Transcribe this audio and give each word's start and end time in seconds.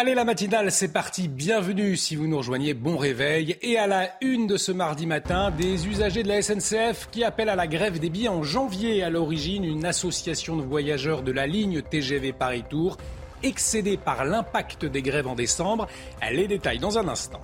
Allez, 0.00 0.14
la 0.14 0.24
matinale, 0.24 0.72
c'est 0.72 0.94
parti. 0.94 1.28
Bienvenue 1.28 1.94
si 1.94 2.16
vous 2.16 2.26
nous 2.26 2.38
rejoignez. 2.38 2.72
Bon 2.72 2.96
réveil. 2.96 3.58
Et 3.60 3.76
à 3.76 3.86
la 3.86 4.08
une 4.22 4.46
de 4.46 4.56
ce 4.56 4.72
mardi 4.72 5.04
matin, 5.04 5.50
des 5.50 5.88
usagers 5.88 6.22
de 6.22 6.28
la 6.28 6.40
SNCF 6.40 7.10
qui 7.10 7.22
appellent 7.22 7.50
à 7.50 7.54
la 7.54 7.66
grève 7.66 7.98
des 7.98 8.08
billets 8.08 8.28
en 8.28 8.42
janvier. 8.42 9.02
À 9.02 9.10
l'origine, 9.10 9.62
une 9.62 9.84
association 9.84 10.56
de 10.56 10.62
voyageurs 10.62 11.22
de 11.22 11.32
la 11.32 11.46
ligne 11.46 11.82
TGV 11.82 12.32
Paris-Tours 12.32 12.96
excédée 13.42 13.98
par 13.98 14.24
l'impact 14.24 14.86
des 14.86 15.02
grèves 15.02 15.26
en 15.26 15.34
décembre. 15.34 15.86
Les 16.32 16.48
détails 16.48 16.78
dans 16.78 16.96
un 16.96 17.06
instant. 17.06 17.42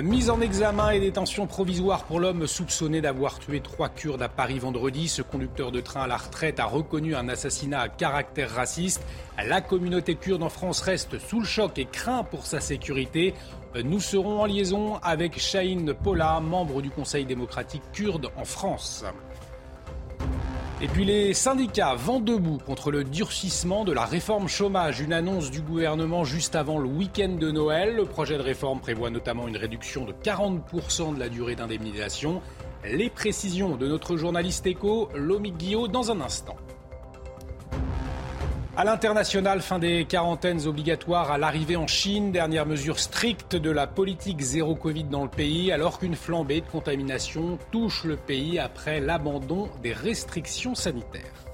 Mise 0.00 0.30
en 0.30 0.40
examen 0.40 0.92
et 0.92 1.00
détention 1.00 1.46
provisoire 1.46 2.04
pour 2.04 2.18
l'homme 2.18 2.46
soupçonné 2.46 3.02
d'avoir 3.02 3.38
tué 3.38 3.60
trois 3.60 3.90
Kurdes 3.90 4.22
à 4.22 4.28
Paris 4.30 4.58
vendredi. 4.58 5.06
Ce 5.06 5.20
conducteur 5.20 5.70
de 5.70 5.82
train 5.82 6.04
à 6.04 6.06
la 6.06 6.16
retraite 6.16 6.60
a 6.60 6.64
reconnu 6.64 7.14
un 7.14 7.28
assassinat 7.28 7.80
à 7.80 7.88
caractère 7.90 8.52
raciste. 8.52 9.04
La 9.36 9.60
communauté 9.60 10.14
kurde 10.14 10.42
en 10.42 10.48
France 10.48 10.80
reste 10.80 11.18
sous 11.18 11.40
le 11.40 11.44
choc 11.44 11.76
et 11.76 11.84
craint 11.84 12.24
pour 12.24 12.46
sa 12.46 12.58
sécurité. 12.58 13.34
Nous 13.84 14.00
serons 14.00 14.40
en 14.40 14.46
liaison 14.46 14.96
avec 15.02 15.38
Shahin 15.38 15.92
Pola, 16.02 16.40
membre 16.40 16.80
du 16.80 16.88
Conseil 16.88 17.26
démocratique 17.26 17.82
kurde 17.92 18.30
en 18.38 18.46
France. 18.46 19.04
Et 20.80 20.88
puis 20.88 21.04
les 21.04 21.32
syndicats 21.32 21.94
vont 21.94 22.18
debout 22.18 22.58
contre 22.58 22.90
le 22.90 23.04
durcissement 23.04 23.84
de 23.84 23.92
la 23.92 24.04
réforme 24.04 24.48
chômage, 24.48 25.00
une 25.00 25.12
annonce 25.12 25.52
du 25.52 25.60
gouvernement 25.60 26.24
juste 26.24 26.56
avant 26.56 26.78
le 26.78 26.88
week-end 26.88 27.36
de 27.38 27.52
Noël. 27.52 27.94
Le 27.94 28.04
projet 28.04 28.36
de 28.36 28.42
réforme 28.42 28.80
prévoit 28.80 29.10
notamment 29.10 29.46
une 29.46 29.56
réduction 29.56 30.04
de 30.04 30.12
40% 30.12 31.14
de 31.14 31.20
la 31.20 31.28
durée 31.28 31.54
d'indemnisation. 31.54 32.42
Les 32.84 33.10
précisions 33.10 33.76
de 33.76 33.86
notre 33.86 34.16
journaliste 34.16 34.66
éco, 34.66 35.08
Lomi 35.14 35.52
Guillot, 35.52 35.86
dans 35.86 36.10
un 36.10 36.20
instant. 36.20 36.56
À 38.74 38.84
l'international, 38.84 39.60
fin 39.60 39.78
des 39.78 40.06
quarantaines 40.06 40.66
obligatoires 40.66 41.30
à 41.30 41.36
l'arrivée 41.36 41.76
en 41.76 41.86
Chine, 41.86 42.32
dernière 42.32 42.64
mesure 42.64 42.98
stricte 42.98 43.54
de 43.54 43.70
la 43.70 43.86
politique 43.86 44.40
zéro 44.40 44.74
Covid 44.74 45.04
dans 45.04 45.24
le 45.24 45.28
pays, 45.28 45.70
alors 45.70 45.98
qu'une 45.98 46.16
flambée 46.16 46.62
de 46.62 46.66
contamination 46.66 47.58
touche 47.70 48.04
le 48.04 48.16
pays 48.16 48.58
après 48.58 48.98
l'abandon 49.00 49.68
des 49.82 49.92
restrictions 49.92 50.74
sanitaires. 50.74 51.51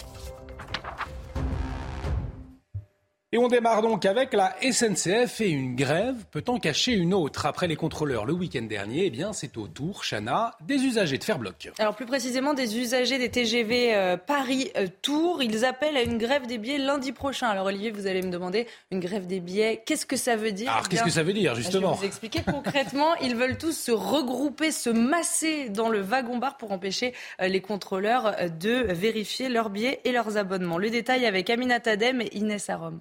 Et 3.31 3.37
on 3.37 3.49
démarre 3.49 3.83
donc 3.83 4.07
avec 4.07 4.33
la 4.33 4.57
SNCF 4.63 5.43
et 5.43 5.51
une 5.51 5.77
grève 5.77 6.15
peut 6.31 6.45
en 6.49 6.59
cacher 6.59 6.93
une 6.93 7.13
autre. 7.13 7.45
Après 7.45 7.69
les 7.69 7.77
contrôleurs 7.77 8.25
le 8.25 8.33
week-end 8.33 8.63
dernier, 8.63 9.05
eh 9.05 9.11
bien 9.11 9.35
c'est 9.35 9.59
au 9.59 9.69
tour, 9.69 10.03
Chana, 10.03 10.57
des 10.63 10.77
usagers 10.77 11.19
de 11.19 11.25
faire 11.25 11.39
bloc. 11.39 11.71
Alors 11.79 11.95
plus 11.95 12.07
précisément 12.07 12.55
des 12.55 12.79
usagers 12.79 13.19
des 13.19 13.29
TGV 13.29 13.95
euh, 13.95 14.17
Paris-Tours. 14.17 15.43
Ils 15.43 15.67
appellent 15.67 15.99
à 15.99 16.05
une 16.05 16.17
grève 16.17 16.47
des 16.47 16.57
billets 16.57 16.79
lundi 16.79 17.13
prochain. 17.13 17.49
Alors 17.49 17.67
Olivier, 17.67 17.91
vous 17.91 18.07
allez 18.07 18.23
me 18.23 18.31
demander, 18.31 18.67
une 18.91 19.01
grève 19.01 19.27
des 19.27 19.41
billets, 19.41 19.83
qu'est-ce 19.85 20.07
que 20.07 20.17
ça 20.17 20.35
veut 20.35 20.53
dire? 20.53 20.71
Alors 20.71 20.89
qu'est-ce 20.89 21.05
que 21.05 21.11
ça 21.11 21.23
veut 21.23 21.35
dire 21.35 21.55
justement? 21.55 21.89
Je 21.89 22.01
vais 22.01 22.07
vous 22.07 22.07
expliquer 22.07 22.41
concrètement. 22.43 23.15
Ils 23.17 23.37
veulent 23.37 23.59
tous 23.59 23.79
se 23.79 23.93
regrouper, 23.93 24.73
se 24.73 24.89
masser 24.89 25.69
dans 25.69 25.91
le 25.91 26.01
wagon-bar 26.01 26.57
pour 26.57 26.73
empêcher 26.73 27.13
euh, 27.43 27.49
les 27.49 27.61
contrôleurs 27.61 28.41
euh, 28.41 28.49
de 28.49 28.91
vérifier 28.91 29.51
leurs 29.51 29.69
billets 29.69 30.01
et 30.05 30.13
leurs 30.13 30.39
abonnements. 30.39 30.79
Le 30.79 30.89
détail 30.89 31.27
avec 31.27 31.51
Amina 31.51 31.79
Tadem 31.79 32.23
et 32.23 32.35
Inès 32.35 32.71
Arom. 32.71 33.01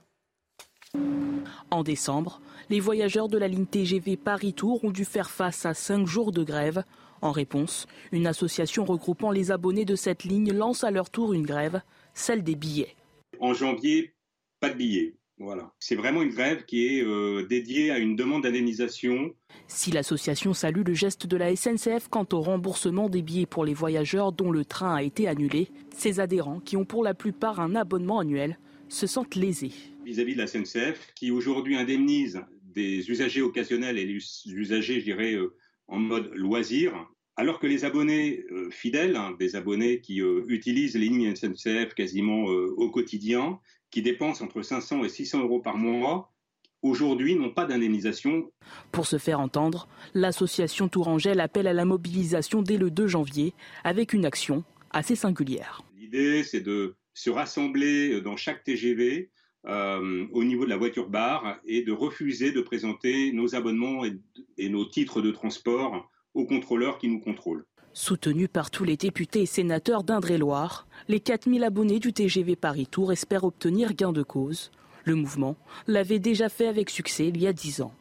En 1.69 1.83
décembre, 1.83 2.41
les 2.69 2.79
voyageurs 2.79 3.27
de 3.27 3.37
la 3.37 3.47
ligne 3.47 3.65
TGV 3.65 4.17
Paris-Tours 4.17 4.83
ont 4.83 4.91
dû 4.91 5.05
faire 5.05 5.29
face 5.29 5.65
à 5.65 5.73
cinq 5.73 6.05
jours 6.07 6.31
de 6.31 6.43
grève. 6.43 6.83
En 7.21 7.31
réponse, 7.31 7.87
une 8.11 8.27
association 8.27 8.85
regroupant 8.85 9.31
les 9.31 9.51
abonnés 9.51 9.85
de 9.85 9.95
cette 9.95 10.23
ligne 10.23 10.53
lance 10.53 10.83
à 10.83 10.91
leur 10.91 11.09
tour 11.09 11.33
une 11.33 11.45
grève, 11.45 11.81
celle 12.13 12.43
des 12.43 12.55
billets. 12.55 12.95
En 13.39 13.53
janvier, 13.53 14.13
pas 14.59 14.69
de 14.69 14.75
billets. 14.75 15.15
Voilà. 15.39 15.71
C'est 15.79 15.95
vraiment 15.95 16.23
une 16.23 16.33
grève 16.33 16.65
qui 16.65 16.87
est 16.87 17.03
euh, 17.03 17.45
dédiée 17.45 17.91
à 17.91 17.99
une 17.99 18.15
demande 18.15 18.43
d'indemnisation. 18.43 19.35
Si 19.67 19.91
l'association 19.91 20.53
salue 20.53 20.81
le 20.85 20.95
geste 20.95 21.27
de 21.27 21.37
la 21.37 21.55
SNCF 21.55 22.07
quant 22.09 22.25
au 22.31 22.41
remboursement 22.41 23.07
des 23.07 23.21
billets 23.21 23.45
pour 23.45 23.63
les 23.63 23.75
voyageurs 23.75 24.31
dont 24.31 24.51
le 24.51 24.65
train 24.65 24.95
a 24.95 25.03
été 25.03 25.27
annulé, 25.27 25.69
ses 25.95 26.19
adhérents, 26.19 26.59
qui 26.59 26.75
ont 26.75 26.85
pour 26.85 27.03
la 27.03 27.13
plupart 27.13 27.59
un 27.59 27.75
abonnement 27.75 28.17
annuel, 28.19 28.57
se 28.89 29.07
sentent 29.07 29.35
lésés 29.35 29.71
vis-à-vis 30.07 30.35
de 30.35 30.39
la 30.39 30.47
SNCF, 30.47 31.13
qui 31.15 31.31
aujourd'hui 31.31 31.75
indemnise 31.75 32.41
des 32.63 33.09
usagers 33.09 33.41
occasionnels 33.41 33.97
et 33.97 34.05
les 34.05 34.19
usagers, 34.45 35.01
je 35.01 35.05
dirais, 35.05 35.33
euh, 35.33 35.53
en 35.89 35.99
mode 35.99 36.31
loisir, 36.33 36.93
alors 37.35 37.59
que 37.59 37.67
les 37.67 37.83
abonnés 37.83 38.45
euh, 38.51 38.69
fidèles, 38.71 39.17
hein, 39.17 39.35
des 39.37 39.57
abonnés 39.57 39.99
qui 39.99 40.21
euh, 40.21 40.45
utilisent 40.47 40.95
les 40.95 41.09
lignes 41.09 41.35
SNCF 41.35 41.93
quasiment 41.93 42.45
au 42.45 42.89
quotidien, 42.89 43.59
qui 43.91 44.01
dépensent 44.01 44.43
entre 44.43 44.61
500 44.61 45.03
et 45.03 45.09
600 45.09 45.41
euros 45.43 45.59
par 45.59 45.77
mois, 45.77 46.33
aujourd'hui 46.81 47.35
n'ont 47.35 47.53
pas 47.53 47.65
d'indemnisation. 47.65 48.49
Pour 48.93 49.07
se 49.07 49.17
faire 49.17 49.41
entendre, 49.41 49.89
l'association 50.13 50.87
Tourangelle 50.87 51.41
appelle 51.41 51.67
à 51.67 51.73
la 51.73 51.83
mobilisation 51.83 52.61
dès 52.61 52.77
le 52.77 52.91
2 52.91 53.07
janvier 53.07 53.53
avec 53.83 54.13
une 54.13 54.25
action 54.25 54.63
assez 54.91 55.15
singulière. 55.15 55.83
L'idée, 55.97 56.43
c'est 56.43 56.61
de 56.61 56.95
se 57.17 57.31
rassembler 57.31 58.21
dans 58.21 58.37
chaque 58.37 58.63
TGV 58.63 59.31
euh, 59.65 60.27
au 60.31 60.43
niveau 60.43 60.65
de 60.65 60.69
la 60.69 60.77
voiture 60.77 61.09
bar 61.09 61.57
et 61.65 61.81
de 61.81 61.91
refuser 61.91 62.51
de 62.51 62.61
présenter 62.61 63.31
nos 63.31 63.55
abonnements 63.55 64.05
et, 64.05 64.69
nos 64.69 64.85
titres 64.85 65.21
de 65.21 65.31
transport 65.31 66.11
aux 66.35 66.45
contrôleurs 66.45 66.99
qui 66.99 67.07
nous 67.07 67.19
contrôlent. 67.19 67.65
Soutenus 67.91 68.49
par 68.53 68.69
tous 68.69 68.83
les 68.83 68.97
députés 68.97 69.41
et 69.41 69.45
sénateurs 69.47 70.03
d'Indre-et-Loire, 70.03 70.87
les 71.07 71.19
4000 71.19 71.63
abonnés 71.63 71.97
du 71.97 72.13
TGV 72.13 72.55
Paris-Tours 72.55 73.11
espèrent 73.11 73.45
obtenir 73.45 73.95
gain 73.95 74.11
de 74.11 74.21
cause. 74.21 74.69
Le 75.03 75.15
mouvement 75.15 75.57
l'avait 75.87 76.19
déjà 76.19 76.49
fait 76.49 76.67
avec 76.67 76.91
succès 76.91 77.27
il 77.29 77.41
y 77.41 77.47
a 77.47 77.53
10 77.53 77.81
ans. 77.81 77.93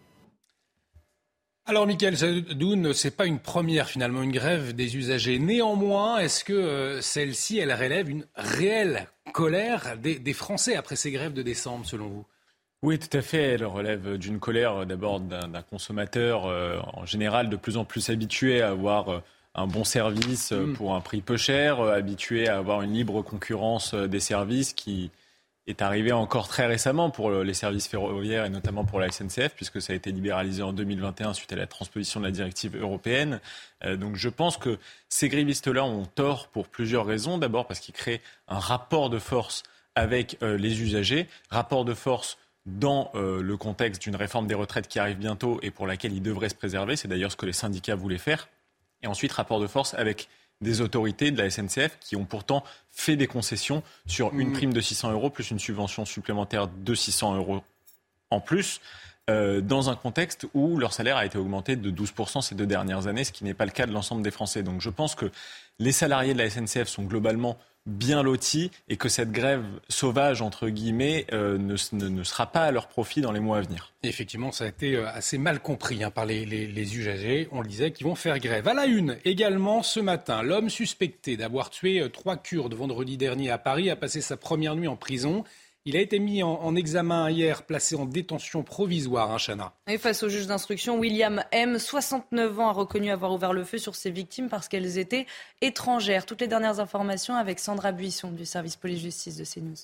Alors, 1.69 1.85
Michael 1.85 2.17
Sadoun, 2.17 2.93
ce 2.93 3.09
n'est 3.09 3.11
pas 3.11 3.27
une 3.27 3.41
première 3.41 3.89
finalement, 3.89 4.23
une 4.23 4.31
grève 4.31 4.73
des 4.73 4.97
usagers. 4.97 5.41
Néanmoins, 5.41 6.19
est-ce 6.19 6.45
que 6.45 6.53
euh, 6.53 7.01
celle-ci, 7.01 7.59
elle 7.59 7.73
relève 7.73 8.09
une 8.09 8.25
réelle 8.37 9.09
colère 9.33 9.97
des, 9.99 10.33
Français 10.33 10.77
après 10.77 10.95
ces 10.95 11.11
grèves 11.11 11.33
de 11.33 11.43
décembre, 11.43 11.85
selon 11.85 12.07
vous? 12.07 12.25
Oui, 12.83 13.01
tout 13.01 13.15
à 13.17 13.21
fait. 13.21 13.43
Elle 13.55 13.65
relève 13.65 14.17
d'une 14.17 14.39
colère 14.39 14.83
euh, 14.83 14.85
d'abord 14.85 15.19
d'un 15.19 15.63
consommateur 15.69 16.47
euh, 16.47 16.79
en 16.93 17.05
général 17.05 17.49
de 17.49 17.57
plus 17.57 17.77
en 17.77 17.85
plus 17.85 18.11
habitué 18.11 18.63
à 18.63 18.69
avoir 18.69 19.23
un 19.57 19.67
bon 19.67 19.83
service 19.83 20.53
mm. 20.53 20.75
pour 20.75 20.95
un 20.95 21.01
prix 21.01 21.21
peu 21.21 21.37
cher, 21.37 21.81
habitué 21.81 22.47
à 22.47 22.59
avoir 22.59 22.83
une 22.83 22.93
libre 22.93 23.23
concurrence 23.23 23.93
des 23.93 24.21
services 24.21 24.73
qui, 24.73 25.11
est 25.67 25.83
arrivé 25.83 26.13
encore 26.13 26.47
très 26.47 26.67
récemment 26.67 27.11
pour 27.11 27.31
les 27.31 27.55
services 27.55 27.89
ferroviaires 27.89 28.45
et 28.45 28.51
notamment 28.51 28.85
pour 28.85 29.01
la 29.01 29.11
SNCF, 29.11 29.55
puisque 29.55 29.83
ça 29.83 29.93
a 29.93 29.97
été 29.97 30.13
libéralisé 30.13 30.63
en 30.63 30.73
2021 30.73 31.35
suite 31.35 31.53
à 31.53 31.57
la 31.57 31.67
transposition 31.67 32.21
de 32.21 32.27
la 32.27 32.31
directive 32.31 32.77
européenne. 32.77 33.41
Euh, 33.85 33.97
donc 33.97 34.17
je 34.17 34.29
pense 34.29 34.57
que 34.57 34.79
ces 35.09 35.29
grévistes-là 35.29 35.85
ont 35.85 36.07
tort 36.07 36.49
pour 36.49 36.69
plusieurs 36.69 37.05
raisons. 37.05 37.39
D'abord 37.39 37.67
parce 37.67 37.81
qu'ils 37.81 37.95
créent 37.95 38.21
un 38.47 38.59
rapport 38.59 39.11
de 39.11 39.19
force 39.19 39.65
avec 39.97 40.39
euh, 40.43 40.57
les 40.57 40.83
usagers, 40.83 41.27
rapport 41.51 41.85
de 41.85 41.95
force 41.95 42.39
dans 42.67 43.11
euh, 43.15 43.43
le 43.43 43.57
contexte 43.57 44.03
d'une 44.03 44.17
réforme 44.17 44.47
des 44.47 44.55
retraites 44.55 44.89
qui 44.89 44.99
arrive 44.99 45.19
bientôt 45.19 45.59
et 45.63 45.71
pour 45.71 45.87
laquelle 45.87 46.13
ils 46.13 46.23
devraient 46.23 46.49
se 46.49 46.55
préserver. 46.55 46.97
C'est 46.97 47.09
d'ailleurs 47.09 47.33
ce 47.33 47.37
que 47.37 47.47
les 47.47 47.53
syndicats 47.53 47.95
voulaient 47.97 48.19
faire. 48.19 48.49
Et 49.03 49.07
ensuite, 49.09 49.33
rapport 49.33 49.61
de 49.61 49.67
force 49.67 49.95
avec 49.95 50.29
des 50.61 50.81
autorités 50.81 51.31
de 51.31 51.39
la 51.39 51.51
SNCF 51.51 51.99
qui 52.01 52.17
ont 52.17 52.25
pourtant 52.25 52.65
fait 52.91 53.17
des 53.17 53.27
concessions 53.27 53.83
sur 54.07 54.33
une 54.35 54.51
mmh. 54.51 54.53
prime 54.53 54.73
de 54.73 54.81
600 54.81 55.13
euros 55.13 55.31
plus 55.31 55.51
une 55.51 55.59
subvention 55.59 56.05
supplémentaire 56.05 56.69
de 56.69 56.95
600 56.95 57.37
euros 57.37 57.63
en 58.31 58.41
plus. 58.41 58.81
Euh, 59.29 59.61
dans 59.61 59.91
un 59.91 59.97
contexte 59.97 60.47
où 60.55 60.79
leur 60.79 60.93
salaire 60.93 61.17
a 61.17 61.27
été 61.27 61.37
augmenté 61.37 61.75
de 61.75 61.91
12% 61.91 62.43
ces 62.43 62.55
deux 62.55 62.67
dernières 62.67 63.09
années, 63.09 63.25
ce 63.25 63.33
qui 63.33 63.43
n'est 63.43 63.55
pas 63.55 63.65
le 63.65 63.73
cas 63.73 63.87
de 63.87 63.93
l'ensemble 63.93 64.23
des 64.23 64.31
Français. 64.31 64.63
Donc 64.63 64.81
je 64.81 64.91
pense 64.91 65.17
que 65.17 65.33
les 65.81 65.91
salariés 65.91 66.33
de 66.33 66.39
la 66.39 66.49
SNCF 66.49 66.87
sont 66.87 67.03
globalement 67.03 67.59
bien 67.87 68.23
lotis 68.23 68.71
et 68.89 68.97
que 68.97 69.09
cette 69.09 69.31
grève 69.31 69.65
sauvage, 69.89 70.43
entre 70.43 70.69
guillemets, 70.69 71.27
euh, 71.33 71.57
ne, 71.57 71.77
ne, 72.09 72.23
sera 72.25 72.47
pas 72.47 72.63
à 72.63 72.71
leur 72.73 72.89
profit 72.89 73.21
dans 73.21 73.33
les 73.33 73.41
mois 73.41 73.59
à 73.59 73.61
venir. 73.63 73.93
effectivement, 74.03 74.53
ça 74.53 74.65
a 74.65 74.69
été 74.69 74.97
euh, 74.97 75.09
assez 75.09 75.39
mal 75.39 75.61
compris 75.61 76.03
hein, 76.03 76.11
par 76.11 76.27
les, 76.27 76.97
usagers. 76.97 77.49
On 77.53 77.61
le 77.61 77.69
disait, 77.69 77.93
qui 77.93 78.05
vont 78.05 78.15
faire 78.15 78.39
grève. 78.39 78.67
À 78.69 78.75
la 78.75 78.87
une, 78.87 79.17
également 79.25 79.83
ce 79.83 80.01
matin, 80.01 80.43
l'homme 80.43 80.69
suspecté 80.69 81.37
d'avoir 81.37 81.71
tué 81.71 82.01
euh, 82.01 82.09
trois 82.09 82.37
Kurdes 82.37 82.75
vendredi 82.75 83.17
dernier 83.17 83.51
à 83.51 83.59
Paris 83.59 83.89
a 83.89 83.97
passé 83.97 84.21
sa 84.21 84.37
première 84.37 84.75
nuit 84.75 84.89
en 84.89 84.97
prison. 84.97 85.45
Il 85.89 85.97
a 85.97 86.01
été 86.01 86.19
mis 86.19 86.43
en, 86.43 86.75
examen 86.75 87.31
hier, 87.31 87.63
placé 87.63 87.95
en 87.95 88.07
détention 88.07 88.65
provisoire, 88.65 89.31
hein, 89.31 89.39
Chana. 89.39 89.73
Et 89.87 89.99
face 89.99 90.25
au 90.25 90.29
juge 90.29 90.49
d'instruction, 90.49 90.99
William 90.99 91.45
M., 91.53 91.79
69 91.79 92.59
ans, 92.59 92.69
a 92.71 92.73
reconnu 92.73 93.09
avoir 93.13 93.33
ouvert 93.33 93.53
le 93.53 93.63
feu 93.63 93.79
sur 93.79 93.95
ses 93.95 94.11
victimes 94.11 94.49
parce 94.49 94.67
qu'elles 94.67 94.99
étaient 94.99 95.27
étrangères. 95.61 96.27
Toutes 96.27 96.41
les 96.41 96.49
dernières 96.49 96.81
informations 96.81 97.37
avec 97.37 97.61
Sandra 97.61 97.93
Buisson 97.93 98.33
du 98.33 98.45
service 98.45 98.75
police-justice 98.75 99.37
de 99.37 99.45
CNews. 99.45 99.77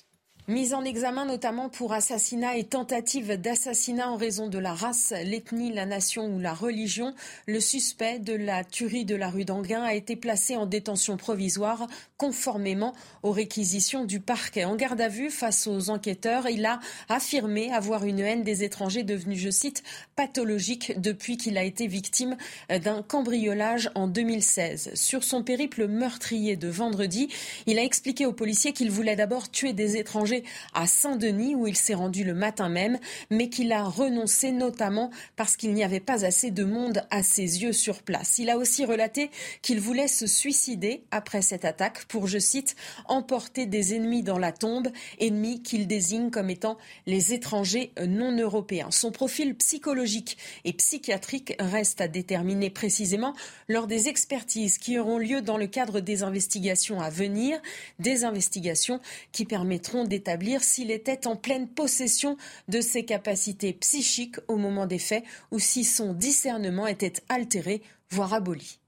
Mise 0.49 0.73
en 0.73 0.83
examen 0.83 1.23
notamment 1.23 1.69
pour 1.69 1.93
assassinat 1.93 2.57
et 2.57 2.65
tentative 2.65 3.39
d'assassinat 3.39 4.09
en 4.09 4.17
raison 4.17 4.49
de 4.49 4.57
la 4.57 4.73
race, 4.73 5.13
l'ethnie, 5.23 5.71
la 5.71 5.85
nation 5.85 6.25
ou 6.25 6.37
la 6.37 6.53
religion, 6.53 7.13
le 7.47 7.61
suspect 7.61 8.19
de 8.19 8.33
la 8.33 8.65
tuerie 8.65 9.05
de 9.05 9.15
la 9.15 9.29
rue 9.29 9.45
d'Anguin 9.45 9.83
a 9.83 9.93
été 9.93 10.17
placé 10.17 10.57
en 10.57 10.65
détention 10.65 11.15
provisoire 11.15 11.87
conformément 12.17 12.93
aux 13.21 13.31
réquisitions 13.31 14.03
du 14.03 14.19
parquet. 14.19 14.65
En 14.65 14.75
garde 14.75 14.99
à 14.99 15.07
vue 15.07 15.29
face 15.29 15.65
aux 15.65 15.89
enquêteurs, 15.89 16.49
il 16.49 16.65
a 16.65 16.81
affirmé 17.07 17.71
avoir 17.71 18.03
une 18.03 18.19
haine 18.19 18.43
des 18.43 18.65
étrangers 18.65 19.03
devenue, 19.03 19.37
je 19.37 19.49
cite, 19.49 19.81
pathologique 20.17 20.99
depuis 20.99 21.37
qu'il 21.37 21.57
a 21.57 21.63
été 21.63 21.87
victime 21.87 22.35
d'un 22.69 23.01
cambriolage 23.01 23.91
en 23.95 24.07
2016. 24.07 24.91
Sur 24.93 25.23
son 25.23 25.41
périple 25.41 25.87
meurtrier 25.87 26.57
de 26.57 26.67
vendredi, 26.67 27.29
il 27.65 27.79
a 27.79 27.83
expliqué 27.83 28.25
aux 28.25 28.33
policiers 28.33 28.73
qu'il 28.73 28.91
voulait 28.91 29.15
d'abord 29.15 29.49
tuer 29.49 29.71
des 29.71 29.95
étrangers 29.95 30.32
à 30.73 30.87
Saint-Denis 30.87 31.53
où 31.55 31.67
il 31.67 31.75
s'est 31.75 31.93
rendu 31.93 32.23
le 32.23 32.33
matin 32.33 32.69
même, 32.69 32.97
mais 33.29 33.49
qu'il 33.49 33.71
a 33.71 33.83
renoncé 33.83 34.51
notamment 34.51 35.11
parce 35.35 35.57
qu'il 35.57 35.73
n'y 35.73 35.83
avait 35.83 35.99
pas 35.99 36.25
assez 36.25 36.49
de 36.49 36.63
monde 36.63 37.05
à 37.11 37.21
ses 37.21 37.61
yeux 37.61 37.73
sur 37.73 38.01
place. 38.01 38.39
Il 38.39 38.49
a 38.49 38.57
aussi 38.57 38.85
relaté 38.85 39.29
qu'il 39.61 39.79
voulait 39.79 40.07
se 40.07 40.27
suicider 40.27 41.03
après 41.11 41.41
cette 41.41 41.65
attaque 41.65 42.05
pour, 42.05 42.27
je 42.27 42.39
cite, 42.39 42.75
emporter 43.05 43.65
des 43.65 43.93
ennemis 43.93 44.23
dans 44.23 44.39
la 44.39 44.51
tombe, 44.51 44.89
ennemis 45.19 45.61
qu'il 45.61 45.87
désigne 45.87 46.31
comme 46.31 46.49
étant 46.49 46.77
les 47.05 47.33
étrangers 47.33 47.91
non 48.07 48.35
européens. 48.35 48.91
Son 48.91 49.11
profil 49.11 49.55
psychologique 49.55 50.37
et 50.65 50.73
psychiatrique 50.73 51.55
reste 51.59 52.01
à 52.01 52.07
déterminer 52.07 52.69
précisément 52.69 53.33
lors 53.67 53.87
des 53.87 54.07
expertises 54.07 54.77
qui 54.77 54.97
auront 54.97 55.17
lieu 55.17 55.41
dans 55.41 55.57
le 55.57 55.67
cadre 55.67 55.99
des 55.99 56.23
investigations 56.23 57.01
à 57.01 57.09
venir, 57.09 57.59
des 57.99 58.23
investigations 58.23 58.99
qui 59.31 59.45
permettront 59.45 60.03
d'établir 60.03 60.22
établir 60.23 60.63
s'il 60.63 60.89
était 60.89 61.27
en 61.27 61.35
pleine 61.35 61.67
possession 61.67 62.37
de 62.69 62.79
ses 62.79 63.03
capacités 63.03 63.73
psychiques 63.73 64.37
au 64.47 64.55
moment 64.55 64.85
des 64.85 64.99
faits 64.99 65.25
ou 65.51 65.59
si 65.59 65.83
son 65.83 66.13
discernement 66.13 66.87
était 66.87 67.13
altéré, 67.27 67.81
voire 68.09 68.33
aboli. 68.33 68.79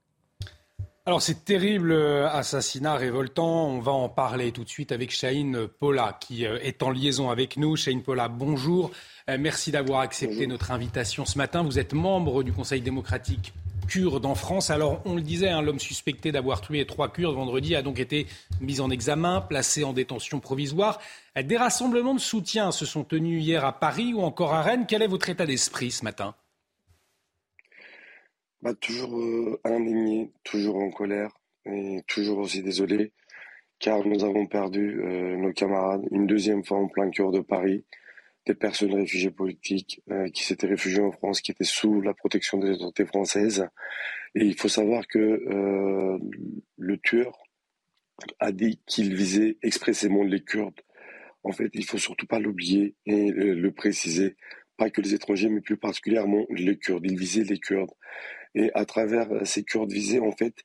Alors 1.05 1.21
c'est 1.21 1.45
terrible 1.45 1.91
euh, 1.91 2.27
assassinat 2.29 2.95
révoltant. 2.95 3.67
On 3.67 3.79
va 3.79 3.91
en 3.91 4.09
parler 4.09 4.51
tout 4.51 4.63
de 4.63 4.69
suite 4.69 4.91
avec 4.91 5.11
Shahin 5.11 5.67
Paula 5.79 6.17
qui 6.19 6.47
euh, 6.47 6.57
est 6.63 6.81
en 6.81 6.89
liaison 6.89 7.29
avec 7.29 7.57
nous. 7.57 7.75
Shahin 7.75 7.99
Paula, 7.99 8.27
bonjour. 8.29 8.91
Euh, 9.29 9.37
merci 9.39 9.71
d'avoir 9.71 9.99
accepté 9.99 10.47
notre 10.47 10.71
invitation 10.71 11.25
ce 11.25 11.37
matin. 11.37 11.63
Vous 11.63 11.77
êtes 11.77 11.93
membre 11.93 12.41
du 12.43 12.53
Conseil 12.53 12.81
démocratique 12.81 13.53
kurde 13.87 14.25
en 14.25 14.35
France. 14.35 14.69
Alors, 14.69 15.01
on 15.05 15.15
le 15.15 15.21
disait, 15.21 15.49
hein, 15.49 15.61
l'homme 15.61 15.79
suspecté 15.79 16.31
d'avoir 16.31 16.61
tué 16.61 16.85
trois 16.85 17.11
Kurdes 17.11 17.35
vendredi 17.35 17.75
a 17.75 17.81
donc 17.81 17.99
été 17.99 18.27
mis 18.61 18.81
en 18.81 18.89
examen, 18.89 19.41
placé 19.41 19.83
en 19.83 19.93
détention 19.93 20.39
provisoire. 20.39 20.99
Des 21.35 21.57
rassemblements 21.57 22.13
de 22.13 22.19
soutien 22.19 22.71
se 22.71 22.85
sont 22.85 23.03
tenus 23.03 23.43
hier 23.43 23.65
à 23.65 23.79
Paris 23.79 24.13
ou 24.13 24.21
encore 24.21 24.53
à 24.53 24.61
Rennes. 24.61 24.85
Quel 24.87 25.01
est 25.01 25.07
votre 25.07 25.29
état 25.29 25.45
d'esprit 25.45 25.91
ce 25.91 26.03
matin? 26.03 26.35
Bah, 28.61 28.73
Toujours 28.73 29.17
euh, 29.17 29.59
indigné, 29.63 30.31
toujours 30.43 30.77
en 30.77 30.89
colère 30.89 31.31
et 31.65 32.01
toujours 32.07 32.39
aussi 32.39 32.63
désolé, 32.63 33.11
car 33.79 34.05
nous 34.05 34.23
avons 34.23 34.45
perdu 34.45 35.01
euh, 35.01 35.35
nos 35.37 35.51
camarades 35.51 36.05
une 36.11 36.27
deuxième 36.27 36.63
fois 36.63 36.77
en 36.77 36.87
plein 36.87 37.09
cœur 37.09 37.31
de 37.31 37.39
Paris 37.39 37.83
des 38.45 38.53
personnes 38.55 38.93
réfugiées 38.93 39.31
politiques 39.31 40.01
euh, 40.11 40.29
qui 40.29 40.43
s'étaient 40.43 40.67
réfugiées 40.67 41.01
en 41.01 41.11
France, 41.11 41.41
qui 41.41 41.51
étaient 41.51 41.63
sous 41.63 42.01
la 42.01 42.13
protection 42.13 42.57
des 42.57 42.71
autorités 42.71 43.05
françaises. 43.05 43.67
Et 44.35 44.45
il 44.45 44.55
faut 44.55 44.67
savoir 44.67 45.07
que 45.07 45.19
euh, 45.19 46.19
le 46.77 46.97
tueur 46.97 47.43
a 48.39 48.51
dit 48.51 48.79
qu'il 48.85 49.15
visait 49.15 49.57
expressément 49.61 50.23
les 50.23 50.43
Kurdes. 50.43 50.81
En 51.43 51.51
fait, 51.51 51.69
il 51.73 51.85
faut 51.85 51.97
surtout 51.97 52.27
pas 52.27 52.39
l'oublier 52.39 52.95
et 53.05 53.31
le 53.31 53.71
préciser. 53.71 54.35
Pas 54.77 54.89
que 54.89 55.01
les 55.01 55.13
étrangers, 55.13 55.49
mais 55.49 55.61
plus 55.61 55.77
particulièrement 55.77 56.45
les 56.49 56.77
Kurdes. 56.77 57.05
Il 57.05 57.17
visait 57.17 57.43
les 57.43 57.59
Kurdes. 57.59 57.91
Et 58.55 58.71
à 58.73 58.85
travers 58.85 59.27
ces 59.45 59.63
Kurdes 59.63 59.91
visés, 59.91 60.19
en 60.19 60.31
fait, 60.31 60.55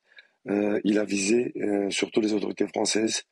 euh, 0.49 0.79
il 0.83 0.97
a 0.97 1.05
visé 1.05 1.53
surtout 1.89 2.21
les 2.21 2.33
autorités 2.33 2.67
françaises 2.67 3.23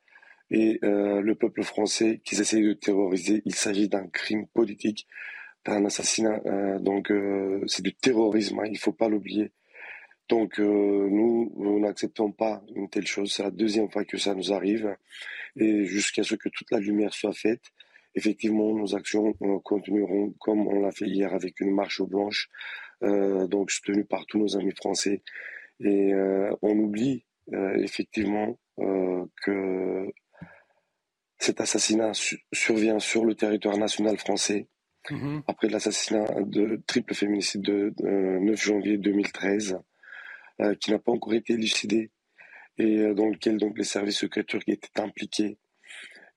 et 0.52 0.80
euh, 0.84 1.22
le 1.22 1.36
peuple 1.36 1.64
français 1.64 2.22
qu'ils 2.24 2.42
essayent 2.42 2.64
de 2.64 2.74
terroriser. 2.74 3.42
Il 3.46 3.56
s'agit 3.56 3.88
d'un 3.88 4.08
crime 4.08 4.48
politique, 4.48 5.08
d'un 5.66 5.86
assassinat. 5.86 6.42
Euh, 6.46 6.80
donc 6.80 7.12
euh, 7.12 7.62
c'est 7.68 7.84
du 7.84 7.94
terrorisme, 7.94 8.60
hein, 8.60 8.66
il 8.66 8.74
ne 8.74 8.78
faut 8.78 8.94
pas 8.94 9.10
l'oublier. 9.10 9.52
Donc 10.28 10.60
nous, 10.60 11.52
nous 11.58 11.80
n'acceptons 11.80 12.32
pas 12.32 12.62
une 12.76 12.88
telle 12.88 13.08
chose. 13.08 13.34
C'est 13.34 13.42
la 13.42 13.50
deuxième 13.50 13.90
fois 13.90 14.06
que 14.06 14.20
ça 14.20 14.36
nous 14.36 14.54
arrive. 14.54 14.96
Et 15.56 15.86
jusqu'à 15.86 16.22
ce 16.22 16.36
que 16.36 16.50
toute 16.50 16.70
la 16.70 16.78
lumière 16.78 17.16
soit 17.16 17.34
faite, 17.34 17.64
effectivement, 18.14 18.76
nos 18.76 18.94
actions 18.96 19.34
continueront 19.64 20.36
comme 20.40 20.68
on 20.68 20.82
l'a 20.82 20.92
fait 20.92 21.08
hier 21.08 21.34
avec 21.34 21.60
une 21.62 21.74
marche 21.74 22.04
blanche, 22.04 22.48
donc 23.02 23.72
soutenue 23.72 24.06
par 24.06 24.28
tous 24.28 24.38
nos 24.38 24.56
amis 24.56 24.76
français. 24.76 25.24
Et 25.80 26.14
on 26.62 26.78
oublie 26.78 27.26
effectivement 27.52 28.60
que 28.78 30.14
cet 31.40 31.62
assassinat 31.62 32.12
survient 32.54 33.00
sur 33.00 33.26
le 33.26 33.34
territoire 33.34 33.78
national 33.78 34.18
français 34.18 34.68
mhm. 35.10 35.42
après 35.48 35.70
l'assassinat 35.70 36.26
de 36.42 36.82
triple 36.86 37.16
féminicide 37.16 37.62
de 37.62 37.94
9 38.02 38.62
janvier 38.62 38.98
2013, 38.98 39.80
euh, 40.62 40.76
qui 40.76 40.92
n'a 40.92 41.00
pas 41.00 41.14
encore 41.14 41.34
été 41.34 41.54
élucidé 41.54 42.12
et 42.78 42.98
euh, 43.00 43.14
dans 43.14 43.28
lequel 43.28 43.58
donc 43.58 43.78
les 43.78 43.86
services 43.86 44.18
secrets 44.18 44.44
turcs 44.44 44.68
étaient 44.68 45.00
impliqués. 45.00 45.58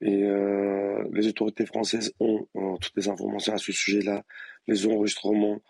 Et 0.01 0.23
euh, 0.23 1.05
les 1.13 1.27
autorités 1.29 1.67
françaises 1.67 2.13
ont 2.21 2.47
toutes 2.81 2.97
les 2.97 3.09
informations 3.09 3.55
à 3.55 3.59
ce 3.59 3.73
sujet-là, 3.73 4.25
les 4.67 4.87
enregistrements 4.87 5.61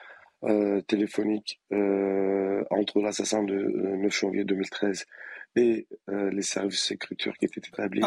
téléphoniques 0.88 1.61
entre 1.70 3.00
l'assassin 3.00 3.44
de 3.44 3.55
9 3.55 4.12
janvier 4.12 4.44
2013 4.44 5.06
et 5.54 5.87
euh, 6.08 6.31
les 6.31 6.43
services 6.43 6.90
écritures 6.90 7.37
qui 7.37 7.44
étaient 7.44 7.60
établis. 7.60 8.00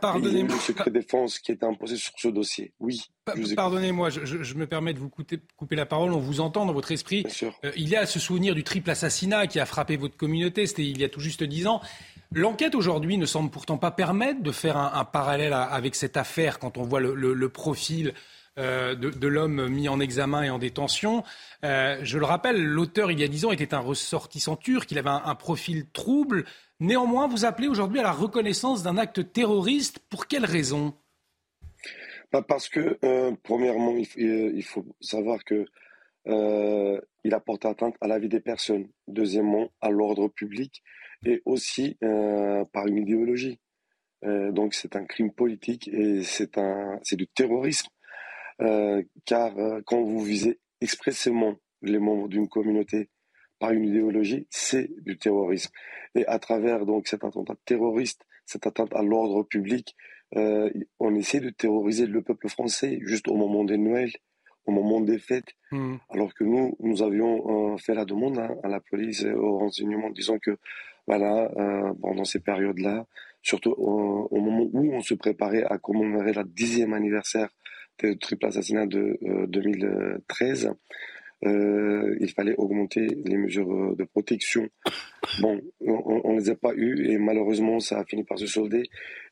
pardonnez-moi. 0.00 0.54
Le 0.54 0.60
secret 0.60 0.90
défense 0.90 1.38
qui 1.40 1.50
était 1.52 1.66
imposé 1.66 1.96
sur 1.96 2.12
ce 2.16 2.28
dossier. 2.28 2.72
Oui. 2.78 3.02
pardonnez-moi, 3.56 4.10
je, 4.10 4.54
me 4.54 4.66
permets 4.66 4.94
de 4.94 5.00
vous 5.00 5.08
couper, 5.08 5.40
couper, 5.56 5.74
la 5.74 5.86
parole. 5.86 6.12
On 6.12 6.20
vous 6.20 6.40
entend 6.40 6.64
dans 6.64 6.72
votre 6.72 6.92
esprit. 6.92 7.26
Euh, 7.64 7.72
il 7.76 7.88
y 7.88 7.96
a 7.96 8.06
ce 8.06 8.20
souvenir 8.20 8.54
du 8.54 8.62
triple 8.62 8.90
assassinat 8.90 9.48
qui 9.48 9.58
a 9.58 9.66
frappé 9.66 9.96
votre 9.96 10.16
communauté. 10.16 10.66
C'était 10.66 10.84
il 10.84 10.98
y 10.98 11.04
a 11.04 11.08
tout 11.08 11.20
juste 11.20 11.42
dix 11.42 11.66
ans. 11.66 11.80
L'enquête 12.32 12.74
aujourd'hui 12.74 13.18
ne 13.18 13.26
semble 13.26 13.50
pourtant 13.50 13.78
pas 13.78 13.90
permettre 13.90 14.42
de 14.42 14.52
faire 14.52 14.76
un, 14.76 15.04
parallèle 15.04 15.52
avec 15.52 15.94
cette 15.94 16.16
affaire 16.16 16.58
quand 16.58 16.78
on 16.78 16.82
voit 16.84 17.00
le, 17.00 17.48
profil 17.48 18.14
euh, 18.58 18.94
de, 18.94 19.26
l'homme 19.26 19.68
mis 19.68 19.88
en 19.88 20.00
examen 20.00 20.42
et 20.42 20.50
en 20.50 20.58
détention. 20.58 21.24
je 21.62 22.18
le 22.18 22.24
rappelle, 22.24 22.62
l'auteur, 22.62 23.10
il 23.10 23.20
y 23.20 23.24
a 23.24 23.28
dix 23.28 23.44
ans, 23.44 23.50
était 23.50 23.74
un 23.74 23.80
ressortissant 23.80 24.56
turc. 24.56 24.90
Il 24.92 24.98
avait 24.98 25.10
un 25.10 25.34
profil 25.34 25.84
trouble. 25.92 26.46
Néanmoins, 26.82 27.28
vous 27.28 27.44
appelez 27.44 27.68
aujourd'hui 27.68 28.00
à 28.00 28.02
la 28.02 28.10
reconnaissance 28.10 28.82
d'un 28.82 28.98
acte 28.98 29.32
terroriste. 29.32 30.00
Pour 30.10 30.26
quelle 30.26 30.44
raison? 30.44 30.92
Bah, 32.32 32.42
Parce 32.42 32.68
que, 32.68 32.98
euh, 33.04 33.30
premièrement, 33.44 33.94
il, 34.16 34.64
faut 34.64 34.84
savoir 35.00 35.44
que 35.44 35.64
euh, 36.26 37.00
il 37.22 37.34
apporte 37.34 37.66
atteinte 37.66 37.94
à 38.00 38.08
la 38.08 38.18
vie 38.18 38.28
des 38.28 38.40
personnes. 38.40 38.88
Deuxièmement, 39.06 39.70
à 39.80 39.90
l'ordre 39.90 40.26
public 40.26 40.82
et 41.24 41.40
aussi 41.44 41.98
euh, 42.02 42.64
par 42.72 42.88
une 42.88 42.98
idéologie. 42.98 43.60
donc 44.24 44.74
c'est 44.74 44.96
un 44.96 45.04
crime 45.04 45.32
politique 45.32 45.86
et 45.86 46.24
c'est 46.24 46.58
un 46.58 46.98
c'est 47.04 47.16
du 47.16 47.28
terrorisme. 47.28 47.90
car 49.24 49.52
quand 49.86 50.02
vous 50.02 50.24
visez 50.24 50.58
expressément 50.80 51.54
les 51.80 52.00
membres 52.00 52.28
d'une 52.28 52.48
communauté 52.48 53.08
par 53.62 53.70
une 53.70 53.84
idéologie, 53.84 54.48
c'est 54.50 54.90
du 55.04 55.16
terrorisme. 55.16 55.70
Et 56.16 56.26
à 56.26 56.40
travers 56.40 56.84
donc 56.84 57.06
cet 57.06 57.22
attentat 57.22 57.54
terroriste, 57.64 58.26
cette 58.44 58.66
atteinte 58.66 58.92
à 58.92 59.02
l'ordre 59.02 59.44
public, 59.44 59.94
euh, 60.34 60.68
on 60.98 61.14
essaie 61.14 61.38
de 61.38 61.50
terroriser 61.50 62.06
le 62.06 62.22
peuple 62.22 62.48
français 62.48 62.98
juste 63.02 63.28
au 63.28 63.36
moment 63.36 63.62
des 63.62 63.78
Noëls, 63.78 64.10
au 64.66 64.72
moment 64.72 65.00
des 65.00 65.20
fêtes, 65.20 65.54
hmm. 65.70 65.94
alors 66.10 66.34
que 66.34 66.42
nous, 66.42 66.76
nous 66.80 67.02
avions 67.04 67.74
euh, 67.74 67.76
fait 67.76 67.94
la 67.94 68.04
demande 68.04 68.36
hein, 68.38 68.50
à 68.64 68.68
la 68.68 68.80
police 68.80 69.22
et 69.22 69.32
au 69.32 69.58
renseignement 69.58 70.10
disant 70.10 70.40
que 70.40 70.58
voilà, 71.06 71.48
euh, 71.56 71.94
pendant 72.02 72.24
ces 72.24 72.40
périodes-là, 72.40 73.06
surtout 73.42 73.74
au, 73.78 74.40
moment 74.40 74.68
où 74.72 74.92
on 74.92 75.02
se 75.02 75.14
préparait 75.14 75.62
à 75.62 75.78
commémorer 75.78 76.32
la 76.32 76.42
dixième 76.42 76.94
anniversaire 76.94 77.50
du 78.02 78.18
triple 78.18 78.46
assassinat 78.46 78.86
de 78.86 79.20
2013, 79.46 80.72
euh, 81.44 82.16
il 82.20 82.30
fallait 82.30 82.54
augmenter 82.56 83.06
les 83.06 83.36
mesures 83.36 83.72
euh, 83.72 83.94
de 83.96 84.04
protection. 84.04 84.68
Bon, 85.40 85.60
on 85.80 86.34
ne 86.34 86.38
les 86.38 86.50
a 86.50 86.54
pas 86.54 86.72
eues 86.74 87.10
et 87.10 87.18
malheureusement, 87.18 87.80
ça 87.80 87.98
a 87.98 88.04
fini 88.04 88.24
par 88.24 88.38
se 88.38 88.46
solder. 88.46 88.84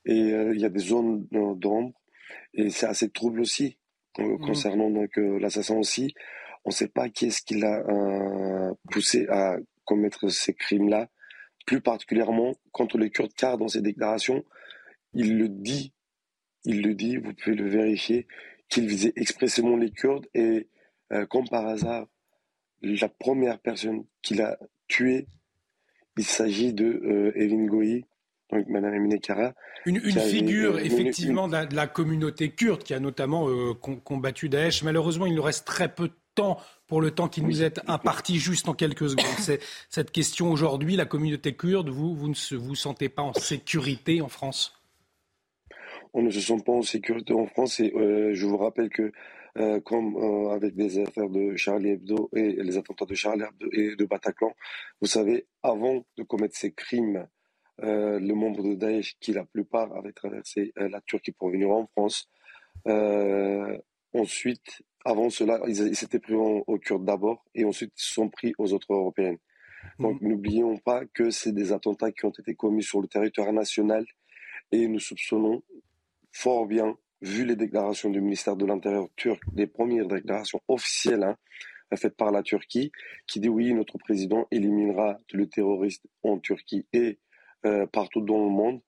Et 0.04 0.32
euh, 0.32 0.54
il 0.54 0.60
y 0.60 0.64
a 0.64 0.68
des 0.68 0.80
zones 0.80 1.26
d'ombre 1.30 1.92
et 2.54 2.70
c'est 2.70 2.86
assez 2.86 3.10
trouble 3.10 3.40
aussi 3.40 3.78
mmh. 4.18 4.38
concernant 4.38 4.90
donc 4.90 5.16
l'assassin 5.16 5.76
aussi. 5.76 6.14
On 6.64 6.70
ne 6.70 6.74
sait 6.74 6.88
pas 6.88 7.08
qui 7.08 7.26
est-ce 7.26 7.42
qui 7.42 7.54
l'a 7.54 7.82
poussé 8.90 9.26
à 9.28 9.56
commettre 9.84 10.28
ces 10.28 10.52
crimes-là, 10.52 11.08
plus 11.66 11.80
particulièrement 11.80 12.54
contre 12.70 12.98
les 12.98 13.10
Kurdes, 13.10 13.32
car 13.34 13.56
dans 13.56 13.68
ses 13.68 13.80
déclarations, 13.80 14.44
il 15.14 15.38
le 15.38 15.48
dit 15.48 15.92
il 16.64 16.82
le 16.82 16.94
dit, 16.94 17.16
vous 17.16 17.32
pouvez 17.34 17.56
le 17.56 17.68
vérifier, 17.68 18.26
qu'il 18.68 18.86
visait 18.86 19.12
expressément 19.16 19.76
les 19.76 19.90
Kurdes 19.90 20.26
et 20.34 20.68
euh, 21.12 21.26
comme 21.26 21.48
par 21.48 21.66
hasard, 21.66 22.06
la 22.82 23.08
première 23.08 23.58
personne 23.58 24.04
qu'il 24.22 24.40
a 24.40 24.58
tuée, 24.88 25.26
il 26.16 26.24
s'agit 26.24 26.72
de 26.72 26.84
euh, 26.84 27.32
Evin 27.34 27.66
Goyi, 27.66 28.04
donc 28.50 28.66
Madame 28.68 28.94
Emine 28.94 29.20
Kara. 29.20 29.54
Une, 29.86 30.00
figure 30.00 30.78
effectivement 30.78 31.48
De, 31.48 31.74
la, 31.74 31.86
communauté 31.86 32.50
kurde 32.50 32.82
qui 32.82 32.94
a 32.94 33.00
notamment 33.00 33.46
combattu 33.74 34.48
Daesh. 34.48 34.82
Malheureusement, 34.82 35.26
il 35.26 35.34
nous 35.34 35.42
reste 35.42 35.66
très 35.66 35.94
peu 35.94 36.08
de 36.08 36.14
temps 36.34 36.58
pour 36.86 37.00
le 37.00 37.10
temps 37.10 37.28
qui 37.28 37.42
nous 37.42 37.62
est 37.62 37.80
imparti 37.86 38.38
juste 38.38 38.68
en 38.68 38.74
quelques 38.74 39.10
secondes. 39.10 39.38
C'est 39.38 39.60
cette 39.88 40.10
question 40.10 40.50
aujourd'hui, 40.50 40.96
la 40.96 41.06
communauté 41.06 41.54
kurde, 41.54 41.88
vous, 41.88 42.14
vous 42.14 42.28
ne 42.28 42.56
vous 42.56 42.74
sentez 42.74 43.08
pas 43.08 43.22
en 43.22 43.32
sécurité 43.32 44.20
en 44.20 44.28
France? 44.28 44.74
On 46.12 46.22
ne 46.22 46.30
se 46.30 46.40
sent 46.40 46.62
pas 46.64 46.72
en 46.72 46.82
sécurité 46.82 47.32
en 47.32 47.46
France 47.46 47.78
et 47.80 47.92
euh, 47.94 48.34
je 48.34 48.46
vous 48.46 48.56
rappelle 48.56 48.90
que 48.90 49.12
euh, 49.58 49.80
comme 49.80 50.16
euh, 50.16 50.50
avec 50.50 50.74
les 50.76 50.98
affaires 50.98 51.28
de 51.28 51.56
Charlie 51.56 51.90
Hebdo 51.90 52.30
et 52.34 52.52
les 52.52 52.76
attentats 52.76 53.06
de 53.06 53.14
Charlie 53.14 53.42
Hebdo 53.42 53.68
et 53.72 53.96
de 53.96 54.04
Bataclan, 54.04 54.54
vous 55.00 55.06
savez, 55.06 55.46
avant 55.62 56.04
de 56.16 56.22
commettre 56.22 56.56
ces 56.56 56.72
crimes, 56.72 57.26
le 57.82 58.34
membre 58.34 58.62
de 58.62 58.74
Daesh, 58.74 59.16
qui 59.20 59.32
la 59.32 59.46
plupart 59.46 59.90
avaient 59.96 60.12
traversé 60.12 60.70
la 60.76 61.00
Turquie 61.00 61.32
pour 61.32 61.48
venir 61.48 61.70
en 61.70 61.86
France, 61.86 62.28
ensuite 64.12 64.82
avant 65.04 65.30
cela, 65.30 65.60
ils 65.66 65.96
s'étaient 65.96 66.18
pris 66.18 66.34
aux 66.34 66.78
Kurdes 66.78 67.06
d'abord 67.06 67.42
et 67.54 67.64
ensuite 67.64 67.92
ils 67.96 68.02
se 68.02 68.14
sont 68.14 68.28
pris 68.28 68.52
aux 68.58 68.74
autres 68.74 68.92
Européennes. 68.92 69.38
Donc 69.98 70.20
mhm. 70.20 70.28
n'oublions 70.28 70.76
pas 70.78 71.04
que 71.06 71.30
c'est 71.30 71.52
des 71.52 71.72
attentats 71.72 72.12
qui 72.12 72.24
ont 72.26 72.32
été 72.38 72.54
commis 72.54 72.82
sur 72.82 73.00
le 73.00 73.08
territoire 73.08 73.52
national 73.52 74.04
et 74.72 74.86
nous 74.88 75.00
soupçonnons 75.00 75.62
fort 76.32 76.66
bien, 76.66 76.96
vu 77.22 77.44
les 77.44 77.56
déclarations 77.56 78.10
du 78.10 78.20
ministère 78.20 78.56
de 78.56 78.66
l'Intérieur 78.66 79.08
turc, 79.16 79.42
les 79.54 79.66
premières 79.66 80.06
déclarations 80.06 80.60
officielles 80.68 81.22
hein, 81.22 81.36
faites 81.96 82.16
par 82.16 82.30
la 82.30 82.42
Turquie, 82.42 82.92
qui 83.26 83.40
dit 83.40 83.48
oui, 83.48 83.74
notre 83.74 83.98
président 83.98 84.46
éliminera 84.50 85.18
le 85.32 85.48
terroriste 85.48 86.06
en 86.22 86.38
Turquie 86.38 86.86
et 86.92 87.18
euh, 87.66 87.86
partout 87.86 88.20
dans 88.20 88.42
le 88.42 88.50
monde 88.50 88.80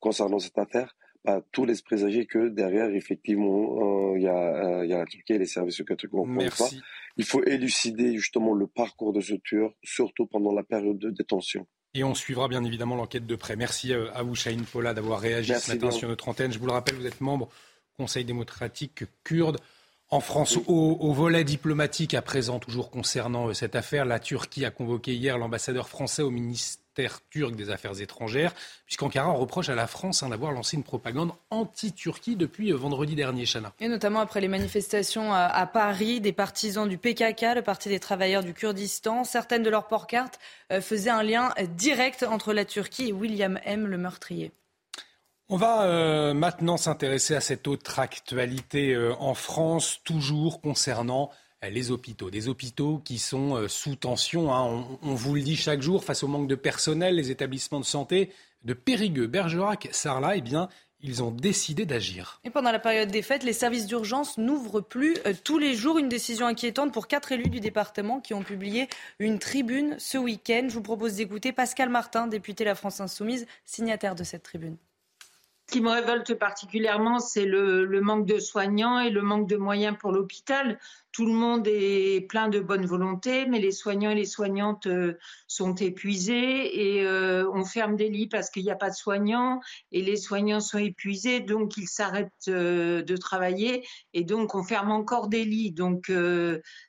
concernant 0.00 0.38
cette 0.38 0.58
affaire 0.58 0.94
pas 1.24 1.40
tous 1.52 1.64
les 1.64 1.74
présager 1.82 2.26
que 2.26 2.48
derrière, 2.48 2.90
effectivement, 2.90 4.12
euh, 4.12 4.18
il 4.18 4.22
y, 4.22 4.28
euh, 4.28 4.86
y, 4.86 4.92
a 4.92 4.98
la 4.98 5.06
Turquie 5.06 5.32
et 5.32 5.38
les 5.38 5.46
services 5.46 5.76
secrets 5.76 5.96
Merci. 6.26 6.80
Il 7.16 7.24
faut 7.24 7.42
élucider 7.44 8.14
justement 8.16 8.52
le 8.52 8.66
parcours 8.66 9.12
de 9.12 9.20
ce 9.20 9.34
tueur, 9.34 9.72
surtout 9.82 10.26
pendant 10.26 10.52
la 10.52 10.62
période 10.62 10.98
de 10.98 11.10
détention. 11.10 11.66
Et 11.94 12.04
on 12.04 12.14
suivra 12.14 12.48
bien 12.48 12.62
évidemment 12.64 12.96
l'enquête 12.96 13.26
de 13.26 13.36
près. 13.36 13.56
Merci 13.56 13.92
euh, 13.94 14.12
à 14.12 14.22
vous, 14.22 14.34
Chahine 14.34 14.64
Paula, 14.64 14.92
d'avoir 14.92 15.20
réagi 15.20 15.54
ce 15.54 15.72
matin 15.72 15.90
sur 15.90 16.08
notre 16.08 16.28
antenne. 16.28 16.52
Je 16.52 16.58
vous 16.58 16.66
le 16.66 16.72
rappelle, 16.72 16.96
vous 16.96 17.06
êtes 17.06 17.20
membre 17.20 17.48
Conseil 17.96 18.24
démocratique 18.24 19.04
kurde. 19.22 19.58
En 20.10 20.20
France, 20.20 20.58
au, 20.66 21.12
volet 21.12 21.44
diplomatique 21.44 22.14
à 22.14 22.22
présent, 22.22 22.58
toujours 22.58 22.90
concernant 22.90 23.52
cette 23.54 23.74
affaire, 23.74 24.04
la 24.04 24.20
Turquie 24.20 24.64
a 24.64 24.70
convoqué 24.70 25.14
hier 25.14 25.38
l'ambassadeur 25.38 25.88
français 25.88 26.22
au 26.22 26.30
ministère 26.30 27.20
turc 27.30 27.56
des 27.56 27.70
Affaires 27.70 28.00
étrangères, 28.00 28.54
puisqu'Ankara 28.86 29.32
reproche 29.32 29.68
à 29.68 29.74
la 29.74 29.86
France 29.86 30.22
hein, 30.22 30.28
d'avoir 30.28 30.52
lancé 30.52 30.76
une 30.76 30.84
propagande 30.84 31.32
anti-Turquie 31.50 32.36
depuis 32.36 32.72
euh, 32.72 32.76
vendredi 32.76 33.14
dernier, 33.14 33.44
Chana. 33.44 33.72
Et 33.80 33.88
notamment 33.88 34.20
après 34.20 34.40
les 34.40 34.48
manifestations 34.48 35.32
à, 35.32 35.66
Paris 35.66 36.20
des 36.20 36.32
partisans 36.32 36.88
du 36.88 36.98
PKK, 36.98 37.56
le 37.56 37.62
Parti 37.62 37.88
des 37.88 37.98
travailleurs 37.98 38.44
du 38.44 38.54
Kurdistan. 38.54 39.24
Certaines 39.24 39.62
de 39.62 39.70
leurs 39.70 39.88
porte-cartes 39.88 40.38
euh, 40.70 40.80
faisaient 40.80 41.10
un 41.10 41.22
lien 41.22 41.52
direct 41.76 42.22
entre 42.22 42.52
la 42.52 42.64
Turquie 42.64 43.08
et 43.08 43.12
William 43.12 43.58
M., 43.64 43.86
le 43.86 43.98
meurtrier. 43.98 44.52
On 45.48 45.56
va 45.56 45.84
euh, 45.84 46.34
maintenant 46.34 46.76
s'intéresser 46.76 47.34
à 47.34 47.40
cette 47.40 47.68
autre 47.68 47.98
actualité 47.98 48.96
en 49.18 49.34
France, 49.34 50.00
toujours 50.04 50.60
concernant 50.60 51.30
les 51.70 51.90
hôpitaux. 51.90 52.30
Des 52.30 52.48
hôpitaux 52.48 53.00
qui 53.04 53.18
sont 53.18 53.56
euh, 53.56 53.68
sous 53.68 53.96
tension, 53.96 54.52
hein. 54.52 54.86
on, 55.02 55.14
vous 55.14 55.34
le 55.34 55.42
dit 55.42 55.56
chaque 55.56 55.82
jour, 55.82 56.04
face 56.04 56.22
au 56.22 56.28
manque 56.28 56.48
de 56.48 56.54
personnel, 56.54 57.16
les 57.16 57.30
établissements 57.30 57.80
de 57.80 57.84
santé 57.84 58.30
de 58.64 58.72
Périgueux, 58.72 59.26
Bergerac, 59.26 59.88
Sarlat, 59.92 60.36
eh 60.36 60.40
bien, 60.40 60.68
ils 61.00 61.22
ont 61.22 61.30
décidé 61.30 61.84
d'agir. 61.84 62.40
Et 62.44 62.50
pendant 62.50 62.72
la 62.72 62.78
période 62.78 63.10
des 63.10 63.20
fêtes, 63.20 63.42
les 63.42 63.52
services 63.52 63.86
d'urgence 63.86 64.38
n'ouvrent 64.38 64.80
plus 64.80 65.16
euh, 65.26 65.34
tous 65.44 65.58
les 65.58 65.74
jours. 65.74 65.98
Une 65.98 66.08
décision 66.08 66.46
inquiétante 66.46 66.92
pour 66.92 67.06
quatre 67.06 67.32
élus 67.32 67.50
du 67.50 67.60
département 67.60 68.20
qui 68.20 68.32
ont 68.34 68.42
publié 68.42 68.88
une 69.18 69.38
tribune 69.38 69.96
ce 69.98 70.16
week-end. 70.16 70.66
Je 70.68 70.74
vous 70.74 70.82
propose 70.82 71.16
d'écouter 71.16 71.52
Pascal 71.52 71.90
Martin, 71.90 72.26
député 72.26 72.64
La 72.64 72.74
France 72.74 73.00
Insoumise, 73.00 73.46
signataire 73.64 74.14
de 74.14 74.24
cette 74.24 74.42
tribune. 74.42 74.76
Ce 75.66 75.72
qui 75.72 75.80
me 75.80 75.90
révolte 75.90 76.34
particulièrement, 76.34 77.18
c'est 77.18 77.46
le, 77.46 78.00
manque 78.02 78.26
de 78.26 78.38
soignants 78.38 78.98
et 78.98 79.08
le 79.08 79.22
manque 79.22 79.48
de 79.48 79.56
moyens 79.56 79.96
pour 79.98 80.12
l'hôpital. 80.12 80.78
Tout 81.10 81.24
le 81.24 81.32
monde 81.32 81.66
est 81.66 82.28
plein 82.28 82.48
de 82.48 82.60
bonne 82.60 82.84
volonté, 82.84 83.46
mais 83.46 83.60
les 83.60 83.70
soignants 83.70 84.10
et 84.10 84.14
les 84.14 84.26
soignantes 84.26 84.86
euh, 84.86 85.16
sont 85.46 85.74
épuisés 85.74 86.98
et 86.98 87.06
euh, 87.06 87.50
on 87.54 87.64
ferme 87.64 87.96
des 87.96 88.10
lits 88.10 88.28
parce 88.28 88.50
qu'il 88.50 88.62
n'y 88.62 88.70
a 88.70 88.76
pas 88.76 88.90
de 88.90 88.94
soignants 88.94 89.60
et 89.90 90.02
les 90.02 90.16
soignants 90.16 90.60
sont 90.60 90.78
épuisés, 90.78 91.40
donc 91.40 91.78
ils 91.78 91.88
s'arrêtent 91.88 92.48
euh, 92.48 93.02
de 93.02 93.16
travailler 93.16 93.86
et 94.12 94.22
donc 94.22 94.54
on 94.54 94.62
ferme 94.62 94.90
encore 94.90 95.28
des 95.28 95.44
lits. 95.44 95.72
Donc 95.72 96.12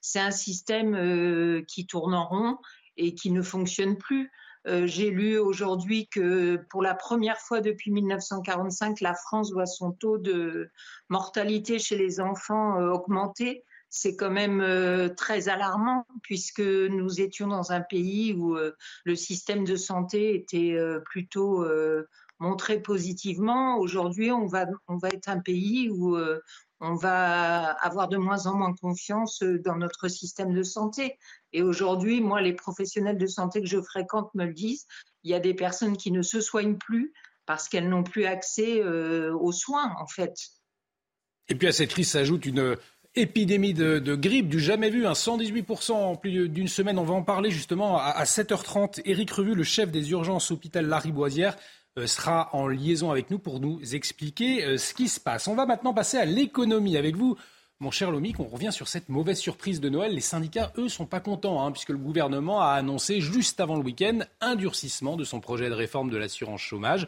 c'est 0.01 0.20
un 0.20 0.32
système 0.32 1.63
qui 1.65 1.88
tourne 1.88 2.13
en 2.13 2.27
rond 2.27 2.58
et 2.98 3.15
qui 3.15 3.32
ne 3.32 3.41
fonctionne 3.41 3.98
plus. 3.98 4.32
Euh, 4.67 4.88
j'ai 4.88 5.12
lu 5.12 5.38
aujourd'hui 5.38 6.07
que 6.07 6.57
pour 6.69 6.81
la 6.81 6.95
première 6.95 7.38
fois 7.38 7.62
depuis 7.62 7.91
1945, 7.91 9.01
la 9.01 9.13
France 9.13 9.51
voit 9.51 9.67
son 9.67 9.91
taux 9.91 10.17
de 10.17 10.69
mortalité 11.10 11.77
chez 11.77 11.98
les 11.98 12.19
enfants 12.19 12.79
euh, 12.79 12.89
augmenter. 12.89 13.63
C'est 13.89 14.15
quand 14.15 14.31
même 14.31 14.62
euh, 14.62 15.10
très 15.10 15.50
alarmant 15.50 16.05
puisque 16.24 16.62
nous 16.62 17.22
étions 17.22 17.48
dans 17.48 17.72
un 17.72 17.81
pays 17.81 18.34
où 18.34 18.57
le 19.05 19.15
système 19.15 19.63
de 19.63 19.75
santé 19.75 20.36
était 20.36 20.77
plutôt 21.05 21.65
montré 22.39 22.81
positivement. 22.81 23.77
Aujourd'hui, 23.77 24.31
on 24.31 24.48
va, 24.48 24.65
on 24.88 24.98
va 24.98 25.10
être 25.10 25.29
un 25.29 25.39
pays 25.39 25.89
où 25.89 26.17
on 26.82 26.96
va 26.96 27.72
avoir 27.72 28.08
de 28.10 28.17
moins 28.17 28.48
en 28.48 28.55
moins 28.55 28.74
confiance 28.74 29.41
dans 29.41 29.75
notre 29.75 30.08
système 30.08 30.53
de 30.53 30.63
santé. 30.63 31.17
Et 31.53 31.62
aujourd'hui, 31.62 32.22
moi, 32.22 32.41
les 32.41 32.53
professionnels 32.53 33.17
de 33.17 33.27
santé 33.27 33.62
que 33.62 33.67
je 33.67 33.82
fréquente 33.82 34.34
me 34.36 34.46
le 34.46 34.53
disent, 34.53 34.86
il 35.24 35.32
y 35.32 35.34
a 35.34 35.39
des 35.39 35.53
personnes 35.53 35.98
qui 35.98 36.12
ne 36.12 36.22
se 36.22 36.41
soignent 36.41 36.77
plus 36.77 37.13
parce 37.46 37.70
qu'elles 37.70 37.89
n'ont 37.89 38.03
plus 38.03 38.25
accès 38.25 38.82
euh, 38.84 39.34
aux 39.34 39.51
soins, 39.51 39.96
en 40.00 40.08
fait. 40.08 40.36
Et 41.48 41.55
puis 41.55 41.67
à 41.67 41.72
cette 41.72 41.91
crise 41.91 42.10
s'ajoute 42.10 42.46
une 42.46 42.75
épidémie 43.15 43.74
de, 43.74 44.15
grippe 44.15 44.50
du 44.50 44.60
jamais 44.60 44.89
vu, 44.89 45.05
118% 45.05 45.91
en 45.94 46.15
plus 46.15 46.50
d'une 46.50 46.67
semaine. 46.67 47.00
On 47.00 47.03
va 47.03 47.13
en 47.13 47.24
parler 47.24 47.50
justement 47.50 47.98
à, 47.98 48.24
7h30. 48.24 49.01
Éric 49.05 49.32
Revu, 49.32 49.55
le 49.55 49.63
chef 49.63 49.91
des 49.91 50.12
urgences 50.12 50.51
hôpital 50.51 50.86
Lariboisière, 50.86 51.55
euh, 51.55 51.60
sera 52.05 52.49
en 52.53 52.67
liaison 52.67 53.09
avec 53.09 53.31
nous 53.31 53.39
pour 53.39 53.59
nous 53.59 53.79
expliquer 53.95 54.65
euh, 54.65 54.77
ce 54.77 54.93
qui 54.93 55.07
se 55.07 55.19
passe. 55.19 55.47
On 55.47 55.55
va 55.55 55.65
maintenant 55.65 55.93
passer 55.93 56.17
à 56.17 56.25
l'économie 56.25 56.97
avec 56.97 57.15
vous. 57.15 57.37
Mon 57.79 57.91
cher 57.91 58.11
Lomic, 58.11 58.39
on 58.39 58.47
revient 58.47 58.71
sur 58.71 58.87
cette 58.87 59.09
mauvaise 59.09 59.39
surprise 59.39 59.79
de 59.79 59.87
Noël. 59.87 60.13
Les 60.13 60.21
syndicats, 60.21 60.73
eux, 60.77 60.89
sont 60.89 61.05
pas 61.05 61.21
contents, 61.21 61.65
hein, 61.65 61.71
puisque 61.71 61.89
le 61.89 61.97
gouvernement 61.97 62.61
a 62.61 62.71
annoncé 62.71 63.21
juste 63.21 63.59
avant 63.59 63.75
le 63.77 63.83
week-end 63.83 64.19
un 64.41 64.55
durcissement 64.55 65.15
de 65.15 65.23
son 65.23 65.39
projet 65.39 65.69
de 65.69 65.73
réforme 65.73 66.09
de 66.09 66.17
l'assurance 66.17 66.61
chômage. 66.61 67.07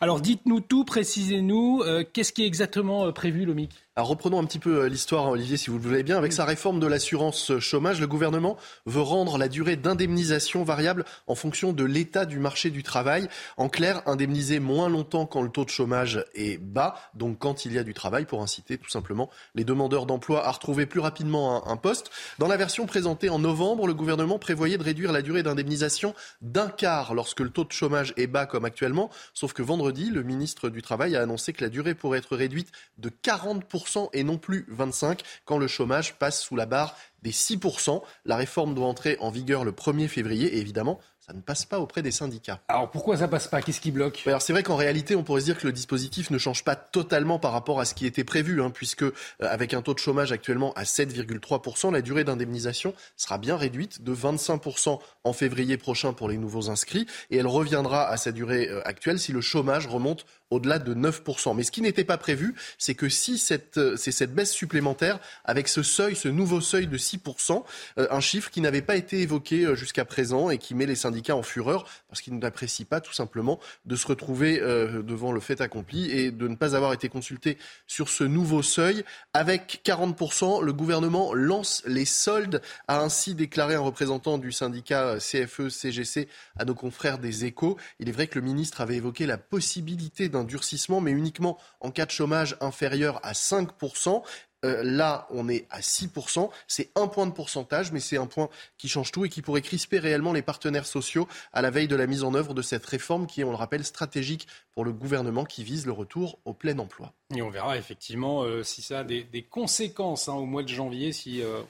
Alors 0.00 0.20
dites-nous 0.20 0.60
tout, 0.60 0.84
précisez-nous, 0.84 1.82
euh, 1.84 2.04
qu'est-ce 2.12 2.32
qui 2.32 2.44
est 2.44 2.46
exactement 2.46 3.12
prévu, 3.12 3.44
Lomic? 3.44 3.72
Alors 3.98 4.10
reprenons 4.10 4.38
un 4.38 4.44
petit 4.44 4.60
peu 4.60 4.82
euh, 4.82 4.88
l'histoire, 4.88 5.26
Olivier, 5.28 5.56
si 5.56 5.70
vous 5.70 5.78
le 5.78 5.82
voulez 5.82 6.04
bien. 6.04 6.16
Avec 6.18 6.32
sa 6.32 6.44
réforme 6.44 6.78
de 6.78 6.86
l'assurance 6.86 7.50
euh, 7.50 7.58
chômage, 7.58 8.00
le 8.00 8.06
gouvernement 8.06 8.56
veut 8.86 9.00
rendre 9.00 9.38
la 9.38 9.48
durée 9.48 9.74
d'indemnisation 9.74 10.62
variable 10.62 11.04
en 11.26 11.34
fonction 11.34 11.72
de 11.72 11.82
l'état 11.82 12.24
du 12.24 12.38
marché 12.38 12.70
du 12.70 12.84
travail. 12.84 13.26
En 13.56 13.68
clair, 13.68 14.02
indemniser 14.06 14.60
moins 14.60 14.88
longtemps 14.88 15.26
quand 15.26 15.42
le 15.42 15.48
taux 15.48 15.64
de 15.64 15.70
chômage 15.70 16.24
est 16.36 16.58
bas, 16.58 16.94
donc 17.14 17.40
quand 17.40 17.64
il 17.64 17.72
y 17.72 17.78
a 17.78 17.82
du 17.82 17.92
travail, 17.92 18.24
pour 18.24 18.40
inciter 18.40 18.78
tout 18.78 18.88
simplement 18.88 19.30
les 19.56 19.64
demandeurs 19.64 20.06
d'emploi 20.06 20.46
à 20.46 20.52
retrouver 20.52 20.86
plus 20.86 21.00
rapidement 21.00 21.66
un, 21.68 21.76
poste. 21.76 22.12
Dans 22.38 22.46
la 22.46 22.56
version 22.56 22.86
présentée 22.86 23.30
en 23.30 23.40
novembre, 23.40 23.88
le 23.88 23.94
gouvernement 23.94 24.38
prévoyait 24.38 24.78
de 24.78 24.84
réduire 24.84 25.10
la 25.10 25.22
durée 25.22 25.42
d'indemnisation 25.42 26.14
d'un 26.40 26.68
quart 26.68 27.14
lorsque 27.14 27.40
le 27.40 27.50
taux 27.50 27.64
de 27.64 27.72
chômage 27.72 28.14
est 28.16 28.28
bas 28.28 28.46
comme 28.46 28.64
actuellement. 28.64 29.10
Sauf 29.34 29.52
que 29.52 29.62
vendredi, 29.62 29.87
le 29.90 30.22
ministre 30.22 30.68
du 30.68 30.82
Travail 30.82 31.16
a 31.16 31.22
annoncé 31.22 31.52
que 31.52 31.64
la 31.64 31.70
durée 31.70 31.94
pourrait 31.94 32.18
être 32.18 32.36
réduite 32.36 32.70
de 32.98 33.08
40% 33.08 34.08
et 34.12 34.24
non 34.24 34.38
plus 34.38 34.66
25 34.68 35.22
quand 35.44 35.58
le 35.58 35.66
chômage 35.66 36.18
passe 36.18 36.40
sous 36.40 36.56
la 36.56 36.66
barre 36.66 36.96
des 37.22 37.32
6%. 37.32 38.02
La 38.24 38.36
réforme 38.36 38.74
doit 38.74 38.86
entrer 38.86 39.16
en 39.20 39.30
vigueur 39.30 39.64
le 39.64 39.72
1er 39.72 40.08
février 40.08 40.56
et 40.56 40.58
évidemment, 40.58 41.00
ça 41.28 41.34
ne 41.34 41.42
passe 41.42 41.66
pas 41.66 41.78
auprès 41.78 42.00
des 42.00 42.10
syndicats. 42.10 42.60
Alors 42.68 42.90
pourquoi 42.90 43.18
ça 43.18 43.28
passe 43.28 43.48
pas? 43.48 43.60
Qu'est-ce 43.60 43.82
qui 43.82 43.90
bloque? 43.90 44.22
Alors 44.26 44.40
c'est 44.40 44.54
vrai 44.54 44.62
qu'en 44.62 44.76
réalité, 44.76 45.14
on 45.14 45.22
pourrait 45.22 45.42
se 45.42 45.44
dire 45.44 45.58
que 45.58 45.66
le 45.66 45.74
dispositif 45.74 46.30
ne 46.30 46.38
change 46.38 46.64
pas 46.64 46.74
totalement 46.74 47.38
par 47.38 47.52
rapport 47.52 47.80
à 47.80 47.84
ce 47.84 47.94
qui 47.94 48.06
était 48.06 48.24
prévu, 48.24 48.62
hein, 48.62 48.70
puisque 48.70 49.02
euh, 49.02 49.12
avec 49.42 49.74
un 49.74 49.82
taux 49.82 49.92
de 49.92 49.98
chômage 49.98 50.32
actuellement 50.32 50.72
à 50.72 50.84
7,3%, 50.84 51.92
la 51.92 52.00
durée 52.00 52.24
d'indemnisation 52.24 52.94
sera 53.16 53.36
bien 53.36 53.58
réduite 53.58 54.02
de 54.02 54.14
25% 54.14 55.00
en 55.24 55.32
février 55.34 55.76
prochain 55.76 56.14
pour 56.14 56.30
les 56.30 56.38
nouveaux 56.38 56.70
inscrits, 56.70 57.06
et 57.30 57.36
elle 57.36 57.46
reviendra 57.46 58.08
à 58.08 58.16
sa 58.16 58.32
durée 58.32 58.68
euh, 58.70 58.80
actuelle 58.88 59.18
si 59.18 59.32
le 59.32 59.42
chômage 59.42 59.86
remonte 59.86 60.24
au-delà 60.50 60.78
de 60.78 60.94
9%. 60.94 61.54
Mais 61.54 61.62
ce 61.62 61.70
qui 61.70 61.82
n'était 61.82 62.04
pas 62.04 62.18
prévu, 62.18 62.54
c'est 62.78 62.94
que 62.94 63.08
si 63.08 63.38
cette, 63.38 63.78
euh, 63.78 63.96
c'est 63.96 64.12
cette 64.12 64.34
baisse 64.34 64.52
supplémentaire 64.52 65.18
avec 65.44 65.68
ce 65.68 65.82
seuil, 65.82 66.16
ce 66.16 66.28
nouveau 66.28 66.60
seuil 66.60 66.86
de 66.86 66.96
6%, 66.96 67.64
euh, 67.98 68.06
un 68.10 68.20
chiffre 68.20 68.50
qui 68.50 68.60
n'avait 68.60 68.82
pas 68.82 68.96
été 68.96 69.20
évoqué 69.20 69.64
euh, 69.64 69.74
jusqu'à 69.74 70.04
présent 70.04 70.50
et 70.50 70.58
qui 70.58 70.74
met 70.74 70.86
les 70.86 70.94
syndicats 70.94 71.36
en 71.36 71.42
fureur 71.42 71.86
parce 72.08 72.22
qu'ils 72.22 72.38
n'apprécient 72.38 72.86
pas 72.86 73.00
tout 73.00 73.12
simplement 73.12 73.60
de 73.84 73.96
se 73.96 74.06
retrouver 74.06 74.60
devant 74.60 75.32
le 75.32 75.40
fait 75.40 75.60
accompli 75.60 76.10
et 76.10 76.30
de 76.30 76.48
ne 76.48 76.54
pas 76.54 76.74
avoir 76.74 76.92
été 76.92 77.08
consultés 77.08 77.58
sur 77.86 78.08
ce 78.08 78.24
nouveau 78.24 78.62
seuil. 78.62 79.04
Avec 79.34 79.82
40%, 79.84 80.62
le 80.62 80.72
gouvernement 80.72 81.34
lance 81.34 81.82
les 81.86 82.04
soldes, 82.04 82.62
a 82.86 83.00
ainsi 83.00 83.34
déclaré 83.34 83.74
un 83.74 83.80
représentant 83.80 84.38
du 84.38 84.52
syndicat 84.52 85.18
CFE-CGC 85.18 86.28
à 86.58 86.64
nos 86.64 86.74
confrères 86.74 87.18
des 87.18 87.44
échos. 87.44 87.76
Il 87.98 88.08
est 88.08 88.12
vrai 88.12 88.26
que 88.26 88.38
le 88.38 88.44
ministre 88.44 88.80
avait 88.80 88.96
évoqué 88.96 89.26
la 89.26 89.38
possibilité 89.38 90.28
d'un 90.28 90.37
durcissement, 90.44 91.00
mais 91.00 91.12
uniquement 91.12 91.58
en 91.80 91.90
cas 91.90 92.06
de 92.06 92.10
chômage 92.10 92.56
inférieur 92.60 93.20
à 93.22 93.32
5%. 93.32 94.22
Euh, 94.64 94.82
là, 94.82 95.26
on 95.30 95.48
est 95.48 95.66
à 95.70 95.80
6%. 95.80 96.50
C'est 96.66 96.90
un 96.96 97.06
point 97.06 97.26
de 97.26 97.32
pourcentage, 97.32 97.92
mais 97.92 98.00
c'est 98.00 98.16
un 98.16 98.26
point 98.26 98.48
qui 98.76 98.88
change 98.88 99.12
tout 99.12 99.24
et 99.24 99.28
qui 99.28 99.40
pourrait 99.40 99.62
crisper 99.62 99.98
réellement 99.98 100.32
les 100.32 100.42
partenaires 100.42 100.86
sociaux 100.86 101.28
à 101.52 101.62
la 101.62 101.70
veille 101.70 101.86
de 101.86 101.94
la 101.94 102.06
mise 102.06 102.24
en 102.24 102.34
œuvre 102.34 102.54
de 102.54 102.62
cette 102.62 102.84
réforme 102.84 103.26
qui 103.26 103.40
est, 103.40 103.44
on 103.44 103.50
le 103.50 103.56
rappelle, 103.56 103.84
stratégique 103.84 104.48
pour 104.72 104.84
le 104.84 104.92
gouvernement 104.92 105.44
qui 105.44 105.62
vise 105.62 105.86
le 105.86 105.92
retour 105.92 106.40
au 106.44 106.54
plein 106.54 106.76
emploi. 106.78 107.12
Et 107.34 107.42
on 107.42 107.50
verra 107.50 107.76
effectivement 107.76 108.42
euh, 108.42 108.64
si 108.64 108.82
ça 108.82 109.00
a 109.00 109.04
des, 109.04 109.46
conséquences 109.48 110.28
hein, 110.28 110.34
au 110.34 110.46
mois 110.46 110.64
de 110.64 110.68
janvier, 110.68 111.12
si 111.12 111.40
euh, 111.40 111.62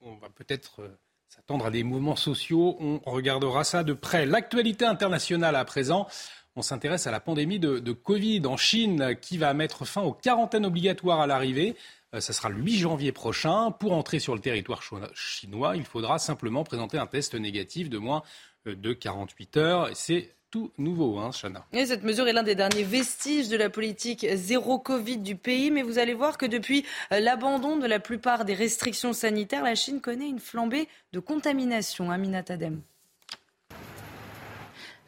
on, 0.00 0.14
va 0.16 0.30
peut-être 0.30 0.80
s'attendre 1.28 1.66
à 1.66 1.70
des 1.70 1.84
mouvements 1.84 2.16
sociaux. 2.16 2.78
On 2.80 3.10
regardera 3.10 3.62
ça 3.62 3.84
de 3.84 3.92
près. 3.92 4.24
L'actualité 4.24 4.86
internationale 4.86 5.54
à 5.54 5.64
présent. 5.66 6.08
On 6.56 6.62
s'intéresse 6.62 7.06
à 7.06 7.10
la 7.10 7.20
pandémie 7.20 7.58
de, 7.58 7.92
Covid 7.92 8.42
en 8.46 8.56
Chine 8.56 9.16
qui 9.20 9.38
va 9.38 9.54
mettre 9.54 9.84
fin 9.84 10.02
aux 10.02 10.12
quarantaines 10.12 10.66
obligatoires 10.66 11.20
à 11.20 11.26
l'arrivée. 11.26 11.76
Euh, 12.14 12.20
sera 12.20 12.48
le 12.48 12.56
8 12.56 12.78
janvier 12.78 13.12
prochain. 13.12 13.70
Pour 13.70 13.92
entrer 13.92 14.18
sur 14.18 14.34
le 14.34 14.40
territoire 14.40 14.82
chinois, 15.14 15.76
il 15.76 15.84
faudra 15.84 16.18
simplement 16.18 16.64
présenter 16.64 16.98
un 16.98 17.06
test 17.06 17.34
négatif 17.34 17.88
de 17.88 17.98
moins 17.98 18.22
euh, 18.66 18.74
de 18.74 18.92
48 18.92 19.56
heures. 19.58 19.90
C'est 19.94 20.34
tout 20.50 20.72
nouveau, 20.78 21.18
hein, 21.18 21.30
Chana. 21.30 21.64
Et 21.72 21.86
cette 21.86 22.02
mesure 22.02 22.26
est 22.26 22.32
l'un 22.32 22.42
des 22.42 22.56
derniers 22.56 22.82
vestiges 22.82 23.48
de 23.48 23.56
la 23.56 23.70
politique 23.70 24.26
zéro 24.34 24.80
Covid 24.80 25.18
du 25.18 25.36
pays. 25.36 25.70
Mais 25.70 25.82
vous 25.82 25.98
allez 25.98 26.14
voir 26.14 26.36
que 26.36 26.46
depuis 26.46 26.84
euh, 27.12 27.20
l'abandon 27.20 27.76
de 27.76 27.86
la 27.86 28.00
plupart 28.00 28.44
des 28.44 28.54
restrictions 28.54 29.12
sanitaires, 29.12 29.62
la 29.62 29.76
Chine 29.76 30.00
connaît 30.00 30.28
une 30.28 30.40
flambée 30.40 30.88
de 31.12 31.20
contamination. 31.20 32.10
Aminat 32.10 32.44
Adem. 32.48 32.82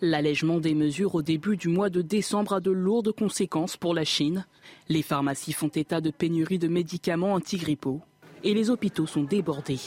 L'allègement 0.05 0.59
des 0.59 0.75
mesures 0.75 1.15
au 1.15 1.23
début 1.23 1.57
du 1.57 1.69
mois 1.69 1.89
de 1.89 2.03
décembre 2.03 2.55
a 2.55 2.61
de 2.61 2.73
lourdes 2.73 3.13
conséquences 3.13 3.77
pour 3.77 3.95
la 3.95 4.03
Chine. 4.03 4.45
Les 4.89 5.01
pharmacies 5.01 5.53
font 5.53 5.69
état 5.69 6.01
de 6.01 6.11
pénurie 6.11 6.59
de 6.59 6.67
médicaments 6.67 7.35
antigrippaux 7.35 8.01
et 8.43 8.53
les 8.53 8.69
hôpitaux 8.69 9.07
sont 9.07 9.23
débordés. 9.23 9.79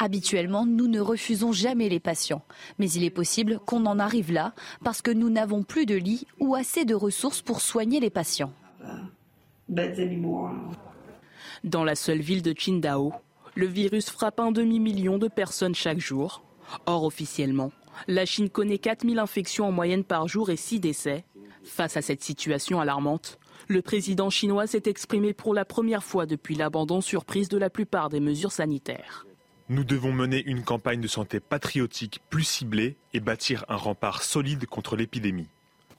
Habituellement, 0.00 0.66
nous 0.66 0.88
ne 0.88 0.98
refusons 0.98 1.52
jamais 1.52 1.88
les 1.88 2.00
patients, 2.00 2.42
mais 2.80 2.90
il 2.90 3.04
est 3.04 3.10
possible 3.10 3.60
qu'on 3.64 3.86
en 3.86 4.00
arrive 4.00 4.32
là 4.32 4.54
parce 4.82 5.02
que 5.02 5.12
nous 5.12 5.30
n'avons 5.30 5.62
plus 5.62 5.86
de 5.86 5.94
lits 5.94 6.26
ou 6.40 6.56
assez 6.56 6.84
de 6.84 6.96
ressources 6.96 7.42
pour 7.42 7.60
soigner 7.60 8.00
les 8.00 8.10
patients. 8.10 8.52
Dans 11.62 11.84
la 11.84 11.94
seule 11.94 12.20
ville 12.20 12.42
de 12.42 12.52
Qingdao, 12.52 13.12
le 13.54 13.66
virus 13.66 14.10
frappe 14.10 14.40
un 14.40 14.52
demi-million 14.52 15.18
de 15.18 15.28
personnes 15.28 15.74
chaque 15.74 16.00
jour. 16.00 16.42
Or, 16.86 17.04
officiellement, 17.04 17.72
la 18.08 18.26
Chine 18.26 18.50
connaît 18.50 18.78
4000 18.78 19.18
infections 19.18 19.66
en 19.66 19.72
moyenne 19.72 20.04
par 20.04 20.28
jour 20.28 20.50
et 20.50 20.56
6 20.56 20.80
décès. 20.80 21.24
Face 21.62 21.96
à 21.96 22.02
cette 22.02 22.22
situation 22.22 22.80
alarmante, 22.80 23.38
le 23.68 23.80
président 23.80 24.28
chinois 24.28 24.66
s'est 24.66 24.82
exprimé 24.86 25.32
pour 25.32 25.54
la 25.54 25.64
première 25.64 26.04
fois 26.04 26.26
depuis 26.26 26.54
l'abandon 26.54 27.00
surprise 27.00 27.48
de 27.48 27.58
la 27.58 27.70
plupart 27.70 28.08
des 28.08 28.20
mesures 28.20 28.52
sanitaires. 28.52 29.26
Nous 29.70 29.84
devons 29.84 30.12
mener 30.12 30.42
une 30.44 30.62
campagne 30.62 31.00
de 31.00 31.08
santé 31.08 31.40
patriotique 31.40 32.20
plus 32.28 32.44
ciblée 32.44 32.96
et 33.14 33.20
bâtir 33.20 33.64
un 33.68 33.76
rempart 33.76 34.22
solide 34.22 34.66
contre 34.66 34.96
l'épidémie. 34.96 35.48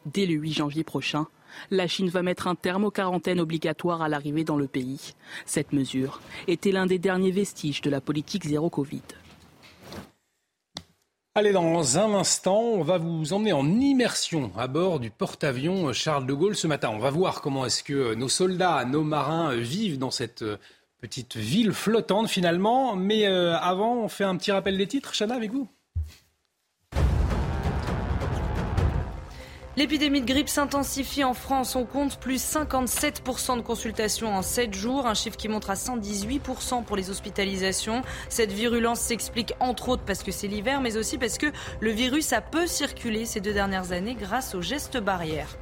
Dès 0.05 0.27
le 0.27 0.35
8 0.35 0.53
janvier 0.53 0.83
prochain, 0.83 1.27
la 1.71 1.87
Chine 1.87 2.09
va 2.09 2.21
mettre 2.21 2.47
un 2.47 2.55
terme 2.55 2.85
aux 2.85 2.91
quarantaines 2.91 3.39
obligatoires 3.39 4.01
à 4.01 4.09
l'arrivée 4.09 4.43
dans 4.43 4.57
le 4.57 4.67
pays. 4.67 5.13
Cette 5.45 5.73
mesure 5.73 6.21
était 6.47 6.71
l'un 6.71 6.85
des 6.85 6.99
derniers 6.99 7.31
vestiges 7.31 7.81
de 7.81 7.89
la 7.89 8.01
politique 8.01 8.45
zéro 8.45 8.69
Covid. 8.69 9.01
Allez, 11.37 11.51
dans 11.51 11.97
un 11.97 12.13
instant, 12.13 12.61
on 12.61 12.81
va 12.81 12.97
vous 12.97 13.33
emmener 13.33 13.51
en 13.51 13.67
immersion 13.67 14.51
à 14.57 14.67
bord 14.67 15.01
du 15.01 15.11
porte-avions 15.11 15.91
Charles 15.91 16.25
de 16.25 16.33
Gaulle 16.33 16.55
ce 16.55 16.65
matin. 16.65 16.91
On 16.93 16.99
va 16.99 17.09
voir 17.09 17.41
comment 17.41 17.65
est-ce 17.65 17.83
que 17.83 18.13
nos 18.13 18.29
soldats, 18.29 18.85
nos 18.85 19.03
marins 19.03 19.53
vivent 19.53 19.97
dans 19.97 20.11
cette 20.11 20.45
petite 21.01 21.35
ville 21.35 21.73
flottante 21.73 22.29
finalement. 22.29 22.95
Mais 22.95 23.27
euh, 23.27 23.57
avant, 23.57 23.97
on 23.97 24.07
fait 24.07 24.23
un 24.23 24.37
petit 24.37 24.51
rappel 24.51 24.77
des 24.77 24.87
titres. 24.87 25.13
Chana, 25.13 25.35
avec 25.35 25.51
vous 25.51 25.67
L'épidémie 29.77 30.21
de 30.21 30.25
grippe 30.25 30.47
s'intensifie 30.47 31.25
en 31.25 31.33
France. 31.33 31.75
On 31.75 31.85
compte 31.85 32.17
plus 32.17 32.41
57% 32.41 33.57
de 33.57 33.61
consultations 33.61 34.33
en 34.33 34.41
7 34.41 34.73
jours, 34.73 35.05
un 35.05 35.13
chiffre 35.13 35.35
qui 35.35 35.49
montre 35.49 35.69
à 35.69 35.73
118% 35.73 36.85
pour 36.85 36.95
les 36.95 37.09
hospitalisations. 37.09 38.01
Cette 38.29 38.53
virulence 38.53 39.01
s'explique 39.01 39.53
entre 39.59 39.89
autres 39.89 40.03
parce 40.05 40.23
que 40.23 40.31
c'est 40.31 40.47
l'hiver, 40.47 40.79
mais 40.79 40.95
aussi 40.95 41.17
parce 41.17 41.37
que 41.37 41.47
le 41.81 41.91
virus 41.91 42.31
a 42.31 42.39
peu 42.39 42.67
circulé 42.67 43.25
ces 43.25 43.41
deux 43.41 43.53
dernières 43.53 43.91
années 43.91 44.15
grâce 44.15 44.55
aux 44.55 44.61
gestes 44.61 44.97
barrières. 44.97 45.57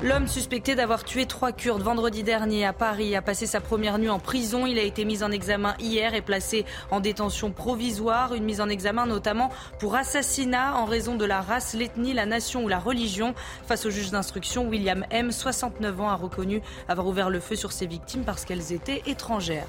L'homme 0.00 0.28
suspecté 0.28 0.76
d'avoir 0.76 1.02
tué 1.02 1.26
trois 1.26 1.50
Kurdes 1.50 1.82
vendredi 1.82 2.22
dernier 2.22 2.64
à 2.64 2.72
Paris 2.72 3.16
a 3.16 3.22
passé 3.22 3.46
sa 3.46 3.60
première 3.60 3.98
nuit 3.98 4.08
en 4.08 4.20
prison. 4.20 4.64
Il 4.64 4.78
a 4.78 4.82
été 4.82 5.04
mis 5.04 5.24
en 5.24 5.32
examen 5.32 5.74
hier 5.80 6.14
et 6.14 6.22
placé 6.22 6.64
en 6.92 7.00
détention 7.00 7.50
provisoire. 7.50 8.32
Une 8.32 8.44
mise 8.44 8.60
en 8.60 8.68
examen 8.68 9.06
notamment 9.06 9.50
pour 9.80 9.96
assassinat 9.96 10.76
en 10.76 10.84
raison 10.84 11.16
de 11.16 11.24
la 11.24 11.40
race, 11.40 11.74
l'ethnie, 11.74 12.12
la 12.12 12.26
nation 12.26 12.62
ou 12.62 12.68
la 12.68 12.78
religion. 12.78 13.34
Face 13.66 13.86
au 13.86 13.90
juge 13.90 14.12
d'instruction, 14.12 14.68
William 14.68 15.04
M, 15.10 15.32
69 15.32 16.00
ans, 16.00 16.10
a 16.10 16.14
reconnu 16.14 16.62
avoir 16.86 17.08
ouvert 17.08 17.28
le 17.28 17.40
feu 17.40 17.56
sur 17.56 17.72
ses 17.72 17.86
victimes 17.86 18.22
parce 18.22 18.44
qu'elles 18.44 18.72
étaient 18.72 19.02
étrangères. 19.06 19.66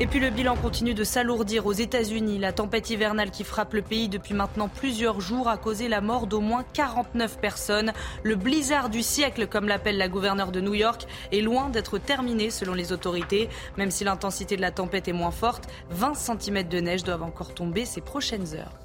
Et 0.00 0.06
puis 0.06 0.20
le 0.20 0.30
bilan 0.30 0.54
continue 0.54 0.94
de 0.94 1.02
s'alourdir 1.02 1.66
aux 1.66 1.72
États-Unis. 1.72 2.38
La 2.38 2.52
tempête 2.52 2.88
hivernale 2.90 3.32
qui 3.32 3.42
frappe 3.42 3.72
le 3.72 3.82
pays 3.82 4.08
depuis 4.08 4.32
maintenant 4.32 4.68
plusieurs 4.68 5.20
jours 5.20 5.48
a 5.48 5.56
causé 5.56 5.88
la 5.88 6.00
mort 6.00 6.28
d'au 6.28 6.40
moins 6.40 6.64
49 6.72 7.38
personnes. 7.40 7.92
Le 8.22 8.36
blizzard 8.36 8.90
du 8.90 9.02
siècle, 9.02 9.48
comme 9.48 9.66
l'appelle 9.66 9.98
la 9.98 10.08
gouverneure 10.08 10.52
de 10.52 10.60
New 10.60 10.74
York, 10.74 11.06
est 11.32 11.40
loin 11.40 11.68
d'être 11.68 11.98
terminé 11.98 12.50
selon 12.50 12.74
les 12.74 12.92
autorités. 12.92 13.48
Même 13.76 13.90
si 13.90 14.04
l'intensité 14.04 14.56
de 14.56 14.60
la 14.60 14.70
tempête 14.70 15.08
est 15.08 15.12
moins 15.12 15.32
forte, 15.32 15.68
20 15.90 16.14
cm 16.14 16.68
de 16.68 16.78
neige 16.78 17.02
doivent 17.02 17.24
encore 17.24 17.52
tomber 17.52 17.84
ces 17.84 18.00
prochaines 18.00 18.54
heures. 18.54 18.78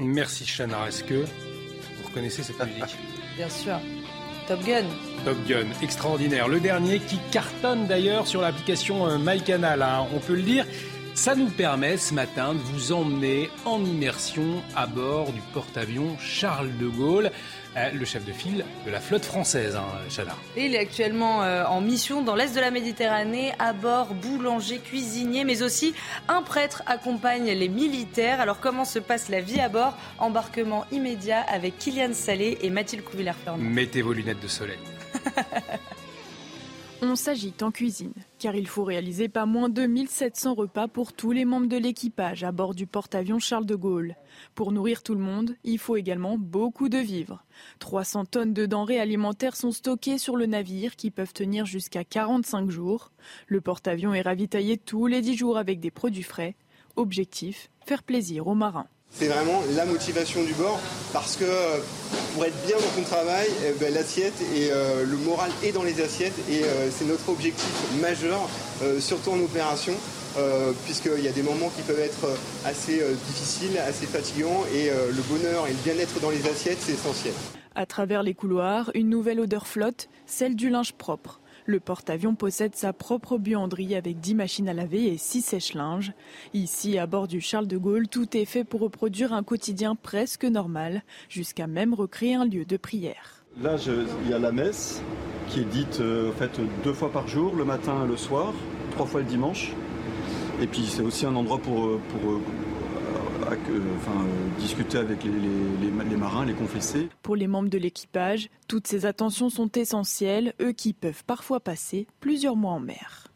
Merci 0.00 0.46
Chana. 0.46 0.88
Est-ce 0.88 1.04
que 1.04 1.24
vous 1.24 2.08
reconnaissez 2.08 2.42
cette 2.42 2.58
musique? 2.60 2.96
Bien 3.36 3.48
sûr. 3.48 3.78
Top 4.48 4.64
Gun. 4.64 4.86
Top 5.26 5.36
Gun, 5.46 5.66
extraordinaire. 5.82 6.48
Le 6.48 6.58
dernier 6.58 7.00
qui 7.00 7.18
cartonne 7.30 7.86
d'ailleurs 7.86 8.26
sur 8.26 8.40
l'application 8.40 9.06
euh, 9.06 9.18
MyCanal, 9.18 9.82
hein. 9.82 10.06
on 10.16 10.20
peut 10.20 10.36
le 10.36 10.40
dire. 10.40 10.64
Ça 11.18 11.34
nous 11.34 11.50
permet 11.50 11.96
ce 11.96 12.14
matin 12.14 12.54
de 12.54 12.60
vous 12.60 12.92
emmener 12.92 13.50
en 13.64 13.84
immersion 13.84 14.62
à 14.76 14.86
bord 14.86 15.32
du 15.32 15.40
porte-avions 15.52 16.16
Charles 16.20 16.70
de 16.78 16.86
Gaulle. 16.86 17.32
Euh, 17.76 17.90
le 17.90 18.04
chef 18.04 18.24
de 18.24 18.30
file 18.30 18.64
de 18.86 18.90
la 18.92 19.00
flotte 19.00 19.24
française, 19.24 19.74
hein, 19.74 19.84
il 20.56 20.76
est 20.76 20.78
actuellement 20.78 21.42
euh, 21.42 21.64
en 21.64 21.80
mission 21.80 22.22
dans 22.22 22.36
l'est 22.36 22.54
de 22.54 22.60
la 22.60 22.70
Méditerranée, 22.70 23.52
à 23.58 23.72
bord 23.72 24.14
boulanger, 24.14 24.78
cuisinier, 24.78 25.42
mais 25.42 25.62
aussi 25.62 25.92
un 26.28 26.42
prêtre 26.42 26.84
accompagne 26.86 27.50
les 27.50 27.68
militaires. 27.68 28.40
Alors 28.40 28.60
comment 28.60 28.84
se 28.84 29.00
passe 29.00 29.28
la 29.28 29.40
vie 29.40 29.58
à 29.58 29.68
bord? 29.68 29.98
Embarquement 30.20 30.86
immédiat 30.92 31.40
avec 31.48 31.78
Kylian 31.78 32.12
Salé 32.12 32.58
et 32.62 32.70
Mathilde 32.70 33.02
Couvillère-Fernand. 33.02 33.58
Mettez 33.58 34.02
vos 34.02 34.12
lunettes 34.12 34.40
de 34.40 34.46
soleil. 34.46 34.78
On 37.00 37.14
s'agite 37.14 37.62
en 37.62 37.70
cuisine, 37.70 38.12
car 38.40 38.56
il 38.56 38.66
faut 38.66 38.82
réaliser 38.82 39.28
pas 39.28 39.46
moins 39.46 39.68
de 39.68 39.86
1700 39.86 40.54
repas 40.54 40.88
pour 40.88 41.12
tous 41.12 41.30
les 41.30 41.44
membres 41.44 41.68
de 41.68 41.76
l'équipage 41.76 42.42
à 42.42 42.50
bord 42.50 42.74
du 42.74 42.88
porte-avions 42.88 43.38
Charles 43.38 43.66
de 43.66 43.76
Gaulle. 43.76 44.16
Pour 44.56 44.72
nourrir 44.72 45.04
tout 45.04 45.14
le 45.14 45.20
monde, 45.20 45.54
il 45.62 45.78
faut 45.78 45.94
également 45.94 46.36
beaucoup 46.38 46.88
de 46.88 46.98
vivres. 46.98 47.44
300 47.78 48.24
tonnes 48.24 48.52
de 48.52 48.66
denrées 48.66 48.98
alimentaires 48.98 49.54
sont 49.54 49.70
stockées 49.70 50.18
sur 50.18 50.36
le 50.36 50.46
navire 50.46 50.96
qui 50.96 51.12
peuvent 51.12 51.32
tenir 51.32 51.66
jusqu'à 51.66 52.02
45 52.02 52.68
jours. 52.68 53.12
Le 53.46 53.60
porte-avions 53.60 54.12
est 54.12 54.22
ravitaillé 54.22 54.76
tous 54.76 55.06
les 55.06 55.20
10 55.20 55.36
jours 55.36 55.56
avec 55.56 55.78
des 55.78 55.92
produits 55.92 56.24
frais. 56.24 56.56
Objectif, 56.96 57.70
faire 57.86 58.02
plaisir 58.02 58.48
aux 58.48 58.56
marins. 58.56 58.88
C'est 59.10 59.26
vraiment 59.26 59.62
la 59.74 59.84
motivation 59.84 60.44
du 60.44 60.52
bord 60.54 60.78
parce 61.12 61.36
que 61.36 61.44
euh, 61.44 61.78
pour 62.34 62.44
être 62.44 62.66
bien 62.66 62.76
dans 62.76 63.02
ton 63.02 63.02
travail, 63.02 63.48
eh 63.66 63.72
ben, 63.80 63.92
l'assiette 63.92 64.40
et 64.54 64.70
euh, 64.70 65.04
le 65.04 65.16
moral 65.16 65.50
est 65.64 65.72
dans 65.72 65.82
les 65.82 66.00
assiettes 66.00 66.38
et 66.48 66.62
euh, 66.62 66.88
c'est 66.90 67.06
notre 67.06 67.28
objectif 67.28 67.68
majeur, 68.00 68.48
surtout 69.00 69.30
en 69.30 69.40
opération. 69.40 69.94
puisqu'il 70.84 71.24
y 71.24 71.26
a 71.26 71.32
des 71.32 71.42
moments 71.42 71.70
qui 71.74 71.82
peuvent 71.82 71.98
être 71.98 72.28
assez 72.64 73.02
difficiles, 73.26 73.76
assez 73.78 74.06
fatigants, 74.06 74.64
et 74.72 74.88
le 74.88 75.22
bonheur 75.22 75.66
et 75.66 75.70
le 75.70 75.82
bien-être 75.82 76.20
dans 76.20 76.30
les 76.30 76.46
assiettes, 76.46 76.78
c'est 76.80 76.92
essentiel. 76.92 77.34
À 77.74 77.86
travers 77.86 78.22
les 78.22 78.34
couloirs, 78.34 78.92
une 78.94 79.08
nouvelle 79.08 79.40
odeur 79.40 79.66
flotte, 79.66 80.08
celle 80.26 80.54
du 80.54 80.70
linge 80.70 80.92
propre. 80.92 81.40
Le 81.68 81.80
porte-avions 81.80 82.34
possède 82.34 82.74
sa 82.74 82.94
propre 82.94 83.36
buanderie 83.36 83.94
avec 83.94 84.20
10 84.20 84.34
machines 84.36 84.70
à 84.70 84.72
laver 84.72 85.12
et 85.12 85.18
6 85.18 85.42
sèche-linges. 85.42 86.14
Ici, 86.54 86.96
à 86.96 87.06
bord 87.06 87.28
du 87.28 87.42
Charles 87.42 87.66
de 87.66 87.76
Gaulle, 87.76 88.08
tout 88.08 88.38
est 88.38 88.46
fait 88.46 88.64
pour 88.64 88.80
reproduire 88.80 89.34
un 89.34 89.42
quotidien 89.42 89.94
presque 89.94 90.44
normal, 90.44 91.02
jusqu'à 91.28 91.66
même 91.66 91.92
recréer 91.92 92.36
un 92.36 92.46
lieu 92.46 92.64
de 92.64 92.78
prière. 92.78 93.44
Là, 93.62 93.76
il 94.24 94.30
y 94.30 94.32
a 94.32 94.38
la 94.38 94.50
messe 94.50 95.02
qui 95.50 95.60
est 95.60 95.64
dite 95.64 96.00
euh, 96.00 96.32
deux 96.84 96.94
fois 96.94 97.12
par 97.12 97.28
jour, 97.28 97.54
le 97.54 97.66
matin 97.66 98.06
et 98.06 98.08
le 98.08 98.16
soir, 98.16 98.54
trois 98.92 99.04
fois 99.04 99.20
le 99.20 99.26
dimanche. 99.26 99.74
Et 100.62 100.66
puis 100.66 100.86
c'est 100.86 101.02
aussi 101.02 101.26
un 101.26 101.36
endroit 101.36 101.58
pour, 101.58 101.84
euh, 101.84 102.00
pour 103.38 103.52
euh, 103.52 103.96
enfin, 103.96 104.26
discuter 104.58 104.98
avec 104.98 105.24
les, 105.24 105.30
les, 105.30 106.16
marins, 106.16 106.44
les 106.44 106.54
confesser. 106.54 107.08
Pour 107.22 107.36
les 107.36 107.46
membres 107.46 107.68
de 107.68 107.78
l'équipage, 107.78 108.50
toutes 108.66 108.86
ces 108.86 109.06
attentions 109.06 109.50
sont 109.50 109.70
essentielles, 109.72 110.54
eux 110.60 110.72
qui 110.72 110.92
peuvent 110.92 111.24
parfois 111.24 111.60
passer 111.60 112.06
plusieurs 112.20 112.56
mois 112.56 112.72
en 112.72 112.80
mer. 112.80 113.28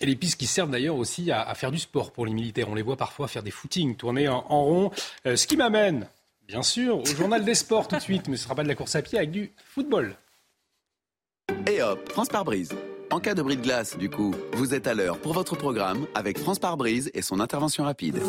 Et 0.00 0.06
les 0.06 0.16
pistes 0.16 0.38
qui 0.38 0.46
servent 0.46 0.70
d'ailleurs 0.70 0.96
aussi 0.96 1.30
à, 1.30 1.54
faire 1.54 1.72
du 1.72 1.78
sport 1.78 2.12
pour 2.12 2.26
les 2.26 2.32
militaires. 2.32 2.68
On 2.68 2.74
les 2.74 2.82
voit 2.82 2.96
parfois 2.96 3.26
faire 3.26 3.42
des 3.42 3.50
footings, 3.50 3.96
tourner 3.96 4.28
en, 4.28 4.42
rond. 4.42 4.90
Euh, 5.26 5.34
ce 5.36 5.46
qui 5.46 5.56
m'amène, 5.56 6.08
bien 6.46 6.62
sûr, 6.62 6.98
au 6.98 7.04
journal 7.06 7.44
des 7.44 7.54
sports 7.54 7.88
tout 7.88 7.96
de 7.96 8.00
suite, 8.00 8.28
mais 8.28 8.36
ce 8.36 8.42
ne 8.42 8.44
sera 8.44 8.54
pas 8.54 8.62
de 8.62 8.68
la 8.68 8.74
course 8.74 8.94
à 8.94 9.02
pied 9.02 9.18
avec 9.18 9.30
du 9.30 9.52
football. 9.64 10.16
Et 11.66 11.82
hop, 11.82 12.08
France 12.10 12.28
par 12.28 12.44
brise. 12.44 12.74
En 13.10 13.20
cas 13.20 13.34
de 13.34 13.40
bris 13.40 13.56
de 13.56 13.62
glace, 13.62 13.96
du 13.96 14.10
coup, 14.10 14.34
vous 14.52 14.74
êtes 14.74 14.86
à 14.86 14.92
l'heure 14.92 15.18
pour 15.18 15.32
votre 15.32 15.56
programme 15.56 16.06
avec 16.14 16.38
France 16.38 16.58
par 16.58 16.76
brise 16.76 17.10
et 17.14 17.22
son 17.22 17.40
intervention 17.40 17.84
rapide. 17.84 18.20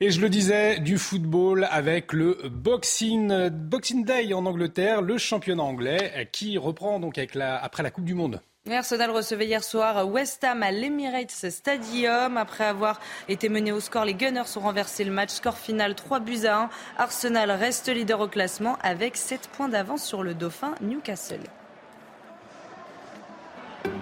Et 0.00 0.10
je 0.10 0.20
le 0.20 0.30
disais, 0.30 0.78
du 0.78 0.96
football 0.96 1.66
avec 1.70 2.14
le 2.14 2.38
Boxing, 2.50 3.50
Boxing 3.50 4.04
Day 4.04 4.32
en 4.32 4.46
Angleterre, 4.46 5.02
le 5.02 5.18
championnat 5.18 5.62
anglais 5.62 6.28
qui 6.32 6.56
reprend 6.56 6.98
donc 6.98 7.18
avec 7.18 7.34
la, 7.34 7.62
après 7.62 7.82
la 7.82 7.90
Coupe 7.90 8.04
du 8.04 8.14
Monde. 8.14 8.40
Arsenal 8.70 9.10
recevait 9.10 9.46
hier 9.46 9.62
soir 9.62 10.08
West 10.08 10.42
Ham 10.42 10.62
à 10.62 10.70
l'Emirates 10.70 11.50
Stadium. 11.50 12.36
Après 12.36 12.64
avoir 12.64 13.00
été 13.28 13.48
mené 13.48 13.70
au 13.70 13.80
score, 13.80 14.04
les 14.04 14.14
Gunners 14.14 14.56
ont 14.56 14.60
renversé 14.60 15.04
le 15.04 15.12
match. 15.12 15.30
Score 15.30 15.56
final 15.56 15.94
3 15.94 16.20
buts 16.20 16.46
à 16.46 16.62
1. 16.62 16.70
Arsenal 16.98 17.50
reste 17.50 17.88
leader 17.88 18.20
au 18.20 18.28
classement 18.28 18.76
avec 18.82 19.16
7 19.16 19.48
points 19.52 19.68
d'avance 19.68 20.04
sur 20.04 20.22
le 20.22 20.34
dauphin 20.34 20.74
Newcastle. 20.80 21.40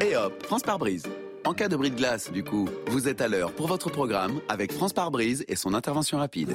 Et 0.00 0.16
hop, 0.16 0.42
France 0.44 0.62
par 0.62 0.78
brise. 0.78 1.04
En 1.44 1.52
cas 1.52 1.68
de 1.68 1.76
bris 1.76 1.90
de 1.90 1.96
glace, 1.96 2.32
du 2.32 2.42
coup, 2.42 2.68
vous 2.86 3.08
êtes 3.08 3.20
à 3.20 3.28
l'heure 3.28 3.52
pour 3.52 3.66
votre 3.66 3.90
programme 3.90 4.40
avec 4.48 4.72
France 4.72 4.92
par 4.92 5.10
brise 5.10 5.44
et 5.46 5.56
son 5.56 5.74
intervention 5.74 6.18
rapide. 6.18 6.54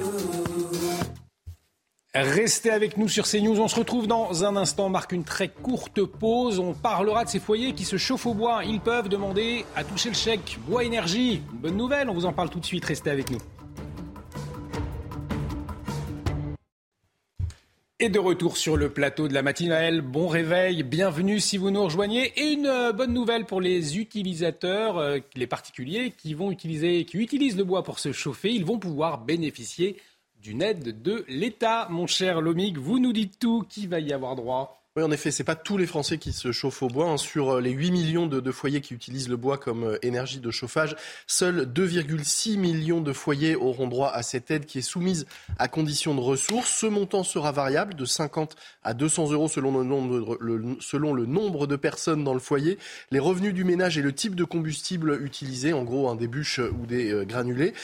Restez 2.12 2.70
avec 2.70 2.96
nous 2.96 3.08
sur 3.08 3.24
CNews. 3.24 3.60
On 3.60 3.68
se 3.68 3.76
retrouve 3.76 4.08
dans 4.08 4.44
un 4.44 4.56
instant. 4.56 4.86
On 4.86 4.90
marque 4.90 5.12
une 5.12 5.22
très 5.22 5.48
courte 5.48 6.02
pause. 6.04 6.58
On 6.58 6.74
parlera 6.74 7.24
de 7.24 7.30
ces 7.30 7.38
foyers 7.38 7.72
qui 7.72 7.84
se 7.84 7.96
chauffent 7.98 8.26
au 8.26 8.34
bois. 8.34 8.64
Ils 8.64 8.80
peuvent 8.80 9.08
demander 9.08 9.64
à 9.76 9.84
toucher 9.84 10.08
le 10.08 10.16
chèque 10.16 10.58
bois 10.66 10.82
énergie. 10.82 11.40
bonne 11.52 11.76
nouvelle. 11.76 12.10
On 12.10 12.14
vous 12.14 12.26
en 12.26 12.32
parle 12.32 12.50
tout 12.50 12.58
de 12.58 12.66
suite. 12.66 12.84
Restez 12.84 13.10
avec 13.10 13.30
nous. 13.30 13.38
Et 18.02 18.08
de 18.08 18.18
retour 18.18 18.56
sur 18.56 18.78
le 18.78 18.88
plateau 18.88 19.28
de 19.28 19.34
la 19.34 19.42
matinale, 19.42 20.00
bon 20.00 20.26
réveil, 20.26 20.82
bienvenue 20.84 21.38
si 21.38 21.58
vous 21.58 21.70
nous 21.70 21.84
rejoignez. 21.84 22.32
Et 22.34 22.52
une 22.52 22.64
euh, 22.64 22.92
bonne 22.94 23.12
nouvelle 23.12 23.44
pour 23.44 23.60
les 23.60 23.98
utilisateurs, 23.98 24.96
euh, 24.96 25.18
les 25.36 25.46
particuliers 25.46 26.10
qui 26.16 26.32
vont 26.32 26.50
utiliser, 26.50 27.04
qui 27.04 27.18
utilisent 27.18 27.58
le 27.58 27.64
bois 27.64 27.82
pour 27.82 27.98
se 27.98 28.12
chauffer, 28.12 28.52
ils 28.52 28.64
vont 28.64 28.78
pouvoir 28.78 29.22
bénéficier 29.22 30.00
d'une 30.40 30.62
aide 30.62 31.02
de 31.02 31.26
l'État. 31.28 31.88
Mon 31.90 32.06
cher 32.06 32.40
Lomig, 32.40 32.78
vous 32.78 33.00
nous 33.00 33.12
dites 33.12 33.38
tout, 33.38 33.66
qui 33.68 33.86
va 33.86 34.00
y 34.00 34.14
avoir 34.14 34.34
droit? 34.34 34.79
Oui, 34.96 35.04
en 35.04 35.12
effet, 35.12 35.30
c'est 35.30 35.44
pas 35.44 35.54
tous 35.54 35.76
les 35.76 35.86
Français 35.86 36.18
qui 36.18 36.32
se 36.32 36.50
chauffent 36.50 36.82
au 36.82 36.88
bois. 36.88 37.10
Hein. 37.10 37.16
Sur 37.16 37.50
euh, 37.50 37.60
les 37.60 37.70
8 37.70 37.92
millions 37.92 38.26
de, 38.26 38.50
foyers 38.50 38.80
qui 38.80 38.92
utilisent 38.92 39.28
le 39.28 39.36
bois 39.36 39.56
comme 39.56 39.84
euh, 39.84 39.98
énergie 40.02 40.40
de 40.40 40.50
chauffage, 40.50 40.96
seuls 41.28 41.70
2,6 41.72 42.58
millions 42.58 43.00
de 43.00 43.12
foyers 43.12 43.54
auront 43.54 43.86
droit 43.86 44.10
à 44.10 44.24
cette 44.24 44.50
aide 44.50 44.66
qui 44.66 44.78
est 44.78 44.82
soumise 44.82 45.26
à 45.60 45.68
condition 45.68 46.12
de 46.16 46.20
ressources. 46.20 46.70
Ce 46.70 46.86
montant 46.86 47.22
sera 47.22 47.52
variable 47.52 47.94
de 47.94 48.04
50 48.04 48.56
à 48.82 48.92
200 48.92 49.30
euros 49.30 49.46
selon 49.46 49.78
le 49.78 49.84
nombre, 51.26 51.66
de 51.68 51.76
personnes 51.76 52.24
dans 52.24 52.34
le 52.34 52.40
foyer, 52.40 52.76
les 53.12 53.20
revenus 53.20 53.54
du 53.54 53.62
ménage 53.62 53.96
et 53.96 54.02
le 54.02 54.12
type 54.12 54.34
de 54.34 54.42
combustible 54.42 55.22
utilisé, 55.22 55.72
en 55.72 55.84
gros 55.84 56.08
un 56.08 56.16
des 56.16 56.26
bûches 56.26 56.58
ou 56.58 56.86
des 56.86 57.12
euh, 57.12 57.24
granulés. 57.24 57.74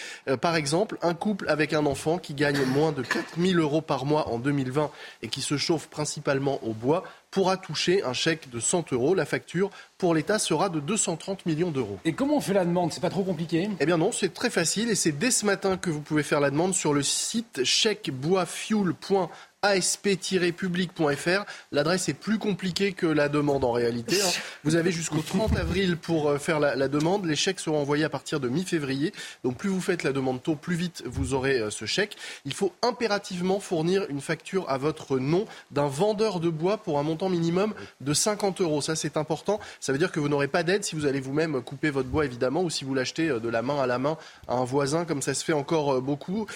par 0.40 0.56
exemple, 0.56 0.98
un 1.02 1.14
couple 1.14 1.48
avec 1.48 1.72
un 1.72 1.86
enfant 1.86 2.18
qui 2.18 2.34
gagne 2.34 2.64
moins 2.64 2.90
de 2.90 3.02
4 3.02 3.40
000 3.40 3.60
euros 3.60 3.80
par 3.80 4.06
mois 4.06 4.28
en 4.28 4.40
2020 4.40 4.90
et 5.22 5.28
qui 5.28 5.40
se 5.40 5.56
chauffe 5.56 5.86
principalement 5.86 6.58
au 6.64 6.72
bois 6.72 6.96
pourra 7.36 7.58
toucher 7.58 8.02
un 8.02 8.14
chèque 8.14 8.48
de 8.48 8.60
100 8.60 8.94
euros. 8.94 9.14
La 9.14 9.26
facture 9.26 9.68
pour 9.98 10.14
l'État 10.14 10.38
sera 10.38 10.68
de 10.68 10.80
230 10.80 11.46
millions 11.46 11.70
d'euros. 11.70 11.98
Et 12.04 12.12
comment 12.12 12.36
on 12.36 12.40
fait 12.40 12.52
la 12.52 12.64
demande? 12.64 12.92
C'est 12.92 13.00
pas 13.00 13.10
trop 13.10 13.24
compliqué? 13.24 13.68
Eh 13.80 13.86
bien 13.86 13.96
non, 13.96 14.12
c'est 14.12 14.34
très 14.34 14.50
facile 14.50 14.90
et 14.90 14.94
c'est 14.94 15.12
dès 15.12 15.30
ce 15.30 15.46
matin 15.46 15.76
que 15.76 15.90
vous 15.90 16.00
pouvez 16.00 16.22
faire 16.22 16.40
la 16.40 16.50
demande 16.50 16.74
sur 16.74 16.92
le 16.92 17.02
site 17.02 17.64
chèqueboisfuel.com 17.64 19.28
asp-public.fr. 19.66 21.44
L'adresse 21.72 22.08
est 22.08 22.14
plus 22.14 22.38
compliquée 22.38 22.92
que 22.92 23.06
la 23.06 23.28
demande 23.28 23.64
en 23.64 23.72
réalité. 23.72 24.20
Hein. 24.20 24.30
Vous 24.64 24.76
avez 24.76 24.92
jusqu'au 24.92 25.20
30 25.20 25.56
avril 25.56 25.96
pour 25.96 26.28
euh, 26.28 26.38
faire 26.38 26.60
la, 26.60 26.88
demande. 26.88 27.24
Les 27.26 27.36
chèques 27.36 27.60
seront 27.60 27.80
envoyés 27.80 28.04
à 28.04 28.08
partir 28.08 28.40
de 28.40 28.48
mi-février. 28.48 29.12
Donc 29.44 29.56
plus 29.56 29.68
vous 29.68 29.80
faites 29.80 30.02
la 30.02 30.12
demande 30.12 30.42
tôt, 30.42 30.56
plus 30.56 30.76
vite 30.76 31.02
vous 31.06 31.34
aurez 31.34 31.58
euh, 31.58 31.70
ce 31.70 31.84
chèque. 31.84 32.16
Il 32.44 32.54
faut 32.54 32.72
impérativement 32.82 33.60
fournir 33.60 34.06
une 34.08 34.20
facture 34.20 34.68
à 34.68 34.78
votre 34.78 35.18
nom 35.18 35.46
d'un 35.70 35.86
vendeur 35.86 36.40
de 36.40 36.48
bois 36.48 36.78
pour 36.78 36.98
un 36.98 37.02
montant 37.02 37.28
minimum 37.28 37.74
de 38.00 38.14
50 38.14 38.60
euros. 38.60 38.80
Ça 38.80 38.96
c'est 38.96 39.16
important. 39.16 39.60
Ça 39.86 39.92
veut 39.92 40.00
dire 40.00 40.10
que 40.10 40.18
vous 40.18 40.28
n'aurez 40.28 40.48
pas 40.48 40.64
d'aide 40.64 40.82
si 40.82 40.96
vous 40.96 41.06
allez 41.06 41.20
vous-même 41.20 41.62
couper 41.62 41.90
votre 41.90 42.08
bois 42.08 42.24
évidemment 42.24 42.64
ou 42.64 42.70
si 42.70 42.84
vous 42.84 42.92
l'achetez 42.92 43.28
euh, 43.28 43.38
de 43.38 43.48
la 43.48 43.62
main 43.62 43.80
à 43.80 43.86
la 43.86 44.00
main 44.00 44.18
à 44.48 44.54
un 44.54 44.64
voisin 44.64 45.04
comme 45.04 45.22
ça 45.22 45.32
se 45.32 45.44
fait 45.44 45.52
encore 45.52 46.02
beaucoup. 46.02 46.46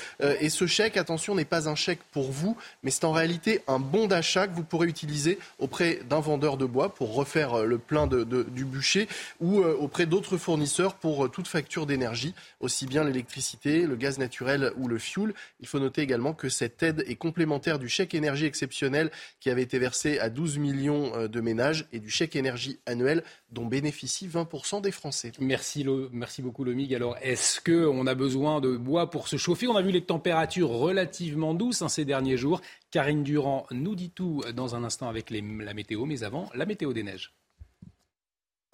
Et 0.40 0.48
ce 0.48 0.66
chèque, 0.66 0.96
attention, 0.96 1.36
n'est 1.36 1.44
pas 1.44 1.68
un 1.68 1.76
chèque 1.76 2.00
pour 2.10 2.32
vous, 2.32 2.56
mais 2.82 2.90
c'est 2.90 3.04
en 3.04 3.12
réalité 3.12 3.62
un 3.68 3.78
bon 3.78 4.08
d'achat 4.08 4.48
que 4.48 4.54
vous 4.56 4.64
pourrez 4.64 4.88
utiliser 4.88 5.38
auprès 5.58 6.00
d'un 6.08 6.18
vendeur 6.20 6.56
de 6.56 6.64
bois 6.64 6.94
pour 6.94 7.14
refaire 7.14 7.54
euh, 7.54 7.64
le 7.64 7.78
plein 7.78 8.06
du 8.06 8.64
bûcher 8.64 9.08
ou 9.40 9.60
euh, 9.60 9.76
auprès 9.78 10.06
d'autres 10.06 10.36
fournisseurs 10.36 10.94
pour 10.94 11.24
euh, 11.24 11.28
toute 11.28 11.48
facture 11.48 11.86
d'énergie, 11.86 12.34
aussi 12.60 12.86
bien 12.86 13.04
l'électricité, 13.04 13.86
le 13.86 13.96
gaz 13.96 14.18
naturel 14.18 14.72
ou 14.76 14.88
le 14.88 14.98
fioul. 14.98 15.34
Il 15.60 15.66
faut 15.66 15.78
noter 15.78 16.02
également 16.02 16.32
que 16.32 16.48
cette 16.48 16.82
aide 16.82 17.04
est 17.06 17.14
complémentaire 17.14 17.78
du 17.78 17.88
chèque 17.88 18.14
énergie 18.14 18.46
exceptionnel 18.46 19.10
qui 19.40 19.50
avait 19.50 19.62
été 19.62 19.78
versé 19.78 20.18
à 20.18 20.30
12 20.30 20.58
millions 20.58 21.26
de 21.26 21.40
ménages 21.40 21.86
et 21.92 21.98
du 21.98 22.10
chèque 22.10 22.36
énergie 22.36 22.78
annuel 22.86 23.19
dont 23.50 23.66
bénéficient 23.66 24.28
20% 24.28 24.80
des 24.80 24.90
Français. 24.90 25.32
Merci, 25.38 25.86
merci 26.12 26.42
beaucoup 26.42 26.64
Lomig. 26.64 26.94
Alors, 26.94 27.16
est-ce 27.22 27.60
qu'on 27.60 28.06
a 28.06 28.14
besoin 28.14 28.60
de 28.60 28.76
bois 28.76 29.10
pour 29.10 29.28
se 29.28 29.36
chauffer? 29.36 29.66
On 29.68 29.76
a 29.76 29.82
vu 29.82 29.90
les 29.90 30.04
températures 30.04 30.70
relativement 30.70 31.54
douces 31.54 31.82
hein, 31.82 31.88
ces 31.88 32.04
derniers 32.04 32.36
jours. 32.36 32.60
Karine 32.90 33.22
Durand 33.22 33.66
nous 33.70 33.94
dit 33.94 34.10
tout 34.10 34.42
dans 34.54 34.74
un 34.74 34.84
instant 34.84 35.08
avec 35.08 35.30
la 35.30 35.74
météo, 35.74 36.06
mais 36.06 36.22
avant, 36.22 36.50
la 36.54 36.66
météo 36.66 36.92
des 36.92 37.02
neiges. 37.02 37.32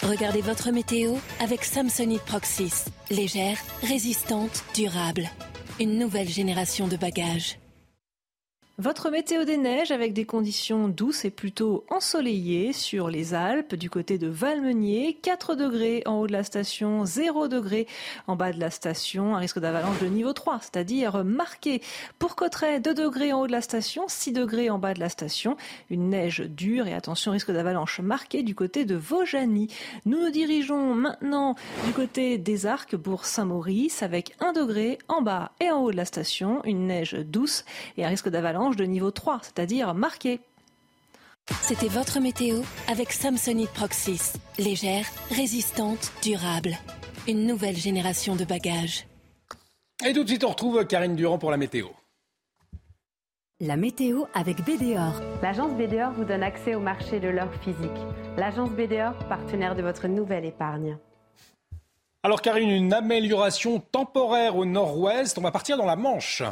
Regardez 0.03 0.43
votre 0.43 0.71
météo 0.73 1.15
avec 1.41 1.65
Samsonite 1.65 2.23
Proxys. 2.23 2.85
Légère, 3.11 3.59
résistante, 3.83 4.65
durable. 4.75 5.31
Une 5.81 5.99
nouvelle 5.99 6.29
génération 6.29 6.87
de 6.87 6.97
bagages. 6.97 7.59
Votre 8.79 9.09
météo 9.09 9.45
des 9.45 9.57
neiges 9.57 9.91
avec 9.91 10.13
des 10.13 10.27
conditions 10.27 10.89
douces 10.89 11.25
et 11.25 11.31
plutôt 11.31 11.87
ensoleillées 11.89 12.75
sur 12.75 13.09
les 13.09 13.33
Alpes 13.33 13.75
du 13.75 13.89
côté 13.89 14.19
de 14.19 14.27
Valmenier, 14.27 15.19
4 15.23 15.55
degrés 15.55 16.03
en 16.05 16.21
haut 16.21 16.27
de 16.27 16.33
la 16.33 16.45
station, 16.45 17.07
0 17.07 17.49
degrés 17.49 17.87
en 18.27 18.37
bas 18.37 18.53
de 18.53 18.61
la 18.61 18.69
station, 18.69 19.35
un 19.35 19.39
risque 19.39 19.61
d'avalanche 19.61 19.99
de 20.01 20.09
niveau 20.09 20.35
3, 20.35 20.59
c'est-à-dire 20.61 21.25
marqué. 21.25 21.81
Pour 22.19 22.37
Cotteret, 22.37 22.79
2 22.81 22.93
degrés 22.93 23.33
en 23.33 23.41
haut 23.41 23.47
de 23.47 23.53
la 23.53 23.63
station, 23.63 24.05
6 24.09 24.33
degrés 24.33 24.69
en 24.69 24.79
bas 24.79 24.93
de 24.93 25.01
la 25.01 25.09
station, 25.09 25.57
une 25.89 26.11
neige 26.11 26.43
dure 26.43 26.87
et 26.87 26.93
attention 26.93 27.33
risque 27.33 27.53
d'avalanche 27.53 28.01
marqué 28.01 28.43
du 28.43 28.55
côté 28.55 28.85
de 28.85 28.95
Vaujany. 28.95 29.69
Nous 30.05 30.21
nous 30.21 30.31
dirigeons 30.31 30.95
maintenant 30.95 31.55
du 31.87 31.93
côté 31.93 32.37
des 32.37 32.67
Arcs 32.67 32.99
pour 32.99 33.25
Saint-Maurice 33.25 34.03
avec 34.03 34.35
1 34.41 34.53
degré 34.53 34.99
en 35.09 35.23
bas 35.23 35.53
et 35.61 35.71
en 35.71 35.81
haut 35.81 35.93
de 35.93 35.97
la 35.97 36.05
station, 36.05 36.61
une 36.65 36.89
neige 36.89 37.15
douce 37.15 37.65
et 37.97 38.05
un 38.05 38.09
risque 38.09 38.29
d'avalanche 38.29 38.66
de 38.75 38.85
niveau 38.85 39.13
3, 39.13 39.39
c'est-à-dire 39.43 39.95
marqué. 39.95 40.41
C'était 41.63 41.87
votre 41.87 42.19
météo 42.19 42.63
avec 42.89 43.13
Samsonite 43.13 43.71
Proxys. 43.71 44.33
Légère, 44.59 45.07
résistante, 45.31 46.13
durable. 46.23 46.77
Une 47.29 47.47
nouvelle 47.47 47.77
génération 47.77 48.35
de 48.35 48.45
bagages. 48.45 49.07
Et 50.05 50.13
tout 50.13 50.25
de 50.25 50.29
suite, 50.29 50.43
on 50.43 50.49
retrouve 50.49 50.85
Karine 50.87 51.15
Durand 51.15 51.39
pour 51.39 51.53
la 51.53 51.57
météo. 51.57 51.87
La 53.61 53.77
météo 53.77 54.25
avec 54.35 54.59
BDOR. 54.65 55.23
L'agence 55.41 55.73
BDOR 55.73 56.11
vous 56.11 56.25
donne 56.25 56.43
accès 56.43 56.75
au 56.75 56.81
marché 56.81 57.21
de 57.21 57.29
l'or 57.29 57.49
physique. 57.63 57.91
L'agence 58.37 58.71
BDOR, 58.71 59.15
partenaire 59.29 59.75
de 59.75 59.83
votre 59.83 60.09
nouvelle 60.09 60.45
épargne. 60.45 60.99
Alors 62.23 62.43
Karine, 62.43 62.71
une 62.71 62.93
amélioration 62.93 63.79
temporaire 63.81 64.57
au 64.57 64.65
nord-ouest. 64.65 65.39
On 65.39 65.43
va 65.43 65.53
partir 65.53 65.77
dans 65.77 65.87
la 65.87 65.97
Manche. 65.97 66.43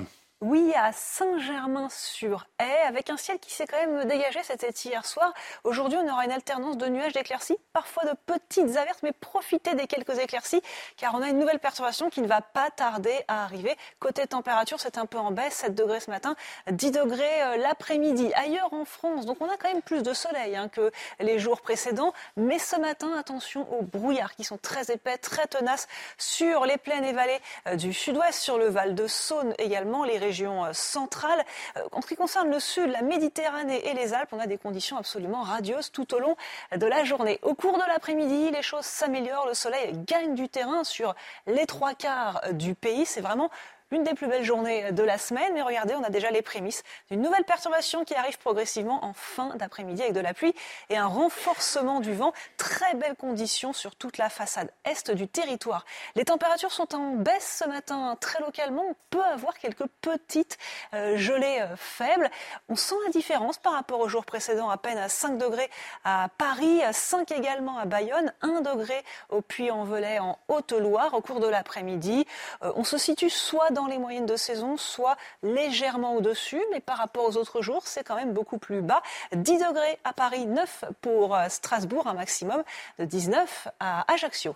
Oui, 0.47 0.75
à 0.77 0.93
Saint-Germain-sur-Haye, 0.93 2.87
avec 2.87 3.09
un 3.09 3.17
ciel 3.17 3.39
qui 3.39 3.51
s'est 3.51 3.67
quand 3.67 3.79
même 3.79 4.05
dégagé, 4.05 4.41
c'était 4.43 4.69
hier 4.69 5.07
soir. 5.07 5.33
Aujourd'hui, 5.65 5.99
on 5.99 6.07
aura 6.07 6.27
une 6.27 6.33
alternance 6.33 6.77
de 6.77 6.87
nuages 6.87 7.15
d'éclaircies, 7.15 7.57
parfois 7.73 8.05
de 8.05 8.11
petites 8.27 8.77
averses, 8.77 8.99
mais 9.03 9.13
profitez 9.13 9.75
des 9.75 9.87
quelques 9.87 10.19
éclaircies, 10.19 10.61
car 10.99 11.15
on 11.15 11.23
a 11.23 11.31
une 11.31 11.39
nouvelle 11.39 11.61
perturbation 11.61 12.11
qui 12.11 12.21
ne 12.21 12.27
va 12.27 12.43
pas 12.43 12.69
tarder 12.69 13.25
à 13.27 13.43
arriver. 13.45 13.75
Côté 14.01 14.27
température, 14.27 14.79
c'est 14.81 14.99
un 14.99 15.07
peu 15.07 15.17
en 15.17 15.31
baisse, 15.31 15.55
7 15.55 15.75
degrés 15.75 16.01
ce 16.01 16.11
matin, 16.11 16.37
10 16.71 16.91
degrés 16.91 17.43
euh, 17.45 17.57
l'après-midi. 17.57 18.31
Ailleurs 18.35 18.75
en 18.75 18.85
France, 18.85 19.25
donc 19.25 19.39
on 19.41 19.49
a 19.49 19.57
quand 19.57 19.73
même 19.73 19.81
plus 19.81 20.03
de 20.03 20.13
soleil 20.13 20.57
hein, 20.57 20.69
que 20.69 20.93
les 21.21 21.39
jours 21.39 21.63
précédents, 21.63 22.13
mais 22.37 22.59
ce 22.59 22.77
matin, 22.77 23.17
attention 23.19 23.67
aux 23.73 23.83
brouillards 23.83 24.35
qui 24.35 24.45
sont 24.45 24.59
très 24.59 24.93
épais, 24.93 25.17
très 25.17 25.47
tenaces 25.47 25.89
sur 26.19 26.67
les 26.67 26.77
plaines 26.77 27.07
et 27.07 27.15
vallées 27.15 27.41
euh, 27.67 27.77
du 27.77 27.95
sud-ouest, 27.95 28.39
sur 28.39 28.59
le 28.59 28.69
Val 28.69 28.95
de 28.95 29.07
Saône 29.07 29.55
également, 29.57 30.05
les 30.05 30.19
régions 30.19 30.34
euh, 30.43 30.73
centrale. 30.73 31.45
Euh, 31.77 31.81
en 31.93 32.01
ce 32.01 32.07
qui 32.07 32.17
concerne 32.17 32.51
le 32.51 32.61
sud, 32.61 32.91
la 32.91 33.03
Méditerranée 33.03 33.89
et 33.89 33.95
les 33.95 34.15
Alpes, 34.15 34.31
on 34.33 34.41
a 34.41 34.47
des 34.47 34.59
conditions 34.59 34.97
absolument 34.97 35.43
radieuses 35.43 35.91
tout 35.93 36.15
au 36.15 36.19
long 36.19 36.37
de 36.77 36.87
la 36.87 37.05
journée. 37.05 37.39
Au 37.43 37.55
cours 37.55 37.77
de 37.77 37.85
l'après-midi, 37.87 38.51
les 38.51 38.63
choses 38.63 38.85
s'améliorent, 38.85 39.47
le 39.47 39.55
soleil 39.55 39.93
gagne 40.07 40.35
du 40.35 40.49
terrain 40.49 40.85
sur 40.85 41.15
les 41.47 41.67
trois 41.67 41.95
quarts 41.95 42.41
du 42.53 42.75
pays. 42.75 43.07
C'est 43.07 43.21
vraiment 43.21 43.51
une 43.91 44.05
des 44.05 44.15
plus 44.15 44.27
belles 44.27 44.45
journées 44.45 44.93
de 44.93 45.03
la 45.03 45.19
semaine. 45.19 45.53
Mais 45.55 45.63
regardez, 45.63 45.95
on 45.95 46.03
a 46.03 46.11
déjà 46.11 46.31
les 46.31 46.43
prémices 46.43 46.83
d'une 47.11 47.23
nouvelle 47.23 47.45
perturbation 47.45 48.05
qui 48.05 48.15
arrive 48.15 48.39
progressivement 48.39 49.05
en 49.05 49.13
fin 49.13 49.55
d'après-midi 49.57 50.03
avec 50.03 50.15
de 50.15 50.21
la 50.21 50.35
pluie 50.35 50.55
et 50.91 50.97
un 50.97 51.07
renforcement 51.07 52.01
du 52.01 52.13
vent. 52.13 52.33
Très 52.57 52.95
belles 52.95 53.17
conditions 53.17 53.73
sur 53.73 53.95
toute 53.97 54.19
la 54.19 54.29
façade 54.29 54.71
est 54.85 55.05
du 55.13 55.29
territoire. 55.29 55.85
Les 56.15 56.25
températures 56.25 56.73
sont 56.73 56.95
en 56.95 57.13
baisse 57.13 57.61
ce 57.63 57.69
matin. 57.69 58.17
Très 58.21 58.41
localement, 58.41 58.85
on 58.89 58.95
peut 59.11 59.25
avoir 59.25 59.59
quelques 59.59 59.87
petites 60.01 60.59
euh, 60.95 61.17
gelées 61.17 61.61
euh, 61.61 61.77
faibles. 61.77 62.31
On 62.69 62.77
sent 62.77 62.95
la 63.07 63.11
différence 63.13 63.59
par 63.59 63.73
rapport 63.73 64.01
au 64.01 64.09
jour 64.09 64.25
précédent, 64.25 64.71
à 64.71 64.77
peine 64.77 64.99
à 64.99 65.09
5 65.09 65.39
degrés 65.39 65.71
à 66.05 66.29
Paris, 66.39 66.83
à 66.83 66.93
5 66.93 67.31
également 67.33 67.79
à 67.79 67.85
Bayonne, 67.85 68.33
1 68.43 68.63
degré 68.63 69.03
au 69.31 69.41
Puy-en-Velay 69.41 70.19
en 70.19 70.39
Haute-Loire 70.49 71.15
au 71.15 71.21
cours 71.21 71.41
de 71.41 71.49
l'après-midi. 71.49 72.27
Euh, 72.63 72.73
on 72.77 72.85
se 72.85 72.99
situe 72.99 73.31
soit 73.31 73.71
dans 73.75 73.87
les 73.87 73.99
moyennes 73.99 74.27
de 74.27 74.37
saison, 74.37 74.77
soit 74.77 75.17
légèrement 75.43 76.15
au-dessus, 76.15 76.63
mais 76.73 76.81
par 76.81 76.97
rapport 76.99 77.27
aux 77.27 77.37
autres 77.37 77.61
jours, 77.61 77.83
c'est 77.85 78.05
quand 78.05 78.17
même 78.17 78.33
beaucoup 78.33 78.59
plus 78.59 78.81
bas. 78.81 79.03
10 79.35 79.59
degrés 79.59 79.99
à 80.05 80.13
Paris, 80.13 80.47
9 80.47 80.85
pour 81.03 81.35
euh, 81.35 81.49
Strasbourg, 81.49 82.07
un 82.07 82.15
maximum 82.15 82.63
de 82.99 83.05
19 83.05 83.69
à 83.81 84.11
Ajaccio. 84.13 84.55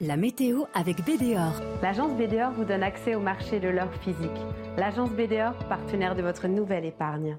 La 0.00 0.16
météo 0.16 0.64
avec 0.74 1.02
BDOR. 1.04 1.62
L'agence 1.82 2.12
BDOR 2.12 2.50
vous 2.50 2.64
donne 2.64 2.82
accès 2.82 3.14
au 3.14 3.20
marché 3.20 3.60
de 3.60 3.68
l'or 3.68 3.88
physique. 4.02 4.30
L'agence 4.76 5.10
BDOR, 5.10 5.54
partenaire 5.68 6.14
de 6.14 6.20
votre 6.20 6.48
nouvelle 6.48 6.84
épargne. 6.84 7.38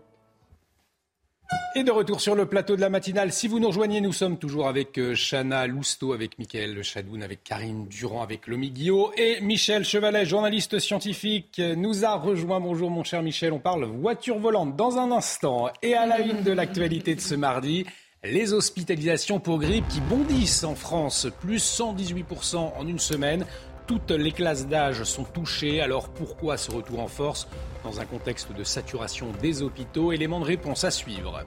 Et 1.76 1.84
de 1.84 1.92
retour 1.92 2.22
sur 2.22 2.34
le 2.34 2.48
plateau 2.48 2.76
de 2.76 2.82
la 2.82 2.90
matinale. 2.90 3.32
Si 3.32 3.48
vous 3.48 3.60
nous 3.60 3.68
rejoignez, 3.68 4.02
nous 4.02 4.12
sommes 4.12 4.38
toujours 4.38 4.68
avec 4.68 4.98
euh, 4.98 5.14
Chana 5.16 5.68
Lousteau, 5.68 6.12
avec 6.12 6.40
Mickaël 6.40 6.84
Chadoun, 6.84 7.22
avec 7.22 7.44
Karine 7.44 7.88
Durand, 7.88 8.24
avec 8.24 8.48
Lomi 8.48 8.74
et 9.16 9.40
Michel 9.42 9.86
Chevalet, 9.86 10.26
journaliste 10.26 10.80
scientifique, 10.80 11.62
nous 11.78 12.04
a 12.04 12.16
rejoint. 12.16 12.60
Bonjour 12.60 12.90
mon 12.90 13.04
cher 13.04 13.22
Michel, 13.22 13.54
on 13.54 13.60
parle 13.60 13.86
voiture 13.86 14.40
volante 14.40 14.76
dans 14.76 14.98
un 14.98 15.12
instant. 15.12 15.70
Et 15.84 15.94
à 15.94 16.06
la 16.06 16.20
une 16.20 16.42
de 16.42 16.52
l'actualité 16.52 17.14
de 17.14 17.22
ce 17.22 17.36
mardi, 17.36 17.86
les 18.24 18.54
hospitalisations 18.54 19.40
pour 19.40 19.60
grippe 19.60 19.88
qui 19.88 20.02
bondissent 20.02 20.64
en 20.64 20.76
France, 20.76 21.28
plus 21.40 21.64
118% 21.64 22.74
en 22.76 22.88
une 22.88 23.00
semaine. 23.00 23.46
Toutes 23.88 24.12
les 24.12 24.34
classes 24.34 24.68
d'âge 24.68 25.04
sont 25.04 25.24
touchées, 25.24 25.80
alors 25.80 26.10
pourquoi 26.10 26.58
ce 26.58 26.70
retour 26.72 27.00
en 27.00 27.08
force 27.08 27.48
dans 27.86 28.02
un 28.02 28.06
contexte 28.06 28.52
de 28.52 28.66
saturation 28.66 29.32
des 29.42 29.62
hôpitaux? 29.62 30.12
Élément 30.12 30.42
de 30.42 30.46
réponse 30.46 30.84
à 30.84 30.92
suivre. 30.92 31.46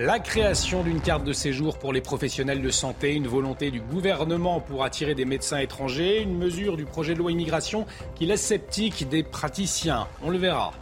La 0.00 0.18
création 0.18 0.82
d'une 0.82 1.00
carte 1.00 1.22
de 1.22 1.32
séjour 1.32 1.78
pour 1.78 1.92
les 1.92 2.00
professionnels 2.00 2.62
de 2.62 2.70
santé, 2.70 3.14
une 3.14 3.28
volonté 3.28 3.70
du 3.70 3.80
gouvernement 3.80 4.58
pour 4.58 4.82
attirer 4.82 5.14
des 5.14 5.24
médecins 5.24 5.58
étrangers, 5.58 6.20
une 6.20 6.36
mesure 6.36 6.76
du 6.76 6.84
projet 6.84 7.14
de 7.14 7.20
loi 7.20 7.30
immigration 7.30 7.86
qui 8.16 8.26
laisse 8.26 8.42
sceptique 8.42 9.08
des 9.08 9.22
praticiens. 9.22 10.08
On 10.20 10.30
le 10.30 10.38
verra. 10.38 10.72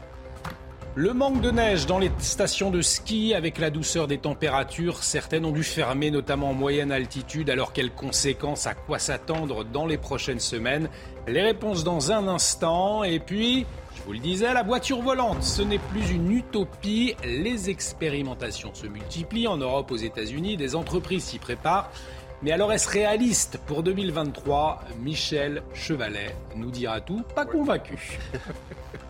Le 1.00 1.14
manque 1.14 1.40
de 1.40 1.50
neige 1.50 1.86
dans 1.86 1.98
les 1.98 2.10
stations 2.18 2.70
de 2.70 2.82
ski 2.82 3.32
avec 3.32 3.56
la 3.56 3.70
douceur 3.70 4.06
des 4.06 4.18
températures, 4.18 5.02
certaines 5.02 5.46
ont 5.46 5.50
dû 5.50 5.64
fermer 5.64 6.10
notamment 6.10 6.50
en 6.50 6.52
moyenne 6.52 6.92
altitude. 6.92 7.48
Alors 7.48 7.72
quelles 7.72 7.90
conséquences, 7.90 8.66
à 8.66 8.74
quoi 8.74 8.98
s'attendre 8.98 9.64
dans 9.64 9.86
les 9.86 9.96
prochaines 9.96 10.40
semaines? 10.40 10.90
Les 11.26 11.40
réponses 11.40 11.84
dans 11.84 12.12
un 12.12 12.28
instant. 12.28 13.02
Et 13.02 13.18
puis, 13.18 13.64
je 13.96 14.02
vous 14.02 14.12
le 14.12 14.18
disais, 14.18 14.52
la 14.52 14.62
voiture 14.62 15.00
volante, 15.00 15.42
ce 15.42 15.62
n'est 15.62 15.78
plus 15.78 16.10
une 16.10 16.32
utopie. 16.32 17.16
Les 17.24 17.70
expérimentations 17.70 18.74
se 18.74 18.86
multiplient 18.86 19.48
en 19.48 19.56
Europe, 19.56 19.92
aux 19.92 19.96
États-Unis, 19.96 20.58
des 20.58 20.76
entreprises 20.76 21.24
s'y 21.24 21.38
préparent. 21.38 21.90
Mais 22.42 22.52
alors 22.52 22.74
est-ce 22.74 22.90
réaliste 22.90 23.58
pour 23.66 23.82
2023 23.82 24.82
Michel 25.00 25.62
Chevalet 25.72 26.36
nous 26.56 26.70
dira 26.70 27.00
tout, 27.00 27.22
pas 27.34 27.46
convaincu. 27.46 28.18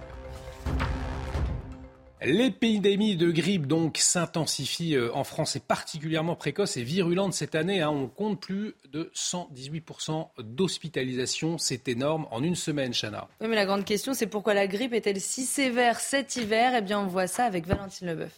L'épidémie 2.23 3.17
de 3.17 3.31
grippe 3.31 3.67
donc 3.67 3.97
s'intensifie 3.97 4.95
euh, 4.95 5.11
en 5.15 5.25
France 5.25 5.57
et 5.57 5.61
particulièrement 5.61 6.37
précoce 6.37 6.77
et 6.77 6.83
virulente 6.83 7.33
cette 7.33 7.55
année. 7.55 7.81
Hein. 7.81 7.89
On 7.91 8.09
compte 8.09 8.41
plus 8.41 8.75
de 8.93 9.11
118% 9.15 10.29
d'hospitalisation. 10.41 11.57
C'est 11.57 11.89
énorme 11.89 12.27
en 12.31 12.43
une 12.43 12.57
semaine, 12.57 12.93
Chana. 12.93 13.27
Oui, 13.41 13.49
mais 13.49 13.57
la 13.57 13.65
grande 13.65 13.87
question, 13.87 14.13
c'est 14.13 14.27
pourquoi 14.27 14.53
la 14.53 14.67
grippe 14.67 14.93
est-elle 14.93 15.21
si 15.21 15.47
sévère 15.47 15.99
cet 15.99 16.37
hiver? 16.37 16.75
Eh 16.77 16.83
bien, 16.83 17.01
on 17.01 17.07
voit 17.07 17.27
ça 17.27 17.45
avec 17.45 17.67
Valentine 17.67 18.09
Leboeuf. 18.09 18.33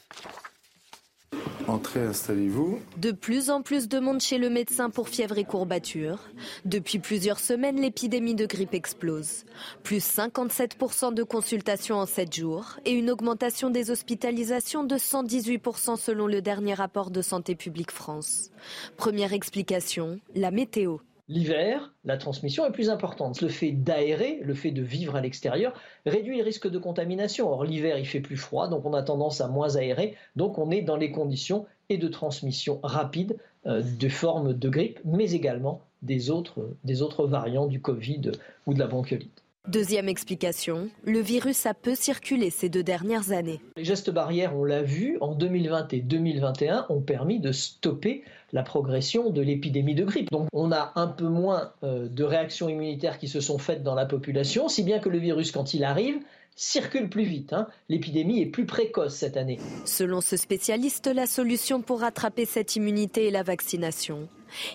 Entrez, 1.68 2.00
installez-vous. 2.00 2.80
De 2.96 3.12
plus 3.12 3.50
en 3.50 3.62
plus 3.62 3.88
de 3.88 3.98
monde 3.98 4.20
chez 4.20 4.38
le 4.38 4.50
médecin 4.50 4.90
pour 4.90 5.08
fièvre 5.08 5.38
et 5.38 5.44
courbature. 5.44 6.18
Depuis 6.64 6.98
plusieurs 6.98 7.38
semaines, 7.38 7.80
l'épidémie 7.80 8.34
de 8.34 8.46
grippe 8.46 8.74
explose. 8.74 9.44
Plus 9.82 10.04
57% 10.04 11.14
de 11.14 11.22
consultations 11.22 11.96
en 11.96 12.06
7 12.06 12.34
jours 12.34 12.76
et 12.84 12.92
une 12.92 13.10
augmentation 13.10 13.70
des 13.70 13.90
hospitalisations 13.90 14.84
de 14.84 14.96
118% 14.96 15.96
selon 15.96 16.26
le 16.26 16.42
dernier 16.42 16.74
rapport 16.74 17.10
de 17.10 17.22
Santé 17.22 17.54
publique 17.54 17.92
France. 17.92 18.50
Première 18.96 19.32
explication, 19.32 20.18
la 20.34 20.50
météo. 20.50 20.98
L'hiver, 21.32 21.94
la 22.04 22.18
transmission 22.18 22.66
est 22.66 22.72
plus 22.72 22.90
importante. 22.90 23.40
Le 23.40 23.48
fait 23.48 23.72
d'aérer, 23.72 24.40
le 24.42 24.52
fait 24.52 24.70
de 24.70 24.82
vivre 24.82 25.16
à 25.16 25.22
l'extérieur, 25.22 25.72
réduit 26.04 26.36
le 26.36 26.44
risque 26.44 26.68
de 26.68 26.76
contamination. 26.76 27.48
Or, 27.50 27.64
l'hiver, 27.64 27.96
il 27.96 28.04
fait 28.04 28.20
plus 28.20 28.36
froid, 28.36 28.68
donc 28.68 28.84
on 28.84 28.92
a 28.92 29.02
tendance 29.02 29.40
à 29.40 29.48
moins 29.48 29.76
aérer. 29.76 30.14
Donc, 30.36 30.58
on 30.58 30.70
est 30.70 30.82
dans 30.82 30.98
les 30.98 31.10
conditions 31.10 31.64
et 31.88 31.96
de 31.96 32.06
transmission 32.06 32.80
rapide 32.82 33.38
euh, 33.64 33.80
de 33.80 34.08
formes 34.10 34.52
de 34.52 34.68
grippe, 34.68 35.00
mais 35.06 35.32
également 35.32 35.80
des 36.02 36.28
autres, 36.28 36.68
des 36.84 37.00
autres 37.00 37.26
variants 37.26 37.66
du 37.66 37.80
Covid 37.80 38.32
ou 38.66 38.74
de 38.74 38.78
la 38.78 38.86
bronchiolite. 38.86 39.42
Deuxième 39.68 40.08
explication, 40.08 40.88
le 41.04 41.20
virus 41.20 41.66
a 41.66 41.72
peu 41.72 41.94
circulé 41.94 42.50
ces 42.50 42.68
deux 42.68 42.82
dernières 42.82 43.30
années. 43.30 43.60
Les 43.76 43.84
gestes 43.84 44.10
barrières, 44.10 44.56
on 44.56 44.64
l'a 44.64 44.82
vu, 44.82 45.18
en 45.20 45.36
2020 45.36 45.94
et 45.94 46.00
2021 46.00 46.86
ont 46.88 47.00
permis 47.00 47.38
de 47.38 47.52
stopper 47.52 48.24
la 48.52 48.62
progression 48.62 49.30
de 49.30 49.40
l'épidémie 49.40 49.94
de 49.94 50.04
grippe. 50.04 50.30
Donc 50.30 50.48
on 50.52 50.72
a 50.72 50.92
un 50.96 51.06
peu 51.06 51.28
moins 51.28 51.72
euh, 51.82 52.08
de 52.08 52.24
réactions 52.24 52.68
immunitaires 52.68 53.18
qui 53.18 53.28
se 53.28 53.40
sont 53.40 53.58
faites 53.58 53.82
dans 53.82 53.94
la 53.94 54.06
population, 54.06 54.68
si 54.68 54.82
bien 54.82 54.98
que 54.98 55.08
le 55.08 55.18
virus, 55.18 55.52
quand 55.52 55.74
il 55.74 55.84
arrive, 55.84 56.20
circule 56.54 57.08
plus 57.08 57.24
vite. 57.24 57.52
Hein. 57.52 57.68
L'épidémie 57.88 58.40
est 58.40 58.46
plus 58.46 58.66
précoce 58.66 59.14
cette 59.14 59.36
année. 59.36 59.58
Selon 59.84 60.20
ce 60.20 60.36
spécialiste, 60.36 61.06
la 61.06 61.26
solution 61.26 61.80
pour 61.80 62.00
rattraper 62.00 62.44
cette 62.44 62.76
immunité 62.76 63.28
est 63.28 63.30
la 63.30 63.42
vaccination. 63.42 64.28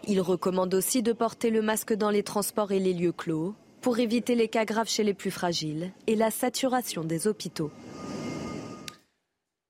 Il 0.08 0.22
recommande 0.22 0.74
aussi 0.74 1.04
de 1.04 1.14
porter 1.14 1.52
le 1.52 1.62
masque 1.62 1.94
dans 1.94 2.10
les 2.10 2.24
transports 2.24 2.72
et 2.72 2.80
les 2.80 2.94
lieux 2.94 3.12
clos 3.12 3.54
pour 3.82 4.00
éviter 4.00 4.34
les 4.36 4.48
cas 4.48 4.66
graves 4.66 4.90
chez 4.90 5.04
les 5.04 5.14
plus 5.14 5.32
fragiles 5.32 5.92
et 6.08 6.16
la 6.16 6.32
saturation 6.32 7.04
des 7.04 7.28
hôpitaux. 7.28 7.72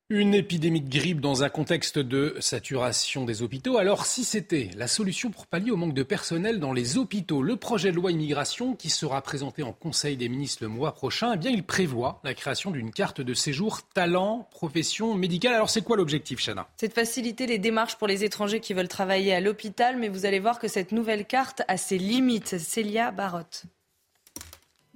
Une 0.09 0.33
épidémie 0.33 0.79
de 0.79 0.89
grippe 0.89 1.19
dans 1.19 1.43
un 1.43 1.49
contexte 1.49 1.99
de 1.99 2.37
saturation 2.39 3.25
des 3.25 3.41
hôpitaux. 3.41 3.77
Alors 3.77 4.05
si 4.05 4.23
c'était 4.23 4.69
la 4.77 4.87
solution 4.87 5.31
pour 5.31 5.47
pallier 5.47 5.71
au 5.71 5.75
manque 5.75 5.93
de 5.93 6.03
personnel 6.03 6.61
dans 6.61 6.71
les 6.71 6.97
hôpitaux, 6.97 7.43
le 7.43 7.57
projet 7.57 7.91
de 7.91 7.97
loi 7.97 8.13
immigration 8.13 8.73
qui 8.73 8.89
sera 8.89 9.21
présenté 9.21 9.63
en 9.63 9.73
Conseil 9.73 10.15
des 10.15 10.29
ministres 10.29 10.63
le 10.63 10.69
mois 10.69 10.93
prochain, 10.93 11.33
eh 11.33 11.37
bien 11.37 11.51
il 11.51 11.61
prévoit 11.61 12.21
la 12.23 12.33
création 12.33 12.71
d'une 12.71 12.91
carte 12.91 13.19
de 13.19 13.33
séjour 13.33 13.81
talent, 13.89 14.47
profession 14.49 15.13
médicale. 15.13 15.55
Alors 15.55 15.69
c'est 15.69 15.81
quoi 15.81 15.97
l'objectif, 15.97 16.39
Chana? 16.39 16.69
C'est 16.77 16.87
de 16.87 16.93
faciliter 16.93 17.45
les 17.45 17.59
démarches 17.59 17.97
pour 17.97 18.07
les 18.07 18.23
étrangers 18.23 18.61
qui 18.61 18.73
veulent 18.73 18.87
travailler 18.87 19.33
à 19.33 19.41
l'hôpital, 19.41 19.97
mais 19.97 20.07
vous 20.07 20.25
allez 20.25 20.39
voir 20.39 20.57
que 20.57 20.69
cette 20.69 20.93
nouvelle 20.93 21.25
carte 21.25 21.63
a 21.67 21.75
ses 21.75 21.97
limites. 21.97 22.59
Célia 22.59 23.11
Barotte. 23.11 23.65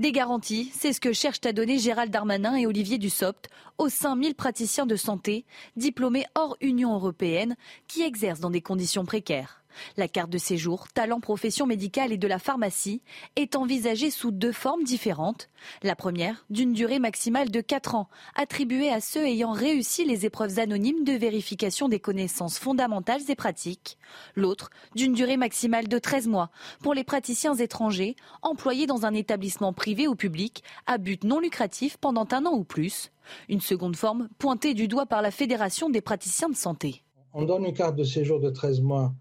Des 0.01 0.11
garanties, 0.11 0.71
c'est 0.73 0.93
ce 0.93 0.99
que 0.99 1.13
cherchent 1.13 1.45
à 1.45 1.53
donner 1.53 1.77
Gérald 1.77 2.11
Darmanin 2.11 2.55
et 2.55 2.65
Olivier 2.65 2.97
Dussopt 2.97 3.51
aux 3.77 3.87
5000 3.87 4.33
praticiens 4.33 4.87
de 4.87 4.95
santé 4.95 5.45
diplômés 5.75 6.25
hors 6.33 6.57
Union 6.59 6.95
européenne 6.95 7.55
qui 7.87 8.01
exercent 8.01 8.39
dans 8.39 8.49
des 8.49 8.61
conditions 8.61 9.05
précaires. 9.05 9.60
La 9.97 10.07
carte 10.07 10.29
de 10.29 10.37
séjour, 10.37 10.87
talent 10.89 11.19
profession 11.19 11.65
médicale 11.65 12.11
et 12.11 12.17
de 12.17 12.27
la 12.27 12.39
pharmacie 12.39 13.01
est 13.35 13.55
envisagée 13.55 14.11
sous 14.11 14.31
deux 14.31 14.51
formes 14.51 14.83
différentes. 14.83 15.49
La 15.83 15.95
première, 15.95 16.45
d'une 16.49 16.73
durée 16.73 16.99
maximale 16.99 17.49
de 17.49 17.61
4 17.61 17.95
ans, 17.95 18.09
attribuée 18.35 18.89
à 18.89 19.01
ceux 19.01 19.25
ayant 19.25 19.51
réussi 19.51 20.05
les 20.05 20.25
épreuves 20.25 20.59
anonymes 20.59 21.03
de 21.03 21.13
vérification 21.13 21.89
des 21.89 21.99
connaissances 21.99 22.59
fondamentales 22.59 23.21
et 23.29 23.35
pratiques. 23.35 23.97
L'autre, 24.35 24.69
d'une 24.95 25.13
durée 25.13 25.37
maximale 25.37 25.87
de 25.87 25.99
13 25.99 26.27
mois, 26.27 26.49
pour 26.81 26.93
les 26.93 27.03
praticiens 27.03 27.55
étrangers 27.55 28.15
employés 28.41 28.87
dans 28.87 29.05
un 29.05 29.13
établissement 29.13 29.73
privé 29.73 30.07
ou 30.07 30.15
public 30.15 30.63
à 30.85 30.97
but 30.97 31.23
non 31.23 31.39
lucratif 31.39 31.97
pendant 31.97 32.27
un 32.31 32.45
an 32.45 32.53
ou 32.53 32.63
plus. 32.63 33.11
Une 33.49 33.61
seconde 33.61 33.95
forme 33.95 34.29
pointée 34.39 34.73
du 34.73 34.87
doigt 34.87 35.05
par 35.05 35.21
la 35.21 35.31
Fédération 35.31 35.89
des 35.89 36.01
praticiens 36.01 36.49
de 36.49 36.55
santé. 36.55 37.03
On 37.33 37.45
donne 37.45 37.65
une 37.65 37.73
carte 37.73 37.95
de 37.95 38.03
séjour 38.03 38.39
de 38.39 38.49
13 38.49 38.81
mois 38.81 39.13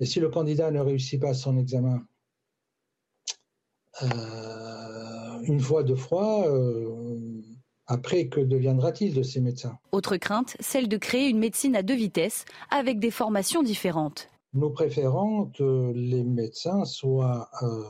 et 0.00 0.06
si 0.06 0.20
le 0.20 0.28
candidat 0.28 0.70
ne 0.70 0.80
réussit 0.80 1.20
pas 1.20 1.34
son 1.34 1.58
examen 1.58 2.02
euh, 4.02 5.40
une 5.42 5.60
fois, 5.60 5.82
deux 5.82 5.96
fois, 5.96 6.46
euh, 6.46 7.42
après, 7.86 8.28
que 8.28 8.40
deviendra-t-il 8.40 9.14
de 9.14 9.22
ces 9.22 9.40
médecins? 9.40 9.78
Autre 9.92 10.16
crainte, 10.16 10.56
celle 10.60 10.88
de 10.88 10.96
créer 10.96 11.28
une 11.28 11.38
médecine 11.38 11.74
à 11.74 11.82
deux 11.82 11.94
vitesses 11.94 12.44
avec 12.70 13.00
des 13.00 13.10
formations 13.10 13.62
différentes. 13.62 14.28
Nous 14.54 14.70
préférons 14.70 15.46
que 15.46 15.92
les 15.94 16.22
médecins 16.22 16.84
soient, 16.84 17.48
euh, 17.62 17.82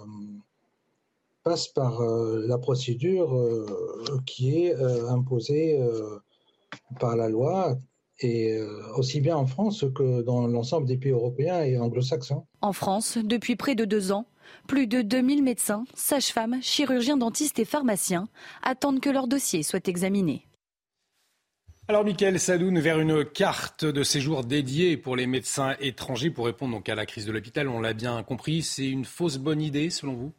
passent 1.42 1.68
par 1.68 2.01
la 2.03 2.59
procédure 2.59 3.35
qui 4.27 4.64
est 4.64 4.75
imposée 5.09 5.81
par 7.01 7.16
la 7.16 7.29
loi, 7.29 7.77
et 8.20 8.52
euh, 8.52 8.83
aussi 8.96 9.20
bien 9.20 9.37
en 9.37 9.46
France 9.46 9.85
que 9.94 10.22
dans 10.22 10.46
l'ensemble 10.46 10.87
des 10.87 10.96
pays 10.96 11.12
européens 11.12 11.62
et 11.62 11.78
anglo-saxons. 11.78 12.44
En 12.61 12.72
France, 12.72 13.18
depuis 13.22 13.57
près 13.57 13.74
de 13.74 13.85
deux 13.85 14.12
ans, 14.12 14.26
plus 14.66 14.87
de 14.87 15.02
2000 15.02 15.42
médecins, 15.42 15.85
sages-femmes, 15.94 16.59
chirurgiens 16.62 17.16
dentistes 17.16 17.59
et 17.59 17.64
pharmaciens 17.64 18.28
attendent 18.62 19.00
que 19.00 19.11
leur 19.11 19.28
dossier 19.28 19.62
soit 19.62 19.87
examiné. 19.88 20.44
Alors, 21.90 22.04
Michael 22.04 22.38
Sadoun, 22.38 22.78
vers 22.78 23.00
une 23.00 23.24
carte 23.24 23.87
de 23.87 24.02
séjour 24.02 24.44
dédiée 24.44 24.98
pour 24.98 25.16
les 25.16 25.26
médecins 25.26 25.74
étrangers 25.81 26.31
pour 26.31 26.44
répondre 26.44 26.74
donc 26.74 26.88
à 26.90 26.94
la 26.94 27.07
crise 27.07 27.24
de 27.24 27.33
l'hôpital, 27.33 27.66
on 27.66 27.81
l'a 27.81 27.94
bien 27.94 28.22
compris, 28.22 28.61
c'est 28.61 28.88
une 28.88 29.07
fausse 29.07 29.38
bonne 29.38 29.62
idée 29.62 29.88
selon 29.88 30.12
vous? 30.12 30.33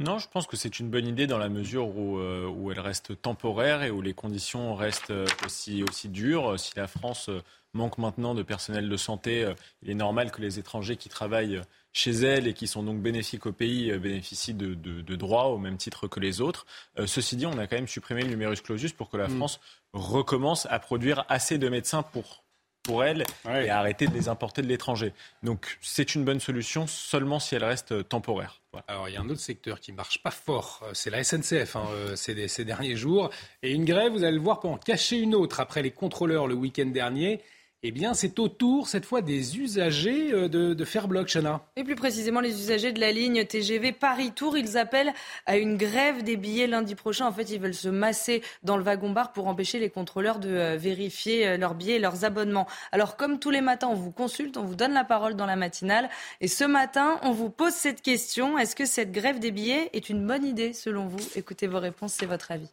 Non, 0.00 0.18
je 0.18 0.28
pense 0.28 0.46
que 0.46 0.56
c'est 0.56 0.80
une 0.80 0.88
bonne 0.88 1.06
idée 1.06 1.26
dans 1.26 1.36
la 1.36 1.50
mesure 1.50 1.94
où, 1.94 2.18
euh, 2.18 2.48
où, 2.48 2.72
elle 2.72 2.80
reste 2.80 3.20
temporaire 3.20 3.82
et 3.82 3.90
où 3.90 4.00
les 4.00 4.14
conditions 4.14 4.74
restent 4.74 5.10
euh, 5.10 5.26
aussi, 5.44 5.82
aussi 5.82 6.08
dures. 6.08 6.58
Si 6.58 6.72
la 6.74 6.86
France 6.86 7.28
euh, 7.28 7.42
manque 7.74 7.98
maintenant 7.98 8.34
de 8.34 8.42
personnel 8.42 8.88
de 8.88 8.96
santé, 8.96 9.52
il 9.82 9.90
est 9.90 9.94
normal 9.94 10.32
que 10.32 10.40
les 10.40 10.58
étrangers 10.58 10.96
qui 10.96 11.08
travaillent 11.08 11.60
chez 11.92 12.10
elle 12.12 12.48
et 12.48 12.54
qui 12.54 12.66
sont 12.66 12.82
donc 12.82 13.00
bénéfiques 13.00 13.46
au 13.46 13.52
pays 13.52 13.96
bénéficient 13.96 14.54
de, 14.54 14.74
de, 14.74 15.16
droits 15.16 15.46
au 15.46 15.58
même 15.58 15.76
titre 15.76 16.08
que 16.08 16.18
les 16.18 16.40
autres. 16.40 16.66
ceci 17.06 17.36
dit, 17.36 17.46
on 17.46 17.58
a 17.58 17.68
quand 17.68 17.76
même 17.76 17.86
supprimé 17.86 18.22
le 18.22 18.28
numerus 18.28 18.60
clausus 18.60 18.92
pour 18.92 19.08
que 19.08 19.16
la 19.16 19.28
mm. 19.28 19.36
France 19.36 19.60
recommence 19.92 20.66
à 20.68 20.80
produire 20.80 21.24
assez 21.28 21.58
de 21.58 21.68
médecins 21.68 22.02
pour 22.02 22.42
pour 22.82 23.04
elle 23.04 23.24
et 23.46 23.70
arrêter 23.70 24.06
de 24.06 24.14
les 24.14 24.28
importer 24.28 24.62
de 24.62 24.66
l'étranger. 24.66 25.12
Donc 25.42 25.78
c'est 25.80 26.14
une 26.14 26.24
bonne 26.24 26.40
solution 26.40 26.86
seulement 26.86 27.38
si 27.38 27.54
elle 27.54 27.64
reste 27.64 28.08
temporaire. 28.08 28.60
Alors 28.86 29.08
il 29.08 29.14
y 29.14 29.16
a 29.16 29.20
un 29.20 29.28
autre 29.28 29.40
secteur 29.40 29.80
qui 29.80 29.92
marche 29.92 30.22
pas 30.22 30.30
fort, 30.30 30.80
euh, 30.84 30.90
c'est 30.94 31.10
la 31.10 31.24
SNCF 31.24 31.74
hein, 31.74 31.84
euh, 31.90 32.16
ces, 32.16 32.46
ces, 32.48 32.64
derniers 32.64 32.96
jours. 32.96 33.30
Et 33.62 33.72
une 33.72 33.84
grève, 33.84 34.12
vous 34.12 34.22
allez 34.22 34.36
le 34.36 34.42
voir, 34.42 34.60
pour 34.60 34.70
en 34.70 34.78
cacher 34.78 35.18
une 35.18 35.34
autre 35.34 35.58
après 35.60 35.82
les 35.82 35.90
contrôleurs 35.90 36.46
le 36.46 36.54
week-end 36.54 36.86
dernier 36.86 37.40
eh 37.82 37.92
bien, 37.92 38.12
c'est 38.12 38.38
au 38.38 38.48
tour, 38.48 38.88
cette 38.88 39.06
fois, 39.06 39.22
des 39.22 39.58
usagers 39.58 40.32
euh, 40.32 40.48
de, 40.48 40.84
faire 40.84 41.08
bloc, 41.08 41.28
Chana. 41.28 41.62
Et 41.76 41.84
plus 41.84 41.94
précisément, 41.94 42.40
les 42.40 42.60
usagers 42.60 42.92
de 42.92 43.00
la 43.00 43.10
ligne 43.10 43.44
TGV 43.46 43.92
Paris-Tours, 43.92 44.58
ils 44.58 44.76
appellent 44.76 45.14
à 45.46 45.56
une 45.56 45.78
grève 45.78 46.22
des 46.22 46.36
billets 46.36 46.66
lundi 46.66 46.94
prochain. 46.94 47.26
En 47.26 47.32
fait, 47.32 47.50
ils 47.50 47.58
veulent 47.58 47.72
se 47.72 47.88
masser 47.88 48.42
dans 48.62 48.76
le 48.76 48.82
wagon-bar 48.82 49.32
pour 49.32 49.48
empêcher 49.48 49.78
les 49.78 49.88
contrôleurs 49.88 50.40
de 50.40 50.50
euh, 50.50 50.76
vérifier 50.76 51.46
euh, 51.46 51.56
leurs 51.56 51.74
billets 51.74 51.96
et 51.96 52.00
leurs 52.00 52.26
abonnements. 52.26 52.66
Alors, 52.92 53.16
comme 53.16 53.38
tous 53.38 53.50
les 53.50 53.62
matins, 53.62 53.88
on 53.88 53.94
vous 53.94 54.12
consulte, 54.12 54.58
on 54.58 54.64
vous 54.64 54.74
donne 54.74 54.92
la 54.92 55.04
parole 55.04 55.34
dans 55.34 55.46
la 55.46 55.56
matinale. 55.56 56.10
Et 56.42 56.48
ce 56.48 56.64
matin, 56.64 57.18
on 57.22 57.32
vous 57.32 57.48
pose 57.48 57.72
cette 57.72 58.02
question. 58.02 58.58
Est-ce 58.58 58.76
que 58.76 58.84
cette 58.84 59.10
grève 59.10 59.38
des 59.38 59.52
billets 59.52 59.88
est 59.94 60.10
une 60.10 60.26
bonne 60.26 60.44
idée, 60.44 60.74
selon 60.74 61.06
vous? 61.06 61.20
Écoutez 61.34 61.66
vos 61.66 61.80
réponses, 61.80 62.12
c'est 62.18 62.26
votre 62.26 62.50
avis. 62.50 62.68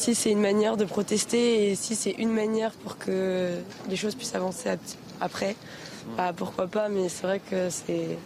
Si 0.00 0.14
c'est 0.14 0.30
une 0.30 0.40
manière 0.40 0.76
de 0.78 0.84
protester 0.86 1.70
et 1.70 1.74
si 1.74 1.94
c'est 1.94 2.12
une 2.12 2.32
manière 2.32 2.72
pour 2.72 2.96
que 2.96 3.58
les 3.88 3.96
choses 3.96 4.14
puissent 4.14 4.34
avancer 4.34 4.70
après, 5.20 5.56
bah, 6.16 6.32
pourquoi 6.34 6.68
pas, 6.68 6.88
mais 6.88 7.10
c'est 7.10 7.26
vrai 7.26 7.38
que 7.38 7.68
c'est 7.68 8.16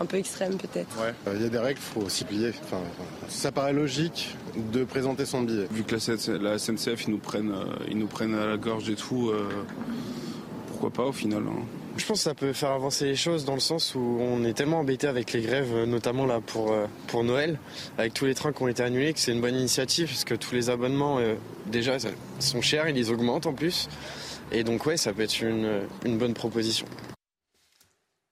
un 0.00 0.06
peu 0.06 0.16
extrême 0.16 0.56
peut-être. 0.56 0.96
Ouais, 1.00 1.12
euh, 1.26 1.32
il 1.34 1.42
y 1.42 1.44
a 1.44 1.48
des 1.48 1.58
règles, 1.58 1.80
il 1.80 2.02
faut 2.02 2.08
s'y 2.08 2.24
plier. 2.24 2.52
Enfin, 2.62 2.80
ça 3.28 3.50
paraît 3.50 3.72
logique 3.72 4.36
de 4.72 4.84
présenter 4.84 5.26
son 5.26 5.42
billet. 5.42 5.66
Vu 5.72 5.82
que 5.82 5.96
la 6.40 6.56
SNCF, 6.56 7.06
ils 7.06 7.10
nous 7.10 7.18
prennent, 7.18 7.50
euh, 7.50 7.64
ils 7.88 7.98
nous 7.98 8.06
prennent 8.06 8.36
à 8.36 8.46
la 8.46 8.56
gorge 8.56 8.88
et 8.88 8.94
tout, 8.94 9.30
euh, 9.30 9.48
pourquoi 10.68 10.90
pas 10.90 11.04
au 11.04 11.12
final 11.12 11.42
hein. 11.48 11.64
Je 11.98 12.06
pense 12.06 12.18
que 12.20 12.24
ça 12.24 12.34
peut 12.34 12.52
faire 12.52 12.70
avancer 12.70 13.06
les 13.06 13.16
choses 13.16 13.44
dans 13.44 13.54
le 13.54 13.60
sens 13.60 13.96
où 13.96 14.18
on 14.20 14.44
est 14.44 14.52
tellement 14.52 14.78
embêté 14.78 15.08
avec 15.08 15.32
les 15.32 15.42
grèves, 15.42 15.74
euh, 15.74 15.84
notamment 15.84 16.26
là 16.26 16.40
pour, 16.40 16.72
euh, 16.72 16.86
Noël, 17.24 17.58
avec 17.98 18.14
tous 18.14 18.24
les 18.24 18.34
trains 18.34 18.52
qui 18.52 18.62
ont 18.62 18.68
été 18.68 18.84
annulés, 18.84 19.12
que 19.12 19.18
c'est 19.18 19.32
une 19.32 19.40
bonne 19.40 19.56
initiative 19.56 20.06
parce 20.06 20.24
que 20.24 20.34
tous 20.34 20.54
les 20.54 20.70
abonnements 20.70 21.18
euh, 21.18 21.34
déjà 21.66 21.96
sont 22.38 22.62
chers, 22.62 22.88
ils 22.88 23.10
augmentent 23.10 23.46
en 23.46 23.52
plus. 23.52 23.88
Et 24.52 24.62
donc 24.62 24.86
ouais, 24.86 24.96
ça 24.96 25.12
peut 25.12 25.22
être 25.22 25.42
une, 25.42 26.18
bonne 26.18 26.34
proposition. 26.34 26.86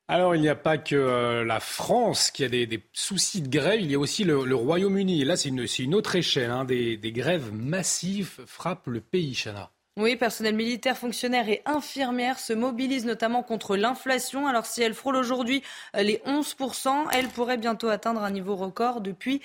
Alors, 0.07 0.37
il 0.37 0.41
n'y 0.41 0.49
a 0.49 0.55
pas 0.55 0.79
que 0.79 1.43
la 1.43 1.59
France 1.59 2.31
qui 2.31 2.45
a 2.45 2.49
des, 2.49 2.81
soucis 2.93 3.43
de 3.43 3.49
grève, 3.49 3.81
il 3.81 3.91
y 3.91 3.97
a 3.97 3.99
aussi 3.99 4.23
le, 4.23 4.55
Royaume-Uni. 4.55 5.23
Et 5.23 5.25
là, 5.25 5.37
c'est 5.37 5.49
une, 5.49 5.67
une, 5.81 5.95
autre 5.95 6.15
échelle. 6.15 6.53
Hein. 6.53 6.65
Des, 6.65 6.97
des, 6.97 7.13
grèves 7.13 7.53
massives 7.53 8.41
frappent 8.47 8.87
le 8.87 9.01
pays, 9.01 9.35
Chana. 9.35 9.73
Oui, 9.99 10.15
personnel 10.17 10.55
militaire, 10.55 10.99
fonctionnaires 10.99 11.49
et 11.49 11.63
infirmières 11.65 12.39
se 12.39 12.53
mobilisent 12.53 13.07
notamment 13.07 13.43
contre 13.43 13.79
l'inflation. 13.79 14.47
Alors 14.47 14.67
si 14.67 14.83
elle 14.83 14.93
frôle 14.93 15.17
aujourd'hui 15.17 15.63
euh, 15.97 16.03
les 16.03 16.21
11%, 16.27 17.07
elle 17.15 17.29
pourrait 17.29 17.57
bientôt 17.57 17.89
atteindre 17.89 18.23
un 18.23 18.31
niveau 18.31 18.57
record 18.57 19.01
depuis 19.01 19.41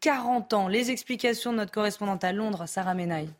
40 0.00 0.52
ans. 0.52 0.68
Les 0.68 0.92
explications 0.92 1.50
de 1.50 1.56
notre 1.56 1.72
correspondante 1.72 2.22
à 2.22 2.30
Londres, 2.30 2.66
Sarah 2.66 2.94
Menaille. 2.94 3.30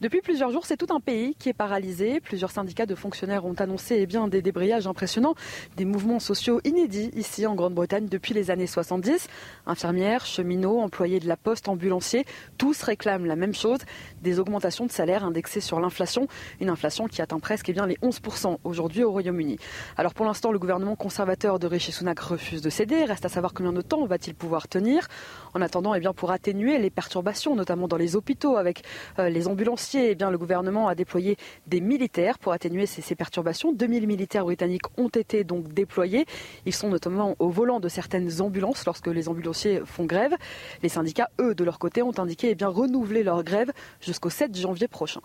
Depuis 0.00 0.20
plusieurs 0.20 0.52
jours, 0.52 0.64
c'est 0.64 0.76
tout 0.76 0.94
un 0.94 1.00
pays 1.00 1.34
qui 1.34 1.48
est 1.48 1.52
paralysé. 1.52 2.20
Plusieurs 2.20 2.52
syndicats 2.52 2.86
de 2.86 2.94
fonctionnaires 2.94 3.44
ont 3.44 3.54
annoncé 3.54 3.96
eh 3.98 4.06
bien, 4.06 4.28
des 4.28 4.42
débrayages 4.42 4.86
impressionnants, 4.86 5.34
des 5.76 5.84
mouvements 5.84 6.20
sociaux 6.20 6.60
inédits 6.62 7.10
ici 7.16 7.48
en 7.48 7.56
Grande-Bretagne 7.56 8.06
depuis 8.06 8.32
les 8.32 8.52
années 8.52 8.68
70. 8.68 9.26
Infirmières, 9.66 10.24
cheminots, 10.24 10.78
employés 10.78 11.18
de 11.18 11.26
la 11.26 11.36
poste, 11.36 11.68
ambulanciers, 11.68 12.26
tous 12.58 12.80
réclament 12.82 13.26
la 13.26 13.34
même 13.34 13.54
chose, 13.54 13.80
des 14.22 14.38
augmentations 14.38 14.86
de 14.86 14.92
salaire 14.92 15.24
indexées 15.24 15.60
sur 15.60 15.80
l'inflation, 15.80 16.28
une 16.60 16.70
inflation 16.70 17.08
qui 17.08 17.20
atteint 17.20 17.40
presque 17.40 17.68
eh 17.68 17.72
bien, 17.72 17.88
les 17.88 17.96
11% 17.96 18.58
aujourd'hui 18.62 19.02
au 19.02 19.10
Royaume-Uni. 19.10 19.58
Alors 19.96 20.14
pour 20.14 20.26
l'instant, 20.26 20.52
le 20.52 20.60
gouvernement 20.60 20.94
conservateur 20.94 21.58
de 21.58 21.66
Rishi 21.66 21.90
Sunak 21.90 22.20
refuse 22.20 22.62
de 22.62 22.70
céder. 22.70 23.02
Reste 23.02 23.24
à 23.24 23.28
savoir 23.28 23.52
combien 23.52 23.72
de 23.72 23.82
temps 23.82 24.06
va-t-il 24.06 24.36
pouvoir 24.36 24.68
tenir. 24.68 25.08
En 25.54 25.60
attendant, 25.60 25.92
eh 25.92 25.98
bien, 25.98 26.12
pour 26.12 26.30
atténuer 26.30 26.78
les 26.78 26.90
perturbations, 26.90 27.56
notamment 27.56 27.88
dans 27.88 27.96
les 27.96 28.14
hôpitaux 28.14 28.56
avec 28.56 28.84
euh, 29.18 29.28
les 29.28 29.48
ambulanciers, 29.48 29.87
eh 29.94 30.14
bien, 30.14 30.30
le 30.30 30.38
gouvernement 30.38 30.88
a 30.88 30.94
déployé 30.94 31.36
des 31.66 31.80
militaires 31.80 32.38
pour 32.38 32.52
atténuer 32.52 32.86
ces, 32.86 33.14
perturbations. 33.14 33.72
2000 33.72 34.06
militaires 34.06 34.44
britanniques 34.44 34.86
ont 34.96 35.08
été 35.08 35.44
donc 35.44 35.72
déployés. 35.72 36.26
Ils 36.66 36.74
sont 36.74 36.88
notamment 36.88 37.36
au 37.38 37.48
volant 37.48 37.80
de 37.80 37.88
certaines 37.88 38.40
ambulances 38.40 38.84
lorsque 38.86 39.06
les 39.06 39.28
ambulanciers 39.28 39.82
font 39.84 40.04
grève. 40.04 40.34
Les 40.82 40.88
syndicats, 40.88 41.30
eux, 41.40 41.54
de 41.54 41.64
leur 41.64 41.78
côté, 41.78 42.02
ont 42.02 42.18
indiqué 42.18 42.56
eh 42.58 42.64
renouveler 42.64 43.22
leur 43.22 43.42
grève 43.44 43.72
jusqu'au 44.00 44.30
7 44.30 44.56
janvier 44.56 44.88
prochain. 44.88 45.20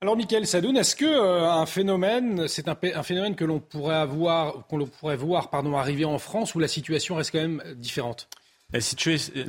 Alors, 0.00 0.16
Michael 0.16 0.48
Sadoun, 0.48 0.76
est-ce 0.76 0.96
que 0.96 1.04
euh, 1.04 1.48
un 1.48 1.64
phénomène, 1.64 2.48
c'est 2.48 2.66
un, 2.66 3.02
phénomène 3.04 3.36
que 3.36 3.44
l'on 3.44 3.60
pourrait 3.60 4.04
qu'on 4.68 4.84
pourrait 4.86 5.16
voir, 5.16 5.48
arriver 5.52 6.04
en 6.04 6.18
France, 6.18 6.56
où 6.56 6.58
la 6.58 6.66
situation 6.66 7.14
reste 7.14 7.30
quand 7.30 7.40
même 7.40 7.62
différente? 7.76 8.28
La, 8.72 8.80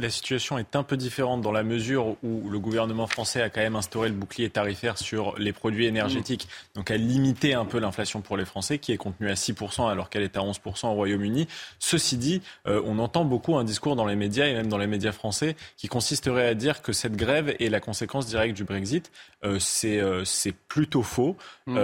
situation 0.10 0.58
est 0.58 0.76
un 0.76 0.84
peu 0.84 0.98
différente 0.98 1.42
dans 1.42 1.52
la 1.52 1.64
mesure 1.64 2.18
où 2.24 2.50
le 2.50 2.60
gouvernement 2.60 3.08
français 3.08 3.42
a 3.42 3.50
quand 3.50 3.62
même 3.62 3.78
instauré 3.78 4.10
le 4.10 4.16
bouclier 4.16 4.50
tarifaire 4.50 4.98
sur 4.98 5.38
les 5.38 5.54
produits 5.54 5.86
énergétiques, 5.86 6.46
mmh. 6.46 6.78
donc 6.78 6.92
a 6.92 6.98
limité 6.98 7.54
un 7.54 7.64
peu 7.64 7.80
l'inflation 7.80 8.22
pour 8.22 8.36
les 8.36 8.44
Français, 8.44 8.80
qui 8.80 8.92
est 8.92 8.98
contenue 8.98 9.30
à 9.30 9.36
6% 9.36 9.90
alors 9.90 10.10
qu'elle 10.10 10.24
est 10.24 10.36
à 10.36 10.42
11% 10.42 10.88
au 10.88 10.94
Royaume-Uni. 10.94 11.48
Ceci 11.80 12.18
dit, 12.18 12.42
euh, 12.68 12.82
on 12.86 13.00
entend 13.00 13.24
beaucoup 13.24 13.56
un 13.56 13.64
discours 13.64 13.96
dans 13.96 14.06
les 14.06 14.18
médias 14.18 14.48
et 14.48 14.54
même 14.54 14.68
dans 14.68 14.78
les 14.78 14.88
médias 14.88 15.14
français 15.14 15.56
qui 15.78 15.88
consisterait 15.88 16.48
à 16.48 16.54
dire 16.54 16.82
que 16.82 16.92
cette 16.92 17.16
grève 17.16 17.56
est 17.60 17.70
la 17.70 17.80
conséquence 17.80 18.28
directe 18.28 18.58
du 18.58 18.66
Brexit. 18.66 19.12
Euh, 19.46 19.60
euh, 19.86 20.26
c'est 20.26 20.54
plutôt 20.68 21.04
faux. 21.04 21.38
Mmh. 21.66 21.78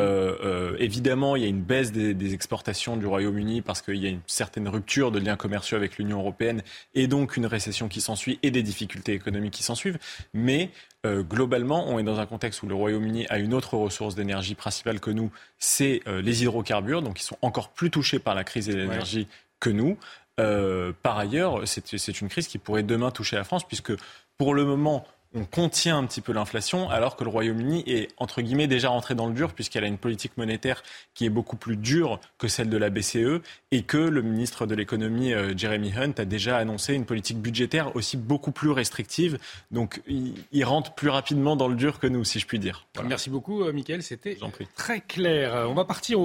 évidemment, 0.77 1.37
il 1.37 1.43
y 1.43 1.45
a 1.45 1.47
une 1.47 1.61
baisse 1.61 1.93
des, 1.93 2.13
des 2.13 2.33
exportations 2.33 2.97
du 2.97 3.05
Royaume-Uni 3.05 3.61
parce 3.61 3.81
qu'il 3.81 3.95
y 3.95 4.07
a 4.07 4.09
une 4.09 4.19
certaine 4.27 4.67
rupture 4.67 5.11
de 5.11 5.19
liens 5.19 5.37
commerciaux 5.37 5.77
avec 5.77 5.97
l'Union 5.97 6.19
européenne 6.19 6.61
et 6.95 7.07
donc 7.07 7.28
donc 7.29 7.37
une 7.37 7.45
récession 7.45 7.87
qui 7.87 8.01
s'ensuit 8.01 8.39
et 8.41 8.49
des 8.49 8.63
difficultés 8.63 9.13
économiques 9.13 9.53
qui 9.53 9.63
s'ensuivent. 9.63 9.99
Mais 10.33 10.71
euh, 11.05 11.21
globalement, 11.21 11.87
on 11.87 11.99
est 11.99 12.03
dans 12.03 12.19
un 12.19 12.25
contexte 12.25 12.63
où 12.63 12.67
le 12.67 12.73
Royaume-Uni 12.73 13.27
a 13.29 13.37
une 13.37 13.53
autre 13.53 13.77
ressource 13.77 14.15
d'énergie 14.15 14.55
principale 14.55 14.99
que 14.99 15.11
nous, 15.11 15.31
c'est 15.59 16.01
euh, 16.07 16.21
les 16.21 16.41
hydrocarbures, 16.41 17.03
donc 17.03 17.21
ils 17.21 17.23
sont 17.23 17.37
encore 17.41 17.69
plus 17.69 17.91
touchés 17.91 18.19
par 18.19 18.33
la 18.33 18.43
crise 18.43 18.65
de 18.65 18.73
l'énergie 18.73 19.27
que 19.59 19.69
nous. 19.69 19.97
Euh, 20.39 20.91
par 21.03 21.19
ailleurs, 21.19 21.61
c'est 21.65 22.21
une 22.21 22.29
crise 22.29 22.47
qui 22.47 22.57
pourrait 22.57 22.83
demain 22.83 23.11
toucher 23.11 23.35
la 23.35 23.43
France, 23.43 23.67
puisque 23.67 23.93
pour 24.37 24.55
le 24.55 24.65
moment, 24.65 25.05
on 25.35 25.45
contient 25.45 25.97
un 25.97 26.05
petit 26.05 26.21
peu 26.21 26.33
l'inflation, 26.33 26.89
alors 26.89 27.15
que 27.15 27.23
le 27.23 27.29
Royaume-Uni 27.29 27.83
est, 27.85 28.09
entre 28.17 28.41
guillemets, 28.41 28.67
déjà 28.67 28.89
rentré 28.89 29.13
dans 29.13 29.27
le 29.27 29.33
dur, 29.33 29.53
puisqu'elle 29.53 29.83
a 29.83 29.87
une 29.87 29.99
politique 29.99 30.35
monétaire 30.37 30.81
qui 31.13 31.25
est 31.25 31.29
beaucoup 31.29 31.55
plus 31.55 31.77
dure 31.77 32.19
que 32.39 32.47
celle 32.47 32.69
de 32.69 32.77
la 32.77 32.89
BCE, 32.89 33.41
et 33.71 33.83
que 33.83 33.97
le 33.97 34.23
ministre 34.23 34.65
de 34.65 34.73
l'économie, 34.73 35.33
euh, 35.33 35.55
Jeremy 35.55 35.93
Hunt, 35.95 36.13
a 36.17 36.25
déjà 36.25 36.57
annoncé 36.57 36.95
une 36.95 37.05
politique 37.05 37.39
budgétaire 37.39 37.95
aussi 37.95 38.17
beaucoup 38.17 38.51
plus 38.51 38.71
restrictive. 38.71 39.37
Donc, 39.69 40.01
il, 40.07 40.63
rentre 40.63 40.93
plus 40.93 41.09
rapidement 41.09 41.55
dans 41.55 41.67
le 41.67 41.75
dur 41.75 41.99
que 41.99 42.07
nous, 42.07 42.23
si 42.23 42.39
je 42.39 42.45
puis 42.45 42.59
dire. 42.59 42.87
Merci 43.05 43.29
beaucoup, 43.29 43.63
euh, 43.63 43.71
Mickaël. 43.71 44.03
C'était 44.03 44.37
très 44.75 45.01
clair. 45.01 45.55
Euh, 45.55 45.65
on 45.65 45.73
va 45.73 45.85
partir 45.85 46.19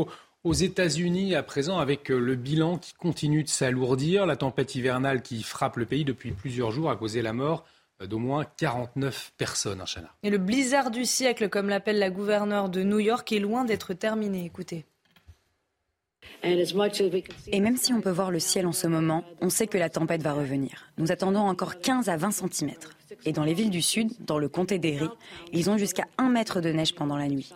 aux 0.44 0.52
États-Unis 0.52 1.34
à 1.34 1.42
présent 1.42 1.78
avec 1.78 2.08
le 2.08 2.34
bilan 2.36 2.78
qui 2.78 2.94
continue 2.94 3.42
de 3.42 3.48
s'alourdir, 3.48 4.26
la 4.26 4.36
tempête 4.36 4.74
hivernale 4.74 5.22
qui 5.22 5.42
frappe 5.42 5.76
le 5.76 5.86
pays 5.86 6.04
depuis 6.04 6.32
plusieurs 6.32 6.70
jours 6.70 6.90
a 6.90 6.96
causé 6.96 7.22
la 7.22 7.32
mort 7.32 7.64
d'au 8.06 8.18
moins 8.18 8.44
49 8.44 9.32
personnes, 9.36 9.80
hein, 9.80 9.86
Chana. 9.86 10.10
Et 10.22 10.30
le 10.30 10.38
blizzard 10.38 10.90
du 10.90 11.04
siècle, 11.04 11.48
comme 11.48 11.68
l'appelle 11.68 11.98
la 11.98 12.10
gouverneure 12.10 12.68
de 12.68 12.82
New 12.82 12.98
York, 12.98 13.30
est 13.32 13.38
loin 13.38 13.64
d'être 13.64 13.94
terminé. 13.94 14.44
Écoutez. 14.44 14.84
Et 16.42 17.60
même 17.60 17.76
si 17.76 17.92
on 17.92 18.00
peut 18.00 18.10
voir 18.10 18.30
le 18.30 18.38
ciel 18.38 18.66
en 18.66 18.72
ce 18.72 18.86
moment, 18.86 19.24
on 19.40 19.48
sait 19.48 19.66
que 19.66 19.78
la 19.78 19.88
tempête 19.88 20.22
va 20.22 20.32
revenir. 20.32 20.90
Nous 20.98 21.10
attendons 21.10 21.40
encore 21.40 21.80
15 21.80 22.08
à 22.08 22.16
20 22.16 22.30
cm. 22.32 22.70
Et 23.24 23.32
dans 23.32 23.44
les 23.44 23.54
villes 23.54 23.70
du 23.70 23.82
sud, 23.82 24.10
dans 24.20 24.38
le 24.38 24.48
comté 24.48 24.78
d'Erie, 24.78 25.08
ils 25.52 25.70
ont 25.70 25.78
jusqu'à 25.78 26.06
1 26.18 26.28
mètre 26.28 26.60
de 26.60 26.70
neige 26.70 26.94
pendant 26.94 27.16
la 27.16 27.28
nuit. 27.28 27.52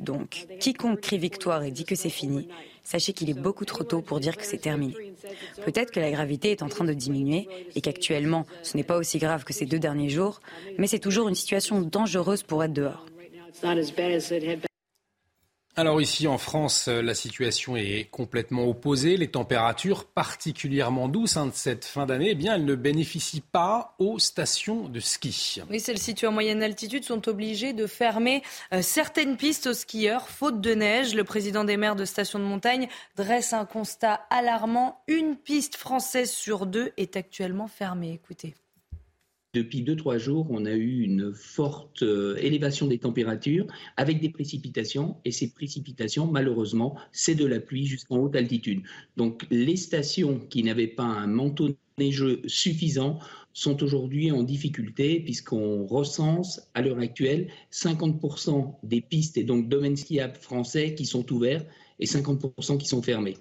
Donc, 0.00 0.46
quiconque 0.60 1.00
crie 1.00 1.18
victoire 1.18 1.62
et 1.62 1.70
dit 1.70 1.84
que 1.84 1.94
c'est 1.94 2.10
fini, 2.10 2.48
sachez 2.84 3.12
qu'il 3.12 3.30
est 3.30 3.38
beaucoup 3.38 3.64
trop 3.64 3.84
tôt 3.84 4.00
pour 4.00 4.20
dire 4.20 4.36
que 4.36 4.44
c'est 4.44 4.58
terminé. 4.58 4.94
Peut-être 5.64 5.90
que 5.90 6.00
la 6.00 6.10
gravité 6.10 6.50
est 6.50 6.62
en 6.62 6.68
train 6.68 6.84
de 6.84 6.92
diminuer 6.92 7.48
et 7.74 7.80
qu'actuellement 7.80 8.46
ce 8.62 8.76
n'est 8.76 8.84
pas 8.84 8.96
aussi 8.96 9.18
grave 9.18 9.44
que 9.44 9.52
ces 9.52 9.66
deux 9.66 9.78
derniers 9.78 10.08
jours, 10.08 10.40
mais 10.78 10.86
c'est 10.86 10.98
toujours 10.98 11.28
une 11.28 11.34
situation 11.34 11.80
dangereuse 11.80 12.42
pour 12.42 12.64
être 12.64 12.72
dehors. 12.72 13.06
Alors 15.74 16.02
ici 16.02 16.26
en 16.28 16.36
France, 16.36 16.88
euh, 16.88 17.00
la 17.00 17.14
situation 17.14 17.76
est 17.76 18.06
complètement 18.10 18.64
opposée. 18.64 19.16
Les 19.16 19.28
températures 19.28 20.04
particulièrement 20.04 21.08
douces 21.08 21.38
hein, 21.38 21.46
de 21.46 21.54
cette 21.54 21.86
fin 21.86 22.04
d'année, 22.04 22.36
eh 22.38 22.46
elles 22.46 22.66
ne 22.66 22.74
bénéficient 22.74 23.40
pas 23.40 23.94
aux 23.98 24.18
stations 24.18 24.88
de 24.88 25.00
ski. 25.00 25.62
Oui, 25.70 25.80
celles 25.80 25.98
situées 25.98 26.26
en 26.26 26.32
moyenne 26.32 26.62
altitude 26.62 27.04
sont 27.04 27.26
obligées 27.26 27.72
de 27.72 27.86
fermer 27.86 28.42
euh, 28.74 28.82
certaines 28.82 29.38
pistes 29.38 29.66
aux 29.66 29.72
skieurs, 29.72 30.28
faute 30.28 30.60
de 30.60 30.74
neige. 30.74 31.14
Le 31.14 31.24
président 31.24 31.64
des 31.64 31.78
maires 31.78 31.96
de 31.96 32.04
stations 32.04 32.38
de 32.38 32.44
montagne 32.44 32.88
dresse 33.16 33.54
un 33.54 33.64
constat 33.64 34.26
alarmant. 34.28 35.02
Une 35.08 35.36
piste 35.36 35.76
française 35.76 36.30
sur 36.30 36.66
deux 36.66 36.92
est 36.98 37.16
actuellement 37.16 37.68
fermée. 37.68 38.12
Écoutez. 38.12 38.54
Depuis 39.54 39.82
deux, 39.82 39.96
trois 39.96 40.16
jours, 40.16 40.46
on 40.48 40.64
a 40.64 40.72
eu 40.72 41.02
une 41.02 41.34
forte 41.34 42.02
euh, 42.02 42.36
élévation 42.36 42.86
des 42.86 42.96
températures 42.96 43.66
avec 43.98 44.18
des 44.18 44.30
précipitations. 44.30 45.18
Et 45.26 45.30
ces 45.30 45.52
précipitations, 45.52 46.26
malheureusement, 46.26 46.96
c'est 47.12 47.34
de 47.34 47.44
la 47.44 47.60
pluie 47.60 47.84
jusqu'en 47.84 48.16
haute 48.16 48.34
altitude. 48.34 48.80
Donc 49.18 49.46
les 49.50 49.76
stations 49.76 50.38
qui 50.38 50.62
n'avaient 50.62 50.86
pas 50.86 51.02
un 51.02 51.26
manteau 51.26 51.68
neigeux 51.98 52.40
suffisant 52.46 53.18
sont 53.52 53.82
aujourd'hui 53.82 54.32
en 54.32 54.42
difficulté 54.42 55.20
puisqu'on 55.20 55.84
recense 55.84 56.62
à 56.72 56.80
l'heure 56.80 57.00
actuelle 57.00 57.48
50% 57.72 58.76
des 58.82 59.02
pistes 59.02 59.36
et 59.36 59.44
donc 59.44 59.68
domaines 59.68 59.98
skiables 59.98 60.38
français 60.38 60.94
qui 60.94 61.04
sont 61.04 61.30
ouverts 61.30 61.66
et 62.00 62.06
50% 62.06 62.78
qui 62.78 62.88
sont 62.88 63.02
fermés. 63.02 63.36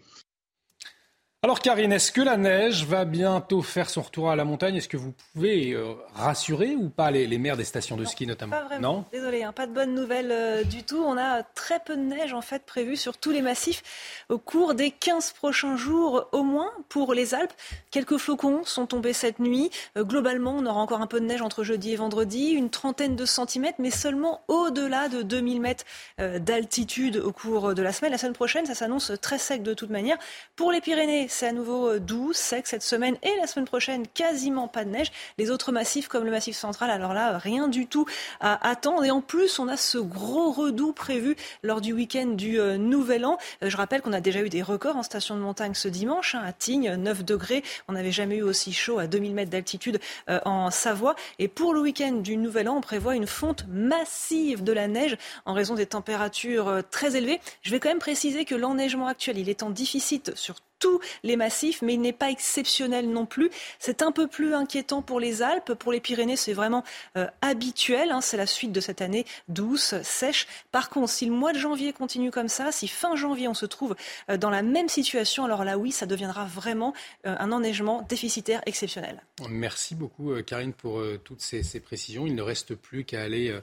Alors 1.43 1.59
Karine, 1.59 1.91
est-ce 1.91 2.11
que 2.11 2.21
la 2.21 2.37
neige 2.37 2.85
va 2.85 3.03
bientôt 3.03 3.63
faire 3.63 3.89
son 3.89 4.03
retour 4.03 4.29
à 4.29 4.35
la 4.35 4.45
montagne? 4.45 4.75
Est-ce 4.75 4.87
que 4.87 4.95
vous 4.95 5.11
pouvez 5.33 5.71
euh, 5.71 5.95
rassurer 6.13 6.75
ou 6.75 6.89
pas 6.89 7.09
les, 7.09 7.35
maires 7.39 7.57
des 7.57 7.63
stations 7.63 7.97
de 7.97 8.05
ski 8.05 8.27
notamment? 8.27 8.55
Pas 8.55 8.65
vraiment. 8.65 8.93
Non? 8.97 9.05
Désolé, 9.11 9.41
hein, 9.41 9.51
pas 9.51 9.65
de 9.65 9.73
bonnes 9.73 9.95
nouvelles 9.95 10.31
euh, 10.31 10.63
du 10.63 10.83
tout. 10.83 11.03
On 11.03 11.17
a 11.17 11.41
très 11.41 11.79
peu 11.79 11.95
de 11.95 12.01
neige 12.03 12.33
en 12.33 12.43
fait 12.43 12.63
prévue 12.63 12.95
sur 12.95 13.17
tous 13.17 13.31
les 13.31 13.41
massifs 13.41 13.81
au 14.29 14.37
cours 14.37 14.75
des 14.75 14.91
15 14.91 15.31
prochains 15.31 15.75
jours 15.77 16.29
au 16.31 16.43
moins 16.43 16.69
pour 16.89 17.15
les 17.15 17.33
Alpes. 17.33 17.53
Quelques 17.89 18.17
flocons 18.17 18.63
sont 18.63 18.85
tombés 18.85 19.13
cette 19.13 19.39
nuit. 19.39 19.71
Euh, 19.97 20.03
globalement, 20.03 20.53
on 20.55 20.67
aura 20.67 20.79
encore 20.79 21.01
un 21.01 21.07
peu 21.07 21.19
de 21.19 21.25
neige 21.25 21.41
entre 21.41 21.63
jeudi 21.63 21.93
et 21.93 21.95
vendredi, 21.95 22.49
une 22.51 22.69
trentaine 22.69 23.15
de 23.15 23.25
centimètres, 23.25 23.79
mais 23.79 23.89
seulement 23.89 24.43
au-delà 24.47 25.09
de 25.09 25.23
2000 25.23 25.59
mètres 25.59 25.85
d'altitude 26.19 27.17
au 27.17 27.31
cours 27.31 27.73
de 27.73 27.81
la 27.81 27.93
semaine. 27.93 28.11
La 28.11 28.19
semaine 28.19 28.33
prochaine, 28.33 28.67
ça 28.67 28.75
s'annonce 28.75 29.11
très 29.23 29.39
sec 29.39 29.63
de 29.63 29.73
toute 29.73 29.89
manière. 29.89 30.19
Pour 30.55 30.71
les 30.71 30.81
Pyrénées, 30.81 31.29
c'est 31.31 31.47
à 31.47 31.53
nouveau 31.53 31.89
euh, 31.89 31.99
doux, 31.99 32.33
sec 32.33 32.67
cette 32.67 32.83
semaine 32.83 33.15
et 33.23 33.31
la 33.39 33.47
semaine 33.47 33.65
prochaine, 33.65 34.05
quasiment 34.07 34.67
pas 34.67 34.83
de 34.83 34.89
neige. 34.89 35.11
Les 35.37 35.49
autres 35.49 35.71
massifs 35.71 36.07
comme 36.07 36.25
le 36.25 36.31
massif 36.31 36.55
central, 36.55 36.89
alors 36.89 37.13
là, 37.13 37.37
rien 37.37 37.67
du 37.67 37.87
tout 37.87 38.05
à 38.39 38.67
attendre. 38.67 39.03
Et 39.05 39.11
en 39.11 39.21
plus, 39.21 39.59
on 39.59 39.67
a 39.67 39.77
ce 39.77 39.97
gros 39.97 40.51
redout 40.51 40.93
prévu 40.93 41.35
lors 41.63 41.81
du 41.81 41.93
week-end 41.93 42.27
du 42.27 42.59
euh, 42.59 42.77
Nouvel 42.77 43.25
An. 43.25 43.37
Euh, 43.63 43.69
je 43.69 43.77
rappelle 43.77 44.01
qu'on 44.01 44.13
a 44.13 44.21
déjà 44.21 44.41
eu 44.41 44.49
des 44.49 44.61
records 44.61 44.97
en 44.97 45.03
station 45.03 45.35
de 45.35 45.41
montagne 45.41 45.73
ce 45.73 45.87
dimanche, 45.87 46.35
hein, 46.35 46.43
à 46.45 46.53
Tignes, 46.53 46.95
9 46.95 47.23
degrés. 47.23 47.63
On 47.87 47.93
n'avait 47.93 48.11
jamais 48.11 48.37
eu 48.37 48.43
aussi 48.43 48.73
chaud 48.73 48.99
à 48.99 49.07
2000 49.07 49.33
mètres 49.33 49.51
d'altitude 49.51 49.99
en 50.45 50.71
Savoie. 50.71 51.15
Et 51.39 51.47
pour 51.47 51.73
le 51.73 51.81
week-end 51.81 52.11
du 52.13 52.37
Nouvel 52.37 52.69
An, 52.69 52.77
on 52.77 52.81
prévoit 52.81 53.15
une 53.15 53.27
fonte 53.27 53.65
massive 53.69 54.63
de 54.63 54.73
la 54.73 54.87
neige 54.87 55.17
en 55.45 55.53
raison 55.53 55.75
des 55.75 55.85
températures 55.85 56.81
très 56.89 57.15
élevées. 57.15 57.39
Je 57.61 57.71
vais 57.71 57.79
quand 57.79 57.89
même 57.89 57.99
préciser 57.99 58.45
que 58.45 58.55
l'enneigement 58.55 59.07
actuel, 59.07 59.37
il 59.37 59.49
est 59.49 59.63
en 59.63 59.69
déficit 59.69 60.35
sur 60.35 60.55
tous 60.81 60.99
les 61.23 61.37
massifs, 61.37 61.81
mais 61.81 61.93
il 61.93 62.01
n'est 62.01 62.11
pas 62.11 62.29
exceptionnel 62.29 63.09
non 63.09 63.25
plus. 63.25 63.49
C'est 63.79 64.01
un 64.01 64.11
peu 64.11 64.27
plus 64.27 64.53
inquiétant 64.53 65.01
pour 65.01 65.21
les 65.21 65.41
Alpes. 65.41 65.73
Pour 65.75 65.93
les 65.93 66.01
Pyrénées, 66.01 66.35
c'est 66.35 66.51
vraiment 66.51 66.83
euh, 67.15 67.27
habituel. 67.41 68.11
Hein. 68.11 68.19
C'est 68.19 68.35
la 68.35 68.47
suite 68.47 68.73
de 68.73 68.81
cette 68.81 69.01
année 69.01 69.25
douce, 69.47 69.95
sèche. 70.01 70.47
Par 70.73 70.89
contre, 70.89 71.09
si 71.09 71.25
le 71.25 71.31
mois 71.31 71.53
de 71.53 71.59
janvier 71.59 71.93
continue 71.93 72.31
comme 72.31 72.49
ça, 72.49 72.73
si 72.73 72.89
fin 72.89 73.15
janvier 73.15 73.47
on 73.47 73.53
se 73.53 73.65
trouve 73.65 73.95
euh, 74.29 74.35
dans 74.35 74.49
la 74.49 74.63
même 74.63 74.89
situation, 74.89 75.45
alors 75.45 75.63
là 75.63 75.77
oui, 75.77 75.91
ça 75.91 76.05
deviendra 76.05 76.45
vraiment 76.45 76.93
euh, 77.25 77.35
un 77.39 77.51
enneigement 77.51 78.01
déficitaire 78.09 78.61
exceptionnel. 78.65 79.23
Merci 79.49 79.95
beaucoup 79.95 80.33
Karine 80.43 80.73
pour 80.73 81.01
toutes 81.23 81.41
ces, 81.41 81.79
précisions. 81.79 82.25
Il 82.25 82.35
ne 82.35 82.41
reste 82.41 82.75
plus 82.75 83.05
qu'à 83.05 83.21
aller 83.21 83.55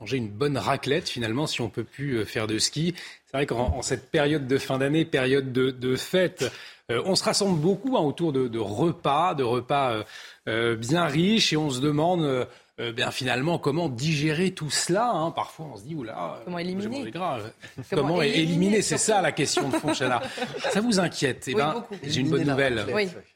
manger 0.00 0.16
une 0.16 0.28
bonne 0.28 0.58
raclette 0.58 1.08
finalement 1.08 1.46
si 1.46 1.60
on 1.60 1.68
peut 1.68 1.84
plus 1.84 2.24
faire 2.24 2.46
de 2.46 2.58
ski. 2.58 2.94
C'est 3.26 3.36
vrai 3.36 3.46
qu'en 3.46 3.82
cette 3.82 4.10
période 4.10 4.46
de 4.46 4.58
fin 4.58 4.78
d'année, 4.78 5.04
période 5.04 5.52
de, 5.52 5.70
de 5.70 5.96
fête, 5.96 6.50
euh, 6.90 7.02
on 7.06 7.16
se 7.16 7.24
rassemble 7.24 7.58
beaucoup 7.58 7.96
hein, 7.96 8.02
autour 8.02 8.32
de, 8.32 8.58
repas, 8.58 9.34
de 9.34 9.42
repas 9.42 9.92
euh, 9.92 10.02
euh, 10.48 10.76
bien 10.76 11.06
riches, 11.06 11.52
et 11.52 11.56
on 11.56 11.70
se 11.70 11.80
demande 11.80 12.46
euh, 12.80 12.92
bien 12.92 13.12
finalement, 13.12 13.58
comment 13.58 13.88
digérer 13.88 14.50
tout 14.50 14.68
cela 14.68 15.08
hein? 15.12 15.30
Parfois, 15.30 15.66
on 15.72 15.76
se 15.76 15.84
dit, 15.84 15.94
oula, 15.94 16.40
comment 16.44 16.58
éliminer 16.58 17.08
grave. 17.10 17.52
Comment, 17.90 18.20
éliminer, 18.20 18.82
C'est 18.82 18.98
ça 18.98 19.22
la 19.22 19.30
question 19.30 19.68
de 19.68 19.76
fond, 19.76 19.94
Ça 19.94 20.80
vous 20.80 20.98
inquiète? 20.98 21.44
Eh 21.46 21.54
ben, 21.54 21.84
j'ai 22.02 22.22
une 22.22 22.30
bonne 22.30 22.42
nouvelle. 22.44 22.84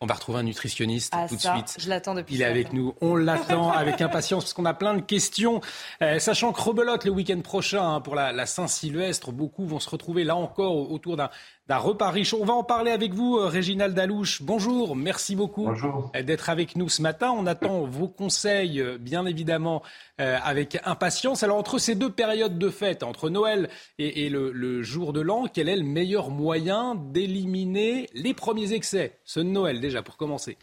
On 0.00 0.06
va 0.06 0.14
retrouver 0.14 0.40
un 0.40 0.42
nutritionniste 0.42 1.12
ah, 1.16 1.26
tout 1.28 1.36
de 1.36 1.40
suite. 1.40 1.76
Je 1.78 1.88
l'attends 1.88 2.14
depuis. 2.14 2.34
Il 2.34 2.42
est 2.42 2.46
avec 2.46 2.72
nous. 2.72 2.94
On 3.00 3.14
l'attend 3.14 3.70
avec 3.70 4.00
impatience 4.00 4.42
parce 4.42 4.54
qu'on 4.54 4.64
a 4.64 4.74
plein 4.74 4.94
de 4.94 5.02
questions. 5.02 5.60
Euh, 6.02 6.18
sachant 6.18 6.52
que 6.52 6.60
rebelote 6.60 7.04
le 7.04 7.12
week-end 7.12 7.40
prochain 7.40 7.94
hein, 7.94 8.00
pour 8.00 8.16
la, 8.16 8.32
la 8.32 8.46
Saint-Sylvestre, 8.46 9.30
beaucoup 9.30 9.66
vont 9.66 9.78
se 9.78 9.88
retrouver 9.88 10.24
là 10.24 10.34
encore 10.34 10.90
autour 10.90 11.16
d'un 11.16 11.30
d'un 11.68 11.76
repas 11.76 12.10
riche. 12.10 12.32
On 12.32 12.44
va 12.44 12.54
en 12.54 12.64
parler 12.64 12.90
avec 12.90 13.12
vous, 13.12 13.36
euh, 13.36 13.46
Réginald 13.46 13.94
Dalouche. 13.94 14.42
Bonjour, 14.42 14.96
merci 14.96 15.36
beaucoup 15.36 15.70
d'être 16.14 16.48
avec 16.48 16.76
nous 16.76 16.88
ce 16.88 17.02
matin. 17.02 17.30
On 17.36 17.46
attend 17.46 17.84
vos 17.84 18.08
conseils, 18.08 18.82
bien 18.98 19.26
évidemment, 19.26 19.82
euh, 20.20 20.38
avec 20.42 20.78
impatience. 20.84 21.42
Alors, 21.42 21.58
entre 21.58 21.78
ces 21.78 21.94
deux 21.94 22.10
périodes 22.10 22.58
de 22.58 22.70
fête, 22.70 23.02
entre 23.02 23.28
Noël 23.28 23.68
et, 23.98 24.30
le, 24.30 24.82
jour 24.82 25.12
de 25.12 25.20
l'an, 25.20 25.46
quel 25.52 25.68
est 25.68 25.76
le 25.76 25.84
meilleur 25.84 26.30
moyen 26.30 26.94
d'éliminer 26.94 28.08
les 28.14 28.32
premiers 28.32 28.72
excès 28.72 29.18
Ce 29.24 29.40
Noël, 29.40 29.80
déjà, 29.80 30.02
pour 30.02 30.16
commencer? 30.16 30.56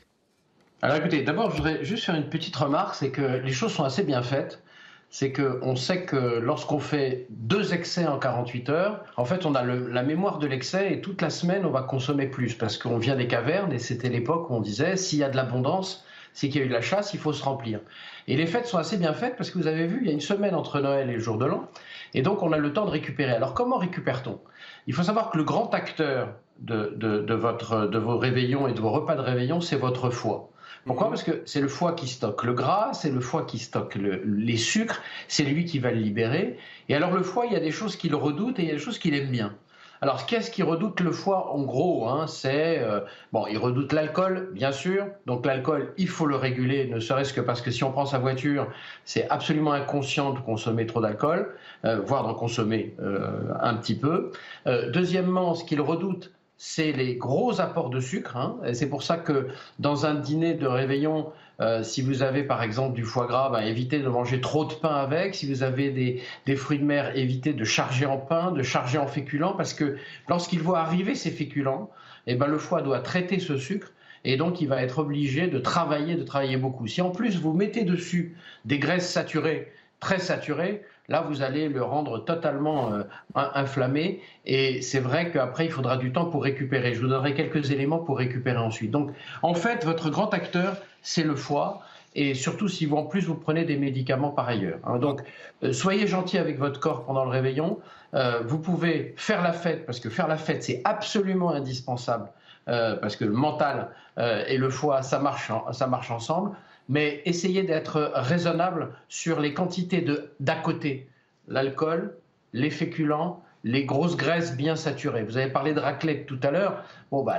Alors 0.81 0.97
écoutez, 0.97 1.23
d'abord, 1.23 1.51
je 1.51 1.57
voudrais 1.57 1.83
juste 1.85 2.03
faire 2.05 2.15
une 2.15 2.29
petite 2.29 2.55
remarque, 2.55 2.95
c'est 2.95 3.09
que 3.09 3.21
les 3.21 3.53
choses 3.53 3.73
sont 3.73 3.83
assez 3.83 4.03
bien 4.03 4.21
faites 4.21 4.61
c'est 5.09 5.31
qu'on 5.31 5.75
sait 5.75 6.03
que 6.03 6.39
lorsqu'on 6.39 6.79
fait 6.79 7.27
deux 7.29 7.73
excès 7.73 8.05
en 8.05 8.19
48 8.19 8.69
heures, 8.69 9.03
en 9.17 9.25
fait, 9.25 9.45
on 9.45 9.55
a 9.55 9.63
la 9.63 10.03
mémoire 10.03 10.39
de 10.39 10.47
l'excès 10.47 10.93
et 10.93 11.01
toute 11.01 11.21
la 11.21 11.29
semaine, 11.29 11.65
on 11.65 11.69
va 11.69 11.83
consommer 11.83 12.27
plus 12.27 12.53
parce 12.55 12.77
qu'on 12.77 12.97
vient 12.97 13.15
des 13.15 13.27
cavernes 13.27 13.71
et 13.71 13.79
c'était 13.79 14.09
l'époque 14.09 14.49
où 14.49 14.55
on 14.55 14.59
disait 14.59 14.97
s'il 14.97 15.19
y 15.19 15.23
a 15.23 15.29
de 15.29 15.37
l'abondance, 15.37 16.05
c'est 16.33 16.49
qu'il 16.49 16.59
y 16.59 16.63
a 16.63 16.65
eu 16.65 16.69
de 16.69 16.73
la 16.73 16.81
chasse, 16.81 17.13
il 17.13 17.19
faut 17.19 17.31
se 17.31 17.43
remplir. 17.43 17.79
Et 18.27 18.35
les 18.35 18.45
fêtes 18.45 18.67
sont 18.67 18.77
assez 18.77 18.97
bien 18.97 19.13
faites 19.13 19.37
parce 19.37 19.51
que 19.51 19.57
vous 19.57 19.67
avez 19.67 19.87
vu, 19.87 19.99
il 20.01 20.07
y 20.07 20.09
a 20.09 20.13
une 20.13 20.19
semaine 20.19 20.53
entre 20.53 20.81
Noël 20.81 21.09
et 21.09 21.13
le 21.13 21.19
jour 21.19 21.37
de 21.37 21.45
l'an, 21.45 21.69
et 22.13 22.21
donc 22.21 22.43
on 22.43 22.51
a 22.51 22.57
le 22.57 22.73
temps 22.73 22.85
de 22.85 22.91
récupérer. 22.91 23.31
Alors 23.31 23.53
comment 23.53 23.77
récupère-t-on? 23.77 24.39
Il 24.87 24.93
faut 24.93 25.03
savoir 25.03 25.29
que 25.29 25.37
le 25.37 25.45
grand 25.45 25.73
acteur 25.73 26.33
de, 26.59 27.33
votre, 27.33 27.87
de 27.87 27.97
vos 27.97 28.17
réveillons 28.17 28.67
et 28.67 28.73
de 28.73 28.81
vos 28.81 28.91
repas 28.91 29.15
de 29.15 29.21
réveillon, 29.21 29.61
c'est 29.61 29.77
votre 29.77 30.09
foie. 30.09 30.49
Pourquoi 30.86 31.09
Parce 31.09 31.23
que 31.23 31.41
c'est 31.45 31.61
le 31.61 31.67
foie 31.67 31.93
qui 31.93 32.07
stocke 32.07 32.43
le 32.43 32.53
gras, 32.53 32.93
c'est 32.93 33.09
le 33.09 33.19
foie 33.19 33.45
qui 33.45 33.57
stocke 33.57 33.95
les 33.95 34.57
sucres, 34.57 35.01
c'est 35.27 35.43
lui 35.43 35.65
qui 35.65 35.79
va 35.79 35.91
le 35.91 35.97
libérer. 35.97 36.59
Et 36.89 36.95
alors 36.95 37.11
le 37.11 37.23
foie, 37.23 37.47
il 37.47 37.53
y 37.53 37.55
a 37.55 37.59
des 37.59 37.71
choses 37.71 37.95
qu'il 37.95 38.13
redoute 38.13 38.59
et 38.59 38.63
il 38.63 38.67
y 38.67 38.71
a 38.71 38.75
des 38.75 38.79
choses 38.79 38.99
qu'il 38.99 39.15
aime 39.15 39.31
bien. 39.31 39.55
Alors, 40.01 40.25
qu'est-ce 40.25 40.51
qui 40.51 40.61
redoute 40.61 40.99
le 40.99 41.11
foie 41.11 41.51
En 41.51 41.63
gros, 41.63 42.07
hein, 42.07 42.27
c'est 42.27 42.79
euh, 42.79 42.99
bon, 43.31 43.47
il 43.47 43.57
redoute 43.57 43.93
l'alcool, 43.93 44.49
bien 44.53 44.71
sûr. 44.71 45.07
Donc 45.25 45.45
l'alcool, 45.45 45.93
il 45.97 46.07
faut 46.07 46.27
le 46.27 46.36
réguler, 46.36 46.86
ne 46.88 46.99
serait-ce 46.99 47.33
que 47.33 47.41
parce 47.41 47.61
que 47.61 47.71
si 47.71 47.83
on 47.83 47.91
prend 47.91 48.05
sa 48.05 48.19
voiture, 48.19 48.67
c'est 49.05 49.27
absolument 49.29 49.71
inconscient 49.71 50.33
de 50.33 50.39
consommer 50.39 50.86
trop 50.86 51.01
d'alcool, 51.01 51.55
euh, 51.86 52.01
voire 52.01 52.23
d'en 52.23 52.36
consommer 52.36 52.93
euh, 52.99 53.51
un 53.59 53.73
petit 53.75 53.95
peu. 53.95 54.31
deuxièmement, 54.65 55.55
ce 55.55 55.63
qu'il 55.63 55.81
redoute, 55.81 56.31
c'est 56.57 56.91
les 56.91 57.15
gros 57.15 57.59
apports 57.59 57.89
de 57.89 57.99
sucre. 57.99 58.37
Hein. 58.37 58.57
c'est 58.73 58.89
pour 58.89 59.03
ça 59.03 59.17
que 59.17 59.47
dans 59.79 60.05
un 60.05 60.15
dîner 60.15 60.53
de 60.53 60.67
réveillon, 60.67 61.31
euh, 61.61 61.83
si 61.83 62.01
vous 62.01 62.21
avez 62.21 62.43
par 62.43 62.63
exemple 62.63 62.95
du 62.95 63.03
foie 63.03 63.27
gras, 63.27 63.49
ben, 63.49 63.61
évitez 63.61 63.99
de 63.99 64.09
manger 64.09 64.41
trop 64.41 64.65
de 64.65 64.73
pain 64.73 64.95
avec. 64.95 65.35
Si 65.35 65.47
vous 65.51 65.63
avez 65.63 66.21
des, 66.45 66.55
fruits 66.55 66.79
de 66.79 66.85
mer, 66.85 67.17
évitez 67.17 67.53
de 67.53 67.63
charger 67.63 68.05
en 68.05 68.17
pain, 68.17 68.51
de 68.51 68.63
charger 68.63 68.97
en 68.97 69.07
féculents, 69.07 69.53
parce 69.53 69.73
que 69.73 69.97
lorsqu'il 70.27 70.61
voit 70.61 70.79
arriver 70.79 71.15
ces 71.15 71.31
féculents, 71.31 71.89
eh 72.27 72.35
ben, 72.35 72.47
le 72.47 72.57
foie 72.57 72.81
doit 72.81 72.99
traiter 72.99 73.39
ce 73.39 73.57
sucre 73.57 73.91
et 74.25 74.37
donc 74.37 74.59
il 74.59 74.67
va 74.67 74.81
être 74.81 74.99
obligé 74.99 75.47
de 75.47 75.59
travailler, 75.59 76.15
de 76.15 76.23
travailler 76.23 76.57
beaucoup. 76.57 76.87
Si 76.87 77.01
en 77.01 77.11
plus 77.11 77.39
vous 77.39 77.53
mettez 77.53 77.83
dessus 77.83 78.35
des 78.65 78.79
graisses 78.79 79.09
saturées, 79.09 79.71
très 79.99 80.19
saturées, 80.19 80.83
là 81.07 81.21
vous 81.21 81.41
allez 81.41 81.69
le 81.69 81.83
rendre 81.83 82.23
totalement 82.23 82.93
euh, 82.93 83.03
inflammé 83.33 84.21
et 84.45 84.81
c'est 84.81 84.99
vrai 84.99 85.31
qu'après 85.31 85.65
il 85.65 85.71
faudra 85.71 85.97
du 85.97 86.11
temps 86.11 86.25
pour 86.25 86.43
récupérer. 86.43 86.93
Je 86.93 87.01
vous 87.01 87.07
donnerai 87.07 87.33
quelques 87.33 87.71
éléments 87.71 87.99
pour 87.99 88.17
récupérer 88.17 88.57
ensuite. 88.57 88.91
Donc 88.91 89.11
en 89.41 89.53
fait 89.53 89.85
votre 89.85 90.09
grand 90.09 90.33
acteur 90.33 90.77
c'est 91.01 91.23
le 91.23 91.35
foie 91.35 91.81
et 92.15 92.33
surtout 92.33 92.67
si 92.67 92.85
vous 92.85 92.95
en 92.95 93.03
plus 93.03 93.25
vous 93.25 93.35
prenez 93.35 93.65
des 93.65 93.77
médicaments 93.77 94.31
par 94.31 94.47
ailleurs. 94.47 94.79
Hein. 94.85 94.99
Donc 94.99 95.21
euh, 95.63 95.73
soyez 95.73 96.07
gentil 96.07 96.37
avec 96.37 96.57
votre 96.57 96.79
corps 96.79 97.05
pendant 97.05 97.23
le 97.23 97.31
réveillon. 97.31 97.79
Euh, 98.13 98.41
vous 98.45 98.59
pouvez 98.59 99.13
faire 99.17 99.41
la 99.41 99.53
fête 99.53 99.85
parce 99.85 99.99
que 99.99 100.09
faire 100.09 100.27
la 100.27 100.37
fête 100.37 100.63
c'est 100.63 100.81
absolument 100.83 101.51
indispensable 101.51 102.29
parce 102.65 103.15
que 103.15 103.25
le 103.25 103.31
mental 103.31 103.91
et 104.17 104.57
le 104.57 104.71
foie 104.71 105.03
ça 105.03 105.19
marche 105.19 105.51
ça 105.71 105.85
marche 105.85 106.09
ensemble. 106.09 106.55
Mais 106.88 107.21
essayez 107.25 107.63
d'être 107.63 108.11
raisonnable 108.15 108.93
sur 109.07 109.39
les 109.39 109.53
quantités 109.53 110.05
d'à 110.39 110.55
côté 110.55 111.07
l'alcool, 111.47 112.15
les 112.53 112.69
féculents, 112.69 113.43
les 113.63 113.86
grosses 113.86 114.15
graisses 114.15 114.55
bien 114.55 114.75
saturées. 114.75 115.23
Vous 115.23 115.38
avez 115.38 115.51
parlé 115.51 115.73
de 115.73 115.79
raclette 115.79 116.27
tout 116.27 116.39
à 116.43 116.51
l'heure. 116.51 116.83
Bon, 117.11 117.23
bah, 117.23 117.37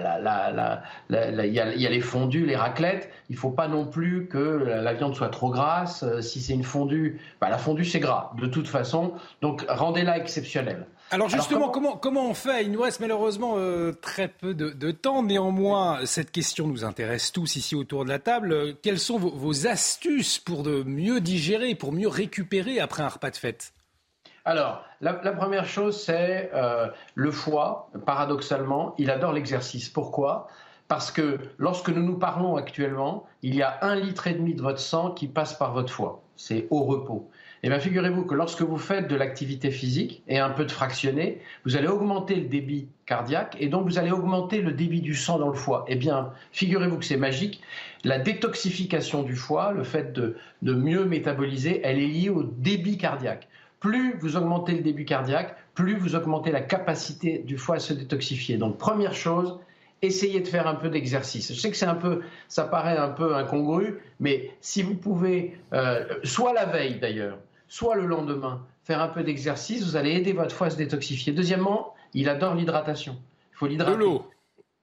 il 1.11 1.53
y, 1.53 1.59
a 1.59 1.91
les 1.91 2.01
fondus, 2.01 2.47
les 2.47 2.57
raclettes. 2.57 3.11
Il 3.29 3.35
ne 3.35 3.41
faut 3.41 3.51
pas 3.51 3.67
non 3.67 3.85
plus 3.85 4.29
que 4.29 4.39
la 4.39 4.95
viande 4.95 5.15
soit 5.17 5.29
trop 5.29 5.51
grasse. 5.51 6.05
Euh, 6.05 6.21
si 6.21 6.41
c'est 6.41 6.55
une 6.55 6.63
fondue, 6.63 7.21
bah, 7.41 7.49
la 7.49 7.59
fondue, 7.59 7.85
c'est 7.85 7.99
gras, 7.99 8.33
de 8.39 8.47
toute 8.47 8.69
façon. 8.69 9.15
Donc, 9.43 9.65
rendez-la 9.69 10.19
exceptionnelle. 10.19 10.87
Alors 11.11 11.29
justement, 11.29 11.69
comment... 11.69 11.97
comment... 11.97 12.31
on 12.31 12.35
fait? 12.35 12.65
Il 12.65 12.73
nous 12.73 12.81
reste 12.81 13.01
malheureusement 13.01 13.55
euh, 13.57 13.93
très 13.93 14.29
peu 14.29 14.55
de, 14.55 14.91
temps. 14.91 15.23
Néanmoins, 15.23 16.05
cette 16.05 16.31
question 16.31 16.67
nous 16.67 16.85
intéresse 16.85 17.33
tous 17.33 17.57
ici 17.57 17.75
autour 17.75 18.05
de 18.05 18.09
la 18.09 18.19
table. 18.19 18.77
Quelles 18.83 18.99
sont 18.99 19.19
vos, 19.19 19.31
vos 19.31 19.67
astuces 19.67 20.39
pour 20.39 20.63
de 20.63 20.83
mieux 20.85 21.21
digérer, 21.21 21.75
pour 21.75 21.93
mieux 21.93 22.09
récupérer 22.09 22.81
après 22.81 23.03
un 23.03 23.09
repas 23.09 23.31
de 23.31 23.37
fête? 23.37 23.73
Alors, 24.47 24.85
la, 25.01 25.13
première 25.13 25.67
chose, 25.67 26.01
c'est 26.01 26.53
euh, 26.55 26.87
le 27.17 27.33
foie, 27.33 27.91
paradoxalement, 28.07 28.95
il 28.97 29.11
adore 29.11 29.33
l'exercice. 29.33 29.89
Pourquoi? 29.89 30.47
Parce 30.87 31.11
que 31.11 31.41
lorsque 31.59 31.89
nous 31.89 32.03
nous 32.03 32.17
parlons 32.17 32.55
actuellement, 32.55 33.27
il 33.43 33.57
y 33.57 33.63
a 33.63 33.77
un 33.83 33.97
litre 33.97 34.29
et 34.29 34.35
demi 34.35 34.55
de 34.55 34.63
votre 34.63 34.79
sang 34.79 35.11
qui 35.11 35.27
passe 35.27 35.55
par 35.55 35.73
votre 35.73 35.93
foie. 35.93 36.23
C'est 36.37 36.69
au 36.71 36.85
repos. 36.85 37.29
Eh 37.65 37.69
bien, 37.69 37.81
figurez-vous 37.81 38.25
que 38.25 38.37
lorsque 38.37 38.63
vous 38.63 38.77
faites 38.79 39.09
de 39.09 39.17
l'activité 39.17 39.73
physique 39.73 40.23
et 40.29 40.39
un 40.39 40.51
peu 40.51 40.65
de 40.65 40.71
fractionné, 40.71 41.41
vous 41.65 41.77
allez 41.77 41.89
augmenter 41.89 42.37
le 42.37 42.47
débit 42.47 42.87
cardiaque 43.05 43.57
et 43.59 43.67
donc 43.67 43.89
vous 43.89 43.99
allez 43.99 44.13
augmenter 44.13 44.61
le 44.61 44.71
débit 44.71 45.01
du 45.01 45.17
sang 45.17 45.41
dans 45.41 45.49
le 45.49 45.55
foie. 45.55 45.85
Eh 45.89 45.97
bien, 45.97 46.31
figurez-vous 46.53 46.99
que 46.99 47.05
c'est 47.05 47.17
magique. 47.17 47.63
La 48.05 48.21
détoxification 48.21 49.25
du 49.25 49.35
foie, 49.35 49.73
le 49.73 49.83
fait 49.83 50.13
de, 50.13 50.37
de 50.63 50.73
mieux 50.73 51.05
métaboliser, 51.05 51.81
elle 51.83 51.99
est 51.99 52.07
liée 52.07 52.31
au 52.31 52.45
débit 52.45 52.97
cardiaque 52.97 53.49
plus 53.87 54.17
vous 54.19 54.37
augmentez 54.37 54.73
le 54.73 54.81
début 54.83 55.05
cardiaque, 55.05 55.55
plus 55.75 55.97
vous 55.97 56.17
augmentez 56.17 56.51
la 56.51 56.61
capacité 56.61 57.39
du 57.39 57.57
foie 57.57 57.77
à 57.77 57.79
se 57.79 57.93
détoxifier. 57.93 58.57
Donc 58.57 58.79
première 58.79 59.15
chose, 59.15 59.61
essayez 60.03 60.41
de 60.41 60.49
faire 60.49 60.67
un 60.67 60.75
peu 60.75 60.89
d'exercice. 60.89 61.55
Je 61.55 61.61
sais 61.61 61.71
que 61.71 61.77
c'est 61.77 61.87
un 61.87 61.95
peu, 61.95 62.23
ça 62.49 62.65
paraît 62.65 62.97
un 62.97 63.11
peu 63.11 63.37
incongru, 63.37 64.01
mais 64.19 64.51
si 64.61 64.83
vous 64.83 64.97
pouvez, 64.97 65.57
euh, 65.73 66.05
soit 66.25 66.53
la 66.53 66.65
veille 66.65 66.99
d'ailleurs, 66.99 67.39
soit 67.69 67.95
le 67.95 68.07
lendemain, 68.07 68.61
faire 68.83 69.01
un 69.01 69.09
peu 69.09 69.23
d'exercice, 69.23 69.85
vous 69.85 69.95
allez 69.95 70.15
aider 70.15 70.33
votre 70.33 70.55
foie 70.55 70.67
à 70.67 70.71
se 70.71 70.77
détoxifier. 70.77 71.33
Deuxièmement, 71.33 71.95
il 72.13 72.29
adore 72.29 72.57
l'hydratation. 72.57 73.17
Il 73.53 73.57
faut 73.57 73.67
l'hydrater. 73.69 73.93
De 73.93 73.99
l'eau. 73.99 74.29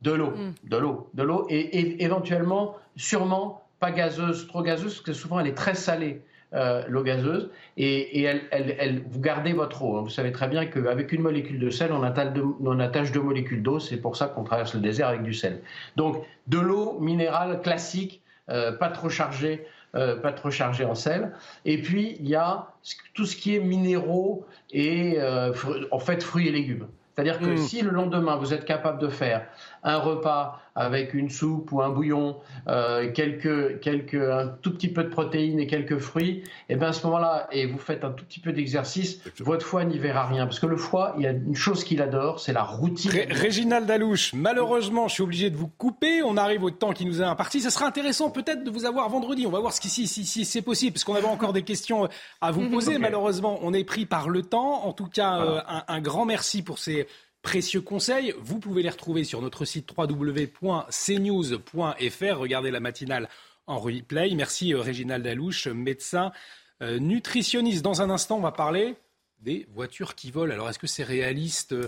De 0.01 0.11
l'eau, 0.11 0.31
mm. 0.31 0.53
de 0.63 0.77
l'eau, 0.77 1.09
de 1.13 1.23
l'eau, 1.23 1.45
et, 1.49 2.03
éventuellement, 2.03 2.77
sûrement 2.95 3.63
pas 3.81 3.91
gazeuse, 3.91 4.47
trop 4.47 4.61
gazeuse, 4.61 4.93
parce 4.93 5.05
que 5.05 5.13
souvent 5.13 5.41
elle 5.41 5.47
est 5.47 5.55
très 5.55 5.75
salée. 5.75 6.21
Euh, 6.55 6.83
l'eau 6.87 7.01
gazeuse, 7.01 7.49
et, 7.77 8.21
elle, 8.21 9.01
vous 9.09 9.19
gardez 9.19 9.53
votre 9.53 9.81
eau. 9.81 9.97
Hein. 9.97 10.01
Vous 10.03 10.09
savez 10.09 10.31
très 10.31 10.47
bien 10.47 10.67
qu'avec 10.67 11.11
une 11.11 11.23
molécule 11.23 11.57
de 11.57 11.71
sel, 11.71 11.91
on 11.91 12.03
attache 12.03 13.11
deux, 13.11 13.21
molécules 13.21 13.63
d'eau, 13.63 13.79
c'est 13.79 13.97
pour 13.97 14.15
ça 14.15 14.27
qu'on 14.27 14.43
traverse 14.43 14.75
le 14.75 14.79
désert 14.79 15.07
avec 15.07 15.23
du 15.23 15.33
sel. 15.33 15.61
Donc 15.95 16.23
de 16.45 16.59
l'eau 16.59 16.99
minérale 16.99 17.59
classique, 17.61 18.21
euh, 18.49 18.71
pas 18.71 18.89
trop 18.89 19.09
chargée. 19.09 19.65
Euh, 19.95 20.15
pas 20.15 20.31
trop 20.31 20.49
chargée 20.49 20.85
en 20.85 20.95
sel. 20.95 21.33
Et 21.65 21.79
puis, 21.79 22.17
il 22.19 22.27
y 22.27 22.33
a 22.33 22.65
tout 23.13 23.27
ce 23.27 23.35
qui 23.35 23.55
est 23.55 23.59
minéraux 23.59 24.43
et 24.71 25.19
en 25.91 25.99
fait 25.99 26.23
fruits 26.23 26.47
et 26.47 26.51
légumes. 26.51 26.87
C'est-à-dire 27.13 27.39
que 27.39 27.45
mmh. 27.45 27.57
si 27.57 27.81
le 27.83 27.91
lendemain, 27.91 28.35
vous 28.37 28.55
êtes 28.55 28.65
capable 28.65 28.99
de 28.99 29.07
faire 29.07 29.45
un 29.83 29.97
repas 29.97 30.62
avec 30.75 31.13
une 31.13 31.29
soupe 31.29 31.71
ou 31.71 31.81
un 31.81 31.89
bouillon, 31.89 32.37
euh, 32.67 33.11
quelques, 33.11 33.79
quelques, 33.79 34.15
un 34.15 34.47
tout 34.61 34.73
petit 34.73 34.87
peu 34.87 35.03
de 35.03 35.09
protéines 35.09 35.59
et 35.59 35.67
quelques 35.67 35.99
fruits, 35.99 36.43
et 36.69 36.73
eh 36.73 36.75
bien 36.75 36.89
à 36.89 36.93
ce 36.93 37.05
moment-là, 37.05 37.47
et 37.51 37.65
vous 37.65 37.77
faites 37.77 38.03
un 38.03 38.11
tout 38.11 38.25
petit 38.25 38.39
peu 38.39 38.51
d'exercice, 38.51 39.21
votre 39.39 39.65
foie 39.65 39.83
n'y 39.85 39.99
verra 39.99 40.25
rien. 40.25 40.45
Parce 40.45 40.59
que 40.59 40.65
le 40.65 40.77
foie, 40.77 41.13
il 41.17 41.23
y 41.23 41.27
a 41.27 41.31
une 41.31 41.55
chose 41.55 41.83
qu'il 41.83 42.01
adore, 42.01 42.39
c'est 42.39 42.53
la 42.53 42.63
routine. 42.63 43.11
Réginald 43.29 43.85
Dalouche, 43.85 44.33
malheureusement, 44.33 45.07
je 45.07 45.13
suis 45.13 45.23
obligé 45.23 45.49
de 45.49 45.57
vous 45.57 45.67
couper. 45.67 46.23
On 46.23 46.37
arrive 46.37 46.63
au 46.63 46.71
temps 46.71 46.93
qui 46.93 47.05
nous 47.05 47.21
est 47.21 47.25
imparti. 47.25 47.61
Ce 47.61 47.69
sera 47.69 47.85
intéressant 47.85 48.31
peut-être 48.31 48.63
de 48.63 48.71
vous 48.71 48.85
avoir 48.85 49.09
vendredi. 49.09 49.45
On 49.45 49.51
va 49.51 49.59
voir 49.59 49.73
ce 49.73 49.87
si, 49.87 50.07
si, 50.07 50.25
si 50.25 50.45
c'est 50.45 50.61
possible, 50.61 50.93
parce 50.93 51.03
qu'on 51.03 51.15
avait 51.15 51.27
encore 51.27 51.53
des 51.53 51.63
questions 51.63 52.07
à 52.41 52.51
vous 52.51 52.69
poser. 52.69 52.97
Malheureusement, 52.97 53.59
on 53.61 53.73
est 53.73 53.83
pris 53.83 54.05
par 54.05 54.29
le 54.29 54.41
temps. 54.41 54.85
En 54.85 54.93
tout 54.93 55.07
cas, 55.07 55.41
euh, 55.41 55.61
un, 55.67 55.83
un 55.87 56.01
grand 56.01 56.25
merci 56.25 56.63
pour 56.63 56.79
ces 56.79 57.07
précieux 57.43 57.81
conseils. 57.81 58.33
Vous 58.39 58.57
pouvez 58.57 58.81
les 58.81 58.89
retrouver 58.89 59.23
sur 59.23 59.39
notre 59.41 59.65
site 59.65 59.87
www.cnews.fr. 59.95 60.89
Regardez 62.39 62.71
la 62.71 62.79
matinale 62.79 63.29
en 63.67 63.77
replay. 63.77 64.33
Merci 64.33 64.73
euh, 64.73 64.81
Réginald 64.81 65.23
Dalouche, 65.23 65.67
médecin 65.67 66.31
euh, 66.81 66.97
nutritionniste. 66.97 67.83
Dans 67.83 68.01
un 68.01 68.09
instant, 68.09 68.37
on 68.37 68.41
va 68.41 68.51
parler 68.51 68.95
des 69.41 69.67
voitures 69.73 70.15
qui 70.15 70.31
volent. 70.31 70.53
Alors, 70.53 70.69
est-ce 70.69 70.79
que 70.79 70.87
c'est 70.87 71.03
réaliste 71.03 71.73
euh, 71.73 71.87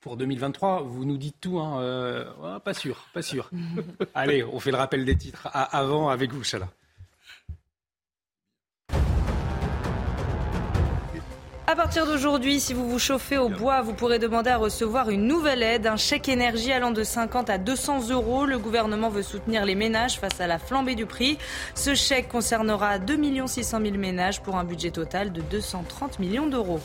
pour 0.00 0.18
2023 0.18 0.82
Vous 0.82 1.04
nous 1.04 1.16
dites 1.16 1.36
tout, 1.40 1.58
hein 1.60 2.60
Pas 2.64 2.74
sûr, 2.74 3.06
pas 3.14 3.22
sûr. 3.22 3.50
Allez, 4.14 4.44
on 4.44 4.60
fait 4.60 4.72
le 4.72 4.76
rappel 4.76 5.04
des 5.04 5.16
titres 5.16 5.48
avant 5.52 6.08
avec 6.10 6.32
vous, 6.32 6.42
Chala. 6.44 6.68
À 11.70 11.76
partir 11.76 12.06
d'aujourd'hui, 12.06 12.60
si 12.60 12.72
vous 12.72 12.88
vous 12.88 12.98
chauffez 12.98 13.36
au 13.36 13.50
bois, 13.50 13.82
vous 13.82 13.92
pourrez 13.92 14.18
demander 14.18 14.48
à 14.48 14.56
recevoir 14.56 15.10
une 15.10 15.26
nouvelle 15.26 15.62
aide, 15.62 15.86
un 15.86 15.98
chèque 15.98 16.30
énergie 16.30 16.72
allant 16.72 16.92
de 16.92 17.04
50 17.04 17.50
à 17.50 17.58
200 17.58 18.08
euros. 18.08 18.46
Le 18.46 18.58
gouvernement 18.58 19.10
veut 19.10 19.20
soutenir 19.20 19.66
les 19.66 19.74
ménages 19.74 20.18
face 20.18 20.40
à 20.40 20.46
la 20.46 20.58
flambée 20.58 20.94
du 20.94 21.04
prix. 21.04 21.36
Ce 21.74 21.94
chèque 21.94 22.28
concernera 22.28 22.98
2 22.98 23.46
600 23.46 23.80
000 23.82 23.98
ménages 23.98 24.40
pour 24.40 24.56
un 24.56 24.64
budget 24.64 24.92
total 24.92 25.30
de 25.30 25.42
230 25.42 26.18
millions 26.20 26.46
d'euros. 26.46 26.80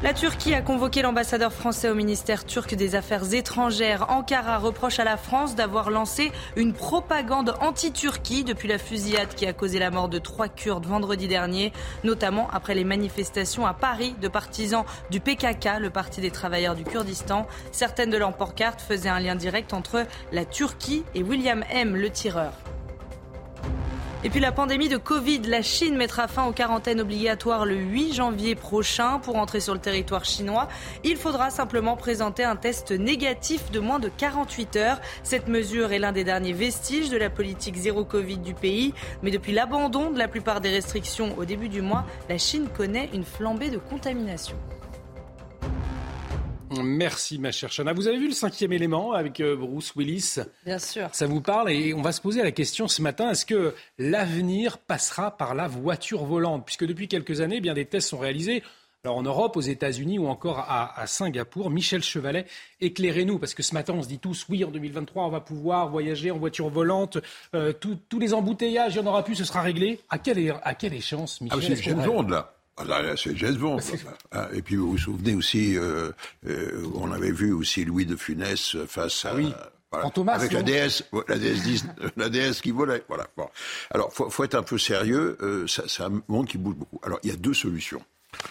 La 0.00 0.14
Turquie 0.14 0.54
a 0.54 0.62
convoqué 0.62 1.02
l'ambassadeur 1.02 1.52
français 1.52 1.90
au 1.90 1.94
ministère 1.94 2.44
turc 2.46 2.74
des 2.76 2.94
Affaires 2.94 3.34
étrangères. 3.34 4.08
Ankara 4.10 4.58
reproche 4.58 5.00
à 5.00 5.04
la 5.04 5.16
France 5.16 5.56
d'avoir 5.56 5.90
lancé 5.90 6.30
une 6.54 6.72
propagande 6.72 7.54
anti-Turquie 7.60 8.44
depuis 8.44 8.68
la 8.68 8.78
fusillade 8.78 9.34
qui 9.34 9.44
a 9.44 9.52
causé 9.52 9.80
la 9.80 9.90
mort 9.90 10.08
de 10.08 10.18
trois 10.18 10.48
Kurdes 10.48 10.86
vendredi 10.86 11.26
dernier, 11.26 11.72
notamment 12.04 12.48
après 12.52 12.76
les 12.76 12.84
manifestations 12.84 13.66
à 13.66 13.74
Paris 13.74 14.14
de 14.22 14.28
partisans 14.28 14.84
du 15.10 15.18
PKK, 15.18 15.80
le 15.80 15.90
Parti 15.90 16.20
des 16.20 16.30
travailleurs 16.30 16.76
du 16.76 16.84
Kurdistan. 16.84 17.48
Certaines 17.72 18.10
de 18.10 18.18
leurs 18.18 18.36
pancartes 18.36 18.80
faisaient 18.80 19.08
un 19.08 19.18
lien 19.18 19.34
direct 19.34 19.72
entre 19.72 20.06
la 20.30 20.44
Turquie 20.44 21.02
et 21.16 21.24
William 21.24 21.64
M, 21.72 21.96
le 21.96 22.10
tireur. 22.10 22.52
Et 24.24 24.30
puis 24.30 24.40
la 24.40 24.50
pandémie 24.50 24.88
de 24.88 24.96
Covid, 24.96 25.42
la 25.42 25.62
Chine 25.62 25.96
mettra 25.96 26.26
fin 26.26 26.44
aux 26.46 26.52
quarantaines 26.52 27.00
obligatoires 27.00 27.64
le 27.64 27.76
8 27.76 28.14
janvier 28.14 28.56
prochain. 28.56 29.20
Pour 29.20 29.36
entrer 29.36 29.60
sur 29.60 29.74
le 29.74 29.78
territoire 29.78 30.24
chinois, 30.24 30.66
il 31.04 31.16
faudra 31.16 31.50
simplement 31.50 31.96
présenter 31.96 32.42
un 32.42 32.56
test 32.56 32.90
négatif 32.90 33.70
de 33.70 33.78
moins 33.78 34.00
de 34.00 34.08
48 34.08 34.74
heures. 34.74 35.00
Cette 35.22 35.46
mesure 35.46 35.92
est 35.92 36.00
l'un 36.00 36.10
des 36.10 36.24
derniers 36.24 36.52
vestiges 36.52 37.10
de 37.10 37.16
la 37.16 37.30
politique 37.30 37.76
zéro 37.76 38.04
Covid 38.04 38.38
du 38.38 38.54
pays. 38.54 38.92
Mais 39.22 39.30
depuis 39.30 39.52
l'abandon 39.52 40.10
de 40.10 40.18
la 40.18 40.26
plupart 40.26 40.60
des 40.60 40.70
restrictions 40.70 41.38
au 41.38 41.44
début 41.44 41.68
du 41.68 41.80
mois, 41.80 42.04
la 42.28 42.38
Chine 42.38 42.66
connaît 42.76 43.08
une 43.14 43.24
flambée 43.24 43.70
de 43.70 43.78
contamination. 43.78 44.56
Merci 46.82 47.38
ma 47.38 47.52
chère 47.52 47.70
Chana. 47.70 47.92
Vous 47.92 48.08
avez 48.08 48.18
vu 48.18 48.28
le 48.28 48.34
cinquième 48.34 48.72
élément 48.72 49.12
avec 49.12 49.40
euh, 49.40 49.56
Bruce 49.56 49.94
Willis? 49.96 50.36
Bien 50.64 50.78
sûr. 50.78 51.08
Ça 51.12 51.26
vous 51.26 51.40
parle? 51.40 51.70
Et 51.70 51.94
on 51.94 52.02
va 52.02 52.12
se 52.12 52.20
poser 52.20 52.42
la 52.42 52.52
question 52.52 52.88
ce 52.88 53.02
matin, 53.02 53.30
est-ce 53.30 53.46
que 53.46 53.74
l'avenir 53.98 54.78
passera 54.78 55.36
par 55.36 55.54
la 55.54 55.68
voiture 55.68 56.24
volante? 56.24 56.64
Puisque 56.64 56.86
depuis 56.86 57.08
quelques 57.08 57.40
années, 57.40 57.56
eh 57.56 57.60
bien 57.60 57.74
des 57.74 57.86
tests 57.86 58.08
sont 58.08 58.18
réalisés. 58.18 58.62
Alors 59.04 59.16
en 59.16 59.22
Europe, 59.22 59.56
aux 59.56 59.60
États-Unis 59.60 60.18
ou 60.18 60.26
encore 60.26 60.58
à, 60.58 61.06
Singapour, 61.06 61.70
Michel 61.70 62.02
Chevalet, 62.02 62.46
éclairez-nous, 62.80 63.38
parce 63.38 63.54
que 63.54 63.62
ce 63.62 63.72
matin 63.72 63.94
on 63.96 64.02
se 64.02 64.08
dit 64.08 64.18
tous, 64.18 64.44
oui, 64.48 64.64
en 64.64 64.70
2023, 64.72 65.24
on 65.24 65.30
va 65.30 65.40
pouvoir 65.40 65.88
voyager 65.88 66.32
en 66.32 66.38
voiture 66.38 66.68
volante, 66.68 67.16
euh, 67.54 67.72
tous 67.72 68.18
les 68.18 68.34
embouteillages, 68.34 68.96
il 68.96 69.00
n'y 69.00 69.06
en 69.06 69.10
aura 69.10 69.22
plus, 69.22 69.36
ce 69.36 69.44
sera 69.44 69.62
réglé. 69.62 70.00
À 70.10 70.18
quelle, 70.18 70.52
à 70.62 70.74
quelle 70.74 70.94
échéance, 70.94 71.40
Michel 71.40 71.58
ah, 71.62 71.76
C'est 71.76 71.86
une 71.86 72.28
là. 72.28 72.57
Ah, 72.78 73.16
c'est 73.16 73.36
James 73.36 73.56
Bond. 73.56 73.78
Ah, 74.30 74.48
et 74.52 74.62
puis 74.62 74.76
vous 74.76 74.90
vous 74.90 74.98
souvenez 74.98 75.34
aussi, 75.34 75.76
euh, 75.76 76.10
euh, 76.46 76.86
on 76.94 77.10
avait 77.12 77.32
vu 77.32 77.52
aussi 77.52 77.84
Louis 77.84 78.04
de 78.04 78.16
Funès 78.16 78.76
face 78.86 79.24
à. 79.24 79.34
Oui. 79.34 79.52
avec 80.28 80.52
la 80.52 80.62
déesse, 80.62 81.04
la 81.28 81.38
déesse, 81.38 81.62
10, 81.62 81.86
la 82.16 82.28
déesse 82.28 82.60
qui 82.60 82.70
volait. 82.70 83.02
Voilà. 83.08 83.26
Bon. 83.36 83.48
Alors, 83.90 84.12
faut, 84.12 84.28
faut 84.28 84.44
être 84.44 84.54
un 84.54 84.62
peu 84.62 84.78
sérieux. 84.78 85.38
Euh, 85.40 85.66
ça, 85.66 86.06
un 86.06 86.22
monde 86.28 86.46
qui 86.46 86.58
bouge 86.58 86.74
beaucoup. 86.74 87.00
Alors, 87.02 87.18
il 87.22 87.30
y 87.30 87.32
a 87.32 87.36
deux 87.36 87.54
solutions. 87.54 88.02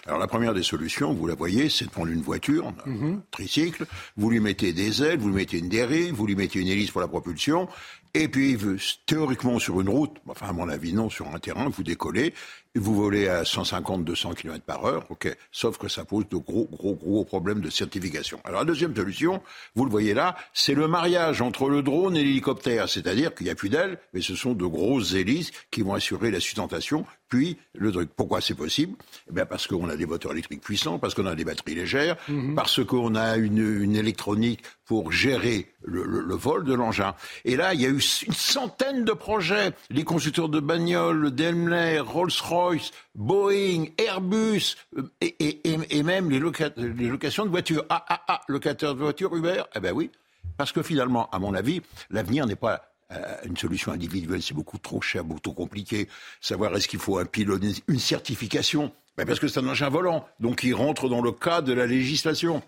Alors 0.05 0.19
la 0.19 0.27
première 0.27 0.53
des 0.53 0.63
solutions, 0.63 1.13
vous 1.13 1.27
la 1.27 1.35
voyez, 1.35 1.69
c'est 1.69 1.85
de 1.85 1.89
prendre 1.91 2.11
une 2.11 2.21
voiture, 2.21 2.73
un 2.85 2.89
mhm. 2.89 3.21
tricycle, 3.31 3.85
vous 4.17 4.29
lui 4.29 4.39
mettez 4.39 4.73
des 4.73 5.03
ailes, 5.03 5.19
vous 5.19 5.29
lui 5.29 5.35
mettez 5.35 5.59
une 5.59 5.69
dérive, 5.69 6.15
vous 6.15 6.25
lui 6.25 6.35
mettez 6.35 6.59
une 6.59 6.67
hélice 6.67 6.91
pour 6.91 7.01
la 7.01 7.07
propulsion, 7.07 7.67
et 8.13 8.27
puis 8.27 8.57
théoriquement 9.05 9.59
sur 9.59 9.79
une 9.79 9.89
route, 9.89 10.15
enfin 10.27 10.47
à 10.47 10.53
mon 10.53 10.67
avis 10.69 10.93
non, 10.93 11.09
sur 11.09 11.27
un 11.27 11.39
terrain, 11.39 11.69
vous 11.69 11.83
décollez, 11.83 12.33
vous 12.77 12.95
volez 12.95 13.27
à 13.27 13.43
150-200 13.43 14.35
km 14.35 14.63
par 14.63 14.85
heure, 14.85 15.05
ok, 15.09 15.35
sauf 15.51 15.77
que 15.77 15.87
ça 15.87 16.05
pose 16.05 16.27
de 16.29 16.37
gros, 16.37 16.67
gros, 16.71 16.95
gros 16.95 17.23
problèmes 17.23 17.61
de 17.61 17.69
certification. 17.69 18.39
Alors 18.43 18.61
la 18.61 18.65
deuxième 18.65 18.95
solution, 18.95 19.41
vous 19.75 19.85
le 19.85 19.91
voyez 19.91 20.13
là, 20.13 20.35
c'est 20.53 20.73
le 20.73 20.87
mariage 20.87 21.41
entre 21.41 21.69
le 21.69 21.81
drone 21.81 22.15
et 22.15 22.23
l'hélicoptère, 22.23 22.89
c'est-à-dire 22.89 23.33
qu'il 23.33 23.45
n'y 23.45 23.51
a 23.51 23.55
plus 23.55 23.69
d'ailes, 23.69 23.99
mais 24.13 24.21
ce 24.21 24.35
sont 24.35 24.53
de 24.53 24.65
grosses 24.65 25.13
hélices 25.13 25.51
qui 25.71 25.81
vont 25.81 25.93
assurer 25.93 26.31
la 26.31 26.39
sustentation, 26.39 27.05
puis 27.29 27.57
le 27.73 27.91
truc. 27.91 28.09
Pourquoi 28.15 28.41
c'est 28.41 28.53
possible? 28.53 28.95
Eh 29.29 29.33
bien 29.33 29.45
Parce 29.45 29.67
qu'on 29.67 29.89
a 29.89 29.95
des 29.95 30.05
moteurs 30.05 30.31
électriques 30.31 30.61
puissants, 30.61 30.97
parce 30.99 31.13
qu'on 31.13 31.25
a 31.25 31.35
des 31.35 31.43
batteries 31.43 31.75
légères, 31.75 32.15
mhm. 32.29 32.55
parce 32.55 32.83
qu'on 32.83 33.15
a 33.15 33.35
une, 33.35 33.57
une, 33.57 33.95
électronique 33.95 34.61
pour 34.85 35.11
gérer 35.11 35.71
le, 35.83 36.03
le, 36.03 36.35
vol 36.35 36.63
de 36.63 36.73
l'engin. 36.73 37.15
Et 37.43 37.55
là, 37.55 37.73
il 37.73 37.81
y 37.81 37.85
a 37.85 37.89
eu 37.89 37.99
une 38.27 38.33
centaine 38.33 39.03
de 39.03 39.11
projets. 39.11 39.71
Les 39.89 40.03
constructeurs 40.03 40.49
de 40.49 40.59
bagnoles, 40.59 41.31
Daimler, 41.31 41.99
Rolls-Royce, 41.99 42.66
Boeing, 43.15 43.85
Airbus, 43.97 44.75
euh, 44.97 45.09
et, 45.21 46.03
même 46.03 46.29
les, 46.29 46.39
locations 46.39 47.45
de 47.45 47.49
voitures. 47.49 47.85
Ah, 47.89 48.05
ah, 48.07 48.23
ah, 48.27 48.41
locataire 48.47 48.95
de 48.95 48.99
voitures, 48.99 49.35
Uber? 49.35 49.63
Eh 49.75 49.79
ben 49.79 49.93
oui. 49.93 50.11
Parce 50.57 50.71
que 50.71 50.81
finalement, 50.81 51.29
à 51.31 51.39
mon 51.39 51.53
avis, 51.53 51.81
l'avenir 52.09 52.45
n'est 52.45 52.55
pas 52.55 52.81
euh, 53.11 53.37
une 53.45 53.57
solution 53.57 53.91
individuelle, 53.91 54.41
c'est 54.41 54.53
beaucoup 54.53 54.77
trop 54.77 55.01
cher, 55.01 55.23
beaucoup 55.23 55.39
trop 55.39 55.53
compliqué. 55.53 56.09
Savoir 56.41 56.75
est-ce 56.75 56.87
qu'il 56.87 56.99
faut 56.99 57.17
un 57.17 57.25
pilote, 57.25 57.61
une 57.87 57.99
certification? 57.99 58.91
Ben 59.17 59.25
Parce 59.25 59.39
que 59.39 59.47
c'est 59.47 59.59
un 59.59 59.67
engin 59.67 59.89
volant, 59.89 60.27
donc 60.39 60.63
il 60.63 60.73
rentre 60.75 61.09
dans 61.09 61.21
le 61.21 61.31
cadre 61.31 61.67
de 61.67 61.73
la 61.73 61.87
législation. 61.87 62.61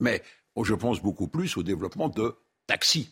Mais 0.00 0.22
oh, 0.54 0.64
je 0.64 0.74
pense 0.74 1.00
beaucoup 1.00 1.28
plus 1.28 1.56
au 1.56 1.62
développement 1.62 2.08
de 2.08 2.34
taxis. 2.66 3.10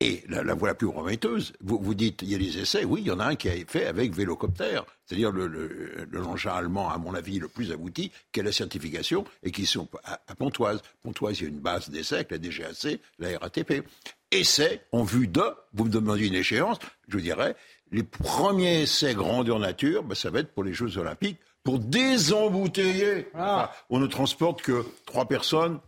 Et 0.00 0.22
la, 0.28 0.42
la, 0.42 0.52
voie 0.52 0.68
la 0.68 0.74
plus 0.74 0.88
prometteuse, 0.88 1.54
vous, 1.60 1.78
vous 1.80 1.94
dites, 1.94 2.20
il 2.20 2.28
y 2.28 2.34
a 2.34 2.38
des 2.38 2.58
essais, 2.58 2.84
oui, 2.84 3.00
il 3.00 3.06
y 3.06 3.10
en 3.10 3.18
a 3.18 3.24
un 3.24 3.34
qui 3.34 3.48
a 3.48 3.54
été 3.54 3.64
fait 3.64 3.86
avec 3.86 4.14
Vélocoptère, 4.14 4.84
c'est-à-dire 5.06 5.32
le, 5.32 5.46
le, 5.46 6.06
l'engin 6.12 6.52
allemand, 6.52 6.90
à 6.90 6.98
mon 6.98 7.14
avis, 7.14 7.38
le 7.38 7.48
plus 7.48 7.72
abouti, 7.72 8.12
qui 8.30 8.40
a 8.40 8.42
la 8.42 8.52
certification, 8.52 9.24
et 9.42 9.50
qui 9.50 9.64
sont 9.64 9.88
à, 10.04 10.18
Pontoise. 10.34 10.82
Pontoise, 11.02 11.40
il 11.40 11.42
y 11.44 11.46
a 11.46 11.48
une 11.48 11.60
base 11.60 11.88
d'essais 11.88 12.16
avec 12.16 12.30
la 12.30 12.38
DGAC, 12.38 13.00
la 13.18 13.38
RATP. 13.38 13.86
Essais 14.30 14.84
en 14.92 15.02
vue 15.02 15.28
de, 15.28 15.42
vous 15.72 15.84
me 15.84 15.90
demandez 15.90 16.26
une 16.26 16.34
échéance, 16.34 16.78
je 17.08 17.18
dirais, 17.18 17.56
les 17.90 18.02
premiers 18.02 18.82
essais 18.82 19.14
grandeur 19.14 19.58
nature, 19.58 20.02
ben, 20.02 20.14
ça 20.14 20.28
va 20.28 20.40
être 20.40 20.52
pour 20.52 20.64
les 20.64 20.74
Jeux 20.74 20.98
Olympiques, 20.98 21.38
pour 21.64 21.78
désembouteiller. 21.78 23.28
Ah. 23.34 23.72
on 23.88 23.98
ne 23.98 24.06
transporte 24.06 24.60
que 24.60 24.84
trois 25.06 25.26
personnes, 25.26 25.80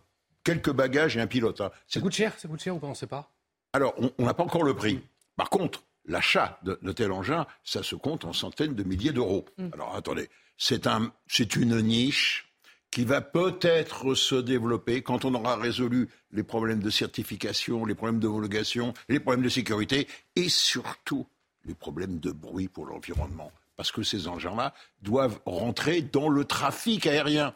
quelques 0.44 0.72
bagages 0.72 1.16
et 1.18 1.20
un 1.20 1.26
pilote. 1.26 1.60
Hein. 1.60 1.70
Ça 1.86 2.00
coûte 2.00 2.12
cher, 2.12 2.32
ça 2.38 2.48
coûte 2.48 2.60
cher 2.60 2.74
ou 2.74 2.78
pas, 2.78 2.86
on 2.86 2.90
ne 2.90 2.94
sait 2.94 3.06
pas? 3.06 3.30
Alors, 3.72 3.94
on 4.18 4.24
n'a 4.24 4.34
pas 4.34 4.44
encore 4.44 4.64
le 4.64 4.74
prix. 4.74 5.00
Par 5.36 5.50
contre, 5.50 5.82
l'achat 6.06 6.58
de, 6.62 6.92
tel 6.92 7.12
engin, 7.12 7.46
ça 7.64 7.82
se 7.82 7.94
compte 7.94 8.24
en 8.24 8.32
centaines 8.32 8.74
de 8.74 8.82
milliers 8.82 9.12
d'euros. 9.12 9.44
Mm. 9.58 9.68
Alors, 9.74 9.94
attendez, 9.94 10.28
c'est 10.56 10.86
un, 10.86 11.12
une 11.56 11.80
niche 11.82 12.48
qui 12.90 13.04
va 13.04 13.20
peut-être 13.20 14.14
se 14.14 14.34
développer 14.34 15.02
quand 15.02 15.24
on 15.24 15.34
aura 15.34 15.56
résolu 15.56 16.08
les 16.32 16.42
problèmes 16.42 16.80
de 16.80 16.90
certification, 16.90 17.84
les 17.84 17.94
problèmes 17.94 18.18
d'homologation, 18.18 18.94
les 19.08 19.20
problèmes 19.20 19.44
de 19.44 19.50
sécurité 19.50 20.08
et 20.36 20.48
surtout 20.48 21.26
les 21.66 21.74
problèmes 21.74 22.18
de 22.18 22.32
bruit 22.32 22.68
pour 22.68 22.86
l'environnement. 22.86 23.52
Parce 23.76 23.92
que 23.92 24.02
ces 24.02 24.26
engins-là 24.26 24.74
doivent 25.02 25.38
rentrer 25.44 26.00
dans 26.00 26.28
le 26.28 26.44
trafic 26.44 27.06
aérien. 27.06 27.54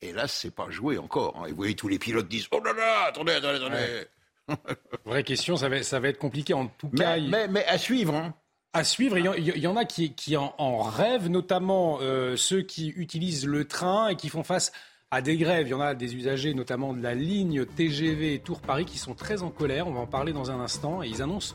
Et 0.00 0.12
là, 0.12 0.28
c'est 0.28 0.54
pas 0.54 0.70
joué 0.70 0.98
encore. 0.98 1.36
Hein. 1.36 1.46
Et 1.46 1.50
vous 1.50 1.56
voyez, 1.56 1.74
tous 1.74 1.88
les 1.88 1.98
pilotes 1.98 2.28
disent 2.28 2.46
Oh 2.52 2.60
là 2.64 2.72
là, 2.72 3.06
attendez, 3.08 3.32
attendez, 3.32 3.56
attendez. 3.56 4.06
Vraie 5.04 5.24
question, 5.24 5.56
ça 5.56 5.68
va, 5.68 5.82
ça 5.82 6.00
va 6.00 6.08
être 6.08 6.18
compliqué 6.18 6.54
en 6.54 6.66
tout 6.66 6.88
cas. 6.88 7.16
Mais, 7.18 7.64
à 7.66 7.78
suivre. 7.78 8.14
Hein. 8.14 8.34
À 8.72 8.82
suivre, 8.82 9.16
il 9.16 9.56
y, 9.56 9.66
en 9.68 9.76
a 9.76 9.84
qui, 9.84 10.14
qui 10.14 10.36
en, 10.36 10.82
rêvent, 10.82 11.28
notamment 11.28 11.98
euh, 12.00 12.34
ceux 12.36 12.62
qui 12.62 12.88
utilisent 12.96 13.46
le 13.46 13.66
train 13.66 14.08
et 14.08 14.16
qui 14.16 14.28
font 14.28 14.42
face 14.42 14.72
à 15.12 15.22
des 15.22 15.36
grèves. 15.36 15.68
Il 15.68 15.70
y 15.70 15.74
en 15.74 15.80
a 15.80 15.94
des 15.94 16.16
usagers, 16.16 16.54
notamment 16.54 16.92
de 16.92 17.00
la 17.00 17.14
ligne 17.14 17.66
TGV 17.66 18.40
Tours-Paris, 18.40 18.84
qui 18.84 18.98
sont 18.98 19.14
très 19.14 19.44
en 19.44 19.50
colère. 19.50 19.86
On 19.86 19.92
va 19.92 20.00
en 20.00 20.08
parler 20.08 20.32
dans 20.32 20.50
un 20.50 20.58
instant. 20.58 21.04
Et 21.04 21.08
ils 21.08 21.22
annoncent 21.22 21.54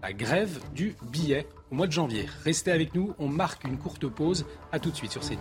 la 0.00 0.12
grève 0.12 0.60
du 0.72 0.94
billet 1.10 1.48
au 1.72 1.74
mois 1.74 1.88
de 1.88 1.92
janvier. 1.92 2.26
Restez 2.44 2.70
avec 2.70 2.94
nous, 2.94 3.14
on 3.18 3.26
marque 3.26 3.64
une 3.64 3.76
courte 3.76 4.06
pause. 4.06 4.46
À 4.70 4.78
tout 4.78 4.92
de 4.92 4.96
suite 4.96 5.10
sur 5.10 5.22
CNews. 5.22 5.40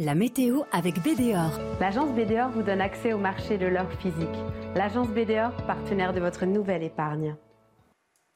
La 0.00 0.14
météo 0.14 0.62
avec 0.70 1.02
BDOR. 1.02 1.58
L'agence 1.80 2.10
BDOR 2.10 2.50
vous 2.50 2.62
donne 2.62 2.80
accès 2.80 3.12
au 3.12 3.18
marché 3.18 3.58
de 3.58 3.66
l'or 3.66 3.90
physique. 4.00 4.28
L'agence 4.76 5.08
BDOR, 5.08 5.50
partenaire 5.66 6.12
de 6.12 6.20
votre 6.20 6.46
nouvelle 6.46 6.84
épargne. 6.84 7.34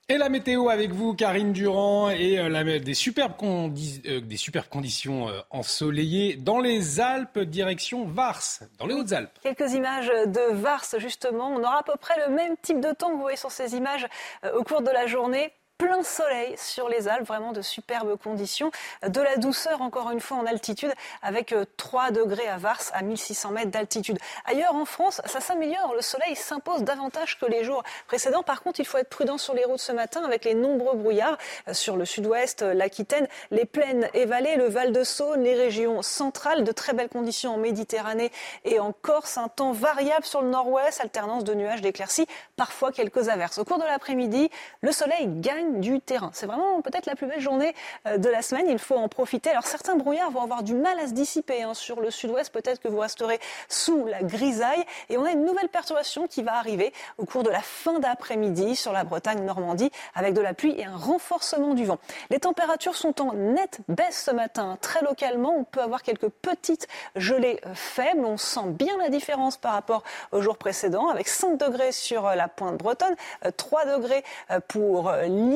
Et 0.08 0.18
la 0.18 0.28
météo 0.28 0.70
avec 0.70 0.90
vous, 0.90 1.14
Karine 1.14 1.52
Durand, 1.52 2.10
et 2.10 2.40
euh, 2.40 2.80
des, 2.80 2.94
superbes 2.94 3.34
euh, 3.40 4.20
des, 4.20 4.36
superbes 4.36 4.66
conditions 4.66 5.28
euh, 5.28 5.38
ensoleillées 5.50 6.34
dans 6.34 6.58
les 6.58 6.98
Alpes, 6.98 7.38
direction 7.38 8.06
Vars, 8.06 8.42
dans 8.80 8.86
les 8.86 8.94
Hautes-Alpes. 8.94 9.38
Quelques 9.44 9.72
images 9.72 10.08
de 10.08 10.54
Vars, 10.54 10.84
justement. 10.98 11.46
On 11.46 11.60
aura 11.60 11.78
à 11.78 11.82
peu 11.84 11.96
près 11.96 12.26
le 12.26 12.34
même 12.34 12.56
type 12.60 12.80
de 12.80 12.90
temps 12.90 13.10
que 13.10 13.14
vous 13.14 13.20
voyez 13.20 13.36
sur 13.36 13.52
ces 13.52 13.76
images 13.76 14.08
au 14.56 14.64
cours 14.64 14.82
de 14.82 14.90
la 14.90 15.06
journée 15.06 15.52
plein 15.82 16.04
soleil 16.04 16.54
sur 16.58 16.88
les 16.88 17.08
Alpes, 17.08 17.26
vraiment 17.26 17.50
de 17.50 17.60
superbes 17.60 18.16
conditions, 18.16 18.70
de 19.04 19.20
la 19.20 19.36
douceur 19.36 19.82
encore 19.82 20.12
une 20.12 20.20
fois 20.20 20.36
en 20.36 20.46
altitude 20.46 20.92
avec 21.22 21.52
3 21.76 22.06
euh, 22.06 22.10
degrés 22.12 22.46
à 22.46 22.56
Vars 22.56 22.82
à 22.92 23.02
1600 23.02 23.50
mètres 23.50 23.72
d'altitude. 23.72 24.16
Ailleurs 24.44 24.76
en 24.76 24.84
France, 24.84 25.20
ça 25.24 25.40
s'améliore, 25.40 25.92
le 25.96 26.00
soleil 26.00 26.36
s'impose 26.36 26.84
davantage 26.84 27.36
que 27.36 27.46
les 27.46 27.64
jours 27.64 27.82
précédents. 28.06 28.44
Par 28.44 28.62
contre, 28.62 28.78
il 28.78 28.86
faut 28.86 28.96
être 28.98 29.08
prudent 29.08 29.38
sur 29.38 29.54
les 29.54 29.64
routes 29.64 29.80
ce 29.80 29.90
matin 29.90 30.22
avec 30.24 30.44
les 30.44 30.54
nombreux 30.54 30.96
brouillards 30.96 31.36
euh, 31.66 31.74
sur 31.74 31.96
le 31.96 32.04
sud-ouest, 32.04 32.62
euh, 32.62 32.74
l'Aquitaine, 32.74 33.26
les 33.50 33.64
plaines 33.64 34.08
et 34.14 34.24
vallées, 34.24 34.54
le 34.54 34.68
Val 34.68 34.92
de 34.92 35.02
Saône, 35.02 35.42
les 35.42 35.56
régions 35.56 36.00
centrales, 36.02 36.62
de 36.62 36.70
très 36.70 36.92
belles 36.92 37.08
conditions 37.08 37.54
en 37.54 37.58
Méditerranée 37.58 38.30
et 38.64 38.78
en 38.78 38.92
Corse, 38.92 39.36
un 39.36 39.48
temps 39.48 39.72
variable 39.72 40.24
sur 40.26 40.42
le 40.42 40.48
nord-ouest, 40.48 41.00
alternance 41.00 41.42
de 41.42 41.54
nuages, 41.54 41.82
d'éclaircies, 41.82 42.28
parfois 42.54 42.92
quelques 42.92 43.28
averses. 43.28 43.58
Au 43.58 43.64
cours 43.64 43.78
de 43.78 43.84
l'après-midi, 43.84 44.48
le 44.80 44.92
soleil 44.92 45.26
gagne 45.26 45.71
du 45.80 46.00
terrain. 46.00 46.30
C'est 46.32 46.46
vraiment 46.46 46.80
peut-être 46.82 47.06
la 47.06 47.14
plus 47.14 47.26
belle 47.26 47.40
journée 47.40 47.74
euh, 48.06 48.18
de 48.18 48.28
la 48.28 48.42
semaine. 48.42 48.66
Il 48.68 48.78
faut 48.78 48.96
en 48.96 49.08
profiter. 49.08 49.50
Alors 49.50 49.66
certains 49.66 49.96
brouillards 49.96 50.30
vont 50.30 50.42
avoir 50.42 50.62
du 50.62 50.74
mal 50.74 50.98
à 50.98 51.06
se 51.06 51.12
dissiper 51.12 51.62
hein. 51.62 51.74
sur 51.74 52.00
le 52.00 52.10
sud-ouest. 52.10 52.52
Peut-être 52.52 52.80
que 52.80 52.88
vous 52.88 52.98
resterez 52.98 53.40
sous 53.68 54.06
la 54.06 54.22
grisaille. 54.22 54.84
Et 55.08 55.18
on 55.18 55.24
a 55.24 55.30
une 55.30 55.44
nouvelle 55.44 55.68
perturbation 55.68 56.26
qui 56.26 56.42
va 56.42 56.54
arriver 56.54 56.92
au 57.18 57.24
cours 57.24 57.42
de 57.42 57.50
la 57.50 57.60
fin 57.60 57.98
d'après-midi 57.98 58.76
sur 58.76 58.92
la 58.92 59.04
Bretagne-Normandie 59.04 59.90
avec 60.14 60.34
de 60.34 60.40
la 60.40 60.54
pluie 60.54 60.74
et 60.78 60.84
un 60.84 60.96
renforcement 60.96 61.74
du 61.74 61.84
vent. 61.84 61.98
Les 62.30 62.40
températures 62.40 62.96
sont 62.96 63.20
en 63.20 63.32
nette 63.32 63.80
baisse 63.88 64.24
ce 64.26 64.30
matin. 64.30 64.78
Très 64.80 65.02
localement, 65.02 65.54
on 65.56 65.64
peut 65.64 65.80
avoir 65.80 66.02
quelques 66.02 66.28
petites 66.28 66.88
gelées 67.16 67.60
euh, 67.66 67.74
faibles. 67.74 68.24
On 68.24 68.36
sent 68.36 68.66
bien 68.68 68.96
la 68.98 69.08
différence 69.08 69.56
par 69.56 69.72
rapport 69.72 70.02
au 70.32 70.42
jour 70.42 70.56
précédent 70.56 71.08
avec 71.08 71.28
5 71.28 71.56
degrés 71.56 71.92
sur 71.92 72.26
euh, 72.26 72.34
la 72.34 72.48
pointe 72.48 72.76
bretonne, 72.76 73.14
3 73.56 73.86
degrés 73.86 74.24
pour 74.68 75.12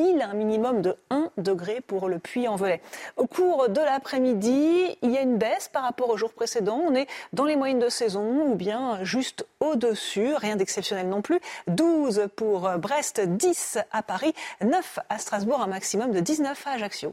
Un 0.07 0.34
minimum 0.34 0.82
de 0.82 0.94
1 1.11 1.30
degré 1.36 1.80
pour 1.80 2.09
le 2.09 2.20
Puy-en-Velay. 2.20 2.80
Au 3.16 3.26
cours 3.26 3.68
de 3.68 3.80
l'après-midi, 3.80 4.96
il 5.02 5.11
y 5.11 5.18
a 5.18 5.20
une 5.20 5.36
baisse 5.36 5.68
par 5.68 5.82
rapport 5.82 6.11
au 6.11 6.16
jour 6.16 6.32
précédent. 6.32 6.80
On 6.88 6.94
est 6.94 7.09
dans 7.32 7.44
les 7.44 7.57
moyennes 7.57 7.80
de 7.80 7.88
saison 7.88 8.46
ou 8.46 8.54
bien 8.54 9.02
juste 9.02 9.46
au-dessus, 9.59 10.32
rien 10.36 10.54
d'exceptionnel 10.57 11.09
non 11.09 11.22
plus. 11.22 11.40
12 11.66 12.28
pour 12.36 12.70
Brest, 12.78 13.20
10 13.20 13.78
à 13.90 14.02
Paris, 14.02 14.32
9 14.62 15.00
à 15.09 15.18
Strasbourg, 15.18 15.61
un 15.61 15.66
maximum 15.66 16.12
de 16.12 16.20
19 16.20 16.66
à 16.66 16.70
Ajaccio. 16.70 17.12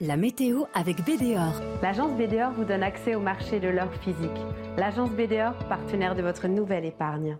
La 0.00 0.16
météo 0.16 0.64
avec 0.74 1.04
BDOR. 1.04 1.60
L'agence 1.82 2.12
BDOR 2.12 2.52
vous 2.56 2.64
donne 2.64 2.82
accès 2.82 3.14
au 3.14 3.20
marché 3.20 3.60
de 3.60 3.68
l'or 3.68 3.92
physique. 4.02 4.30
L'agence 4.78 5.10
BDOR, 5.10 5.52
partenaire 5.68 6.14
de 6.14 6.22
votre 6.22 6.48
nouvelle 6.48 6.86
épargne. 6.86 7.36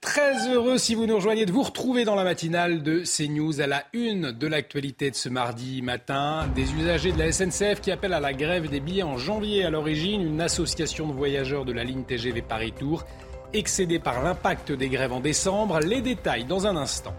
Très 0.00 0.48
heureux 0.48 0.76
si 0.76 0.96
vous 0.96 1.06
nous 1.06 1.14
rejoignez 1.14 1.46
de 1.46 1.52
vous 1.52 1.62
retrouver 1.62 2.04
dans 2.04 2.16
la 2.16 2.24
matinale 2.24 2.82
de 2.82 3.04
CNews 3.04 3.60
à 3.60 3.68
la 3.68 3.84
une 3.92 4.32
de 4.32 4.46
l'actualité 4.48 5.08
de 5.08 5.14
ce 5.14 5.28
mardi 5.28 5.82
matin. 5.82 6.48
Des 6.56 6.72
usagers 6.74 7.12
de 7.12 7.18
la 7.18 7.30
SNCF 7.30 7.80
qui 7.80 7.92
appellent 7.92 8.12
à 8.12 8.18
la 8.18 8.32
grève 8.32 8.68
des 8.68 8.80
billets 8.80 9.04
en 9.04 9.18
janvier 9.18 9.64
à 9.64 9.70
l'origine. 9.70 10.20
Une 10.20 10.40
association 10.40 11.06
de 11.06 11.12
voyageurs 11.12 11.64
de 11.64 11.70
la 11.72 11.84
ligne 11.84 12.02
TGV 12.02 12.42
Paris-Tours 12.42 13.04
excédée 13.52 14.00
par 14.00 14.20
l'impact 14.24 14.72
des 14.72 14.88
grèves 14.88 15.12
en 15.12 15.20
décembre. 15.20 15.78
Les 15.78 16.00
détails 16.00 16.44
dans 16.44 16.66
un 16.66 16.76
instant. 16.76 17.14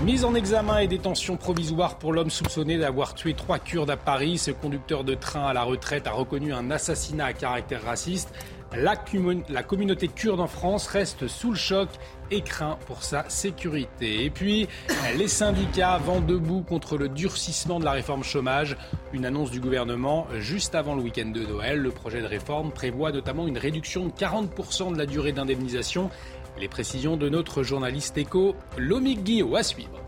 Mise 0.00 0.26
en 0.26 0.34
examen 0.34 0.80
et 0.80 0.86
détention 0.86 1.38
provisoire 1.38 1.96
pour 1.98 2.12
l'homme 2.12 2.28
soupçonné 2.28 2.76
d'avoir 2.76 3.14
tué 3.14 3.32
trois 3.32 3.58
Kurdes 3.58 3.90
à 3.90 3.96
Paris. 3.96 4.36
Ce 4.36 4.50
conducteur 4.50 5.02
de 5.02 5.14
train 5.14 5.46
à 5.46 5.54
la 5.54 5.62
retraite 5.62 6.06
a 6.06 6.12
reconnu 6.12 6.52
un 6.52 6.70
assassinat 6.70 7.26
à 7.26 7.32
caractère 7.32 7.84
raciste. 7.84 8.34
La, 8.76 9.62
communauté 9.62 10.08
kurde 10.08 10.40
en 10.40 10.46
France 10.46 10.86
reste 10.86 11.28
sous 11.28 11.50
le 11.50 11.56
choc 11.56 11.88
et 12.30 12.40
craint 12.40 12.78
pour 12.86 13.02
sa 13.02 13.28
sécurité. 13.28 14.24
Et 14.24 14.30
puis, 14.30 14.68
les 15.16 15.28
syndicats 15.28 15.98
vont 15.98 16.20
debout 16.20 16.62
contre 16.62 16.96
le 16.96 17.08
durcissement 17.08 17.78
de 17.78 17.84
la 17.84 17.92
réforme 17.92 18.24
chômage. 18.24 18.76
Une 19.12 19.26
annonce 19.26 19.50
du 19.50 19.60
gouvernement 19.60 20.26
juste 20.38 20.74
avant 20.74 20.94
le 20.94 21.02
week-end 21.02 21.30
de 21.30 21.44
Noël. 21.46 21.78
Le 21.78 21.90
projet 21.90 22.20
de 22.20 22.26
réforme 22.26 22.72
prévoit 22.72 23.12
notamment 23.12 23.46
une 23.46 23.58
réduction 23.58 24.06
de 24.06 24.12
40% 24.12 24.92
de 24.92 24.98
la 24.98 25.06
durée 25.06 25.32
d'indemnisation. 25.32 26.10
Les 26.58 26.68
précisions 26.68 27.16
de 27.16 27.28
notre 27.28 27.62
journaliste 27.62 28.16
éco, 28.18 28.56
Lomik 28.76 29.22
Guillot, 29.22 29.56
à 29.56 29.62
suivre. 29.62 30.00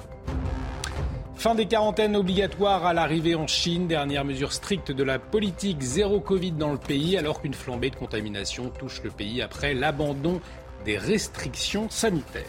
Fin 1.37 1.55
des 1.55 1.67
quarantaines 1.67 2.17
obligatoires 2.17 2.87
à 2.87 2.95
l'arrivée 2.95 3.35
en 3.35 3.47
Chine, 3.47 3.87
dernière 3.87 4.25
mesure 4.25 4.55
stricte 4.55 4.91
de 4.91 5.05
la 5.05 5.19
politique 5.19 5.83
zéro 5.83 6.19
Covid 6.19 6.53
dans 6.53 6.73
le 6.73 6.79
pays, 6.79 7.19
alors 7.19 7.43
qu'une 7.43 7.53
flambée 7.53 7.91
de 7.91 7.97
contamination 7.97 8.71
touche 8.71 9.03
le 9.05 9.11
pays 9.11 9.43
après 9.43 9.75
l'abandon 9.75 10.41
des 10.87 10.97
restrictions 10.97 11.91
sanitaires. 11.91 12.45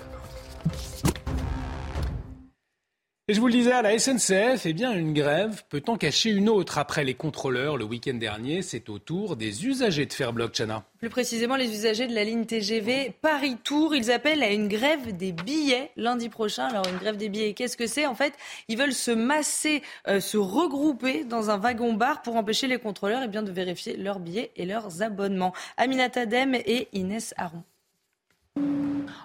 Et 3.30 3.34
je 3.34 3.42
vous 3.42 3.48
le 3.48 3.52
disais, 3.52 3.74
à 3.74 3.82
la 3.82 4.00
SNCF, 4.00 4.66
eh 4.66 4.72
bien, 4.72 4.94
une 4.94 5.12
grève 5.12 5.64
peut 5.68 5.84
en 5.88 5.98
cacher 5.98 6.30
une 6.30 6.48
autre. 6.48 6.78
Après 6.78 7.04
les 7.04 7.14
contrôleurs, 7.14 7.76
le 7.76 7.84
week-end 7.84 8.14
dernier, 8.14 8.62
c'est 8.62 8.88
au 8.88 9.00
tour 9.00 9.36
des 9.36 9.66
usagers 9.66 10.06
de 10.06 10.14
faire 10.14 10.32
Chana. 10.54 10.86
Plus 11.00 11.10
précisément, 11.10 11.58
les 11.58 11.70
usagers 11.70 12.08
de 12.08 12.16
la 12.16 12.24
ligne 12.24 12.46
TGV 12.46 13.12
Paris-Tours, 13.22 13.96
ils 13.96 14.12
appellent 14.12 14.44
à 14.44 14.54
une 14.54 14.70
grève 14.70 15.18
des 15.18 15.34
billets 15.34 15.92
lundi 15.98 16.30
prochain. 16.30 16.68
Alors, 16.68 16.88
une 16.88 17.00
grève 17.00 17.18
des 17.18 17.28
billets, 17.28 17.54
qu'est-ce 17.54 17.76
que 17.76 17.86
c'est? 17.86 18.06
En 18.06 18.16
fait, 18.16 18.32
ils 18.70 18.78
veulent 18.78 18.94
se 18.94 19.12
masser, 19.12 19.84
euh, 20.08 20.22
se 20.22 20.38
regrouper 20.38 21.26
dans 21.26 21.50
un 21.50 21.58
wagon-bar 21.58 22.22
pour 22.22 22.38
empêcher 22.38 22.68
les 22.68 22.78
contrôleurs 22.78 23.24
eh 23.26 23.28
bien, 23.28 23.44
de 23.44 23.52
vérifier 23.52 23.98
leurs 23.98 24.20
billets 24.20 24.52
et 24.56 24.66
leurs 24.66 25.02
abonnements. 25.02 25.52
Aminata 25.76 26.26
Dem 26.26 26.56
et 26.56 26.88
Inès 26.94 27.34
Aron. 27.36 27.62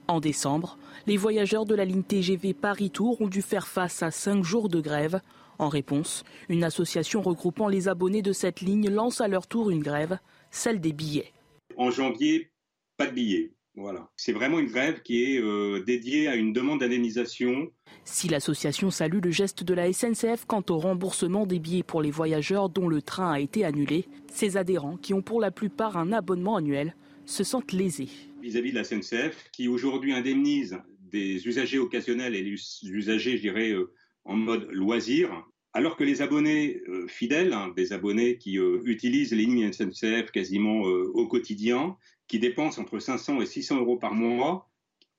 En 0.08 0.20
décembre, 0.20 0.78
les 1.06 1.16
voyageurs 1.16 1.66
de 1.66 1.74
la 1.74 1.84
ligne 1.84 2.02
TGV 2.02 2.54
Paris-Tours 2.54 3.20
ont 3.20 3.28
dû 3.28 3.42
faire 3.42 3.66
face 3.66 4.02
à 4.02 4.10
cinq 4.10 4.44
jours 4.44 4.68
de 4.68 4.80
grève. 4.80 5.20
En 5.58 5.68
réponse, 5.68 6.24
une 6.48 6.64
association 6.64 7.22
regroupant 7.22 7.68
les 7.68 7.88
abonnés 7.88 8.22
de 8.22 8.32
cette 8.32 8.60
ligne 8.60 8.90
lance 8.90 9.20
à 9.20 9.28
leur 9.28 9.46
tour 9.46 9.70
une 9.70 9.82
grève, 9.82 10.18
celle 10.50 10.80
des 10.80 10.92
billets. 10.92 11.32
En 11.76 11.90
janvier, 11.90 12.50
pas 12.96 13.06
de 13.06 13.12
billets. 13.12 13.52
Voilà. 13.74 14.10
C'est 14.16 14.32
vraiment 14.32 14.58
une 14.58 14.66
grève 14.66 15.00
qui 15.02 15.24
est 15.24 15.40
euh, 15.40 15.82
dédiée 15.84 16.28
à 16.28 16.36
une 16.36 16.52
demande 16.52 16.80
d'indemnisation. 16.80 17.70
Si 18.04 18.28
l'association 18.28 18.90
salue 18.90 19.20
le 19.22 19.30
geste 19.30 19.64
de 19.64 19.72
la 19.72 19.90
SNCF 19.90 20.44
quant 20.46 20.62
au 20.68 20.78
remboursement 20.78 21.46
des 21.46 21.58
billets 21.58 21.82
pour 21.82 22.02
les 22.02 22.10
voyageurs 22.10 22.68
dont 22.68 22.88
le 22.88 23.00
train 23.00 23.32
a 23.32 23.40
été 23.40 23.64
annulé, 23.64 24.06
ses 24.30 24.58
adhérents, 24.58 24.98
qui 24.98 25.14
ont 25.14 25.22
pour 25.22 25.40
la 25.40 25.50
plupart 25.50 25.96
un 25.96 26.12
abonnement 26.12 26.56
annuel, 26.56 26.94
se 27.24 27.44
sentent 27.44 27.72
lésés. 27.72 28.10
Vis-à-vis 28.42 28.72
de 28.72 28.74
la 28.74 28.82
SNCF, 28.82 29.50
qui 29.52 29.68
aujourd'hui 29.68 30.12
indemnise 30.12 30.76
des 31.12 31.46
usagers 31.46 31.78
occasionnels 31.78 32.34
et 32.34 32.42
des 32.42 32.56
usagers, 32.82 33.36
je 33.36 33.42
dirais, 33.42 33.70
euh, 33.70 33.92
en 34.24 34.34
mode 34.34 34.66
loisir, 34.72 35.46
alors 35.72 35.96
que 35.96 36.02
les 36.02 36.22
abonnés 36.22 36.82
euh, 36.88 37.06
fidèles, 37.06 37.52
hein, 37.52 37.72
des 37.76 37.92
abonnés 37.92 38.38
qui 38.38 38.58
euh, 38.58 38.80
utilisent 38.84 39.30
les 39.30 39.46
lignes 39.46 39.72
SNCF 39.72 40.32
quasiment 40.32 40.80
au 40.80 41.28
quotidien, 41.28 41.96
qui 42.26 42.40
dépensent 42.40 42.82
entre 42.82 42.98
500 42.98 43.40
et 43.42 43.46
600 43.46 43.78
euros 43.78 43.96
par 43.96 44.12
mois, 44.12 44.68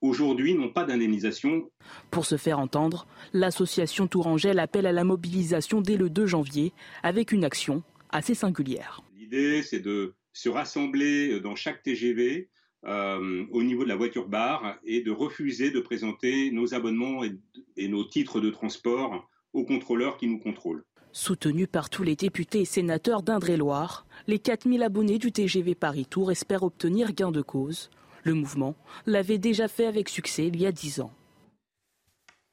aujourd'hui 0.02 0.54
n'ont 0.54 0.72
pas 0.72 0.84
d'indemnisation. 0.84 1.70
Pour 2.10 2.26
se 2.26 2.36
faire 2.36 2.58
entendre, 2.58 3.06
l'association 3.32 4.06
Tourangelle 4.06 4.58
appelle 4.58 4.86
à 4.86 4.92
la 4.92 5.04
mobilisation 5.04 5.80
dès 5.80 5.96
le 5.96 6.10
2 6.10 6.26
janvier 6.26 6.74
avec 7.02 7.32
une 7.32 7.44
action 7.44 7.82
assez 8.10 8.34
singulière. 8.34 9.02
L'idée, 9.16 9.62
c'est 9.62 9.80
de 9.80 10.12
se 10.34 10.50
rassembler 10.50 11.40
dans 11.40 11.56
chaque 11.56 11.82
TGV 11.82 12.50
euh, 12.86 13.44
au 13.50 13.62
niveau 13.62 13.84
de 13.84 13.88
la 13.88 13.96
voiture 13.96 14.28
bar 14.28 14.76
et 14.84 15.00
de 15.00 15.10
refuser 15.10 15.70
de 15.70 15.80
présenter 15.80 16.50
nos 16.50 16.74
abonnements 16.74 17.22
et, 17.24 17.88
nos 17.88 18.04
titres 18.04 18.40
de 18.40 18.50
transport 18.50 19.28
aux 19.52 19.64
contrôleurs 19.64 20.16
qui 20.16 20.26
nous 20.26 20.38
contrôlent. 20.38 20.84
Soutenus 21.12 21.68
par 21.70 21.88
tous 21.88 22.02
les 22.02 22.16
députés 22.16 22.62
et 22.62 22.64
sénateurs 22.64 23.22
d'Indre-et-Loire, 23.22 24.06
les 24.26 24.38
4000 24.38 24.82
abonnés 24.82 25.18
du 25.18 25.32
TGV 25.32 25.74
Paris-Tour 25.74 26.30
espèrent 26.30 26.64
obtenir 26.64 27.12
gain 27.12 27.30
de 27.30 27.40
cause. 27.40 27.90
Le 28.24 28.34
mouvement 28.34 28.74
l'avait 29.06 29.38
déjà 29.38 29.68
fait 29.68 29.86
avec 29.86 30.08
succès 30.08 30.48
il 30.48 30.60
y 30.60 30.66
a 30.66 30.72
10 30.72 31.00
ans. 31.00 31.12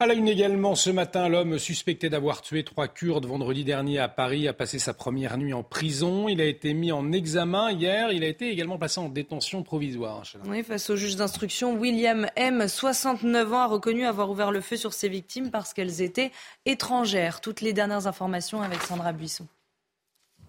À 0.02 0.06
la 0.08 0.14
une 0.14 0.26
également, 0.26 0.74
ce 0.74 0.90
matin, 0.90 1.28
l'homme 1.28 1.60
suspecté 1.60 2.10
d'avoir 2.10 2.42
tué 2.42 2.64
trois 2.64 2.88
Kurdes 2.88 3.24
vendredi 3.24 3.62
dernier 3.62 4.00
à 4.00 4.08
Paris 4.08 4.48
a 4.48 4.52
passé 4.52 4.80
sa 4.80 4.94
première 4.94 5.38
nuit 5.38 5.52
en 5.52 5.62
prison. 5.62 6.28
Il 6.28 6.40
a 6.40 6.44
été 6.44 6.74
mis 6.74 6.90
en 6.90 7.12
examen 7.12 7.70
hier. 7.70 8.10
Il 8.10 8.24
a 8.24 8.26
été 8.26 8.50
également 8.50 8.78
placé 8.78 8.98
en 8.98 9.08
détention 9.08 9.62
provisoire. 9.62 10.24
Oui, 10.48 10.64
face 10.64 10.90
au 10.90 10.96
juge 10.96 11.14
d'instruction, 11.14 11.78
William 11.78 12.26
M., 12.34 12.66
69 12.66 13.52
ans, 13.52 13.60
a 13.60 13.66
reconnu 13.68 14.04
avoir 14.04 14.28
ouvert 14.28 14.50
le 14.50 14.60
feu 14.60 14.76
sur 14.76 14.92
ses 14.92 15.08
victimes 15.08 15.52
parce 15.52 15.72
qu'elles 15.72 16.02
étaient 16.02 16.32
étrangères. 16.66 17.40
Toutes 17.40 17.60
les 17.60 17.72
dernières 17.72 18.08
informations 18.08 18.60
avec 18.60 18.82
Sandra 18.82 19.12
Buisson. 19.12 19.46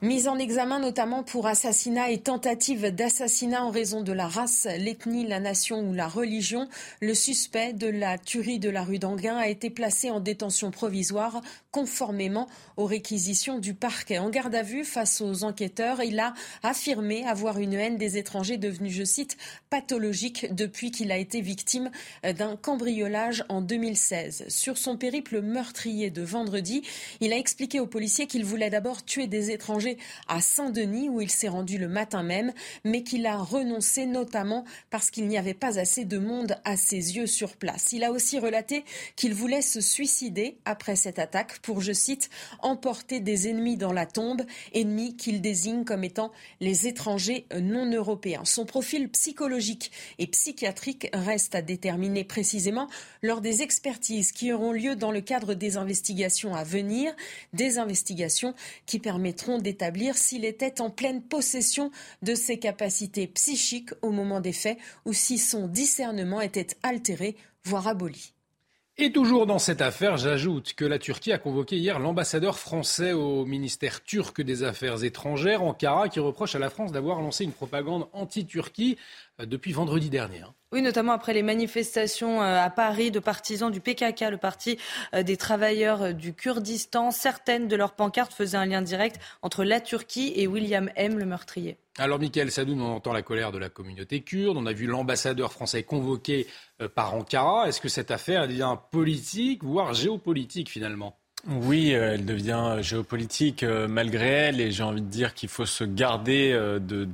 Mise 0.03 0.27
en 0.27 0.37
examen 0.37 0.79
notamment 0.79 1.23
pour 1.23 1.47
assassinat 1.47 2.11
et 2.11 2.17
tentative 2.17 2.93
d'assassinat 2.93 3.63
en 3.63 3.69
raison 3.69 4.01
de 4.01 4.11
la 4.11 4.27
race, 4.27 4.67
l'ethnie, 4.77 5.25
la 5.25 5.39
nation 5.39 5.79
ou 5.79 5.93
la 5.93 6.09
religion, 6.09 6.67
le 6.99 7.13
suspect 7.13 7.71
de 7.71 7.87
la 7.87 8.17
tuerie 8.17 8.59
de 8.59 8.69
la 8.69 8.83
rue 8.83 8.99
d'Anguin 8.99 9.37
a 9.37 9.47
été 9.47 9.69
placé 9.69 10.11
en 10.11 10.19
détention 10.19 10.71
provisoire 10.71 11.41
conformément 11.71 12.49
aux 12.75 12.85
réquisitions 12.85 13.59
du 13.59 13.73
parquet. 13.75 14.17
En 14.17 14.29
garde 14.29 14.53
à 14.55 14.61
vue 14.61 14.83
face 14.83 15.21
aux 15.21 15.45
enquêteurs, 15.45 16.03
il 16.03 16.19
a 16.19 16.33
affirmé 16.63 17.25
avoir 17.25 17.57
une 17.57 17.73
haine 17.73 17.97
des 17.97 18.17
étrangers 18.17 18.57
devenue, 18.57 18.91
je 18.91 19.05
cite, 19.05 19.37
pathologique 19.69 20.53
depuis 20.53 20.91
qu'il 20.91 21.13
a 21.13 21.17
été 21.17 21.39
victime 21.39 21.89
d'un 22.23 22.57
cambriolage 22.57 23.45
en 23.47 23.61
2016. 23.61 24.49
Sur 24.49 24.77
son 24.77 24.97
périple 24.97 25.41
meurtrier 25.41 26.09
de 26.09 26.23
vendredi, 26.23 26.83
il 27.21 27.31
a 27.31 27.37
expliqué 27.37 27.79
aux 27.79 27.87
policiers 27.87 28.27
qu'il 28.27 28.43
voulait 28.43 28.69
d'abord 28.69 29.05
tuer 29.05 29.27
des 29.27 29.49
étrangers 29.49 29.92
à 30.27 30.41
Saint-Denis 30.41 31.09
où 31.09 31.21
il 31.21 31.29
s'est 31.29 31.47
rendu 31.47 31.77
le 31.77 31.87
matin 31.87 32.23
même, 32.23 32.53
mais 32.83 33.03
qu'il 33.03 33.25
a 33.25 33.37
renoncé 33.37 34.05
notamment 34.05 34.65
parce 34.89 35.09
qu'il 35.09 35.27
n'y 35.27 35.37
avait 35.37 35.53
pas 35.53 35.79
assez 35.79 36.05
de 36.05 36.17
monde 36.17 36.57
à 36.65 36.77
ses 36.77 37.15
yeux 37.15 37.27
sur 37.27 37.55
place. 37.55 37.91
Il 37.93 38.03
a 38.03 38.11
aussi 38.11 38.39
relaté 38.39 38.83
qu'il 39.15 39.33
voulait 39.33 39.61
se 39.61 39.81
suicider 39.81 40.57
après 40.65 40.95
cette 40.95 41.19
attaque 41.19 41.59
pour, 41.59 41.81
je 41.81 41.93
cite, 41.93 42.29
emporter 42.61 43.19
des 43.19 43.47
ennemis 43.47 43.77
dans 43.77 43.93
la 43.93 44.05
tombe, 44.05 44.43
ennemis 44.73 45.15
qu'il 45.15 45.41
désigne 45.41 45.83
comme 45.83 46.03
étant 46.03 46.31
les 46.59 46.87
étrangers 46.87 47.45
non 47.59 47.89
européens. 47.91 48.45
Son 48.45 48.65
profil 48.65 49.09
psychologique 49.09 49.91
et 50.19 50.27
psychiatrique 50.27 51.09
reste 51.13 51.55
à 51.55 51.61
déterminer 51.61 52.23
précisément 52.23 52.87
lors 53.21 53.41
des 53.41 53.61
expertises 53.61 54.31
qui 54.31 54.51
auront 54.51 54.71
lieu 54.71 54.95
dans 54.95 55.11
le 55.11 55.21
cadre 55.21 55.53
des 55.53 55.77
investigations 55.77 56.55
à 56.55 56.63
venir, 56.63 57.13
des 57.53 57.77
investigations 57.77 58.53
qui 58.85 58.99
permettront 58.99 59.57
d'établir 59.57 59.82
s'il 60.15 60.45
était 60.45 60.81
en 60.81 60.89
pleine 60.89 61.21
possession 61.21 61.91
de 62.21 62.35
ses 62.35 62.59
capacités 62.59 63.27
psychiques 63.27 63.91
au 64.01 64.11
moment 64.11 64.39
des 64.39 64.53
faits 64.53 64.77
ou 65.05 65.13
si 65.13 65.37
son 65.37 65.67
discernement 65.67 66.41
était 66.41 66.67
altéré, 66.83 67.35
voire 67.63 67.87
aboli. 67.87 68.33
Et 68.97 69.11
toujours 69.11 69.47
dans 69.47 69.57
cette 69.57 69.81
affaire, 69.81 70.17
j'ajoute 70.17 70.73
que 70.75 70.85
la 70.85 70.99
Turquie 70.99 71.31
a 71.31 71.39
convoqué 71.39 71.77
hier 71.77 71.97
l'ambassadeur 71.97 72.59
français 72.59 73.11
au 73.11 73.43
ministère 73.43 74.03
turc 74.03 74.39
des 74.39 74.61
Affaires 74.61 75.03
étrangères, 75.03 75.63
Ankara, 75.63 76.09
qui 76.09 76.19
reproche 76.19 76.53
à 76.53 76.59
la 76.59 76.69
France 76.69 76.91
d'avoir 76.91 77.19
lancé 77.19 77.43
une 77.43 77.53
propagande 77.53 78.07
anti-Turquie 78.13 78.97
euh, 79.41 79.47
depuis 79.47 79.71
vendredi 79.71 80.11
dernier. 80.11 80.43
Oui, 80.73 80.81
notamment 80.81 81.11
après 81.11 81.35
les 81.35 81.43
manifestations 81.43 82.41
euh, 82.41 82.59
à 82.59 82.71
Paris 82.71 83.11
de 83.11 83.19
partisans 83.19 83.71
du 83.71 83.79
PKK, 83.79 84.21
le 84.31 84.37
parti 84.37 84.79
euh, 85.13 85.21
des 85.21 85.37
travailleurs 85.37 86.01
euh, 86.01 86.11
du 86.13 86.33
Kurdistan. 86.33 87.11
Certaines 87.11 87.67
de 87.67 87.75
leurs 87.75 87.93
pancartes 87.93 88.33
faisaient 88.33 88.57
un 88.57 88.65
lien 88.65 88.81
direct 88.81 89.21
entre 89.43 89.63
la 89.63 89.79
Turquie 89.79 90.33
et 90.35 90.47
William 90.47 90.89
M, 90.95 91.19
le 91.19 91.27
meurtrier. 91.27 91.77
Alors, 91.99 92.17
Michael 92.17 92.51
Sadoun, 92.51 92.81
on 92.81 92.95
entend 92.95 93.13
la 93.13 93.21
colère 93.21 93.51
de 93.51 93.59
la 93.59 93.69
communauté 93.69 94.21
kurde. 94.21 94.57
On 94.57 94.65
a 94.65 94.73
vu 94.73 94.87
l'ambassadeur 94.87 95.53
français 95.53 95.83
convoqué 95.83 96.47
par 96.95 97.13
Ankara. 97.13 97.67
Est-ce 97.67 97.79
que 97.79 97.87
cette 97.87 98.09
affaire 98.09 98.47
devient 98.47 98.75
politique, 98.89 99.63
voire 99.63 99.93
géopolitique 99.93 100.71
finalement? 100.71 101.19
Oui, 101.47 101.93
euh, 101.93 102.13
elle 102.13 102.25
devient 102.25 102.77
géopolitique 102.79 103.63
euh, 103.63 103.87
malgré 103.87 104.27
elle 104.27 104.61
et 104.61 104.71
j'ai 104.71 104.83
envie 104.83 105.01
de 105.01 105.07
dire 105.07 105.33
qu'il 105.33 105.49
faut 105.49 105.65
se 105.65 105.83
garder 105.83 106.51
euh, 106.53 106.79
de, 106.79 107.05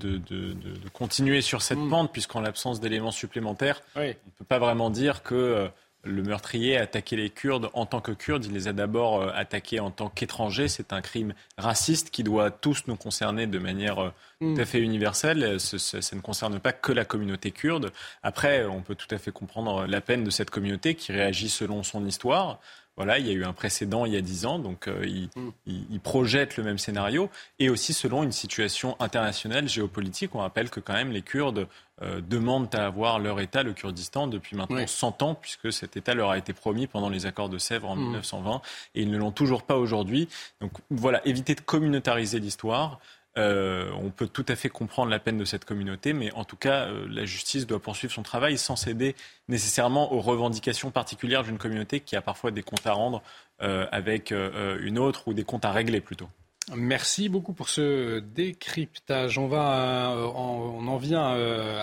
continuer 0.94 1.42
sur 1.42 1.64
cette 1.64 1.80
mm. 1.80 1.90
pente 1.90 2.12
puisqu'en 2.12 2.40
l'absence 2.40 2.80
d'éléments 2.80 3.12
supplémentaires, 3.12 3.82
on 3.96 4.02
ne 4.02 4.14
peut 4.14 4.46
pas 4.48 4.60
vraiment 4.60 4.92
dire 4.92 5.24
que 5.24 5.68
le 6.04 6.24
meurtrier 6.24 6.78
a 6.78 6.84
attaqué 6.84 7.16
les 7.16 7.30
Kurdes 7.30 7.70
en 7.74 7.86
tant 7.86 8.02
que 8.02 8.12
Kurdes. 8.12 8.46
Il 8.46 8.54
les 8.54 8.68
a 8.68 8.74
d'abord 8.74 9.28
attaqués 9.36 9.80
en 9.80 9.92
tant 9.92 10.10
qu'étrangers. 10.10 10.70
C'est 10.70 10.94
un 10.94 11.02
crime 11.02 11.34
raciste 11.58 12.10
qui 12.10 12.24
doit 12.24 12.52
tous 12.52 12.84
nous 12.88 12.96
concerner 12.96 13.48
de 13.48 13.60
manière 13.60 14.14
mm. 14.42 14.56
tout 14.56 14.62
à 14.62 14.66
fait 14.66 14.80
universelle. 14.80 15.60
ça 15.60 16.16
ne 16.16 16.22
concerne 16.22 16.60
pas 16.60 16.72
que 16.72 16.92
la 16.92 17.04
communauté 17.04 17.50
kurde. 17.50 17.92
Après, 18.22 18.64
on 18.66 18.82
peut 18.82 18.96
tout 18.96 19.14
à 19.14 19.18
fait 19.18 19.32
comprendre 19.32 19.88
la 19.88 20.02
peine 20.02 20.24
de 20.24 20.30
cette 20.30 20.52
communauté 20.52 20.94
qui 20.94 21.12
réagit 21.12 21.50
selon 21.50 21.82
son 21.82 22.06
histoire. 22.06 22.60
Voilà, 23.00 23.18
il 23.18 23.26
y 23.26 23.30
a 23.30 23.34
eu 23.34 23.46
un 23.46 23.54
précédent 23.54 24.04
il 24.04 24.12
y 24.12 24.18
a 24.18 24.22
dix 24.22 24.46
ans, 24.46 24.60
donc 24.60 24.90
euh, 24.90 25.06
mm. 25.34 25.52
il, 25.66 26.00
projette 26.02 26.58
le 26.58 26.64
même 26.64 26.78
scénario. 26.78 27.30
Et 27.58 27.70
aussi 27.70 27.94
selon 27.94 28.24
une 28.24 28.34
situation 28.34 28.98
internationale 29.00 29.70
géopolitique, 29.70 30.36
on 30.36 30.40
rappelle 30.40 30.70
que 30.70 30.82
quand 30.82 30.96
même 30.96 31.14
les 31.14 31.22
Kurdes 31.22 31.70
euh, 32.02 32.20
demandent 32.20 32.76
à 32.76 32.88
avoir 32.88 33.20
leur 33.20 33.40
État, 33.40 33.64
le 33.64 33.72
Kurdistan, 33.72 34.28
depuis 34.28 34.58
maintenant 34.58 34.86
100 34.86 35.22
ans, 35.22 35.34
puisque 35.34 35.72
cet 35.72 35.96
État 35.96 36.14
leur 36.14 36.32
a 36.32 36.38
été 36.38 36.52
promis 36.52 36.88
pendant 36.88 37.08
les 37.08 37.26
accords 37.26 37.48
de 37.48 37.58
Sèvres 37.58 37.88
en 37.88 37.96
1920, 37.96 38.56
mm. 38.56 38.62
et 38.96 39.02
ils 39.02 39.10
ne 39.10 39.18
l'ont 39.18 39.32
toujours 39.32 39.64
pas 39.64 39.78
aujourd'hui. 39.78 40.28
Donc 40.60 40.74
voilà, 40.90 41.26
éviter 41.26 41.56
de 41.56 41.62
communautariser 41.62 42.42
l'histoire. 42.42 43.00
Euh, 43.38 43.92
on 44.02 44.10
peut 44.10 44.28
tout 44.28 44.46
à 44.48 44.56
fait 44.56 44.70
comprendre 44.70 45.12
la 45.12 45.20
peine 45.20 45.38
de 45.38 45.46
cette 45.46 45.64
communauté, 45.64 46.14
mais 46.14 46.32
en 46.34 46.44
tout 46.44 46.56
cas, 46.56 46.88
euh, 46.88 47.08
la 47.10 47.26
justice 47.26 47.68
doit 47.68 47.80
poursuivre 47.80 48.12
son 48.12 48.24
travail 48.24 48.58
sans 48.58 48.76
céder 48.76 49.16
nécessairement 49.48 50.12
aux 50.14 50.20
revendications 50.20 50.90
particulières 50.92 51.44
d'une 51.44 51.58
communauté 51.58 52.00
qui 52.00 52.16
a 52.16 52.22
parfois 52.22 52.52
des 52.52 52.64
comptes 52.64 52.88
à 52.88 52.94
rendre 52.94 53.22
euh, 53.62 53.86
avec 53.92 54.32
une 54.32 54.98
autre 54.98 55.28
ou 55.28 55.34
des 55.34 55.44
comptes 55.44 55.66
à 55.66 55.72
régler 55.72 56.02
plutôt. 56.02 56.28
Merci 56.76 57.30
beaucoup 57.30 57.54
pour 57.54 57.68
ce 57.68 58.20
décryptage. 58.20 59.40
On, 59.40 59.50
on 59.52 60.88
en 60.88 60.98
vient 60.98 61.34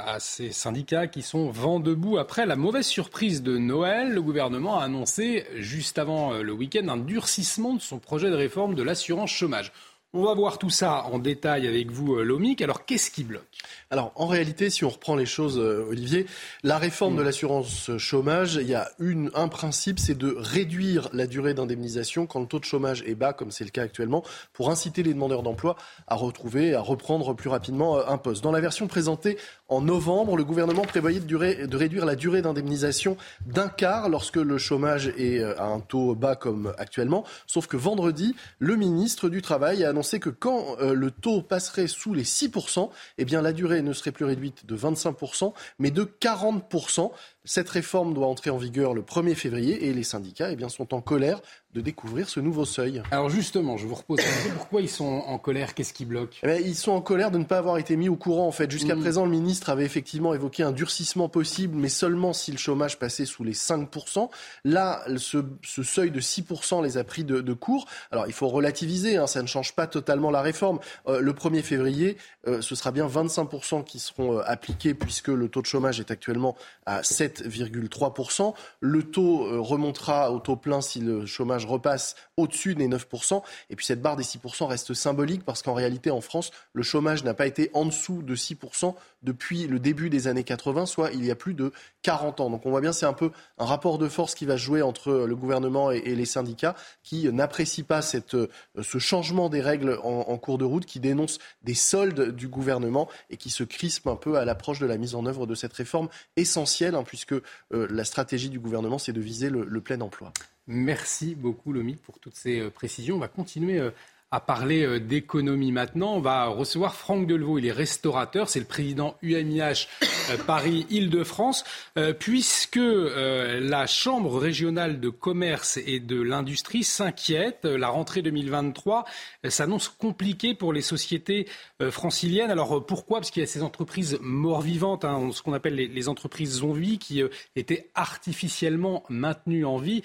à 0.04 0.20
ces 0.20 0.52
syndicats 0.52 1.08
qui 1.08 1.22
sont 1.22 1.50
vent 1.50 1.80
debout. 1.80 2.18
Après 2.18 2.46
la 2.46 2.54
mauvaise 2.54 2.86
surprise 2.86 3.42
de 3.42 3.58
Noël, 3.58 4.12
le 4.12 4.22
gouvernement 4.22 4.78
a 4.78 4.84
annoncé 4.84 5.44
juste 5.56 5.98
avant 5.98 6.34
le 6.34 6.52
week-end 6.52 6.86
un 6.88 6.98
durcissement 6.98 7.74
de 7.74 7.80
son 7.80 7.98
projet 7.98 8.30
de 8.30 8.36
réforme 8.36 8.76
de 8.76 8.82
l'assurance 8.84 9.30
chômage. 9.30 9.72
On 10.12 10.22
va 10.22 10.34
voir 10.34 10.58
tout 10.58 10.70
ça 10.70 11.04
en 11.06 11.18
détail 11.18 11.66
avec 11.66 11.90
vous, 11.90 12.14
euh, 12.14 12.22
Lomic. 12.22 12.62
Alors, 12.62 12.86
qu'est-ce 12.86 13.10
qui 13.10 13.24
bloque? 13.24 13.42
Alors, 13.90 14.12
en 14.14 14.28
réalité, 14.28 14.70
si 14.70 14.84
on 14.84 14.88
reprend 14.88 15.16
les 15.16 15.26
choses, 15.26 15.58
euh, 15.58 15.84
Olivier, 15.88 16.26
la 16.62 16.78
réforme 16.78 17.16
de 17.16 17.22
mm. 17.22 17.24
l'assurance 17.24 17.96
chômage, 17.98 18.54
il 18.54 18.68
y 18.68 18.74
a 18.74 18.88
une, 19.00 19.30
un 19.34 19.48
principe, 19.48 19.98
c'est 19.98 20.16
de 20.16 20.34
réduire 20.38 21.08
la 21.12 21.26
durée 21.26 21.54
d'indemnisation 21.54 22.26
quand 22.26 22.40
le 22.40 22.46
taux 22.46 22.60
de 22.60 22.64
chômage 22.64 23.02
est 23.04 23.16
bas, 23.16 23.32
comme 23.32 23.50
c'est 23.50 23.64
le 23.64 23.70
cas 23.70 23.82
actuellement, 23.82 24.22
pour 24.52 24.70
inciter 24.70 25.02
les 25.02 25.12
demandeurs 25.12 25.42
d'emploi 25.42 25.76
à 26.06 26.14
retrouver, 26.14 26.74
à 26.74 26.80
reprendre 26.80 27.34
plus 27.34 27.50
rapidement 27.50 27.98
euh, 27.98 28.04
un 28.06 28.16
poste. 28.16 28.44
Dans 28.44 28.52
la 28.52 28.60
version 28.60 28.86
présentée 28.86 29.36
en 29.68 29.80
novembre, 29.80 30.36
le 30.36 30.44
gouvernement 30.44 30.82
prévoyait 30.82 31.20
de, 31.20 31.76
réduire 31.76 32.04
la 32.04 32.14
durée 32.14 32.40
d'indemnisation 32.40 33.16
d'un 33.46 33.68
quart 33.68 34.08
lorsque 34.08 34.36
le 34.36 34.58
chômage 34.58 35.08
est 35.16 35.42
à 35.42 35.64
un 35.64 35.80
taux 35.80 36.14
bas 36.14 36.36
comme 36.36 36.72
actuellement. 36.78 37.24
Sauf 37.46 37.66
que 37.66 37.76
vendredi, 37.76 38.36
le 38.58 38.76
ministre 38.76 39.28
du 39.28 39.42
Travail 39.42 39.84
a 39.84 39.88
annoncé 39.88 40.20
que 40.20 40.30
quand 40.30 40.76
euh, 40.80 40.94
le 40.94 41.10
taux 41.10 41.42
passerait 41.42 41.88
sous 41.88 42.14
les 42.14 42.22
6%, 42.24 42.90
eh 43.18 43.24
bien 43.24 43.42
la 43.42 43.52
durée 43.52 43.82
ne 43.82 43.92
serait 43.92 44.12
plus 44.12 44.24
réduite 44.24 44.66
de 44.66 44.76
25%, 44.76 45.52
mais 45.78 45.90
de 45.90 46.04
40%. 46.04 47.10
Cette 47.44 47.68
réforme 47.68 48.14
doit 48.14 48.26
entrer 48.26 48.50
en 48.50 48.58
vigueur 48.58 48.94
le 48.94 49.02
1er 49.02 49.34
février 49.34 49.86
et 49.86 49.92
les 49.92 50.04
syndicats 50.04 50.50
eh 50.50 50.56
bien, 50.56 50.68
sont 50.68 50.94
en 50.94 51.00
colère 51.00 51.40
de 51.76 51.82
découvrir 51.82 52.30
ce 52.30 52.40
nouveau 52.40 52.64
seuil. 52.64 53.02
Alors 53.10 53.28
justement, 53.28 53.76
je 53.76 53.86
vous 53.86 53.94
repose 53.94 54.20
pourquoi 54.56 54.80
ils 54.80 54.88
sont 54.88 55.22
en 55.26 55.38
colère, 55.38 55.74
qu'est-ce 55.74 55.92
qui 55.92 56.06
bloque? 56.06 56.40
Eh 56.42 56.62
Ils 56.62 56.74
sont 56.74 56.92
en 56.92 57.02
colère 57.02 57.30
de 57.30 57.36
ne 57.36 57.44
pas 57.44 57.58
avoir 57.58 57.76
été 57.76 57.96
mis 57.96 58.08
au 58.08 58.16
courant. 58.16 58.46
En 58.46 58.52
fait, 58.52 58.70
jusqu'à 58.70 58.94
mm. 58.94 59.00
présent, 59.00 59.24
le 59.26 59.30
ministre 59.30 59.68
avait 59.68 59.84
effectivement 59.84 60.32
évoqué 60.32 60.62
un 60.62 60.72
durcissement 60.72 61.28
possible, 61.28 61.76
mais 61.76 61.90
seulement 61.90 62.32
si 62.32 62.50
le 62.50 62.56
chômage 62.56 62.98
passait 62.98 63.26
sous 63.26 63.44
les 63.44 63.52
5%. 63.52 64.30
Là, 64.64 65.04
ce, 65.18 65.42
seuil 65.82 66.10
de 66.10 66.20
6% 66.20 66.82
les 66.82 66.96
a 66.96 67.04
pris 67.04 67.24
de, 67.24 67.52
court. 67.52 67.86
Alors, 68.10 68.26
il 68.26 68.32
faut 68.32 68.48
relativiser, 68.48 69.18
hein, 69.18 69.26
ça 69.26 69.42
ne 69.42 69.46
change 69.46 69.74
pas 69.74 69.86
totalement 69.86 70.30
la 70.30 70.40
réforme. 70.40 70.78
Euh, 71.08 71.20
le 71.20 71.32
1er 71.34 71.62
février, 71.62 72.16
euh, 72.46 72.62
ce 72.62 72.74
sera 72.74 72.90
bien 72.90 73.06
25% 73.06 73.84
qui 73.84 73.98
seront 73.98 74.38
euh, 74.38 74.42
appliqués 74.46 74.94
puisque 74.94 75.28
le 75.28 75.48
taux 75.48 75.60
de 75.60 75.66
chômage 75.66 76.00
est 76.00 76.10
actuellement 76.10 76.56
à 76.86 77.02
7,3%. 77.02 78.54
Le 78.80 79.02
taux 79.02 79.62
remontera 79.62 80.32
au 80.32 80.38
taux 80.38 80.56
plein 80.56 80.80
si 80.80 81.00
le 81.00 81.26
chômage 81.26 81.65
repasse 81.66 82.16
au-dessus 82.36 82.74
des 82.74 82.88
9%. 82.88 83.42
Et 83.70 83.76
puis 83.76 83.84
cette 83.84 84.02
barre 84.02 84.16
des 84.16 84.24
6% 84.24 84.66
reste 84.66 84.94
symbolique 84.94 85.44
parce 85.44 85.62
qu'en 85.62 85.74
réalité, 85.74 86.10
en 86.10 86.20
France, 86.20 86.50
le 86.72 86.82
chômage 86.82 87.24
n'a 87.24 87.34
pas 87.34 87.46
été 87.46 87.70
en 87.74 87.84
dessous 87.84 88.22
de 88.22 88.34
6% 88.34 88.94
depuis 89.22 89.66
le 89.66 89.78
début 89.78 90.08
des 90.08 90.28
années 90.28 90.44
80, 90.44 90.86
soit 90.86 91.10
il 91.12 91.24
y 91.24 91.30
a 91.30 91.34
plus 91.34 91.54
de 91.54 91.72
40 92.02 92.40
ans. 92.40 92.50
Donc 92.50 92.64
on 92.64 92.70
voit 92.70 92.80
bien, 92.80 92.92
c'est 92.92 93.06
un 93.06 93.12
peu 93.12 93.30
un 93.58 93.64
rapport 93.64 93.98
de 93.98 94.08
force 94.08 94.34
qui 94.34 94.46
va 94.46 94.56
jouer 94.56 94.82
entre 94.82 95.12
le 95.12 95.36
gouvernement 95.36 95.90
et, 95.90 96.14
les 96.16 96.24
syndicats 96.24 96.74
qui 97.02 97.30
n'apprécient 97.32 97.84
pas 97.84 98.00
cette, 98.00 98.36
ce 98.80 98.98
changement 98.98 99.48
des 99.48 99.60
règles 99.60 99.98
en, 100.02 100.38
cours 100.38 100.58
de 100.58 100.64
route, 100.64 100.86
qui 100.86 101.00
dénoncent 101.00 101.38
des 101.62 101.74
soldes 101.74 102.34
du 102.34 102.48
gouvernement 102.48 103.08
et 103.28 103.36
qui 103.36 103.50
se 103.50 103.64
crispent 103.64 104.06
un 104.06 104.16
peu 104.16 104.38
à 104.38 104.44
l'approche 104.44 104.78
de 104.78 104.86
la 104.86 104.96
mise 104.96 105.14
en 105.14 105.26
œuvre 105.26 105.46
de 105.46 105.54
cette 105.54 105.72
réforme 105.72 106.08
essentielle, 106.36 106.94
hein, 106.94 107.04
puisque 107.04 107.32
euh, 107.32 107.42
la 107.72 108.04
stratégie 108.04 108.48
du 108.48 108.60
gouvernement, 108.60 108.98
c'est 108.98 109.12
de 109.12 109.20
viser 109.20 109.50
le 109.50 109.80
plein 109.80 110.00
emploi. 110.00 110.32
Merci 110.68 111.34
beaucoup, 111.36 111.72
Lomic, 111.72 112.02
pour 112.02 112.18
toutes 112.18 112.34
ces 112.34 112.58
euh, 112.58 112.70
précisions. 112.70 113.16
On 113.16 113.20
va 113.20 113.28
continuer 113.28 113.78
euh, 113.78 113.90
à 114.32 114.40
parler 114.40 114.84
euh, 114.84 114.98
d'économie 114.98 115.70
maintenant. 115.70 116.14
On 116.14 116.20
va 116.20 116.46
recevoir 116.46 116.96
Franck 116.96 117.28
Delvaux, 117.28 117.58
il 117.58 117.66
est 117.66 117.72
restaurateur, 117.72 118.48
c'est 118.48 118.58
le 118.58 118.66
président 118.66 119.16
UMIH 119.22 119.86
euh, 120.30 120.36
Paris-Île-de-France, 120.46 121.64
euh, 121.96 122.12
puisque 122.12 122.76
la 122.76 123.86
Chambre 123.86 124.38
régionale 124.38 124.98
de 124.98 125.08
commerce 125.08 125.76
et 125.76 126.00
de 126.00 126.20
l'industrie 126.20 126.82
s'inquiète. 126.82 127.64
La 127.64 127.88
rentrée 127.88 128.22
2023 128.22 129.04
s'annonce 129.48 129.88
compliquée 129.88 130.54
pour 130.54 130.72
les 130.72 130.82
sociétés 130.82 131.46
franciliennes. 131.90 132.50
Alors 132.50 132.84
pourquoi? 132.84 133.20
Parce 133.20 133.30
qu'il 133.30 133.40
y 133.40 133.44
a 133.44 133.46
ces 133.46 133.62
entreprises 133.62 134.18
mort-vivantes, 134.20 135.04
hein, 135.04 135.30
ce 135.32 135.42
qu'on 135.42 135.52
appelle 135.52 135.74
les, 135.74 136.08
entreprises 136.08 136.58
zombies, 136.58 136.98
qui 136.98 137.22
étaient 137.54 137.90
artificiellement 137.94 139.04
maintenues 139.08 139.64
en 139.64 139.78
vie, 139.78 140.02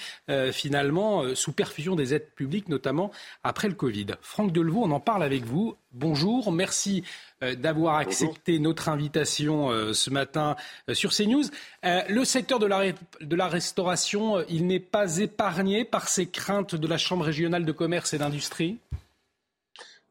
finalement, 0.52 1.36
sous 1.36 1.52
perfusion 1.52 1.96
des 1.96 2.14
aides 2.14 2.30
publiques, 2.36 2.70
notamment 2.70 3.12
après 3.44 3.68
le 3.68 3.76
Covid. 3.76 4.11
Franck 4.22 4.52
Delvaux, 4.52 4.84
on 4.84 4.92
en 4.92 5.00
parle 5.00 5.24
avec 5.24 5.44
vous. 5.44 5.76
Bonjour, 5.94 6.52
merci 6.52 7.04
euh, 7.44 7.56
d'avoir 7.56 7.96
accepté 7.96 8.60
notre 8.60 8.90
invitation 8.90 9.70
euh, 9.70 9.94
ce 9.94 10.10
matin 10.10 10.56
euh, 10.90 10.94
sur 10.94 11.12
CNews. 11.12 11.46
Le 11.84 12.24
secteur 12.24 12.60
de 12.60 12.66
la, 12.66 12.92
de 13.22 13.36
la 13.36 13.48
restauration, 13.48 14.44
il 14.50 14.68
n'est 14.68 14.80
pas 14.80 15.18
épargné 15.18 15.86
par 15.86 16.08
ces 16.08 16.28
craintes 16.28 16.76
de 16.76 16.88
la 16.88 16.98
Chambre 16.98 17.26
régionale 17.26 17.66
de 17.66 17.72
commerce 17.72 18.14
et 18.14 18.18
d'industrie? 18.18 18.78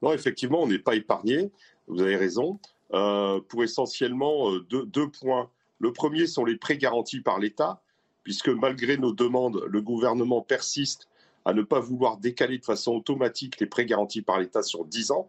Non, 0.02 0.12
effectivement, 0.12 0.62
on 0.62 0.66
n'est 0.68 0.78
pas 0.78 0.94
épargné. 0.94 1.50
Vous 1.86 2.00
avez 2.00 2.16
raison. 2.16 2.58
Euh, 2.92 3.40
pour 3.48 3.62
essentiellement 3.62 4.50
deux, 4.68 5.10
points. 5.10 5.48
Le 5.78 5.92
premier 5.92 6.26
sont 6.26 6.44
les 6.44 6.56
prêts 6.56 6.76
garantis 6.76 7.20
par 7.20 7.38
l'État, 7.38 7.80
puisque 8.24 8.48
malgré 8.48 8.96
nos 8.96 9.12
demandes, 9.12 9.62
le 9.68 9.80
gouvernement 9.80 10.40
persiste 10.40 11.08
à 11.44 11.52
ne 11.52 11.62
pas 11.62 11.80
vouloir 11.80 12.18
décaler 12.18 12.58
de 12.58 12.64
façon 12.64 12.92
automatique 12.92 13.60
les 13.60 13.66
prêts 13.66 13.86
garantis 13.86 14.22
par 14.22 14.38
l'État 14.38 14.62
sur 14.62 14.84
10 14.84 15.10
ans. 15.10 15.28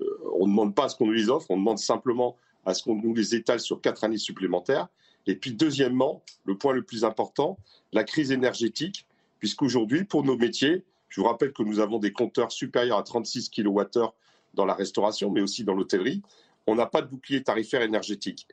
Euh, 0.00 0.04
on 0.34 0.46
ne 0.46 0.50
demande 0.50 0.74
pas 0.74 0.84
à 0.84 0.88
ce 0.88 0.96
qu'on 0.96 1.06
nous 1.06 1.12
les 1.12 1.30
offre, 1.30 1.50
on 1.50 1.56
demande 1.56 1.78
simplement 1.78 2.36
à 2.66 2.74
ce 2.74 2.82
qu'on 2.82 2.94
nous 2.94 3.14
les 3.14 3.34
étale 3.34 3.60
sur 3.60 3.80
quatre 3.80 4.04
années 4.04 4.18
supplémentaires. 4.18 4.88
Et 5.26 5.34
puis 5.34 5.52
deuxièmement, 5.52 6.22
le 6.44 6.56
point 6.56 6.72
le 6.72 6.82
plus 6.82 7.04
important, 7.04 7.58
la 7.92 8.04
crise 8.04 8.32
énergétique, 8.32 9.06
puisqu'aujourd'hui, 9.38 10.04
pour 10.04 10.24
nos 10.24 10.36
métiers, 10.36 10.84
je 11.08 11.20
vous 11.20 11.26
rappelle 11.26 11.52
que 11.52 11.62
nous 11.62 11.80
avons 11.80 11.98
des 11.98 12.12
compteurs 12.12 12.52
supérieurs 12.52 12.98
à 12.98 13.02
36 13.02 13.50
kWh 13.50 14.12
dans 14.54 14.64
la 14.66 14.74
restauration, 14.74 15.30
mais 15.30 15.40
aussi 15.40 15.64
dans 15.64 15.74
l'hôtellerie 15.74 16.22
on 16.68 16.74
n'a 16.74 16.86
pas 16.86 17.00
de 17.00 17.06
bouclier 17.06 17.42
tarifaire 17.42 17.82
énergétique. 17.82 18.46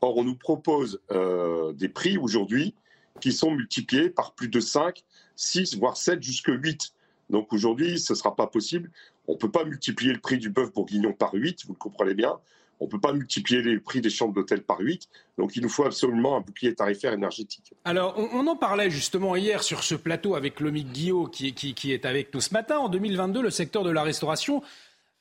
Or, 0.00 0.16
on 0.16 0.24
nous 0.24 0.36
propose 0.36 1.00
euh, 1.10 1.72
des 1.72 1.88
prix 1.88 2.16
aujourd'hui 2.16 2.74
qui 3.20 3.30
sont 3.32 3.50
multipliés 3.50 4.08
par 4.08 4.32
plus 4.32 4.48
de 4.48 4.58
5, 4.58 5.04
6, 5.38 5.76
voire 5.76 5.96
7, 5.96 6.22
jusqu'à 6.22 6.52
8. 6.52 6.92
Donc 7.30 7.52
aujourd'hui, 7.52 7.98
ce 7.98 8.12
ne 8.12 8.18
sera 8.18 8.34
pas 8.34 8.46
possible. 8.46 8.90
On 9.28 9.32
ne 9.32 9.38
peut 9.38 9.50
pas 9.50 9.64
multiplier 9.64 10.12
le 10.12 10.18
prix 10.18 10.38
du 10.38 10.50
bœuf 10.50 10.72
bourguignon 10.72 11.12
par 11.12 11.32
8, 11.32 11.66
vous 11.66 11.74
le 11.74 11.78
comprenez 11.78 12.14
bien. 12.14 12.38
On 12.80 12.84
ne 12.84 12.90
peut 12.90 13.00
pas 13.00 13.12
multiplier 13.12 13.60
les 13.62 13.78
prix 13.78 14.00
des 14.00 14.10
chambres 14.10 14.34
d'hôtel 14.34 14.62
par 14.62 14.78
8. 14.80 15.08
Donc 15.36 15.56
il 15.56 15.62
nous 15.62 15.68
faut 15.68 15.84
absolument 15.84 16.36
un 16.36 16.40
bouclier 16.40 16.74
tarifaire 16.74 17.12
énergétique. 17.12 17.72
Alors 17.84 18.16
on, 18.16 18.46
en 18.46 18.56
parlait 18.56 18.90
justement 18.90 19.34
hier 19.34 19.62
sur 19.62 19.82
ce 19.82 19.96
plateau 19.96 20.36
avec 20.36 20.60
Lomique 20.60 20.92
Guillot 20.92 21.26
qui, 21.26 21.52
qui, 21.54 21.92
est 21.92 22.04
avec 22.04 22.32
nous 22.32 22.40
ce 22.40 22.52
matin. 22.54 22.78
En 22.78 22.88
2022, 22.88 23.42
le 23.42 23.50
secteur 23.50 23.82
de 23.82 23.90
la 23.90 24.02
restauration 24.02 24.62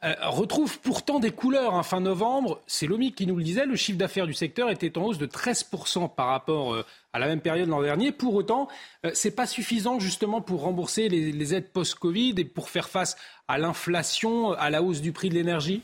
euh, 0.04 0.14
retrouve 0.22 0.80
pourtant 0.80 1.20
des 1.20 1.32
couleurs. 1.32 1.74
Hein. 1.74 1.82
Fin 1.82 2.02
novembre, 2.02 2.62
c'est 2.68 2.86
l'OMIC 2.86 3.16
qui 3.16 3.26
nous 3.26 3.36
le 3.36 3.44
disait, 3.44 3.66
le 3.66 3.76
chiffre 3.76 3.98
d'affaires 3.98 4.28
du 4.28 4.34
secteur 4.34 4.70
était 4.70 4.96
en 4.96 5.06
hausse 5.06 5.18
de 5.18 5.26
13% 5.26 6.14
par 6.14 6.28
rapport 6.28 6.76
euh, 6.76 6.86
à 7.14 7.20
la 7.20 7.26
même 7.26 7.42
période 7.42 7.68
l'an 7.68 7.82
dernier. 7.82 8.12
Pour 8.12 8.36
autant, 8.36 8.68
euh, 9.06 9.12
ce 9.16 9.28
n'est 9.28 9.34
pas 9.34 9.48
suffisant 9.48 10.00
justement 10.00 10.40
pour 10.40 10.62
rembourser 10.62 11.10
les, 11.10 11.54
aides 11.56 11.72
post-Covid 11.72 12.36
et 12.38 12.46
pour 12.46 12.70
faire 12.70 12.90
face 12.90 13.18
à 13.48 13.58
l'inflation, 13.58 14.52
à 14.52 14.70
la 14.70 14.84
hausse 14.84 15.02
du 15.02 15.12
prix 15.12 15.30
de 15.30 15.36
l'énergie 15.36 15.82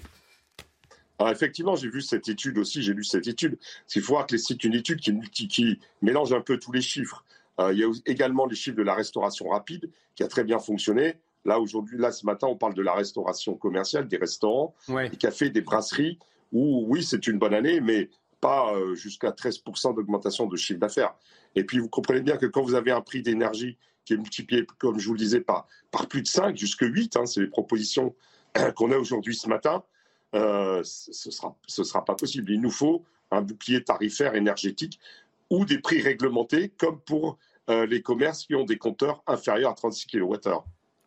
effectivement, 1.31 1.77
j'ai 1.77 1.87
vu 1.87 2.01
cette 2.01 2.27
étude 2.27 2.57
aussi, 2.57 2.83
j'ai 2.83 2.93
lu 2.93 3.05
cette 3.05 3.27
étude. 3.27 3.57
Il 3.95 4.01
faut 4.01 4.11
voir 4.11 4.27
que 4.27 4.35
c'est 4.35 4.61
une 4.65 4.73
étude 4.73 4.99
qui, 4.99 5.47
qui, 5.47 5.79
mélange 6.01 6.33
un 6.33 6.41
peu 6.41 6.57
tous 6.57 6.73
les 6.73 6.81
chiffres. 6.81 7.23
il 7.59 7.77
y 7.77 7.83
a 7.85 7.89
également 8.05 8.45
les 8.45 8.57
chiffres 8.57 8.75
de 8.75 8.83
la 8.83 8.93
restauration 8.93 9.47
rapide, 9.47 9.89
qui 10.15 10.23
a 10.23 10.27
très 10.27 10.43
bien 10.43 10.59
fonctionné. 10.59 11.15
Là, 11.45 11.59
aujourd'hui, 11.59 11.97
là, 11.97 12.11
ce 12.11 12.25
matin, 12.25 12.47
on 12.47 12.55
parle 12.55 12.73
de 12.73 12.81
la 12.81 12.93
restauration 12.93 13.55
commerciale, 13.55 14.07
des 14.07 14.17
restaurants, 14.17 14.73
des 14.87 15.17
cafés, 15.17 15.49
des 15.49 15.61
brasseries, 15.61 16.17
où, 16.51 16.85
oui, 16.87 17.03
c'est 17.03 17.27
une 17.27 17.37
bonne 17.37 17.53
année, 17.53 17.81
mais 17.81 18.09
pas 18.39 18.73
euh, 18.73 18.95
jusqu'à 18.95 19.31
13% 19.31 19.95
d'augmentation 19.95 20.47
de 20.47 20.55
chiffre 20.55 20.79
d'affaires. 20.79 21.15
Et 21.55 21.63
puis, 21.63 21.79
vous 21.79 21.89
comprenez 21.89 22.21
bien 22.21 22.37
que 22.37 22.45
quand 22.45 22.61
vous 22.61 22.75
avez 22.75 22.91
un 22.91 23.01
prix 23.01 23.21
d'énergie 23.21 23.77
qui 24.05 24.13
est 24.13 24.17
multiplié, 24.17 24.65
comme 24.77 24.99
je 24.99 25.07
vous 25.07 25.13
le 25.13 25.19
disais, 25.19 25.41
par, 25.41 25.67
par 25.91 26.07
plus 26.07 26.21
de 26.21 26.27
5, 26.27 26.55
jusqu'à 26.57 26.85
8, 26.85 27.17
hein, 27.17 27.25
c'est 27.25 27.41
les 27.41 27.47
propositions 27.47 28.15
qu'on 28.75 28.91
a 28.91 28.97
aujourd'hui 28.97 29.35
ce 29.35 29.47
matin, 29.47 29.83
euh, 30.35 30.81
ce 30.83 31.29
ne 31.29 31.31
sera, 31.31 31.55
ce 31.67 31.83
sera 31.83 32.03
pas 32.03 32.15
possible. 32.15 32.51
Il 32.51 32.61
nous 32.61 32.71
faut 32.71 33.03
un 33.31 33.41
bouclier 33.41 33.83
tarifaire 33.83 34.35
énergétique 34.35 34.99
ou 35.49 35.65
des 35.65 35.79
prix 35.79 36.01
réglementés, 36.01 36.69
comme 36.77 36.99
pour 36.99 37.37
euh, 37.69 37.85
les 37.85 38.01
commerces 38.01 38.45
qui 38.45 38.55
ont 38.55 38.65
des 38.65 38.77
compteurs 38.77 39.23
inférieurs 39.27 39.71
à 39.71 39.75
36 39.75 40.07
kWh. 40.07 40.63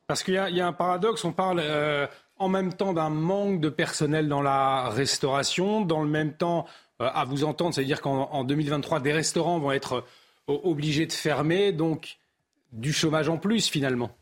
Parce 0.07 0.23
qu'il 0.23 0.35
y, 0.35 0.61
a 0.61 0.67
un 0.67 0.73
paradoxe, 0.73 1.25
on 1.25 1.33
parle 1.33 1.61
euh, 1.61 2.07
en 2.39 2.49
même 2.49 2.73
temps 2.73 2.93
d'un 2.93 3.11
manque 3.11 3.61
de 3.61 3.69
personnel 3.69 4.29
dans 4.29 4.43
la 4.43 4.89
restauration, 4.89 5.81
dans 5.81 6.03
le 6.03 6.09
même 6.09 6.37
temps, 6.37 6.67
euh, 7.01 7.11
à 7.13 7.25
vous 7.25 7.43
entendre, 7.43 7.75
c'est-à-dire 7.75 8.01
qu'en 8.01 8.45
2023, 8.45 9.01
des 9.01 9.13
restaurants 9.13 9.59
vont 9.59 9.73
être 9.73 10.05
euh, 10.49 10.59
obligés 10.63 11.07
de 11.07 11.13
fermer, 11.13 11.73
donc 11.73 12.19
du 12.71 12.93
chômage 12.93 13.29
en 13.29 13.37
plus 13.37 13.69
finalement. 13.69 14.17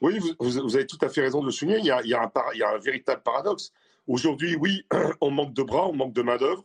Oui, 0.00 0.18
vous, 0.38 0.76
avez 0.76 0.86
tout 0.86 0.98
à 1.00 1.08
fait 1.08 1.22
raison 1.22 1.40
de 1.40 1.46
le 1.46 1.52
souligner. 1.52 1.78
Il 1.78 1.84
y 1.86 1.90
a, 1.90 1.98
un, 1.98 2.02
il 2.04 2.10
y 2.58 2.62
a 2.62 2.70
un, 2.70 2.78
véritable 2.78 3.22
paradoxe. 3.22 3.72
Aujourd'hui, 4.06 4.54
oui, 4.54 4.86
on 5.20 5.32
manque 5.32 5.54
de 5.54 5.62
bras, 5.64 5.88
on 5.88 5.94
manque 5.94 6.12
de 6.12 6.22
main-d'œuvre, 6.22 6.64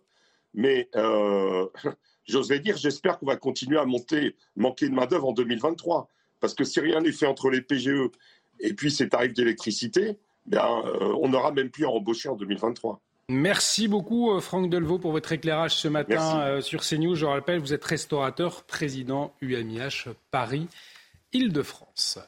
mais 0.53 0.87
j'oserais 2.25 2.59
dire, 2.59 2.77
j'espère 2.77 3.17
qu'on 3.17 3.25
va 3.25 3.37
continuer 3.37 3.79
à 3.79 3.85
monter, 3.85 4.35
manquer 4.55 4.87
de 4.87 4.93
main-d'œuvre 4.93 5.29
en 5.29 5.33
2023. 5.33 6.07
Parce 6.39 6.53
que 6.53 6.63
si 6.63 6.79
rien 6.79 7.01
n'est 7.01 7.11
fait 7.11 7.25
entre 7.25 7.49
les 7.49 7.61
PGE 7.61 8.09
et 8.59 8.73
puis 8.73 8.91
ces 8.91 9.09
tarifs 9.09 9.33
d'électricité, 9.33 10.17
ben, 10.45 10.83
euh, 10.85 11.15
on 11.21 11.29
n'aura 11.29 11.51
même 11.51 11.69
plus 11.69 11.85
à 11.85 11.89
embaucher 11.89 12.29
en 12.29 12.35
2023. 12.35 13.01
Merci 13.27 13.87
beaucoup 13.87 14.31
euh, 14.31 14.39
Franck 14.39 14.69
Delvaux 14.69 14.99
pour 14.99 15.11
votre 15.11 15.31
éclairage 15.31 15.75
ce 15.75 15.87
matin 15.87 16.41
euh, 16.41 16.61
sur 16.61 16.81
CNews. 16.81 17.15
Je 17.15 17.25
rappelle, 17.25 17.59
vous 17.59 17.73
êtes 17.73 17.83
restaurateur, 17.83 18.63
président 18.63 19.33
UMIH 19.41 20.11
Paris, 20.29 20.67
Île-de-France. 21.33 22.19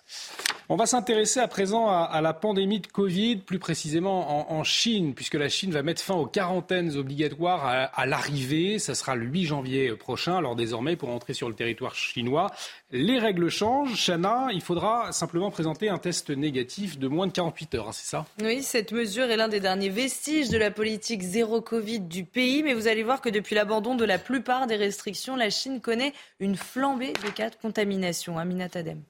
On 0.70 0.76
va 0.76 0.86
s'intéresser 0.86 1.40
à 1.40 1.48
présent 1.48 1.88
à, 1.88 2.20
la 2.20 2.34
pandémie 2.34 2.82
de 2.82 2.88
Covid, 2.88 3.38
plus 3.38 3.58
précisément 3.58 4.52
en, 4.52 4.64
Chine, 4.66 5.14
puisque 5.14 5.36
la 5.36 5.48
Chine 5.48 5.72
va 5.72 5.82
mettre 5.82 6.02
fin 6.02 6.16
aux 6.16 6.26
quarantaines 6.26 6.98
obligatoires 6.98 7.90
à, 7.94 8.06
l'arrivée. 8.06 8.78
Ça 8.78 8.94
sera 8.94 9.16
le 9.16 9.26
8 9.26 9.46
janvier 9.46 9.96
prochain. 9.96 10.36
Alors 10.36 10.58
désormais, 10.58 10.98
pour 10.98 11.08
entrer 11.08 11.34
sur 11.34 11.48
le 11.48 11.56
territoire 11.56 11.96
chinois, 11.96 12.52
les 12.92 13.18
règles 13.18 13.50
changent. 13.50 13.96
Chana, 13.96 14.50
il 14.52 14.60
faudra 14.60 15.14
simplement 15.14 15.52
présenter 15.52 15.88
un 15.88 16.00
test 16.00 16.32
négatif 16.32 17.00
de 17.00 17.08
moins 17.08 17.28
de 17.28 17.32
48 17.32 17.76
heures, 17.76 17.88
hein, 17.88 17.94
c'est 17.94 18.10
ça? 18.10 18.26
Oui, 18.44 18.62
cette 18.62 18.92
mesure 18.92 19.32
est 19.32 19.38
l'un 19.38 19.48
des 19.48 19.62
derniers 19.62 19.88
vestiges 19.88 20.50
de 20.50 20.58
la 20.58 20.70
politique 20.70 21.22
zéro 21.22 21.62
Covid 21.62 22.02
du 22.02 22.26
pays. 22.26 22.62
Mais 22.62 22.74
vous 22.74 22.90
allez 22.90 23.04
voir 23.04 23.22
que 23.22 23.30
depuis 23.30 23.56
l'abandon 23.56 23.96
de 23.96 24.04
la 24.04 24.20
plupart 24.20 24.68
des 24.68 24.76
restrictions, 24.76 25.38
la 25.38 25.50
Chine 25.50 25.80
connaît 25.80 26.12
une 26.42 26.58
flambée 26.58 27.14
de 27.24 27.30
cas 27.30 27.50
de 27.50 27.56
contamination. 27.56 28.38
Aminat 28.38 28.68
Adem. 28.76 29.02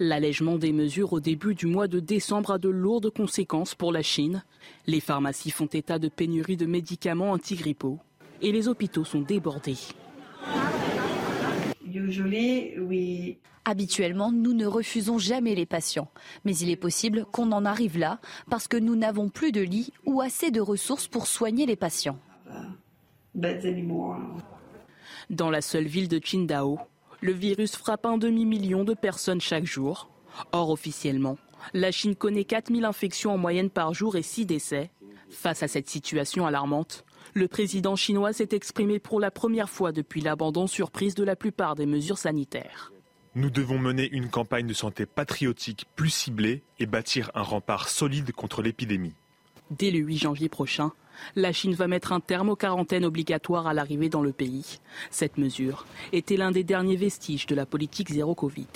L'allègement 0.00 0.58
des 0.58 0.72
mesures 0.72 1.12
au 1.12 1.18
début 1.20 1.56
du 1.56 1.66
mois 1.66 1.88
de 1.88 1.98
décembre 1.98 2.52
a 2.52 2.58
de 2.58 2.68
lourdes 2.68 3.10
conséquences 3.10 3.74
pour 3.74 3.90
la 3.90 4.02
Chine. 4.02 4.44
Les 4.86 5.00
pharmacies 5.00 5.50
font 5.50 5.66
état 5.66 5.98
de 5.98 6.08
pénurie 6.08 6.56
de 6.56 6.66
médicaments 6.66 7.32
antigrippaux 7.32 7.98
et 8.40 8.52
les 8.52 8.68
hôpitaux 8.68 9.04
sont 9.04 9.22
débordés. 9.22 9.76
Habituellement, 13.64 14.30
nous 14.30 14.54
ne 14.54 14.66
refusons 14.66 15.18
jamais 15.18 15.56
les 15.56 15.66
patients, 15.66 16.08
mais 16.44 16.56
il 16.56 16.70
est 16.70 16.76
possible 16.76 17.26
qu'on 17.32 17.50
en 17.50 17.64
arrive 17.64 17.98
là 17.98 18.20
parce 18.48 18.68
que 18.68 18.76
nous 18.76 18.94
n'avons 18.94 19.28
plus 19.28 19.50
de 19.50 19.60
lits 19.60 19.92
ou 20.06 20.20
assez 20.20 20.52
de 20.52 20.60
ressources 20.60 21.08
pour 21.08 21.26
soigner 21.26 21.66
les 21.66 21.76
patients. 21.76 22.18
Dans 25.30 25.50
la 25.50 25.60
seule 25.60 25.86
ville 25.86 26.08
de 26.08 26.18
Qingdao, 26.18 26.78
le 27.20 27.32
virus 27.32 27.76
frappe 27.76 28.06
un 28.06 28.18
demi-million 28.18 28.84
de 28.84 28.94
personnes 28.94 29.40
chaque 29.40 29.66
jour. 29.66 30.10
Or, 30.52 30.70
officiellement, 30.70 31.38
la 31.74 31.90
Chine 31.90 32.14
connaît 32.14 32.44
4000 32.44 32.84
infections 32.84 33.32
en 33.32 33.38
moyenne 33.38 33.70
par 33.70 33.94
jour 33.94 34.16
et 34.16 34.22
6 34.22 34.46
décès. 34.46 34.90
Face 35.30 35.62
à 35.62 35.68
cette 35.68 35.88
situation 35.88 36.46
alarmante, 36.46 37.04
le 37.34 37.48
président 37.48 37.96
chinois 37.96 38.32
s'est 38.32 38.48
exprimé 38.52 38.98
pour 38.98 39.20
la 39.20 39.30
première 39.30 39.68
fois 39.68 39.92
depuis 39.92 40.20
l'abandon 40.20 40.66
surprise 40.66 41.14
de 41.14 41.24
la 41.24 41.36
plupart 41.36 41.74
des 41.74 41.86
mesures 41.86 42.18
sanitaires. 42.18 42.92
Nous 43.34 43.50
devons 43.50 43.78
mener 43.78 44.08
une 44.10 44.30
campagne 44.30 44.66
de 44.66 44.72
santé 44.72 45.04
patriotique 45.04 45.86
plus 45.96 46.10
ciblée 46.10 46.62
et 46.78 46.86
bâtir 46.86 47.30
un 47.34 47.42
rempart 47.42 47.88
solide 47.88 48.32
contre 48.32 48.62
l'épidémie. 48.62 49.14
Dès 49.70 49.90
le 49.90 49.98
8 49.98 50.18
janvier 50.18 50.48
prochain, 50.48 50.92
la 51.36 51.52
Chine 51.52 51.74
va 51.74 51.88
mettre 51.88 52.12
un 52.12 52.20
terme 52.20 52.50
aux 52.50 52.56
quarantaines 52.56 53.04
obligatoires 53.04 53.66
à 53.66 53.74
l'arrivée 53.74 54.08
dans 54.08 54.22
le 54.22 54.32
pays. 54.32 54.78
Cette 55.10 55.38
mesure 55.38 55.86
était 56.12 56.36
l'un 56.36 56.50
des 56.50 56.64
derniers 56.64 56.96
vestiges 56.96 57.46
de 57.46 57.54
la 57.54 57.66
politique 57.66 58.10
zéro 58.10 58.34
Covid. 58.34 58.66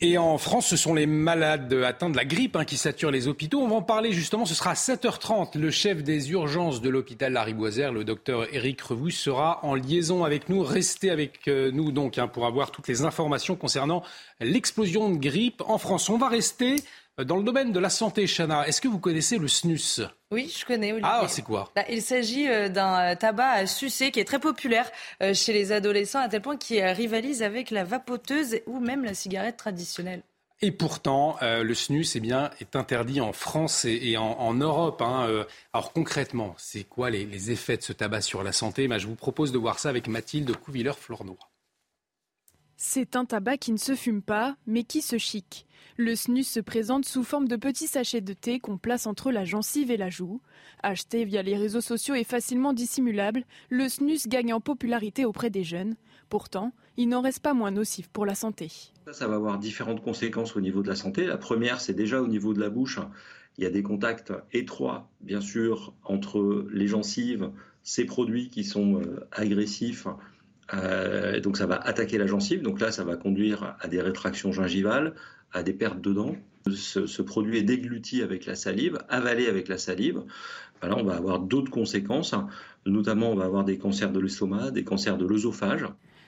Et 0.00 0.18
en 0.18 0.36
France, 0.36 0.66
ce 0.66 0.76
sont 0.76 0.92
les 0.92 1.06
malades 1.06 1.72
atteints 1.72 2.10
de 2.10 2.16
la 2.16 2.26
grippe 2.26 2.56
hein, 2.56 2.66
qui 2.66 2.76
saturent 2.76 3.12
les 3.12 3.26
hôpitaux. 3.26 3.60
On 3.60 3.68
va 3.68 3.76
en 3.76 3.82
parler 3.82 4.12
justement. 4.12 4.44
Ce 4.44 4.54
sera 4.54 4.72
à 4.72 4.74
7h30. 4.74 5.56
Le 5.56 5.70
chef 5.70 6.02
des 6.02 6.30
urgences 6.32 6.82
de 6.82 6.90
l'hôpital 6.90 7.32
Lariboisière, 7.32 7.90
le 7.90 8.04
docteur 8.04 8.52
Éric 8.52 8.82
Revous, 8.82 9.10
sera 9.10 9.64
en 9.64 9.74
liaison 9.74 10.22
avec 10.24 10.50
nous. 10.50 10.62
Restez 10.62 11.10
avec 11.10 11.48
euh, 11.48 11.70
nous 11.70 11.90
donc 11.90 12.18
hein, 12.18 12.28
pour 12.28 12.44
avoir 12.44 12.70
toutes 12.70 12.88
les 12.88 13.02
informations 13.02 13.56
concernant 13.56 14.02
l'explosion 14.40 15.10
de 15.10 15.16
grippe 15.16 15.62
en 15.66 15.78
France. 15.78 16.10
On 16.10 16.18
va 16.18 16.28
rester 16.28 16.76
dans 17.22 17.36
le 17.36 17.44
domaine 17.44 17.72
de 17.72 17.78
la 17.78 17.90
santé, 17.90 18.26
Chana, 18.26 18.66
est-ce 18.66 18.80
que 18.80 18.88
vous 18.88 18.98
connaissez 18.98 19.38
le 19.38 19.48
snus 19.48 20.00
oui, 20.34 20.52
je 20.52 20.64
connais. 20.64 20.90
Olivier. 20.90 21.08
Ah, 21.08 21.26
c'est 21.28 21.42
quoi 21.42 21.70
bah, 21.76 21.84
Il 21.88 22.02
s'agit 22.02 22.48
euh, 22.48 22.68
d'un 22.68 23.12
euh, 23.12 23.14
tabac 23.14 23.50
à 23.50 23.66
sucer 23.66 24.10
qui 24.10 24.18
est 24.18 24.24
très 24.24 24.40
populaire 24.40 24.90
euh, 25.22 25.32
chez 25.32 25.52
les 25.52 25.70
adolescents 25.70 26.18
à 26.18 26.28
tel 26.28 26.42
point 26.42 26.56
qu'il 26.56 26.82
rivalise 26.82 27.44
avec 27.44 27.70
la 27.70 27.84
vapoteuse 27.84 28.56
ou 28.66 28.80
même 28.80 29.04
la 29.04 29.14
cigarette 29.14 29.56
traditionnelle. 29.56 30.22
Et 30.60 30.72
pourtant, 30.72 31.36
le 31.42 31.74
snus 31.74 32.16
eh 32.16 32.20
bien, 32.20 32.50
est 32.60 32.74
interdit 32.74 33.20
en 33.20 33.32
France 33.32 33.84
et, 33.84 34.16
en, 34.16 34.54
Europe. 34.54 35.02
Hein, 35.02 35.44
alors 35.74 35.92
concrètement, 35.92 36.54
c'est 36.56 36.84
quoi 36.84 37.10
les, 37.10 37.50
effets 37.50 37.76
de 37.76 37.82
ce 37.82 37.92
tabac 37.92 38.22
sur 38.22 38.42
la 38.42 38.52
santé? 38.52 38.88
Bah, 38.88 38.96
Je 38.96 39.06
vous 39.06 39.16
propose 39.16 39.52
de 39.52 39.58
voir 39.58 39.78
ça 39.78 39.90
avec 39.90 40.08
Mathilde 40.08 40.56
Couvilleur-Flornois. 40.56 41.50
C'est 42.76 43.14
un 43.16 43.26
tabac 43.26 43.58
qui 43.58 43.72
ne 43.72 43.76
se 43.76 43.94
fume 43.94 44.22
pas, 44.22 44.56
mais 44.66 44.84
qui 44.84 45.02
se 45.02 45.18
chic. 45.18 45.66
Le 45.96 46.16
snus 46.16 46.48
se 46.48 46.58
présente 46.58 47.04
sous 47.04 47.22
forme 47.22 47.46
de 47.46 47.54
petits 47.54 47.86
sachets 47.86 48.20
de 48.20 48.32
thé 48.32 48.58
qu'on 48.58 48.78
place 48.78 49.06
entre 49.06 49.30
la 49.30 49.44
gencive 49.44 49.92
et 49.92 49.96
la 49.96 50.10
joue. 50.10 50.40
Acheté 50.82 51.24
via 51.24 51.40
les 51.42 51.56
réseaux 51.56 51.80
sociaux 51.80 52.16
et 52.16 52.24
facilement 52.24 52.72
dissimulable, 52.72 53.44
le 53.70 53.88
snus 53.88 54.26
gagne 54.26 54.52
en 54.52 54.60
popularité 54.60 55.24
auprès 55.24 55.50
des 55.50 55.62
jeunes. 55.62 55.94
Pourtant, 56.30 56.72
il 56.96 57.08
n'en 57.08 57.20
reste 57.20 57.40
pas 57.40 57.54
moins 57.54 57.70
nocif 57.70 58.08
pour 58.08 58.26
la 58.26 58.34
santé. 58.34 58.72
Ça, 59.12 59.28
va 59.28 59.36
avoir 59.36 59.60
différentes 59.60 60.02
conséquences 60.02 60.56
au 60.56 60.60
niveau 60.60 60.82
de 60.82 60.88
la 60.88 60.96
santé. 60.96 61.26
La 61.26 61.36
première, 61.36 61.80
c'est 61.80 61.94
déjà 61.94 62.20
au 62.20 62.26
niveau 62.26 62.54
de 62.54 62.60
la 62.60 62.70
bouche. 62.70 62.98
Il 63.56 63.62
y 63.62 63.66
a 63.68 63.70
des 63.70 63.84
contacts 63.84 64.32
étroits, 64.52 65.08
bien 65.20 65.40
sûr, 65.40 65.94
entre 66.02 66.66
les 66.72 66.88
gencives, 66.88 67.50
ces 67.84 68.04
produits 68.04 68.50
qui 68.50 68.64
sont 68.64 69.00
euh, 69.00 69.28
agressifs. 69.30 70.08
Euh, 70.72 71.40
donc 71.40 71.56
ça 71.56 71.66
va 71.66 71.76
attaquer 71.76 72.18
la 72.18 72.26
gencive. 72.26 72.62
Donc 72.62 72.80
là, 72.80 72.90
ça 72.90 73.04
va 73.04 73.16
conduire 73.16 73.76
à 73.78 73.86
des 73.86 74.00
rétractions 74.00 74.50
gingivales, 74.50 75.14
à 75.54 75.62
des 75.62 75.72
pertes 75.72 76.00
de 76.00 76.12
dents. 76.12 76.36
Ce, 76.70 77.22
produit 77.22 77.58
est 77.58 77.62
dégluti 77.62 78.22
avec 78.22 78.46
la 78.46 78.54
salive, 78.54 78.98
avalé 79.08 79.46
avec 79.46 79.68
la 79.68 79.78
salive. 79.78 80.22
Ben 80.80 80.88
là, 80.88 80.96
on 80.98 81.04
va 81.04 81.14
avoir 81.14 81.40
d'autres 81.40 81.70
conséquences. 81.70 82.34
Notamment, 82.86 83.30
on 83.30 83.36
va 83.36 83.44
avoir 83.44 83.64
des 83.64 83.78
cancers 83.78 84.12
de 84.12 84.20
l'estomac, 84.20 84.70
des 84.70 84.84
cancers 84.84 85.16
de 85.16 85.26
l'œsophage. 85.26 85.86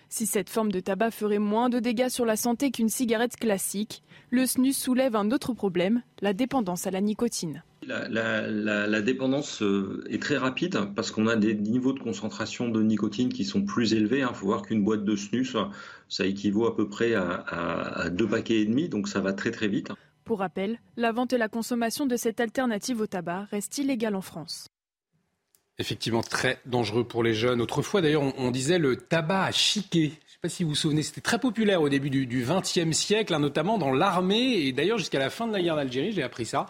Si 0.09 0.27
cette 0.27 0.51
forme 0.51 0.71
de 0.71 0.81
tabac 0.81 1.11
ferait 1.11 1.39
moins 1.39 1.69
de 1.69 1.81
dégâts 1.81 2.09
sur 2.09 2.25
la 2.25 2.37
santé 2.37 2.71
qu'une 2.71 2.89
cigarette 2.89 3.37
classique, 3.37 4.03
le 4.31 4.47
snus 4.47 4.77
soulève 4.77 5.17
un 5.17 5.31
autre 5.31 5.53
problème, 5.53 6.03
la 6.21 6.33
dépendance 6.33 6.87
à 6.87 6.91
la 6.91 7.01
nicotine. 7.01 7.65
La, 7.87 9.03
dépendance 9.03 9.63
euh, 9.63 10.05
est 10.09 10.21
très 10.21 10.37
rapide 10.37 10.79
parce 10.95 11.11
qu'on 11.11 11.27
a 11.29 11.37
des 11.37 11.55
niveaux 11.55 11.93
de 11.93 12.01
concentration 12.01 12.69
de 12.69 12.83
nicotine 12.83 13.33
qui 13.33 13.45
sont 13.45 13.65
plus 13.65 13.95
élevés. 13.95 14.19
Il 14.19 14.23
hein. 14.23 14.33
faut 14.33 14.47
voir 14.47 14.63
qu'une 14.63 14.83
boîte 14.83 15.05
de 15.05 15.17
snus, 15.17 15.57
ça 16.09 16.27
équivaut 16.27 16.67
à 16.67 16.75
peu 16.75 16.89
près 16.89 17.15
à, 17.15 18.09
deux 18.11 18.27
paquets 18.27 18.61
et 18.61 18.65
demi, 18.65 18.89
donc 18.89 19.09
ça 19.09 19.21
va 19.21 19.33
très 19.33 19.51
très 19.51 19.69
vite. 19.69 19.93
Pour 20.25 20.41
rappel, 20.41 20.81
la 20.97 21.13
vente 21.13 21.33
et 21.33 21.39
la 21.39 21.49
consommation 21.49 22.07
de 22.07 22.17
cette 22.17 22.41
alternative 22.41 23.01
au 23.01 23.07
tabac 23.07 23.47
restent 23.51 23.79
illégales 23.79 24.17
en 24.17 24.21
France. 24.21 24.67
Effectivement, 25.79 26.23
très 26.23 26.59
dangereux 26.65 27.05
pour 27.05 27.23
les 27.23 27.35
jeunes. 27.35 27.61
Autrefois, 27.61 28.01
d'ailleurs, 28.01 28.23
on, 28.39 28.51
disait 28.51 28.79
le 28.79 28.97
tabac 28.97 29.45
à 29.45 29.53
chiquer. 29.53 30.05
Je 30.05 30.07
ne 30.07 30.09
sais 30.09 30.39
pas 30.41 30.49
si 30.49 30.63
vous 30.63 30.71
vous 30.71 30.75
souvenez, 30.75 31.03
c'était 31.03 31.21
très 31.21 31.39
populaire 31.39 31.83
au 31.83 31.91
début 31.91 32.09
du 32.09 32.45
XXe 32.45 32.97
siècle, 32.97 33.35
hein, 33.35 33.41
notamment 33.41 33.77
dans 33.77 33.93
l'armée. 33.93 34.67
Et 34.67 34.73
d'ailleurs, 34.73 34.97
jusqu'à 34.97 35.19
la 35.19 35.29
fin 35.29 35.47
de 35.47 35.53
la 35.53 35.61
guerre 35.61 35.77
d'Algérie, 35.77 36.13
j'ai 36.13 36.23
appris 36.23 36.47
ça. 36.47 36.67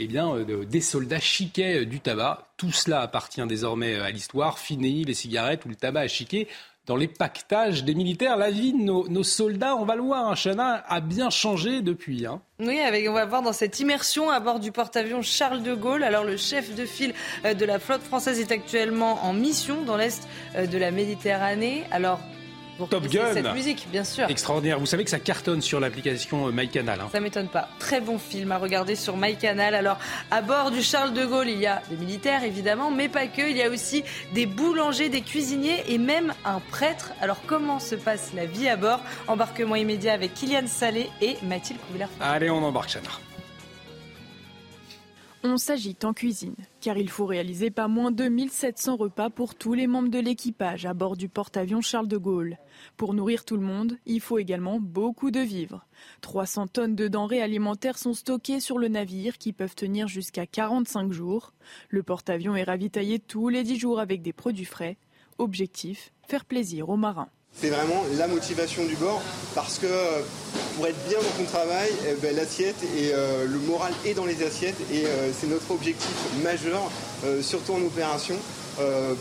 Eh 0.00 0.06
bien, 0.06 0.32
euh, 0.34 0.64
des 0.64 0.80
soldats 0.80 1.20
chiquaient 1.20 1.80
euh, 1.80 1.84
du 1.84 2.00
tabac. 2.00 2.48
Tout 2.56 2.70
cela 2.70 3.00
appartient 3.00 3.44
désormais 3.46 3.94
euh, 3.94 4.04
à 4.04 4.10
l'histoire. 4.10 4.58
Fini 4.58 5.04
les 5.04 5.14
cigarettes 5.14 5.64
ou 5.64 5.68
le 5.68 5.74
tabac 5.74 6.00
à 6.00 6.08
chiquer 6.08 6.48
dans 6.88 6.96
les 6.96 7.06
pactages 7.06 7.84
des 7.84 7.94
militaires. 7.94 8.36
La 8.36 8.50
vie 8.50 8.72
de 8.72 8.78
nos, 8.78 9.22
soldats, 9.22 9.76
on 9.76 9.84
va 9.84 9.94
le 9.94 10.02
voir, 10.02 10.34
Chana, 10.34 10.82
a 10.88 11.00
bien 11.00 11.28
changé 11.30 11.82
depuis. 11.82 12.26
Hein. 12.26 12.40
Oui, 12.60 12.80
on 13.08 13.12
va 13.12 13.26
voir 13.26 13.42
dans 13.42 13.52
cette 13.52 13.78
immersion 13.78 14.30
à 14.30 14.40
bord 14.40 14.58
du 14.58 14.72
porte-avions 14.72 15.20
Charles 15.22 15.62
de 15.62 15.74
Gaulle. 15.74 16.02
Alors, 16.02 16.24
le 16.24 16.38
chef 16.38 16.74
de 16.74 16.86
file 16.86 17.12
euh, 17.44 17.52
de 17.52 17.64
la 17.66 17.78
flotte 17.78 18.02
française 18.02 18.40
est 18.40 18.50
actuellement 18.50 19.24
en 19.24 19.34
mission 19.34 19.82
dans 19.82 19.96
l'est 19.96 20.26
euh, 20.56 20.66
de 20.66 20.78
la 20.78 20.90
Méditerranée. 20.90 21.84
Alors, 21.92 22.20
Top 22.86 23.06
Gun. 23.06 23.32
Cette 23.32 23.52
musique, 23.52 23.88
bien 23.90 24.04
sûr. 24.04 24.28
Extraordinaire. 24.28 24.78
Vous 24.78 24.86
savez 24.86 25.04
que 25.04 25.10
ça 25.10 25.18
cartonne 25.18 25.60
sur 25.60 25.80
l'application 25.80 26.48
euh, 26.48 26.52
MyCanal. 26.52 27.00
Hein. 27.00 27.08
Ça 27.12 27.20
m'étonne 27.20 27.48
pas. 27.48 27.68
Très 27.78 28.00
bon 28.00 28.18
film 28.18 28.52
à 28.52 28.58
regarder 28.58 28.94
sur 28.94 29.16
MyCanal. 29.16 29.74
Alors, 29.74 29.98
à 30.30 30.42
bord 30.42 30.70
du 30.70 30.82
Charles 30.82 31.12
de 31.12 31.24
Gaulle, 31.24 31.48
il 31.48 31.58
y 31.58 31.66
a 31.66 31.82
des 31.90 31.96
militaires, 31.96 32.44
évidemment, 32.44 32.90
mais 32.90 33.08
pas 33.08 33.26
que. 33.26 33.48
Il 33.48 33.56
y 33.56 33.62
a 33.62 33.70
aussi 33.70 34.04
des 34.32 34.46
boulangers, 34.46 35.08
des 35.08 35.22
cuisiniers 35.22 35.84
et 35.88 35.98
même 35.98 36.34
un 36.44 36.60
prêtre. 36.60 37.12
Alors, 37.20 37.38
comment 37.46 37.80
se 37.80 37.94
passe 37.94 38.32
la 38.34 38.46
vie 38.46 38.68
à 38.68 38.76
bord? 38.76 39.00
Embarquement 39.26 39.76
immédiat 39.76 40.12
avec 40.12 40.34
Kylian 40.34 40.66
Salé 40.66 41.10
et 41.20 41.36
Mathilde 41.42 41.80
Couvillard. 41.86 42.10
Allez, 42.20 42.50
on 42.50 42.62
embarque, 42.62 42.90
Chana. 42.90 43.08
On 45.44 45.56
s'agite 45.56 46.04
en 46.04 46.14
cuisine, 46.14 46.56
car 46.80 46.98
il 46.98 47.08
faut 47.08 47.24
réaliser 47.24 47.70
pas 47.70 47.86
moins 47.86 48.10
de 48.10 48.24
1700 48.24 48.96
repas 48.96 49.30
pour 49.30 49.54
tous 49.54 49.72
les 49.72 49.86
membres 49.86 50.08
de 50.08 50.18
l'équipage 50.18 50.84
à 50.84 50.94
bord 50.94 51.16
du 51.16 51.28
porte-avions 51.28 51.80
Charles 51.80 52.08
de 52.08 52.16
Gaulle. 52.16 52.58
Pour 52.96 53.14
nourrir 53.14 53.44
tout 53.44 53.56
le 53.56 53.62
monde, 53.62 53.98
il 54.04 54.20
faut 54.20 54.38
également 54.38 54.80
beaucoup 54.80 55.30
de 55.30 55.38
vivres. 55.38 55.86
300 56.22 56.66
tonnes 56.66 56.96
de 56.96 57.06
denrées 57.06 57.40
alimentaires 57.40 57.98
sont 57.98 58.14
stockées 58.14 58.58
sur 58.58 58.78
le 58.78 58.88
navire 58.88 59.38
qui 59.38 59.52
peuvent 59.52 59.76
tenir 59.76 60.08
jusqu'à 60.08 60.44
45 60.44 61.12
jours. 61.12 61.52
Le 61.88 62.02
porte-avions 62.02 62.56
est 62.56 62.64
ravitaillé 62.64 63.20
tous 63.20 63.48
les 63.48 63.62
10 63.62 63.78
jours 63.78 64.00
avec 64.00 64.22
des 64.22 64.32
produits 64.32 64.64
frais. 64.64 64.96
Objectif, 65.38 66.12
faire 66.26 66.46
plaisir 66.46 66.88
aux 66.88 66.96
marins. 66.96 67.30
C'est 67.60 67.70
vraiment 67.70 68.04
la 68.16 68.28
motivation 68.28 68.84
du 68.86 68.94
bord 68.94 69.20
parce 69.56 69.78
que 69.80 69.86
euh, 69.86 70.20
pour 70.76 70.86
être 70.86 71.08
bien 71.08 71.18
dans 71.18 71.36
son 71.38 71.44
travail, 71.44 71.90
eh 72.08 72.14
ben, 72.22 72.36
l'assiette 72.36 72.80
et 72.96 73.10
euh, 73.12 73.46
le 73.46 73.58
moral 73.58 73.92
est 74.06 74.14
dans 74.14 74.26
les 74.26 74.44
assiettes 74.44 74.80
et 74.92 75.06
euh, 75.06 75.32
c'est 75.32 75.48
notre 75.48 75.68
objectif 75.72 76.08
majeur, 76.44 76.88
surtout 77.42 77.72
en 77.72 77.82
opération. 77.82 78.36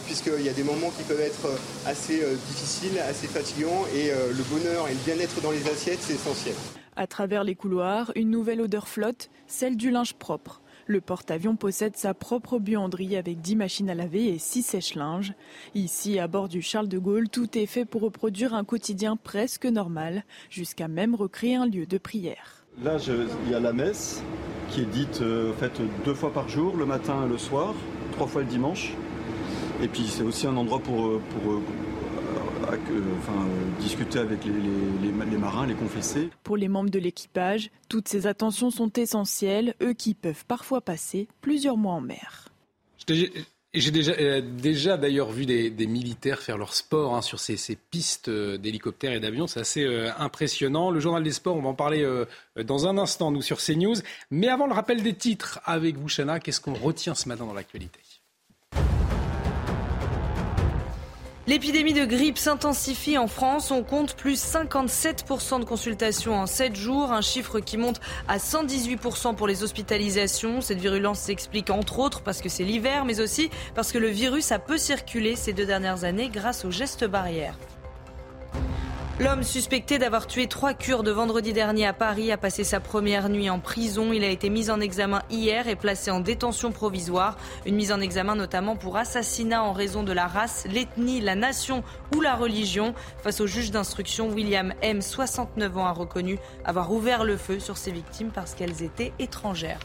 puisqu'il 0.05 0.45
y 0.45 0.49
a 0.49 0.53
des 0.53 0.63
moments 0.63 0.91
qui 0.95 1.01
peuvent 1.01 1.19
être 1.19 1.49
assez 1.88 2.21
difficiles, 2.47 2.99
assez 2.99 3.25
fatigants, 3.25 3.86
et 3.95 4.11
le 4.11 4.43
bonheur 4.51 4.88
et 4.88 4.91
le 4.91 4.99
bien-être 5.03 5.41
dans 5.41 5.49
les 5.49 5.67
assiettes, 5.67 5.97
c'est 6.01 6.13
essentiel. 6.13 6.53
À 6.95 7.07
travers 7.07 7.43
les 7.43 7.55
couloirs, 7.55 8.11
une 8.15 8.30
nouvelle 8.30 8.61
odeur 8.61 8.88
flotte, 8.88 9.32
celle 9.47 9.75
du 9.75 9.89
linge 9.89 10.13
propre. 10.13 10.61
Le 10.90 11.02
porte-avions 11.02 11.58
possède 11.58 11.98
sa 11.98 12.14
propre 12.14 12.60
buanderie 12.60 13.18
avec 13.18 13.42
10 13.42 13.58
machines 13.58 13.90
à 13.90 13.94
laver 13.94 14.30
et 14.30 14.40
6 14.40 14.64
sèche-linges. 14.64 15.34
Ici, 15.76 16.18
à 16.18 16.30
bord 16.30 16.48
du 16.48 16.62
Charles 16.62 16.88
de 16.88 16.98
Gaulle, 16.98 17.28
tout 17.28 17.58
est 17.58 17.66
fait 17.66 17.84
pour 17.84 18.04
reproduire 18.04 18.54
un 18.54 18.64
quotidien 18.64 19.18
presque 19.18 19.66
normal, 19.66 20.24
jusqu'à 20.50 20.88
même 20.88 21.14
recréer 21.14 21.56
un 21.56 21.66
lieu 21.66 21.86
de 21.86 21.98
prière. 21.98 22.64
Là, 22.82 22.96
il 23.46 23.52
y 23.52 23.54
a 23.54 23.60
la 23.60 23.74
messe 23.74 24.24
qui 24.70 24.82
est 24.82 24.86
dite 24.86 25.20
euh, 25.22 25.52
fait, 25.54 25.74
deux 26.06 26.14
fois 26.14 26.32
par 26.32 26.48
jour, 26.48 26.78
le 26.78 26.86
matin 26.86 27.26
et 27.26 27.30
le 27.30 27.38
soir, 27.38 27.74
trois 28.14 28.28
fois 28.28 28.42
le 28.42 28.48
dimanche. 28.48 28.94
Et 29.84 29.90
puis 29.90 30.08
c'est 30.08 30.24
aussi 30.24 30.48
un 30.48 30.56
endroit 30.56 30.80
pour, 30.80 31.06
euh, 31.06 31.22
pour 31.32 31.62
euh, 32.74 33.01
enfin, 33.20 33.45
discuter 33.80 34.20
avec 34.20 34.43
les, 34.45 34.51
les, 34.51 35.38
marins, 35.38 35.65
les 35.68 35.76
confesser. 35.76 36.30
Pour 36.43 36.57
les 36.57 36.68
membres 36.68 36.89
de 36.89 36.99
l'équipage, 36.99 37.70
toutes 37.89 38.07
ces 38.07 38.28
attentions 38.28 38.72
sont 38.72 38.91
essentielles, 38.93 39.76
eux 39.82 39.93
qui 39.93 40.13
peuvent 40.13 40.45
parfois 40.45 40.82
passer 40.82 41.28
plusieurs 41.41 41.78
mois 41.78 41.93
en 41.93 42.01
mer. 42.01 42.49
J'ai 43.74 43.91
déjà, 43.91 44.13
euh, 44.13 44.41
déjà 44.41 44.97
d'ailleurs 44.97 45.32
vu 45.32 45.45
des, 45.45 45.88
militaires 45.88 46.41
faire 46.41 46.57
leur 46.57 46.74
sport 46.74 47.15
hein, 47.15 47.22
sur 47.22 47.39
ces, 47.39 47.57
pistes 47.91 48.30
euh, 48.30 48.57
d'hélicoptères 48.57 49.11
et 49.11 49.20
d'avions. 49.20 49.45
C'est 49.45 49.59
assez 49.59 49.84
euh, 49.84 50.09
impressionnant. 50.18 50.89
Le 50.89 50.99
journal 50.99 51.22
des 51.22 51.32
sports, 51.32 51.55
on 51.55 51.61
va 51.61 51.70
en 51.70 51.74
parler 51.76 52.05
dans 52.63 52.88
un 52.88 52.97
instant, 52.97 53.30
nous, 53.30 53.41
sur 53.41 53.59
CNews. 53.59 53.95
Mais 54.32 54.47
avant 54.47 54.68
le 54.68 54.74
rappel 54.74 55.03
des 55.03 55.13
titres 55.13 55.59
avec 55.65 55.97
vous, 55.97 56.07
Chana, 56.07 56.39
qu'est-ce 56.39 56.61
qu'on 56.61 56.74
retient 56.74 57.13
ce 57.13 57.28
matin 57.28 57.45
dans 57.45 57.53
l'actualité? 57.53 57.99
L'épidémie 61.48 61.93
de 61.93 62.04
grippe 62.04 62.38
s'intensifie 62.38 63.18
en 63.18 63.28
France. 63.28 63.72
On 63.72 63.82
compte 63.82 64.16
plus 64.16 64.43
57% 64.43 65.62
de 65.62 65.64
consultations 65.64 66.38
en 66.38 66.45
7 66.45 66.76
jours, 66.76 67.14
un 67.14 67.22
chiffre 67.22 67.62
qui 67.62 67.78
monte 67.78 68.02
à 68.28 68.38
118% 68.38 69.34
pour 69.34 69.48
les 69.48 69.64
hospitalisations. 69.64 70.60
Cette 70.60 70.82
virulence 70.82 71.20
s'explique 71.20 71.70
entre 71.70 72.00
autres 72.00 72.22
parce 72.22 72.41
que 72.41 72.50
c'est 72.50 72.66
l'hiver, 72.66 73.06
mais 73.06 73.22
aussi 73.22 73.50
parce 73.76 73.93
que 73.93 73.98
le 73.98 74.10
virus 74.10 74.52
a 74.52 74.60
peu 74.60 74.78
circulé 74.78 75.38
ces 75.38 75.54
deux 75.54 75.66
dernières 75.66 76.04
années 76.04 76.28
grâce 76.28 76.66
aux 76.66 76.72
gestes 76.72 77.06
barrières. 77.06 77.58
L'homme 79.20 79.41
suspecté 79.41 79.98
d'avoir 79.98 80.28
tué 80.28 80.45
trois 80.45 80.76
Kurdes 80.76 81.10
vendredi 81.10 81.52
dernier 81.52 81.88
à 81.88 81.93
Paris 81.93 82.32
a 82.32 82.38
passé 82.38 82.64
sa 82.64 82.80
première 82.80 83.30
nuit 83.30 83.50
en 83.50 83.58
prison. 83.58 84.14
Il 84.14 84.24
a 84.24 84.30
été 84.30 84.52
mis 84.52 84.70
en 84.70 84.80
examen 84.80 85.24
hier 85.32 85.68
et 85.68 85.76
placé 85.76 86.12
en 86.12 86.20
détention 86.20 86.72
provisoire. 86.72 87.36
Une 87.66 87.74
mise 87.74 87.91
en 87.91 88.00
examen 88.00 88.36
notamment 88.36 88.76
pour 88.76 88.95
assassinat 88.95 89.64
en 89.64 89.74
raison 89.74 90.04
de 90.04 90.12
la 90.12 90.28
race, 90.28 90.68
l'ethnie, 90.72 91.20
la 91.20 91.34
nation 91.34 91.84
ou 92.16 92.22
la 92.22 92.36
religion. 92.36 92.93
Face 93.24 93.41
au 93.41 93.48
juge 93.48 93.72
d'instruction, 93.72 94.30
William 94.30 94.72
M, 94.84 95.02
69 95.02 95.78
ans, 95.78 95.88
a 95.88 95.93
reconnu 95.93 96.38
avoir 96.64 96.91
ouvert 96.91 97.24
le 97.24 97.38
feu 97.38 97.60
sur 97.60 97.78
ses 97.78 97.91
victimes 97.91 98.30
parce 98.30 98.54
qu'elles 98.54 98.84
étaient 98.84 99.14
étrangères. 99.18 99.80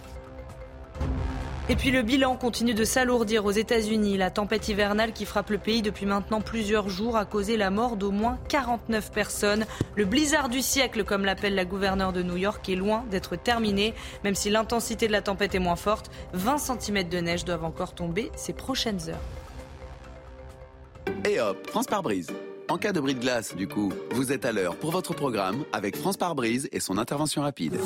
Et 1.72 1.74
puis 1.74 1.90
le 1.90 2.02
bilan 2.02 2.36
continue 2.36 2.74
de 2.74 2.84
s'alourdir 2.84 3.46
aux 3.46 3.50
États-Unis. 3.50 4.18
La 4.18 4.30
tempête 4.30 4.68
hivernale 4.68 5.14
qui 5.14 5.24
frappe 5.24 5.48
le 5.48 5.56
pays 5.56 5.80
depuis 5.80 6.04
maintenant 6.04 6.42
plusieurs 6.42 6.90
jours 6.90 7.16
a 7.16 7.24
causé 7.24 7.56
la 7.56 7.70
mort 7.70 7.96
d'au 7.96 8.10
moins 8.10 8.38
49 8.50 9.10
personnes. 9.10 9.64
Le 9.96 10.04
blizzard 10.04 10.50
du 10.50 10.60
siècle, 10.60 11.02
comme 11.02 11.24
l'appelle 11.24 11.54
la 11.54 11.64
gouverneure 11.64 12.12
de 12.12 12.22
New 12.22 12.36
York, 12.36 12.68
est 12.68 12.76
loin 12.76 13.06
d'être 13.10 13.36
terminé. 13.36 13.94
Même 14.22 14.34
si 14.34 14.50
l'intensité 14.50 15.06
de 15.06 15.12
la 15.12 15.22
tempête 15.22 15.54
est 15.54 15.60
moins 15.60 15.76
forte, 15.76 16.10
20 16.34 16.58
cm 16.58 17.08
de 17.08 17.18
neige 17.20 17.46
doivent 17.46 17.64
encore 17.64 17.94
tomber 17.94 18.30
ces 18.36 18.52
prochaines 18.52 19.08
heures. 19.08 21.16
Et 21.26 21.40
hop, 21.40 21.66
France 21.68 21.86
par 21.86 22.02
brise. 22.02 22.28
En 22.68 22.76
cas 22.76 22.92
de 22.92 23.00
bris 23.00 23.14
de 23.14 23.20
glace, 23.20 23.56
du 23.56 23.66
coup, 23.66 23.94
vous 24.10 24.30
êtes 24.30 24.44
à 24.44 24.52
l'heure 24.52 24.76
pour 24.76 24.90
votre 24.90 25.14
programme 25.14 25.64
avec 25.72 25.96
France 25.96 26.18
par 26.18 26.34
brise 26.34 26.68
et 26.70 26.80
son 26.80 26.98
intervention 26.98 27.40
rapide. 27.40 27.78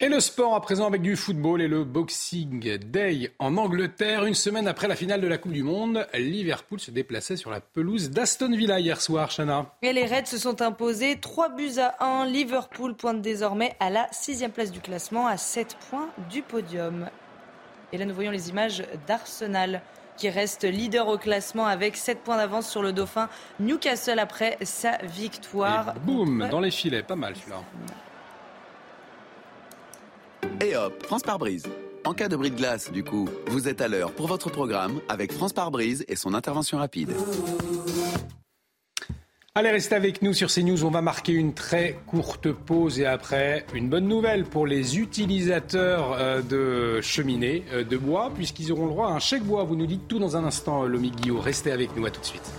Et 0.00 0.08
le 0.08 0.18
sport 0.18 0.56
à 0.56 0.60
présent 0.60 0.88
avec 0.88 1.02
du 1.02 1.14
football 1.14 1.62
et 1.62 1.68
le 1.68 1.84
Boxing 1.84 2.78
Day 2.78 3.32
en 3.38 3.56
Angleterre. 3.56 4.24
Une 4.24 4.34
semaine 4.34 4.66
après 4.66 4.88
la 4.88 4.96
finale 4.96 5.20
de 5.20 5.28
la 5.28 5.38
Coupe 5.38 5.52
du 5.52 5.62
Monde, 5.62 6.04
Liverpool 6.14 6.80
se 6.80 6.90
déplaçait 6.90 7.36
sur 7.36 7.52
la 7.52 7.60
pelouse 7.60 8.10
d'Aston 8.10 8.50
Villa 8.56 8.80
hier 8.80 9.00
soir, 9.00 9.30
Chana. 9.30 9.66
Et 9.82 9.92
les 9.92 10.04
Reds 10.04 10.26
se 10.26 10.36
sont 10.36 10.62
imposés 10.62 11.20
3 11.20 11.50
buts 11.50 11.78
à 11.78 12.04
1. 12.04 12.26
Liverpool 12.26 12.96
pointe 12.96 13.22
désormais 13.22 13.76
à 13.78 13.88
la 13.88 14.08
sixième 14.10 14.50
place 14.50 14.72
du 14.72 14.80
classement, 14.80 15.28
à 15.28 15.36
7 15.36 15.76
points 15.88 16.08
du 16.28 16.42
podium. 16.42 17.08
Et 17.92 17.96
là, 17.96 18.04
nous 18.04 18.14
voyons 18.14 18.32
les 18.32 18.50
images 18.50 18.82
d'Arsenal 19.06 19.80
qui 20.16 20.28
reste 20.28 20.64
leader 20.64 21.06
au 21.06 21.18
classement 21.18 21.66
avec 21.66 21.96
7 21.96 22.18
points 22.18 22.36
d'avance 22.36 22.68
sur 22.68 22.82
le 22.82 22.92
Dauphin 22.92 23.28
Newcastle 23.60 24.18
après 24.18 24.58
sa 24.62 24.98
victoire. 25.04 25.94
boum, 26.00 26.48
dans 26.50 26.60
les 26.60 26.72
filets, 26.72 27.04
pas 27.04 27.14
mal 27.14 27.36
celui-là. 27.36 27.62
Et 30.60 30.76
hop, 30.76 31.02
France 31.04 31.22
par 31.22 31.38
brise. 31.38 31.64
En 32.04 32.12
cas 32.12 32.28
de 32.28 32.36
bris 32.36 32.50
de 32.50 32.56
glace, 32.56 32.92
du 32.92 33.02
coup, 33.02 33.28
vous 33.46 33.68
êtes 33.68 33.80
à 33.80 33.88
l'heure 33.88 34.12
pour 34.12 34.26
votre 34.26 34.50
programme 34.50 35.00
avec 35.08 35.32
France 35.32 35.52
par 35.52 35.70
brise 35.70 36.04
et 36.08 36.16
son 36.16 36.34
intervention 36.34 36.78
rapide. 36.78 37.10
Allez, 39.56 39.70
restez 39.70 39.94
avec 39.94 40.20
nous 40.20 40.32
sur 40.32 40.52
CNews. 40.52 40.84
On 40.84 40.90
va 40.90 41.00
marquer 41.00 41.32
une 41.32 41.54
très 41.54 41.96
courte 42.08 42.50
pause 42.50 42.98
et 42.98 43.06
après, 43.06 43.64
une 43.72 43.88
bonne 43.88 44.08
nouvelle 44.08 44.44
pour 44.44 44.66
les 44.66 44.98
utilisateurs 44.98 46.16
euh, 46.18 46.42
de 46.42 47.00
cheminées 47.00 47.62
euh, 47.72 47.84
de 47.84 47.96
bois, 47.96 48.32
puisqu'ils 48.34 48.72
auront 48.72 48.86
le 48.86 48.90
droit 48.90 49.10
à 49.10 49.12
un 49.12 49.20
chèque 49.20 49.44
bois. 49.44 49.62
Vous 49.62 49.76
nous 49.76 49.86
dites 49.86 50.08
tout 50.08 50.18
dans 50.18 50.36
un 50.36 50.44
instant, 50.44 50.82
Lomi 50.82 51.12
Guillaume. 51.12 51.38
Restez 51.38 51.70
avec 51.70 51.96
nous. 51.96 52.04
À 52.04 52.10
tout 52.10 52.20
de 52.20 52.26
suite. 52.26 52.52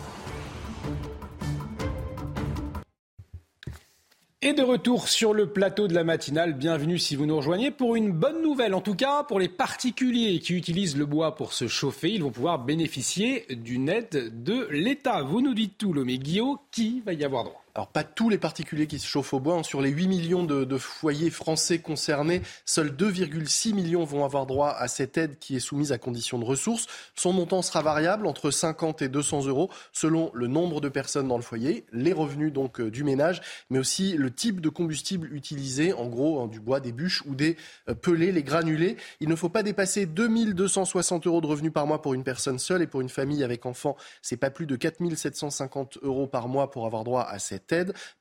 Et 4.47 4.53
de 4.53 4.61
retour 4.61 5.07
sur 5.07 5.33
le 5.33 5.47
plateau 5.47 5.87
de 5.87 5.95
la 5.95 6.03
matinale, 6.03 6.53
bienvenue 6.53 6.99
si 6.99 7.15
vous 7.15 7.25
nous 7.25 7.37
rejoignez 7.37 7.71
pour 7.71 7.95
une 7.95 8.11
bonne 8.11 8.43
nouvelle. 8.43 8.75
En 8.75 8.79
tout 8.79 8.93
cas, 8.93 9.23
pour 9.23 9.39
les 9.39 9.49
particuliers 9.49 10.39
qui 10.39 10.53
utilisent 10.53 10.97
le 10.97 11.07
bois 11.07 11.33
pour 11.33 11.51
se 11.51 11.67
chauffer, 11.67 12.11
ils 12.11 12.21
vont 12.21 12.29
pouvoir 12.29 12.59
bénéficier 12.59 13.47
d'une 13.49 13.89
aide 13.89 14.43
de 14.43 14.67
l'État. 14.69 15.23
Vous 15.23 15.41
nous 15.41 15.55
dites 15.55 15.79
tout, 15.79 15.93
Lomé 15.93 16.19
Guillaume, 16.19 16.59
qui 16.69 17.01
va 17.03 17.13
y 17.13 17.23
avoir 17.23 17.45
droit 17.45 17.64
alors 17.75 17.89
pas 17.89 18.05
tous 18.05 18.29
les 18.29 18.37
particuliers 18.37 18.87
qui 18.87 18.99
se 18.99 19.05
chauffent 19.05 19.33
au 19.33 19.41
bois. 19.41 19.55
Hein. 19.55 19.63
Sur 19.63 19.81
les 19.81 19.89
8 19.89 20.07
millions 20.07 20.43
de, 20.43 20.77
foyers 20.77 21.29
français 21.29 21.79
concernés, 21.79 22.41
seuls 22.65 22.91
2,6 22.91 23.73
millions 23.73 24.05
vont 24.05 24.23
avoir 24.23 24.45
droit 24.45 24.69
à 24.69 24.87
cette 24.87 25.17
aide 25.17 25.37
qui 25.39 25.57
est 25.57 25.59
soumise 25.59 25.91
à 25.91 25.97
condition 25.97 26.39
de 26.39 26.45
ressources. 26.45 26.87
Son 27.15 27.33
montant 27.33 27.61
sera 27.61 27.81
variable 27.81 28.27
entre 28.27 28.49
50 28.49 29.01
et 29.01 29.09
200 29.09 29.47
euros 29.47 29.69
selon 29.91 30.31
le 30.33 30.47
nombre 30.47 30.79
de 30.79 30.87
personnes 30.87 31.27
dans 31.27 31.35
le 31.35 31.43
foyer, 31.43 31.85
les 31.91 32.13
revenus 32.13 32.53
donc 32.53 32.79
euh, 32.79 32.89
du 32.89 33.03
ménage, 33.03 33.41
mais 33.69 33.79
aussi 33.79 34.13
le 34.13 34.31
type 34.31 34.61
de 34.61 34.69
combustible 34.69 35.33
utilisé, 35.33 35.91
en 35.91 36.07
gros 36.07 36.39
hein, 36.39 36.47
du 36.47 36.61
bois, 36.61 36.79
des 36.79 36.93
bûches 36.93 37.23
ou 37.25 37.35
des 37.35 37.57
euh, 37.89 37.93
pelés, 37.93 38.31
les 38.31 38.43
granulés. 38.43 38.95
Il 39.19 39.27
ne 39.27 39.35
faut 39.35 39.49
pas 39.49 39.63
dépasser 39.63 40.05
2260 40.05 41.27
euros 41.27 41.41
de 41.41 41.47
revenus 41.47 41.73
par 41.73 41.87
mois 41.87 42.01
pour 42.01 42.13
une 42.13 42.23
personne 42.23 42.59
seule 42.59 42.81
et 42.81 42.87
pour 42.87 43.01
une 43.01 43.09
famille 43.09 43.43
avec 43.43 43.65
enfants, 43.65 43.97
c'est 44.21 44.37
pas 44.37 44.49
plus 44.49 44.65
de 44.65 44.77
4750 44.77 45.97
euros 46.03 46.27
par 46.27 46.47
mois 46.47 46.71
pour 46.71 46.85
avoir 46.85 47.03
droit 47.03 47.23
à 47.23 47.37
cette 47.37 47.64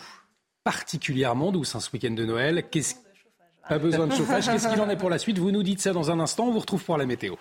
particulièrement 0.63 1.51
douces 1.51 1.75
hein, 1.75 1.79
ce 1.79 1.89
week-end 1.91 2.11
de 2.11 2.25
Noël. 2.25 2.63
Qu'est-ce... 2.69 2.95
Pas 3.67 3.79
besoin 3.79 4.07
de 4.07 4.13
chauffage. 4.13 4.45
Qu'est-ce 4.45 4.67
qu'il 4.67 4.81
en 4.81 4.89
est 4.89 4.97
pour 4.97 5.09
la 5.09 5.17
suite? 5.17 5.37
Vous 5.37 5.51
nous 5.51 5.63
dites 5.63 5.79
ça 5.79 5.93
dans 5.93 6.11
un 6.11 6.19
instant. 6.19 6.47
On 6.47 6.51
vous 6.51 6.59
retrouve 6.59 6.83
pour 6.83 6.97
la 6.97 7.05
météo. 7.05 7.35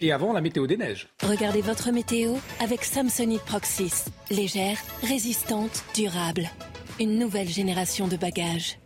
Et 0.00 0.10
avant, 0.10 0.32
la 0.32 0.40
météo 0.40 0.66
des 0.66 0.76
neiges. 0.76 1.08
Regardez 1.22 1.60
votre 1.60 1.92
météo 1.92 2.34
avec 2.60 2.82
Samsonite 2.82 3.42
Proxys. 3.42 4.06
Légère, 4.30 4.78
résistante, 5.02 5.84
durable. 5.94 6.48
Une 6.98 7.18
nouvelle 7.18 7.48
génération 7.48 8.08
de 8.08 8.16
bagages. 8.16 8.78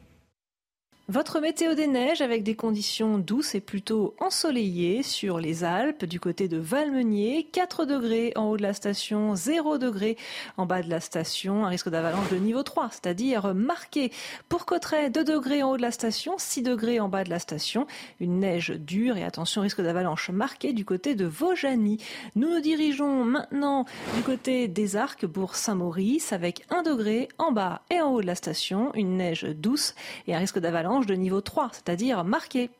Votre 1.10 1.40
météo 1.40 1.74
des 1.74 1.86
neiges 1.86 2.20
avec 2.20 2.42
des 2.42 2.54
conditions 2.54 3.16
douces 3.16 3.54
et 3.54 3.62
plutôt 3.62 4.14
ensoleillées 4.20 5.02
sur 5.02 5.38
les 5.38 5.64
Alpes 5.64 6.04
du 6.04 6.20
côté 6.20 6.48
de 6.48 6.58
Valmenier, 6.58 7.48
4 7.50 7.86
degrés 7.86 8.34
en 8.36 8.50
haut 8.50 8.58
de 8.58 8.62
la 8.62 8.74
station, 8.74 9.34
0 9.34 9.78
degrés 9.78 10.18
en 10.58 10.66
bas 10.66 10.82
de 10.82 10.90
la 10.90 11.00
station, 11.00 11.64
un 11.64 11.70
risque 11.70 11.88
d'avalanche 11.88 12.28
de 12.28 12.36
niveau 12.36 12.62
3, 12.62 12.90
c'est-à-dire 12.90 13.54
marqué. 13.54 14.12
Pour 14.50 14.66
Cotteret, 14.66 15.08
2 15.08 15.24
degrés 15.24 15.62
en 15.62 15.70
haut 15.70 15.76
de 15.78 15.82
la 15.82 15.92
station, 15.92 16.34
6 16.36 16.60
degrés 16.60 17.00
en 17.00 17.08
bas 17.08 17.24
de 17.24 17.30
la 17.30 17.38
station, 17.38 17.86
une 18.20 18.40
neige 18.40 18.72
dure 18.72 19.16
et 19.16 19.24
attention 19.24 19.62
risque 19.62 19.80
d'avalanche 19.80 20.28
marqué 20.28 20.74
du 20.74 20.84
côté 20.84 21.14
de 21.14 21.24
Vaujany. 21.24 21.96
Nous 22.36 22.50
nous 22.50 22.60
dirigeons 22.60 23.24
maintenant 23.24 23.86
du 24.14 24.22
côté 24.24 24.68
des 24.68 24.96
Arcs, 24.96 25.26
pour 25.26 25.56
Saint-Maurice 25.56 26.34
avec 26.34 26.66
1 26.68 26.82
degré 26.82 27.28
en 27.38 27.50
bas 27.50 27.80
et 27.90 27.98
en 28.02 28.12
haut 28.12 28.20
de 28.20 28.26
la 28.26 28.34
station, 28.34 28.92
une 28.92 29.16
neige 29.16 29.44
douce 29.44 29.94
et 30.26 30.34
un 30.34 30.38
risque 30.38 30.58
d'avalanche 30.58 30.97
de 31.06 31.14
niveau 31.14 31.40
3, 31.40 31.70
c'est-à-dire 31.72 32.24
marqué. 32.24 32.70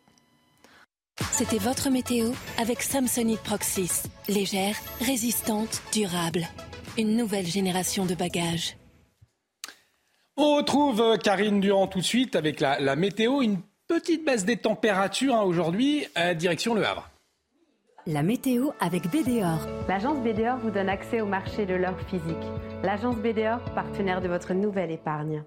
C'était 1.32 1.58
votre 1.58 1.90
météo 1.90 2.30
avec 2.58 2.82
Samsonite 2.82 3.40
Proxys. 3.40 4.04
Légère, 4.28 4.76
résistante, 5.00 5.82
durable. 5.92 6.46
Une 6.96 7.16
nouvelle 7.16 7.46
génération 7.46 8.06
de 8.06 8.14
bagages. 8.14 8.76
On 10.36 10.56
retrouve 10.56 11.00
euh, 11.00 11.16
Karine 11.16 11.60
Durand 11.60 11.88
tout 11.88 11.98
de 11.98 12.04
suite 12.04 12.36
avec 12.36 12.60
la, 12.60 12.94
météo. 12.94 13.42
Une 13.42 13.58
petite 13.88 14.24
baisse 14.24 14.44
des 14.44 14.56
températures 14.56 15.34
hein, 15.34 15.42
aujourd'hui, 15.42 16.06
à 16.14 16.34
direction 16.34 16.74
Le 16.74 16.86
Havre. 16.86 17.10
La 18.06 18.22
météo 18.22 18.70
avec 18.80 19.08
BDOR. 19.08 19.58
L'agence 19.88 20.18
BDOR 20.20 20.58
vous 20.62 20.70
donne 20.70 20.88
accès 20.88 21.20
au 21.20 21.26
marché 21.26 21.66
de 21.66 21.74
l'or 21.74 21.98
physique. 22.08 22.36
L'agence 22.82 23.16
BDOR, 23.16 23.58
partenaire 23.74 24.20
de 24.20 24.28
votre 24.28 24.54
nouvelle 24.54 24.92
épargne. 24.92 25.42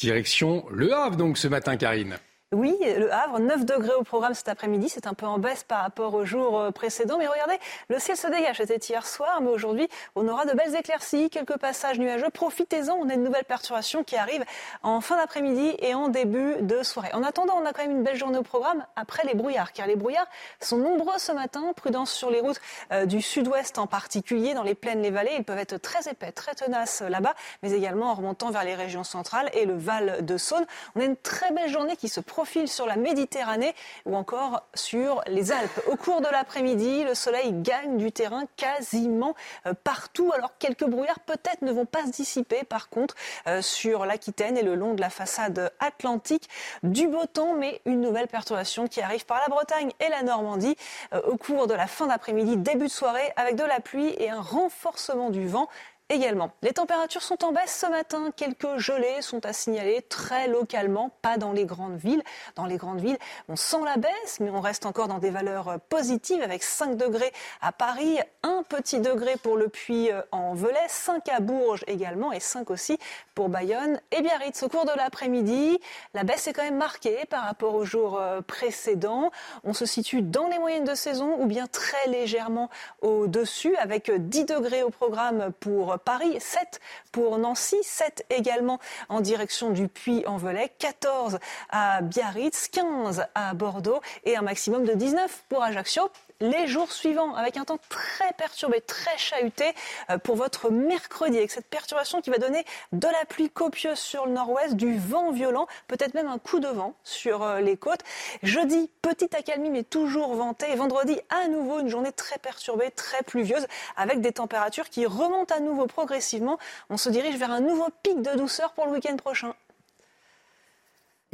Direction 0.00 0.64
Le 0.70 0.94
Havre 0.94 1.16
donc 1.16 1.38
ce 1.38 1.48
matin, 1.48 1.76
Karine. 1.76 2.18
Oui, 2.54 2.78
le 2.80 3.12
Havre, 3.12 3.40
9 3.40 3.66
degrés 3.66 3.92
au 3.92 4.04
programme 4.04 4.32
cet 4.32 4.48
après-midi. 4.48 4.88
C'est 4.88 5.06
un 5.06 5.12
peu 5.12 5.26
en 5.26 5.38
baisse 5.38 5.64
par 5.64 5.82
rapport 5.82 6.14
au 6.14 6.24
jour 6.24 6.58
euh, 6.58 6.70
précédent. 6.70 7.18
Mais 7.18 7.26
regardez, 7.26 7.58
le 7.90 7.98
ciel 7.98 8.16
se 8.16 8.26
dégage. 8.26 8.56
C'était 8.56 8.78
hier 8.78 9.06
soir, 9.06 9.42
mais 9.42 9.50
aujourd'hui, 9.50 9.86
on 10.14 10.26
aura 10.26 10.46
de 10.46 10.54
belles 10.54 10.74
éclaircies, 10.74 11.28
quelques 11.28 11.58
passages 11.58 11.98
nuageux. 11.98 12.30
Profitez-en, 12.32 12.94
on 12.94 13.10
a 13.10 13.12
une 13.12 13.22
nouvelle 13.22 13.44
perturbation 13.44 14.02
qui 14.02 14.16
arrive 14.16 14.42
en 14.82 15.02
fin 15.02 15.18
d'après-midi 15.18 15.76
et 15.80 15.92
en 15.92 16.08
début 16.08 16.54
de 16.62 16.82
soirée. 16.82 17.10
En 17.12 17.22
attendant, 17.22 17.52
on 17.60 17.66
a 17.66 17.74
quand 17.74 17.82
même 17.82 17.90
une 17.90 18.02
belle 18.02 18.16
journée 18.16 18.38
au 18.38 18.42
programme 18.42 18.82
après 18.96 19.26
les 19.26 19.34
brouillards, 19.34 19.74
car 19.74 19.86
les 19.86 19.96
brouillards 19.96 20.28
sont 20.58 20.78
nombreux 20.78 21.18
ce 21.18 21.32
matin. 21.32 21.74
Prudence 21.76 22.10
sur 22.10 22.30
les 22.30 22.40
routes 22.40 22.62
euh, 22.92 23.04
du 23.04 23.20
sud-ouest 23.20 23.76
en 23.76 23.86
particulier, 23.86 24.54
dans 24.54 24.62
les 24.62 24.74
plaines, 24.74 25.02
les 25.02 25.10
vallées. 25.10 25.34
Ils 25.36 25.44
peuvent 25.44 25.58
être 25.58 25.76
très 25.76 26.10
épais, 26.10 26.32
très 26.32 26.54
tenaces 26.54 27.02
euh, 27.02 27.10
là-bas, 27.10 27.34
mais 27.62 27.72
également 27.72 28.10
en 28.10 28.14
remontant 28.14 28.50
vers 28.50 28.64
les 28.64 28.74
régions 28.74 29.04
centrales 29.04 29.50
et 29.52 29.66
le 29.66 29.76
Val 29.76 30.24
de 30.24 30.38
Saône. 30.38 30.64
On 30.94 31.02
a 31.02 31.04
une 31.04 31.16
très 31.18 31.52
belle 31.52 31.68
journée 31.68 31.94
qui 31.94 32.08
se 32.08 32.20
sur 32.44 32.86
la 32.86 32.96
Méditerranée 32.96 33.74
ou 34.06 34.16
encore 34.16 34.62
sur 34.74 35.22
les 35.26 35.50
Alpes. 35.50 35.80
Au 35.88 35.96
cours 35.96 36.20
de 36.20 36.28
l'après-midi, 36.30 37.02
le 37.02 37.14
soleil 37.14 37.52
gagne 37.52 37.96
du 37.96 38.12
terrain 38.12 38.44
quasiment 38.56 39.34
euh, 39.66 39.74
partout. 39.82 40.30
Alors 40.34 40.52
quelques 40.58 40.84
brouillards 40.84 41.20
peut-être 41.20 41.62
ne 41.62 41.72
vont 41.72 41.84
pas 41.84 42.04
se 42.06 42.10
dissiper 42.10 42.62
par 42.62 42.90
contre 42.90 43.16
euh, 43.48 43.60
sur 43.60 44.06
l'Aquitaine 44.06 44.56
et 44.56 44.62
le 44.62 44.76
long 44.76 44.94
de 44.94 45.00
la 45.00 45.10
façade 45.10 45.72
atlantique. 45.80 46.48
Du 46.84 47.08
beau 47.08 47.26
temps 47.26 47.54
mais 47.54 47.80
une 47.86 48.00
nouvelle 48.00 48.28
perturbation 48.28 48.86
qui 48.86 49.00
arrive 49.00 49.26
par 49.26 49.40
la 49.40 49.48
Bretagne 49.48 49.90
et 49.98 50.08
la 50.08 50.22
Normandie 50.22 50.76
euh, 51.12 51.20
au 51.22 51.36
cours 51.36 51.66
de 51.66 51.74
la 51.74 51.88
fin 51.88 52.06
d'après-midi, 52.06 52.56
début 52.56 52.86
de 52.86 52.92
soirée 52.92 53.32
avec 53.36 53.56
de 53.56 53.64
la 53.64 53.80
pluie 53.80 54.14
et 54.18 54.30
un 54.30 54.40
renforcement 54.40 55.30
du 55.30 55.48
vent 55.48 55.68
également. 56.10 56.50
Les 56.62 56.72
températures 56.72 57.22
sont 57.22 57.44
en 57.44 57.52
baisse 57.52 57.78
ce 57.80 57.86
matin. 57.86 58.30
Quelques 58.34 58.78
gelées 58.78 59.20
sont 59.20 59.44
à 59.44 59.52
signaler 59.52 60.02
très 60.02 60.48
localement, 60.48 61.10
pas 61.22 61.36
dans 61.36 61.52
les 61.52 61.64
grandes 61.64 61.96
villes. 61.96 62.22
Dans 62.56 62.64
les 62.64 62.76
grandes 62.76 63.00
villes, 63.00 63.18
on 63.48 63.56
sent 63.56 63.84
la 63.84 63.96
baisse, 63.96 64.40
mais 64.40 64.50
on 64.50 64.60
reste 64.60 64.86
encore 64.86 65.08
dans 65.08 65.18
des 65.18 65.30
valeurs 65.30 65.78
positives 65.88 66.42
avec 66.42 66.62
5 66.62 66.96
degrés 66.96 67.32
à 67.60 67.72
Paris, 67.72 68.18
un 68.42 68.62
petit 68.62 69.00
degré 69.00 69.36
pour 69.36 69.56
le 69.56 69.68
Puy 69.68 70.10
euh, 70.10 70.22
en 70.32 70.54
Velay, 70.54 70.86
5 70.88 71.28
à 71.28 71.40
Bourges 71.40 71.84
également 71.86 72.32
et 72.32 72.40
5 72.40 72.70
aussi 72.70 72.98
pour 73.34 73.48
Bayonne 73.48 74.00
et 74.10 74.22
Biarritz. 74.22 74.62
Au 74.62 74.68
cours 74.68 74.84
de 74.84 74.96
l'après-midi, 74.96 75.78
la 76.14 76.24
baisse 76.24 76.48
est 76.48 76.52
quand 76.52 76.62
même 76.62 76.76
marquée 76.76 77.24
par 77.28 77.44
rapport 77.44 77.74
au 77.74 77.84
jour 77.84 78.18
euh, 78.18 78.40
précédent. 78.40 79.30
On 79.64 79.74
se 79.74 79.84
situe 79.84 80.22
dans 80.22 80.48
les 80.48 80.58
moyennes 80.58 80.84
de 80.84 80.94
saison 80.94 81.36
ou 81.38 81.46
bien 81.46 81.66
très 81.66 82.08
légèrement 82.08 82.70
au-dessus 83.02 83.76
avec 83.76 84.10
10 84.10 84.44
degrés 84.46 84.82
au 84.82 84.90
programme 84.90 85.52
pour 85.60 85.97
Paris, 85.98 86.36
7 86.40 86.80
pour 87.12 87.38
Nancy, 87.38 87.76
7 87.82 88.26
également 88.30 88.78
en 89.08 89.20
direction 89.20 89.70
du 89.70 89.88
Puy-en-Velay, 89.88 90.72
14 90.78 91.38
à 91.70 92.02
Biarritz, 92.02 92.68
15 92.68 93.26
à 93.34 93.54
Bordeaux 93.54 94.00
et 94.24 94.36
un 94.36 94.42
maximum 94.42 94.84
de 94.84 94.94
19 94.94 95.44
pour 95.48 95.62
Ajaccio 95.62 96.10
les 96.40 96.66
jours 96.66 96.92
suivants 96.92 97.34
avec 97.34 97.56
un 97.56 97.64
temps 97.64 97.78
très 97.88 98.32
perturbé, 98.34 98.80
très 98.80 99.16
chahuté 99.18 99.64
euh, 100.10 100.18
pour 100.18 100.36
votre 100.36 100.70
mercredi 100.70 101.36
avec 101.36 101.50
cette 101.50 101.66
perturbation 101.66 102.20
qui 102.20 102.30
va 102.30 102.38
donner 102.38 102.64
de 102.92 103.06
la 103.06 103.24
pluie 103.28 103.50
copieuse 103.50 103.98
sur 103.98 104.26
le 104.26 104.32
nord-ouest, 104.32 104.74
du 104.74 104.98
vent 104.98 105.32
violent, 105.32 105.66
peut-être 105.88 106.14
même 106.14 106.28
un 106.28 106.38
coup 106.38 106.60
de 106.60 106.68
vent 106.68 106.94
sur 107.04 107.42
euh, 107.42 107.60
les 107.60 107.76
côtes. 107.76 108.02
Jeudi, 108.42 108.90
petite 109.02 109.34
accalmie 109.34 109.70
mais 109.70 109.82
toujours 109.82 110.34
ventée. 110.34 110.74
Vendredi, 110.76 111.20
à 111.30 111.48
nouveau 111.48 111.80
une 111.80 111.88
journée 111.88 112.12
très 112.12 112.38
perturbée, 112.38 112.90
très 112.90 113.22
pluvieuse 113.22 113.66
avec 113.96 114.20
des 114.20 114.32
températures 114.32 114.88
qui 114.88 115.06
remontent 115.06 115.54
à 115.54 115.60
nouveau 115.60 115.86
progressivement. 115.86 116.58
On 116.90 116.96
se 116.96 117.08
dirige 117.08 117.36
vers 117.36 117.50
un 117.50 117.60
nouveau 117.60 117.88
pic 118.02 118.22
de 118.22 118.36
douceur 118.36 118.72
pour 118.72 118.86
le 118.86 118.92
week-end 118.92 119.16
prochain. 119.16 119.54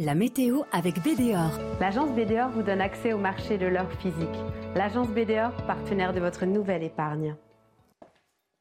La 0.01 0.17
météo 0.17 0.63
avec 0.73 0.97
BDOR. 1.05 1.57
L'agence 1.79 2.11
BDOR 2.17 2.49
vous 2.49 2.65
donne 2.65 2.81
accès 2.81 3.13
au 3.13 3.19
marché 3.19 3.59
de 3.59 3.67
l'or 3.67 3.87
physique. 4.01 4.27
L'agence 4.75 5.07
BDOR, 5.07 5.53
partenaire 5.69 6.13
de 6.13 6.19
votre 6.19 6.47
nouvelle 6.47 6.83
épargne. 6.83 7.37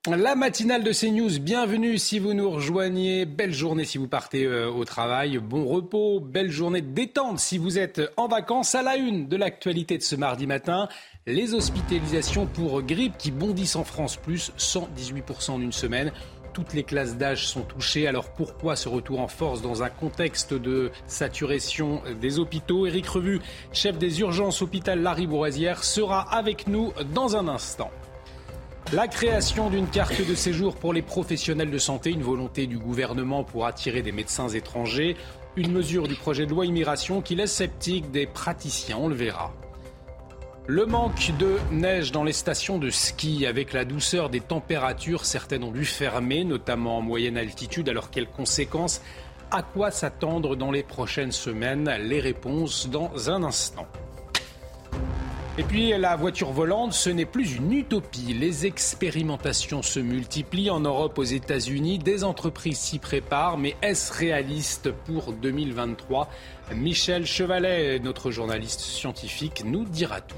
La 0.05 0.35
matinale 0.35 0.83
de 0.83 0.91
CNews, 0.91 1.39
bienvenue 1.39 1.97
si 1.97 2.19
vous 2.19 2.35
nous 2.35 2.51
rejoignez. 2.51 3.25
Belle 3.25 3.51
journée 3.51 3.83
si 3.83 3.97
vous 3.97 4.07
partez 4.07 4.45
euh, 4.45 4.69
au 4.69 4.85
travail. 4.85 5.39
Bon 5.39 5.65
repos, 5.65 6.19
belle 6.19 6.51
journée 6.51 6.81
de 6.81 6.93
détente 6.93 7.39
si 7.39 7.57
vous 7.57 7.79
êtes 7.79 8.01
en 8.15 8.27
vacances. 8.27 8.75
À 8.75 8.83
la 8.83 8.97
une 8.97 9.27
de 9.27 9.35
l'actualité 9.35 9.97
de 9.97 10.03
ce 10.03 10.15
mardi 10.15 10.45
matin, 10.45 10.87
les 11.25 11.55
hospitalisations 11.55 12.45
pour 12.45 12.83
grippe 12.83 13.17
qui 13.17 13.31
bondissent 13.31 13.77
en 13.77 13.85
France, 13.85 14.17
plus 14.17 14.51
118% 14.59 15.51
en 15.51 15.61
une 15.61 15.71
semaine. 15.71 16.11
Toutes 16.53 16.73
les 16.75 16.83
classes 16.83 17.17
d'âge 17.17 17.47
sont 17.47 17.61
touchées. 17.61 18.07
Alors 18.07 18.29
pourquoi 18.29 18.75
ce 18.75 18.87
retour 18.87 19.19
en 19.19 19.27
force 19.27 19.63
dans 19.63 19.81
un 19.81 19.89
contexte 19.89 20.53
de 20.53 20.91
saturation 21.07 22.03
des 22.21 22.37
hôpitaux? 22.37 22.85
Éric 22.85 23.07
Revu, 23.07 23.41
chef 23.71 23.97
des 23.97 24.19
urgences 24.19 24.61
hôpital 24.61 25.01
Lariboisière, 25.01 25.83
sera 25.83 26.21
avec 26.31 26.67
nous 26.67 26.93
dans 27.13 27.35
un 27.35 27.47
instant. 27.47 27.89
La 28.91 29.07
création 29.07 29.71
d'une 29.71 29.87
carte 29.87 30.27
de 30.27 30.35
séjour 30.35 30.75
pour 30.75 30.93
les 30.93 31.01
professionnels 31.01 31.71
de 31.71 31.77
santé, 31.79 32.11
une 32.11 32.21
volonté 32.21 32.67
du 32.67 32.77
gouvernement 32.77 33.43
pour 33.43 33.65
attirer 33.65 34.03
des 34.03 34.11
médecins 34.11 34.49
étrangers, 34.49 35.15
une 35.55 35.71
mesure 35.71 36.07
du 36.07 36.15
projet 36.15 36.45
de 36.45 36.51
loi 36.51 36.67
immigration 36.67 37.21
qui 37.21 37.33
laisse 37.33 37.53
sceptique 37.53 38.11
des 38.11 38.27
praticiens, 38.27 38.97
on 38.97 39.07
le 39.07 39.15
verra. 39.15 39.51
Le 40.65 40.85
manque 40.85 41.33
de 41.39 41.57
neige 41.71 42.13
dans 42.13 42.23
les 42.23 42.31
stations 42.31 42.77
de 42.77 42.89
ski 42.89 43.45
avec 43.45 43.73
la 43.73 43.83
douceur 43.83 44.29
des 44.29 44.39
températures, 44.39 45.25
certaines 45.25 45.65
ont 45.65 45.71
dû 45.71 45.83
fermer, 45.83 46.45
notamment 46.45 46.99
en 46.99 47.01
moyenne 47.01 47.37
altitude. 47.37 47.89
Alors 47.89 48.09
quelles 48.09 48.29
conséquences? 48.29 49.01
À 49.51 49.61
quoi 49.61 49.91
s'attendre 49.91 50.55
dans 50.55 50.71
les 50.71 50.83
prochaines 50.83 51.33
semaines? 51.33 51.91
Les 52.03 52.21
réponses 52.21 52.87
dans 52.87 53.29
un 53.29 53.43
instant. 53.43 53.87
Et 55.57 55.63
puis 55.63 55.89
la 55.97 56.15
voiture 56.15 56.51
volante, 56.51 56.93
ce 56.93 57.09
n'est 57.09 57.25
plus 57.25 57.57
une 57.57 57.73
utopie. 57.73 58.33
Les 58.33 58.65
expérimentations 58.65 59.81
se 59.81 59.99
multiplient 59.99 60.71
en 60.71 60.79
Europe, 60.79 61.19
aux 61.19 61.23
États-Unis. 61.23 61.99
Des 61.99 62.23
entreprises 62.23 62.79
s'y 62.79 62.99
préparent, 62.99 63.57
mais 63.57 63.75
est-ce 63.81 64.13
réaliste 64.13 64.91
pour 64.91 65.33
2023 65.33 66.29
Michel 66.71 67.25
Chevalet, 67.25 67.99
notre 67.99 68.31
journaliste 68.31 68.79
scientifique, 68.79 69.63
nous 69.65 69.85
dira 69.85 70.21
tout. 70.21 70.35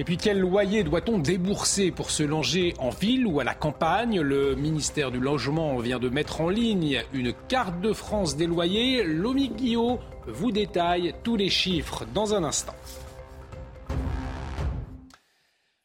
Et 0.00 0.04
puis 0.04 0.16
quel 0.16 0.38
loyer 0.38 0.84
doit-on 0.84 1.18
débourser 1.18 1.90
pour 1.90 2.12
se 2.12 2.22
loger 2.22 2.74
en 2.78 2.90
ville 2.90 3.26
ou 3.26 3.40
à 3.40 3.44
la 3.44 3.54
campagne? 3.54 4.20
Le 4.20 4.54
ministère 4.54 5.10
du 5.10 5.18
Logement 5.18 5.76
vient 5.78 5.98
de 5.98 6.08
mettre 6.08 6.40
en 6.40 6.50
ligne 6.50 7.02
une 7.12 7.32
carte 7.48 7.80
de 7.80 7.92
France 7.92 8.36
des 8.36 8.46
loyers. 8.46 9.02
Lomi 9.02 9.48
Guillot 9.48 9.98
vous 10.28 10.52
détaille 10.52 11.14
tous 11.24 11.34
les 11.34 11.50
chiffres 11.50 12.04
dans 12.14 12.32
un 12.32 12.44
instant. 12.44 12.76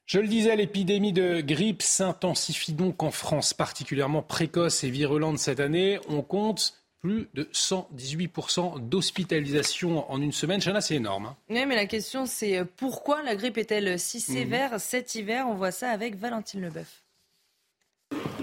Je 0.06 0.19
le 0.19 0.27
disais, 0.27 0.56
l'épidémie 0.56 1.14
de 1.14 1.41
grippe 1.41 1.81
s'intensifie 1.81 2.73
donc 2.73 3.02
en 3.02 3.10
France, 3.10 3.56
particulièrement 3.56 4.22
précoce 4.22 4.84
et 4.84 4.91
virulente 4.91 5.40
cette 5.40 5.60
année. 5.60 5.99
On 6.07 6.22
compte 6.22 6.82
plus 7.04 7.28
de 7.34 7.44
118% 7.44 8.88
d'hospitalisation 8.88 10.10
en 10.10 10.22
une 10.22 10.32
semaine. 10.32 10.62
Chana, 10.62 10.80
c'est 10.80 10.96
énorme. 10.96 11.26
Hein. 11.26 11.36
Oui, 11.50 11.66
mais 11.66 11.76
la 11.76 11.86
question, 11.86 12.26
c'est 12.26 12.58
euh, 12.58 12.66
pourquoi 12.78 13.22
la 13.24 13.36
grippe 13.36 13.58
est-elle 13.58 14.00
si 14.00 14.18
mhm. 14.18 14.38
sévère 14.38 14.80
cet 14.80 15.14
hiver? 15.14 15.46
On 15.50 15.54
voit 15.54 15.72
ça 15.72 15.90
avec 15.90 16.16
Valentine 16.16 16.62
Leboeuf. 16.62 17.03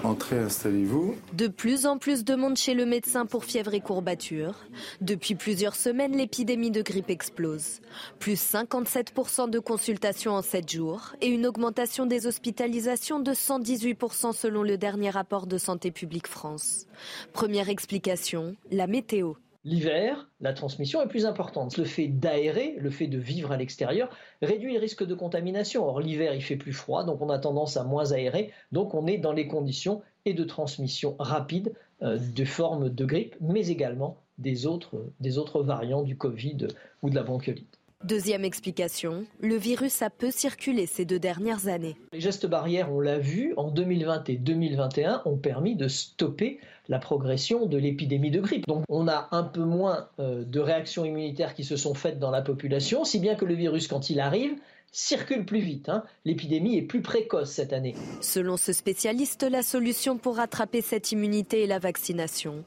Entrez, 0.03 0.39
installez-vous. 0.39 1.15
De 1.35 1.47
plus 1.47 1.87
en 1.87 1.99
plus 1.99 2.25
de 2.25 2.35
monde 2.35 2.57
chez 2.57 2.75
le 2.75 2.87
médecin 2.87 3.27
pour 3.27 3.45
fièvre 3.45 3.75
et 3.75 3.81
courbature. 3.81 4.55
Depuis 5.01 5.35
plusieurs 5.35 5.77
semaines, 5.77 6.17
l'épidémie 6.17 6.71
de 6.71 6.81
grippe 6.81 7.11
explose. 7.11 7.81
Plus 8.19 8.41
57% 8.41 9.51
de 9.51 9.59
consultations 9.59 10.33
en 10.33 10.43
7 10.43 10.71
jours 10.71 11.13
et 11.21 11.29
une 11.29 11.47
augmentation 11.47 12.07
des 12.07 12.27
hospitalisations 12.27 13.21
de 13.21 13.33
118% 13.33 14.33
selon 14.33 14.63
le 14.63 14.79
dernier 14.79 15.11
rapport 15.11 15.47
de 15.47 15.59
Santé 15.59 15.91
publique 15.91 16.29
France. 16.29 16.87
Première 17.33 17.69
explication, 17.69 18.57
la 18.71 18.87
météo. 18.87 19.35
L'hiver, 19.65 20.31
la 20.41 20.55
transmission 20.55 21.03
est 21.03 21.07
plus 21.07 21.27
importante. 21.27 21.77
Le 21.77 21.85
fait 21.85 22.09
d'aérer, 22.09 22.77
le 22.79 22.89
fait 22.89 23.09
de 23.09 23.19
vivre 23.19 23.53
à 23.53 23.59
l'extérieur, 23.59 24.09
réduit 24.41 24.73
le 24.73 24.81
risque 24.81 25.05
de 25.05 25.15
contamination. 25.15 25.87
Or, 25.87 26.01
l'hiver, 26.01 26.35
il 26.35 26.43
fait 26.43 26.57
plus 26.57 26.73
froid, 26.73 27.05
donc 27.05 27.21
on 27.21 27.29
a 27.29 27.39
tendance 27.39 27.77
à 27.77 27.85
moins 27.85 28.13
aérer. 28.13 28.53
Donc, 28.73 28.95
on 28.95 29.07
est 29.07 29.19
dans 29.19 29.33
les 29.33 29.49
conditions 29.49 30.01
et 30.25 30.33
de 30.33 30.45
transmission 30.45 31.15
rapide 31.19 31.75
euh, 32.03 32.19
de 32.19 32.45
formes 32.47 32.89
de 32.89 33.05
grippe, 33.05 33.37
mais 33.41 33.69
également 33.69 34.17
des 34.39 34.67
autres, 34.67 35.05
des 35.21 35.37
autres 35.37 35.63
variants 35.63 36.03
du 36.03 36.17
Covid 36.17 36.69
ou 37.03 37.11
de 37.11 37.15
la 37.15 37.23
bronchiolite. 37.23 37.81
Deuxième 38.03 38.47
explication, 38.47 39.27
le 39.41 39.57
virus 39.57 40.01
a 40.01 40.09
peu 40.09 40.31
circulé 40.31 40.87
ces 40.87 41.05
deux 41.05 41.19
dernières 41.19 41.69
années. 41.69 41.97
Les 42.15 42.21
gestes 42.21 42.47
barrières, 42.47 42.91
on 42.91 42.99
l'a 42.99 43.19
vu, 43.19 43.53
en 43.59 43.71
2020 43.71 44.31
et 44.31 44.37
2021 44.37 45.21
ont 45.27 45.37
permis 45.37 45.77
de 45.77 45.87
stopper 45.87 46.61
la 46.91 46.99
progression 46.99 47.67
de 47.67 47.79
l'épidémie 47.79 48.33
de 48.33 48.41
grippe. 48.41 48.67
Donc 48.67 48.85
on 48.89 49.09
a 49.09 49.29
un 49.31 49.45
peu 49.45 49.63
moins 49.63 50.09
euh, 50.19 50.45
de 50.45 50.61
réactions 50.61 51.05
immunitaires 51.05 51.55
qui 51.55 51.65
se 51.65 51.77
sont 51.77 51.95
faites 51.95 52.19
dans 52.19 52.33
la 52.33 52.43
population, 52.43 53.05
si 53.05 53.21
bien 53.21 53.37
que 53.37 53.45
le 53.45 53.55
virus, 53.55 53.87
quand 53.87 54.11
il 54.11 54.21
arrive, 54.21 54.57
circule 54.91 55.47
plus 55.47 55.61
vite. 55.61 55.89
Hein. 55.89 56.03
L'épidémie 56.25 56.77
est 56.77 56.83
plus 56.83 57.01
précoce 57.01 57.53
cette 57.53 57.73
année. 57.73 57.95
Selon 58.21 58.57
ce 58.57 58.73
spécialiste, 58.73 59.45
la 59.45 59.63
solution 59.63 60.19
pour 60.19 60.37
rattraper 60.37 60.83
cette 60.83 61.13
immunité 61.13 61.63
est 61.63 61.69
la 61.69 61.79
vaccination. 61.79 62.65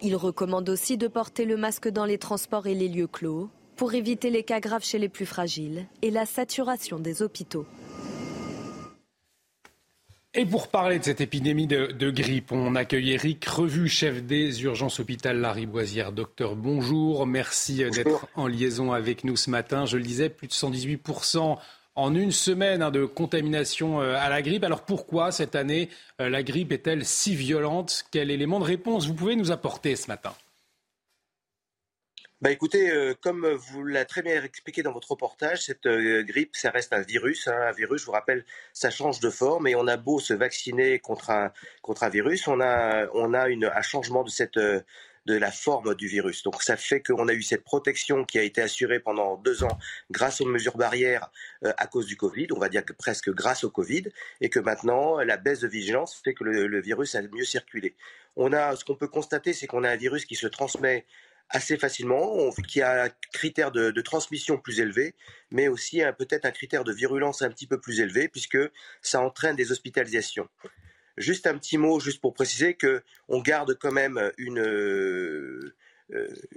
Il 0.00 0.14
recommande 0.14 0.68
aussi 0.68 0.96
de 0.96 1.08
porter 1.08 1.44
le 1.44 1.56
masque 1.56 1.88
dans 1.88 2.04
les 2.04 2.18
transports 2.18 2.68
et 2.68 2.74
les 2.74 2.88
lieux 2.88 3.08
clos 3.08 3.50
pour 3.74 3.94
éviter 3.94 4.30
les 4.30 4.44
cas 4.44 4.60
graves 4.60 4.84
chez 4.84 5.00
les 5.00 5.08
plus 5.08 5.26
fragiles 5.26 5.86
et 6.00 6.12
la 6.12 6.26
saturation 6.26 7.00
des 7.00 7.22
hôpitaux. 7.22 7.66
Et 10.36 10.46
pour 10.46 10.66
parler 10.66 10.98
de 10.98 11.04
cette 11.04 11.20
épidémie 11.20 11.68
de, 11.68 12.10
grippe, 12.10 12.50
on 12.50 12.74
accueille 12.74 13.12
Eric 13.12 13.44
Revu, 13.44 13.88
chef 13.88 14.20
des 14.24 14.64
urgences 14.64 14.98
hôpital 14.98 15.38
Lariboisière. 15.38 16.10
Docteur, 16.10 16.56
bonjour. 16.56 17.24
Merci 17.24 17.84
d'être 17.84 18.26
en 18.34 18.48
liaison 18.48 18.92
avec 18.92 19.22
nous 19.22 19.36
ce 19.36 19.48
matin. 19.48 19.86
Je 19.86 19.96
le 19.96 20.02
disais, 20.02 20.30
plus 20.30 20.48
de 20.48 20.52
118% 20.52 21.56
en 21.94 22.14
une 22.16 22.32
semaine 22.32 22.82
hein, 22.82 22.90
de 22.90 23.04
contamination 23.04 24.00
euh, 24.00 24.16
à 24.18 24.28
la 24.28 24.42
grippe. 24.42 24.64
Alors 24.64 24.80
pourquoi 24.80 25.30
cette 25.30 25.54
année 25.54 25.88
euh, 26.20 26.28
la 26.28 26.42
grippe 26.42 26.72
est-elle 26.72 27.04
si 27.04 27.36
violente? 27.36 28.04
Quel 28.10 28.32
élément 28.32 28.58
de 28.58 28.64
réponse 28.64 29.06
vous 29.06 29.14
pouvez 29.14 29.36
nous 29.36 29.52
apporter 29.52 29.94
ce 29.94 30.08
matin? 30.08 30.32
Bah 32.44 32.50
écoutez, 32.50 32.90
euh, 32.90 33.14
comme 33.22 33.48
vous 33.48 33.84
l'avez 33.84 34.04
très 34.04 34.20
bien 34.20 34.42
expliqué 34.42 34.82
dans 34.82 34.92
votre 34.92 35.12
reportage, 35.12 35.64
cette 35.64 35.86
euh, 35.86 36.22
grippe, 36.24 36.54
ça 36.54 36.68
reste 36.68 36.92
un 36.92 37.00
virus. 37.00 37.48
Hein, 37.48 37.56
un 37.58 37.72
virus, 37.72 38.02
je 38.02 38.06
vous 38.06 38.12
rappelle, 38.12 38.44
ça 38.74 38.90
change 38.90 39.18
de 39.20 39.30
forme 39.30 39.66
et 39.66 39.74
on 39.74 39.86
a 39.86 39.96
beau 39.96 40.20
se 40.20 40.34
vacciner 40.34 40.98
contre 40.98 41.30
un, 41.30 41.52
contre 41.80 42.02
un 42.02 42.10
virus, 42.10 42.46
on 42.46 42.60
a, 42.60 43.06
on 43.14 43.32
a 43.32 43.46
un 43.48 43.82
changement 43.82 44.24
de 44.24 44.28
cette 44.28 44.58
euh, 44.58 44.82
de 45.24 45.34
la 45.34 45.50
forme 45.50 45.94
du 45.94 46.06
virus. 46.06 46.42
Donc 46.42 46.62
ça 46.62 46.76
fait 46.76 47.00
qu'on 47.00 47.28
a 47.28 47.32
eu 47.32 47.40
cette 47.40 47.64
protection 47.64 48.26
qui 48.26 48.38
a 48.38 48.42
été 48.42 48.60
assurée 48.60 49.00
pendant 49.00 49.38
deux 49.38 49.64
ans 49.64 49.78
grâce 50.10 50.42
aux 50.42 50.46
mesures 50.46 50.76
barrières 50.76 51.30
à 51.62 51.86
cause 51.86 52.04
du 52.04 52.18
Covid, 52.18 52.48
on 52.54 52.58
va 52.58 52.68
dire 52.68 52.84
que 52.84 52.92
presque 52.92 53.30
grâce 53.30 53.64
au 53.64 53.70
Covid, 53.70 54.04
et 54.42 54.50
que 54.50 54.60
maintenant 54.60 55.18
la 55.20 55.38
baisse 55.38 55.60
de 55.60 55.68
vigilance 55.68 56.20
fait 56.22 56.34
que 56.34 56.44
le, 56.44 56.66
le 56.66 56.80
virus 56.82 57.14
a 57.14 57.22
mieux 57.22 57.46
circulé. 57.46 57.94
On 58.36 58.52
a, 58.52 58.76
ce 58.76 58.84
qu'on 58.84 58.96
peut 58.96 59.08
constater, 59.08 59.54
c'est 59.54 59.66
qu'on 59.66 59.82
a 59.82 59.88
un 59.88 59.96
virus 59.96 60.26
qui 60.26 60.34
se 60.34 60.46
transmet 60.46 61.06
assez 61.54 61.78
facilement, 61.78 62.50
qui 62.68 62.82
a 62.82 63.04
un 63.04 63.08
critère 63.32 63.70
de, 63.70 64.00
transmission 64.00 64.58
plus 64.58 64.80
élevé, 64.80 65.14
mais 65.50 65.68
aussi 65.68 66.02
peut-être 66.18 66.44
un 66.44 66.50
critère 66.50 66.84
de 66.84 66.92
virulence 66.92 67.42
un 67.42 67.50
petit 67.50 67.66
peu 67.66 67.80
plus 67.80 68.00
élevé, 68.00 68.28
puisque 68.28 68.58
ça 69.00 69.20
entraîne 69.20 69.56
des 69.56 69.70
hospitalisations. 69.70 70.48
Juste 71.16 71.46
un 71.46 71.56
petit 71.56 71.78
mot, 71.78 72.00
juste 72.00 72.20
pour 72.20 72.34
préciser 72.34 72.74
que 72.74 73.02
on 73.28 73.40
garde 73.40 73.78
quand 73.78 73.92
même 73.92 74.32
une, 74.36 75.72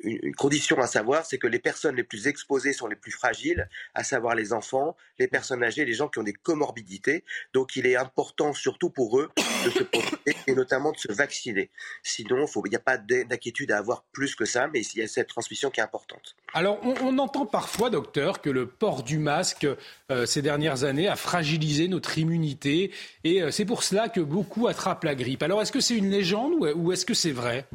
une, 0.04 0.36
condition 0.36 0.80
à 0.80 0.88
savoir, 0.88 1.26
c'est 1.26 1.38
que 1.38 1.48
les 1.48 1.60
personnes 1.60 1.96
les 1.96 2.04
plus 2.04 2.28
exposées 2.28 2.74
sont 2.74 2.88
les 2.88 2.96
plus 2.96 3.12
fragiles, 3.12 3.70
à 3.94 4.04
savoir 4.04 4.36
les 4.36 4.54
enfants, 4.54 4.96
les 5.20 5.28
personnes 5.28 5.64
âgées, 5.64 5.86
les 5.86 5.94
gens 5.94 6.08
qui 6.10 6.20
ont 6.20 6.24
des 6.24 6.34
comorbidités. 6.34 7.24
Donc 7.54 7.76
il 7.76 7.86
est 7.86 7.96
important, 7.96 8.54
surtout 8.54 8.90
pour 8.90 9.20
eux, 9.20 9.30
de 9.66 9.70
se 9.70 9.84
protéger 9.84 10.38
et 10.48 10.54
notamment 10.54 10.92
de 10.92 10.98
se 10.98 11.12
vacciner. 11.12 11.70
Sinon, 12.04 12.46
il 12.66 12.70
n'y 12.70 12.76
a 12.76 12.80
pas 12.80 12.98
d'inquiétude 12.98 13.72
à 13.72 13.78
avoir 13.78 14.04
plus 14.12 14.36
que 14.36 14.46
ça, 14.46 14.68
mais 14.68 14.82
il 14.82 15.00
y 15.00 15.02
a 15.02 15.08
cette 15.08 15.28
transmission 15.28 15.70
qui 15.70 15.80
est 15.80 15.84
importante. 15.84 16.36
Alors 16.54 16.80
on, 16.84 17.18
entend 17.18 17.46
parfois, 17.46 17.90
docteur, 17.90 18.42
que 18.42 18.50
le 18.50 18.68
port 18.68 19.04
du 19.04 19.18
masque 19.18 19.68
euh, 20.12 20.26
ces 20.26 20.42
dernières 20.42 20.84
années 20.84 21.08
a 21.08 21.16
fragilisé 21.16 21.88
notre 21.88 22.18
immunité 22.18 22.92
et 23.24 23.42
euh, 23.42 23.52
c'est 23.52 23.66
pour 23.66 23.84
cela 23.84 24.10
que 24.10 24.22
beaucoup 24.22 24.68
attrapent 24.68 25.04
la 25.04 25.16
grippe. 25.16 25.44
Alors 25.44 25.62
est-ce 25.62 25.72
que 25.72 25.80
c'est 25.80 25.96
une 25.96 26.10
légende 26.10 26.54
ou 26.76 26.92
est-ce 26.92 27.06
que 27.06 27.14
c'est 27.14 27.32
vrai? 27.32 27.66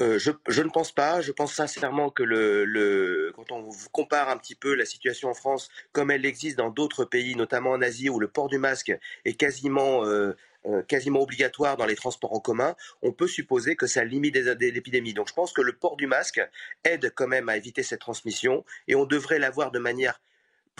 Euh, 0.00 0.18
je, 0.18 0.62
ne 0.62 0.68
pense 0.68 0.92
pas. 0.92 1.20
Je 1.20 1.32
pense 1.32 1.54
sincèrement 1.54 2.10
que 2.10 3.32
quand 3.32 3.50
on 3.50 3.70
compare 3.92 4.28
un 4.28 4.36
petit 4.36 4.54
peu 4.54 4.74
la 4.74 4.84
situation 4.84 5.28
en 5.28 5.34
France 5.34 5.68
comme 5.92 6.10
elle 6.10 6.24
existe 6.24 6.56
dans 6.56 6.70
d'autres 6.70 7.04
pays, 7.04 7.34
notamment 7.34 7.70
en 7.70 7.82
Asie, 7.82 8.08
où 8.08 8.20
le 8.20 8.28
port 8.28 8.48
du 8.48 8.58
masque 8.58 8.92
est 9.24 9.34
quasiment 9.34 10.04
euh, 10.04 10.36
euh, 10.66 10.82
quasiment 10.82 11.22
obligatoire 11.22 11.76
dans 11.76 11.86
les 11.86 11.96
transports 11.96 12.34
en 12.34 12.40
commun, 12.40 12.76
on 13.02 13.12
peut 13.12 13.26
supposer 13.26 13.76
que 13.76 13.86
ça 13.86 14.04
limite 14.04 14.36
l'épidémie. 14.36 15.14
Donc 15.14 15.28
je 15.28 15.34
pense 15.34 15.52
que 15.52 15.62
le 15.62 15.72
port 15.72 15.96
du 15.96 16.06
masque 16.06 16.40
aide 16.84 17.12
quand 17.14 17.26
même 17.26 17.48
à 17.48 17.56
éviter 17.56 17.82
cette 17.82 18.00
transmission 18.00 18.64
et 18.86 18.94
on 18.94 19.06
devrait 19.06 19.38
l'avoir 19.38 19.70
de 19.70 19.78
manière 19.78 20.20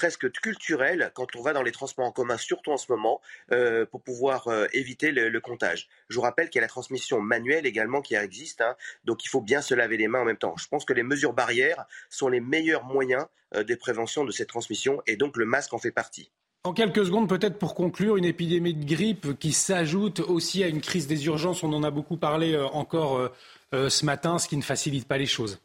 presque 0.01 0.33
culturel 0.33 1.11
quand 1.15 1.37
on 1.37 1.43
va 1.43 1.53
dans 1.53 1.63
les 1.63 1.73
transports 1.73 2.07
en 2.07 2.11
commun, 2.11 2.39
surtout 2.39 2.71
en 2.73 2.79
ce 2.79 2.91
moment, 2.91 3.21
euh, 3.53 3.85
pour 3.85 4.01
pouvoir 4.01 4.49
euh, 4.49 4.65
éviter 4.73 5.13
le, 5.13 5.41
comptage. 5.41 5.89
Je 6.09 6.17
vous 6.17 6.23
rappelle 6.23 6.49
qu'il 6.49 6.59
y 6.59 6.63
a 6.63 6.63
la 6.63 6.69
transmission 6.69 7.21
manuelle 7.21 7.67
également 7.67 8.01
qui 8.01 8.15
existe, 8.15 8.63
hein, 8.63 8.77
donc 9.05 9.27
il 9.27 9.29
faut 9.29 9.43
bien 9.43 9.61
se 9.61 9.75
laver 9.75 9.99
les 9.99 10.09
mains 10.09 10.23
en 10.23 10.25
même 10.25 10.39
temps. 10.39 10.55
Je 10.57 10.69
pense 10.69 10.87
que 10.87 10.95
les 10.95 11.03
mesures 11.03 11.35
barrières 11.35 11.85
sont 12.09 12.29
les 12.29 12.41
meilleurs 12.41 12.85
moyens 12.85 13.27
euh, 13.55 13.63
de 13.63 13.75
prévention 13.75 14.25
de 14.25 14.31
cette 14.31 14.49
transmission 14.49 15.03
et 15.07 15.17
donc 15.17 15.37
le 15.37 15.45
masque 15.45 15.75
en 15.75 15.79
fait 15.79 15.91
partie. 15.91 16.33
En 16.65 16.73
quelques 16.73 17.05
secondes, 17.05 17.29
peut-être 17.29 17.59
pour 17.59 17.75
conclure, 17.75 18.17
une 18.17 18.25
épidémie 18.25 18.73
de 18.73 18.87
grippe 18.87 19.39
qui 19.39 19.53
s'ajoute 19.53 20.21
aussi 20.21 20.65
à 20.65 20.69
une 20.69 20.81
crise 20.81 21.09
des 21.09 21.27
urgences. 21.27 21.63
On 21.63 21.75
en 21.75 21.83
a 21.83 21.91
beaucoup 21.91 22.17
parlé 22.17 22.57
encore 22.57 23.31
ce 23.73 24.05
matin, 24.05 24.39
ce 24.39 24.47
qui 24.47 24.59
ne 24.59 24.63
facilite 24.63 25.09
pas 25.09 25.17
les 25.17 25.27
choses. 25.27 25.61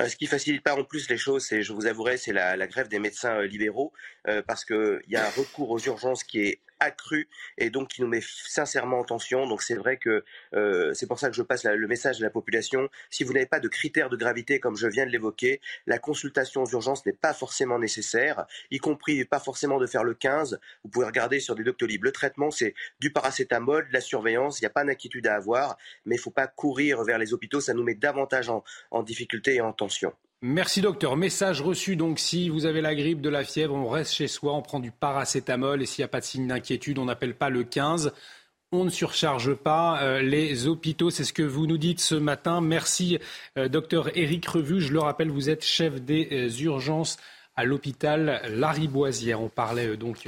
Euh, 0.00 0.08
ce 0.08 0.16
qui 0.16 0.26
facilite 0.26 0.62
pas 0.62 0.74
en 0.74 0.84
plus 0.84 1.08
les 1.10 1.18
choses, 1.18 1.44
c'est, 1.44 1.62
je 1.62 1.72
vous 1.72 1.86
avouerai, 1.86 2.16
c'est 2.16 2.32
la, 2.32 2.66
grève 2.66 2.88
des 2.88 2.98
médecins 2.98 3.36
euh, 3.36 3.46
libéraux, 3.46 3.92
euh, 4.28 4.42
parce 4.46 4.64
qu'il 4.64 5.02
y 5.08 5.16
a 5.16 5.26
un 5.26 5.30
recours 5.30 5.70
aux 5.70 5.78
urgences 5.78 6.24
qui 6.24 6.40
est 6.40 6.60
accru 6.80 7.28
et 7.58 7.70
donc 7.70 7.88
qui 7.88 8.02
nous 8.02 8.08
met 8.08 8.22
sincèrement 8.22 9.00
en 9.00 9.04
tension. 9.04 9.46
Donc 9.46 9.62
c'est 9.62 9.74
vrai 9.74 9.96
que 9.96 10.24
euh, 10.54 10.92
c'est 10.94 11.06
pour 11.06 11.18
ça 11.18 11.28
que 11.28 11.36
je 11.36 11.42
passe 11.42 11.64
le 11.64 11.86
message 11.86 12.20
à 12.20 12.24
la 12.24 12.30
population. 12.30 12.88
Si 13.10 13.24
vous 13.24 13.32
n'avez 13.32 13.46
pas 13.46 13.60
de 13.60 13.68
critères 13.68 14.10
de 14.10 14.16
gravité 14.16 14.60
comme 14.60 14.76
je 14.76 14.86
viens 14.88 15.06
de 15.06 15.10
l'évoquer, 15.10 15.60
la 15.86 15.98
consultation 15.98 16.62
aux 16.62 16.70
urgences 16.70 17.04
n'est 17.06 17.12
pas 17.12 17.34
forcément 17.34 17.78
nécessaire, 17.78 18.46
y 18.70 18.78
compris 18.78 19.24
pas 19.24 19.40
forcément 19.40 19.78
de 19.78 19.86
faire 19.86 20.04
le 20.04 20.14
15. 20.14 20.58
Vous 20.84 20.90
pouvez 20.90 21.06
regarder 21.06 21.40
sur 21.40 21.54
des 21.54 21.64
Doctolib. 21.64 22.04
Le 22.04 22.12
traitement, 22.12 22.50
c'est 22.50 22.74
du 22.98 23.12
paracétamol, 23.12 23.88
de 23.88 23.92
la 23.92 24.00
surveillance. 24.00 24.60
Il 24.60 24.62
n'y 24.62 24.68
a 24.68 24.70
pas 24.70 24.84
d'inquiétude 24.84 25.26
à 25.26 25.36
avoir, 25.36 25.76
mais 26.06 26.16
il 26.16 26.18
ne 26.18 26.22
faut 26.22 26.30
pas 26.30 26.46
courir 26.46 27.02
vers 27.04 27.18
les 27.18 27.32
hôpitaux. 27.32 27.60
Ça 27.60 27.74
nous 27.74 27.84
met 27.84 27.94
davantage 27.94 28.50
en 28.90 29.02
difficulté 29.02 29.56
et 29.56 29.60
en 29.60 29.72
tension. 29.72 30.12
Merci 30.42 30.80
docteur. 30.80 31.18
Message 31.18 31.60
reçu 31.60 31.96
donc 31.96 32.18
si 32.18 32.48
vous 32.48 32.64
avez 32.64 32.80
la 32.80 32.94
grippe, 32.94 33.20
de 33.20 33.28
la 33.28 33.44
fièvre, 33.44 33.74
on 33.74 33.90
reste 33.90 34.14
chez 34.14 34.26
soi, 34.26 34.54
on 34.54 34.62
prend 34.62 34.80
du 34.80 34.90
paracétamol 34.90 35.82
et 35.82 35.86
s'il 35.86 36.00
n'y 36.02 36.06
a 36.06 36.08
pas 36.08 36.20
de 36.20 36.24
signe 36.24 36.46
d'inquiétude, 36.46 36.98
on 36.98 37.04
n'appelle 37.04 37.34
pas 37.34 37.50
le 37.50 37.62
15. 37.62 38.10
On 38.72 38.84
ne 38.84 38.90
surcharge 38.90 39.52
pas 39.52 40.00
euh, 40.02 40.22
les 40.22 40.66
hôpitaux, 40.66 41.10
c'est 41.10 41.24
ce 41.24 41.34
que 41.34 41.42
vous 41.42 41.66
nous 41.66 41.76
dites 41.76 42.00
ce 42.00 42.14
matin. 42.14 42.62
Merci 42.62 43.18
euh, 43.58 43.68
docteur 43.68 44.16
Éric 44.16 44.46
Revu. 44.46 44.80
Je 44.80 44.94
le 44.94 45.00
rappelle, 45.00 45.28
vous 45.28 45.50
êtes 45.50 45.62
chef 45.62 46.00
des 46.00 46.28
euh, 46.32 46.62
urgences 46.62 47.18
à 47.54 47.64
l'hôpital 47.64 48.40
Lariboisière. 48.48 49.42
On 49.42 49.50
parlait 49.50 49.98
donc 49.98 50.26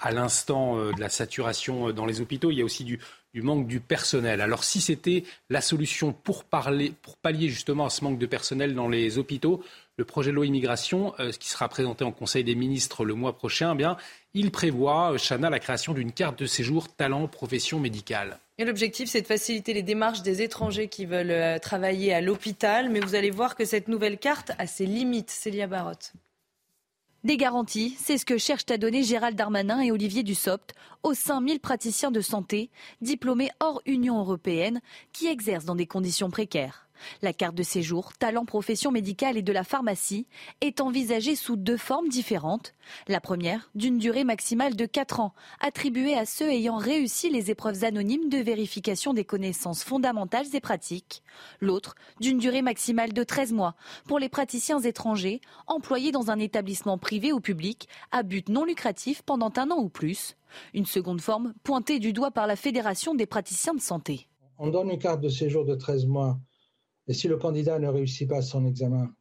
à 0.00 0.12
l'instant 0.12 0.76
de 0.76 1.00
la 1.00 1.08
saturation 1.08 1.90
dans 1.92 2.06
les 2.06 2.20
hôpitaux. 2.20 2.50
Il 2.50 2.58
y 2.58 2.62
a 2.62 2.64
aussi 2.64 2.84
du, 2.84 2.98
manque 3.34 3.66
du 3.66 3.80
personnel. 3.80 4.40
Alors 4.40 4.64
si 4.64 4.80
c'était 4.80 5.24
la 5.50 5.60
solution 5.60 6.12
pour, 6.12 6.44
parler, 6.44 6.92
pour 7.02 7.16
pallier 7.16 7.48
justement 7.48 7.86
à 7.86 7.90
ce 7.90 8.04
manque 8.04 8.18
de 8.18 8.26
personnel 8.26 8.74
dans 8.74 8.88
les 8.88 9.18
hôpitaux, 9.18 9.62
le 9.98 10.04
projet 10.04 10.30
de 10.30 10.36
loi 10.36 10.46
immigration, 10.46 11.14
euh, 11.20 11.32
qui 11.32 11.48
sera 11.48 11.68
présenté 11.68 12.04
en 12.04 12.12
Conseil 12.12 12.44
des 12.44 12.54
ministres 12.54 13.04
le 13.04 13.14
mois 13.14 13.36
prochain, 13.36 13.72
eh 13.74 13.76
bien, 13.76 13.96
il 14.34 14.50
prévoit, 14.50 15.12
euh, 15.12 15.18
Chana, 15.18 15.50
la 15.50 15.58
création 15.58 15.92
d'une 15.92 16.12
carte 16.12 16.38
de 16.38 16.46
séjour 16.46 16.88
talent 16.88 17.28
profession 17.28 17.78
médicale. 17.78 18.38
L'objectif, 18.58 19.08
c'est 19.08 19.22
de 19.22 19.26
faciliter 19.26 19.74
les 19.74 19.82
démarches 19.82 20.22
des 20.22 20.42
étrangers 20.42 20.88
qui 20.88 21.04
veulent 21.04 21.30
euh, 21.30 21.58
travailler 21.58 22.14
à 22.14 22.20
l'hôpital. 22.20 22.90
Mais 22.90 23.00
vous 23.00 23.14
allez 23.14 23.30
voir 23.30 23.54
que 23.54 23.64
cette 23.64 23.88
nouvelle 23.88 24.18
carte 24.18 24.52
a 24.58 24.66
ses 24.66 24.86
limites. 24.86 25.30
Célia 25.30 25.66
Barotte. 25.66 26.12
Des 27.24 27.36
garanties, 27.36 27.94
c'est 28.00 28.18
ce 28.18 28.26
que 28.26 28.36
cherchent 28.36 28.68
à 28.68 28.78
donner 28.78 29.04
Gérald 29.04 29.36
Darmanin 29.36 29.80
et 29.80 29.92
Olivier 29.92 30.24
Dussopt 30.24 30.74
aux 31.04 31.14
5000 31.14 31.60
praticiens 31.60 32.10
de 32.10 32.20
santé 32.20 32.68
diplômés 33.00 33.50
hors 33.60 33.80
Union 33.86 34.18
européenne 34.18 34.80
qui 35.12 35.28
exercent 35.28 35.64
dans 35.64 35.76
des 35.76 35.86
conditions 35.86 36.30
précaires. 36.30 36.88
La 37.22 37.32
carte 37.32 37.54
de 37.54 37.62
séjour, 37.62 38.12
talent 38.14 38.44
profession 38.44 38.90
médicale 38.90 39.36
et 39.36 39.42
de 39.42 39.52
la 39.52 39.64
pharmacie 39.64 40.26
est 40.60 40.80
envisagée 40.80 41.36
sous 41.36 41.56
deux 41.56 41.76
formes 41.76 42.08
différentes. 42.08 42.74
La 43.08 43.20
première, 43.20 43.70
d'une 43.74 43.98
durée 43.98 44.24
maximale 44.24 44.76
de 44.76 44.86
4 44.86 45.20
ans, 45.20 45.34
attribuée 45.60 46.14
à 46.14 46.26
ceux 46.26 46.50
ayant 46.50 46.76
réussi 46.76 47.30
les 47.30 47.50
épreuves 47.50 47.84
anonymes 47.84 48.28
de 48.28 48.38
vérification 48.38 49.14
des 49.14 49.24
connaissances 49.24 49.84
fondamentales 49.84 50.46
et 50.54 50.60
pratiques. 50.60 51.22
L'autre, 51.60 51.94
d'une 52.20 52.38
durée 52.38 52.62
maximale 52.62 53.12
de 53.12 53.24
13 53.24 53.52
mois, 53.52 53.74
pour 54.06 54.18
les 54.18 54.28
praticiens 54.28 54.80
étrangers 54.80 55.40
employés 55.66 56.12
dans 56.12 56.30
un 56.30 56.38
établissement 56.38 56.98
privé 56.98 57.32
ou 57.32 57.40
public 57.40 57.88
à 58.10 58.22
but 58.22 58.48
non 58.48 58.64
lucratif 58.64 59.22
pendant 59.22 59.52
un 59.56 59.70
an 59.70 59.78
ou 59.78 59.88
plus. 59.88 60.36
Une 60.74 60.86
seconde 60.86 61.20
forme, 61.20 61.54
pointée 61.62 61.98
du 61.98 62.12
doigt 62.12 62.30
par 62.30 62.46
la 62.46 62.56
Fédération 62.56 63.14
des 63.14 63.26
praticiens 63.26 63.74
de 63.74 63.80
santé. 63.80 64.28
On 64.58 64.68
donne 64.68 64.90
une 64.90 64.98
carte 64.98 65.20
de 65.20 65.28
séjour 65.28 65.64
de 65.64 65.74
13 65.74 66.06
mois 66.06 66.38
et 67.08 67.14
si 67.14 67.28
le 67.28 67.36
candidat 67.36 67.78
ne 67.78 67.88
réussit 67.88 68.28
pas 68.28 68.42
son 68.42 68.66
examen 68.66 69.12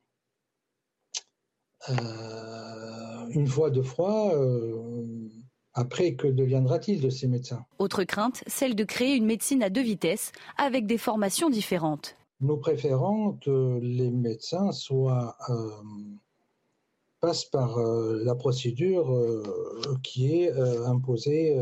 euh, 1.90 3.28
une 3.30 3.48
fois, 3.48 3.70
deux 3.70 3.84
fois, 3.84 4.36
euh, 4.36 5.30
après, 5.74 6.16
que 6.16 6.28
deviendra-t-il 6.28 7.02
de 7.02 7.10
ces 7.10 7.28
médecins? 7.28 7.66
Autre 7.80 8.04
crainte, 8.04 8.44
celle 8.48 8.76
de 8.76 8.84
créer 8.84 9.16
une 9.16 9.26
médecine 9.26 9.64
à 9.64 9.70
deux 9.70 9.82
vitesses 9.82 10.32
avec 10.58 10.86
des 10.86 10.98
formations 10.98 11.50
différentes. 11.50 12.16
Nous 12.40 12.58
préférons 12.58 13.34
que 13.44 13.80
les 13.82 14.12
médecins 14.12 14.72
soient 14.72 15.36
euh, 15.50 15.70
passe 17.20 17.46
par 17.46 17.80
la 17.80 18.34
procédure 18.34 19.16
qui 20.02 20.34
est 20.34 20.52
imposée 20.88 21.56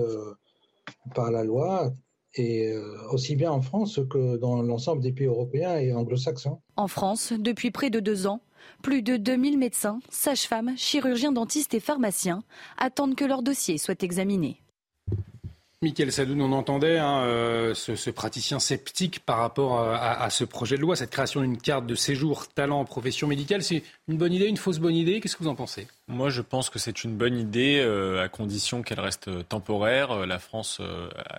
par 1.14 1.32
la 1.32 1.44
loi 1.44 1.92
et 2.36 2.74
aussi 3.12 3.36
bien 3.36 3.52
en 3.52 3.62
France 3.62 4.00
que 4.10 4.38
dans 4.38 4.62
l'ensemble 4.62 5.02
des 5.02 5.12
pays 5.12 5.28
européens 5.28 5.78
et 5.78 5.94
anglo-saxons. 5.94 6.60
En 6.76 6.88
France, 6.88 7.34
depuis 7.38 7.72
près 7.72 7.90
de 7.90 8.00
deux 8.00 8.28
ans, 8.28 8.42
plus 8.82 9.02
de 9.02 9.18
2000 9.18 9.58
médecins, 9.58 10.00
sages-femmes, 10.10 10.74
chirurgiens 10.78 11.32
dentistes 11.32 11.74
et 11.74 11.80
pharmaciens 11.80 12.44
attendent 12.78 13.16
que 13.16 13.26
leur 13.26 13.44
dossier 13.44 13.78
soit 13.78 14.04
examiné. 14.04 14.62
Michael 15.82 16.12
Sadoun, 16.12 16.42
on 16.42 16.52
entendait 16.52 16.98
hein, 16.98 17.22
euh, 17.22 17.74
ce, 17.74 18.10
praticien 18.10 18.60
sceptique 18.60 19.22
par 19.22 19.38
rapport 19.38 19.80
euh, 19.80 19.96
à, 19.98 20.30
ce 20.30 20.44
projet 20.44 20.76
de 20.76 20.82
loi, 20.82 20.98
cette 20.98 21.10
création 21.10 21.40
d'une 21.40 21.58
carte 21.58 21.86
de 21.86 21.96
séjour 21.96 22.50
talent 22.50 22.82
en 22.82 22.86
profession 22.86 23.28
médicale. 23.28 23.64
C'est 23.64 23.84
une 24.10 24.18
bonne 24.18 24.34
idée, 24.34 24.48
une 24.48 24.58
fausse 24.58 24.80
bonne 24.80 24.96
idée? 24.96 25.22
Qu'est-ce 25.22 25.38
que 25.38 25.44
vous 25.44 25.50
en 25.50 25.56
pensez? 25.56 25.88
Moi, 26.10 26.32
je 26.32 26.42
pense 26.42 26.70
que 26.70 26.80
c'est 26.80 27.06
une 27.06 27.16
bonne 27.16 27.38
idée 27.38 27.80
à 28.22 28.28
condition 28.28 28.82
qu'elle 28.82 29.00
reste 29.00 29.30
temporaire. 29.48 30.26
La 30.26 30.38
France 30.38 30.82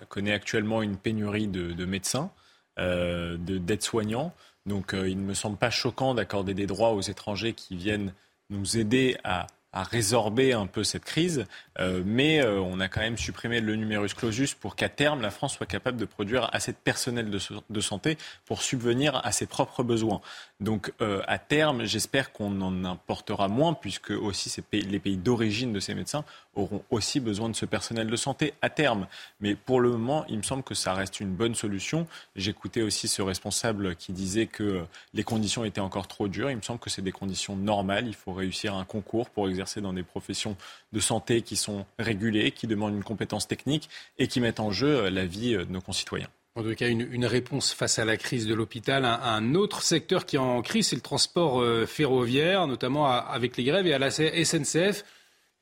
connaît 0.09 0.33
actuellement 0.33 0.81
une 0.81 0.97
pénurie 0.97 1.47
de, 1.47 1.73
de 1.73 1.85
médecins, 1.85 2.31
d'aides-soignants. 2.77 4.33
Donc 4.65 4.93
il 4.93 5.17
ne 5.17 5.23
me 5.23 5.35
semble 5.35 5.57
pas 5.57 5.69
choquant 5.69 6.15
d'accorder 6.15 6.55
des 6.55 6.65
droits 6.65 6.93
aux 6.93 7.01
étrangers 7.01 7.53
qui 7.53 7.75
viennent 7.75 8.11
nous 8.49 8.77
aider 8.77 9.17
à 9.23 9.45
à 9.73 9.83
résorber 9.83 10.51
un 10.53 10.67
peu 10.67 10.83
cette 10.83 11.05
crise, 11.05 11.45
euh, 11.79 12.03
mais 12.05 12.43
euh, 12.43 12.59
on 12.59 12.79
a 12.79 12.89
quand 12.89 12.99
même 12.99 13.17
supprimé 13.17 13.61
le 13.61 13.75
numerus 13.75 14.13
clausus 14.13 14.53
pour 14.53 14.75
qu'à 14.75 14.89
terme, 14.89 15.21
la 15.21 15.31
France 15.31 15.55
soit 15.55 15.65
capable 15.65 15.97
de 15.97 16.05
produire 16.05 16.49
assez 16.51 16.73
de 16.73 16.77
personnel 16.77 17.29
de, 17.29 17.81
santé 17.81 18.17
pour 18.45 18.61
subvenir 18.61 19.21
à 19.23 19.31
ses 19.31 19.45
propres 19.45 19.83
besoins. 19.83 20.21
Donc 20.59 20.91
euh, 21.01 21.21
à 21.27 21.39
terme, 21.39 21.85
j'espère 21.85 22.33
qu'on 22.33 22.59
en 22.61 22.83
importera 22.83 23.47
moins, 23.47 23.73
puisque 23.73 24.11
aussi 24.11 24.53
les 24.73 24.99
pays 24.99 25.17
d'origine 25.17 25.71
de 25.71 25.79
ces 25.79 25.95
médecins 25.95 26.25
auront 26.55 26.83
aussi 26.89 27.19
besoin 27.19 27.49
de 27.49 27.55
ce 27.55 27.65
personnel 27.65 28.07
de 28.07 28.15
santé 28.15 28.53
à 28.61 28.69
terme. 28.69 29.07
Mais 29.39 29.55
pour 29.55 29.79
le 29.79 29.89
moment, 29.89 30.25
il 30.27 30.37
me 30.37 30.43
semble 30.43 30.63
que 30.63 30.75
ça 30.75 30.93
reste 30.93 31.19
une 31.19 31.33
bonne 31.33 31.55
solution. 31.55 32.07
J'écoutais 32.35 32.81
aussi 32.81 33.07
ce 33.07 33.21
responsable 33.21 33.95
qui 33.95 34.11
disait 34.11 34.47
que 34.47 34.83
les 35.13 35.23
conditions 35.23 35.63
étaient 35.63 35.81
encore 35.81 36.07
trop 36.07 36.27
dures. 36.27 36.51
Il 36.51 36.57
me 36.57 36.61
semble 36.61 36.79
que 36.79 36.89
c'est 36.89 37.01
des 37.01 37.11
conditions 37.11 37.55
normales. 37.55 38.07
Il 38.07 38.15
faut 38.15 38.33
réussir 38.33 38.75
un 38.75 38.85
concours 38.85 39.29
pour 39.29 39.49
exercer 39.49 39.81
dans 39.81 39.93
des 39.93 40.03
professions 40.03 40.57
de 40.93 40.99
santé 40.99 41.41
qui 41.41 41.55
sont 41.55 41.85
régulées, 41.99 42.51
qui 42.51 42.67
demandent 42.67 42.95
une 42.95 43.03
compétence 43.03 43.47
technique 43.47 43.89
et 44.19 44.27
qui 44.27 44.41
mettent 44.41 44.59
en 44.59 44.71
jeu 44.71 45.05
euh, 45.05 45.09
la 45.09 45.25
vie 45.25 45.55
euh, 45.55 45.65
de 45.65 45.71
nos 45.71 45.81
concitoyens. 45.81 46.27
En 46.55 46.63
tout 46.63 46.75
cas, 46.75 46.89
une, 46.89 47.25
réponse 47.25 47.73
face 47.73 47.97
à 47.97 48.03
la 48.03 48.17
crise 48.17 48.45
de 48.45 48.53
l'hôpital. 48.53 49.05
Un, 49.05 49.55
autre 49.55 49.81
secteur 49.81 50.25
qui 50.25 50.35
est 50.35 50.39
en 50.39 50.61
crise, 50.61 50.87
c'est 50.87 50.97
le 50.97 51.01
transport 51.01 51.61
euh, 51.61 51.85
ferroviaire, 51.85 52.67
notamment 52.67 53.07
avec 53.07 53.55
les 53.55 53.63
grèves 53.63 53.87
et 53.87 53.93
à 53.93 53.99
la 53.99 54.11
SNCF 54.11 55.05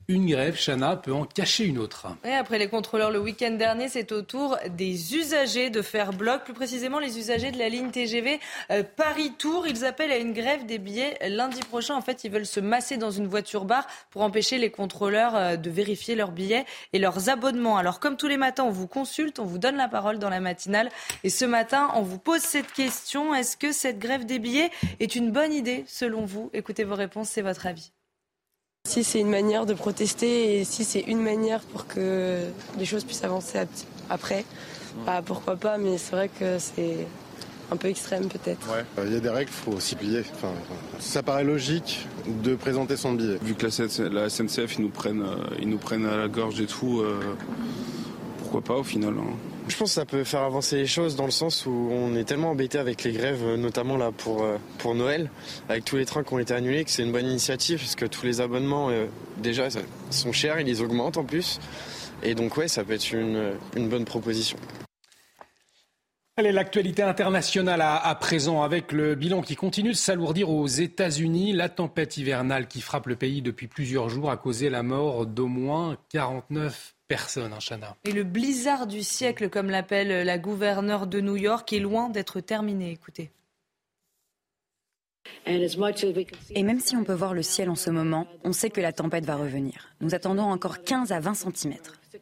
une 0.09 0.25
grève, 0.25 0.57
Chana, 0.59 0.95
peut 0.95 1.13
en 1.13 1.23
cacher 1.23 1.65
une 1.65 1.77
autre. 1.77 2.07
après 2.23 2.57
les 2.57 2.67
contrôleurs 2.67 3.11
le 3.11 3.19
week-end 3.19 3.51
dernier, 3.51 3.89
c'est 3.89 4.11
au 4.11 4.23
tour 4.23 4.57
des 4.67 5.15
usagers 5.15 5.69
de 5.69 5.83
faire 5.83 6.13
bloc, 6.13 6.43
plus 6.45 6.55
précisément 6.55 6.97
les 6.97 7.19
usagers 7.19 7.51
de 7.51 7.59
la 7.59 7.69
ligne 7.69 7.91
TGV 7.91 8.39
euh, 8.71 8.81
Paris-Tours. 8.95 9.67
Ils 9.67 9.85
appellent 9.85 10.11
à 10.11 10.17
une 10.17 10.33
grève 10.33 10.65
des 10.65 10.79
billets 10.79 11.15
lundi 11.29 11.59
prochain. 11.59 11.93
En 11.93 12.01
fait, 12.01 12.23
ils 12.23 12.31
veulent 12.31 12.47
se 12.47 12.59
masser 12.59 12.97
dans 12.97 13.11
une 13.11 13.27
voiture-bar 13.27 13.85
pour 14.09 14.23
empêcher 14.23 14.57
les 14.57 14.71
contrôleurs 14.71 15.35
euh, 15.35 15.55
de 15.57 15.69
vérifier 15.69 16.15
leurs 16.15 16.31
billets 16.31 16.65
et 16.91 16.97
leurs 16.97 17.29
abonnements. 17.29 17.77
Alors, 17.77 17.99
comme 17.99 18.17
tous 18.17 18.27
les 18.27 18.37
matins, 18.37 18.63
on 18.63 18.71
vous 18.71 18.87
consulte, 18.87 19.37
on 19.37 19.45
vous 19.45 19.59
donne 19.59 19.77
la 19.77 19.87
parole 19.87 20.17
dans 20.17 20.31
la 20.31 20.39
matinale. 20.39 20.89
Et 21.23 21.29
ce 21.29 21.45
matin, 21.45 21.91
on 21.93 22.01
vous 22.01 22.17
pose 22.17 22.41
cette 22.41 22.71
question. 22.73 23.35
Est-ce 23.35 23.55
que 23.55 23.71
cette 23.71 23.99
grève 23.99 24.25
des 24.25 24.39
billets 24.39 24.71
est 24.99 25.15
une 25.15 25.29
bonne 25.29 25.53
idée 25.53 25.83
selon 25.85 26.25
vous? 26.25 26.49
Écoutez 26.53 26.83
vos 26.83 26.95
réponses, 26.95 27.29
c'est 27.29 27.43
votre 27.43 27.67
avis. 27.67 27.91
Si 28.87 29.03
c'est 29.03 29.19
une 29.19 29.29
manière 29.29 29.65
de 29.65 29.73
protester 29.73 30.59
et 30.59 30.63
si 30.63 30.83
c'est 30.83 31.01
une 31.01 31.21
manière 31.21 31.59
pour 31.59 31.85
que 31.85 32.45
les 32.77 32.85
choses 32.85 33.03
puissent 33.03 33.23
avancer 33.23 33.59
après, 34.09 34.45
bah, 35.05 35.21
pourquoi 35.23 35.57
pas, 35.57 35.77
mais 35.77 35.97
c'est 35.97 36.15
vrai 36.15 36.29
que 36.29 36.57
c'est 36.57 37.05
un 37.71 37.75
peu 37.75 37.87
extrême 37.87 38.27
peut-être. 38.27 38.67
Ouais, 38.67 38.83
euh, 38.97 39.03
il 39.05 39.13
y 39.13 39.15
a 39.15 39.19
des 39.19 39.29
règles, 39.29 39.51
il 39.51 39.71
faut 39.73 39.79
s'y 39.79 39.95
plier. 39.95 40.23
Enfin, 40.33 40.53
ça 40.97 41.21
paraît 41.21 41.43
logique 41.43 42.07
de 42.43 42.55
présenter 42.55 42.97
son 42.97 43.13
billet. 43.13 43.37
Vu 43.43 43.53
que 43.53 43.67
la 44.11 44.27
SNCF, 44.27 44.77
ils 44.77 44.81
nous 44.81 44.89
prennent, 44.89 45.21
euh, 45.21 45.55
ils 45.61 45.69
nous 45.69 45.77
prennent 45.77 46.07
à 46.07 46.17
la 46.17 46.27
gorge 46.27 46.59
et 46.59 46.65
tout, 46.65 47.01
euh, 47.01 47.19
pourquoi 48.39 48.61
pas 48.61 48.75
au 48.75 48.83
final 48.83 49.13
hein. 49.19 49.35
Je 49.69 49.77
pense 49.77 49.91
que 49.91 49.95
ça 49.95 50.05
peut 50.05 50.23
faire 50.23 50.41
avancer 50.41 50.77
les 50.77 50.87
choses 50.87 51.15
dans 51.15 51.25
le 51.25 51.31
sens 51.31 51.67
où 51.67 51.89
on 51.91 52.15
est 52.15 52.23
tellement 52.23 52.49
embêté 52.49 52.79
avec 52.79 53.03
les 53.03 53.11
grèves, 53.11 53.55
notamment 53.55 53.97
là 53.97 54.11
pour, 54.11 54.43
euh, 54.43 54.57
Noël, 54.95 55.29
avec 55.69 55.85
tous 55.85 55.95
les 55.95 56.05
trains 56.05 56.23
qui 56.23 56.33
ont 56.33 56.39
été 56.39 56.55
annulés, 56.55 56.83
que 56.83 56.89
c'est 56.89 57.03
une 57.03 57.11
bonne 57.11 57.27
initiative 57.27 57.77
parce 57.77 57.95
que 57.95 58.05
tous 58.05 58.25
les 58.25 58.41
abonnements 58.41 58.89
euh, 58.89 59.05
déjà 59.37 59.67
sont 60.09 60.31
chers, 60.31 60.59
ils 60.59 60.81
augmentent 60.81 61.17
en 61.17 61.23
plus. 61.23 61.59
Et 62.23 62.33
donc 62.33 62.57
ouais, 62.57 62.67
ça 62.67 62.83
peut 62.83 62.93
être 62.93 63.13
une, 63.13 63.53
une 63.75 63.87
bonne 63.87 64.05
proposition. 64.05 64.57
Allez, 66.35 66.51
l'actualité 66.51 67.03
internationale 67.03 67.81
à, 67.81 67.95
à, 67.95 68.15
présent 68.15 68.63
avec 68.63 68.91
le 68.91 69.13
bilan 69.13 69.43
qui 69.43 69.55
continue 69.55 69.91
de 69.91 69.95
s'alourdir 69.95 70.49
aux 70.49 70.67
États-Unis? 70.67 71.53
La 71.53 71.69
tempête 71.69 72.17
hivernale 72.17 72.67
qui 72.67 72.81
frappe 72.81 73.05
le 73.05 73.15
pays 73.15 73.43
depuis 73.43 73.67
plusieurs 73.67 74.09
jours 74.09 74.31
a 74.31 74.37
causé 74.37 74.71
la 74.71 74.81
mort 74.81 75.27
d'au 75.27 75.47
moins 75.47 75.95
49 76.11 76.95
personne, 77.09 77.51
hein, 77.51 77.59
Chana. 77.59 77.97
Et 78.05 78.13
le 78.13 78.23
blizzard 78.23 78.87
du 78.87 79.03
siècle, 79.03 79.49
comme 79.49 79.69
l'appelle 79.69 80.25
la 80.25 80.37
gouverneure 80.37 81.07
de 81.07 81.19
New 81.19 81.35
York, 81.35 81.73
est 81.73 81.79
loin 81.79 82.07
d'être 82.09 82.39
terminé. 82.39 82.91
Écoutez. 82.91 83.31
Et 85.45 86.63
même 86.63 86.79
si 86.79 86.95
on 86.95 87.03
peut 87.03 87.13
voir 87.13 87.33
le 87.33 87.43
ciel 87.43 87.69
en 87.69 87.75
ce 87.75 87.89
moment, 87.89 88.27
on 88.43 88.53
sait 88.53 88.69
que 88.69 88.81
la 88.81 88.93
tempête 88.93 89.25
va 89.25 89.35
revenir. 89.35 89.89
Nous 89.99 90.15
attendons 90.15 90.43
encore 90.43 90.83
15 90.83 91.11
à 91.11 91.19
20 91.19 91.33
cm. 91.33 91.75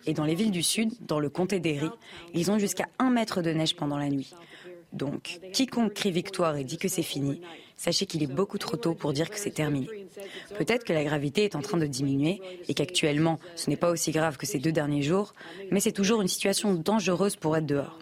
Et 0.05 0.14
dans 0.14 0.26
les 0.26 0.35
villes 0.35 0.51
du 0.51 0.64
sud, 0.64 0.91
dans 1.01 1.19
le 1.19 1.30
comté 1.30 1.59
d'Erie, 1.59 1.91
ils 2.34 2.49
ont 2.49 2.57
jusqu'à 2.57 2.88
1 2.99 3.09
mètre 3.09 3.41
de 3.41 3.51
neige 3.51 3.76
pendant 3.76 3.97
la 3.97 4.09
nuit. 4.09 4.34
Donc, 4.93 5.39
quiconque 5.53 5.93
crie 5.93 6.11
victoire 6.11 6.55
et 6.55 6.64
dit 6.64 6.77
que 6.77 6.88
c'est 6.88 7.03
fini, 7.03 7.41
sachez 7.77 8.05
qu'il 8.05 8.23
est 8.23 8.27
beaucoup 8.27 8.57
trop 8.57 8.77
tôt 8.77 8.93
pour 8.93 9.13
dire 9.13 9.29
que 9.29 9.39
c'est 9.39 9.51
terminé. 9.51 9.87
Peut-être 10.57 10.83
que 10.83 10.93
la 10.93 11.03
gravité 11.03 11.45
est 11.45 11.55
en 11.55 11.61
train 11.61 11.77
de 11.77 11.85
diminuer 11.85 12.41
et 12.67 12.73
qu'actuellement 12.73 13.39
ce 13.55 13.69
n'est 13.69 13.77
pas 13.77 13.91
aussi 13.91 14.11
grave 14.11 14.37
que 14.37 14.45
ces 14.45 14.59
deux 14.59 14.71
derniers 14.71 15.03
jours, 15.03 15.33
mais 15.71 15.79
c'est 15.79 15.91
toujours 15.91 16.21
une 16.21 16.27
situation 16.27 16.73
dangereuse 16.73 17.35
pour 17.35 17.55
être 17.55 17.65
dehors. 17.65 17.99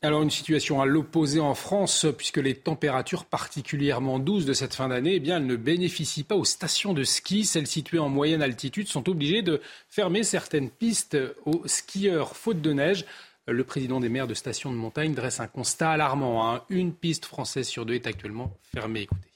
Alors 0.00 0.22
une 0.22 0.30
situation 0.30 0.80
à 0.80 0.86
l'opposé 0.86 1.40
en 1.40 1.54
France, 1.56 2.06
puisque 2.16 2.36
les 2.36 2.54
températures 2.54 3.24
particulièrement 3.24 4.20
douces 4.20 4.44
de 4.44 4.52
cette 4.52 4.74
fin 4.74 4.88
d'année, 4.88 5.16
eh 5.16 5.20
bien, 5.20 5.38
elles 5.38 5.46
ne 5.46 5.56
bénéficient 5.56 6.22
pas 6.22 6.36
aux 6.36 6.44
stations 6.44 6.94
de 6.94 7.02
ski. 7.02 7.44
Celles 7.44 7.66
situées 7.66 7.98
en 7.98 8.08
moyenne 8.08 8.40
altitude 8.40 8.86
sont 8.86 9.08
obligées 9.08 9.42
de 9.42 9.60
fermer 9.88 10.22
certaines 10.22 10.70
pistes 10.70 11.18
aux 11.46 11.66
skieurs 11.66 12.36
faute 12.36 12.60
de 12.60 12.72
neige. 12.72 13.06
Le 13.50 13.64
président 13.64 13.98
des 13.98 14.10
maires 14.10 14.26
de 14.26 14.34
stations 14.34 14.70
de 14.70 14.76
montagne 14.76 15.14
dresse 15.14 15.40
un 15.40 15.46
constat 15.46 15.92
alarmant. 15.92 16.52
Hein. 16.52 16.62
Une 16.68 16.92
piste 16.92 17.24
française 17.24 17.66
sur 17.66 17.86
deux 17.86 17.94
est 17.94 18.06
actuellement 18.06 18.54
fermée. 18.62 19.02
Écoutez. 19.02 19.28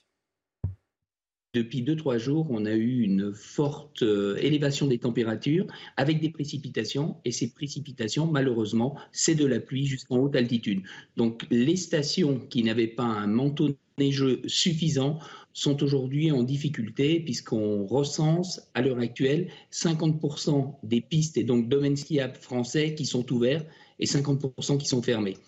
Depuis 1.54 1.82
2-3 1.82 2.18
jours, 2.18 2.46
on 2.50 2.66
a 2.66 2.72
eu 2.72 3.00
une 3.00 3.32
forte 3.32 4.02
euh, 4.02 4.36
élévation 4.36 4.86
des 4.86 4.98
températures 4.98 5.66
avec 5.96 6.20
des 6.20 6.28
précipitations. 6.28 7.16
Et 7.24 7.30
ces 7.30 7.54
précipitations, 7.54 8.26
malheureusement, 8.26 8.96
c'est 9.12 9.34
de 9.34 9.46
la 9.46 9.60
pluie 9.60 9.86
jusqu'en 9.86 10.18
haute 10.18 10.36
altitude. 10.36 10.82
Donc 11.16 11.46
les 11.50 11.76
stations 11.76 12.38
qui 12.38 12.62
n'avaient 12.64 12.88
pas 12.88 13.04
un 13.04 13.26
manteau 13.26 13.70
neigeux 13.98 14.42
suffisant 14.46 15.20
sont 15.54 15.82
aujourd'hui 15.82 16.32
en 16.32 16.42
difficulté 16.42 17.20
puisqu'on 17.20 17.86
recense 17.86 18.60
à 18.74 18.82
l'heure 18.82 18.98
actuelle 18.98 19.48
50% 19.70 20.76
des 20.82 21.00
pistes 21.00 21.36
et 21.36 21.44
donc 21.44 21.68
domaines 21.68 21.96
skiables 21.96 22.36
français 22.36 22.94
qui 22.94 23.04
sont 23.04 23.30
ouverts 23.32 23.64
et 24.02 24.06
50% 24.06 24.78
qui 24.78 24.86
sont 24.86 25.02
fermés. 25.02 25.38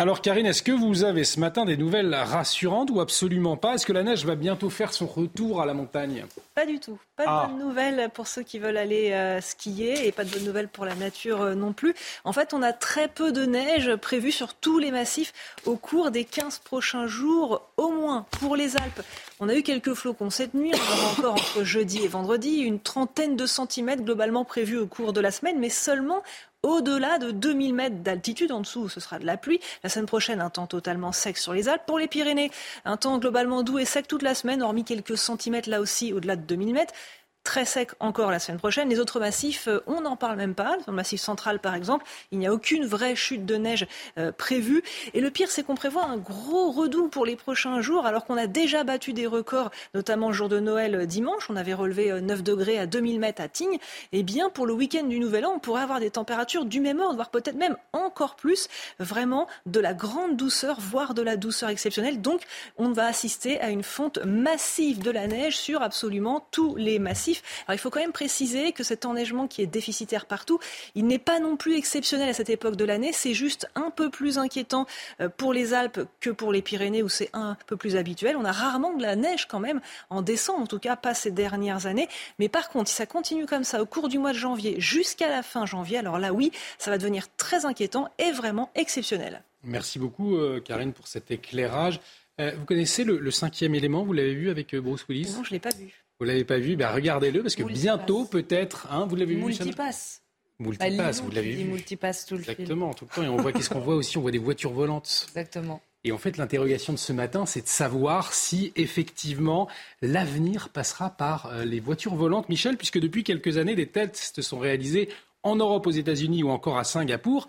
Alors 0.00 0.22
Karine, 0.22 0.46
est-ce 0.46 0.62
que 0.62 0.72
vous 0.72 1.04
avez 1.04 1.24
ce 1.24 1.38
matin 1.38 1.66
des 1.66 1.76
nouvelles 1.76 2.14
rassurantes 2.14 2.90
ou 2.90 3.00
absolument 3.00 3.58
pas? 3.58 3.74
Est-ce 3.74 3.84
que 3.84 3.92
la 3.92 4.02
neige 4.02 4.24
va 4.24 4.34
bientôt 4.34 4.70
faire 4.70 4.94
son 4.94 5.06
retour 5.06 5.60
à 5.60 5.66
la 5.66 5.74
montagne? 5.74 6.24
Pas 6.54 6.64
du 6.64 6.80
tout. 6.80 6.98
Pas 7.16 7.24
de 7.24 7.28
ah. 7.30 7.46
bonnes 7.46 7.58
nouvelles 7.58 8.08
pour 8.14 8.26
ceux 8.26 8.42
qui 8.42 8.58
veulent 8.58 8.78
aller 8.78 9.12
euh, 9.12 9.42
skier 9.42 10.06
et 10.06 10.10
pas 10.10 10.24
de 10.24 10.30
bonnes 10.30 10.46
nouvelles 10.46 10.68
pour 10.68 10.86
la 10.86 10.94
nature 10.94 11.42
euh, 11.42 11.54
non 11.54 11.74
plus. 11.74 11.94
En 12.24 12.32
fait, 12.32 12.54
on 12.54 12.62
a 12.62 12.72
très 12.72 13.08
peu 13.08 13.30
de 13.30 13.44
neige 13.44 13.94
prévue 13.96 14.32
sur 14.32 14.54
tous 14.54 14.78
les 14.78 14.90
massifs 14.90 15.34
au 15.66 15.76
cours 15.76 16.10
des 16.10 16.24
15 16.24 16.60
prochains 16.60 17.06
jours 17.06 17.68
au 17.76 17.90
moins 17.90 18.24
pour 18.30 18.56
les 18.56 18.78
Alpes. 18.78 19.02
On 19.38 19.50
a 19.50 19.54
eu 19.54 19.62
quelques 19.62 19.92
flocons 19.92 20.30
cette 20.30 20.54
nuit, 20.54 20.72
on 20.72 20.98
aura 20.98 21.12
encore 21.12 21.32
entre 21.34 21.62
jeudi 21.62 22.02
et 22.04 22.08
vendredi 22.08 22.56
une 22.58 22.80
trentaine 22.80 23.36
de 23.36 23.44
centimètres 23.44 24.02
globalement 24.02 24.46
prévus 24.46 24.78
au 24.78 24.86
cours 24.86 25.12
de 25.12 25.20
la 25.20 25.30
semaine, 25.30 25.58
mais 25.58 25.70
seulement 25.70 26.22
au-delà 26.62 27.18
de 27.18 27.30
2000 27.30 27.74
mètres 27.74 27.96
d'altitude. 27.96 28.52
En 28.52 28.60
dessous, 28.60 28.88
ce 28.88 29.00
sera 29.00 29.18
de 29.18 29.26
la 29.26 29.36
pluie. 29.36 29.60
La 29.82 29.90
semaine 29.90 30.06
prochaine, 30.06 30.40
un 30.40 30.50
temps 30.50 30.66
totalement 30.66 31.12
sec 31.12 31.38
sur 31.38 31.52
les 31.52 31.68
Alpes. 31.68 31.86
Pour 31.86 31.98
les 31.98 32.08
Pyrénées, 32.08 32.50
un 32.84 32.96
temps 32.96 33.18
globalement 33.18 33.62
doux 33.62 33.78
et 33.78 33.84
sec 33.84 34.06
toute 34.06 34.22
la 34.22 34.34
semaine, 34.34 34.62
hormis 34.62 34.84
quelques 34.84 35.16
centimètres 35.16 35.68
là 35.68 35.80
aussi 35.80 36.12
au-delà 36.12 36.36
de 36.36 36.42
2000 36.42 36.72
mètres. 36.74 36.94
Très 37.44 37.64
sec 37.64 37.90
encore 38.00 38.30
la 38.30 38.38
semaine 38.38 38.58
prochaine. 38.58 38.88
Les 38.88 38.98
autres 38.98 39.18
massifs, 39.18 39.68
euh, 39.68 39.80
on 39.86 40.02
n'en 40.02 40.16
parle 40.16 40.36
même 40.36 40.54
pas. 40.54 40.76
Dans 40.86 40.92
le 40.92 40.94
massif 40.94 41.20
central, 41.20 41.58
par 41.58 41.74
exemple, 41.74 42.04
il 42.32 42.38
n'y 42.38 42.46
a 42.46 42.52
aucune 42.52 42.84
vraie 42.84 43.16
chute 43.16 43.46
de 43.46 43.56
neige 43.56 43.86
euh, 44.18 44.32
prévue. 44.32 44.82
Et 45.14 45.20
le 45.20 45.30
pire, 45.30 45.50
c'est 45.50 45.62
qu'on 45.62 45.74
prévoit 45.74 46.04
un 46.04 46.16
gros 46.16 46.70
redout 46.70 47.08
pour 47.08 47.24
les 47.24 47.36
prochains 47.36 47.80
jours, 47.80 48.06
alors 48.06 48.24
qu'on 48.24 48.36
a 48.36 48.46
déjà 48.46 48.84
battu 48.84 49.12
des 49.12 49.26
records, 49.26 49.70
notamment 49.94 50.28
le 50.28 50.34
jour 50.34 50.48
de 50.48 50.60
Noël 50.60 50.94
euh, 50.94 51.06
dimanche. 51.06 51.48
On 51.48 51.56
avait 51.56 51.74
relevé 51.74 52.20
9 52.20 52.42
degrés 52.42 52.78
à 52.78 52.86
2000 52.86 53.18
mètres 53.18 53.42
à 53.42 53.48
Tignes. 53.48 53.78
Eh 54.12 54.22
bien, 54.22 54.50
pour 54.50 54.66
le 54.66 54.74
week-end 54.74 55.04
du 55.04 55.18
Nouvel 55.18 55.46
An, 55.46 55.52
on 55.56 55.58
pourrait 55.58 55.82
avoir 55.82 56.00
des 56.00 56.10
températures 56.10 56.64
du 56.64 56.80
même 56.80 57.00
ordre, 57.00 57.14
voire 57.14 57.30
peut-être 57.30 57.56
même 57.56 57.76
encore 57.92 58.36
plus. 58.36 58.68
Vraiment 58.98 59.46
de 59.66 59.80
la 59.80 59.94
grande 59.94 60.36
douceur, 60.36 60.78
voire 60.80 61.14
de 61.14 61.22
la 61.22 61.36
douceur 61.36 61.70
exceptionnelle. 61.70 62.20
Donc, 62.20 62.42
on 62.76 62.92
va 62.92 63.06
assister 63.06 63.60
à 63.60 63.70
une 63.70 63.82
fonte 63.82 64.18
massive 64.24 65.00
de 65.00 65.10
la 65.10 65.26
neige 65.26 65.56
sur 65.56 65.82
absolument 65.82 66.46
tous 66.50 66.76
les 66.76 66.98
massifs 66.98 67.29
alors 67.66 67.74
il 67.74 67.78
faut 67.78 67.90
quand 67.90 68.00
même 68.00 68.12
préciser 68.12 68.72
que 68.72 68.82
cet 68.82 69.04
enneigement 69.04 69.46
qui 69.46 69.62
est 69.62 69.66
déficitaire 69.66 70.26
partout, 70.26 70.58
il 70.94 71.06
n'est 71.06 71.18
pas 71.18 71.40
non 71.40 71.56
plus 71.56 71.76
exceptionnel 71.76 72.28
à 72.28 72.32
cette 72.32 72.50
époque 72.50 72.76
de 72.76 72.84
l'année. 72.84 73.12
C'est 73.12 73.34
juste 73.34 73.68
un 73.74 73.90
peu 73.90 74.10
plus 74.10 74.38
inquiétant 74.38 74.86
euh, 75.20 75.28
pour 75.28 75.52
les 75.52 75.74
Alpes 75.74 76.00
que 76.20 76.30
pour 76.30 76.52
les 76.52 76.62
Pyrénées 76.62 77.02
où 77.02 77.08
c'est 77.08 77.30
un 77.32 77.56
peu 77.66 77.76
plus 77.76 77.96
habituel. 77.96 78.36
On 78.36 78.44
a 78.44 78.52
rarement 78.52 78.92
de 78.94 79.02
la 79.02 79.16
neige 79.16 79.46
quand 79.46 79.60
même 79.60 79.80
en 80.10 80.22
décembre, 80.22 80.60
en 80.60 80.66
tout 80.66 80.78
cas 80.78 80.96
pas 80.96 81.14
ces 81.14 81.30
dernières 81.30 81.86
années. 81.86 82.08
Mais 82.38 82.48
par 82.48 82.68
contre, 82.68 82.88
si 82.88 82.96
ça 82.96 83.06
continue 83.06 83.46
comme 83.46 83.64
ça 83.64 83.82
au 83.82 83.86
cours 83.86 84.08
du 84.08 84.18
mois 84.18 84.32
de 84.32 84.38
janvier 84.38 84.80
jusqu'à 84.80 85.28
la 85.28 85.42
fin 85.42 85.66
janvier, 85.66 85.98
alors 85.98 86.18
là 86.18 86.32
oui, 86.32 86.52
ça 86.78 86.90
va 86.90 86.98
devenir 86.98 87.26
très 87.36 87.64
inquiétant 87.64 88.08
et 88.18 88.32
vraiment 88.32 88.70
exceptionnel. 88.74 89.42
Merci 89.62 89.98
beaucoup 89.98 90.36
euh, 90.36 90.60
Karine 90.60 90.92
pour 90.92 91.06
cet 91.06 91.30
éclairage. 91.30 92.00
Euh, 92.40 92.52
vous 92.58 92.64
connaissez 92.64 93.04
le, 93.04 93.30
cinquième 93.30 93.74
élément, 93.74 94.02
vous 94.02 94.14
l'avez 94.14 94.34
vu 94.34 94.50
avec 94.50 94.74
Bruce 94.74 95.04
Willis? 95.08 95.32
Non, 95.36 95.44
je 95.44 95.50
ne 95.50 95.54
l'ai 95.54 95.60
pas 95.60 95.74
vu. 95.76 95.92
Vous 96.20 96.26
l'avez 96.26 96.44
pas 96.44 96.58
vu 96.58 96.76
ben 96.76 96.90
Regardez-le 96.90 97.42
parce 97.42 97.56
que 97.56 97.62
bientôt, 97.62 98.26
peut-être, 98.26 98.86
hein, 98.90 99.06
vous 99.08 99.16
l'avez 99.16 99.34
vu 99.34 99.42
Multipass. 99.42 100.22
Multipass, 100.58 101.22
vous 101.22 101.30
l'avez 101.30 101.54
vu. 101.54 101.64
Multipass 101.64 102.26
tout 102.26 102.34
le 102.34 102.40
Exactement, 102.40 102.92
tout 102.92 103.06
le 103.06 103.14
temps. 103.14 103.22
Et 103.22 103.28
on 103.28 103.38
voit 103.38 103.52
qu'est-ce 103.52 103.70
qu'on 103.70 103.80
voit 103.80 103.94
aussi 103.94 104.18
On 104.18 104.20
voit 104.20 104.30
des 104.30 104.38
voitures 104.38 104.72
volantes. 104.72 105.24
Exactement. 105.28 105.80
Et 106.04 106.12
en 106.12 106.18
fait, 106.18 106.36
l'interrogation 106.36 106.92
de 106.92 106.98
ce 106.98 107.14
matin, 107.14 107.46
c'est 107.46 107.62
de 107.62 107.68
savoir 107.68 108.34
si 108.34 108.72
effectivement 108.76 109.66
l'avenir 110.02 110.68
passera 110.68 111.08
par 111.08 111.46
euh, 111.46 111.64
les 111.64 111.80
voitures 111.80 112.14
volantes, 112.14 112.50
Michel, 112.50 112.76
puisque 112.76 113.00
depuis 113.00 113.24
quelques 113.24 113.56
années, 113.56 113.74
des 113.74 113.86
tests 113.86 114.42
sont 114.42 114.58
réalisés 114.58 115.08
en 115.42 115.56
Europe, 115.56 115.86
aux 115.86 115.90
États-Unis 115.90 116.42
ou 116.42 116.50
encore 116.50 116.76
à 116.76 116.84
Singapour. 116.84 117.48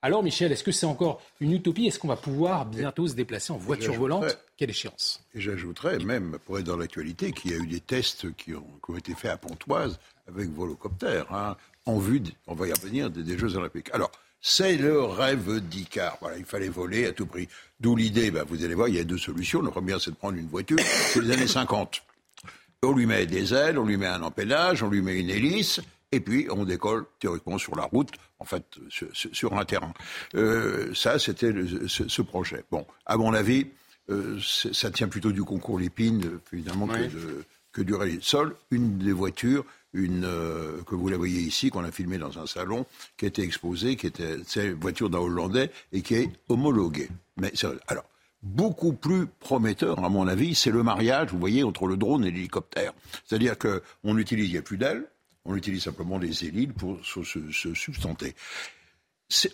Alors, 0.00 0.22
Michel, 0.22 0.52
est-ce 0.52 0.62
que 0.62 0.70
c'est 0.70 0.86
encore 0.86 1.20
une 1.40 1.52
utopie? 1.52 1.86
Est-ce 1.86 1.98
qu'on 1.98 2.08
va 2.08 2.16
pouvoir 2.16 2.66
bientôt 2.66 3.08
se 3.08 3.14
déplacer 3.14 3.52
en 3.52 3.56
voiture 3.56 3.94
volante? 3.94 4.38
Quelle 4.56 4.70
échéance? 4.70 5.20
Et 5.34 5.40
j'ajouterais, 5.40 5.98
même 5.98 6.38
pour 6.46 6.58
être 6.58 6.66
dans 6.66 6.76
l'actualité, 6.76 7.32
qu'il 7.32 7.50
y 7.50 7.54
a 7.54 7.56
eu 7.56 7.66
des 7.66 7.80
tests 7.80 8.32
qui 8.36 8.54
ont, 8.54 8.96
été 8.96 9.14
faits 9.14 9.32
à 9.32 9.36
Pontoise 9.36 9.98
avec 10.28 10.50
volocoptère, 10.50 11.32
hein, 11.32 11.56
en 11.84 11.98
vue, 11.98 12.22
on 12.46 12.54
va 12.54 12.68
y 12.68 12.72
revenir, 12.72 13.10
des, 13.10 13.36
Jeux 13.36 13.56
Olympiques. 13.56 13.90
Alors, 13.92 14.12
c'est 14.40 14.76
le 14.76 15.02
rêve 15.02 15.60
d'Icar. 15.60 16.16
Voilà, 16.20 16.38
il 16.38 16.44
fallait 16.44 16.68
voler 16.68 17.06
à 17.06 17.12
tout 17.12 17.26
prix. 17.26 17.48
D'où 17.80 17.96
l'idée, 17.96 18.30
ben, 18.30 18.44
vous 18.48 18.64
allez 18.64 18.74
voir, 18.74 18.86
il 18.86 18.94
y 18.94 19.00
a 19.00 19.04
deux 19.04 19.18
solutions. 19.18 19.62
La 19.62 19.72
première, 19.72 20.00
c'est 20.00 20.12
de 20.12 20.16
prendre 20.16 20.38
une 20.38 20.46
voiture. 20.46 20.78
C'est 20.78 21.22
les 21.22 21.32
années 21.32 21.48
50. 21.48 22.02
On 22.84 22.92
lui 22.92 23.06
met 23.06 23.26
des 23.26 23.52
ailes, 23.52 23.78
on 23.78 23.84
lui 23.84 23.96
met 23.96 24.06
un 24.06 24.22
empennage, 24.22 24.84
on 24.84 24.88
lui 24.88 25.02
met 25.02 25.18
une 25.18 25.30
hélice, 25.30 25.80
et 26.12 26.20
puis 26.20 26.46
on 26.50 26.64
décolle 26.64 27.04
théoriquement 27.20 27.58
sur 27.58 27.76
la 27.76 27.84
route, 27.84 28.10
en 28.38 28.44
fait, 28.44 28.64
sur, 29.12 29.52
un 29.58 29.64
terrain. 29.64 29.92
Euh, 30.34 30.94
ça, 30.94 31.18
c'était 31.18 31.52
ce, 31.86 32.22
projet. 32.22 32.64
Bon, 32.70 32.86
à 33.06 33.16
mon 33.16 33.34
avis, 33.34 33.66
euh, 34.10 34.38
ça 34.40 34.90
tient 34.90 35.08
plutôt 35.08 35.32
du 35.32 35.44
concours 35.44 35.78
Lépine, 35.78 36.40
évidemment, 36.52 36.88
que, 37.72 37.82
du 37.82 37.94
rallye 37.94 38.18
sol. 38.22 38.56
Une 38.70 38.98
des 38.98 39.12
voitures, 39.12 39.64
une, 39.92 40.24
euh, 40.24 40.82
que 40.86 40.94
vous 40.94 41.08
la 41.08 41.16
voyez 41.16 41.40
ici, 41.40 41.70
qu'on 41.70 41.84
a 41.84 41.92
filmée 41.92 42.18
dans 42.18 42.38
un 42.38 42.46
salon, 42.46 42.86
qui 43.16 43.26
a 43.26 43.28
été 43.28 43.42
exposée, 43.42 43.96
qui 43.96 44.06
était 44.06 44.36
une 44.56 44.74
voiture 44.74 45.10
d'un 45.10 45.18
Hollandais 45.18 45.70
et 45.92 46.02
qui 46.02 46.14
est 46.14 46.30
homologuée. 46.48 47.08
Mais 47.36 47.52
alors, 47.86 48.04
beaucoup 48.42 48.92
plus 48.92 49.26
prometteur, 49.26 50.02
à 50.04 50.08
mon 50.08 50.26
avis, 50.26 50.54
c'est 50.54 50.70
le 50.70 50.82
mariage, 50.82 51.30
vous 51.32 51.38
voyez, 51.38 51.64
entre 51.64 51.86
le 51.86 51.96
drone 51.96 52.24
et 52.24 52.30
l'hélicoptère. 52.30 52.92
C'est-à-dire 53.26 53.56
qu'on 53.58 54.16
utilise, 54.16 54.46
il 54.46 54.52
n'y 54.52 54.58
a 54.58 54.62
plus 54.62 54.78
d'ailes, 54.78 55.04
on 55.48 55.56
utilise 55.56 55.82
simplement 55.82 56.18
les 56.18 56.44
hélices 56.44 56.68
pour 56.76 57.04
se, 57.04 57.22
substanter. 57.74 58.34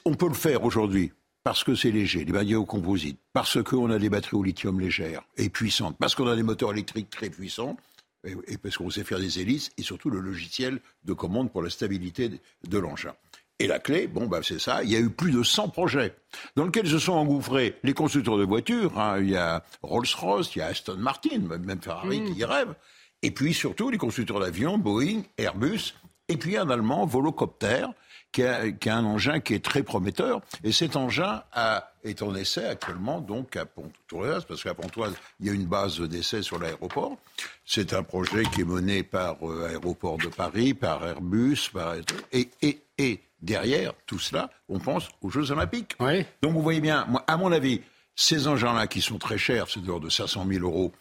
On 0.04 0.14
peut 0.14 0.28
le 0.28 0.34
faire 0.34 0.64
aujourd'hui 0.64 1.12
parce 1.44 1.62
que 1.62 1.74
c'est 1.74 1.90
léger, 1.90 2.24
les 2.24 2.32
batteries 2.32 2.56
au 2.56 2.64
composite, 2.64 3.20
parce 3.32 3.62
qu'on 3.62 3.90
a 3.90 3.98
des 3.98 4.08
batteries 4.08 4.36
au 4.36 4.42
lithium 4.42 4.80
légères 4.80 5.22
et 5.36 5.50
puissantes, 5.50 5.96
parce 5.98 6.14
qu'on 6.14 6.26
a 6.26 6.34
des 6.34 6.42
moteurs 6.42 6.72
électriques 6.72 7.10
très 7.10 7.28
puissants, 7.28 7.76
et, 8.24 8.56
parce 8.56 8.78
qu'on 8.78 8.88
sait 8.88 9.04
faire 9.04 9.20
des 9.20 9.40
hélices, 9.40 9.70
et 9.76 9.82
surtout 9.82 10.08
le 10.08 10.20
logiciel 10.20 10.80
de 11.04 11.12
commande 11.12 11.52
pour 11.52 11.62
la 11.62 11.68
stabilité 11.68 12.30
de 12.66 12.78
l'engin. 12.78 13.14
Et 13.58 13.66
la 13.66 13.78
clé, 13.78 14.06
bon, 14.06 14.26
bah, 14.26 14.40
c'est 14.42 14.58
ça. 14.58 14.82
Il 14.82 14.90
y 14.90 14.96
a 14.96 15.00
eu 15.00 15.10
plus 15.10 15.30
de 15.30 15.42
100 15.42 15.68
projets 15.68 16.16
dans 16.56 16.64
lesquels 16.64 16.88
se 16.88 16.98
sont 16.98 17.12
engouffrés 17.12 17.76
les 17.84 17.92
constructeurs 17.92 18.38
de 18.38 18.44
voitures. 18.44 18.98
Hein. 18.98 19.20
Il 19.20 19.30
y 19.30 19.36
a 19.36 19.62
Rolls-Royce, 19.82 20.56
il 20.56 20.58
y 20.58 20.62
a 20.62 20.66
Aston 20.66 20.96
Martin, 20.96 21.38
même 21.38 21.80
Ferrari 21.80 22.20
mmh. 22.20 22.32
qui 22.32 22.40
y 22.40 22.44
rêve. 22.44 22.74
Et 23.24 23.30
puis 23.30 23.54
surtout 23.54 23.88
les 23.88 23.96
constructeurs 23.96 24.38
d'avions, 24.38 24.76
Boeing, 24.76 25.22
Airbus, 25.38 25.94
et 26.28 26.36
puis 26.36 26.58
un 26.58 26.68
Allemand, 26.68 27.06
Volocopter, 27.06 27.86
qui 28.32 28.42
a, 28.42 28.64
un 28.86 29.04
engin 29.06 29.40
qui 29.40 29.54
est 29.54 29.64
très 29.64 29.82
prometteur. 29.82 30.42
Et 30.62 30.72
cet 30.72 30.94
engin 30.94 31.42
est 32.02 32.20
en 32.20 32.34
essai 32.34 32.66
actuellement 32.66 33.22
donc 33.22 33.56
à 33.56 33.64
Pontoise, 33.64 34.44
parce 34.44 34.62
qu'à 34.62 34.74
Pontoise, 34.74 35.14
il 35.40 35.46
y 35.46 35.48
a 35.48 35.54
une 35.54 35.64
base 35.64 36.00
d'essai 36.02 36.42
sur 36.42 36.58
l'aéroport. 36.58 37.16
C'est 37.64 37.94
un 37.94 38.02
projet 38.02 38.42
qui 38.52 38.60
est 38.60 38.66
mené 38.66 39.02
par 39.02 39.36
euh, 39.42 39.68
Aéroport 39.70 40.18
de 40.18 40.28
Paris, 40.28 40.74
par 40.74 41.06
Airbus, 41.06 41.70
par... 41.72 41.94
Et, 42.30 42.50
et, 42.60 42.82
et, 42.98 43.20
derrière 43.40 43.94
tout 44.04 44.18
cela, 44.18 44.50
on 44.68 44.78
pense 44.78 45.08
aux 45.22 45.30
Jeux 45.30 45.50
Olympiques. 45.50 45.96
Donc 46.42 46.52
vous 46.52 46.62
voyez 46.62 46.80
bien, 46.80 47.06
moi, 47.08 47.24
à 47.26 47.38
mon 47.38 47.52
avis, 47.52 47.80
ces 48.16 48.48
engins-là 48.48 48.86
qui 48.86 49.00
sont 49.00 49.18
très 49.18 49.38
chers, 49.38 49.70
c'est 49.70 49.80
de 49.80 49.86
l'ordre 49.86 50.04
de 50.04 50.10
500 50.10 50.46
000 50.46 50.64
euros, 50.64 50.92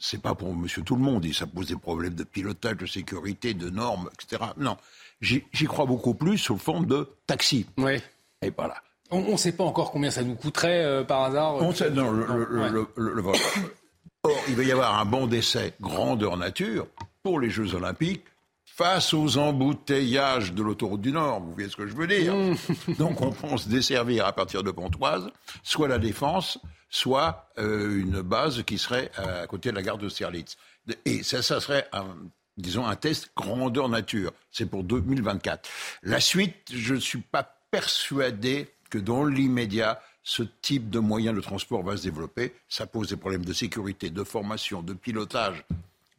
c'est 0.00 0.22
pas 0.22 0.34
pour 0.34 0.54
monsieur 0.54 0.82
tout 0.82 0.96
le 0.96 1.02
monde, 1.02 1.24
et 1.24 1.32
ça 1.32 1.46
pose 1.46 1.68
des 1.68 1.76
problèmes 1.76 2.14
de 2.14 2.24
pilotage, 2.24 2.76
de 2.76 2.86
sécurité, 2.86 3.54
de 3.54 3.70
normes, 3.70 4.08
etc. 4.12 4.50
Non, 4.56 4.76
j'y 5.20 5.42
crois 5.66 5.86
beaucoup 5.86 6.14
plus 6.14 6.38
sous 6.38 6.58
forme 6.58 6.86
de 6.86 7.08
taxi. 7.26 7.66
Oui. 7.76 8.00
Et 8.42 8.52
voilà. 8.56 8.76
On 9.10 9.32
ne 9.32 9.36
sait 9.36 9.52
pas 9.52 9.64
encore 9.64 9.90
combien 9.90 10.10
ça 10.10 10.22
nous 10.22 10.34
coûterait 10.34 10.84
euh, 10.84 11.02
par 11.02 11.22
hasard. 11.22 11.56
On 11.56 11.72
sait, 11.72 11.90
non, 11.90 12.10
le, 12.10 12.86
Or, 14.24 14.36
il 14.48 14.56
va 14.56 14.62
y 14.64 14.72
avoir 14.72 14.98
un 14.98 15.04
bon 15.04 15.26
d'essai 15.26 15.74
grandeur 15.80 16.36
nature 16.36 16.86
pour 17.22 17.38
les 17.38 17.50
Jeux 17.50 17.74
Olympiques 17.74 18.24
face 18.64 19.14
aux 19.14 19.38
embouteillages 19.38 20.52
de 20.52 20.62
l'autoroute 20.62 21.00
du 21.00 21.12
Nord. 21.12 21.40
Vous 21.40 21.52
voyez 21.52 21.68
ce 21.68 21.76
que 21.76 21.86
je 21.86 21.94
veux 21.94 22.06
dire 22.06 22.34
mmh. 22.34 22.56
Donc, 22.98 23.20
on 23.20 23.30
pense 23.30 23.68
desservir 23.68 24.26
à 24.26 24.32
partir 24.32 24.62
de 24.62 24.70
Pontoise, 24.70 25.30
soit 25.62 25.88
la 25.88 25.98
Défense, 25.98 26.58
soit 26.90 27.48
euh, 27.58 28.00
une 28.00 28.22
base 28.22 28.62
qui 28.62 28.78
serait 28.78 29.10
à 29.16 29.46
côté 29.46 29.70
de 29.70 29.74
la 29.74 29.82
gare 29.82 29.98
de 29.98 30.08
Serlitz. 30.08 30.56
Et 31.04 31.22
ça, 31.22 31.42
ça 31.42 31.60
serait 31.60 31.86
un, 31.92 32.16
disons, 32.58 32.86
un 32.86 32.96
test 32.96 33.30
grandeur 33.36 33.88
nature. 33.88 34.32
C'est 34.50 34.66
pour 34.66 34.84
2024. 34.84 35.68
La 36.02 36.20
suite, 36.20 36.54
je 36.72 36.94
ne 36.94 37.00
suis 37.00 37.20
pas 37.20 37.56
persuadé 37.70 38.68
que 38.90 38.98
dans 38.98 39.24
l'immédiat, 39.24 40.00
ce 40.22 40.42
type 40.42 40.90
de 40.90 40.98
moyen 40.98 41.32
de 41.32 41.40
transport 41.40 41.82
va 41.82 41.96
se 41.96 42.02
développer. 42.02 42.54
Ça 42.68 42.86
pose 42.86 43.08
des 43.08 43.16
problèmes 43.16 43.44
de 43.44 43.52
sécurité, 43.52 44.10
de 44.10 44.24
formation, 44.24 44.82
de 44.82 44.92
pilotage, 44.92 45.64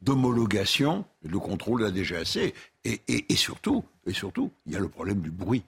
d'homologation, 0.02 1.06
le 1.24 1.40
contrôle 1.40 1.82
de 1.82 1.86
la 1.86 1.92
DGAC. 1.92 2.54
Et, 2.86 3.02
et, 3.08 3.36
surtout, 3.36 3.84
et 4.06 4.14
surtout, 4.14 4.52
il 4.66 4.74
y 4.74 4.76
a 4.76 4.80
le 4.80 4.90
problème 4.90 5.22
du 5.22 5.30
bruit 5.30 5.64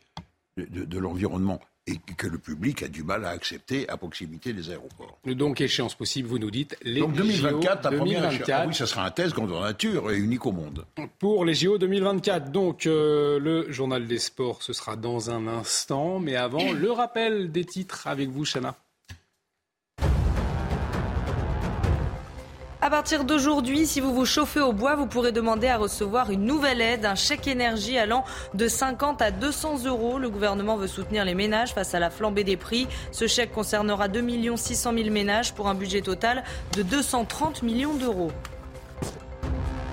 de 0.58 1.00
l'environnement 1.00 1.60
et 1.88 1.98
que 2.16 2.28
le 2.28 2.38
public 2.38 2.84
a 2.84 2.88
du 2.88 3.04
mal 3.04 3.26
à 3.26 3.30
accepter 3.30 3.90
à 3.90 3.98
proximité 3.98 4.54
des 4.54 4.70
aéroports. 4.70 5.18
Donc, 5.26 5.62
échéance 5.62 5.96
possible, 5.96 6.28
vous 6.28 6.40
nous 6.40 6.52
dites, 6.52 6.78
les 6.84 7.00
Donc 7.00 7.14
2024, 7.14 7.92
JO 7.92 7.98
2024. 7.98 8.50
Ah 8.52 8.66
oui, 8.68 8.76
ça 8.76 8.86
sera 8.86 9.06
un 9.06 9.12
test 9.12 9.34
grandeur 9.34 9.62
nature 9.62 10.12
et 10.12 10.18
unique 10.18 10.46
au 10.46 10.52
monde. 10.52 10.86
Pour 11.18 11.44
les 11.44 11.56
JO 11.56 11.78
2024, 11.78 12.52
donc 12.52 12.86
euh, 12.86 13.40
le 13.40 13.72
journal 13.72 14.06
des 14.08 14.20
sports, 14.20 14.62
ce 14.62 14.74
sera 14.74 14.96
dans 14.96 15.32
un 15.32 15.48
instant. 15.48 16.20
Mais 16.20 16.36
avant, 16.36 16.72
le 16.72 16.92
rappel 16.92 17.52
des 17.52 17.66
titres 17.66 18.08
avec 18.08 18.30
vous, 18.30 18.46
Chana. 18.46 18.76
À 22.84 22.90
partir 22.90 23.26
d'aujourd'hui, 23.26 23.86
si 23.86 24.02
vous 24.02 24.12
vous 24.12 24.26
chauffez 24.26 24.60
au 24.60 24.74
bois, 24.74 24.96
vous 24.96 25.06
pourrez 25.06 25.32
demander 25.32 25.68
à 25.68 25.78
recevoir 25.78 26.32
une 26.32 26.46
nouvelle 26.46 26.82
aide, 26.82 27.06
un 27.06 27.14
chèque 27.14 27.48
énergie 27.48 28.00
allant 28.00 28.26
de 28.56 28.68
50 28.68 29.22
à 29.22 29.30
200 29.30 29.86
euros. 29.86 30.18
Le 30.18 30.32
gouvernement 30.32 30.78
veut 30.78 30.88
soutenir 30.88 31.24
les 31.24 31.36
ménages 31.36 31.76
face 31.76 31.94
à 31.94 32.00
la 32.00 32.10
flambée 32.10 32.44
des 32.44 32.58
prix. 32.58 32.88
Ce 33.12 33.28
chèque 33.28 33.52
concernera 33.52 34.08
2 34.08 34.56
600 34.56 34.94
000 34.96 35.12
ménages 35.12 35.54
pour 35.54 35.68
un 35.68 35.76
budget 35.76 36.02
total 36.02 36.44
de 36.76 36.82
230 36.82 37.62
millions 37.62 37.94
d'euros. 37.94 38.32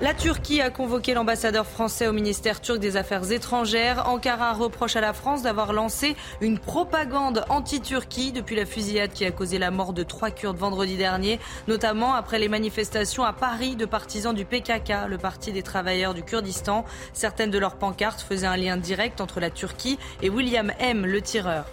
La 0.01 0.13
Turquie 0.13 0.61
a 0.61 0.69
convoqué 0.69 1.13
l'ambassadeur 1.13 1.65
français 1.65 2.07
au 2.07 2.13
ministère 2.13 2.61
turc 2.61 2.79
des 2.79 2.95
Affaires 2.95 3.33
étrangères. 3.33 4.07
Ankara 4.07 4.53
reproche 4.53 4.95
à 4.95 5.01
la 5.01 5.11
France 5.11 5.41
d'avoir 5.41 5.73
lancé 5.73 6.15
une 6.39 6.57
propagande 6.57 7.43
anti-Turquie 7.49 8.31
depuis 8.31 8.55
la 8.55 8.65
fusillade 8.65 9.11
qui 9.11 9.25
a 9.25 9.31
causé 9.31 9.59
la 9.59 9.71
mort 9.71 9.91
de 9.91 10.03
trois 10.03 10.31
Kurdes 10.31 10.55
vendredi 10.55 10.95
dernier, 10.95 11.37
notamment 11.67 12.13
après 12.13 12.39
les 12.39 12.47
manifestations 12.47 13.25
à 13.25 13.33
Paris 13.33 13.75
de 13.75 13.83
partisans 13.85 14.33
du 14.33 14.45
PKK, 14.45 15.09
le 15.09 15.17
Parti 15.17 15.51
des 15.51 15.63
travailleurs 15.63 16.13
du 16.13 16.23
Kurdistan. 16.23 16.85
Certaines 17.11 17.51
de 17.51 17.59
leurs 17.59 17.75
pancartes 17.75 18.21
faisaient 18.21 18.47
un 18.47 18.55
lien 18.55 18.77
direct 18.77 19.19
entre 19.19 19.41
la 19.41 19.49
Turquie 19.49 19.99
et 20.21 20.29
William 20.29 20.71
M, 20.79 21.05
le 21.05 21.21
tireur. 21.21 21.65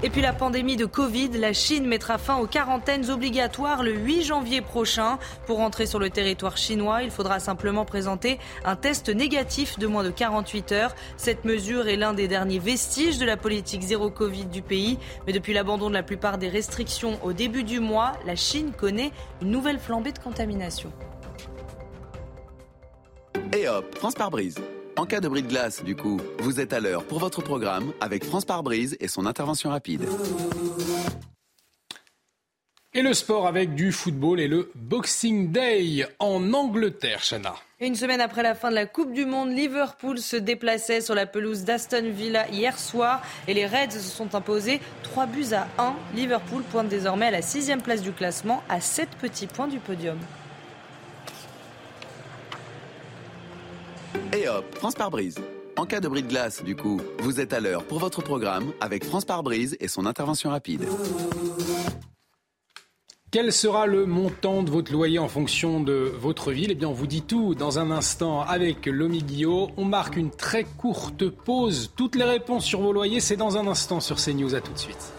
Et 0.00 0.10
puis 0.10 0.22
la 0.22 0.32
pandémie 0.32 0.76
de 0.76 0.84
Covid, 0.84 1.30
la 1.30 1.52
Chine 1.52 1.84
mettra 1.84 2.18
fin 2.18 2.36
aux 2.36 2.46
quarantaines 2.46 3.10
obligatoires 3.10 3.82
le 3.82 3.92
8 3.92 4.22
janvier 4.22 4.60
prochain. 4.60 5.18
Pour 5.44 5.58
entrer 5.58 5.86
sur 5.86 5.98
le 5.98 6.08
territoire 6.08 6.56
chinois, 6.56 7.02
il 7.02 7.10
faudra 7.10 7.40
simplement 7.40 7.84
présenter 7.84 8.38
un 8.64 8.76
test 8.76 9.08
négatif 9.08 9.76
de 9.76 9.88
moins 9.88 10.04
de 10.04 10.10
48 10.10 10.70
heures. 10.70 10.94
Cette 11.16 11.44
mesure 11.44 11.88
est 11.88 11.96
l'un 11.96 12.14
des 12.14 12.28
derniers 12.28 12.60
vestiges 12.60 13.18
de 13.18 13.26
la 13.26 13.36
politique 13.36 13.82
zéro 13.82 14.08
Covid 14.08 14.46
du 14.46 14.62
pays. 14.62 15.00
Mais 15.26 15.32
depuis 15.32 15.52
l'abandon 15.52 15.88
de 15.88 15.94
la 15.94 16.04
plupart 16.04 16.38
des 16.38 16.48
restrictions 16.48 17.18
au 17.24 17.32
début 17.32 17.64
du 17.64 17.80
mois, 17.80 18.12
la 18.24 18.36
Chine 18.36 18.70
connaît 18.70 19.10
une 19.42 19.50
nouvelle 19.50 19.80
flambée 19.80 20.12
de 20.12 20.20
contamination. 20.20 20.92
Et 23.52 23.68
hop, 23.68 23.96
France 23.96 24.14
par 24.14 24.30
brise. 24.30 24.60
En 24.98 25.06
cas 25.06 25.20
de 25.20 25.28
bris 25.28 25.44
de 25.44 25.48
glace, 25.48 25.84
du 25.84 25.94
coup, 25.94 26.20
vous 26.40 26.58
êtes 26.58 26.72
à 26.72 26.80
l'heure 26.80 27.04
pour 27.04 27.20
votre 27.20 27.40
programme 27.40 27.92
avec 28.00 28.24
France 28.24 28.44
par 28.44 28.64
brise 28.64 28.96
et 28.98 29.06
son 29.06 29.26
intervention 29.26 29.70
rapide. 29.70 30.04
Et 32.94 33.02
le 33.02 33.14
sport 33.14 33.46
avec 33.46 33.76
du 33.76 33.92
football 33.92 34.40
et 34.40 34.48
le 34.48 34.72
Boxing 34.74 35.52
Day 35.52 36.04
en 36.18 36.52
Angleterre, 36.52 37.20
Chana. 37.22 37.54
Une 37.78 37.94
semaine 37.94 38.20
après 38.20 38.42
la 38.42 38.56
fin 38.56 38.70
de 38.70 38.74
la 38.74 38.86
Coupe 38.86 39.12
du 39.12 39.24
Monde, 39.24 39.52
Liverpool 39.52 40.18
se 40.18 40.34
déplaçait 40.34 41.00
sur 41.00 41.14
la 41.14 41.26
pelouse 41.26 41.62
d'Aston 41.62 42.10
Villa 42.10 42.48
hier 42.48 42.76
soir 42.76 43.22
et 43.46 43.54
les 43.54 43.66
Reds 43.66 43.92
se 43.92 44.00
sont 44.00 44.34
imposés 44.34 44.80
3 45.04 45.26
buts 45.26 45.52
à 45.52 45.68
1. 45.80 45.94
Liverpool 46.16 46.64
pointe 46.64 46.88
désormais 46.88 47.26
à 47.26 47.30
la 47.30 47.42
sixième 47.42 47.82
place 47.82 48.02
du 48.02 48.10
classement 48.10 48.64
à 48.68 48.80
7 48.80 49.10
petits 49.10 49.46
points 49.46 49.68
du 49.68 49.78
podium. 49.78 50.18
Et 54.36 54.48
hop, 54.48 54.64
France 54.74 54.94
par 54.94 55.10
brise. 55.10 55.38
En 55.76 55.86
cas 55.86 56.00
de 56.00 56.08
bris 56.08 56.22
de 56.22 56.28
glace, 56.28 56.64
du 56.64 56.74
coup, 56.74 57.00
vous 57.20 57.40
êtes 57.40 57.52
à 57.52 57.60
l'heure 57.60 57.84
pour 57.84 57.98
votre 57.98 58.22
programme 58.22 58.72
avec 58.80 59.04
France 59.04 59.24
par 59.24 59.42
brise 59.42 59.76
et 59.80 59.88
son 59.88 60.06
intervention 60.06 60.50
rapide. 60.50 60.84
Quel 63.30 63.52
sera 63.52 63.86
le 63.86 64.06
montant 64.06 64.62
de 64.62 64.70
votre 64.70 64.90
loyer 64.90 65.18
en 65.18 65.28
fonction 65.28 65.80
de 65.82 66.12
votre 66.18 66.50
ville? 66.50 66.70
Eh 66.70 66.74
bien, 66.74 66.88
on 66.88 66.94
vous 66.94 67.06
dit 67.06 67.20
tout 67.20 67.54
dans 67.54 67.78
un 67.78 67.90
instant 67.90 68.40
avec 68.40 68.86
Lomi. 68.86 69.22
On 69.76 69.84
marque 69.84 70.16
une 70.16 70.30
très 70.30 70.64
courte 70.64 71.28
pause. 71.28 71.92
Toutes 71.94 72.16
les 72.16 72.24
réponses 72.24 72.64
sur 72.64 72.80
vos 72.80 72.92
loyers, 72.92 73.20
c'est 73.20 73.36
dans 73.36 73.58
un 73.58 73.66
instant 73.66 74.00
sur 74.00 74.16
CNews. 74.16 74.54
À 74.54 74.62
tout 74.62 74.72
de 74.72 74.78
suite. 74.78 75.12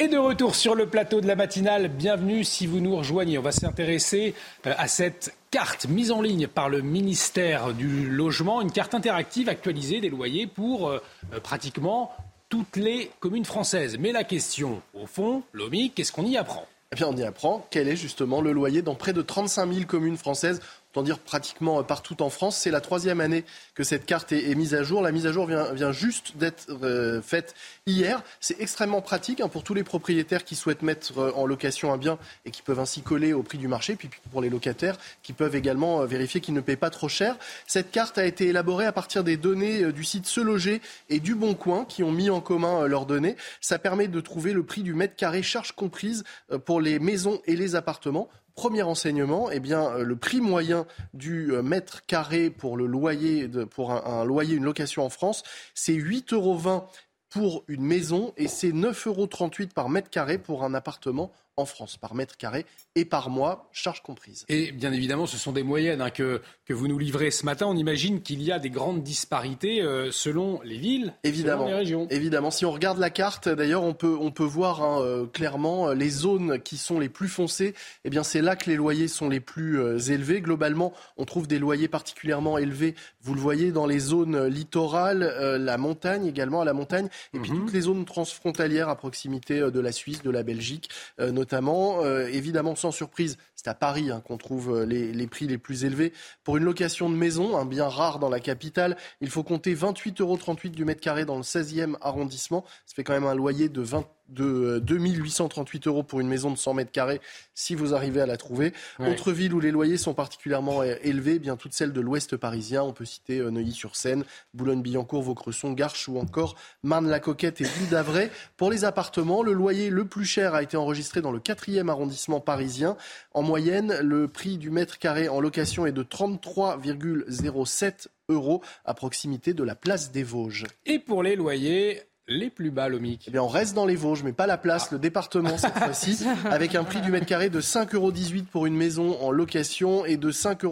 Et 0.00 0.06
de 0.06 0.16
retour 0.16 0.54
sur 0.54 0.76
le 0.76 0.86
plateau 0.86 1.20
de 1.20 1.26
la 1.26 1.34
matinale, 1.34 1.88
bienvenue 1.88 2.44
si 2.44 2.68
vous 2.68 2.78
nous 2.78 2.94
rejoignez. 2.94 3.36
On 3.36 3.42
va 3.42 3.50
s'intéresser 3.50 4.32
euh, 4.64 4.72
à 4.78 4.86
cette 4.86 5.34
carte 5.50 5.88
mise 5.88 6.12
en 6.12 6.22
ligne 6.22 6.46
par 6.46 6.68
le 6.68 6.82
ministère 6.82 7.74
du 7.74 8.08
Logement, 8.08 8.60
une 8.60 8.70
carte 8.70 8.94
interactive 8.94 9.48
actualisée 9.48 10.00
des 10.00 10.08
loyers 10.08 10.46
pour 10.46 10.88
euh, 10.88 11.02
euh, 11.34 11.40
pratiquement 11.40 12.12
toutes 12.48 12.76
les 12.76 13.10
communes 13.18 13.44
françaises. 13.44 13.98
Mais 13.98 14.12
la 14.12 14.22
question, 14.22 14.82
au 14.94 15.06
fond, 15.06 15.42
Lomi, 15.52 15.90
qu'est-ce 15.90 16.12
qu'on 16.12 16.26
y 16.26 16.36
apprend? 16.36 16.68
Eh 16.92 16.94
bien, 16.94 17.08
on 17.08 17.16
y 17.16 17.24
apprend 17.24 17.66
quel 17.68 17.88
est 17.88 17.96
justement 17.96 18.40
le 18.40 18.52
loyer 18.52 18.82
dans 18.82 18.94
près 18.94 19.12
de 19.12 19.20
35 19.20 19.72
000 19.72 19.86
communes 19.86 20.16
françaises 20.16 20.60
autant 20.90 21.02
dire 21.02 21.18
pratiquement 21.18 21.82
partout 21.82 22.22
en 22.22 22.30
France. 22.30 22.56
C'est 22.56 22.70
la 22.70 22.80
troisième 22.80 23.20
année 23.20 23.44
que 23.74 23.84
cette 23.84 24.06
carte 24.06 24.32
est, 24.32 24.54
mise 24.54 24.74
à 24.74 24.82
jour. 24.82 25.02
La 25.02 25.12
mise 25.12 25.26
à 25.26 25.32
jour 25.32 25.46
vient, 25.46 25.92
juste 25.92 26.36
d'être 26.36 26.66
euh, 26.82 27.20
faite 27.20 27.54
hier. 27.86 28.22
C'est 28.40 28.60
extrêmement 28.60 29.02
pratique 29.02 29.40
hein, 29.40 29.48
pour 29.48 29.64
tous 29.64 29.74
les 29.74 29.84
propriétaires 29.84 30.44
qui 30.44 30.56
souhaitent 30.56 30.82
mettre 30.82 31.18
euh, 31.18 31.32
en 31.34 31.46
location 31.46 31.92
un 31.92 31.98
bien 31.98 32.18
et 32.46 32.50
qui 32.50 32.62
peuvent 32.62 32.80
ainsi 32.80 33.02
coller 33.02 33.32
au 33.32 33.42
prix 33.42 33.58
du 33.58 33.68
marché, 33.68 33.96
puis 33.96 34.08
pour 34.30 34.40
les 34.40 34.48
locataires 34.48 34.96
qui 35.22 35.32
peuvent 35.32 35.54
également 35.54 36.00
euh, 36.00 36.06
vérifier 36.06 36.40
qu'ils 36.40 36.54
ne 36.54 36.60
paient 36.60 36.76
pas 36.76 36.90
trop 36.90 37.08
cher. 37.08 37.36
Cette 37.66 37.90
carte 37.90 38.16
a 38.16 38.24
été 38.24 38.48
élaborée 38.48 38.86
à 38.86 38.92
partir 38.92 39.24
des 39.24 39.36
données 39.36 39.92
du 39.92 40.04
site 40.04 40.26
Se 40.26 40.40
Loger 40.40 40.80
et 41.10 41.20
du 41.20 41.34
Bon 41.34 41.54
Coin 41.54 41.84
qui 41.84 42.02
ont 42.02 42.12
mis 42.12 42.30
en 42.30 42.40
commun 42.40 42.86
leurs 42.86 43.04
données. 43.04 43.36
Ça 43.60 43.78
permet 43.78 44.08
de 44.08 44.20
trouver 44.20 44.52
le 44.52 44.62
prix 44.62 44.82
du 44.82 44.94
mètre 44.94 45.16
carré 45.16 45.42
charge 45.42 45.72
comprise 45.72 46.24
pour 46.64 46.80
les 46.80 46.98
maisons 46.98 47.40
et 47.46 47.56
les 47.56 47.74
appartements. 47.74 48.28
Premier 48.58 48.82
enseignement, 48.82 49.52
eh 49.52 49.60
euh, 49.72 50.02
le 50.02 50.16
prix 50.16 50.40
moyen 50.40 50.84
du 51.14 51.52
euh, 51.52 51.62
mètre 51.62 52.04
carré 52.06 52.50
pour 52.50 52.76
le 52.76 52.86
loyer, 52.86 53.46
pour 53.70 53.92
un, 53.92 54.02
un, 54.04 54.24
loyer, 54.24 54.56
une 54.56 54.64
location 54.64 55.04
en 55.04 55.10
France, 55.10 55.44
c'est 55.74 55.92
8,20 55.92 56.34
euros 56.34 56.82
pour 57.30 57.62
une 57.68 57.84
maison 57.84 58.34
et 58.36 58.48
c'est 58.48 58.72
9,38 58.72 59.06
euros 59.06 59.28
par 59.72 59.88
mètre 59.88 60.10
carré 60.10 60.38
pour 60.38 60.64
un 60.64 60.74
appartement 60.74 61.30
en 61.58 61.66
France 61.66 61.96
par 61.96 62.14
mètre 62.14 62.36
carré 62.36 62.64
et 62.94 63.04
par 63.04 63.28
mois, 63.30 63.68
charge 63.72 64.02
comprise. 64.02 64.44
Et 64.48 64.72
bien 64.72 64.92
évidemment, 64.92 65.26
ce 65.26 65.36
sont 65.36 65.52
des 65.52 65.62
moyennes 65.62 66.00
hein, 66.00 66.10
que, 66.10 66.40
que 66.64 66.72
vous 66.72 66.88
nous 66.88 66.98
livrez 66.98 67.30
ce 67.30 67.44
matin. 67.44 67.66
On 67.66 67.76
imagine 67.76 68.22
qu'il 68.22 68.42
y 68.42 68.50
a 68.52 68.58
des 68.58 68.70
grandes 68.70 69.02
disparités 69.02 69.82
euh, 69.82 70.10
selon 70.12 70.60
les 70.62 70.78
villes, 70.78 71.14
évidemment, 71.24 71.64
selon 71.64 71.68
les 71.68 71.78
régions. 71.78 72.06
Évidemment, 72.10 72.50
si 72.50 72.64
on 72.64 72.70
regarde 72.72 72.98
la 72.98 73.10
carte, 73.10 73.48
d'ailleurs, 73.48 73.82
on 73.82 73.94
peut, 73.94 74.16
on 74.18 74.30
peut 74.30 74.44
voir 74.44 74.82
hein, 74.82 75.02
euh, 75.02 75.26
clairement 75.26 75.88
euh, 75.88 75.94
les 75.94 76.10
zones 76.10 76.60
qui 76.60 76.76
sont 76.76 76.98
les 77.00 77.08
plus 77.08 77.28
foncées. 77.28 77.74
Eh 78.04 78.10
bien, 78.10 78.22
c'est 78.22 78.40
là 78.40 78.54
que 78.56 78.70
les 78.70 78.76
loyers 78.76 79.08
sont 79.08 79.28
les 79.28 79.40
plus 79.40 79.80
euh, 79.80 79.98
élevés. 79.98 80.40
Globalement, 80.40 80.92
on 81.16 81.24
trouve 81.24 81.48
des 81.48 81.58
loyers 81.58 81.88
particulièrement 81.88 82.56
élevés. 82.58 82.94
Vous 83.20 83.34
le 83.34 83.40
voyez 83.40 83.72
dans 83.72 83.86
les 83.86 83.98
zones 83.98 84.46
littorales, 84.46 85.22
euh, 85.22 85.58
la 85.58 85.76
montagne 85.76 86.26
également, 86.26 86.60
à 86.60 86.64
la 86.64 86.72
montagne, 86.72 87.08
et 87.34 87.40
puis 87.40 87.50
mm 87.50 87.54
-hmm. 87.54 87.58
toutes 87.60 87.72
les 87.74 87.80
zones 87.82 88.04
transfrontalières 88.04 88.88
à 88.88 88.96
proximité 88.96 89.60
de 89.60 89.80
la 89.80 89.92
Suisse, 89.92 90.22
de 90.22 90.30
la 90.30 90.42
Belgique, 90.42 90.88
notamment 91.18 91.47
notamment. 91.48 92.04
Euh, 92.04 92.28
évidemment, 92.28 92.76
sans 92.76 92.90
surprise, 92.90 93.38
c'est 93.54 93.68
à 93.68 93.74
Paris 93.74 94.10
hein, 94.10 94.22
qu'on 94.26 94.36
trouve 94.36 94.80
euh, 94.80 94.84
les, 94.84 95.26
prix 95.26 95.46
les 95.46 95.56
plus 95.56 95.84
élevés. 95.84 96.12
Pour 96.44 96.58
une 96.58 96.64
location 96.64 97.08
de 97.08 97.14
maison, 97.14 97.56
un 97.56 97.64
bien 97.64 97.88
rare 97.88 98.18
dans 98.18 98.28
la 98.28 98.38
capitale, 98.40 98.98
il 99.22 99.30
faut 99.30 99.42
compter 99.42 99.74
28,38 99.74 100.20
euros 100.20 100.38
du 100.64 100.84
mètre 100.84 101.00
carré 101.00 101.24
dans 101.24 101.36
le 101.36 101.42
16e 101.42 101.96
arrondissement. 102.02 102.64
Ça 102.84 102.94
fait 102.94 103.04
quand 103.04 103.14
même 103.14 103.24
un 103.24 103.34
loyer 103.34 103.70
de 103.70 103.80
20 103.80 104.06
de 104.28 104.80
2838 104.84 105.86
euros 105.86 106.02
pour 106.02 106.20
une 106.20 106.28
maison 106.28 106.50
de 106.50 106.56
100 106.56 106.74
mètres 106.74 106.92
carrés 106.92 107.20
si 107.54 107.74
vous 107.74 107.94
arrivez 107.94 108.20
à 108.20 108.26
la 108.26 108.36
trouver. 108.36 108.72
Ouais. 108.98 109.10
Autre 109.10 109.32
ville 109.32 109.54
où 109.54 109.60
les 109.60 109.70
loyers 109.70 109.96
sont 109.96 110.14
particulièrement 110.14 110.82
élevés, 110.82 111.34
eh 111.36 111.38
bien 111.38 111.56
toutes 111.56 111.72
celles 111.72 111.92
de 111.92 112.00
l'ouest 112.00 112.36
parisien. 112.36 112.82
On 112.82 112.92
peut 112.92 113.04
citer 113.04 113.40
Neuilly-sur-Seine, 113.40 114.24
Boulogne-Billancourt, 114.54 115.22
Vaucresson, 115.22 115.72
Garches 115.72 116.08
ou 116.08 116.18
encore 116.18 116.56
Marne-la-Coquette 116.82 117.60
et 117.60 117.64
Ville 117.64 117.88
d'Avray. 117.90 118.30
Pour 118.56 118.70
les 118.70 118.84
appartements, 118.84 119.42
le 119.42 119.52
loyer 119.52 119.90
le 119.90 120.04
plus 120.04 120.24
cher 120.24 120.54
a 120.54 120.62
été 120.62 120.76
enregistré 120.76 121.20
dans 121.20 121.32
le 121.32 121.40
4e 121.40 121.88
arrondissement 121.88 122.40
parisien. 122.40 122.96
En 123.32 123.42
moyenne, 123.42 123.98
le 124.02 124.28
prix 124.28 124.58
du 124.58 124.70
mètre 124.70 124.98
carré 124.98 125.28
en 125.28 125.40
location 125.40 125.86
est 125.86 125.92
de 125.92 126.02
33,07 126.02 128.08
euros 128.28 128.62
à 128.84 128.94
proximité 128.94 129.54
de 129.54 129.64
la 129.64 129.74
place 129.74 130.12
des 130.12 130.22
Vosges. 130.22 130.64
Et 130.86 130.98
pour 130.98 131.22
les 131.22 131.36
loyers, 131.36 132.02
les 132.28 132.50
plus 132.50 132.70
bas, 132.70 132.88
Lomic 132.88 133.24
Eh 133.26 133.30
bien, 133.30 133.42
on 133.42 133.48
reste 133.48 133.74
dans 133.74 133.86
les 133.86 133.96
Vosges, 133.96 134.22
mais 134.22 134.32
pas 134.32 134.46
la 134.46 134.58
place, 134.58 134.88
ah. 134.88 134.92
le 134.92 134.98
département 134.98 135.56
cette 135.56 135.74
fois-ci, 135.78 136.24
avec 136.44 136.74
un 136.74 136.84
prix 136.84 137.00
du 137.00 137.10
mètre 137.10 137.26
carré 137.26 137.48
de 137.48 137.60
5,18 137.60 137.94
euros 137.96 138.12
pour 138.52 138.66
une 138.66 138.76
maison 138.76 139.20
en 139.20 139.30
location 139.30 140.04
et 140.04 140.16
de 140.16 140.30
5,75 140.30 140.64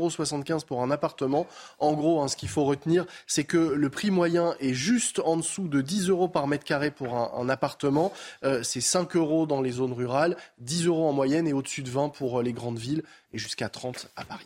euros 0.53 0.61
pour 0.67 0.83
un 0.83 0.91
appartement. 0.91 1.47
En 1.79 1.95
gros, 1.95 2.21
hein, 2.21 2.29
ce 2.29 2.37
qu'il 2.37 2.51
faut 2.51 2.65
retenir, 2.65 3.07
c'est 3.27 3.45
que 3.45 3.57
le 3.57 3.89
prix 3.89 4.11
moyen 4.11 4.55
est 4.61 4.75
juste 4.75 5.21
en 5.25 5.37
dessous 5.37 5.69
de 5.69 5.81
10 5.81 6.11
euros 6.11 6.29
par 6.29 6.47
mètre 6.47 6.65
carré 6.65 6.91
pour 6.91 7.15
un, 7.15 7.33
un 7.37 7.49
appartement. 7.49 8.13
Euh, 8.45 8.63
c'est 8.63 8.83
5 8.83 9.17
euros 9.17 9.47
dans 9.47 9.63
les 9.63 9.73
zones 9.73 9.95
rurales, 9.95 10.37
10 10.59 10.87
euros 10.87 11.09
en 11.09 11.13
moyenne 11.13 11.49
et 11.49 11.53
au-dessus 11.53 11.83
de 11.83 11.91
20 11.91 12.11
pour 12.11 12.43
les 12.43 12.53
grandes 12.53 12.79
villes 12.79 13.03
et 13.33 13.39
jusqu'à 13.39 13.69
30 13.69 14.11
à 14.17 14.25
Paris. 14.25 14.45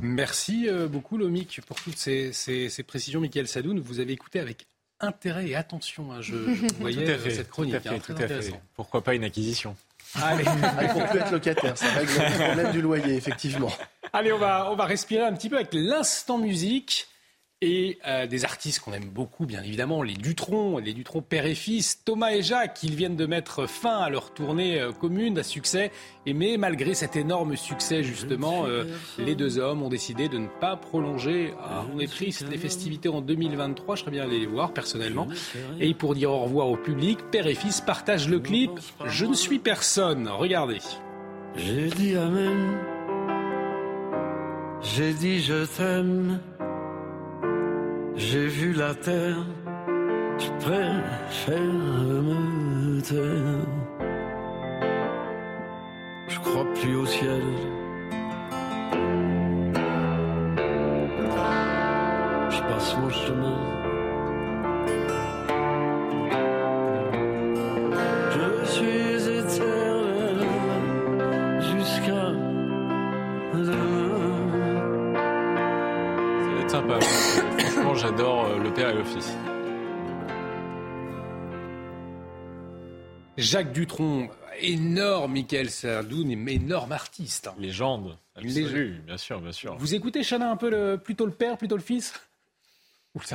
Merci 0.00 0.68
beaucoup, 0.90 1.16
Lomic, 1.16 1.62
pour 1.66 1.80
toutes 1.80 1.96
ces, 1.96 2.30
ces, 2.32 2.68
ces 2.68 2.82
précisions. 2.82 3.18
Michael 3.18 3.48
Sadoun, 3.48 3.80
vous 3.80 3.98
avez 3.98 4.12
écouté 4.12 4.40
avec 4.40 4.66
intérêt 5.00 5.48
et 5.48 5.56
attention. 5.56 6.12
Hein, 6.12 6.20
je, 6.20 6.34
je 6.54 6.74
voyais 6.80 7.18
fait, 7.18 7.30
cette 7.30 7.50
chronique. 7.50 7.72
Tout 7.72 7.78
à 7.78 7.80
fait, 7.80 7.96
hein, 7.96 8.02
tout 8.04 8.22
à 8.22 8.28
fait. 8.28 8.60
Pourquoi 8.74 9.02
pas 9.02 9.14
une 9.14 9.24
acquisition 9.24 9.76
Allez, 10.14 10.44
il 10.82 10.88
faut 10.88 11.06
plus 11.08 11.18
être 11.18 11.32
locataire, 11.32 11.76
ça 11.76 11.86
règle 11.90 12.12
le 12.12 12.44
problème 12.44 12.72
du 12.72 12.80
loyer, 12.80 13.14
effectivement. 13.16 13.70
Allez, 14.12 14.32
on 14.32 14.38
va, 14.38 14.70
on 14.70 14.76
va 14.76 14.86
respirer 14.86 15.24
un 15.24 15.32
petit 15.34 15.48
peu 15.48 15.56
avec 15.56 15.70
l'instant 15.72 16.38
musique 16.38 17.08
et 17.66 17.98
euh, 18.06 18.28
des 18.28 18.44
artistes 18.44 18.78
qu'on 18.78 18.92
aime 18.92 19.08
beaucoup, 19.08 19.44
bien 19.44 19.60
évidemment, 19.60 20.04
les 20.04 20.14
Dutron, 20.14 20.78
les 20.78 20.92
Dutron 20.92 21.20
père 21.20 21.46
et 21.46 21.56
fils, 21.56 22.04
Thomas 22.04 22.30
et 22.30 22.40
Jacques, 22.40 22.78
ils 22.84 22.94
viennent 22.94 23.16
de 23.16 23.26
mettre 23.26 23.68
fin 23.68 23.98
à 23.98 24.08
leur 24.08 24.32
tournée 24.32 24.80
euh, 24.80 24.92
commune 24.92 25.36
à 25.36 25.42
succès. 25.42 25.90
Et 26.26 26.32
mais 26.32 26.58
malgré 26.58 26.94
cet 26.94 27.16
énorme 27.16 27.56
succès, 27.56 28.04
justement, 28.04 28.66
euh, 28.66 28.84
les 29.18 29.34
deux 29.34 29.58
hommes 29.58 29.82
ont 29.82 29.88
décidé 29.88 30.28
de 30.28 30.38
ne 30.38 30.46
pas 30.46 30.76
prolonger. 30.76 31.54
Ah, 31.60 31.84
on 31.92 31.98
est 31.98 32.06
triste, 32.06 32.46
les 32.48 32.56
festivités 32.56 33.08
en 33.08 33.20
2023, 33.20 33.96
je 33.96 34.00
serais 34.02 34.12
bien 34.12 34.22
allé 34.22 34.38
les 34.38 34.46
voir 34.46 34.72
personnellement. 34.72 35.26
Et 35.80 35.92
pour 35.92 36.14
dire 36.14 36.30
au 36.30 36.42
revoir 36.42 36.68
au 36.68 36.76
public, 36.76 37.18
père 37.32 37.48
et 37.48 37.56
fils 37.56 37.80
partagent 37.80 38.28
le 38.28 38.38
clip 38.38 38.70
Je 39.06 39.26
ne 39.26 39.34
suis 39.34 39.58
personne. 39.58 40.28
Regardez. 40.28 40.78
J'ai 41.56 41.88
dit 41.88 42.16
Amen. 42.16 42.78
J'ai 44.82 45.12
dit 45.14 45.40
je 45.42 45.64
t'aime. 45.64 46.38
J'ai 48.16 48.46
vu 48.46 48.72
la 48.72 48.94
terre. 48.94 49.44
Je 50.38 50.50
préfère 50.64 51.60
me 51.60 53.00
taire. 53.02 53.66
Je 56.28 56.38
crois 56.40 56.66
plus 56.74 56.96
au 56.96 57.06
ciel. 57.06 57.42
Je 62.50 62.60
passe 62.62 62.96
mon 62.98 63.10
chemin. 63.10 63.85
Jacques 83.36 83.72
Dutronc, 83.72 84.30
énorme 84.60 85.32
Michael 85.32 85.70
Sardoun, 85.70 86.34
mais 86.36 86.54
énorme 86.54 86.92
artiste. 86.92 87.48
hein. 87.48 87.54
Légende, 87.58 88.16
Une 88.40 88.48
absolue, 88.48 89.00
bien 89.06 89.16
sûr, 89.16 89.40
bien 89.40 89.52
sûr. 89.52 89.76
Vous 89.76 89.94
écoutez 89.94 90.22
Chana 90.22 90.50
un 90.50 90.56
peu 90.56 90.70
le, 90.70 90.98
plutôt 90.98 91.26
le 91.26 91.32
père, 91.32 91.56
plutôt 91.58 91.76
le 91.76 91.82
fils? 91.82 92.14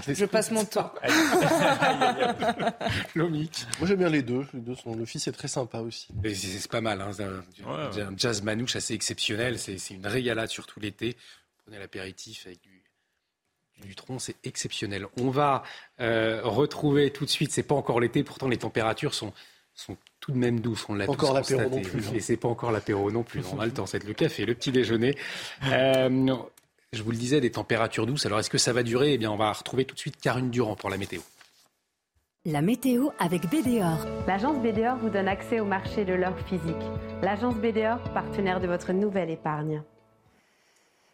Je 0.07 0.25
passe 0.25 0.51
mon 0.51 0.63
temps. 0.63 0.93
Lomique. 3.15 3.65
Moi 3.79 3.87
j'aime 3.87 3.97
bien 3.97 4.09
les 4.09 4.21
deux. 4.21 4.45
Les 4.53 4.59
deux 4.59 4.75
sont... 4.75 4.95
Le 4.95 5.05
fils 5.05 5.27
est 5.27 5.31
très 5.31 5.47
sympa 5.47 5.79
aussi. 5.79 6.07
C'est 6.35 6.69
pas 6.69 6.81
mal, 6.81 7.01
hein, 7.01 7.09
c'est 7.13 7.23
un, 7.23 8.11
jazz 8.15 8.43
manouche 8.43 8.75
assez 8.75 8.93
exceptionnel, 8.93 9.57
c'est 9.57 9.77
une 9.89 10.05
régalade 10.05 10.49
surtout 10.49 10.79
l'été. 10.79 11.17
Prenez 11.63 11.79
l'apéritif 11.79 12.45
avec 12.45 12.61
du, 12.61 12.83
du 13.81 13.87
Dutronc, 13.87 14.19
c'est 14.19 14.35
exceptionnel. 14.43 15.07
On 15.19 15.31
va 15.31 15.63
euh, 15.99 16.41
retrouver 16.43 17.11
tout 17.11 17.25
de 17.25 17.29
suite, 17.31 17.51
c'est 17.51 17.63
pas 17.63 17.75
encore 17.75 17.99
l'été, 17.99 18.23
pourtant 18.23 18.47
les 18.47 18.57
températures 18.57 19.15
sont, 19.15 19.33
sont 19.73 19.97
tout 20.19 20.31
de 20.31 20.37
même 20.37 20.59
douces, 20.59 20.85
on 20.89 20.93
l'a 20.93 21.05
tous 21.05 21.13
encore 21.13 21.33
l'apéro 21.33 21.61
constaté. 21.61 21.83
non 21.83 21.89
plus, 21.89 22.07
hein. 22.07 22.11
Et 22.15 22.19
c'est 22.19 22.37
pas 22.37 22.47
encore 22.47 22.71
l'apéro 22.71 23.11
non 23.11 23.23
plus, 23.23 23.43
on 23.53 23.59
a 23.59 23.65
le 23.65 23.71
temps, 23.71 23.85
c'est 23.85 24.03
le 24.03 24.13
café, 24.13 24.45
le 24.45 24.53
petit 24.53 24.71
déjeuner. 24.71 25.15
Euh, 25.65 26.35
je 26.93 27.03
vous 27.03 27.11
le 27.11 27.17
disais, 27.17 27.41
des 27.41 27.51
températures 27.51 28.05
douces, 28.05 28.25
alors 28.25 28.39
est-ce 28.39 28.49
que 28.49 28.57
ça 28.57 28.73
va 28.73 28.83
durer? 28.83 29.13
Eh 29.13 29.17
bien 29.17 29.31
on 29.31 29.37
va 29.37 29.51
retrouver 29.51 29.85
tout 29.85 29.95
de 29.95 29.99
suite 29.99 30.17
Karine 30.19 30.49
Durand 30.49 30.75
pour 30.75 30.89
la 30.89 30.97
météo. 30.97 31.21
La 32.45 32.61
météo 32.63 33.09
avec 33.19 33.43
BDOR. 33.49 34.07
L'agence 34.25 34.57
BDOR 34.57 34.95
vous 34.95 35.09
donne 35.09 35.27
accès 35.27 35.59
au 35.59 35.65
marché 35.65 36.05
de 36.05 36.13
l'or 36.13 36.33
physique. 36.47 36.75
L'agence 37.21 37.53
BDOR, 37.53 37.99
partenaire 38.13 38.59
de 38.59 38.65
votre 38.65 38.93
nouvelle 38.93 39.29
épargne. 39.29 39.83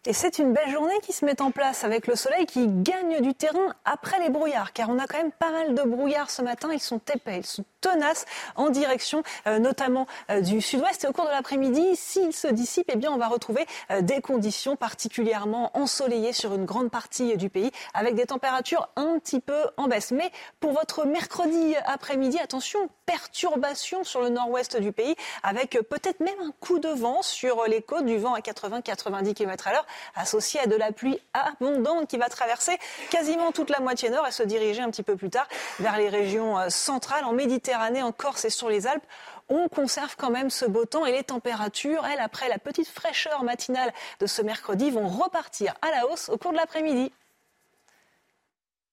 Et 0.05 0.13
c'est 0.13 0.39
une 0.39 0.53
belle 0.53 0.69
journée 0.71 0.97
qui 1.03 1.11
se 1.11 1.25
met 1.25 1.41
en 1.41 1.51
place 1.51 1.83
avec 1.83 2.07
le 2.07 2.15
soleil 2.15 2.45
qui 2.45 2.65
gagne 2.65 3.19
du 3.21 3.33
terrain 3.33 3.75
après 3.83 4.19
les 4.21 4.29
brouillards, 4.29 4.71
car 4.71 4.89
on 4.89 4.97
a 4.99 5.05
quand 5.05 5.17
même 5.17 5.33
pas 5.33 5.51
mal 5.51 5.75
de 5.75 5.81
brouillards 5.81 6.31
ce 6.31 6.41
matin. 6.41 6.69
Ils 6.71 6.79
sont 6.79 7.01
épais, 7.13 7.39
ils 7.39 7.45
sont 7.45 7.65
tenaces 7.87 8.25
en 8.55 8.69
direction 8.69 9.23
euh, 9.47 9.59
notamment 9.59 10.07
euh, 10.29 10.41
du 10.41 10.61
sud-ouest. 10.61 11.03
Et 11.03 11.07
au 11.07 11.13
cours 11.13 11.25
de 11.25 11.31
l'après-midi, 11.31 11.95
s'ils 11.95 12.33
se 12.33 12.47
dissipent, 12.47 12.91
eh 12.91 12.97
bien 12.97 13.11
on 13.11 13.17
va 13.17 13.27
retrouver 13.27 13.65
euh, 13.91 14.01
des 14.01 14.21
conditions 14.21 14.75
particulièrement 14.75 15.71
ensoleillées 15.77 16.33
sur 16.33 16.53
une 16.53 16.65
grande 16.65 16.91
partie 16.91 17.37
du 17.37 17.49
pays, 17.49 17.71
avec 17.93 18.15
des 18.15 18.25
températures 18.25 18.89
un 18.95 19.19
petit 19.19 19.39
peu 19.39 19.65
en 19.77 19.87
baisse. 19.87 20.11
Mais 20.11 20.31
pour 20.59 20.73
votre 20.73 21.05
mercredi 21.05 21.75
après-midi, 21.85 22.39
attention, 22.39 22.89
perturbation 23.05 24.03
sur 24.03 24.21
le 24.21 24.29
nord-ouest 24.29 24.77
du 24.77 24.91
pays, 24.91 25.15
avec 25.43 25.79
peut-être 25.89 26.19
même 26.19 26.39
un 26.41 26.51
coup 26.59 26.79
de 26.79 26.89
vent 26.89 27.21
sur 27.21 27.63
les 27.67 27.81
côtes, 27.81 28.05
du 28.05 28.17
vent 28.17 28.33
à 28.33 28.39
80-90 28.39 29.33
km 29.33 29.67
à 29.67 29.71
l'heure, 29.71 29.87
associé 30.15 30.59
à 30.59 30.67
de 30.67 30.75
la 30.75 30.91
pluie 30.91 31.19
abondante 31.33 32.07
qui 32.07 32.17
va 32.17 32.27
traverser 32.27 32.77
quasiment 33.09 33.51
toute 33.51 33.69
la 33.69 33.79
moitié 33.79 34.09
nord 34.09 34.27
et 34.27 34.31
se 34.31 34.43
diriger 34.43 34.81
un 34.81 34.89
petit 34.89 35.03
peu 35.03 35.15
plus 35.15 35.29
tard 35.29 35.47
vers 35.79 35.97
les 35.97 36.09
régions 36.09 36.57
centrales, 36.69 37.23
en 37.23 37.33
Méditerranée, 37.33 37.76
en 37.77 38.11
Corse 38.11 38.45
et 38.45 38.49
sur 38.49 38.69
les 38.69 38.87
Alpes. 38.87 39.05
On 39.49 39.69
conserve 39.69 40.15
quand 40.17 40.29
même 40.29 40.49
ce 40.49 40.65
beau 40.65 40.85
temps 40.85 41.05
et 41.05 41.11
les 41.11 41.23
températures, 41.23 42.05
elles, 42.05 42.19
après 42.19 42.49
la 42.49 42.57
petite 42.57 42.87
fraîcheur 42.87 43.43
matinale 43.43 43.93
de 44.19 44.25
ce 44.25 44.41
mercredi, 44.41 44.91
vont 44.91 45.07
repartir 45.07 45.73
à 45.81 45.91
la 45.91 46.07
hausse 46.07 46.29
au 46.29 46.37
cours 46.37 46.51
de 46.51 46.57
l'après-midi. 46.57 47.11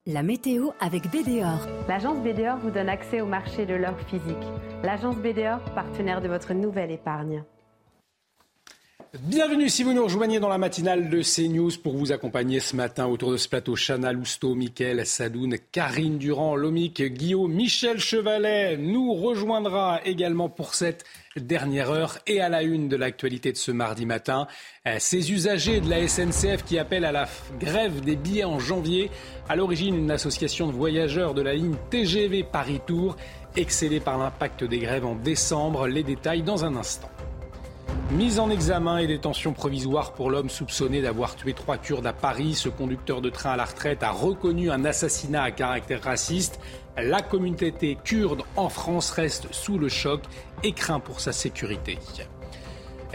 La 0.06 0.22
météo 0.22 0.70
avec 0.80 1.10
BDOR. 1.10 1.66
L'agence 1.88 2.18
BDOR 2.18 2.58
vous 2.58 2.70
donne 2.70 2.90
accès 2.90 3.22
au 3.22 3.26
marché 3.26 3.64
de 3.64 3.74
l'or 3.74 3.98
physique. 4.06 4.36
L'agence 4.82 5.16
BDOR, 5.16 5.60
partenaire 5.74 6.20
de 6.20 6.28
votre 6.28 6.52
nouvelle 6.52 6.90
épargne. 6.90 7.42
Bienvenue 9.22 9.68
si 9.68 9.84
vous 9.84 9.92
nous 9.92 10.02
rejoignez 10.02 10.40
dans 10.40 10.48
la 10.48 10.58
matinale 10.58 11.08
de 11.08 11.22
CNews 11.22 11.70
pour 11.80 11.96
vous 11.96 12.10
accompagner 12.10 12.58
ce 12.58 12.74
matin 12.74 13.06
autour 13.06 13.30
de 13.30 13.36
ce 13.36 13.48
plateau. 13.48 13.76
Chana 13.76 14.12
Lousteau, 14.12 14.56
Mickaël 14.56 15.06
Sadoun, 15.06 15.56
Karine 15.70 16.18
Durand, 16.18 16.56
Lomic, 16.56 17.00
Guillaume, 17.00 17.52
Michel 17.52 18.00
Chevalet 18.00 18.76
nous 18.76 19.14
rejoindra 19.14 20.00
également 20.04 20.48
pour 20.48 20.74
cette 20.74 21.04
dernière 21.36 21.92
heure 21.92 22.18
et 22.26 22.40
à 22.40 22.48
la 22.48 22.64
une 22.64 22.88
de 22.88 22.96
l'actualité 22.96 23.52
de 23.52 23.56
ce 23.56 23.70
mardi 23.70 24.04
matin. 24.04 24.48
Euh, 24.88 24.96
Ces 24.98 25.30
usagers 25.30 25.80
de 25.80 25.88
la 25.88 26.08
SNCF 26.08 26.64
qui 26.64 26.76
appellent 26.76 27.04
à 27.04 27.12
la 27.12 27.28
grève 27.60 28.00
des 28.00 28.16
billets 28.16 28.42
en 28.42 28.58
janvier. 28.58 29.12
À 29.48 29.54
l'origine, 29.54 29.94
une 29.94 30.10
association 30.10 30.66
de 30.66 30.72
voyageurs 30.72 31.34
de 31.34 31.42
la 31.42 31.54
ligne 31.54 31.76
TGV 31.88 32.42
Paris-Tours, 32.42 33.16
excédée 33.54 34.00
par 34.00 34.18
l'impact 34.18 34.64
des 34.64 34.78
grèves 34.78 35.06
en 35.06 35.14
décembre. 35.14 35.86
Les 35.86 36.02
détails 36.02 36.42
dans 36.42 36.64
un 36.64 36.74
instant. 36.74 37.10
Mise 38.10 38.38
en 38.38 38.50
examen 38.50 38.98
et 38.98 39.06
détention 39.06 39.52
provisoire 39.52 40.12
pour 40.12 40.30
l'homme 40.30 40.48
soupçonné 40.48 41.02
d'avoir 41.02 41.34
tué 41.34 41.52
trois 41.52 41.78
Kurdes 41.78 42.06
à 42.06 42.12
Paris. 42.12 42.54
Ce 42.54 42.68
conducteur 42.68 43.20
de 43.20 43.30
train 43.30 43.50
à 43.50 43.56
la 43.56 43.64
retraite 43.64 44.02
a 44.02 44.10
reconnu 44.10 44.70
un 44.70 44.84
assassinat 44.84 45.42
à 45.42 45.50
caractère 45.50 46.02
raciste. 46.02 46.60
La 46.96 47.22
communauté 47.22 47.98
kurde 48.04 48.42
en 48.56 48.68
France 48.68 49.10
reste 49.10 49.52
sous 49.52 49.78
le 49.78 49.88
choc 49.88 50.20
et 50.62 50.72
craint 50.72 51.00
pour 51.00 51.20
sa 51.20 51.32
sécurité. 51.32 51.98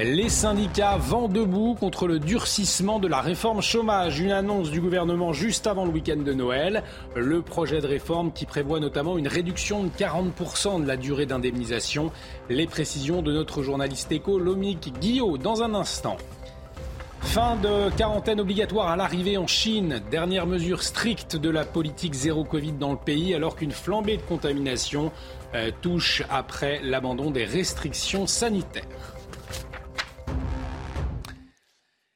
Les 0.01 0.29
syndicats 0.29 0.95
vent 0.95 1.27
debout 1.27 1.75
contre 1.77 2.07
le 2.07 2.19
durcissement 2.19 2.99
de 2.99 3.09
la 3.09 3.19
réforme 3.19 3.61
chômage. 3.61 4.21
Une 4.21 4.31
annonce 4.31 4.71
du 4.71 4.79
gouvernement 4.79 5.33
juste 5.33 5.67
avant 5.67 5.83
le 5.83 5.91
week-end 5.91 6.15
de 6.15 6.31
Noël. 6.31 6.83
Le 7.17 7.41
projet 7.41 7.81
de 7.81 7.87
réforme 7.87 8.31
qui 8.31 8.45
prévoit 8.45 8.79
notamment 8.79 9.17
une 9.17 9.27
réduction 9.27 9.83
de 9.83 9.89
40% 9.89 10.83
de 10.83 10.87
la 10.87 10.95
durée 10.95 11.25
d'indemnisation. 11.25 12.13
Les 12.49 12.65
précisions 12.65 13.21
de 13.21 13.33
notre 13.33 13.61
journaliste 13.61 14.09
éco, 14.13 14.39
Lomic 14.39 14.93
Guillot, 15.01 15.37
dans 15.37 15.63
un 15.63 15.73
instant. 15.73 16.15
Fin 17.19 17.57
de 17.57 17.93
quarantaine 17.97 18.39
obligatoire 18.39 18.87
à 18.87 18.95
l'arrivée 18.95 19.37
en 19.37 19.47
Chine. 19.47 20.01
Dernière 20.09 20.47
mesure 20.47 20.81
stricte 20.81 21.35
de 21.35 21.49
la 21.49 21.65
politique 21.65 22.13
zéro 22.13 22.45
Covid 22.45 22.71
dans 22.71 22.91
le 22.91 22.97
pays 22.97 23.35
alors 23.35 23.57
qu'une 23.57 23.73
flambée 23.73 24.15
de 24.15 24.21
contamination 24.21 25.11
euh, 25.55 25.71
touche 25.81 26.23
après 26.29 26.79
l'abandon 26.83 27.31
des 27.31 27.43
restrictions 27.43 28.27
sanitaires. 28.27 28.85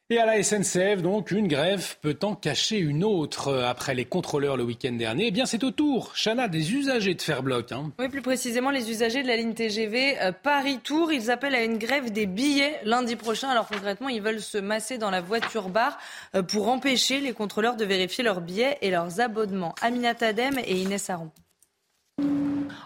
Et 0.10 0.19
à 0.19 0.27
la 0.27 0.44
SNCF, 0.44 1.02
donc, 1.02 1.31
une 1.31 1.48
grève 1.48 1.95
peut 2.02 2.19
en 2.22 2.35
cacher 2.35 2.77
une 2.77 3.03
autre. 3.03 3.52
Après 3.64 3.95
les 3.95 4.06
contrôleurs 4.06 4.57
le 4.57 4.64
week-end 4.64 4.91
dernier, 4.91 5.27
eh 5.27 5.31
bien, 5.31 5.48
c'est 5.48 5.64
au 5.64 5.72
tour, 5.72 6.14
Chana, 6.14 6.48
des 6.48 6.73
usagers 6.73 7.15
de 7.15 7.22
faire 7.22 7.41
bloc. 7.41 7.72
hein. 7.72 7.91
Oui, 7.98 8.10
plus 8.10 8.22
précisément, 8.22 8.69
les 8.69 8.91
usagers 8.91 9.23
de 9.23 9.27
la 9.27 9.38
ligne 9.38 9.56
TGV 9.56 10.22
euh, 10.22 10.31
Paris-Tours, 10.31 11.11
ils 11.14 11.31
appellent 11.31 11.56
à 11.56 11.64
une 11.64 11.80
grève 11.80 12.11
des 12.11 12.27
billets 12.27 12.80
lundi 12.84 13.15
prochain. 13.15 13.49
Alors 13.49 13.68
concrètement, 13.68 14.10
ils 14.10 14.22
veulent 14.22 14.41
se 14.41 14.60
masser 14.60 14.99
dans 14.99 15.10
la 15.10 15.22
voiture 15.22 15.69
bar 15.69 15.98
euh, 16.35 16.44
pour 16.44 16.68
empêcher 16.68 17.19
les 17.19 17.34
contrôleurs 17.34 17.76
de 17.76 17.85
vérifier 17.85 18.23
leurs 18.23 18.41
billets 18.41 18.77
et 18.81 18.91
leurs 18.91 19.19
abonnements. 19.19 19.73
Aminata 19.81 20.27
Adem 20.27 20.60
et 20.64 20.80
Inès 20.80 21.10
Aron. 21.10 21.31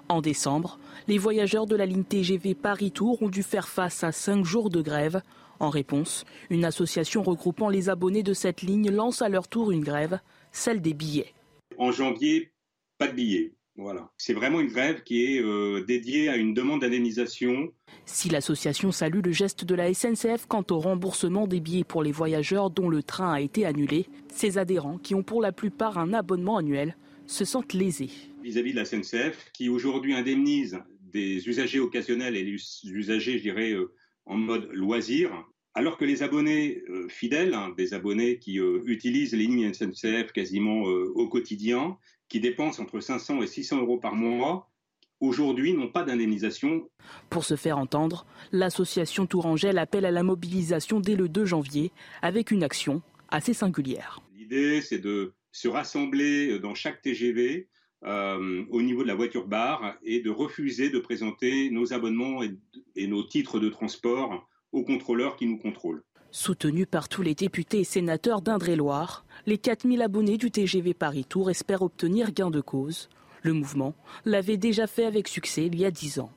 En 0.07 0.21
décembre, 0.21 0.79
les 1.07 1.17
voyageurs 1.17 1.65
de 1.65 1.75
la 1.75 1.85
ligne 1.85 2.03
TGV 2.03 2.53
Paris-Tours 2.53 3.21
ont 3.21 3.29
dû 3.29 3.43
faire 3.43 3.67
face 3.67 4.03
à 4.03 4.11
cinq 4.11 4.43
jours 4.43 4.69
de 4.69 4.81
grève. 4.81 5.21
En 5.59 5.69
réponse, 5.69 6.25
une 6.49 6.65
association 6.65 7.23
regroupant 7.23 7.69
les 7.69 7.89
abonnés 7.89 8.23
de 8.23 8.33
cette 8.33 8.61
ligne 8.61 8.91
lance 8.91 9.21
à 9.21 9.29
leur 9.29 9.47
tour 9.47 9.71
une 9.71 9.83
grève, 9.83 10.19
celle 10.51 10.81
des 10.81 10.93
billets. 10.93 11.33
En 11.77 11.91
janvier, 11.91 12.51
pas 12.97 13.07
de 13.07 13.13
billets. 13.13 13.53
Voilà. 13.77 14.09
C'est 14.17 14.33
vraiment 14.33 14.59
une 14.59 14.69
grève 14.69 15.03
qui 15.03 15.23
est 15.23 15.39
euh, 15.39 15.85
dédiée 15.85 16.29
à 16.29 16.35
une 16.35 16.55
demande 16.55 16.81
d'indemnisation. 16.81 17.71
Si 18.05 18.27
l'association 18.27 18.91
salue 18.91 19.21
le 19.23 19.31
geste 19.31 19.65
de 19.65 19.75
la 19.75 19.93
SNCF 19.93 20.47
quant 20.47 20.65
au 20.71 20.79
remboursement 20.79 21.47
des 21.47 21.59
billets 21.59 21.83
pour 21.83 22.01
les 22.01 22.11
voyageurs 22.11 22.71
dont 22.71 22.89
le 22.89 23.03
train 23.03 23.31
a 23.31 23.39
été 23.39 23.65
annulé, 23.65 24.07
ses 24.33 24.57
adhérents, 24.57 24.97
qui 24.97 25.13
ont 25.13 25.21
pour 25.21 25.41
la 25.41 25.51
plupart 25.51 25.99
un 25.99 26.13
abonnement 26.13 26.57
annuel, 26.57 26.97
se 27.27 27.45
sentent 27.45 27.73
lésés. 27.73 28.09
vis-à-vis 28.41 28.71
de 28.71 28.77
la 28.77 28.85
SNCF, 28.85 29.51
qui 29.53 29.69
aujourd'hui 29.69 30.15
indemnise 30.15 30.79
des 31.11 31.47
usagers 31.47 31.79
occasionnels 31.79 32.35
et 32.35 32.43
les 32.43 32.57
usagers, 32.85 33.37
je 33.37 33.43
dirais, 33.43 33.71
euh, 33.71 33.93
en 34.25 34.37
mode 34.37 34.69
loisir, 34.71 35.31
alors 35.77 35.97
que 35.97 36.05
les 36.05 36.23
abonnés 36.23 36.83
euh, 36.89 37.07
fidèles, 37.07 37.53
hein, 37.53 37.71
des 37.77 37.93
abonnés 37.93 38.39
qui 38.39 38.59
euh, 38.59 38.81
utilisent 38.85 39.33
les 39.33 39.45
lignes 39.45 39.71
SNCF 39.71 40.31
quasiment 40.31 40.87
euh, 40.89 41.11
au 41.13 41.27
quotidien, 41.27 41.97
qui 42.29 42.39
dépensent 42.39 42.81
entre 42.81 42.99
500 42.99 43.43
et 43.43 43.47
600 43.47 43.81
euros 43.81 43.99
par 43.99 44.15
mois, 44.15 44.71
aujourd'hui 45.19 45.73
n'ont 45.73 45.91
pas 45.91 46.03
d'indemnisation. 46.03 46.89
Pour 47.29 47.45
se 47.45 47.55
faire 47.55 47.77
entendre, 47.77 48.25
l'association 48.51 49.27
Tourangelle 49.27 49.77
appelle 49.77 50.05
à 50.05 50.11
la 50.11 50.23
mobilisation 50.23 50.99
dès 50.99 51.15
le 51.15 51.29
2 51.29 51.45
janvier 51.45 51.91
avec 52.23 52.49
une 52.49 52.63
action 52.63 53.03
assez 53.29 53.53
singulière. 53.53 54.19
L'idée, 54.35 54.81
c'est 54.81 54.97
de 54.97 55.35
se 55.51 55.67
rassembler 55.67 56.57
dans 56.57 56.73
chaque 56.73 57.03
TGV 57.03 57.67
euh, 58.03 58.63
au 58.69 58.81
niveau 58.81 59.03
de 59.03 59.07
la 59.07 59.15
voiture 59.15 59.47
bar 59.47 59.95
et 60.03 60.21
de 60.21 60.29
refuser 60.29 60.89
de 60.89 60.99
présenter 60.99 61.69
nos 61.71 61.93
abonnements 61.93 62.43
et, 62.43 62.55
et 62.95 63.07
nos 63.07 63.23
titres 63.23 63.59
de 63.59 63.69
transport 63.69 64.47
aux 64.71 64.83
contrôleurs 64.83 65.35
qui 65.35 65.47
nous 65.47 65.57
contrôlent. 65.57 66.03
Soutenus 66.31 66.87
par 66.89 67.09
tous 67.09 67.21
les 67.21 67.35
députés 67.35 67.79
et 67.79 67.83
sénateurs 67.83 68.41
d'Indre-et-Loire, 68.41 69.25
les 69.45 69.57
4000 69.57 70.01
abonnés 70.01 70.37
du 70.37 70.51
TGV 70.51 70.93
Paris-Tour 70.93 71.49
espèrent 71.49 71.81
obtenir 71.81 72.31
gain 72.33 72.51
de 72.51 72.61
cause. 72.61 73.09
Le 73.41 73.53
mouvement 73.53 73.95
l'avait 74.25 74.57
déjà 74.57 74.87
fait 74.87 75.05
avec 75.05 75.27
succès 75.27 75.65
il 75.65 75.79
y 75.79 75.85
a 75.85 75.91
10 75.91 76.19
ans. 76.19 76.31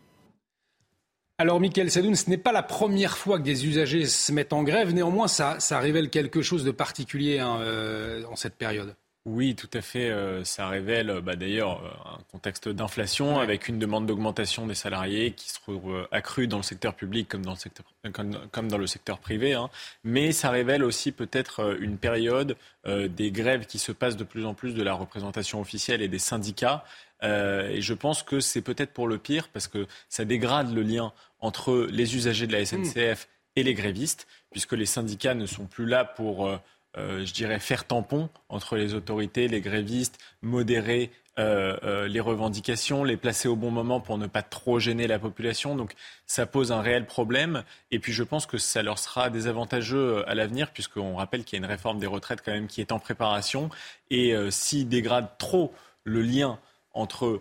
Alors, 1.39 1.59
Michael 1.59 1.91
Sadoun, 1.91 2.15
ce 2.15 2.29
n'est 2.29 2.37
pas 2.37 2.53
la 2.53 2.63
première 2.63 3.17
fois 3.17 3.39
que 3.39 3.45
des 3.45 3.67
usagers 3.67 4.05
se 4.05 4.31
mettent 4.31 4.53
en 4.53 4.63
grève. 4.63 4.93
Néanmoins, 4.93 5.27
ça, 5.27 5.59
ça 5.59 5.79
révèle 5.79 6.11
quelque 6.11 6.43
chose 6.43 6.65
de 6.65 6.71
particulier 6.71 7.39
hein, 7.39 7.61
euh, 7.63 8.23
en 8.31 8.37
cette 8.37 8.57
période. 8.57 8.95
Oui, 9.27 9.55
tout 9.55 9.69
à 9.75 9.83
fait. 9.83 10.09
Euh, 10.09 10.45
ça 10.45 10.67
révèle 10.69 11.21
bah, 11.23 11.37
d'ailleurs 11.37 11.85
euh, 11.85 12.15
un 12.15 12.23
contexte 12.33 12.71
d'inflation 12.71 13.39
avec 13.39 13.69
une 13.69 13.79
demande 13.79 14.07
d'augmentation 14.07 14.67
des 14.67 14.75
salariés 14.75 15.33
qui 15.33 15.51
se 15.51 15.61
trouve 15.61 15.95
euh, 15.95 16.09
accrue 16.11 16.47
dans 16.47 16.57
le 16.57 16.63
secteur 16.63 16.95
public 16.95 17.29
comme 17.29 17.45
dans 17.45 17.53
le 17.53 17.59
secteur, 17.59 17.85
comme, 18.13 18.69
dans 18.69 18.79
le 18.79 18.87
secteur 18.87 19.19
privé. 19.19 19.53
Hein. 19.53 19.69
Mais 20.05 20.33
ça 20.33 20.49
révèle 20.49 20.83
aussi 20.83 21.13
peut-être 21.13 21.77
une 21.81 21.99
période 21.99 22.57
des 22.87 23.31
grèves 23.31 23.67
qui 23.67 23.79
se 23.79 23.93
passent 23.93 24.17
de 24.17 24.25
plus 24.25 24.47
en 24.47 24.55
plus 24.55 24.75
de 24.75 24.83
la 24.83 24.95
représentation 24.95 25.61
officielle 25.61 26.01
et 26.01 26.09
des 26.09 26.19
syndicats. 26.19 26.83
et 27.23 27.83
je 27.83 27.93
pense 27.93 28.23
que 28.23 28.41
c'est 28.41 28.63
peut-être 28.63 28.93
pour 28.93 29.07
le 29.07 29.19
pire 29.19 29.49
parce 29.49 29.69
que 29.69 29.87
ça 30.09 30.25
dégrade 30.25 30.73
le 30.73 30.83
lien 30.83 31.13
entre 31.41 31.87
les 31.91 32.17
usagers 32.17 32.47
de 32.47 32.53
la 32.53 32.65
SNCF 32.65 33.29
et 33.57 33.63
les 33.63 33.75
grévistes, 33.75 34.27
puisque 34.51 34.73
les 34.73 34.87
syndicats 34.87 35.35
ne 35.35 35.45
sont 35.45 35.67
plus 35.67 35.85
là 35.85 36.07
pour 36.07 36.51
euh, 36.97 37.25
je 37.25 37.33
dirais, 37.33 37.61
faire 37.61 37.87
tampon 37.87 38.29
entre 38.49 38.77
les 38.77 38.95
autorités, 38.95 39.47
les 39.47 39.61
grévistes, 39.61 40.19
modérer 40.43 41.11
euh, 41.39 41.77
euh, 41.85 42.09
les 42.09 42.19
revendications, 42.19 43.05
les 43.05 43.17
placer 43.17 43.47
au 43.47 43.55
bon 43.55 43.71
moment 43.71 44.01
pour 44.01 44.19
ne 44.19 44.27
pas 44.27 44.43
trop 44.43 44.81
gêner 44.81 45.07
la 45.07 45.21
population. 45.21 45.77
Donc 45.77 45.95
ça 46.27 46.47
pose 46.47 46.73
un 46.73 46.81
réel 46.81 47.07
problème. 47.07 47.63
Et 47.93 48.01
puis 48.01 48.13
je 48.13 48.25
pense 48.25 48.47
que 48.47 48.59
ça 48.59 48.83
leur 48.83 48.99
sera 48.99 49.31
désavantageux 49.31 50.29
à 50.29 50.35
l'avenir, 50.35 50.73
puisqu'on 50.73 51.15
rappelle 51.15 51.45
qu'il 51.45 51.59
y 51.59 51.63
a 51.63 51.65
une 51.65 51.71
réforme 51.71 52.01
des 52.01 52.09
retraites 52.09 52.43
quand 52.45 52.53
même 52.53 52.67
qui 52.67 52.81
est 52.81 52.91
en 52.91 52.99
préparation. 52.99 53.71
Et 54.11 54.35
s'ils 54.51 54.89
dégradent 54.89 55.39
trop 55.39 55.73
le 56.03 56.23
lien 56.23 56.59
entre 56.93 57.41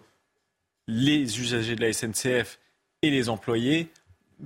les 0.87 1.39
usagers 1.39 1.75
de 1.75 1.81
la 1.81 1.91
SNCF 1.91 2.59
et 3.01 3.09
les 3.09 3.29
employés, 3.29 3.89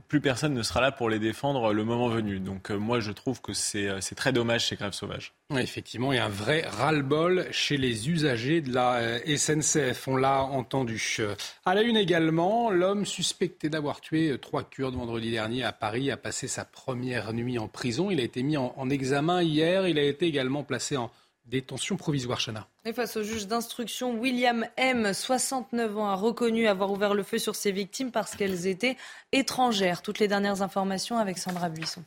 plus 0.08 0.22
personne 0.22 0.54
ne 0.54 0.64
sera 0.64 0.82
là 0.82 0.92
pour 0.92 1.10
les 1.10 1.20
défendre 1.20 1.74
le 1.74 1.84
moment 1.84 2.10
venu. 2.10 2.40
Donc 2.40 2.72
euh, 2.72 2.78
moi, 2.78 3.00
je 3.00 3.12
trouve 3.12 3.42
que 3.42 3.54
c'est 3.54 3.88
euh, 3.88 4.00
très 4.16 4.34
dommage 4.34 4.68
ces 4.68 4.76
grèves 4.76 4.94
sauvages. 4.94 5.34
effectivement, 5.56 6.12
il 6.12 6.18
y 6.18 6.20
a 6.20 6.26
un 6.26 6.30
vrai 6.30 6.66
ras-le-bol 6.68 7.48
chez 7.52 7.78
les 7.78 8.10
usagers 8.10 8.62
de 8.62 8.74
la 8.74 8.96
euh, 8.96 9.38
SNCF. 9.38 10.08
On 10.08 10.16
l'a 10.16 10.44
entendu. 10.44 11.18
À 11.66 11.76
la 11.76 11.82
une 11.84 11.98
également, 11.98 12.70
l'homme 12.70 13.06
suspecté 13.06 13.70
d'avoir 13.70 14.02
tué 14.02 14.38
trois 14.40 14.64
Kurdes 14.64 14.96
vendredi 14.96 15.32
dernier 15.32 15.64
à 15.64 15.72
Paris 15.72 16.12
a 16.12 16.18
passé 16.18 16.48
sa 16.48 16.66
première 16.66 17.34
nuit 17.34 17.60
en 17.60 17.68
prison. 17.68 18.10
Il 18.10 18.20
a 18.20 18.24
été 18.24 18.44
mis 18.44 18.58
en, 18.58 18.74
en 18.78 18.90
examen 18.90 19.42
hier. 19.42 19.88
Il 19.88 20.00
a 20.00 20.04
été 20.04 20.26
également 20.26 20.64
placé 20.64 20.98
en 20.98 21.12
détention 21.46 21.98
provisoire, 21.98 22.40
Chana. 22.40 22.68
Et 22.86 22.94
face 22.94 23.18
au 23.18 23.24
juge 23.24 23.48
d'instruction, 23.48 24.20
William 24.20 24.66
M., 24.78 25.14
69 25.14 25.98
ans, 25.98 26.10
a 26.10 26.16
reconnu 26.16 26.68
avoir 26.68 26.92
ouvert 26.92 27.14
le 27.14 27.24
feu 27.24 27.38
sur 27.38 27.56
ses 27.56 27.72
victimes 27.72 28.12
parce 28.12 28.36
qu'elles 28.36 28.68
étaient 28.68 28.98
étrangères. 29.32 30.02
Toutes 30.02 30.20
les 30.20 30.28
dernières 30.28 30.62
informations 30.62 31.18
avec 31.18 31.38
Sandra 31.38 31.70
Buisson. 31.70 32.04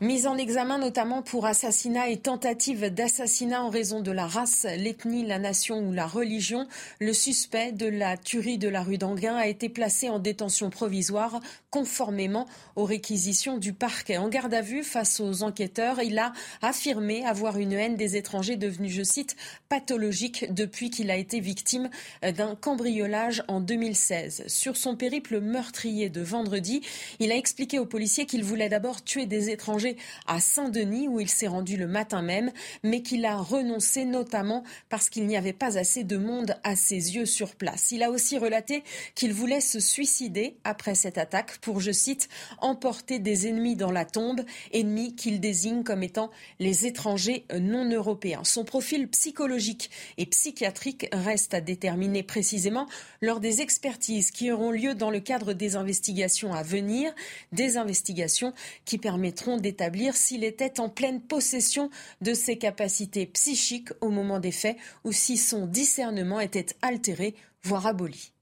Mise 0.00 0.26
en 0.26 0.36
examen 0.36 0.78
notamment 0.78 1.22
pour 1.22 1.46
assassinat 1.46 2.08
et 2.08 2.16
tentative 2.16 2.92
d'assassinat 2.92 3.62
en 3.62 3.70
raison 3.70 4.00
de 4.00 4.10
la 4.10 4.26
race, 4.26 4.66
l'ethnie, 4.76 5.24
la 5.24 5.38
nation 5.38 5.78
ou 5.78 5.92
la 5.92 6.08
religion, 6.08 6.66
le 6.98 7.12
suspect 7.12 7.70
de 7.70 7.86
la 7.86 8.16
tuerie 8.16 8.58
de 8.58 8.68
la 8.68 8.82
rue 8.82 8.98
d'Anguin 8.98 9.36
a 9.36 9.46
été 9.46 9.68
placé 9.68 10.08
en 10.08 10.18
détention 10.18 10.68
provisoire 10.68 11.40
conformément 11.70 12.46
aux 12.74 12.84
réquisitions 12.84 13.56
du 13.56 13.72
parquet. 13.72 14.16
En 14.16 14.28
garde 14.28 14.52
à 14.52 14.62
vue 14.62 14.82
face 14.82 15.20
aux 15.20 15.44
enquêteurs, 15.44 16.02
il 16.02 16.18
a 16.18 16.32
affirmé 16.60 17.24
avoir 17.24 17.56
une 17.56 17.72
haine 17.72 17.96
des 17.96 18.16
étrangers 18.16 18.56
devenue, 18.56 18.90
je 18.90 19.04
cite, 19.04 19.36
pathologique 19.68 20.52
depuis 20.52 20.90
qu'il 20.90 21.10
a 21.12 21.16
été 21.16 21.38
victime 21.38 21.88
d'un 22.36 22.56
cambriolage 22.56 23.44
en 23.46 23.60
2016. 23.60 24.44
Sur 24.48 24.76
son 24.76 24.96
périple 24.96 25.40
meurtrier 25.40 26.08
de 26.10 26.20
vendredi, 26.20 26.82
il 27.20 27.30
a 27.30 27.36
expliqué 27.36 27.78
aux 27.78 27.86
policiers 27.86 28.26
qu'il 28.26 28.42
voulait 28.42 28.68
d'abord 28.68 29.04
tuer 29.04 29.26
des 29.26 29.50
étrangers 29.50 29.83
à 30.26 30.40
Saint-Denis 30.40 31.08
où 31.08 31.20
il 31.20 31.28
s'est 31.28 31.46
rendu 31.46 31.76
le 31.76 31.86
matin 31.86 32.22
même, 32.22 32.52
mais 32.82 33.02
qu'il 33.02 33.24
a 33.24 33.36
renoncé 33.36 34.04
notamment 34.04 34.64
parce 34.88 35.08
qu'il 35.08 35.26
n'y 35.26 35.36
avait 35.36 35.52
pas 35.52 35.78
assez 35.78 36.04
de 36.04 36.16
monde 36.16 36.56
à 36.62 36.76
ses 36.76 37.14
yeux 37.14 37.26
sur 37.26 37.54
place. 37.54 37.90
Il 37.90 38.02
a 38.02 38.10
aussi 38.10 38.38
relaté 38.38 38.82
qu'il 39.14 39.32
voulait 39.32 39.60
se 39.60 39.80
suicider 39.80 40.56
après 40.64 40.94
cette 40.94 41.18
attaque 41.18 41.58
pour, 41.58 41.80
je 41.80 41.92
cite, 41.92 42.28
emporter 42.60 43.18
des 43.18 43.48
ennemis 43.48 43.76
dans 43.76 43.90
la 43.90 44.04
tombe, 44.04 44.42
ennemis 44.72 45.14
qu'il 45.14 45.40
désigne 45.40 45.82
comme 45.82 46.02
étant 46.02 46.30
les 46.58 46.86
étrangers 46.86 47.44
non 47.58 47.88
européens. 47.88 48.44
Son 48.44 48.64
profil 48.64 49.08
psychologique 49.08 49.90
et 50.18 50.26
psychiatrique 50.26 51.08
reste 51.12 51.54
à 51.54 51.60
déterminer 51.60 52.22
précisément 52.22 52.86
lors 53.20 53.40
des 53.40 53.60
expertises 53.60 54.30
qui 54.30 54.50
auront 54.50 54.70
lieu 54.70 54.94
dans 54.94 55.10
le 55.10 55.20
cadre 55.20 55.52
des 55.52 55.76
investigations 55.76 56.54
à 56.54 56.62
venir, 56.62 57.12
des 57.52 57.76
investigations 57.76 58.52
qui 58.84 58.98
permettront 58.98 59.56
d'établir 59.56 59.73
s'il 60.14 60.44
était 60.44 60.80
en 60.80 60.88
pleine 60.88 61.20
possession 61.20 61.90
de 62.20 62.34
ses 62.34 62.58
capacités 62.58 63.26
psychiques 63.26 63.90
au 64.00 64.10
moment 64.10 64.40
des 64.40 64.52
faits 64.52 64.76
ou 65.04 65.12
si 65.12 65.36
son 65.36 65.66
discernement 65.66 66.40
était 66.40 66.66
altéré, 66.82 67.34
voire 67.62 67.86
aboli. 67.86 68.33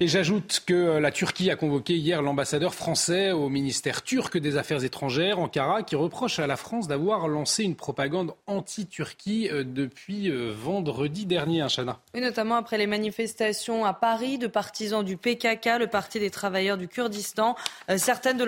Et 0.00 0.06
j'ajoute 0.06 0.62
que 0.64 0.98
la 0.98 1.10
Turquie 1.10 1.50
a 1.50 1.56
convoqué 1.56 1.96
hier 1.96 2.22
l'ambassadeur 2.22 2.72
français 2.72 3.32
au 3.32 3.48
ministère 3.48 4.04
turc 4.04 4.38
des 4.38 4.56
Affaires 4.56 4.84
étrangères, 4.84 5.40
Ankara, 5.40 5.82
qui 5.82 5.96
reproche 5.96 6.38
à 6.38 6.46
la 6.46 6.56
France 6.56 6.86
d'avoir 6.86 7.26
lancé 7.26 7.64
une 7.64 7.74
propagande 7.74 8.34
anti-Turquie 8.46 9.48
euh, 9.50 9.64
depuis 9.64 10.30
euh, 10.30 10.52
vendredi 10.56 11.26
dernier, 11.26 11.62
hein, 11.62 11.66
Chana. 11.68 11.98
Et 12.14 12.20
notamment 12.20 12.54
après 12.54 12.78
les 12.78 12.86
manifestations 12.86 13.84
à 13.84 13.92
Paris 13.92 14.38
de 14.38 14.46
partisans 14.46 15.04
du 15.04 15.16
PKK, 15.16 15.80
le 15.80 15.88
Parti 15.88 16.20
des 16.20 16.30
travailleurs 16.30 16.78
du 16.78 16.86
Kurdistan. 16.86 17.56
Euh, 17.90 17.98
certaines 17.98 18.36
de, 18.36 18.46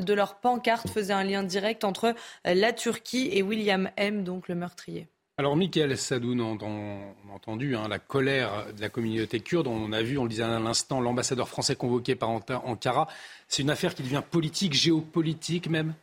de 0.00 0.14
leurs 0.14 0.36
pancartes 0.36 0.88
faisaient 0.88 1.12
un 1.12 1.24
lien 1.24 1.42
direct 1.42 1.82
entre 1.82 2.14
la 2.44 2.72
Turquie 2.72 3.28
et 3.32 3.42
William 3.42 3.90
M., 3.96 4.22
donc 4.22 4.46
le 4.46 4.54
meurtrier. 4.54 5.08
Alors, 5.38 5.56
Michael 5.56 5.96
Sadoun, 5.96 6.40
on, 6.40 6.58
a 6.58 7.34
entendu 7.34 7.74
hein, 7.74 7.88
la 7.88 7.98
colère 7.98 8.66
de 8.76 8.80
la 8.80 8.90
communauté 8.90 9.40
kurde. 9.40 9.66
On 9.66 9.92
a 9.92 10.02
vu, 10.02 10.18
on 10.18 10.24
le 10.24 10.28
disait 10.28 10.42
à 10.42 10.58
l'instant, 10.58 11.00
l'ambassadeur 11.00 11.48
français 11.48 11.74
convoqué 11.74 12.14
par 12.14 12.28
Ankara. 12.28 13.08
C'est 13.48 13.62
une 13.62 13.70
affaire 13.70 13.94
qui 13.94 14.02
devient 14.02 14.22
politique, 14.30 14.74
géopolitique 14.74 15.68
même? 15.68 15.94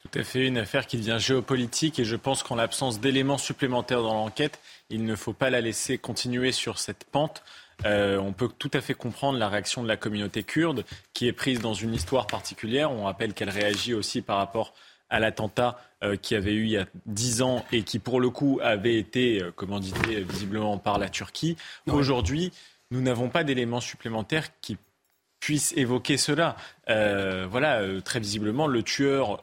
Tout 0.00 0.18
à 0.18 0.24
fait, 0.24 0.46
une 0.46 0.56
affaire 0.56 0.86
qui 0.86 0.96
devient 0.96 1.18
géopolitique. 1.18 1.98
Et 1.98 2.04
je 2.04 2.16
pense 2.16 2.42
qu'en 2.42 2.54
l'absence 2.54 2.98
d'éléments 2.98 3.36
supplémentaires 3.36 4.02
dans 4.02 4.14
l'enquête, 4.14 4.58
il 4.88 5.04
ne 5.04 5.16
faut 5.16 5.34
pas 5.34 5.50
la 5.50 5.60
laisser 5.60 5.98
continuer 5.98 6.50
sur 6.52 6.78
cette 6.78 7.04
pente. 7.04 7.42
Euh, 7.84 8.18
on 8.18 8.32
peut 8.32 8.48
tout 8.58 8.70
à 8.72 8.80
fait 8.80 8.94
comprendre 8.94 9.38
la 9.38 9.48
réaction 9.48 9.82
de 9.82 9.88
la 9.88 9.96
communauté 9.96 10.44
kurde, 10.44 10.84
qui 11.12 11.28
est 11.28 11.32
prise 11.32 11.60
dans 11.60 11.74
une 11.74 11.94
histoire 11.94 12.26
particulière. 12.26 12.90
On 12.90 13.04
rappelle 13.04 13.34
qu'elle 13.34 13.50
réagit 13.50 13.92
aussi 13.92 14.22
par 14.22 14.38
rapport 14.38 14.72
à 15.10 15.20
l'attentat 15.20 15.78
euh, 16.04 16.16
qui 16.16 16.34
avait 16.34 16.52
eu 16.52 16.64
il 16.64 16.70
y 16.70 16.76
a 16.76 16.86
dix 17.06 17.42
ans 17.42 17.64
et 17.72 17.82
qui, 17.82 17.98
pour 17.98 18.20
le 18.20 18.30
coup, 18.30 18.60
avait 18.62 18.96
été 18.96 19.42
euh, 19.42 19.50
commandité 19.50 20.22
visiblement 20.22 20.78
par 20.78 20.98
la 20.98 21.08
Turquie. 21.08 21.56
Aujourd'hui, 21.86 22.52
nous 22.90 23.00
n'avons 23.00 23.28
pas 23.28 23.44
d'éléments 23.44 23.80
supplémentaires 23.80 24.60
qui 24.60 24.76
puissent 25.40 25.72
évoquer 25.76 26.16
cela. 26.16 26.56
Euh, 26.88 27.46
voilà, 27.50 27.82
très 28.02 28.20
visiblement, 28.20 28.66
le 28.66 28.82
tueur 28.82 29.42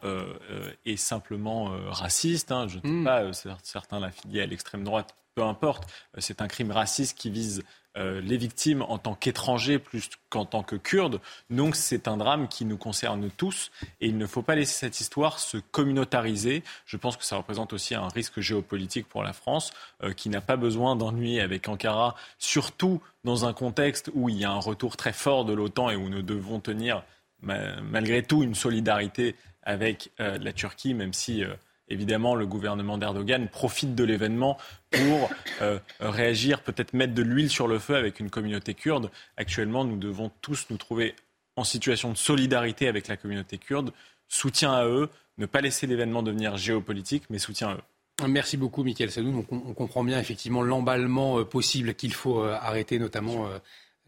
est 0.86 0.98
simplement 0.98 1.72
raciste. 1.90 2.52
Hein. 2.52 2.68
je 2.68 2.78
ne 2.78 2.82
sais 2.82 2.88
hmm. 2.88 3.04
pas, 3.04 3.34
certains 3.64 4.00
l'affilient 4.00 4.42
à 4.42 4.46
l'extrême 4.46 4.84
droite, 4.84 5.16
peu 5.36 5.44
importe. 5.44 5.90
c'est 6.18 6.42
un 6.42 6.48
crime 6.48 6.72
raciste 6.72 7.18
qui 7.18 7.30
vise 7.30 7.64
euh, 7.98 8.20
les 8.20 8.36
victimes 8.36 8.82
en 8.82 8.98
tant 8.98 9.16
qu'étrangers 9.16 9.80
plus 9.80 10.10
qu'en 10.30 10.46
tant 10.46 10.64
que 10.64 10.76
kurdes. 10.76 11.22
Donc 11.50 11.78
c'est 11.78 12.10
un 12.10 12.18
drame 12.18 12.50
qui 12.50 12.66
nous 12.66 12.76
concerne 12.76 13.30
tous 13.38 13.72
et 14.02 14.08
il 14.08 14.18
ne 14.18 14.26
faut 14.26 14.42
pas 14.42 14.56
laisser 14.56 14.74
cette 14.74 15.00
histoire 15.00 15.40
se 15.40 15.58
communautariser. 15.72 16.64
Je 16.86 16.98
pense 16.98 17.16
que 17.16 17.24
ça 17.24 17.38
représente 17.38 17.72
aussi 17.72 17.96
un 17.96 18.10
risque 18.10 18.42
géopolitique 18.42 19.08
pour 19.08 19.24
la 19.24 19.32
France 19.32 19.72
euh, 20.04 20.12
qui 20.12 20.30
n'a 20.30 20.42
pas 20.42 20.58
besoin 20.58 20.98
d'ennuyer 20.98 21.40
avec 21.40 21.70
Ankara, 21.70 22.16
surtout 22.38 23.02
dans 23.24 23.46
un 23.46 23.54
contexte 23.54 24.12
où 24.14 24.28
il 24.28 24.38
y 24.38 24.44
a 24.44 24.52
un 24.52 24.60
retour 24.60 24.98
très 24.98 25.14
fort 25.14 25.46
de 25.46 25.54
l'OTAN 25.54 25.90
et 25.90 25.96
où 25.96 26.10
nous 26.10 26.22
devons 26.22 26.60
tenir 26.60 27.04
malgré 27.42 28.24
tout 28.24 28.44
une 28.44 28.56
solidarité 28.56 29.36
avec 29.64 30.12
euh, 30.20 30.38
la 30.40 30.52
Turquie, 30.52 30.94
même 30.94 31.14
si 31.14 31.44
évidemment, 31.90 32.36
le 32.36 32.46
gouvernement 32.46 32.98
d'Erdogan 32.98 33.48
profite 33.48 33.96
de 33.96 34.04
l'événement 34.04 34.58
pour 34.92 35.30
euh, 35.62 35.80
réagir, 36.00 36.62
peut-être 36.62 36.94
mettre 36.94 37.14
de 37.14 37.22
l'huile 37.22 37.50
sur 37.50 37.68
le 37.68 37.80
feu 37.80 37.96
avec 37.96 38.20
une 38.20 38.30
communauté 38.30 38.74
kurde. 38.74 39.12
Actuellement, 39.38 39.86
nous 39.86 39.98
devons 39.98 40.32
tous 40.42 40.68
nous 40.70 40.78
trouver 40.78 41.16
en 41.56 41.64
situation 41.64 42.12
de 42.12 42.18
solidarité 42.18 42.88
avec 42.88 43.08
la 43.08 43.18
communauté 43.18 43.58
kurde, 43.58 43.92
soutien 44.28 44.74
à 44.74 44.86
eux, 44.86 45.10
ne 45.38 45.46
pas 45.46 45.62
laisser 45.62 45.88
l'événement 45.88 46.24
devenir 46.24 46.58
géopolitique, 46.58 47.24
mais 47.30 47.40
soutien 47.40 47.70
à 47.70 47.74
eux. 47.76 48.28
Merci 48.28 48.56
beaucoup, 48.56 48.84
Michael 48.84 49.12
Sadou. 49.12 49.46
On, 49.52 49.74
comprend 49.74 50.04
bien 50.04 50.20
effectivement 50.20 50.62
l'emballement 50.62 51.40
euh, 51.40 51.44
possible 51.44 51.96
qu'il 51.96 52.14
faut 52.14 52.42
euh, 52.42 52.54
arrêter, 52.54 52.98
notamment 52.98 53.48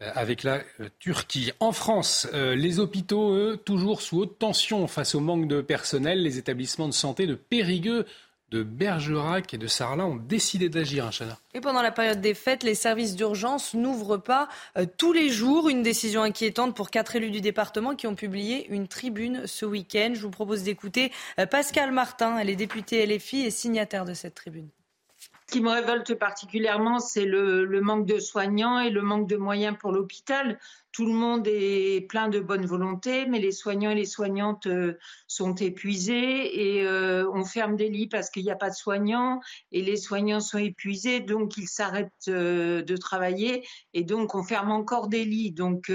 avec 0.00 0.42
la 0.42 0.60
Turquie. 0.98 1.52
En 1.60 1.72
France, 1.72 2.28
les 2.32 2.78
hôpitaux, 2.78 3.34
eux, 3.34 3.60
toujours 3.64 4.00
sous 4.00 4.18
haute 4.18 4.38
tension 4.38 4.86
face 4.86 5.14
au 5.14 5.20
manque 5.20 5.48
de 5.48 5.60
personnel. 5.60 6.22
Les 6.22 6.38
établissements 6.38 6.88
de 6.88 6.94
santé 6.94 7.26
de 7.26 7.34
Périgueux 7.34 8.06
de 8.50 8.62
Bergerac 8.62 9.52
et 9.52 9.58
de 9.58 9.66
Sarlat 9.66 10.06
ont 10.06 10.16
décidé 10.16 10.68
d'agir, 10.68 11.06
hein, 11.06 11.10
Chana. 11.10 11.38
Et 11.54 11.60
pendant 11.60 11.82
la 11.82 11.90
période 11.90 12.20
des 12.20 12.34
fêtes, 12.34 12.62
les 12.62 12.74
services 12.74 13.14
d'urgence 13.14 13.74
n'ouvrent 13.74 14.16
pas 14.16 14.48
euh, 14.76 14.86
tous 14.96 15.12
les 15.12 15.28
jours. 15.28 15.68
Une 15.68 15.82
décision 15.82 16.22
inquiétante 16.22 16.74
pour 16.74 16.90
quatre 16.90 17.16
élus 17.16 17.30
du 17.30 17.40
département 17.40 17.94
qui 17.94 18.06
ont 18.06 18.14
publié 18.14 18.66
une 18.70 18.88
tribune 18.88 19.46
ce 19.46 19.66
week-end. 19.66 20.12
Je 20.14 20.20
vous 20.20 20.30
propose 20.30 20.62
d'écouter 20.62 21.12
euh, 21.38 21.46
Pascal 21.46 21.92
Martin. 21.92 22.38
Elle 22.38 22.50
est 22.50 22.56
députée 22.56 23.04
LFI 23.06 23.42
et 23.42 23.50
signataire 23.50 24.04
de 24.04 24.14
cette 24.14 24.34
tribune. 24.34 24.68
Ce 25.48 25.54
qui 25.54 25.62
me 25.62 25.70
révolte 25.70 26.14
particulièrement, 26.14 26.98
c'est 26.98 27.24
le, 27.24 27.80
manque 27.80 28.04
de 28.04 28.18
soignants 28.18 28.80
et 28.80 28.90
le 28.90 29.00
manque 29.00 29.26
de 29.26 29.38
moyens 29.38 29.78
pour 29.80 29.92
l'hôpital. 29.92 30.58
Tout 30.92 31.06
le 31.06 31.14
monde 31.14 31.48
est 31.48 32.06
plein 32.06 32.28
de 32.28 32.38
bonne 32.38 32.66
volonté, 32.66 33.24
mais 33.24 33.38
les 33.38 33.52
soignants 33.52 33.92
et 33.92 33.94
les 33.94 34.04
soignantes 34.04 34.66
euh, 34.66 34.98
sont 35.26 35.54
épuisés 35.54 36.76
et 36.76 36.84
euh, 36.84 37.26
on 37.32 37.46
ferme 37.46 37.76
des 37.76 37.88
lits 37.88 38.08
parce 38.08 38.28
qu'il 38.28 38.44
n'y 38.44 38.50
a 38.50 38.56
pas 38.56 38.68
de 38.68 38.74
soignants 38.74 39.40
et 39.72 39.80
les 39.80 39.96
soignants 39.96 40.40
sont 40.40 40.58
épuisés, 40.58 41.20
donc 41.20 41.56
ils 41.56 41.66
s'arrêtent 41.66 42.12
euh, 42.28 42.82
de 42.82 42.96
travailler 42.98 43.66
et 43.94 44.04
donc 44.04 44.34
on 44.34 44.42
ferme 44.42 44.70
encore 44.70 45.08
des 45.08 45.24
lits. 45.24 45.52
Donc 45.52 45.90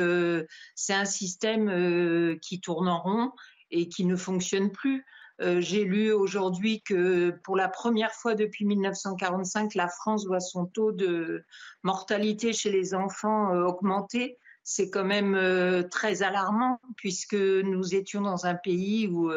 c'est 0.73 0.95
un 0.95 1.05
système 1.05 2.39
qui 2.39 2.59
tourne 2.59 2.87
en 2.87 2.99
rond 2.99 3.31
et 3.69 3.87
qui 3.87 4.03
ne 4.05 4.15
fonctionne 4.15 4.71
plus. 4.71 5.05
Euh, 5.43 5.59
j'ai 5.59 5.83
lu 5.83 6.13
aujourd'hui 6.13 6.81
que 6.81 7.31
pour 7.43 7.57
la 7.57 7.67
première 7.67 8.13
fois 8.13 8.33
depuis 8.33 8.65
1945, 8.65 9.75
la 9.75 9.89
France 9.89 10.25
voit 10.25 10.39
son 10.39 10.65
taux 10.65 10.91
de 10.91 11.43
mortalité 11.83 12.53
chez 12.53 12.71
les 12.71 12.93
enfants 12.93 13.53
euh, 13.53 13.65
augmenter. 13.65 14.37
C'est 14.63 14.89
quand 14.89 15.03
même 15.03 15.35
euh, 15.35 15.83
très 15.83 16.23
alarmant 16.23 16.79
puisque 16.95 17.35
nous 17.35 17.93
étions 17.93 18.21
dans 18.21 18.45
un 18.45 18.55
pays 18.55 19.07
où 19.07 19.29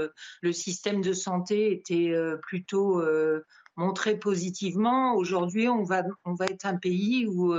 le 0.43 0.53
système 0.53 1.01
de 1.01 1.13
santé 1.13 1.73
était 1.73 2.15
plutôt 2.43 3.03
montré 3.75 4.17
positivement. 4.17 5.17
Aujourd'hui, 5.17 5.69
on 5.69 5.83
va, 5.83 6.05
on 6.25 6.35
va 6.35 6.47
être 6.47 6.65
un 6.65 6.77
pays 6.77 7.27
où 7.27 7.53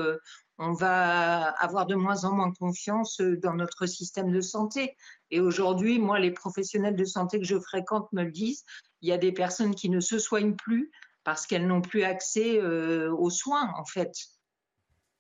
on 0.60 0.74
va 0.74 1.50
avoir 1.60 1.86
de 1.86 1.96
moins 1.96 2.24
en 2.24 2.34
moins 2.34 2.52
confiance 2.52 3.22
dans 3.22 3.54
notre 3.54 3.86
système 3.86 4.32
de 4.32 4.42
santé. 4.42 4.96
Et 5.30 5.40
aujourd'hui, 5.40 6.00
moi, 6.00 6.20
les 6.20 6.32
professionnels 6.32 6.96
de 6.96 7.06
santé 7.06 7.40
que 7.40 7.46
je 7.46 7.60
fréquente 7.60 8.12
me 8.12 8.24
le 8.24 8.32
disent, 8.32 8.64
il 9.02 9.10
y 9.10 9.12
a 9.12 9.18
des 9.18 9.32
personnes 9.32 9.76
qui 9.76 9.90
ne 9.90 10.00
se 10.00 10.18
soignent 10.18 10.56
plus 10.56 10.92
parce 11.24 11.46
qu'elles 11.46 11.68
n'ont 11.68 11.82
plus 11.82 12.04
accès 12.04 12.58
euh, 12.58 13.12
aux 13.12 13.30
soins, 13.30 13.72
en 13.78 13.86
fait. 13.86 14.14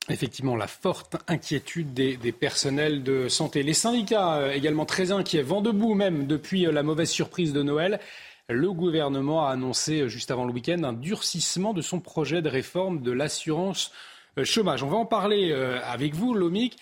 Effectivement, 0.09 0.55
la 0.55 0.67
forte 0.67 1.17
inquiétude 1.27 1.93
des, 1.93 2.31
personnels 2.31 3.03
de 3.03 3.27
santé. 3.27 3.61
Les 3.61 3.73
syndicats 3.73 4.37
euh, 4.37 4.51
également 4.53 4.85
très 4.85 5.11
inquiets, 5.11 5.41
vent 5.41 5.61
debout 5.61 5.95
même 5.95 6.25
depuis 6.25 6.65
euh, 6.65 6.71
la 6.71 6.81
mauvaise 6.81 7.09
surprise 7.09 7.51
de 7.51 7.61
Noël. 7.61 7.99
Le 8.47 8.71
gouvernement 8.71 9.45
a 9.45 9.51
annoncé 9.51 10.07
juste 10.07 10.31
avant 10.31 10.45
le 10.45 10.53
week-end 10.53 10.81
un 10.83 10.93
durcissement 10.93 11.73
de 11.73 11.81
son 11.81 11.99
projet 11.99 12.41
de 12.41 12.47
réforme 12.47 13.01
de 13.01 13.11
l'assurance 13.11 13.91
chômage. 14.43 14.83
On 14.83 14.87
va 14.87 14.97
en 14.97 15.05
parler 15.05 15.53
avec 15.53 16.13
vous, 16.13 16.33
Lomic. 16.33 16.77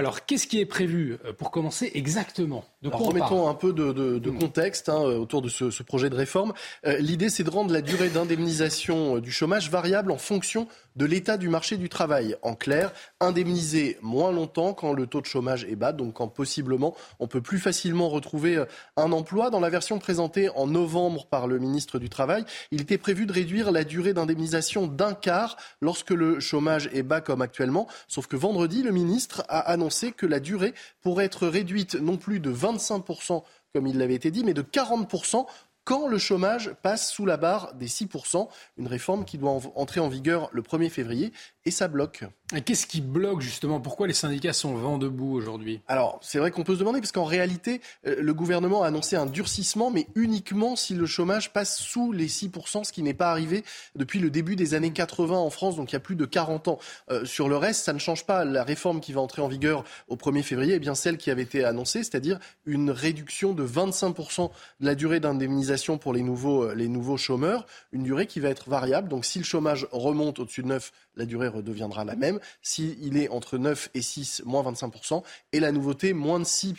Alors, 0.00 0.24
qu'est-ce 0.24 0.46
qui 0.46 0.58
est 0.58 0.64
prévu 0.64 1.18
euh, 1.26 1.34
pour 1.34 1.50
commencer 1.50 1.90
exactement? 1.92 2.64
De 2.80 2.88
Remettons 2.88 3.48
un 3.50 3.54
peu 3.54 3.74
de, 3.74 4.30
contexte 4.30 4.88
hein, 4.88 4.96
autour 4.98 5.42
de 5.42 5.50
ce, 5.50 5.82
projet 5.82 6.08
de 6.08 6.14
réforme. 6.14 6.54
Euh, 6.86 6.96
l'idée, 7.00 7.28
c'est 7.28 7.44
de 7.44 7.50
rendre 7.50 7.70
la 7.70 7.82
durée 7.82 8.08
d'indemnisation 8.08 9.16
euh, 9.16 9.20
du 9.20 9.30
chômage 9.30 9.70
variable 9.70 10.10
en 10.10 10.16
fonction 10.16 10.68
de 10.96 11.04
l'état 11.04 11.36
du 11.36 11.48
marché 11.48 11.76
du 11.76 11.88
travail. 11.88 12.36
En 12.42 12.54
clair, 12.54 12.92
indemniser 13.20 13.98
moins 14.02 14.32
longtemps 14.32 14.74
quand 14.74 14.92
le 14.92 15.06
taux 15.06 15.20
de 15.20 15.26
chômage 15.26 15.64
est 15.64 15.76
bas, 15.76 15.92
donc 15.92 16.14
quand 16.14 16.28
possiblement 16.28 16.94
on 17.18 17.26
peut 17.26 17.40
plus 17.40 17.58
facilement 17.58 18.08
retrouver 18.08 18.64
un 18.96 19.12
emploi. 19.12 19.50
Dans 19.50 19.60
la 19.60 19.70
version 19.70 19.98
présentée 19.98 20.48
en 20.50 20.66
novembre 20.66 21.26
par 21.26 21.46
le 21.46 21.58
ministre 21.58 21.98
du 21.98 22.08
Travail, 22.08 22.44
il 22.70 22.80
était 22.80 22.98
prévu 22.98 23.26
de 23.26 23.32
réduire 23.32 23.70
la 23.72 23.84
durée 23.84 24.14
d'indemnisation 24.14 24.86
d'un 24.86 25.14
quart 25.14 25.56
lorsque 25.80 26.10
le 26.10 26.40
chômage 26.40 26.88
est 26.92 27.02
bas 27.02 27.20
comme 27.20 27.42
actuellement. 27.42 27.86
Sauf 28.08 28.26
que 28.26 28.36
vendredi, 28.36 28.82
le 28.82 28.92
ministre 28.92 29.44
a 29.48 29.60
annoncé 29.60 30.12
que 30.12 30.26
la 30.26 30.40
durée 30.40 30.74
pourrait 31.02 31.26
être 31.26 31.46
réduite 31.46 31.94
non 31.94 32.16
plus 32.16 32.40
de 32.40 32.52
25% 32.52 33.42
comme 33.72 33.86
il 33.86 33.98
l'avait 33.98 34.14
été 34.14 34.30
dit, 34.30 34.44
mais 34.44 34.54
de 34.54 34.62
40% 34.62 35.46
quand 35.84 36.08
le 36.08 36.18
chômage 36.18 36.72
passe 36.82 37.10
sous 37.10 37.26
la 37.26 37.36
barre 37.36 37.74
des 37.74 37.88
6%, 37.88 38.48
une 38.76 38.86
réforme 38.86 39.24
qui 39.24 39.38
doit 39.38 39.60
entrer 39.74 40.00
en 40.00 40.08
vigueur 40.08 40.48
le 40.52 40.62
1er 40.62 40.90
février, 40.90 41.32
et 41.66 41.70
ça 41.70 41.88
bloque. 41.88 42.24
Et 42.56 42.62
qu'est-ce 42.62 42.86
qui 42.86 43.00
bloque 43.00 43.42
justement? 43.42 43.80
Pourquoi 43.80 44.08
les 44.08 44.14
syndicats 44.14 44.52
sont 44.52 44.74
vent 44.74 44.98
debout 44.98 45.34
aujourd'hui? 45.34 45.80
Alors, 45.86 46.18
c'est 46.22 46.38
vrai 46.38 46.50
qu'on 46.50 46.64
peut 46.64 46.74
se 46.74 46.80
demander, 46.80 47.00
parce 47.00 47.12
qu'en 47.12 47.24
réalité, 47.24 47.80
euh, 48.06 48.16
le 48.18 48.34
gouvernement 48.34 48.82
a 48.82 48.88
annoncé 48.88 49.14
un 49.14 49.26
durcissement, 49.26 49.90
mais 49.90 50.06
uniquement 50.16 50.74
si 50.74 50.94
le 50.94 51.06
chômage 51.06 51.52
passe 51.52 51.78
sous 51.78 52.12
les 52.12 52.28
6%, 52.28 52.84
ce 52.84 52.92
qui 52.92 53.02
n'est 53.02 53.14
pas 53.14 53.30
arrivé 53.30 53.62
depuis 53.94 54.18
le 54.18 54.30
début 54.30 54.56
des 54.56 54.74
années 54.74 54.92
80 54.92 55.36
en 55.36 55.50
France, 55.50 55.76
donc 55.76 55.92
il 55.92 55.94
y 55.94 55.96
a 55.96 56.00
plus 56.00 56.16
de 56.16 56.24
40 56.24 56.68
ans. 56.68 56.78
Euh, 57.10 57.24
sur 57.24 57.48
le 57.48 57.56
reste, 57.56 57.84
ça 57.84 57.92
ne 57.92 57.98
change 57.98 58.26
pas. 58.26 58.44
La 58.44 58.64
réforme 58.64 59.00
qui 59.00 59.12
va 59.12 59.20
entrer 59.20 59.42
en 59.42 59.48
vigueur 59.48 59.84
au 60.08 60.16
1er 60.16 60.42
février 60.42 60.74
est 60.74 60.80
bien 60.80 60.96
celle 60.96 61.18
qui 61.18 61.30
avait 61.30 61.42
été 61.42 61.64
annoncée, 61.64 62.02
c'est-à-dire 62.02 62.40
une 62.66 62.90
réduction 62.90 63.52
de 63.52 63.64
25% 63.66 64.50
de 64.80 64.86
la 64.86 64.94
durée 64.94 65.20
d'indemnisation 65.20 65.98
pour 65.98 66.12
les 66.12 66.22
nouveaux, 66.22 66.64
euh, 66.64 66.74
les 66.74 66.88
nouveaux 66.88 67.18
chômeurs, 67.18 67.66
une 67.92 68.02
durée 68.02 68.26
qui 68.26 68.40
va 68.40 68.48
être 68.48 68.68
variable. 68.68 69.08
Donc 69.08 69.24
si 69.24 69.38
le 69.38 69.44
chômage 69.44 69.86
remonte 69.92 70.40
au-dessus 70.40 70.62
de 70.62 70.68
9, 70.68 70.92
la 71.16 71.26
durée 71.26 71.48
redeviendra 71.48 72.04
la 72.04 72.16
même. 72.16 72.40
S'il 72.62 73.16
est 73.16 73.28
entre 73.28 73.58
9 73.58 73.90
et 73.94 74.02
6, 74.02 74.42
moins 74.44 74.62
25%. 74.62 75.22
Et 75.52 75.60
la 75.60 75.72
nouveauté, 75.72 76.12
moins 76.12 76.38
de 76.38 76.44
6 76.44 76.74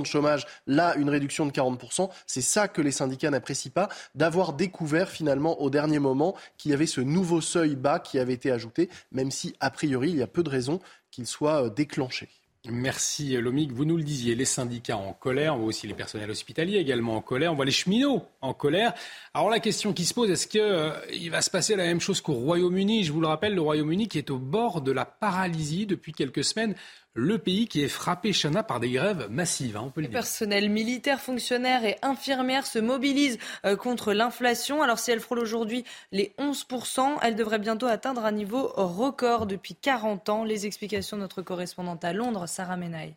de 0.00 0.06
chômage, 0.06 0.46
là 0.66 0.94
une 0.96 1.08
réduction 1.08 1.46
de 1.46 1.52
40%. 1.52 2.10
C'est 2.26 2.40
ça 2.40 2.68
que 2.68 2.82
les 2.82 2.90
syndicats 2.90 3.30
n'apprécient 3.30 3.70
pas, 3.72 3.88
d'avoir 4.14 4.52
découvert 4.52 5.08
finalement 5.08 5.60
au 5.60 5.70
dernier 5.70 5.98
moment 5.98 6.34
qu'il 6.56 6.72
y 6.72 6.74
avait 6.74 6.86
ce 6.86 7.00
nouveau 7.00 7.40
seuil 7.40 7.76
bas 7.76 8.00
qui 8.00 8.18
avait 8.18 8.34
été 8.34 8.50
ajouté, 8.50 8.88
même 9.12 9.30
si 9.30 9.54
a 9.60 9.70
priori 9.70 10.10
il 10.10 10.16
y 10.16 10.22
a 10.22 10.26
peu 10.26 10.42
de 10.42 10.50
raisons 10.50 10.80
qu'il 11.10 11.26
soit 11.26 11.66
euh, 11.66 11.70
déclenché. 11.70 12.28
Merci 12.68 13.38
Lomic. 13.38 13.72
Vous 13.72 13.86
nous 13.86 13.96
le 13.96 14.02
disiez, 14.02 14.34
les 14.34 14.44
syndicats 14.44 14.98
en 14.98 15.14
colère, 15.14 15.54
on 15.54 15.60
voit 15.60 15.68
aussi 15.68 15.86
les 15.86 15.94
personnels 15.94 16.30
hospitaliers 16.30 16.76
également 16.76 17.16
en 17.16 17.22
colère, 17.22 17.52
on 17.52 17.56
voit 17.56 17.64
les 17.64 17.70
cheminots 17.70 18.26
en 18.42 18.52
colère. 18.52 18.92
Alors 19.32 19.48
la 19.48 19.60
question 19.60 19.94
qui 19.94 20.04
se 20.04 20.12
pose, 20.12 20.30
est-ce 20.30 20.46
qu'il 20.46 20.60
euh, 20.60 20.92
va 21.30 21.40
se 21.40 21.48
passer 21.48 21.74
la 21.74 21.84
même 21.84 22.02
chose 22.02 22.20
qu'au 22.20 22.34
Royaume-Uni? 22.34 23.04
Je 23.04 23.12
vous 23.12 23.22
le 23.22 23.28
rappelle, 23.28 23.54
le 23.54 23.62
Royaume-Uni 23.62 24.08
qui 24.08 24.18
est 24.18 24.30
au 24.30 24.36
bord 24.36 24.82
de 24.82 24.92
la 24.92 25.06
paralysie 25.06 25.86
depuis 25.86 26.12
quelques 26.12 26.44
semaines 26.44 26.74
le 27.14 27.38
pays 27.38 27.66
qui 27.66 27.82
est 27.82 27.88
frappé, 27.88 28.32
Chana, 28.32 28.62
par 28.62 28.80
des 28.80 28.90
grèves 28.90 29.28
massives, 29.30 29.76
hein, 29.76 29.82
on 29.86 29.90
peut 29.90 30.00
le, 30.00 30.06
dire. 30.06 30.18
personnel 30.18 30.70
militaire, 30.70 31.20
fonctionnaires 31.20 31.84
et 31.84 31.96
infirmières 32.02 32.66
se 32.66 32.78
mobilisent 32.78 33.38
euh, 33.64 33.76
contre 33.76 34.12
l'inflation. 34.12 34.82
Alors 34.82 34.98
si 34.98 35.10
elle 35.10 35.20
frôle 35.20 35.40
aujourd'hui 35.40 35.84
les 36.12 36.34
11%, 36.38 37.18
elle 37.22 37.34
devrait 37.34 37.58
bientôt 37.58 37.86
atteindre 37.86 38.24
un 38.24 38.32
niveau 38.32 38.72
record 38.76 39.46
depuis 39.46 39.74
40 39.74 40.28
ans. 40.28 40.44
Les 40.44 40.66
explications 40.66 41.16
de 41.16 41.22
notre 41.22 41.42
correspondante 41.42 42.04
à 42.04 42.12
Londres, 42.12 42.46
Sarah 42.46 42.76
Menaille. 42.76 43.14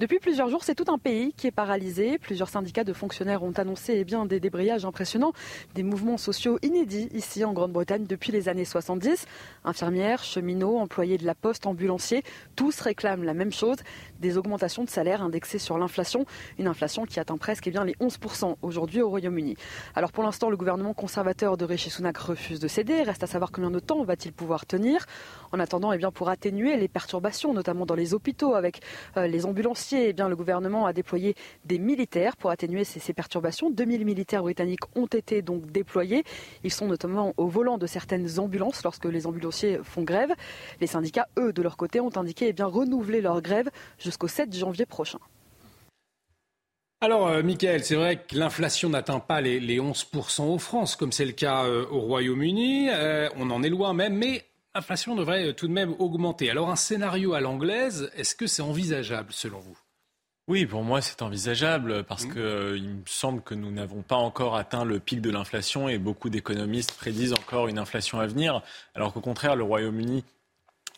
Depuis 0.00 0.18
plusieurs 0.18 0.48
jours, 0.48 0.64
c'est 0.64 0.74
tout 0.74 0.90
un 0.90 0.96
pays 0.96 1.34
qui 1.34 1.46
est 1.46 1.50
paralysé. 1.50 2.16
Plusieurs 2.16 2.48
syndicats 2.48 2.84
de 2.84 2.94
fonctionnaires 2.94 3.42
ont 3.42 3.52
annoncé 3.52 3.92
eh 3.98 4.04
bien, 4.04 4.24
des 4.24 4.40
débrayages 4.40 4.86
impressionnants, 4.86 5.34
des 5.74 5.82
mouvements 5.82 6.16
sociaux 6.16 6.58
inédits 6.62 7.10
ici 7.12 7.44
en 7.44 7.52
Grande-Bretagne 7.52 8.06
depuis 8.06 8.32
les 8.32 8.48
années 8.48 8.64
70. 8.64 9.26
Infirmières, 9.62 10.24
cheminots, 10.24 10.78
employés 10.78 11.18
de 11.18 11.26
la 11.26 11.34
poste, 11.34 11.66
ambulanciers, 11.66 12.22
tous 12.56 12.80
réclament 12.80 13.24
la 13.24 13.34
même 13.34 13.52
chose, 13.52 13.76
des 14.20 14.38
augmentations 14.38 14.84
de 14.84 14.88
salaire 14.88 15.20
indexées 15.20 15.58
sur 15.58 15.76
l'inflation, 15.76 16.24
une 16.58 16.66
inflation 16.66 17.04
qui 17.04 17.20
atteint 17.20 17.36
presque 17.36 17.66
eh 17.66 17.70
bien, 17.70 17.84
les 17.84 17.92
11% 17.96 18.56
aujourd'hui 18.62 19.02
au 19.02 19.10
Royaume-Uni. 19.10 19.58
Alors 19.94 20.12
pour 20.12 20.24
l'instant, 20.24 20.48
le 20.48 20.56
gouvernement 20.56 20.94
conservateur 20.94 21.58
de 21.58 21.66
Rishi 21.66 21.90
Sunak 21.90 22.16
refuse 22.16 22.58
de 22.58 22.68
céder. 22.68 23.02
Reste 23.02 23.22
à 23.22 23.26
savoir 23.26 23.52
combien 23.52 23.70
de 23.70 23.80
temps 23.80 24.02
va-t-il 24.02 24.32
pouvoir 24.32 24.64
tenir. 24.64 25.04
En 25.52 25.60
attendant, 25.60 25.92
eh 25.92 25.98
bien, 25.98 26.10
pour 26.10 26.30
atténuer 26.30 26.78
les 26.78 26.88
perturbations, 26.88 27.52
notamment 27.52 27.84
dans 27.84 27.96
les 27.96 28.14
hôpitaux 28.14 28.54
avec 28.54 28.80
euh, 29.18 29.26
les 29.26 29.44
ambulanciers, 29.44 29.89
eh 29.96 30.12
bien, 30.12 30.28
le 30.28 30.36
gouvernement 30.36 30.86
a 30.86 30.92
déployé 30.92 31.34
des 31.64 31.78
militaires 31.78 32.36
pour 32.36 32.50
atténuer 32.50 32.84
ces, 32.84 33.12
perturbations. 33.12 33.70
2000 33.70 34.04
militaires 34.04 34.42
britanniques 34.42 34.84
ont 34.96 35.06
été 35.06 35.42
donc 35.42 35.70
déployés. 35.70 36.24
Ils 36.64 36.72
sont 36.72 36.86
notamment 36.86 37.34
au 37.36 37.46
volant 37.46 37.78
de 37.78 37.86
certaines 37.86 38.38
ambulances 38.38 38.82
lorsque 38.84 39.06
les 39.06 39.26
ambulanciers 39.26 39.80
font 39.82 40.02
grève. 40.02 40.32
Les 40.80 40.86
syndicats, 40.86 41.28
eux, 41.38 41.52
de 41.52 41.62
leur 41.62 41.76
côté, 41.76 42.00
ont 42.00 42.16
indiqué 42.16 42.48
eh 42.48 42.52
bien, 42.52 42.66
renouveler 42.66 43.20
leur 43.20 43.40
grève 43.42 43.70
jusqu'au 43.98 44.28
7 44.28 44.54
janvier 44.54 44.86
prochain. 44.86 45.18
Alors, 47.02 47.28
euh, 47.28 47.42
Michael, 47.42 47.82
c'est 47.82 47.94
vrai 47.94 48.22
que 48.22 48.36
l'inflation 48.36 48.90
n'atteint 48.90 49.20
pas 49.20 49.40
les, 49.40 49.78
11% 49.78 50.42
en 50.42 50.58
France, 50.58 50.96
comme 50.96 51.12
c'est 51.12 51.24
le 51.24 51.32
cas 51.32 51.64
euh, 51.64 51.86
au 51.90 52.00
Royaume-Uni. 52.00 52.90
Euh, 52.90 53.26
on 53.36 53.50
en 53.50 53.62
est 53.62 53.70
loin 53.70 53.94
même, 53.94 54.16
mais 54.16 54.44
l'inflation 54.74 55.14
devrait 55.14 55.54
tout 55.54 55.66
de 55.66 55.72
même 55.72 55.94
augmenter. 55.98 56.50
Alors, 56.50 56.70
un 56.70 56.76
scénario 56.76 57.32
à 57.32 57.40
l'anglaise, 57.40 58.10
est-ce 58.16 58.34
que 58.34 58.46
c'est 58.46 58.60
envisageable 58.60 59.32
selon 59.32 59.60
vous? 59.60 59.78
Oui, 60.50 60.66
pour 60.66 60.82
moi, 60.82 61.00
c'est 61.00 61.22
envisageable 61.22 62.04
parce 62.04 62.24
mmh. 62.24 62.32
qu'il 62.32 62.88
me 62.88 63.02
semble 63.06 63.40
que 63.40 63.54
nous 63.54 63.70
n'avons 63.70 64.02
pas 64.02 64.16
encore 64.16 64.56
atteint 64.56 64.84
le 64.84 64.98
pic 64.98 65.20
de 65.20 65.30
l'inflation 65.30 65.88
et 65.88 65.96
beaucoup 65.96 66.28
d'économistes 66.28 66.92
prédisent 66.92 67.32
encore 67.32 67.68
une 67.68 67.78
inflation 67.78 68.20
à 68.20 68.26
venir, 68.26 68.60
alors 68.94 69.12
qu'au 69.12 69.20
contraire, 69.20 69.56
le 69.56 69.62
Royaume-Uni 69.62 70.24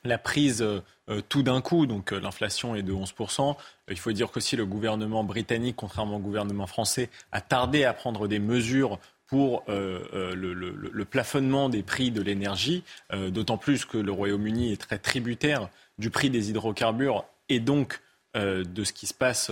la 0.04 0.18
prise 0.18 0.62
euh, 0.62 0.80
euh, 1.08 1.20
tout 1.28 1.42
d'un 1.42 1.60
coup, 1.60 1.86
donc 1.86 2.12
euh, 2.12 2.20
l'inflation 2.20 2.74
est 2.74 2.82
de 2.82 2.92
11%. 2.92 3.56
Il 3.88 3.98
faut 3.98 4.12
dire 4.12 4.30
qu'aussi 4.30 4.56
le 4.56 4.66
gouvernement 4.66 5.24
britannique, 5.24 5.76
contrairement 5.76 6.16
au 6.16 6.20
gouvernement 6.20 6.66
français, 6.66 7.10
a 7.30 7.40
tardé 7.40 7.84
à 7.84 7.92
prendre 7.92 8.28
des 8.28 8.38
mesures 8.38 8.98
pour 9.26 9.64
le, 9.66 11.04
plafonnement 11.04 11.70
des 11.70 11.82
prix 11.82 12.10
de 12.10 12.20
l'énergie, 12.20 12.84
d'autant 13.10 13.56
plus 13.56 13.86
que 13.86 13.96
le 13.96 14.12
Royaume-Uni 14.12 14.72
est 14.72 14.80
très 14.80 14.98
tributaire 14.98 15.70
du 15.96 16.10
prix 16.10 16.28
des 16.28 16.50
hydrocarbures 16.50 17.24
et 17.48 17.58
donc 17.58 18.02
de 18.34 18.84
ce 18.84 18.92
qui 18.92 19.06
se 19.06 19.14
passe 19.14 19.50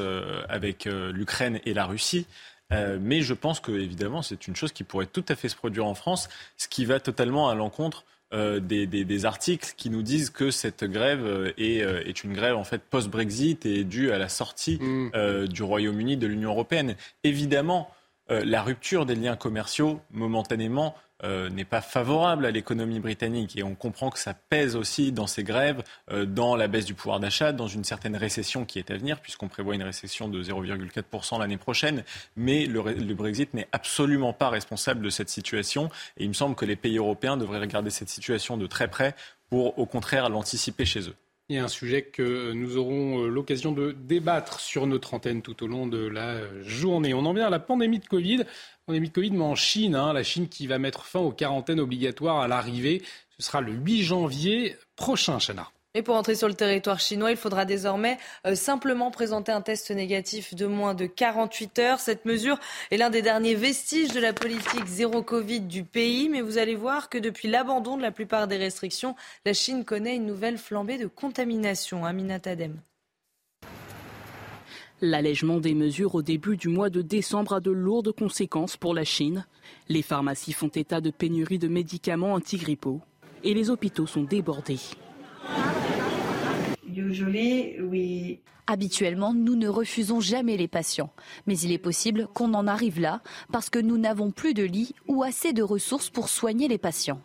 avec 0.48 0.86
l'Ukraine 0.86 1.60
et 1.64 1.74
la 1.74 1.86
Russie. 1.86 2.26
mais 2.70 3.20
je 3.20 3.34
pense 3.34 3.60
que, 3.60 3.72
évidemment, 3.72 4.22
c'est 4.22 4.46
une 4.46 4.56
chose 4.56 4.72
qui 4.72 4.84
pourrait 4.84 5.06
tout 5.06 5.24
à 5.28 5.36
fait 5.36 5.48
se 5.48 5.56
produire 5.56 5.86
en 5.86 5.94
France, 5.94 6.28
ce 6.56 6.68
qui 6.68 6.84
va 6.84 7.00
totalement 7.00 7.48
à 7.48 7.54
l'encontre 7.54 8.04
euh, 8.32 8.60
des, 8.60 9.24
articles 9.24 9.74
qui 9.76 9.90
nous 9.90 10.02
disent 10.02 10.30
que 10.30 10.52
cette 10.52 10.84
grève 10.84 11.26
euh, 11.26 11.52
euh, 11.58 12.02
est, 12.06 12.22
une 12.22 12.32
grève 12.32 12.56
en 12.56 12.62
fait 12.62 12.80
post-Brexit 12.80 13.66
et 13.66 13.82
due 13.82 14.12
à 14.12 14.18
la 14.18 14.28
sortie 14.28 14.78
mm. 14.80 15.48
du 15.48 15.64
Royaume-Uni 15.64 16.16
de 16.16 16.28
l'Union 16.28 16.50
européenne. 16.50 16.94
Évidemment, 17.24 17.90
la 18.28 18.62
rupture 18.62 19.06
des 19.06 19.16
liens 19.16 19.34
commerciaux, 19.34 20.00
momentanément, 20.12 20.94
euh, 21.24 21.50
n'est 21.50 21.64
pas 21.64 21.80
favorable 21.80 22.46
à 22.46 22.50
l'économie 22.50 23.00
britannique. 23.00 23.56
Et 23.56 23.62
on 23.62 23.74
comprend 23.74 24.10
que 24.10 24.18
ça 24.18 24.34
pèse 24.34 24.76
aussi 24.76 25.12
dans 25.12 25.26
ces 25.26 25.42
grèves, 25.42 25.82
euh, 26.10 26.24
dans 26.24 26.56
la 26.56 26.68
baisse 26.68 26.84
du 26.84 26.94
pouvoir 26.94 27.20
d'achat, 27.20 27.52
dans 27.52 27.68
une 27.68 27.84
certaine 27.84 28.16
récession 28.16 28.64
qui 28.64 28.78
est 28.78 28.90
à 28.90 28.96
venir, 28.96 29.20
puisqu'on 29.20 29.48
prévoit 29.48 29.74
une 29.74 29.82
récession 29.82 30.28
de 30.28 30.42
0,4% 30.42 31.38
l'année 31.38 31.56
prochaine. 31.56 32.04
Mais 32.36 32.66
le, 32.66 32.82
le 32.82 33.14
Brexit 33.14 33.52
n'est 33.54 33.68
absolument 33.72 34.32
pas 34.32 34.48
responsable 34.48 35.02
de 35.02 35.10
cette 35.10 35.28
situation. 35.28 35.90
Et 36.16 36.24
il 36.24 36.28
me 36.28 36.34
semble 36.34 36.54
que 36.54 36.64
les 36.64 36.76
pays 36.76 36.98
européens 36.98 37.36
devraient 37.36 37.60
regarder 37.60 37.90
cette 37.90 38.08
situation 38.08 38.56
de 38.56 38.66
très 38.66 38.88
près 38.88 39.14
pour, 39.50 39.78
au 39.78 39.86
contraire, 39.86 40.28
l'anticiper 40.28 40.84
chez 40.84 41.08
eux. 41.08 41.16
Il 41.50 41.56
y 41.56 41.58
a 41.58 41.64
un 41.64 41.68
sujet 41.68 42.02
que 42.02 42.52
nous 42.52 42.76
aurons 42.76 43.24
euh, 43.24 43.28
l'occasion 43.28 43.72
de 43.72 43.90
débattre 43.90 44.60
sur 44.60 44.86
notre 44.86 45.14
antenne 45.14 45.42
tout 45.42 45.64
au 45.64 45.66
long 45.66 45.88
de 45.88 45.98
la 45.98 46.42
journée. 46.62 47.12
On 47.12 47.26
en 47.26 47.32
vient 47.32 47.48
à 47.48 47.50
la 47.50 47.58
pandémie 47.58 47.98
de 47.98 48.06
Covid. 48.06 48.44
Pandémie 48.90 49.08
de 49.08 49.14
Covid, 49.14 49.30
mais 49.30 49.44
en 49.44 49.54
Chine, 49.54 49.94
hein, 49.94 50.12
la 50.12 50.24
Chine 50.24 50.48
qui 50.48 50.66
va 50.66 50.80
mettre 50.80 51.04
fin 51.04 51.20
aux 51.20 51.30
quarantaines 51.30 51.78
obligatoires 51.78 52.40
à 52.40 52.48
l'arrivée. 52.48 53.02
Ce 53.38 53.46
sera 53.46 53.60
le 53.60 53.70
8 53.70 54.02
janvier 54.02 54.76
prochain, 54.96 55.38
Chana. 55.38 55.70
Et 55.94 56.02
pour 56.02 56.16
entrer 56.16 56.34
sur 56.34 56.48
le 56.48 56.54
territoire 56.54 56.98
chinois, 56.98 57.30
il 57.30 57.36
faudra 57.36 57.64
désormais 57.64 58.18
euh, 58.48 58.56
simplement 58.56 59.12
présenter 59.12 59.52
un 59.52 59.60
test 59.60 59.92
négatif 59.92 60.56
de 60.56 60.66
moins 60.66 60.94
de 60.94 61.06
48 61.06 61.78
heures. 61.78 62.00
Cette 62.00 62.24
mesure 62.24 62.58
est 62.90 62.96
l'un 62.96 63.10
des 63.10 63.22
derniers 63.22 63.54
vestiges 63.54 64.10
de 64.10 64.18
la 64.18 64.32
politique 64.32 64.86
zéro 64.86 65.22
Covid 65.22 65.60
du 65.60 65.84
pays. 65.84 66.28
Mais 66.28 66.40
vous 66.40 66.58
allez 66.58 66.74
voir 66.74 67.08
que 67.08 67.18
depuis 67.18 67.46
l'abandon 67.46 67.96
de 67.96 68.02
la 68.02 68.10
plupart 68.10 68.48
des 68.48 68.56
restrictions, 68.56 69.14
la 69.44 69.52
Chine 69.52 69.84
connaît 69.84 70.16
une 70.16 70.26
nouvelle 70.26 70.58
flambée 70.58 70.98
de 70.98 71.06
contamination. 71.06 72.04
Aminat 72.04 72.40
Adem. 72.44 72.80
L'allègement 75.02 75.60
des 75.60 75.74
mesures 75.74 76.14
au 76.14 76.22
début 76.22 76.58
du 76.58 76.68
mois 76.68 76.90
de 76.90 77.00
décembre 77.00 77.54
a 77.54 77.60
de 77.60 77.70
lourdes 77.70 78.12
conséquences 78.12 78.76
pour 78.76 78.92
la 78.92 79.04
Chine. 79.04 79.46
Les 79.88 80.02
pharmacies 80.02 80.52
font 80.52 80.68
état 80.68 81.00
de 81.00 81.10
pénurie 81.10 81.58
de 81.58 81.68
médicaments 81.68 82.34
antigrippaux 82.34 83.00
et 83.42 83.54
les 83.54 83.70
hôpitaux 83.70 84.06
sont 84.06 84.24
débordés. 84.24 84.78
Habituellement, 88.66 89.32
nous 89.32 89.56
ne 89.56 89.68
refusons 89.68 90.20
jamais 90.20 90.58
les 90.58 90.68
patients, 90.68 91.12
mais 91.46 91.58
il 91.58 91.72
est 91.72 91.78
possible 91.78 92.28
qu'on 92.34 92.52
en 92.52 92.66
arrive 92.66 93.00
là 93.00 93.22
parce 93.50 93.70
que 93.70 93.78
nous 93.78 93.96
n'avons 93.96 94.30
plus 94.30 94.52
de 94.52 94.64
lits 94.64 94.94
ou 95.08 95.22
assez 95.22 95.54
de 95.54 95.62
ressources 95.62 96.10
pour 96.10 96.28
soigner 96.28 96.68
les 96.68 96.78
patients. 96.78 97.20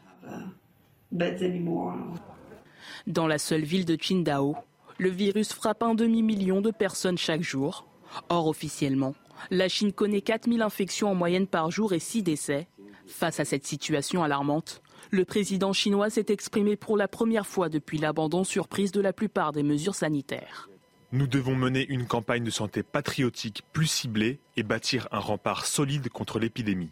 Dans 3.06 3.27
la 3.27 3.38
seule 3.38 3.64
ville 3.64 3.85
de 3.85 3.95
Qingdao, 3.95 4.56
le 4.97 5.09
virus 5.09 5.53
frappe 5.53 5.84
un 5.84 5.95
demi-million 5.95 6.61
de 6.61 6.72
personnes 6.72 7.17
chaque 7.17 7.41
jour. 7.41 7.88
Or, 8.30 8.47
officiellement, 8.47 9.15
la 9.51 9.67
Chine 9.67 9.91
connaît 9.91 10.22
4000 10.22 10.61
infections 10.61 11.11
en 11.11 11.15
moyenne 11.15 11.47
par 11.47 11.72
jour 11.72 11.93
et 11.93 11.99
6 11.99 12.23
décès. 12.23 12.67
Face 13.07 13.39
à 13.39 13.45
cette 13.45 13.65
situation 13.65 14.23
alarmante, 14.23 14.81
le 15.11 15.26
président 15.26 15.73
chinois 15.73 16.09
s'est 16.09 16.26
exprimé 16.30 16.76
pour 16.76 16.97
la 16.97 17.07
première 17.07 17.45
fois 17.45 17.69
depuis 17.69 17.97
l'abandon 17.97 18.43
surprise 18.43 18.91
de 18.91 19.01
la 19.01 19.13
plupart 19.13 19.51
des 19.51 19.63
mesures 19.63 19.95
sanitaires. 19.95 20.69
Nous 21.11 21.27
devons 21.27 21.55
mener 21.55 21.85
une 21.88 22.07
campagne 22.07 22.43
de 22.43 22.49
santé 22.49 22.81
patriotique 22.81 23.63
plus 23.73 23.88
ciblée 23.88 24.39
et 24.57 24.63
bâtir 24.63 25.07
un 25.11 25.19
rempart 25.19 25.65
solide 25.65 26.09
contre 26.09 26.39
l'épidémie. 26.39 26.89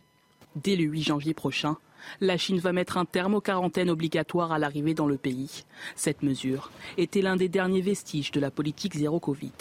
Dès 0.55 0.75
le 0.75 0.83
8 0.83 1.03
janvier 1.03 1.33
prochain, 1.33 1.77
la 2.21 2.37
Chine 2.37 2.59
va 2.59 2.73
mettre 2.73 2.97
un 2.97 3.05
terme 3.05 3.35
aux 3.35 3.41
quarantaines 3.41 3.89
obligatoires 3.89 4.51
à 4.51 4.59
l'arrivée 4.59 4.93
dans 4.93 5.07
le 5.07 5.17
pays. 5.17 5.63
Cette 5.95 6.23
mesure 6.23 6.71
était 6.97 7.21
l'un 7.21 7.35
des 7.35 7.49
derniers 7.49 7.81
vestiges 7.81 8.31
de 8.31 8.39
la 8.39 8.51
politique 8.51 8.95
zéro 8.95 9.19
Covid. 9.19 9.51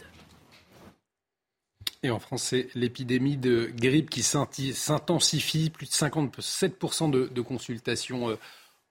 Et 2.04 2.10
en 2.10 2.18
France, 2.18 2.42
c'est 2.42 2.68
l'épidémie 2.74 3.36
de 3.36 3.70
grippe 3.76 4.10
qui 4.10 4.22
s'intensifie. 4.22 5.70
Plus 5.70 5.86
de 5.86 5.92
57% 5.92 7.10
de, 7.10 7.40
consultations 7.40 8.30
euh, 8.30 8.38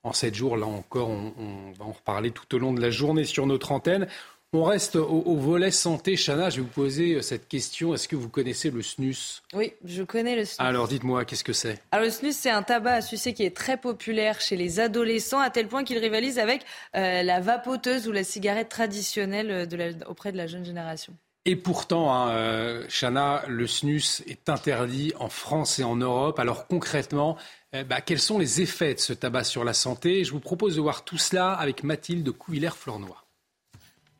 en 0.03 0.14
7 0.14 0.34
jours. 0.34 0.56
Là 0.56 0.65
encore, 0.65 1.10
on, 1.10 1.73
va 1.78 1.86
en 1.86 1.91
reparler 1.91 2.32
tout 2.32 2.56
au 2.56 2.57
long 2.57 2.73
de 2.73 2.82
la 2.82 2.90
journée 2.90 3.26
sur 3.26 3.45
notre 3.48 3.73
antenne. 3.73 4.07
On 4.53 4.65
reste 4.65 4.98
au, 4.98 5.38
volet 5.38 5.72
santé. 5.72 6.18
Chana, 6.18 6.49
je 6.49 6.57
vais 6.57 6.64
vous 6.64 6.68
poser 6.68 7.15
euh, 7.15 7.22
cette 7.22 7.48
question. 7.48 7.94
Est-ce 7.94 8.10
que 8.10 8.18
vous 8.18 8.28
connaissez 8.28 8.69
le 8.69 8.82
snus? 8.82 9.41
Oui, 9.53 9.72
je 9.86 10.03
connais 10.03 10.36
le 10.36 10.44
snus. 10.44 10.60
Alors 10.60 10.90
dites-moi, 10.90 11.23
qu'est-ce 11.23 11.45
que 11.45 11.53
c'est? 11.53 11.82
Alors 11.94 12.03
le 12.03 12.11
snus, 12.11 12.36
c'est 12.36 12.49
un 12.49 12.61
tabac 12.61 12.95
à 12.95 13.02
sucer 13.02 13.34
qui 13.34 13.45
est 13.45 13.56
très 13.56 13.78
populaire 13.78 14.41
chez 14.41 14.57
les 14.57 14.82
adolescents, 14.82 15.40
à 15.40 15.52
tel 15.52 15.69
point 15.69 15.86
qu'il 15.86 15.98
rivalise 15.99 16.38
avec 16.38 16.65
euh, 16.98 17.23
la 17.23 17.40
vapoteuse 17.40 18.10
ou 18.10 18.11
la 18.11 18.26
cigarette 18.26 18.68
traditionnelle 18.68 19.69
auprès 20.10 20.34
de 20.34 20.38
la 20.38 20.48
jeune 20.48 20.65
génération. 20.65 21.14
Et 21.45 21.56
pourtant, 21.56 22.14
hein, 22.14 22.32
euh, 22.32 22.86
Chana, 22.90 23.44
le 23.48 23.68
snus 23.68 24.22
est 24.28 24.49
interdit 24.49 25.14
en 25.18 25.30
France 25.30 25.80
et 25.80 25.86
en 25.86 25.95
Europe. 25.95 26.40
Alors 26.40 26.68
concrètement, 26.68 27.38
eh 27.72 27.86
ben, 27.86 28.02
quels 28.02 28.19
sont 28.19 28.38
les 28.38 28.60
effets 28.60 28.95
de 28.95 28.99
ce 28.99 29.14
tabac 29.14 29.45
sur 29.45 29.64
la 29.64 29.73
santé? 29.73 30.26
Je 30.26 30.34
vous 30.34 30.41
propose 30.41 30.76
de 30.76 30.82
voir 30.82 31.06
tout 31.06 31.18
cela 31.18 31.53
avec 31.53 31.86
Mathilde 31.86 32.30
Couillère-Flornois. 32.32 33.20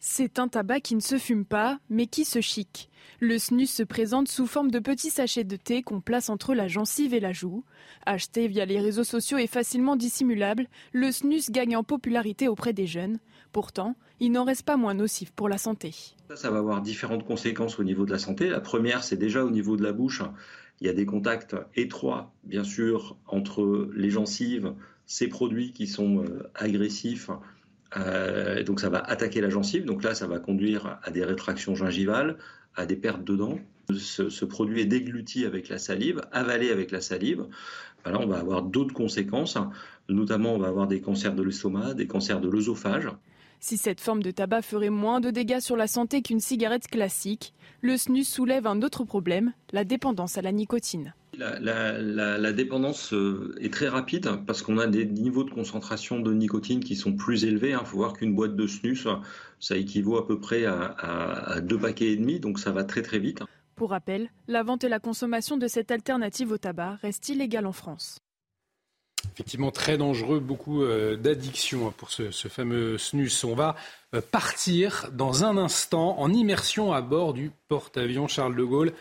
C'est 0.04 0.40
un 0.40 0.48
tabac 0.48 0.80
qui 0.80 0.96
ne 0.96 1.00
se 1.00 1.20
fume 1.20 1.46
pas, 1.46 1.80
mais 1.92 2.08
qui 2.08 2.26
se 2.26 2.42
chic. 2.42 2.90
Le 3.20 3.38
snus 3.38 3.70
se 3.70 3.84
présente 3.84 4.30
sous 4.30 4.48
forme 4.48 4.72
de 4.72 4.80
petits 4.80 5.12
sachets 5.12 5.44
de 5.44 5.56
thé 5.56 5.84
qu'on 5.84 6.02
place 6.02 6.32
entre 6.32 6.56
la 6.56 6.68
gencive 6.68 7.14
et 7.14 7.20
la 7.20 7.34
joue. 7.34 7.64
Acheté 8.08 8.48
via 8.48 8.66
les 8.66 8.80
réseaux 8.80 9.04
sociaux 9.04 9.38
et 9.38 9.46
facilement 9.46 9.96
dissimulable, 9.96 10.66
le 10.92 11.12
snus 11.12 11.52
gagne 11.52 11.78
en 11.78 11.84
popularité 11.84 12.48
auprès 12.48 12.74
des 12.74 12.88
jeunes. 12.88 13.20
Pourtant, 13.52 13.96
il 14.20 14.32
n'en 14.32 14.44
reste 14.44 14.66
pas 14.66 14.76
moins 14.76 14.96
nocif 14.96 15.30
pour 15.34 15.50
la 15.50 15.60
santé. 15.60 15.94
Ça, 16.34 16.50
va 16.50 16.58
avoir 16.58 16.82
différentes 16.82 17.24
conséquences 17.24 17.78
au 17.78 17.84
niveau 17.84 18.08
de 18.08 18.12
la 18.12 18.18
santé. 18.18 18.50
La 18.50 18.60
première, 18.60 19.04
c'est 19.04 19.18
déjà 19.18 19.46
au 19.46 19.52
niveau 19.52 19.78
de 19.78 19.84
la 19.84 19.94
bouche. 19.94 20.24
Il 20.80 20.88
y 20.88 20.90
a 20.90 20.94
des 20.94 21.06
contacts 21.06 21.56
étroits, 21.76 22.34
bien 22.44 22.64
sûr, 22.64 23.18
entre 23.28 23.88
les 23.94 24.10
gencives, 24.10 24.74
ces 25.06 25.28
produits 25.28 25.74
qui 25.74 25.86
sont 25.86 26.24
euh, 26.24 26.50
agressifs, 26.56 27.30
euh, 27.98 28.64
donc 28.64 28.80
ça 28.80 28.90
va 28.90 29.00
attaquer 29.00 29.42
la 29.42 29.50
gencive. 29.50 29.86
Donc 29.86 30.04
là, 30.04 30.14
ça 30.14 30.28
va 30.28 30.40
conduire 30.40 31.00
à 31.04 31.12
des 31.12 31.24
rétractions 31.24 31.76
gingivales, 31.76 32.38
à 32.76 32.86
des 32.86 32.96
pertes 32.96 33.24
de 33.24 33.36
dents. 33.36 33.60
Ce, 33.98 34.46
produit 34.46 34.82
est 34.82 34.86
dégluti 34.86 35.46
avec 35.46 35.68
la 35.68 35.78
salive, 35.78 36.22
avalé 36.32 36.70
avec 36.70 36.92
la 36.92 37.02
salive. 37.02 37.46
Là, 38.06 38.20
on 38.20 38.28
va 38.28 38.40
avoir 38.40 38.62
d'autres 38.64 38.94
conséquences. 38.94 39.58
Notamment, 40.08 40.56
on 40.56 40.60
va 40.60 40.68
avoir 40.68 40.88
des 40.88 41.02
cancers 41.02 41.36
de 41.36 41.44
l'estomac, 41.44 41.94
des 41.94 42.08
cancers 42.08 42.40
de 42.40 42.50
l'œsophage. 42.50 43.10
Si 43.64 43.78
cette 43.78 44.02
forme 44.02 44.24
de 44.24 44.32
tabac 44.32 44.64
ferait 44.64 44.90
moins 44.90 45.20
de 45.20 45.30
dégâts 45.30 45.60
sur 45.60 45.78
la 45.78 45.86
santé 45.86 46.24
qu'une 46.24 46.40
cigarette 46.40 46.88
classique, 46.88 47.54
le 47.82 47.96
snus 47.96 48.28
soulève 48.28 48.66
un 48.66 48.82
autre 48.82 49.04
problème, 49.04 49.54
la 49.72 49.84
dépendance 49.84 50.40
à 50.40 50.42
la 50.42 50.52
nicotine. 50.52 51.14
La, 51.38 52.52
dépendance 52.54 53.14
euh, 53.14 53.56
est 53.62 53.72
très 53.72 53.88
rapide 53.88 54.32
parce 54.48 54.64
qu'on 54.64 54.80
a 54.80 54.88
des 54.88 55.06
niveaux 55.06 55.44
de 55.44 55.52
concentration 55.52 56.20
de 56.20 56.34
nicotine 56.34 56.84
qui 56.84 56.96
sont 56.96 57.14
plus 57.14 57.46
élevés. 57.46 57.70
Il 57.70 57.74
hein. 57.74 57.84
faut 57.86 57.98
voir 57.98 58.14
qu'une 58.14 58.34
boîte 58.34 58.56
de 58.56 58.66
snus, 58.66 59.08
ça 59.60 59.78
équivaut 59.78 60.18
à 60.18 60.26
peu 60.26 60.40
près 60.40 60.66
à, 60.66 61.62
deux 61.62 61.78
paquets 61.78 62.14
et 62.14 62.18
demi, 62.18 62.40
donc 62.40 62.60
ça 62.60 62.72
va 62.72 62.84
très 62.84 63.04
très 63.04 63.20
vite. 63.20 63.44
Pour 63.76 63.92
rappel, 63.92 64.32
la 64.48 64.64
vente 64.64 64.84
et 64.86 64.90
la 64.90 65.00
consommation 65.00 65.58
de 65.58 65.68
cette 65.68 65.92
alternative 65.92 66.52
au 66.52 66.58
tabac 66.58 66.98
restent 67.04 67.30
illégales 67.30 67.68
en 67.68 67.74
France. 67.74 68.18
Effectivement, 69.34 69.72
très 69.72 69.98
dangereux, 69.98 70.40
beaucoup 70.40 70.84
euh, 70.84 71.16
d'addictions 71.16 71.88
hein, 71.88 71.94
pour 71.98 72.12
ce, 72.12 72.32
fameux 72.32 72.98
snus. 72.98 73.44
On 73.44 73.56
va 73.56 73.76
euh, 74.14 74.22
partir 74.22 75.10
dans 75.14 75.44
un 75.44 75.58
instant 75.58 76.20
en 76.20 76.34
immersion 76.34 76.92
à 76.92 77.02
bord 77.02 77.34
du 77.34 77.52
porte-avions 77.68 78.28
Charles 78.28 78.56
de 78.56 78.64
Gaulle 78.64 78.94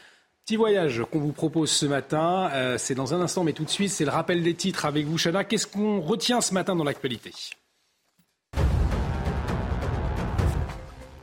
Petit 0.50 0.56
voyage 0.56 1.04
qu'on 1.12 1.20
vous 1.20 1.32
propose 1.32 1.70
ce 1.70 1.86
matin, 1.86 2.50
euh, 2.52 2.76
c'est 2.76 2.96
dans 2.96 3.14
un 3.14 3.20
instant, 3.20 3.44
mais 3.44 3.52
tout 3.52 3.64
de 3.64 3.70
suite, 3.70 3.90
c'est 3.90 4.04
le 4.04 4.10
rappel 4.10 4.42
des 4.42 4.54
titres 4.54 4.84
avec 4.84 5.06
vous, 5.06 5.16
Chana. 5.16 5.44
Qu'est-ce 5.44 5.66
qu'on 5.66 6.00
retient 6.00 6.40
ce 6.40 6.54
matin 6.54 6.74
dans 6.74 6.82
l'actualité? 6.82 7.32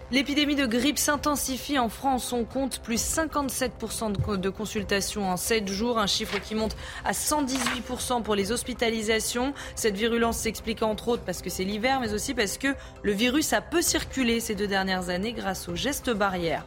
L'épidémie 0.09 0.55
de 0.55 0.65
grippe 0.65 0.97
s'intensifie 0.97 1.77
en 1.77 1.89
France. 1.89 2.31
On 2.31 2.45
compte 2.45 2.79
plus 2.79 3.01
57% 3.01 4.39
de 4.39 4.49
consultations 4.49 5.29
en 5.29 5.35
7 5.35 5.67
jours, 5.67 5.99
un 5.99 6.07
chiffre 6.07 6.39
qui 6.39 6.55
monte 6.55 6.77
à 7.03 7.11
118% 7.11 8.23
pour 8.23 8.33
les 8.33 8.53
hospitalisations. 8.53 9.53
Cette 9.75 9.97
virulence 9.97 10.37
s'explique 10.37 10.81
entre 10.81 11.09
autres 11.09 11.23
parce 11.25 11.41
que 11.41 11.49
c'est 11.49 11.65
l'hiver, 11.65 11.99
mais 11.99 12.13
aussi 12.13 12.33
parce 12.33 12.57
que 12.57 12.69
le 13.03 13.11
virus 13.11 13.51
a 13.51 13.59
peu 13.59 13.81
circulé 13.81 14.39
ces 14.39 14.55
deux 14.55 14.67
dernières 14.67 15.09
années 15.09 15.33
grâce 15.33 15.67
aux 15.67 15.75
gestes 15.75 16.11
barrières. 16.11 16.65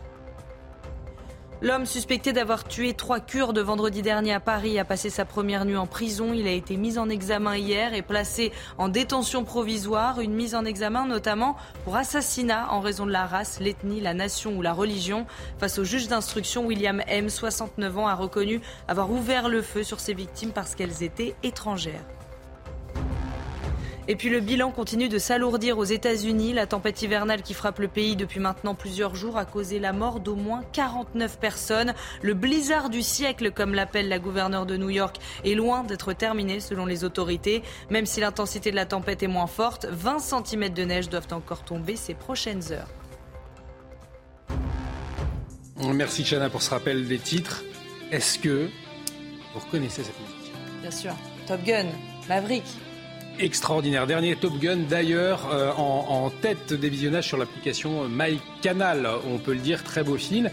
L'homme 1.62 1.84
suspecté 1.84 2.32
d'avoir 2.32 2.64
tué 2.64 2.94
trois 2.94 3.20
Kurdes 3.20 3.58
vendredi 3.58 4.00
dernier 4.00 4.32
à 4.32 4.40
Paris 4.40 4.78
a 4.78 4.84
passé 4.86 5.10
sa 5.10 5.26
première 5.26 5.66
nuit 5.66 5.76
en 5.76 5.86
prison. 5.86 6.32
Il 6.32 6.46
a 6.46 6.52
été 6.52 6.78
mis 6.78 6.96
en 6.96 7.10
examen 7.10 7.54
hier 7.54 7.92
et 7.92 8.00
placé 8.00 8.50
en 8.78 8.88
détention 8.88 9.44
provisoire. 9.44 10.20
Une 10.20 10.32
mise 10.32 10.54
en 10.54 10.64
examen 10.64 11.06
notamment 11.06 11.56
pour 11.84 11.96
assassinat 11.96 12.72
en 12.72 12.80
raison 12.80 13.04
de 13.04 13.12
la 13.12 13.26
race, 13.26 13.60
l'ethnie, 13.60 14.00
la 14.00 14.14
nation 14.14 14.56
ou 14.56 14.62
la 14.62 14.72
religion. 14.72 15.26
Face 15.58 15.78
au 15.78 15.84
juge 15.84 16.08
d'instruction, 16.08 16.64
William 16.64 17.02
M, 17.06 17.28
69 17.28 17.98
ans, 17.98 18.06
a 18.06 18.14
reconnu 18.14 18.62
avoir 18.88 19.10
ouvert 19.10 19.50
le 19.50 19.60
feu 19.60 19.82
sur 19.82 20.00
ses 20.00 20.14
victimes 20.14 20.52
parce 20.52 20.74
qu'elles 20.74 21.02
étaient 21.02 21.34
étrangères. 21.42 22.06
Et 24.08 24.16
puis 24.16 24.28
le 24.28 24.40
bilan 24.40 24.70
continue 24.70 25.08
de 25.08 25.18
s'alourdir 25.18 25.78
aux 25.78 25.84
États-Unis. 25.84 26.52
La 26.52 26.66
tempête 26.66 27.02
hivernale 27.02 27.42
qui 27.42 27.54
frappe 27.54 27.78
le 27.78 27.88
pays 27.88 28.16
depuis 28.16 28.40
maintenant 28.40 28.74
plusieurs 28.74 29.14
jours 29.14 29.36
a 29.36 29.44
causé 29.44 29.78
la 29.78 29.92
mort 29.92 30.20
d'au 30.20 30.34
moins 30.34 30.62
49 30.72 31.38
personnes. 31.38 31.94
Le 32.22 32.34
blizzard 32.34 32.90
du 32.90 33.02
siècle, 33.02 33.52
comme 33.52 33.74
l'appelle 33.74 34.08
la 34.08 34.18
gouverneure 34.18 34.66
de 34.66 34.76
New 34.76 34.90
York, 34.90 35.16
est 35.44 35.54
loin 35.54 35.84
d'être 35.84 36.12
terminé 36.12 36.60
selon 36.60 36.86
les 36.86 37.04
autorités. 37.04 37.62
Même 37.90 38.06
si 38.06 38.20
l'intensité 38.20 38.70
de 38.70 38.76
la 38.76 38.86
tempête 38.86 39.22
est 39.22 39.28
moins 39.28 39.46
forte, 39.46 39.86
20 39.90 40.18
cm 40.18 40.70
de 40.70 40.82
neige 40.84 41.08
doivent 41.08 41.32
encore 41.32 41.64
tomber 41.64 41.96
ces 41.96 42.14
prochaines 42.14 42.72
heures. 42.72 42.88
Merci 45.94 46.24
Chana 46.24 46.50
pour 46.50 46.62
ce 46.62 46.70
rappel 46.70 47.06
des 47.08 47.18
titres. 47.18 47.64
Est-ce 48.10 48.38
que 48.38 48.68
vous 49.54 49.60
reconnaissez 49.60 50.02
cette 50.02 50.18
musique? 50.20 50.52
Bien 50.82 50.90
sûr. 50.90 51.12
Top 51.46 51.62
Gun, 51.64 51.86
Maverick, 52.28 52.64
extraordinaire. 53.40 54.06
Dernier 54.06 54.36
Top 54.36 54.58
Gun 54.58 54.78
d'ailleurs 54.88 55.48
euh, 55.52 55.72
en, 55.72 56.30
tête 56.30 56.72
des 56.72 56.88
visionnages 56.88 57.26
sur 57.26 57.36
l'application 57.36 58.08
MyCanal. 58.08 59.08
On 59.26 59.38
peut 59.38 59.52
le 59.52 59.60
dire, 59.60 59.82
très 59.84 60.02
beau 60.02 60.16
film. 60.16 60.50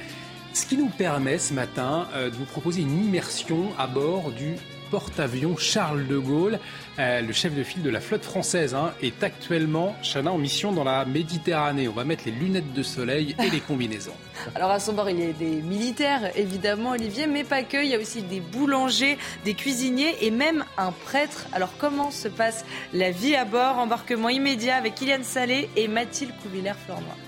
Ce 0.54 0.66
qui 0.66 0.78
nous 0.78 0.90
permet 0.90 1.38
ce 1.38 1.54
matin 1.54 2.08
euh, 2.16 2.30
de 2.30 2.36
vous 2.36 2.46
proposer 2.46 2.82
une 2.82 3.06
immersion 3.06 3.70
à 3.78 3.88
bord 3.88 4.32
du 4.32 4.56
porte-avions 4.90 5.58
Charles 5.58 6.08
de 6.08 6.18
Gaulle. 6.18 6.60
Euh, 7.00 7.22
le 7.22 7.34
chef 7.34 7.54
de 7.54 7.64
file 7.64 7.84
de 7.84 7.90
la 7.90 8.00
flotte 8.00 8.24
française 8.24 8.74
hein, 8.74 8.94
est 9.02 9.24
actuellement, 9.24 9.96
Chana, 10.02 10.32
en 10.32 10.38
mission 10.38 10.72
dans 10.72 10.84
la 10.84 11.06
Méditerranée. 11.06 11.88
On 11.88 11.94
va 11.94 12.04
mettre 12.04 12.24
les 12.26 12.32
lunettes 12.32 12.74
de 12.74 12.84
soleil 12.84 13.36
et 13.44 13.50
les 13.50 13.60
combinaisons. 13.60 14.16
Alors 14.56 14.72
à 14.72 14.80
son 14.80 14.94
bord, 14.94 15.10
il 15.10 15.20
y 15.20 15.30
a 15.30 15.34
des 15.34 15.62
militaires, 15.62 16.32
évidemment, 16.36 16.92
Olivier, 16.92 17.28
mais 17.28 17.44
pas 17.44 17.64
que. 17.64 17.78
Il 17.78 17.90
y 17.90 17.96
a 17.96 18.00
aussi 18.00 18.22
des 18.24 18.40
boulangers, 18.40 19.18
des 19.46 19.54
cuisiniers 19.54 20.16
et 20.22 20.32
même 20.32 20.66
un 20.78 20.92
prêtre. 20.92 21.46
Alors 21.54 21.74
comment 21.78 22.12
se 22.12 22.28
passe 22.28 22.66
la 22.94 23.12
vie 23.12 23.36
à 23.36 23.46
bord? 23.46 23.78
Embarquement 23.78 24.30
immédiat 24.30 24.76
avec 24.76 24.96
Kylian 24.96 25.24
Salé 25.24 25.70
et 25.76 25.88
Mathilde 25.88 26.34
Couvillère-Flornois. 26.42 27.27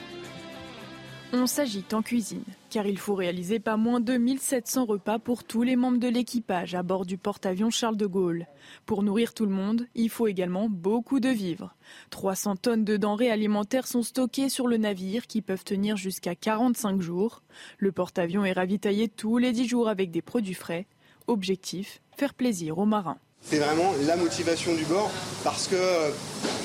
On 1.31 1.45
s'agite 1.45 1.93
en 1.93 2.01
cuisine, 2.01 2.43
car 2.72 2.88
il 2.88 2.97
faut 2.97 3.14
réaliser 3.14 3.60
pas 3.60 3.77
moins 3.77 3.99
de 3.99 4.18
1700 4.18 4.85
repas 4.85 5.19
pour 5.19 5.43
tous 5.43 5.61
les 5.61 5.76
membres 5.76 5.99
de 5.99 6.07
l'équipage 6.07 6.73
à 6.73 6.81
bord 6.81 7.06
du 7.06 7.19
porte-avions 7.19 7.69
Charles 7.69 7.97
de 7.97 8.07
Gaulle. 8.07 8.47
Pour 8.88 9.03
nourrir 9.03 9.35
tout 9.35 9.45
le 9.45 9.51
monde, 9.51 9.85
il 9.93 10.10
faut 10.10 10.26
également 10.26 10.69
beaucoup 10.69 11.19
de 11.19 11.30
vivres. 11.30 11.76
300 12.10 12.56
tonnes 12.56 12.84
de 12.84 12.97
denrées 12.97 13.30
alimentaires 13.30 13.85
sont 13.85 14.01
stockées 14.01 14.49
sur 14.49 14.68
le 14.68 14.77
navire 14.77 15.27
qui 15.27 15.43
peuvent 15.43 15.64
tenir 15.64 15.97
jusqu'à 15.97 16.34
45 16.34 16.99
jours. 16.99 17.43
Le 17.77 17.91
porte-avions 17.91 18.43
est 18.43 18.53
ravitaillé 18.53 19.07
tous 19.07 19.38
les 19.38 19.51
10 19.51 19.68
jours 19.68 19.88
avec 19.88 20.10
des 20.10 20.23
produits 20.23 20.56
frais. 20.56 20.88
Objectif, 21.27 22.01
faire 22.18 22.34
plaisir 22.34 22.80
aux 22.80 22.88
marins. 22.88 23.19
C'est 23.41 23.57
vraiment 23.57 23.94
la 24.06 24.16
motivation 24.16 24.76
du 24.76 24.84
bord 24.86 25.10
parce 25.44 25.68
que 25.68 25.76
euh, 25.76 26.10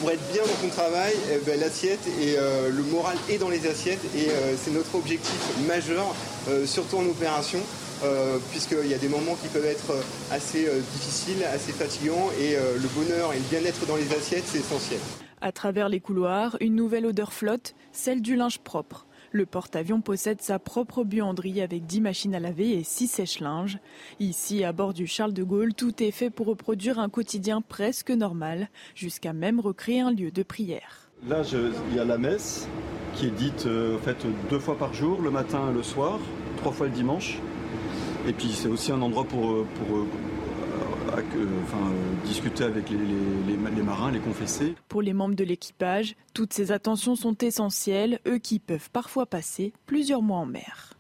pour 0.01 0.11
être 0.11 0.33
bien 0.33 0.43
dans 0.43 0.69
ton 0.69 0.69
travail, 0.69 1.15
eh 1.33 1.39
ben, 1.47 1.59
l'assiette 1.59 2.07
et 2.21 2.35
euh, 2.37 2.69
le 2.69 2.83
moral 2.83 3.17
est 3.31 3.39
dans 3.39 3.49
les 3.49 3.67
assiettes 3.67 4.05
et 4.15 4.29
euh, 4.29 4.55
c'est 4.57 4.73
notre 4.73 4.95
objectif 4.95 5.39
majeur, 5.67 6.15
surtout 6.67 6.99
en 6.99 7.07
opération. 7.07 7.61
puisqu'il 8.51 8.87
y 8.87 8.93
a 8.93 8.99
des 8.99 9.09
moments 9.09 9.35
qui 9.41 9.49
peuvent 9.49 9.65
être 9.65 9.95
assez 10.31 10.69
difficiles, 10.93 11.43
assez 11.45 11.73
fatigants, 11.73 12.29
et 12.39 12.55
le 12.55 12.89
bonheur 12.89 13.33
et 13.33 13.37
le 13.37 13.45
bien-être 13.49 13.87
dans 13.87 13.97
les 13.97 14.13
assiettes, 14.13 14.45
c'est 14.47 14.59
essentiel. 14.59 15.01
À 15.41 15.53
travers 15.53 15.89
les 15.89 16.01
couloirs, 16.01 16.59
une 16.61 16.75
nouvelle 16.75 17.07
odeur 17.07 17.33
flotte, 17.33 17.75
celle 17.93 18.21
du 18.21 18.37
linge 18.37 18.59
propre. 18.59 19.07
Le 19.35 19.47
porte-avions 19.47 20.01
possède 20.01 20.41
sa 20.43 20.61
propre 20.61 21.03
buanderie 21.03 21.61
avec 21.61 21.87
10 21.87 22.03
machines 22.03 22.37
à 22.37 22.39
laver 22.39 22.71
et 22.71 22.85
6 22.85 23.09
sèche-linges. 23.09 23.81
Ici, 24.21 24.63
à 24.63 24.73
bord 24.73 24.95
du 24.95 25.09
Charles 25.09 25.33
de 25.33 25.43
Gaulle, 25.43 25.75
tout 25.75 26.05
est 26.05 26.13
fait 26.13 26.31
pour 26.31 26.47
reproduire 26.47 27.01
un 27.01 27.09
quotidien 27.09 27.61
presque 27.61 28.11
normal, 28.11 28.69
jusqu'à 28.95 29.33
même 29.33 29.59
recréer 29.59 30.03
un 30.03 30.13
lieu 30.13 30.31
de 30.31 30.45
prière. 30.45 31.11
Là, 31.27 31.43
il 31.91 31.97
y 31.97 31.99
a 31.99 32.05
la 32.05 32.17
messe 32.17 32.69
qui 33.17 33.27
est 33.27 33.31
dite 33.31 33.67
euh, 33.67 33.99
fait, 33.99 34.25
deux 34.51 34.61
fois 34.61 34.79
par 34.79 34.95
jour, 34.95 35.21
le 35.21 35.33
matin 35.33 35.69
et 35.69 35.75
le 35.75 35.83
soir, 35.83 36.21
trois 36.59 36.71
fois 36.71 36.87
le 36.87 36.93
dimanche. 36.93 37.41
Et 38.29 38.33
puis 38.33 38.53
c'est 38.53 38.69
aussi 38.69 38.93
un 38.93 39.03
endroit 39.03 39.25
pour, 39.25 39.51
euh, 39.51 39.67
enfin, 41.09 41.93
discuter 42.25 42.65
avec 42.65 42.91
les, 42.91 42.97
les, 42.97 43.83
marins, 43.83 44.11
les 44.11 44.21
confesser. 44.21 44.75
Pour 44.89 45.03
les 45.03 45.13
membres 45.13 45.35
de 45.35 45.45
l'équipage, 45.45 46.17
toutes 46.33 46.53
ces 46.53 46.73
attentions 46.73 47.17
sont 47.17 47.37
essentielles, 47.39 48.21
eux 48.27 48.39
qui 48.39 48.59
peuvent 48.59 48.91
parfois 48.91 49.27
passer 49.27 49.73
plusieurs 49.87 50.23
mois 50.23 50.39
en 50.39 50.47
mer 50.47 50.95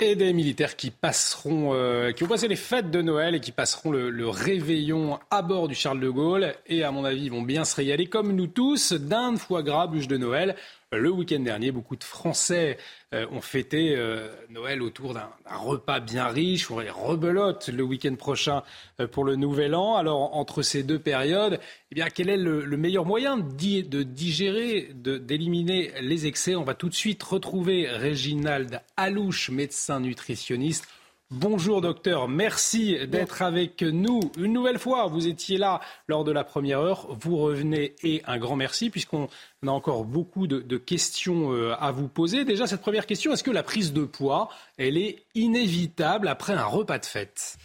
et 0.00 0.16
des 0.16 0.32
militaires 0.32 0.76
qui 0.76 0.90
passeront, 0.90 1.72
euh, 1.74 2.10
qui 2.12 2.24
ont 2.24 2.26
passé 2.26 2.48
les 2.48 2.56
fêtes 2.56 2.90
de 2.90 3.00
Noël 3.00 3.34
et 3.34 3.40
qui 3.40 3.52
passeront 3.52 3.90
le, 3.90 4.10
le, 4.10 4.28
réveillon 4.28 5.18
à 5.30 5.42
bord 5.42 5.68
du 5.68 5.74
Charles 5.74 6.00
de 6.00 6.08
Gaulle. 6.08 6.54
Et 6.66 6.82
à 6.82 6.90
mon 6.90 7.04
avis, 7.04 7.24
ils 7.24 7.30
vont 7.30 7.42
bien 7.42 7.64
se 7.64 7.76
régaler 7.76 8.06
comme 8.06 8.32
nous 8.32 8.46
tous, 8.46 8.92
d'un 8.92 9.36
foie 9.36 9.62
gras, 9.62 9.86
bûche 9.86 10.08
de 10.08 10.16
Noël. 10.16 10.56
Le 10.96 11.10
week-end 11.10 11.40
dernier, 11.40 11.72
beaucoup 11.72 11.96
de 11.96 12.04
Français 12.04 12.78
euh, 13.12 13.26
ont 13.30 13.40
fêté 13.40 13.94
euh, 13.96 14.28
Noël 14.50 14.82
autour 14.82 15.14
d'un 15.14 15.28
repas 15.46 16.00
bien 16.00 16.26
riche. 16.26 16.70
On 16.70 16.78
les 16.78 16.90
rebelote 16.90 17.68
le 17.68 17.82
week-end 17.82 18.14
prochain 18.14 18.62
euh, 19.00 19.06
pour 19.06 19.24
le 19.24 19.36
Nouvel 19.36 19.74
An. 19.74 19.96
Alors, 19.96 20.36
entre 20.36 20.62
ces 20.62 20.82
deux 20.82 20.98
périodes, 20.98 21.60
eh 21.90 21.94
bien, 21.94 22.08
quel 22.08 22.28
est 22.28 22.36
le, 22.36 22.64
meilleur 22.76 23.04
moyen 23.04 23.36
de 23.36 24.02
digérer, 24.02 24.90
d'éliminer 24.94 25.92
les 26.00 26.26
excès? 26.26 26.54
On 26.54 26.64
va 26.64 26.74
tout 26.74 26.88
de 26.88 26.94
suite 26.94 27.22
retrouver 27.22 27.88
Réginald 27.88 28.80
Alouche, 28.96 29.50
médecin 29.50 30.00
nutritionniste 30.00 30.86
Bonjour 31.30 31.80
docteur, 31.80 32.28
merci 32.28 32.96
d'être 33.08 33.40
avec 33.40 33.82
nous 33.82 34.20
une 34.38 34.52
nouvelle 34.52 34.78
fois. 34.78 35.06
Vous 35.06 35.26
étiez 35.26 35.56
là 35.56 35.80
lors 36.06 36.22
de 36.22 36.30
la 36.30 36.44
première 36.44 36.78
heure, 36.78 37.08
vous 37.18 37.38
revenez 37.38 37.96
et 38.04 38.22
un 38.26 38.38
grand 38.38 38.56
merci 38.56 38.88
puisqu'on 38.88 39.28
a 39.66 39.70
encore 39.70 40.04
beaucoup 40.04 40.46
de, 40.46 40.76
questions 40.76 41.52
euh, 41.52 41.74
à 41.78 41.92
vous 41.92 42.08
poser. 42.08 42.44
Déjà 42.44 42.66
cette 42.66 42.80
première 42.80 43.06
question, 43.06 43.32
est-ce 43.32 43.44
que 43.44 43.50
la 43.50 43.62
prise 43.62 43.92
de 43.92 44.04
poids, 44.04 44.48
elle 44.76 44.96
est 44.96 45.24
inévitable 45.34 46.28
après 46.28 46.52
un 46.54 46.64
repas 46.64 46.98
de 46.98 47.06
fête? 47.06 47.56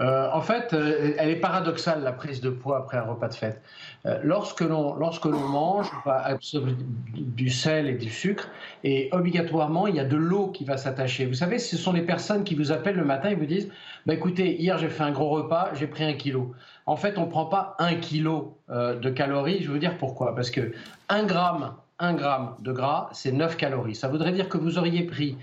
Euh, 0.00 0.28
en 0.32 0.40
fait, 0.40 0.72
euh, 0.72 1.12
elle 1.18 1.28
est 1.28 1.36
paradoxale, 1.36 2.02
la 2.02 2.12
prise 2.12 2.40
de 2.40 2.48
poids 2.48 2.78
après 2.78 2.96
un 2.96 3.02
repas 3.02 3.28
de 3.28 3.34
fête. 3.34 3.60
Euh, 4.06 4.18
lorsque 4.22 4.60
l'on 4.60 4.96
mange, 5.48 5.90
on 5.94 6.08
va 6.08 6.24
absorber 6.24 6.72
du 7.14 7.50
sel 7.50 7.86
et 7.86 7.94
du 7.94 8.08
sucre, 8.08 8.48
et 8.82 9.10
obligatoirement, 9.12 9.86
il 9.86 9.96
y 9.96 10.00
a 10.00 10.04
de 10.04 10.16
l'eau 10.16 10.48
qui 10.48 10.64
va 10.64 10.78
s'attacher. 10.78 11.26
Vous 11.26 11.34
savez, 11.34 11.58
ce 11.58 11.76
sont 11.76 11.92
les 11.92 12.02
personnes 12.02 12.44
qui 12.44 12.54
vous 12.54 12.72
appellent 12.72 12.96
le 12.96 13.04
matin 13.04 13.28
et 13.28 13.34
vous 13.34 13.46
disent 13.46 13.68
bah, 14.06 14.14
écoutez, 14.14 14.60
hier 14.60 14.78
j'ai 14.78 14.88
fait 14.88 15.02
un 15.02 15.12
gros 15.12 15.28
repas, 15.28 15.70
j'ai 15.74 15.86
pris 15.86 16.04
un 16.04 16.14
kilo. 16.14 16.54
En 16.86 16.96
fait, 16.96 17.18
on 17.18 17.26
ne 17.26 17.30
prend 17.30 17.44
pas 17.44 17.76
un 17.78 17.94
kilo 17.94 18.58
de 18.68 19.10
calories. 19.10 19.62
Je 19.62 19.70
veux 19.70 19.78
dire 19.78 19.96
pourquoi 19.98 20.34
Parce 20.34 20.50
que 20.50 20.72
un 21.08 21.24
gramme, 21.24 21.74
gramme 22.00 22.54
de 22.60 22.72
gras, 22.72 23.10
c'est 23.12 23.32
9 23.32 23.56
calories. 23.56 23.94
Ça 23.94 24.08
voudrait 24.08 24.32
dire 24.32 24.48
que 24.48 24.58
vous 24.58 24.78
auriez 24.78 25.02
pris 25.02 25.36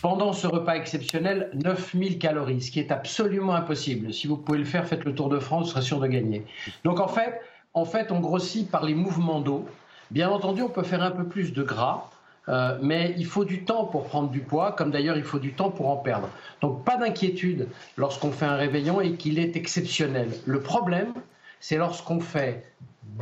pendant 0.00 0.32
ce 0.32 0.46
repas 0.46 0.74
exceptionnel 0.74 1.50
9000 1.54 2.18
calories, 2.18 2.62
ce 2.62 2.70
qui 2.70 2.80
est 2.80 2.90
absolument 2.90 3.54
impossible. 3.54 4.12
Si 4.12 4.26
vous 4.26 4.36
pouvez 4.36 4.58
le 4.58 4.64
faire, 4.64 4.86
faites 4.86 5.04
le 5.04 5.14
Tour 5.14 5.28
de 5.28 5.38
France, 5.38 5.66
vous 5.66 5.70
serez 5.70 5.82
sûr 5.82 6.00
de 6.00 6.06
gagner. 6.06 6.44
Donc 6.84 7.00
en 7.00 7.08
fait, 7.08 7.40
en 7.74 7.84
fait 7.84 8.10
on 8.10 8.20
grossit 8.20 8.70
par 8.70 8.84
les 8.84 8.94
mouvements 8.94 9.40
d'eau. 9.40 9.66
Bien 10.10 10.30
entendu, 10.30 10.62
on 10.62 10.68
peut 10.68 10.82
faire 10.82 11.02
un 11.02 11.10
peu 11.10 11.24
plus 11.24 11.52
de 11.52 11.62
gras, 11.62 12.10
euh, 12.48 12.78
mais 12.82 13.14
il 13.18 13.26
faut 13.26 13.44
du 13.44 13.64
temps 13.64 13.84
pour 13.84 14.04
prendre 14.04 14.30
du 14.30 14.40
poids, 14.40 14.72
comme 14.72 14.90
d'ailleurs 14.90 15.16
il 15.16 15.22
faut 15.22 15.38
du 15.38 15.52
temps 15.52 15.70
pour 15.70 15.90
en 15.90 15.96
perdre. 15.96 16.28
Donc 16.62 16.84
pas 16.84 16.96
d'inquiétude 16.96 17.68
lorsqu'on 17.96 18.32
fait 18.32 18.46
un 18.46 18.56
réveillon 18.56 19.00
et 19.00 19.14
qu'il 19.14 19.38
est 19.38 19.56
exceptionnel. 19.56 20.30
Le 20.46 20.60
problème, 20.60 21.12
c'est 21.60 21.76
lorsqu'on 21.76 22.20
fait 22.20 22.64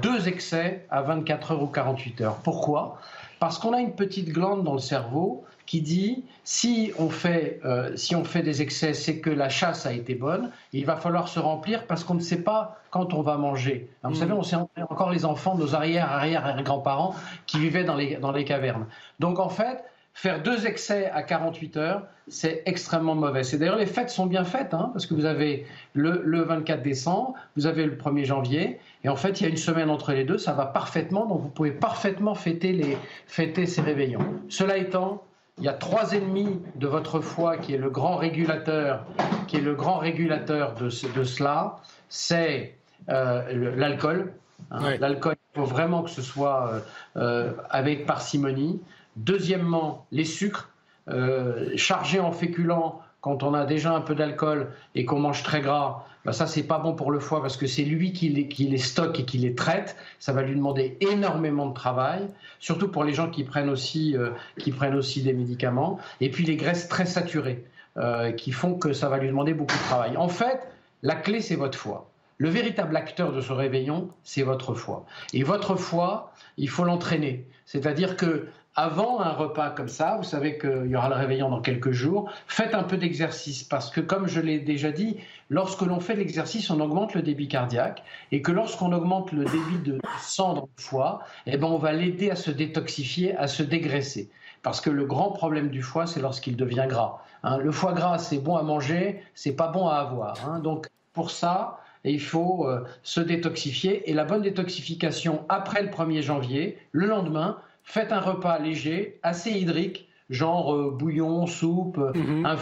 deux 0.03 0.29
excès 0.29 0.87
à 0.91 1.03
24 1.03 1.53
heures 1.53 1.63
ou 1.63 1.67
48 1.67 2.21
heures. 2.21 2.37
Pourquoi? 2.37 3.01
Parce 3.41 3.59
qu'on 3.59 3.73
a 3.73 3.81
une 3.81 3.95
petite 3.95 4.31
glande 4.31 4.65
dans 4.65 4.75
le 4.75 4.81
cerveau 4.81 5.45
qui 5.69 5.83
dit 5.83 6.25
si 6.45 6.93
on 6.99 7.11
fait, 7.11 7.61
euh, 7.67 7.95
si 7.95 8.17
on 8.17 8.25
fait 8.25 8.41
des 8.41 8.63
excès, 8.63 8.95
c'est 8.95 9.19
que 9.21 9.29
la 9.29 9.51
chasse 9.51 9.85
a 9.85 9.93
été 9.93 10.15
bonne. 10.15 10.51
il 10.73 10.87
va 10.87 10.97
falloir 10.97 11.29
se 11.29 11.39
remplir 11.39 11.87
parce 11.87 12.05
qu'on 12.05 12.15
ne 12.15 12.21
sait 12.21 12.43
pas 12.43 12.81
quand 12.91 13.13
on 13.13 13.21
va 13.21 13.37
manger. 13.37 13.91
vous 14.03 14.15
savez, 14.15 14.33
on 14.33 14.43
sait 14.43 14.57
encore 14.57 15.11
les 15.11 15.27
enfants, 15.27 15.57
nos 15.57 15.75
arrière, 15.75 16.11
arrière, 16.11 16.47
arrière 16.47 16.63
grands-parents 16.63 17.15
qui 17.47 17.59
vivaient 17.59 17.85
dans 17.85 17.97
les, 17.97 18.17
dans 18.17 18.33
les 18.33 18.47
cavernes. 18.47 18.87
Donc 19.21 19.39
en 19.39 19.51
fait, 19.51 19.85
Faire 20.15 20.43
deux 20.43 20.67
excès 20.67 21.09
à 21.11 21.23
48 21.23 21.77
heures, 21.77 22.03
c'est 22.27 22.65
extrêmement 22.67 23.15
mauvais. 23.15 23.45
C'est 23.45 23.57
d'ailleurs 23.57 23.77
les 23.77 23.87
fêtes 23.87 24.11
sont 24.11 24.27
bien 24.27 24.43
faites, 24.43 24.75
hein, 24.75 24.91
parce 24.93 25.07
que 25.07 25.15
vous 25.15 25.27
avez 25.27 25.65
le, 25.93 26.23
le, 26.25 26.43
24 26.43 26.83
décembre, 26.83 27.35
vous 27.57 27.67
avez 27.67 27.87
le 27.87 27.95
1er 27.95 28.25
janvier, 28.25 28.81
et 29.05 29.09
en 29.09 29.15
fait 29.15 29.41
il 29.41 29.45
y 29.45 29.47
a 29.47 29.49
une 29.49 29.57
semaine 29.57 29.91
entre 29.91 30.11
les 30.11 30.25
deux, 30.25 30.37
ça 30.37 30.55
va 30.55 30.67
parfaitement, 30.67 31.25
donc 31.27 31.43
vous 31.43 31.49
pouvez 31.49 31.71
parfaitement 31.71 32.35
fêter, 32.35 32.73
les, 32.73 32.99
fêter 33.29 33.67
ces 33.67 33.81
réveillons. 33.81 34.27
Cela 34.49 34.77
étant, 34.79 35.23
il 35.59 35.65
y 35.65 35.69
a 35.69 35.73
trois 35.73 36.13
ennemis 36.13 36.61
de 36.77 36.87
votre 36.87 37.21
foie 37.21 37.57
qui 37.57 37.75
est 37.75 37.79
le 37.79 37.91
grand 37.91 38.17
régulateur, 38.17 39.05
qui 39.47 39.57
est 39.57 39.61
le 39.61 39.75
grand 39.75 39.99
régulateur 39.99 40.75
de, 40.75 40.85
de 40.85 41.25
cela, 41.25 41.77
c'est 42.09 42.79
euh, 43.09 43.75
l'alcool. 43.77 44.33
Hein. 44.71 44.97
L'alcool, 45.01 45.37
il 45.55 45.61
faut 45.61 45.67
vraiment 45.67 46.03
que 46.03 46.11
ce 46.11 46.23
soit 46.23 46.71
euh, 46.73 46.81
euh, 47.17 47.53
avec 47.71 48.07
parcimonie. 48.07 48.81
Deuxièmement, 49.17 50.07
les 50.13 50.25
sucres 50.25 50.71
euh, 51.09 51.71
chargés 51.77 52.21
en 52.21 52.33
féculents 52.33 53.01
quand 53.21 53.43
on 53.43 53.55
a 53.55 53.65
déjà 53.65 53.93
un 53.93 54.01
peu 54.01 54.15
d'alcool 54.15 54.69
et 54.95 55.05
qu'on 55.05 55.19
mange 55.19 55.43
très 55.43 55.61
gras, 55.61 56.05
bah 56.29 56.35
ça 56.35 56.47
c'est 56.47 56.65
pas 56.65 56.79
bon 56.79 56.93
pour 56.93 57.11
le 57.11 57.21
foie 57.21 57.41
parce 57.41 57.57
que 57.57 57.67
c'est 57.67 57.85
lui 57.85 58.13
qui 58.13 58.29
les, 58.29 58.77
stocke 58.77 59.19
et 59.19 59.25
qui 59.25 59.39
les 59.39 59.55
traite. 59.55 59.97
Ça 60.19 60.35
va 60.35 60.43
lui 60.43 60.55
demander 60.55 60.99
énormément 61.01 61.65
de 61.65 61.73
travail, 61.73 62.29
surtout 62.59 62.89
pour 62.89 63.03
les 63.03 63.15
gens 63.15 63.31
qui 63.31 63.45
prennent 63.45 63.71
aussi, 63.71 64.15
euh, 64.15 64.33
qui 64.59 64.71
prennent 64.71 64.95
aussi 64.95 65.23
des 65.23 65.33
médicaments. 65.33 65.99
Et 66.21 66.31
puis 66.31 66.45
les 66.45 66.57
graisses 66.57 66.87
très 66.87 67.07
saturées 67.07 67.65
euh, 67.97 68.31
qui 68.33 68.53
font 68.53 68.75
que 68.75 68.93
ça 68.93 69.09
va 69.09 69.17
lui 69.17 69.29
demander 69.29 69.55
beaucoup 69.55 69.75
de 69.75 69.83
travail. 69.85 70.19
En 70.19 70.29
fait, 70.29 70.69
la 71.03 71.15
clé 71.15 71.41
c'est 71.41 71.57
votre 71.57 71.79
foie. 71.79 72.11
Le 72.37 72.51
véritable 72.51 72.95
acteur 72.95 73.33
de 73.33 73.41
ce 73.41 73.55
réveillon, 73.55 74.11
c'est 74.23 74.43
votre 74.43 74.75
foie. 74.75 75.07
Et 75.33 75.45
votre 75.45 75.77
foie, 75.77 76.35
il 76.59 76.69
faut 76.69 76.85
l'entraîner. 76.85 77.47
C'est-à-dire 77.65 78.19
que 78.19 78.49
avant 78.79 79.19
un 79.19 79.33
repas 79.33 79.71
comme 79.71 79.89
ça, 79.89 80.15
vous 80.19 80.23
savez 80.23 80.57
qu'il 80.57 80.87
y 80.87 80.95
aura 80.95 81.09
le 81.09 81.17
réveillon 81.17 81.51
dans 81.51 81.61
quelques 81.61 81.91
jours, 81.91 82.31
faites 82.47 82.77
un 82.77 82.85
peu 82.85 82.97
d'exercice 82.97 83.65
parce 83.65 83.91
que 83.91 84.01
comme 84.01 84.29
je 84.29 84.41
l'ai 84.41 84.61
déjà 84.61 84.93
dit, 84.93 85.17
lorsque 85.51 85.83
l'on 85.83 85.99
fait 85.99 86.15
l'exercice, 86.15 86.71
on 86.71 86.79
augmente 86.79 87.13
le 87.15 87.23
débit 87.23 87.49
cardiaque 87.49 88.05
et 88.31 88.41
que 88.41 88.53
lorsqu'on 88.53 88.93
augmente 88.93 89.33
le 89.33 89.47
débit 89.47 89.79
de 89.85 89.99
sang 90.21 90.55
dans 90.55 90.69
le 90.77 90.83
foie, 90.83 91.25
eh 91.47 91.57
ben 91.57 91.67
on 91.67 91.79
va 91.79 91.93
l'aider 91.93 92.31
à 92.31 92.37
se 92.37 92.53
détoxifier, 92.53 93.37
à 93.37 93.49
se 93.49 93.65
dégraisser. 93.65 94.31
Parce 94.63 94.81
que 94.81 94.91
le 94.91 95.07
grand 95.07 95.33
problème 95.33 95.71
du 95.71 95.83
foie, 95.83 96.07
c'est 96.07 96.21
lorsqu'il 96.21 96.55
devient 96.55 96.87
gras. 96.89 97.19
Hein. 97.43 97.59
le 97.59 97.73
foie 97.73 97.95
gras, 97.95 98.19
c'est 98.19 98.39
bon 98.39 98.55
à 98.55 98.63
manger, 98.63 99.21
c'est 99.35 99.57
pas 99.57 99.67
bon 99.67 99.89
à 99.89 99.97
avoir. 99.97 100.49
Hein. 100.49 100.61
Donc 100.61 100.87
pour 101.15 101.33
ça, 101.33 101.81
il 102.05 102.21
faut 102.21 102.69
euh, 102.69 102.85
se 103.03 103.21
détoxifier. 103.21 104.09
Et 104.09 104.15
la 104.15 104.25
bonne 104.25 104.43
détoxification 104.43 105.45
après 105.49 105.83
le 105.83 105.89
1er 105.89 106.23
janvier, 106.23 106.79
le 106.93 107.09
lendemain, 107.09 107.59
faites 107.89 108.13
un 108.13 108.21
repas 108.21 108.59
léger, 108.59 109.19
assez 109.23 109.51
hydrique, 109.51 110.09
genre 110.29 110.75
euh, 110.75 110.91
bouillon, 110.91 111.47
soupe, 111.47 111.97
mhm. 111.97 112.45
un 112.45 112.57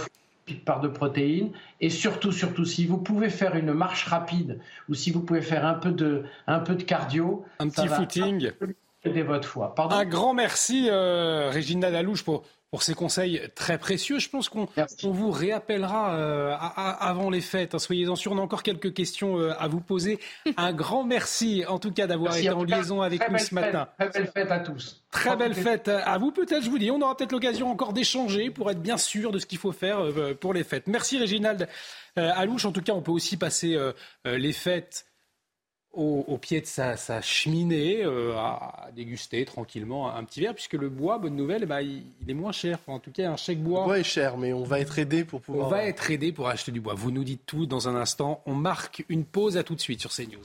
petite 0.44 0.64
part 0.64 0.80
de 0.80 0.88
protéines. 0.88 1.50
Et 1.80 1.90
surtout, 1.90 2.30
surtout, 2.30 2.64
si 2.64 2.86
vous 2.86 2.96
pouvez 2.96 3.28
faire 3.28 3.56
une 3.56 3.72
marche 3.72 4.04
rapide 4.04 4.60
ou 4.88 4.94
si 4.94 5.10
vous 5.10 5.20
pouvez 5.20 5.42
faire 5.42 5.66
un 5.66 5.74
peu 5.74 5.90
de, 5.90 6.24
un 6.46 6.60
peu 6.60 6.76
de 6.76 6.84
cardio, 6.84 7.44
un 7.58 7.68
petit 7.68 7.88
footing. 7.88 8.52
Aider 9.02 9.22
votre 9.22 9.46
foie. 9.46 9.74
un 9.90 10.04
grand 10.04 10.32
merci, 10.32 10.88
euh, 10.90 11.50
Régina 11.50 11.90
Dalouche, 11.90 12.24
pour, 12.24 12.44
pour 12.76 12.82
ces 12.82 12.92
conseils 12.92 13.40
très 13.54 13.78
précieux. 13.78 14.18
Je 14.18 14.28
pense 14.28 14.50
qu'on 14.50 14.68
vous 15.02 15.30
réappellera 15.30 16.14
euh, 16.14 16.54
avant 16.60 17.30
les 17.30 17.40
fêtes. 17.40 17.74
Hein, 17.74 17.78
soyez-en 17.78 18.16
sûrs, 18.16 18.32
on 18.32 18.36
a 18.36 18.42
encore 18.42 18.62
quelques 18.62 18.92
questions 18.92 19.38
euh, 19.38 19.54
à 19.58 19.66
vous 19.66 19.80
poser. 19.80 20.18
Un 20.58 20.74
grand 20.74 21.02
merci 21.02 21.64
en 21.66 21.78
tout 21.78 21.90
cas 21.90 22.06
d'avoir 22.06 22.36
été 22.36 22.50
en 22.50 22.64
liaison 22.64 23.00
avec 23.00 23.30
nous 23.30 23.38
ce 23.38 23.54
matin. 23.54 23.88
Très 23.98 24.10
belle 24.10 24.26
fête 24.26 24.50
à 24.50 24.58
tous. 24.58 25.02
Très 25.10 25.36
belle 25.36 25.54
fête 25.54 25.88
à 25.88 26.18
vous 26.18 26.32
peut-être, 26.32 26.64
je 26.64 26.68
vous 26.68 26.78
dis. 26.78 26.90
On 26.90 27.00
aura 27.00 27.16
peut-être 27.16 27.32
l'occasion 27.32 27.70
encore 27.70 27.94
d'échanger 27.94 28.50
pour 28.50 28.70
être 28.70 28.82
bien 28.82 28.98
sûr 28.98 29.32
de 29.32 29.38
ce 29.38 29.46
qu'il 29.46 29.56
faut 29.56 29.72
faire 29.72 30.00
euh, 30.00 30.34
pour 30.38 30.52
les 30.52 30.62
fêtes. 30.62 30.86
Merci 30.86 31.16
Réginald 31.16 31.66
Alouche. 32.14 32.66
En 32.66 32.72
tout 32.72 32.82
cas, 32.82 32.92
on 32.92 33.00
peut 33.00 33.12
aussi 33.12 33.38
passer 33.38 33.74
les 34.26 34.52
fêtes 34.52 35.06
au, 35.96 36.38
pied 36.38 36.60
de 36.60 36.66
sa, 36.66 37.20
cheminée 37.22 38.04
euh, 38.04 38.36
à 38.36 38.88
déguster 38.94 39.44
tranquillement 39.44 40.14
un 40.14 40.24
petit 40.24 40.40
verre, 40.40 40.54
puisque 40.54 40.74
le 40.74 40.88
bois, 40.88 41.18
bonne 41.18 41.36
nouvelle, 41.36 41.66
ben, 41.66 41.80
il, 41.80 42.04
est 42.28 42.34
moins 42.34 42.52
cher. 42.52 42.78
en 42.86 42.98
tout 42.98 43.10
cas, 43.10 43.30
un 43.30 43.36
chèque 43.36 43.62
bois. 43.62 43.80
Le 43.80 43.86
bois 43.86 43.98
est 43.98 44.04
cher, 44.04 44.36
mais 44.36 44.52
on 44.52 44.62
va 44.62 44.80
être 44.80 44.98
aidé 44.98 45.24
pour 45.24 45.40
pouvoir. 45.40 45.66
On 45.66 45.70
va 45.70 45.84
être 45.84 46.10
aidé 46.10 46.32
pour 46.32 46.48
acheter 46.48 46.72
du 46.72 46.80
bois. 46.80 46.94
Vous 46.94 47.10
nous 47.10 47.24
dites 47.24 47.42
tout 47.46 47.66
dans 47.66 47.88
un 47.88 47.96
instant. 47.96 48.42
On 48.46 48.54
marque 48.54 49.04
une 49.08 49.24
pause. 49.24 49.56
À 49.56 49.62
tout 49.62 49.74
de 49.74 49.80
suite 49.80 50.00
sur 50.00 50.10
CNews. 50.10 50.42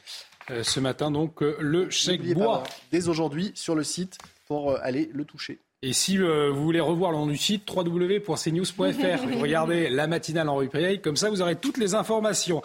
ce 0.63 0.81
matin. 0.81 1.11
Donc, 1.11 1.43
euh, 1.43 1.57
le 1.61 1.91
chèque 1.91 2.23
bois. 2.35 2.63
Pas, 2.63 2.71
dès 2.93 3.09
aujourd'hui 3.09 3.53
sur 3.55 3.75
le 3.75 3.85
site 3.85 4.19
pour 4.47 4.73
euh, 4.73 4.79
aller 4.83 5.11
le 5.13 5.25
toucher. 5.25 5.59
Et 5.83 5.93
si 5.93 6.19
euh, 6.19 6.51
vous 6.51 6.63
voulez 6.63 6.81
revoir 6.81 7.13
le 7.13 7.19
nom 7.19 7.27
du 7.27 7.37
site, 7.37 7.69
www.cnews.fr, 7.71 9.39
regardez 9.41 9.91
la 9.91 10.07
matinale 10.07 10.49
en 10.49 10.57
replay, 10.57 10.99
comme 10.99 11.17
ça 11.17 11.31
vous 11.31 11.43
aurez 11.43 11.57
toutes 11.57 11.79
les 11.79 11.95
informations. 11.95 12.63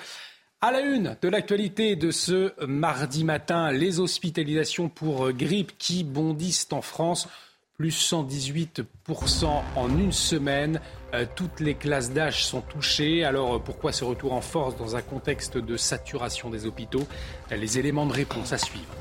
À 0.62 0.72
la 0.72 0.82
une 0.82 1.16
de 1.22 1.30
l'actualité 1.30 1.96
de 1.96 2.12
ce 2.12 2.54
mardi 2.66 3.24
matin, 3.24 3.72
les 3.72 4.00
hospitalisations 4.02 4.90
pour 4.90 5.32
grippe 5.32 5.78
qui 5.78 6.04
bondissent 6.04 6.68
en 6.72 6.82
France, 6.82 7.30
plus 7.78 8.12
118% 8.12 9.46
en 9.76 9.98
une 9.98 10.12
semaine. 10.12 10.82
Euh, 11.14 11.26
toutes 11.36 11.60
les 11.60 11.76
classes 11.76 12.12
d'âge 12.12 12.46
sont 12.46 12.62
touchées. 12.62 13.24
Alors 13.24 13.62
pourquoi 13.62 13.92
ce 13.92 14.04
retour 14.04 14.34
en 14.34 14.42
force 14.42 14.76
dans 14.78 14.96
un 14.96 15.02
contexte 15.02 15.58
de 15.58 15.78
saturation 15.78 16.50
des 16.50 16.66
hôpitaux? 16.66 17.08
Les 17.52 17.80
éléments 17.80 18.06
de 18.06 18.14
réponse 18.14 18.54
à 18.54 18.58
suivre. 18.58 18.94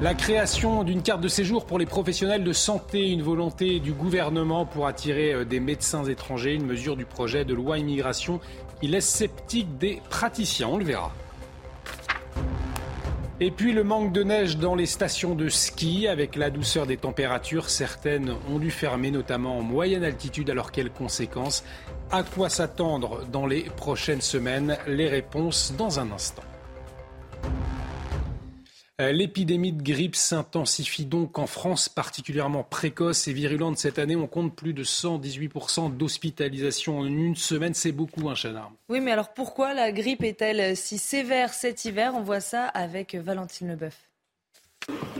La 0.00 0.14
création 0.14 0.82
d'une 0.82 1.02
carte 1.02 1.20
de 1.20 1.28
séjour 1.28 1.66
pour 1.66 1.78
les 1.78 1.86
professionnels 1.86 2.44
de 2.44 2.52
santé, 2.52 3.10
une 3.10 3.22
volonté 3.22 3.80
du 3.80 3.92
gouvernement 3.92 4.64
pour 4.64 4.86
attirer 4.86 5.44
des 5.44 5.60
médecins 5.60 6.04
étrangers, 6.04 6.54
une 6.54 6.66
mesure 6.66 6.96
du 6.96 7.04
projet 7.04 7.44
de 7.44 7.54
loi 7.54 7.78
immigration 7.78 8.40
qui 8.80 8.88
laisse 8.88 9.08
sceptique 9.08 9.78
des 9.78 10.00
praticiens, 10.08 10.68
on 10.68 10.78
le 10.78 10.84
verra. 10.84 11.12
Et 13.42 13.50
puis 13.50 13.72
le 13.72 13.84
manque 13.84 14.12
de 14.12 14.22
neige 14.22 14.58
dans 14.58 14.74
les 14.74 14.84
stations 14.84 15.34
de 15.34 15.48
ski, 15.48 16.06
avec 16.06 16.36
la 16.36 16.50
douceur 16.50 16.86
des 16.86 16.98
températures, 16.98 17.70
certaines 17.70 18.34
ont 18.50 18.58
dû 18.58 18.70
fermer, 18.70 19.10
notamment 19.10 19.56
en 19.56 19.62
moyenne 19.62 20.04
altitude. 20.04 20.50
Alors 20.50 20.70
quelles 20.70 20.90
conséquences? 20.90 21.64
À 22.10 22.22
quoi 22.22 22.50
s'attendre 22.50 23.24
dans 23.32 23.46
les 23.46 23.62
prochaines 23.62 24.20
semaines? 24.20 24.76
Les 24.86 25.08
réponses 25.08 25.72
dans 25.78 25.98
un 26.00 26.12
instant. 26.12 26.42
L'épidémie 29.12 29.72
de 29.72 29.82
grippe 29.82 30.14
s'intensifie 30.14 31.06
donc 31.06 31.38
en 31.38 31.46
France, 31.46 31.88
particulièrement 31.88 32.62
précoce 32.62 33.28
et 33.28 33.32
virulente 33.32 33.78
cette 33.78 33.98
année. 33.98 34.16
On 34.16 34.26
compte 34.26 34.54
plus 34.54 34.74
de 34.74 34.84
118% 34.84 35.96
d'hospitalisation 35.96 36.98
en 36.98 37.06
une 37.06 37.36
semaine. 37.36 37.74
C'est 37.74 37.92
beaucoup, 37.92 38.28
un 38.28 38.34
hein, 38.34 38.68
Oui, 38.88 39.00
mais 39.00 39.12
alors 39.12 39.32
pourquoi 39.32 39.72
la 39.74 39.90
grippe 39.92 40.22
est-elle 40.22 40.76
si 40.76 40.98
sévère 40.98 41.54
cet 41.54 41.84
hiver? 41.84 42.12
On 42.14 42.22
voit 42.22 42.40
ça 42.40 42.64
avec 42.66 43.14
Valentine 43.14 43.68
Leboeuf. 43.68 44.09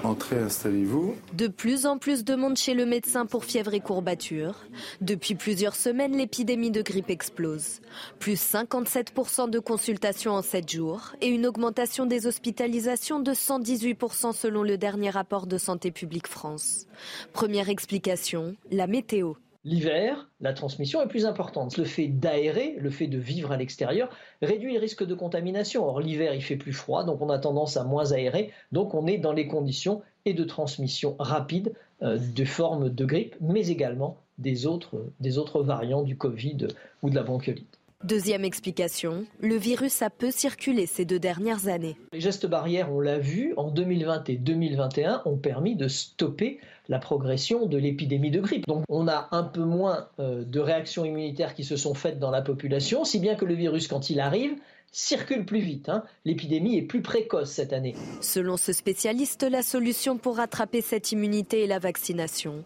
Entrez, 0.02 0.38
installez-vous. 0.38 1.14
De 1.34 1.46
plus 1.46 1.86
en 1.86 1.98
plus 1.98 2.24
de 2.24 2.34
monde 2.34 2.56
chez 2.56 2.74
le 2.74 2.86
médecin 2.86 3.26
pour 3.26 3.44
fièvre 3.44 3.74
et 3.74 3.80
courbatures. 3.80 4.56
Depuis 5.00 5.34
plusieurs 5.34 5.74
semaines, 5.74 6.16
l'épidémie 6.16 6.70
de 6.70 6.82
grippe 6.82 7.10
explose. 7.10 7.80
Plus 8.18 8.40
57% 8.40 9.50
de 9.50 9.58
consultations 9.58 10.32
en 10.32 10.42
7 10.42 10.70
jours 10.70 11.12
et 11.20 11.28
une 11.28 11.46
augmentation 11.46 12.06
des 12.06 12.26
hospitalisations 12.26 13.20
de 13.20 13.32
118% 13.32 14.32
selon 14.32 14.62
le 14.62 14.78
dernier 14.78 15.10
rapport 15.10 15.46
de 15.46 15.58
Santé 15.58 15.90
publique 15.90 16.28
France. 16.28 16.86
Première 17.32 17.68
explication, 17.68 18.56
la 18.70 18.86
météo. 18.86 19.34
L'hiver, 19.64 20.30
la 20.40 20.54
transmission 20.54 21.02
est 21.02 21.06
plus 21.06 21.26
importante. 21.26 21.76
Le 21.76 21.84
fait 21.84 22.08
d'aérer, 22.08 22.76
le 22.78 22.88
fait 22.88 23.08
de 23.08 23.18
vivre 23.18 23.52
à 23.52 23.58
l'extérieur, 23.58 24.08
réduit 24.40 24.72
le 24.72 24.80
risque 24.80 25.04
de 25.04 25.14
contamination. 25.14 25.86
Or, 25.86 26.00
l'hiver, 26.00 26.32
il 26.34 26.42
fait 26.42 26.56
plus 26.56 26.72
froid, 26.72 27.04
donc 27.04 27.20
on 27.20 27.28
a 27.28 27.38
tendance 27.38 27.76
à 27.76 27.84
moins 27.84 28.12
aérer. 28.12 28.52
Donc, 28.72 28.94
on 28.94 29.06
est 29.06 29.18
dans 29.18 29.34
les 29.34 29.46
conditions 29.46 30.00
et 30.24 30.32
de 30.32 30.44
transmission 30.44 31.14
rapide 31.18 31.74
euh, 32.02 32.18
de 32.18 32.44
formes 32.46 32.88
de 32.88 33.04
grippe, 33.04 33.36
mais 33.42 33.68
également 33.68 34.16
des 34.38 34.66
autres, 34.66 35.04
des 35.20 35.36
autres 35.36 35.62
variants 35.62 36.02
du 36.02 36.16
Covid 36.16 36.68
ou 37.02 37.10
de 37.10 37.14
la 37.14 37.22
bronchiolite. 37.22 37.80
Deuxième 38.02 38.46
explication, 38.46 39.26
le 39.40 39.56
virus 39.56 40.00
a 40.00 40.08
peu 40.08 40.30
circulé 40.30 40.86
ces 40.86 41.04
deux 41.04 41.18
dernières 41.18 41.68
années. 41.68 41.98
Les 42.14 42.20
gestes 42.20 42.46
barrières, 42.46 42.90
on 42.90 42.98
l'a 42.98 43.18
vu, 43.18 43.52
en 43.58 43.70
2020 43.70 44.30
et 44.30 44.36
2021 44.36 45.20
ont 45.26 45.36
permis 45.36 45.76
de 45.76 45.86
stopper 45.86 46.60
la 46.90 46.98
progression 46.98 47.66
de 47.66 47.78
l'épidémie 47.78 48.32
de 48.32 48.40
grippe. 48.40 48.66
Donc 48.66 48.84
on 48.88 49.08
a 49.08 49.28
un 49.30 49.44
peu 49.44 49.62
moins 49.62 50.08
euh, 50.18 50.44
de 50.44 50.60
réactions 50.60 51.04
immunitaires 51.04 51.54
qui 51.54 51.64
se 51.64 51.76
sont 51.76 51.94
faites 51.94 52.18
dans 52.18 52.32
la 52.32 52.42
population, 52.42 53.04
si 53.04 53.20
bien 53.20 53.36
que 53.36 53.44
le 53.44 53.54
virus, 53.54 53.86
quand 53.86 54.10
il 54.10 54.20
arrive, 54.20 54.56
circule 54.90 55.46
plus 55.46 55.60
vite. 55.60 55.88
Hein. 55.88 56.02
L'épidémie 56.24 56.76
est 56.76 56.82
plus 56.82 57.00
précoce 57.00 57.50
cette 57.50 57.72
année. 57.72 57.94
Selon 58.20 58.56
ce 58.56 58.72
spécialiste, 58.72 59.44
la 59.44 59.62
solution 59.62 60.18
pour 60.18 60.36
rattraper 60.36 60.80
cette 60.80 61.12
immunité 61.12 61.62
est 61.62 61.68
la 61.68 61.78
vaccination. 61.78 62.64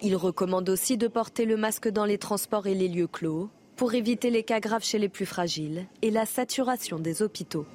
Il 0.00 0.14
recommande 0.14 0.68
aussi 0.68 0.96
de 0.96 1.08
porter 1.08 1.44
le 1.44 1.56
masque 1.56 1.88
dans 1.88 2.04
les 2.04 2.18
transports 2.18 2.68
et 2.68 2.74
les 2.74 2.88
lieux 2.88 3.08
clos 3.08 3.50
pour 3.74 3.94
éviter 3.94 4.30
les 4.30 4.44
cas 4.44 4.60
graves 4.60 4.84
chez 4.84 5.00
les 5.00 5.08
plus 5.08 5.26
fragiles 5.26 5.86
et 6.00 6.12
la 6.12 6.26
saturation 6.26 7.00
des 7.00 7.22
hôpitaux. 7.22 7.66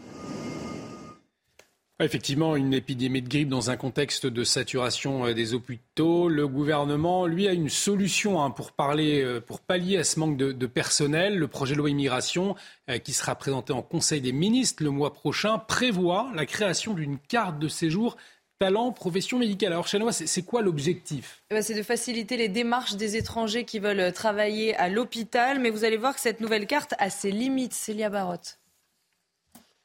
Effectivement, 2.01 2.55
une 2.55 2.73
épidémie 2.73 3.21
de 3.21 3.27
grippe 3.27 3.49
dans 3.49 3.69
un 3.69 3.75
contexte 3.75 4.25
de 4.25 4.43
saturation 4.45 5.33
des 5.33 5.53
hôpitaux. 5.53 6.29
Le 6.29 6.47
gouvernement, 6.47 7.25
lui, 7.25 7.47
a 7.47 7.51
une 7.51 7.69
solution 7.69 8.41
hein, 8.41 8.51
pour, 8.51 8.71
parler, 8.71 9.39
pour 9.45 9.59
pallier 9.59 9.97
à 9.97 10.03
ce 10.05 10.19
manque 10.19 10.37
de, 10.37 10.65
personnel. 10.65 11.37
Le 11.37 11.47
projet 11.47 11.73
de 11.73 11.79
loi 11.79 11.89
immigration, 11.89 12.55
qui 13.03 13.11
sera 13.11 13.35
présenté 13.35 13.73
en 13.73 13.81
Conseil 13.81 14.21
des 14.21 14.31
ministres 14.31 14.81
le 14.81 14.91
mois 14.91 15.13
prochain, 15.13 15.57
prévoit 15.57 16.31
la 16.35 16.45
création 16.45 16.93
d'une 16.93 17.19
carte 17.19 17.59
de 17.59 17.67
séjour 17.67 18.15
talent, 18.59 18.91
profession 18.91 19.39
médicale. 19.39 19.71
Alors, 19.71 19.87
Chanois, 19.87 20.11
c'est 20.11 20.41
quoi 20.41 20.61
l'objectif? 20.61 21.43
Eh 21.49 21.55
ben, 21.55 21.61
C'est 21.63 21.75
de 21.75 21.83
faciliter 21.83 22.35
les 22.35 22.49
démarches 22.49 22.95
des 22.95 23.15
étrangers 23.15 23.63
qui 23.63 23.79
veulent 23.79 24.11
travailler 24.11 24.75
à 24.75 24.89
l'hôpital. 24.89 25.59
Mais 25.59 25.69
vous 25.69 25.85
allez 25.85 25.97
voir 25.97 26.13
que 26.13 26.19
cette 26.19 26.41
nouvelle 26.41 26.67
carte 26.67 26.93
a 26.99 27.09
ses 27.09 27.31
limites. 27.31 27.73
Célia 27.73 28.09
Barotte. 28.09 28.59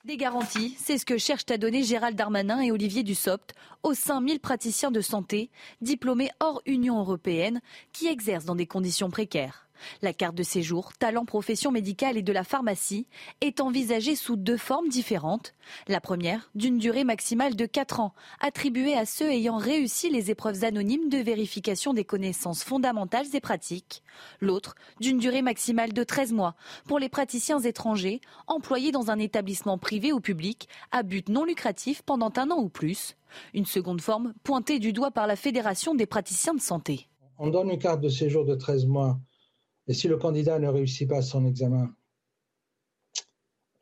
Des 0.04 0.18
garanties, 0.18 0.76
c'est 0.78 0.98
ce 0.98 1.06
que 1.06 1.16
cherchent 1.16 1.50
à 1.50 1.56
donner 1.56 1.82
Gérald 1.82 2.14
Darmanin 2.14 2.60
et 2.60 2.70
Olivier 2.70 3.02
Dussopt 3.02 3.54
aux 3.82 3.94
5000 3.94 4.38
praticiens 4.38 4.90
de 4.90 5.00
santé 5.00 5.48
diplômés 5.80 6.30
hors 6.40 6.60
Union 6.66 6.98
européenne 6.98 7.62
qui 7.94 8.08
exercent 8.08 8.44
dans 8.44 8.54
des 8.54 8.66
conditions 8.66 9.08
précaires. 9.08 9.63
La 10.02 10.12
carte 10.12 10.34
de 10.34 10.42
séjour, 10.42 10.92
talent 10.98 11.24
profession 11.24 11.70
médicale 11.70 12.16
et 12.16 12.22
de 12.22 12.32
la 12.32 12.44
pharmacie 12.44 13.06
est 13.40 13.60
envisagée 13.60 14.16
sous 14.16 14.36
deux 14.36 14.56
formes 14.56 14.88
différentes. 14.88 15.54
La 15.88 16.00
première, 16.00 16.50
d'une 16.54 16.78
durée 16.78 17.04
maximale 17.04 17.56
de 17.56 17.66
4 17.66 18.00
ans, 18.00 18.14
attribuée 18.40 18.96
à 18.96 19.06
ceux 19.06 19.30
ayant 19.30 19.56
réussi 19.56 20.10
les 20.10 20.30
épreuves 20.30 20.64
anonymes 20.64 21.08
de 21.08 21.18
vérification 21.18 21.94
des 21.94 22.04
connaissances 22.04 22.64
fondamentales 22.64 23.26
et 23.34 23.40
pratiques. 23.40 24.02
L'autre, 24.40 24.74
d'une 25.00 25.18
durée 25.18 25.42
maximale 25.42 25.92
de 25.92 26.04
13 26.04 26.32
mois, 26.32 26.54
pour 26.86 26.98
les 26.98 27.08
praticiens 27.08 27.60
étrangers 27.60 28.20
employés 28.46 28.92
dans 28.92 29.10
un 29.10 29.18
établissement 29.18 29.78
privé 29.78 30.12
ou 30.12 30.20
public 30.20 30.68
à 30.92 31.02
but 31.02 31.28
non 31.28 31.44
lucratif 31.44 32.02
pendant 32.02 32.32
un 32.36 32.50
an 32.50 32.58
ou 32.58 32.68
plus. 32.68 33.16
Une 33.52 33.66
seconde 33.66 34.00
forme, 34.00 34.34
pointée 34.44 34.78
du 34.78 34.92
doigt 34.92 35.10
par 35.10 35.26
la 35.26 35.36
Fédération 35.36 35.94
des 35.94 36.06
praticiens 36.06 36.54
de 36.54 36.60
santé. 36.60 37.08
On 37.38 37.48
donne 37.48 37.70
une 37.70 37.78
carte 37.78 38.00
de 38.00 38.08
séjour 38.08 38.44
de 38.44 38.54
13 38.54 38.86
mois 38.86 39.18
et 39.86 39.94
si 39.94 40.08
le 40.08 40.16
candidat 40.16 40.58
ne 40.58 40.68
réussit 40.68 41.08
pas 41.08 41.22
son 41.22 41.46
examen 41.46 41.90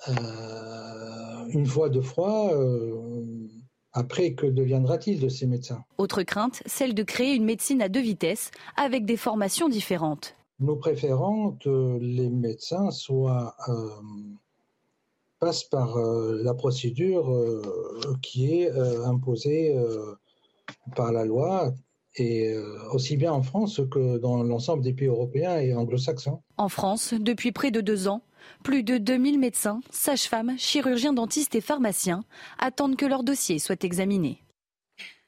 euh, 0.08 1.46
une 1.48 1.66
fois, 1.66 1.88
deux 1.88 2.02
fois, 2.02 2.52
euh, 2.54 3.48
après, 3.92 4.34
que 4.34 4.46
deviendra-t-il 4.46 5.20
de 5.20 5.28
ces 5.28 5.46
médecins? 5.46 5.84
Autre 5.98 6.22
crainte, 6.22 6.62
celle 6.66 6.94
de 6.94 7.02
créer 7.02 7.34
une 7.34 7.44
médecine 7.44 7.82
à 7.82 7.88
deux 7.88 8.00
vitesses, 8.00 8.50
avec 8.76 9.04
des 9.04 9.16
formations 9.16 9.68
différentes. 9.68 10.34
Nous 10.58 10.76
préférons 10.76 11.52
que 11.52 11.98
les 12.00 12.30
médecins 12.30 12.90
soient, 12.90 13.54
euh, 13.68 13.88
passent 15.38 15.64
par 15.64 15.98
la 15.98 16.54
procédure 16.54 17.28
qui 18.22 18.54
est 18.54 18.70
imposée 19.04 19.76
par 20.94 21.10
la 21.10 21.24
loi, 21.24 21.72
et 22.16 22.54
aussi 22.92 23.16
bien 23.16 23.32
en 23.32 23.42
France 23.42 23.80
que 23.90 24.18
dans 24.18 24.42
l'ensemble 24.42 24.82
des 24.82 24.92
pays 24.92 25.08
européens 25.08 25.58
et 25.58 25.74
anglo-saxons. 25.74 26.42
En 26.56 26.68
France, 26.68 27.14
depuis 27.18 27.52
près 27.52 27.70
de 27.70 27.80
deux 27.80 28.08
ans, 28.08 28.22
Plus 28.62 28.82
de 28.82 28.98
2000 28.98 29.38
médecins, 29.38 29.80
sages-femmes, 29.90 30.54
chirurgiens 30.58 31.12
dentistes 31.12 31.54
et 31.54 31.60
pharmaciens 31.60 32.24
attendent 32.58 32.96
que 32.96 33.06
leur 33.06 33.24
dossier 33.24 33.58
soit 33.58 33.82
examiné. 33.84 34.42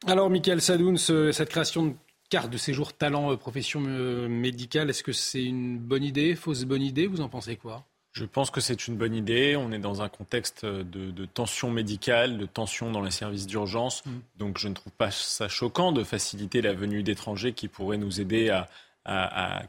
Alors, 0.06 0.30
Michael 0.30 0.60
Sadoun, 0.60 0.96
cette 0.96 1.48
création 1.48 1.86
de 1.86 1.92
carte 2.30 2.50
de 2.50 2.58
séjour 2.58 2.92
talent 2.92 3.32
euh, 3.32 3.36
profession 3.36 3.82
euh, 3.86 4.28
médicale, 4.28 4.90
est-ce 4.90 5.02
que 5.02 5.12
c'est 5.12 5.44
une 5.44 5.78
bonne 5.78 6.04
idée, 6.04 6.34
fausse 6.34 6.64
bonne 6.64 6.82
idée? 6.82 7.06
Vous 7.06 7.20
en 7.20 7.28
pensez 7.28 7.56
quoi? 7.56 7.84
Je 8.14 8.24
pense 8.24 8.50
que 8.50 8.60
c'est 8.60 8.86
une 8.86 8.96
bonne 8.96 9.14
idée. 9.14 9.56
On 9.56 9.72
est 9.72 9.78
dans 9.78 10.00
un 10.00 10.08
contexte 10.08 10.64
de, 10.64 11.26
tension 11.26 11.70
médicale, 11.70 12.38
de 12.38 12.46
tension 12.46 12.90
dans 12.90 13.02
les 13.02 13.10
services 13.10 13.46
d'urgence. 13.46 14.06
Mm. 14.06 14.10
Donc 14.38 14.58
je 14.58 14.68
ne 14.68 14.74
trouve 14.74 14.92
pas 14.92 15.10
ça 15.10 15.48
choquant 15.48 15.90
de 15.92 16.04
faciliter 16.04 16.62
la 16.62 16.72
venue 16.72 17.02
d'étrangers 17.02 17.52
qui 17.52 17.66
pourraient 17.68 17.98
nous 17.98 18.20
aider 18.20 18.50
à, 18.50 18.68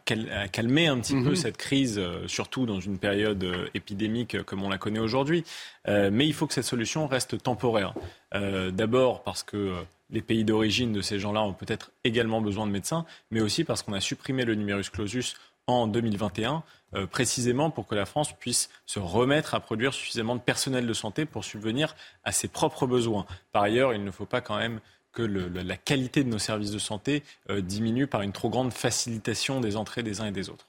calmer 0.05 0.87
un 0.87 0.97
petit 0.99 1.13
peu 1.13 1.31
mm-hmm. 1.31 1.35
cette 1.35 1.57
crise, 1.57 1.97
euh, 1.97 2.25
surtout 2.25 2.65
dans 2.65 2.79
une 2.79 2.97
période 2.97 3.45
épidémique 3.73 4.41
comme 4.43 4.63
on 4.63 4.69
la 4.69 4.77
connaît 4.77 4.99
aujourd'hui. 4.99 5.43
mais 5.87 6.25
il 6.25 6.33
faut 6.33 6.47
que 6.47 6.53
cette 6.53 6.65
solution 6.65 7.07
reste 7.07 7.41
temporaire. 7.43 7.95
D'abord 8.31 9.23
parce 9.23 9.43
que 9.43 9.73
les 10.09 10.21
pays 10.21 10.45
d'origine 10.45 10.93
de 10.93 11.01
ces 11.01 11.19
gens-là 11.19 11.41
ont 11.41 11.53
peut-être 11.53 11.91
également 12.03 12.39
besoin 12.39 12.67
de 12.67 12.71
médecins, 12.71 13.05
mais 13.31 13.41
aussi 13.41 13.63
parce 13.63 13.81
qu'on 13.81 13.93
a 13.93 13.99
supprimé 13.99 14.45
le 14.45 14.55
numerus 14.55 14.89
clausus 14.89 15.35
en 15.67 15.87
2021, 15.87 16.63
euh, 16.95 17.07
précisément 17.07 17.69
pour 17.69 17.87
que 17.87 17.95
la 17.95 18.05
France 18.05 18.31
puisse 18.33 18.69
se 18.85 18.99
remettre 18.99 19.53
à 19.53 19.59
produire 19.59 19.93
suffisamment 19.93 20.35
de 20.35 20.41
personnel 20.41 20.87
de 20.87 20.93
santé 20.93 21.25
pour 21.25 21.43
subvenir 21.43 21.95
à 22.23 22.31
ses 22.31 22.47
propres 22.47 22.87
besoins. 22.87 23.25
Par 23.51 23.63
ailleurs, 23.63 23.93
il 23.93 24.03
ne 24.03 24.11
faut 24.11 24.25
pas 24.25 24.41
quand 24.41 24.57
même 24.57 24.79
que 25.11 25.21
la 25.21 25.77
qualité 25.77 26.23
de 26.23 26.29
nos 26.29 26.39
services 26.39 26.71
de 26.71 26.79
santé 26.79 27.23
euh, 27.49 27.61
diminue 27.61 28.07
par 28.07 28.21
une 28.21 28.33
trop 28.33 28.49
grande 28.49 28.73
facilitation 28.73 29.61
des 29.61 29.77
entrées 29.77 30.03
des 30.03 30.21
uns 30.21 30.27
et 30.27 30.31
des 30.31 30.49
autres. 30.49 30.67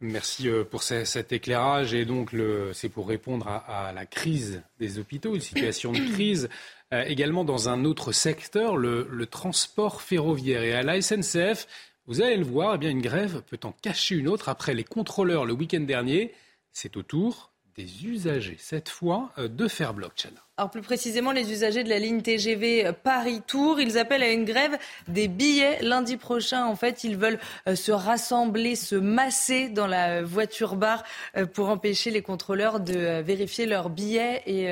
Merci 0.00 0.48
euh, 0.48 0.64
pour 0.64 0.82
cet 0.82 1.32
éclairage. 1.32 1.92
Et 1.92 2.04
donc, 2.04 2.34
c'est 2.72 2.88
pour 2.88 3.08
répondre 3.08 3.48
à, 3.48 3.92
la 3.94 4.06
crise 4.06 4.62
des 4.78 4.98
hôpitaux, 4.98 5.34
une 5.34 5.40
situation 5.40 5.92
de 5.92 6.12
crise 6.12 6.48
également 6.92 7.44
dans 7.44 7.68
un 7.68 7.84
autre 7.84 8.12
secteur, 8.12 8.76
le, 8.76 9.26
transport 9.26 10.00
ferroviaire. 10.00 10.62
Et 10.62 10.72
à 10.72 10.82
la 10.82 11.00
SNCF, 11.02 11.66
vous 12.08 12.22
allez 12.22 12.38
le 12.38 12.44
voir, 12.44 12.74
eh 12.74 12.78
bien, 12.78 12.90
une 12.90 13.02
grève 13.02 13.42
peut 13.42 13.60
en 13.64 13.72
cacher 13.72 14.16
une 14.16 14.28
autre. 14.28 14.48
Après 14.48 14.72
les 14.72 14.82
contrôleurs 14.82 15.44
le 15.44 15.52
week-end 15.52 15.80
dernier, 15.80 16.32
c'est 16.72 16.96
au 16.96 17.02
tour 17.02 17.52
des 17.76 18.06
usagers, 18.06 18.56
cette 18.58 18.88
fois 18.88 19.30
euh, 19.38 19.46
de 19.46 19.68
faire 19.68 19.94
bloc, 19.94 20.26
Alors 20.56 20.68
plus 20.68 20.82
précisément, 20.82 21.30
les 21.30 21.52
usagers 21.52 21.84
de 21.84 21.88
la 21.88 22.00
ligne 22.00 22.22
TGV 22.22 22.90
Paris-Tours, 23.04 23.78
ils 23.78 23.98
appellent 23.98 24.24
à 24.24 24.32
une 24.32 24.44
grève 24.44 24.76
des 25.06 25.28
billets 25.28 25.80
lundi 25.82 26.16
prochain. 26.16 26.64
En 26.64 26.74
fait, 26.74 27.04
ils 27.04 27.16
veulent 27.16 27.38
euh, 27.68 27.76
se 27.76 27.92
rassembler, 27.92 28.74
se 28.74 28.96
masser 28.96 29.68
dans 29.68 29.86
la 29.86 30.24
voiture-bar 30.24 31.04
pour 31.52 31.68
empêcher 31.68 32.10
les 32.10 32.22
contrôleurs 32.22 32.80
de 32.80 33.20
vérifier 33.20 33.66
leurs 33.66 33.90
billets 33.90 34.42
et 34.46 34.68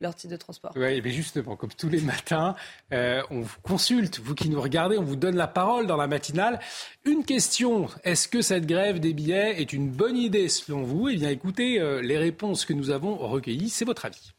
leur 0.00 0.14
titre 0.14 0.32
de 0.32 0.36
transport. 0.36 0.72
Oui, 0.76 1.00
mais 1.02 1.10
justement, 1.10 1.56
comme 1.56 1.72
tous 1.72 1.88
les 1.88 2.00
matins, 2.00 2.54
euh, 2.92 3.22
on 3.30 3.40
vous 3.40 3.60
consulte, 3.62 4.20
vous 4.20 4.34
qui 4.34 4.48
nous 4.48 4.60
regardez, 4.60 4.98
on 4.98 5.04
vous 5.04 5.16
donne 5.16 5.36
la 5.36 5.48
parole 5.48 5.86
dans 5.86 5.96
la 5.96 6.06
matinale. 6.06 6.60
Une 7.04 7.24
question, 7.24 7.88
est-ce 8.04 8.28
que 8.28 8.42
cette 8.42 8.66
grève 8.66 9.00
des 9.00 9.12
billets 9.12 9.60
est 9.60 9.72
une 9.72 9.90
bonne 9.90 10.16
idée 10.16 10.48
selon 10.48 10.82
vous? 10.82 11.08
Eh 11.08 11.16
bien 11.16 11.30
écoutez, 11.30 11.80
euh, 11.80 12.00
les 12.00 12.18
réponses 12.18 12.64
que 12.64 12.72
nous 12.72 12.90
avons 12.90 13.16
recueillies, 13.16 13.70
c'est 13.70 13.84
votre 13.84 14.04
avis. 14.04 14.32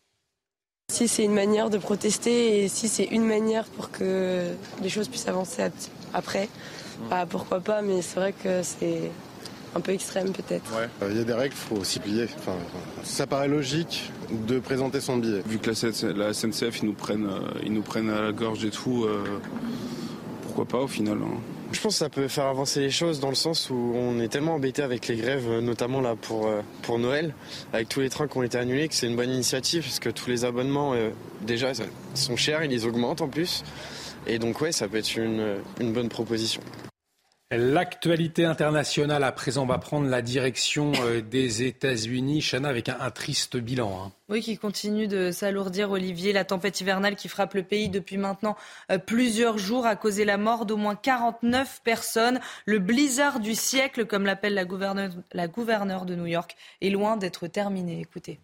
Si 0.92 1.08
c'est 1.08 1.24
une 1.24 1.34
manière 1.34 1.70
de 1.70 1.78
protester 1.78 2.64
et 2.64 2.68
si 2.68 2.88
c'est 2.88 3.06
une 3.06 3.26
manière 3.26 3.66
pour 3.66 3.92
que 3.92 4.52
les 4.82 4.90
choses 4.90 5.08
puissent 5.08 5.28
avancer 5.28 5.70
après, 6.14 6.50
bah, 7.10 7.28
pourquoi 7.30 7.60
pas, 7.60 7.84
mais 7.84 8.02
c'est 8.02 8.16
vrai 8.16 8.34
que 8.34 8.64
c'est 8.64 9.12
un 9.76 9.82
peu 9.82 9.92
extrême 9.92 10.32
peut-être. 10.32 10.72
Euh, 10.76 11.10
il 11.12 11.18
y 11.18 11.20
a 11.20 11.24
des 11.24 11.34
règles, 11.34 11.56
il 11.56 11.76
faut 11.78 11.84
s'y 11.84 12.00
plier. 12.00 12.26
Enfin, 12.38 12.56
ça 13.04 13.28
paraît 13.28 13.48
logique 13.48 14.12
de 14.48 14.60
présenter 14.60 15.02
son 15.02 15.18
billet. 15.18 15.42
Vu 15.46 15.60
que 15.60 15.70
la, 15.70 16.34
SNCF, 16.34 16.82
ils 16.82 16.86
nous, 16.86 16.94
prennent, 16.94 17.28
euh, 17.28 17.60
ils 17.64 17.74
nous 17.74 17.82
prennent 17.82 18.10
à 18.10 18.22
la 18.22 18.32
gorge 18.32 18.64
et 18.66 18.72
tout, 18.72 19.06
euh, 19.06 19.24
pourquoi 20.44 20.66
pas 20.66 20.80
au 20.80 20.88
final 20.88 21.18
hein. 21.24 21.38
Je 21.72 21.80
pense 21.82 21.94
que 21.94 22.00
ça 22.00 22.10
peut 22.10 22.28
faire 22.28 22.46
avancer 22.46 22.80
les 22.80 22.90
choses 22.90 23.20
dans 23.20 23.30
le 23.30 23.36
sens 23.36 23.70
où 23.70 23.94
on 23.94 24.20
est 24.20 24.28
tellement 24.28 24.56
embêté 24.56 24.82
avec 24.82 25.08
les 25.08 25.16
grèves, 25.18 25.60
notamment 25.60 26.02
là 26.02 26.16
pour, 26.20 26.50
pour 26.82 26.98
Noël, 26.98 27.36
avec 27.74 27.88
tous 27.88 28.00
les 28.00 28.10
trains 28.10 28.28
qui 28.28 28.40
ont 28.40 28.42
été 28.42 28.58
annulés, 28.58 28.88
que 28.88 28.96
c'est 28.96 29.06
une 29.06 29.16
bonne 29.16 29.30
initiative, 29.30 29.84
parce 29.84 30.00
que 30.00 30.10
tous 30.10 30.32
les 30.32 30.46
abonnements, 30.46 30.96
déjà, 31.42 31.74
sont 32.16 32.36
chers, 32.36 32.64
ils 32.64 32.72
les 32.72 32.88
augmentent 32.88 33.22
en 33.22 33.28
plus. 33.28 33.64
Et 34.26 34.40
donc, 34.40 34.62
ouais, 34.62 34.72
ça 34.72 34.88
peut 34.88 34.98
être 34.98 35.16
une, 35.16 35.58
une 35.80 35.94
bonne 35.94 36.10
proposition. 36.10 36.64
L'actualité 37.52 38.46
internationale 38.46 39.24
à 39.24 39.32
présent 39.32 39.66
va 39.66 39.80
prendre 39.80 40.08
la 40.08 40.22
direction 40.22 40.92
euh, 41.02 41.20
des 41.20 41.64
États-Unis, 41.64 42.44
Chana, 42.44 42.70
avec 42.70 42.90
un, 42.90 43.10
triste 43.10 43.58
bilan. 43.58 44.06
Hein. 44.06 44.12
Oui, 44.30 44.42
qui 44.42 44.56
continue 44.56 45.08
de 45.08 45.32
s'alourdir, 45.32 45.90
Olivier. 45.90 46.32
La 46.32 46.46
tempête 46.46 46.80
hivernale 46.80 47.16
qui 47.16 47.28
frappe 47.28 47.56
le 47.56 47.64
pays 47.64 47.90
depuis 47.90 48.18
maintenant 48.18 48.56
euh, 48.92 49.00
plusieurs 49.00 49.58
jours 49.58 49.88
a 49.88 49.96
causé 49.96 50.26
la 50.26 50.38
mort 50.38 50.68
d'au 50.68 50.78
moins 50.78 50.96
49 50.96 51.82
personnes. 51.84 52.40
Le 52.68 52.78
blizzard 52.78 53.40
du 53.40 53.56
siècle, 53.56 54.06
comme 54.06 54.26
l'appelle 54.26 54.54
la 54.54 54.66
gouverneure, 54.66 55.10
la 55.32 55.48
gouverneure 55.48 56.06
de 56.06 56.14
New 56.14 56.28
York, 56.28 56.56
est 56.82 56.92
loin 56.92 57.18
d'être 57.18 57.48
terminé. 57.48 58.00
Écoutez. 58.00 58.40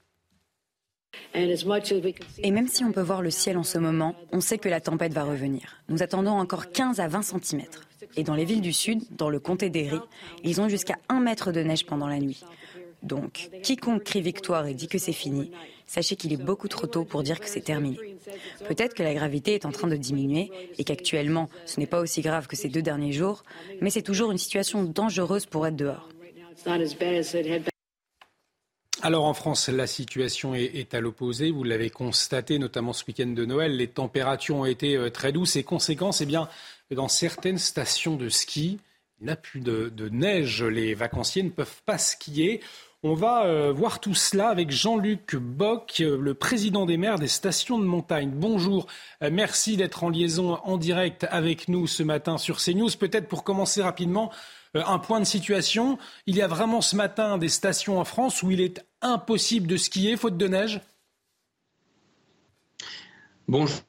Et 2.44 2.52
même 2.52 2.68
si 2.68 2.84
on 2.84 2.92
peut 2.92 3.02
voir 3.02 3.22
le 3.22 3.30
ciel 3.30 3.58
en 3.58 3.64
ce 3.64 3.78
moment, 3.78 4.16
on 4.32 4.42
sait 4.42 4.58
que 4.58 4.68
la 4.68 4.82
tempête 4.82 5.14
va 5.14 5.24
revenir. 5.24 5.78
Nous 5.90 6.02
attendons 6.02 6.32
encore 6.32 6.72
15 6.72 7.00
à 7.00 7.08
20 7.08 7.22
cm. 7.22 7.62
Et 8.18 8.24
dans 8.24 8.36
les 8.36 8.46
villes 8.46 8.62
du 8.62 8.74
sud, 8.74 9.02
dans 9.12 9.30
le 9.30 9.40
comté 9.40 9.70
d'Erie, 9.70 10.00
ils 10.44 10.62
ont 10.62 10.70
jusqu'à 10.70 10.98
1 11.10 11.20
mètre 11.20 11.52
de 11.52 11.62
neige 11.62 11.86
pendant 11.86 12.08
la 12.08 12.20
nuit. 12.20 12.44
Donc, 13.04 13.50
quiconque 13.62 14.04
crie 14.04 14.22
victoire 14.22 14.66
et 14.66 14.74
dit 14.74 14.88
que 14.88 14.98
c'est 14.98 15.14
fini, 15.14 15.52
sachez 15.86 16.16
qu'il 16.16 16.34
est 16.34 16.42
beaucoup 16.42 16.68
trop 16.68 16.88
tôt 16.88 17.06
pour 17.06 17.22
dire 17.22 17.40
que 17.40 17.48
c'est 17.48 17.62
terminé. 17.62 17.98
Peut-être 18.68 18.96
que 18.96 19.04
la 19.04 19.14
gravité 19.14 19.54
est 19.54 19.66
en 19.66 19.72
train 19.72 19.88
de 19.88 19.96
diminuer 19.96 20.52
et 20.80 20.84
qu'actuellement, 20.84 21.50
ce 21.66 21.80
n'est 21.80 21.86
pas 21.86 22.00
aussi 22.00 22.22
grave 22.22 22.48
que 22.48 22.56
ces 22.56 22.70
deux 22.70 22.82
derniers 22.82 23.12
jours, 23.12 23.44
mais 23.82 23.92
c'est 23.92 24.02
toujours 24.02 24.32
une 24.32 24.40
situation 24.40 24.84
dangereuse 24.84 25.46
pour 25.46 25.68
être 25.68 25.76
dehors. 25.76 26.10
Alors 29.02 29.26
en 29.26 29.34
France, 29.34 29.68
la 29.68 29.88
situation 29.88 30.56
est, 30.56 30.94
à 30.94 31.02
l'opposé. 31.02 31.52
Vous 31.52 31.64
l'avez 31.64 31.90
constaté, 31.90 32.60
notamment 32.60 32.94
ce 32.94 33.04
week-end 33.06 33.28
de 33.28 33.46
Noël. 33.46 33.76
Les 33.76 33.88
températures 33.88 34.56
ont 34.56 34.66
été 34.66 34.96
euh, 34.96 35.10
très 35.10 35.32
douces 35.32 35.58
et 35.58 35.64
conséquence, 35.64 36.22
eh 36.22 36.26
bien, 36.26 36.48
dans 36.92 37.10
certaines 37.10 37.58
stations 37.58 38.16
de 38.16 38.30
ski, 38.30 38.80
il 39.20 39.26
n'y 39.26 39.32
a 39.32 39.36
plus 39.36 39.60
de, 39.60 40.10
neige. 40.10 40.64
Les 40.64 40.94
vacanciers 40.94 41.44
ne 41.44 41.50
peuvent 41.50 41.82
pas 41.86 41.98
skier. 41.98 42.62
On 43.04 43.14
va 43.14 43.46
euh, 43.46 43.72
voir 43.72 44.00
tout 44.00 44.16
cela 44.16 44.48
avec 44.48 44.72
Jean-Luc 44.72 45.36
Bock, 45.36 45.98
euh, 46.00 46.18
le 46.20 46.34
président 46.34 46.86
des 46.86 46.98
maires 46.98 47.20
des 47.20 47.28
stations 47.28 47.78
de 47.78 47.86
montagne. 47.86 48.32
Bonjour, 48.34 48.88
merci 49.30 49.78
d'être 49.78 50.04
en 50.04 50.10
liaison 50.10 50.56
en 50.64 50.78
direct 50.78 51.28
avec 51.30 51.68
nous 51.68 51.86
ce 51.86 52.02
matin 52.02 52.38
sur 52.38 52.58
CNews. 52.58 52.90
Peut-être 52.98 53.28
pour 53.28 53.44
commencer 53.44 53.84
rapidement, 53.84 54.32
un 54.76 55.00
point 55.00 55.20
de 55.20 55.26
situation. 55.26 55.98
Il 56.28 56.36
y 56.36 56.42
a 56.42 56.48
vraiment 56.48 56.82
ce 56.82 56.96
matin 56.96 57.38
des 57.38 57.50
stations 57.50 58.00
en 58.00 58.06
France 58.06 58.44
où 58.44 58.52
il 58.52 58.62
est 58.62 58.86
impossible 59.02 59.68
de 59.68 59.78
skier 59.78 60.18
faute 60.18 60.38
de 60.38 60.48
neige 60.48 60.82
Bonjour. 63.48 63.82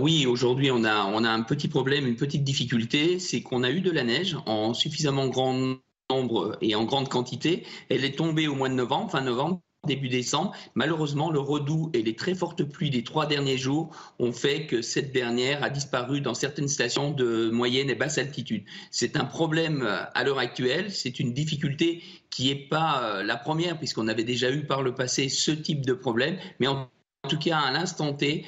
Oui, 0.00 0.26
aujourd'hui, 0.26 0.70
on 0.70 0.84
a, 0.84 1.04
on 1.04 1.22
a 1.22 1.30
un 1.30 1.42
petit 1.42 1.68
problème, 1.68 2.06
une 2.06 2.16
petite 2.16 2.44
difficulté, 2.44 3.18
c'est 3.18 3.42
qu'on 3.42 3.62
a 3.62 3.70
eu 3.70 3.80
de 3.80 3.90
la 3.90 4.04
neige 4.04 4.36
en 4.46 4.74
suffisamment 4.74 5.28
grand 5.28 5.76
nombre 6.10 6.56
et 6.60 6.74
en 6.74 6.84
grande 6.84 7.08
quantité. 7.08 7.64
Elle 7.88 8.04
est 8.04 8.16
tombée 8.16 8.48
au 8.48 8.54
mois 8.54 8.68
de 8.68 8.74
novembre, 8.74 9.10
fin 9.10 9.20
novembre, 9.20 9.60
début 9.86 10.08
décembre. 10.08 10.52
Malheureusement, 10.74 11.30
le 11.30 11.40
redout 11.40 11.90
et 11.94 12.02
les 12.02 12.14
très 12.14 12.34
fortes 12.34 12.62
pluies 12.62 12.90
des 12.90 13.02
trois 13.02 13.26
derniers 13.26 13.56
jours 13.56 13.90
ont 14.18 14.32
fait 14.32 14.66
que 14.66 14.82
cette 14.82 15.12
dernière 15.12 15.62
a 15.62 15.70
disparu 15.70 16.20
dans 16.20 16.34
certaines 16.34 16.68
stations 16.68 17.10
de 17.10 17.50
moyenne 17.50 17.88
et 17.88 17.94
basse 17.94 18.18
altitude. 18.18 18.64
C'est 18.90 19.16
un 19.16 19.24
problème 19.24 19.82
euh, 19.82 20.02
à 20.14 20.24
l'heure 20.24 20.38
actuelle, 20.38 20.90
c'est 20.90 21.18
une 21.18 21.32
difficulté 21.32 22.02
qui 22.30 22.48
n'est 22.48 22.68
pas 22.68 23.02
euh, 23.02 23.22
la 23.22 23.36
première, 23.36 23.78
puisqu'on 23.78 24.08
avait 24.08 24.24
déjà 24.24 24.50
eu 24.50 24.66
par 24.66 24.82
le 24.82 24.94
passé 24.94 25.28
ce 25.28 25.50
type 25.50 25.86
de 25.86 25.92
problème, 25.92 26.36
mais 26.60 26.66
en 26.66 26.88
tout 27.28 27.38
cas, 27.38 27.58
à 27.58 27.70
l'instant 27.72 28.12
T, 28.12 28.44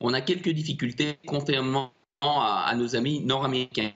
on 0.00 0.12
a 0.12 0.20
quelques 0.20 0.50
difficultés 0.50 1.18
contrairement 1.26 1.92
à, 2.20 2.72
nos 2.76 2.96
amis 2.96 3.20
nord-américains. 3.20 3.92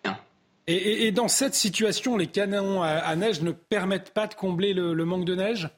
Et, 0.68 1.12
dans 1.12 1.28
cette 1.28 1.54
situation, 1.54 2.16
les 2.16 2.26
canons 2.26 2.82
à, 2.82 3.14
neige 3.14 3.40
ne 3.40 3.52
permettent 3.52 4.12
pas 4.12 4.26
de 4.26 4.34
combler 4.34 4.74
le 4.74 5.04
manque 5.04 5.24
de 5.24 5.34
neige? 5.34 5.68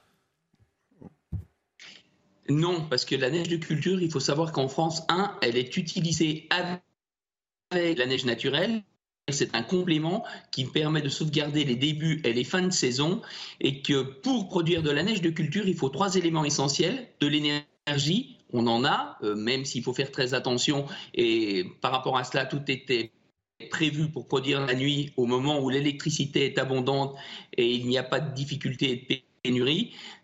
Non, 2.49 2.87
parce 2.89 3.05
que 3.05 3.15
la 3.15 3.31
neige 3.31 3.49
de 3.49 3.57
culture, 3.57 4.01
il 4.01 4.11
faut 4.11 4.21
savoir 4.21 4.53
qu'en 4.53 4.69
France, 4.69 5.03
un, 5.09 5.37
elle 5.43 5.57
est 5.57 5.77
utilisée 5.77 6.49
avec 6.51 7.99
la 7.99 8.07
neige 8.07 8.25
naturelle. 8.25 8.83
C'est 9.31 9.55
un 9.55 9.63
complément 9.63 10.25
qui 10.51 10.65
permet 10.65 11.03
de 11.03 11.11
sauvegarder 11.11 11.65
les 11.65 11.77
débuts 11.77 12.23
et 12.25 12.33
les 12.33 12.45
fins 12.45 12.63
de 12.63 12.73
saison 12.73 13.21
et 13.61 13.83
que 13.83 14.01
pour 14.03 14.49
produire 14.49 14.83
de 14.83 14.91
la 14.91 15.03
neige 15.03 15.21
de 15.21 15.29
culture, 15.29 15.69
il 15.69 15.77
faut 15.77 15.91
trois 15.91 16.15
éléments 16.15 16.47
essentiels. 16.47 17.09
De 17.21 17.27
l'énergie, 17.27 18.39
on 18.55 18.67
en 18.67 18.87
a, 18.87 19.19
euh, 19.23 19.35
même 19.35 19.67
s'il 19.67 19.83
faut 19.83 19.93
faire 19.93 20.11
très 20.11 20.33
attention 20.33 20.87
et 21.13 21.67
par 21.83 21.93
rapport 21.93 22.17
à 22.17 22.25
cela, 22.25 22.47
tout 22.47 22.63
était 22.69 23.13
prévu 23.71 24.09
pour 24.09 24.27
produire 24.27 24.65
la 24.65 24.75
nuit 24.75 25.13
au 25.19 25.27
moment 25.27 25.61
où 25.61 25.69
l'électricité 25.69 26.47
est 26.47 26.59
abondante 26.59 27.15
et 27.57 27.71
il 27.71 27.87
n'y 27.87 27.99
a 27.99 28.05
pas 28.05 28.21
de 28.21 28.33
difficulté 28.33 28.97
de 29.11 29.19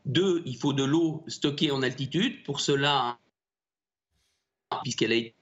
Deux, 0.04 0.42
il 0.44 0.56
faut 0.56 0.72
de 0.72 0.84
l'eau 0.84 1.24
stockée 1.28 1.70
en 1.70 1.82
altitude. 1.82 2.42
Pour 2.44 2.60
cela, 2.60 3.18
puisqu'elle 4.82 5.12
a 5.12 5.16
été 5.16 5.34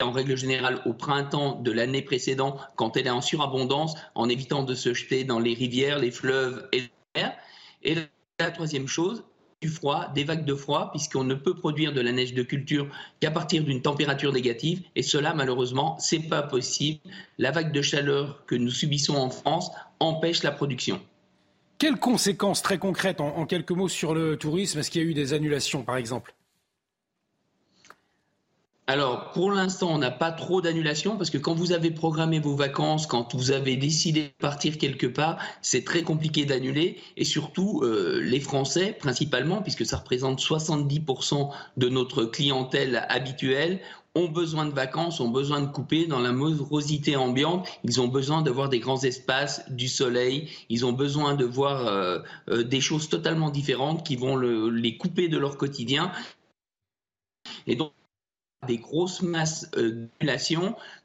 en 0.00 0.12
règle 0.12 0.36
générale 0.36 0.82
au 0.84 0.94
printemps 0.94 1.60
de 1.60 1.70
l'année 1.70 2.02
précédente, 2.02 2.60
quand 2.76 2.96
elle 2.96 3.06
est 3.06 3.10
en 3.10 3.20
surabondance, 3.20 3.94
en 4.14 4.28
évitant 4.28 4.64
de 4.64 4.74
se 4.74 4.94
jeter 4.94 5.24
dans 5.24 5.38
les 5.38 5.54
rivières, 5.54 5.98
les 5.98 6.10
fleuves 6.10 6.68
et 6.72 6.80
les 6.80 6.90
mers. 7.14 7.36
Et 7.82 7.96
la 8.38 8.50
troisième 8.50 8.88
chose, 8.88 9.24
du 9.60 9.68
froid, 9.68 10.08
des 10.12 10.24
vagues 10.24 10.44
de 10.44 10.56
froid, 10.56 10.90
puisqu'on 10.90 11.22
ne 11.24 11.34
peut 11.34 11.54
produire 11.54 11.92
de 11.92 12.00
la 12.00 12.10
neige 12.10 12.34
de 12.34 12.42
culture 12.42 12.88
qu'à 13.20 13.30
partir 13.30 13.62
d'une 13.62 13.80
température 13.80 14.32
négative. 14.32 14.82
Et 14.96 15.02
cela, 15.02 15.34
malheureusement, 15.34 15.96
c'est 16.00 16.28
pas 16.28 16.42
possible. 16.42 16.98
La 17.38 17.52
vague 17.52 17.72
de 17.72 17.80
chaleur 17.80 18.44
que 18.46 18.56
nous 18.56 18.70
subissons 18.70 19.14
en 19.14 19.30
France 19.30 19.70
empêche 20.00 20.42
la 20.42 20.50
production. 20.50 21.00
Quelles 21.82 21.98
conséquences 21.98 22.62
très 22.62 22.78
concrètes, 22.78 23.20
en, 23.20 23.44
quelques 23.44 23.72
mots, 23.72 23.88
sur 23.88 24.14
le 24.14 24.36
tourisme 24.36 24.78
Est-ce 24.78 24.88
qu'il 24.88 25.02
y 25.02 25.04
a 25.04 25.08
eu 25.08 25.14
des 25.14 25.32
annulations, 25.32 25.82
par 25.82 25.96
exemple? 25.96 26.32
Alors, 28.86 29.32
pour 29.32 29.50
l'instant, 29.50 29.88
on 29.90 29.98
n'a 29.98 30.12
pas 30.12 30.30
trop 30.30 30.60
d'annulations 30.60 31.16
parce 31.16 31.28
que 31.28 31.38
quand 31.38 31.54
vous 31.54 31.72
avez 31.72 31.90
programmé 31.90 32.38
vos 32.38 32.54
vacances, 32.54 33.08
quand 33.08 33.34
vous 33.34 33.50
avez 33.50 33.74
décidé 33.76 34.28
de 34.28 34.34
partir 34.38 34.78
quelque 34.78 35.08
part, 35.08 35.38
c'est 35.60 35.84
très 35.84 36.02
compliqué 36.02 36.44
d'annuler. 36.44 37.00
Et 37.16 37.24
surtout, 37.24 37.80
euh, 37.82 38.20
les 38.22 38.38
Français, 38.38 38.96
principalement, 38.96 39.60
puisque 39.60 39.84
ça 39.84 39.96
représente 39.96 40.40
70% 40.40 41.50
de 41.78 41.88
notre 41.88 42.26
clientèle 42.26 43.06
habituelle, 43.08 43.80
ont 44.14 44.28
besoin 44.28 44.66
de 44.66 44.74
vacances, 44.74 45.20
ont 45.20 45.30
besoin 45.30 45.60
de 45.60 45.66
couper 45.66 46.06
dans 46.06 46.18
la 46.18 46.32
morosité 46.32 47.16
ambiante. 47.16 47.66
Ils 47.84 48.00
ont 48.00 48.08
besoin 48.08 48.42
de 48.42 48.50
voir 48.50 48.68
des 48.68 48.78
grands 48.78 49.02
espaces, 49.02 49.64
du 49.70 49.88
soleil. 49.88 50.50
Ils 50.68 50.84
ont 50.84 50.92
besoin 50.92 51.34
de 51.34 51.44
voir 51.44 51.86
euh, 51.86 52.18
euh, 52.48 52.62
des 52.62 52.80
choses 52.80 53.08
totalement 53.08 53.50
différentes 53.50 54.04
qui 54.04 54.16
vont 54.16 54.36
les 54.36 54.96
couper 54.98 55.28
de 55.28 55.38
leur 55.38 55.56
quotidien. 55.56 56.12
Et 57.66 57.74
donc, 57.74 57.92
des 58.66 58.78
grosses 58.78 59.22
masses 59.22 59.68
euh, 59.76 60.06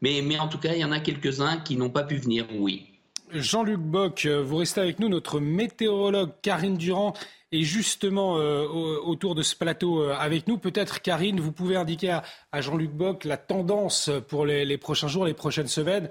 mais, 0.01 0.21
mais 0.21 0.37
en 0.39 0.47
tout 0.47 0.59
cas, 0.59 0.73
il 0.73 0.79
y 0.79 0.85
en 0.85 0.91
a 0.91 0.99
quelques-uns 0.99 1.57
qui 1.57 1.75
n'ont 1.75 1.89
pas 1.89 2.03
pu 2.03 2.17
venir, 2.17 2.45
oui. 2.53 2.85
Jean-Luc 3.31 3.79
Bock, 3.79 4.25
euh, 4.25 4.41
vous 4.41 4.57
restez 4.57 4.79
avec 4.79 4.99
nous. 4.99 5.09
Notre 5.09 5.39
météorologue 5.39 6.31
Karine 6.41 6.77
Durand 6.77 7.13
est 7.51 7.63
justement 7.63 8.37
euh, 8.37 8.65
autour 8.67 9.35
de 9.35 9.41
ce 9.41 9.55
plateau 9.55 10.03
avec 10.03 10.47
nous. 10.47 10.57
Peut-être, 10.57 11.01
Karine, 11.01 11.39
vous 11.39 11.51
pouvez 11.51 11.75
indiquer 11.75 12.19
à, 12.51 12.61
Jean-Luc 12.61 12.91
Bock 12.91 13.23
la 13.25 13.37
tendance 13.37 14.09
pour 14.27 14.45
les, 14.45 14.77
prochains 14.77 15.07
jours, 15.07 15.25
les 15.25 15.33
prochaines 15.33 15.67
semaines 15.67 16.09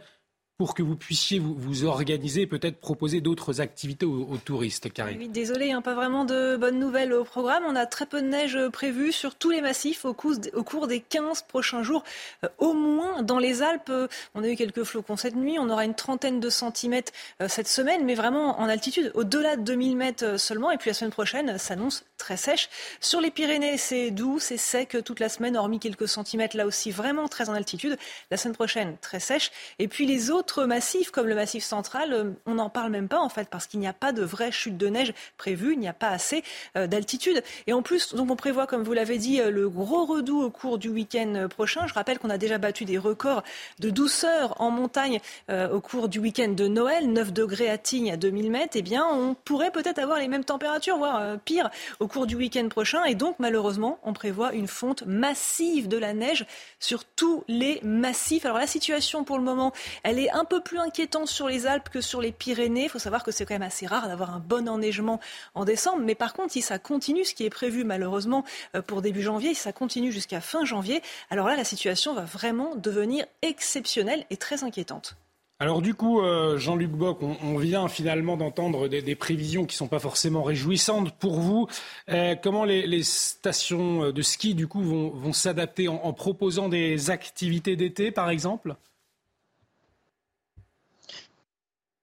pour 0.59 0.75
que 0.75 0.83
vous 0.83 0.97
puissiez 0.97 1.39
vous, 1.39 1.85
organiser, 1.85 2.47
peut-être 2.47 2.81
proposer 2.81 3.21
d'autres 3.21 3.61
activités 3.61 4.07
aux, 4.07 4.39
touristes, 4.43 4.91
Karine. 4.91 5.19
Oui, 5.19 5.29
désolé, 5.29 5.73
hein, 5.73 5.83
pas 5.83 5.95
vraiment 5.95 6.25
de 6.25 6.57
bonnes 6.57 6.79
nouvelles 6.79 7.13
au 7.13 7.25
programme. 7.25 7.65
On 7.67 7.77
a 7.77 7.85
très 7.85 8.07
peu 8.07 8.23
de 8.23 8.27
neige 8.27 8.59
prévue 8.73 9.13
sur 9.13 9.35
tous 9.35 9.51
les 9.51 9.61
massifs 9.61 10.07
au, 10.07 10.15
cours 10.15 10.87
des 10.87 11.01
15 11.01 11.43
prochains 11.43 11.83
jours. 11.83 12.05
Euh, 12.43 12.49
au 12.57 12.73
moins, 12.73 13.23
dans 13.23 13.39
les 13.39 13.63
Alpes, 13.63 13.91
euh, 13.91 14.09
on 14.35 14.43
a 14.43 14.49
eu 14.49 14.57
quelques 14.57 14.85
flocons 14.85 15.17
cette 15.17 15.37
nuit. 15.37 15.59
On 15.59 15.69
aura 15.69 15.85
une 15.85 15.95
trentaine 15.95 16.41
de 16.41 16.49
centimètres 16.49 17.13
euh, 17.43 17.49
cette 17.49 17.69
semaine, 17.69 18.05
mais 18.07 18.15
vraiment 18.15 18.59
en 18.59 18.69
altitude, 18.69 19.11
au-delà 19.15 19.57
de 19.57 19.63
2000 19.63 19.97
mètres 19.97 20.41
seulement. 20.41 20.71
Et 20.71 20.79
puis 20.79 20.89
la 20.89 20.95
semaine 20.95 21.13
prochaine 21.13 21.59
s'annonce 21.59 22.07
très 22.17 22.39
sèche. 22.39 22.71
Sur 23.01 23.21
les 23.21 23.31
Pyrénées, 23.31 23.77
c'est 23.77 24.11
doux, 24.11 24.39
c'est 24.39 24.57
sec 24.57 24.97
toute 25.05 25.21
la 25.21 25.29
semaine, 25.29 25.55
hormis 25.55 25.81
quelques 25.81 26.09
centimètres, 26.09 26.57
là 26.57 26.67
aussi 26.67 26.91
vraiment 26.91 27.29
très 27.29 27.51
en 27.51 27.53
altitude. 27.53 27.99
La 28.31 28.39
semaine 28.39 28.55
prochaine, 28.55 28.97
très 29.03 29.21
sèche. 29.21 29.51
Et 29.79 29.87
puis 29.87 30.07
les 30.07 30.31
autres 30.31 30.46
autres 30.47 30.65
massifs, 30.65 31.11
comme 31.11 31.27
le 31.27 31.35
massif 31.35 31.65
central, 31.65 32.13
euh, 32.13 32.31
on 32.47 32.55
n'en 32.55 32.71
parle 32.71 32.93
même 32.93 33.09
pas 33.09 33.19
en 33.19 33.29
fait, 33.29 33.49
parce 33.49 33.67
qu'il 33.67 33.81
n'y 33.81 33.89
a 33.89 33.93
pas 33.93 34.13
de 34.13 34.23
vraie 34.23 34.53
chute 34.53 34.77
de 34.77 34.87
neige 34.87 35.13
prévue, 35.39 35.73
il 35.73 35.81
n'y 35.81 35.89
a 35.89 35.93
pas 35.93 36.11
assez 36.11 36.45
euh, 36.77 36.87
d'altitude. 36.87 37.43
Et 37.67 37.73
en 37.73 37.83
plus, 37.83 38.15
donc 38.15 38.31
on 38.31 38.37
prévoit, 38.37 38.69
comme 38.69 38.85
vous 38.85 38.93
l'avez 38.93 39.19
dit, 39.19 39.41
euh, 39.41 39.51
le 39.51 39.69
gros 39.69 40.05
redout 40.05 40.41
au 40.41 40.51
cours 40.51 40.79
du 40.79 40.89
week-end 40.89 41.49
prochain. 41.51 41.89
Je 41.89 41.95
rappelle 41.95 42.21
qu'on 42.21 42.31
a 42.31 42.39
déjà 42.39 42.59
battu 42.59 42.85
des 42.85 42.97
records 42.97 43.43
de 43.81 43.91
douceur 43.91 44.61
en 44.61 44.71
montagne 44.71 45.19
au 45.49 45.81
cours 45.81 46.09
du 46.09 46.19
week-end 46.19 46.49
de 46.49 46.69
Noël, 46.69 47.11
9 47.11 47.33
degrés 47.33 47.69
à 47.69 47.79
Tignes 47.79 48.13
à 48.13 48.17
2000 48.17 48.51
mètres. 48.51 48.75
Eh 48.77 48.83
bien, 48.83 49.05
on 49.11 49.35
pourrait 49.35 49.71
peut-être 49.71 49.99
avoir 49.99 50.19
les 50.19 50.29
mêmes 50.29 50.45
températures, 50.45 50.99
voire 50.99 51.39
pire, 51.45 51.71
au 51.99 52.07
cours 52.07 52.27
du 52.27 52.37
week-end 52.37 52.69
prochain. 52.69 53.05
Et 53.05 53.15
donc, 53.15 53.37
malheureusement, 53.39 53.99
on 54.05 54.13
prévoit 54.13 54.53
une 54.53 54.69
fonte 54.69 55.05
massive 55.07 55.89
de 55.89 55.97
la 55.97 56.13
neige 56.13 56.47
sur 56.79 57.05
tous 57.05 57.45
les 57.49 57.81
massifs. 57.83 58.45
Alors 58.45 58.59
la 58.59 58.67
situation 58.67 59.25
pour 59.25 59.39
le 59.39 59.45
moment, 59.45 59.73
elle 60.03 60.19
est 60.19 60.31
un 60.37 60.45
peu 60.45 60.61
plus 60.61 60.79
inquiétante 60.79 61.29
sur 61.29 61.49
les 61.49 61.67
Alpes 61.67 61.89
que 61.89 62.01
sur 62.01 62.21
les 62.21 62.31
Pyrénées. 62.31 62.85
Il 62.85 62.89
faut 62.91 62.99
savoir 62.99 63.25
que 63.25 63.31
c'est 63.31 63.47
quand 63.47 63.55
même 63.55 63.63
assez 63.63 63.87
rare 63.87 64.07
d'avoir 64.07 64.35
un 64.35 64.39
bon 64.39 64.69
enneigement 64.69 65.19
en 65.55 65.65
décembre. 65.65 66.03
Mais 66.05 66.15
par 66.15 66.35
contre, 66.35 66.53
si 66.53 66.61
ça 66.61 66.79
continue, 66.79 67.25
ce 67.25 67.35
qui 67.35 67.45
est 67.45 67.51
prévu 67.51 67.85
malheureusement 67.85 68.45
euh, 68.75 68.83
pour 68.83 69.01
début 69.01 69.23
janvier, 69.23 69.55
si 69.55 69.63
ça 69.63 69.73
continue 69.73 70.13
jusqu'à 70.13 70.41
fin 70.41 70.65
janvier, 70.65 71.03
alors 71.31 71.49
là, 71.49 71.57
la 71.57 71.65
situation 71.65 72.15
va 72.15 72.25
vraiment 72.25 72.77
devenir 72.77 73.25
exceptionnelle 73.41 74.27
et 74.29 74.37
très 74.37 74.63
inquiétante. 74.63 75.17
Alors 75.59 75.81
du 75.81 75.95
coup, 75.95 76.21
euh, 76.21 76.59
Jean-Luc 76.59 76.91
Bock, 76.91 77.23
on, 77.23 77.57
vient 77.57 77.89
finalement 77.89 78.37
d'entendre 78.37 78.89
des, 78.89 79.15
prévisions 79.15 79.65
qui 79.65 79.73
ne 79.75 79.79
sont 79.79 79.89
pas 79.89 80.01
forcément 80.01 80.43
réjouissantes 80.43 81.13
pour 81.13 81.41
vous. 81.41 81.67
Euh, 82.11 82.35
comment 82.35 82.67
les, 82.67 83.03
stations 83.03 84.13
de 84.13 84.23
ski, 84.23 84.55
du 84.55 84.67
coup, 84.67 84.83
vont, 84.83 85.33
s'adapter 85.33 85.89
en, 85.89 86.13
proposant 86.13 86.69
des 86.69 87.09
activités 87.11 87.75
d'été, 87.75 88.11
par 88.11 88.29
exemple? 88.29 88.77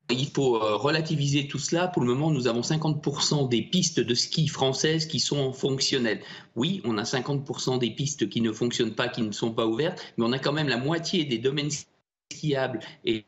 Il 0.09 0.29
faut 0.29 0.57
euh, 0.57 0.75
relativiser 0.75 1.47
tout 1.47 1.59
cela. 1.59 1.87
Pour 1.87 2.01
le 2.01 2.07
moment, 2.07 2.31
nous 2.31 2.47
avons 2.47 2.61
50% 2.61 3.49
des 3.49 3.61
pistes 3.61 3.99
de 3.99 4.13
ski 4.13 4.47
françaises 4.47 5.05
qui 5.05 5.19
sont 5.19 5.53
fonctionnelles. 5.53 6.21
Oui, 6.55 6.81
on 6.83 6.97
a 6.97 7.03
50% 7.03 7.79
des 7.79 7.91
pistes 7.91 8.29
qui 8.29 8.41
ne 8.41 8.51
fonctionnent 8.51 8.95
pas, 8.95 9.07
qui 9.07 9.21
ne 9.21 9.31
sont 9.31 9.51
pas 9.51 9.65
ouvertes, 9.65 10.01
mais 10.17 10.25
on 10.25 10.31
a 10.31 10.39
quand 10.39 10.53
même 10.53 10.67
la 10.67 10.77
moitié 10.77 11.25
des 11.25 11.37
domaines 11.37 11.71
skiables 12.31 12.79
et, 13.05 13.25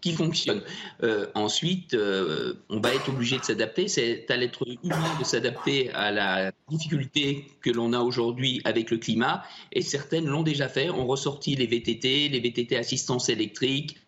qui 0.00 0.12
fonctionne. 0.12 0.62
Euh, 1.02 1.26
ensuite, 1.34 1.94
euh, 1.94 2.54
on 2.68 2.80
va 2.80 2.94
être 2.94 3.08
obligé 3.08 3.38
de 3.38 3.44
s'adapter. 3.44 3.88
C'est 3.88 4.30
à 4.30 4.36
l'être 4.36 4.66
humain 4.82 5.18
de 5.18 5.24
s'adapter 5.24 5.90
à 5.92 6.10
la 6.10 6.52
difficulté 6.68 7.46
que 7.60 7.70
l'on 7.70 7.92
a 7.92 8.00
aujourd'hui 8.00 8.60
avec 8.64 8.90
le 8.90 8.98
climat. 8.98 9.44
Et 9.72 9.82
certaines 9.82 10.26
l'ont 10.26 10.42
déjà 10.42 10.68
fait. 10.68 10.90
On 10.90 11.06
ressorti 11.06 11.56
les 11.56 11.66
VTT, 11.66 12.28
les 12.28 12.40
VTT 12.40 12.76
assistance 12.76 13.28
électrique, 13.28 13.98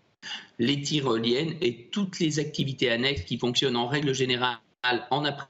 les 0.58 0.80
tyroliennes 0.80 1.54
et 1.60 1.88
toutes 1.90 2.18
les 2.20 2.38
activités 2.38 2.90
annexes 2.90 3.22
qui 3.22 3.38
fonctionnent 3.38 3.76
en 3.76 3.86
règle 3.86 4.14
générale 4.14 4.58
en 5.10 5.24
après 5.24 5.46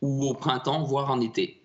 ou 0.00 0.26
au 0.26 0.34
printemps, 0.34 0.82
voire 0.82 1.10
en 1.10 1.20
été. 1.20 1.63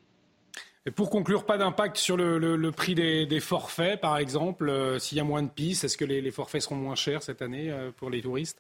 Et 0.89 0.91
pour 0.91 1.11
conclure, 1.11 1.45
pas 1.45 1.59
d'impact 1.59 1.97
sur 1.97 2.17
le, 2.17 2.71
prix 2.71 2.95
des, 2.95 3.39
forfaits, 3.39 4.01
par 4.01 4.17
exemple 4.17 4.69
euh, 4.69 4.97
S'il 4.97 5.19
y 5.19 5.21
a 5.21 5.23
moins 5.23 5.43
de 5.43 5.47
pistes, 5.47 5.83
est-ce 5.83 5.97
que 5.97 6.03
les, 6.03 6.31
forfaits 6.31 6.63
seront 6.63 6.77
moins 6.77 6.95
chers 6.95 7.21
cette 7.21 7.43
année 7.43 7.69
euh, 7.69 7.91
pour 7.95 8.09
les 8.09 8.23
touristes? 8.23 8.59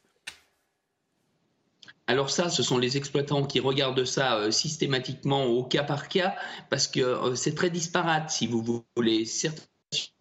Alors 2.05 2.29
ça, 2.29 2.49
ce 2.49 2.61
sont 2.61 2.77
les 2.77 2.97
exploitants 2.97 3.43
qui 3.43 3.59
regardent 3.59 4.05
ça 4.05 4.35
euh, 4.35 4.51
systématiquement 4.51 5.45
au 5.45 5.63
cas 5.63 5.81
par 5.81 6.07
cas, 6.07 6.35
parce 6.69 6.87
que 6.87 7.33
c'est 7.33 7.55
très 7.55 7.71
disparate, 7.71 8.29
si 8.29 8.45
vous 8.45 8.85
voulez. 8.95 9.25
Certaines 9.25 9.65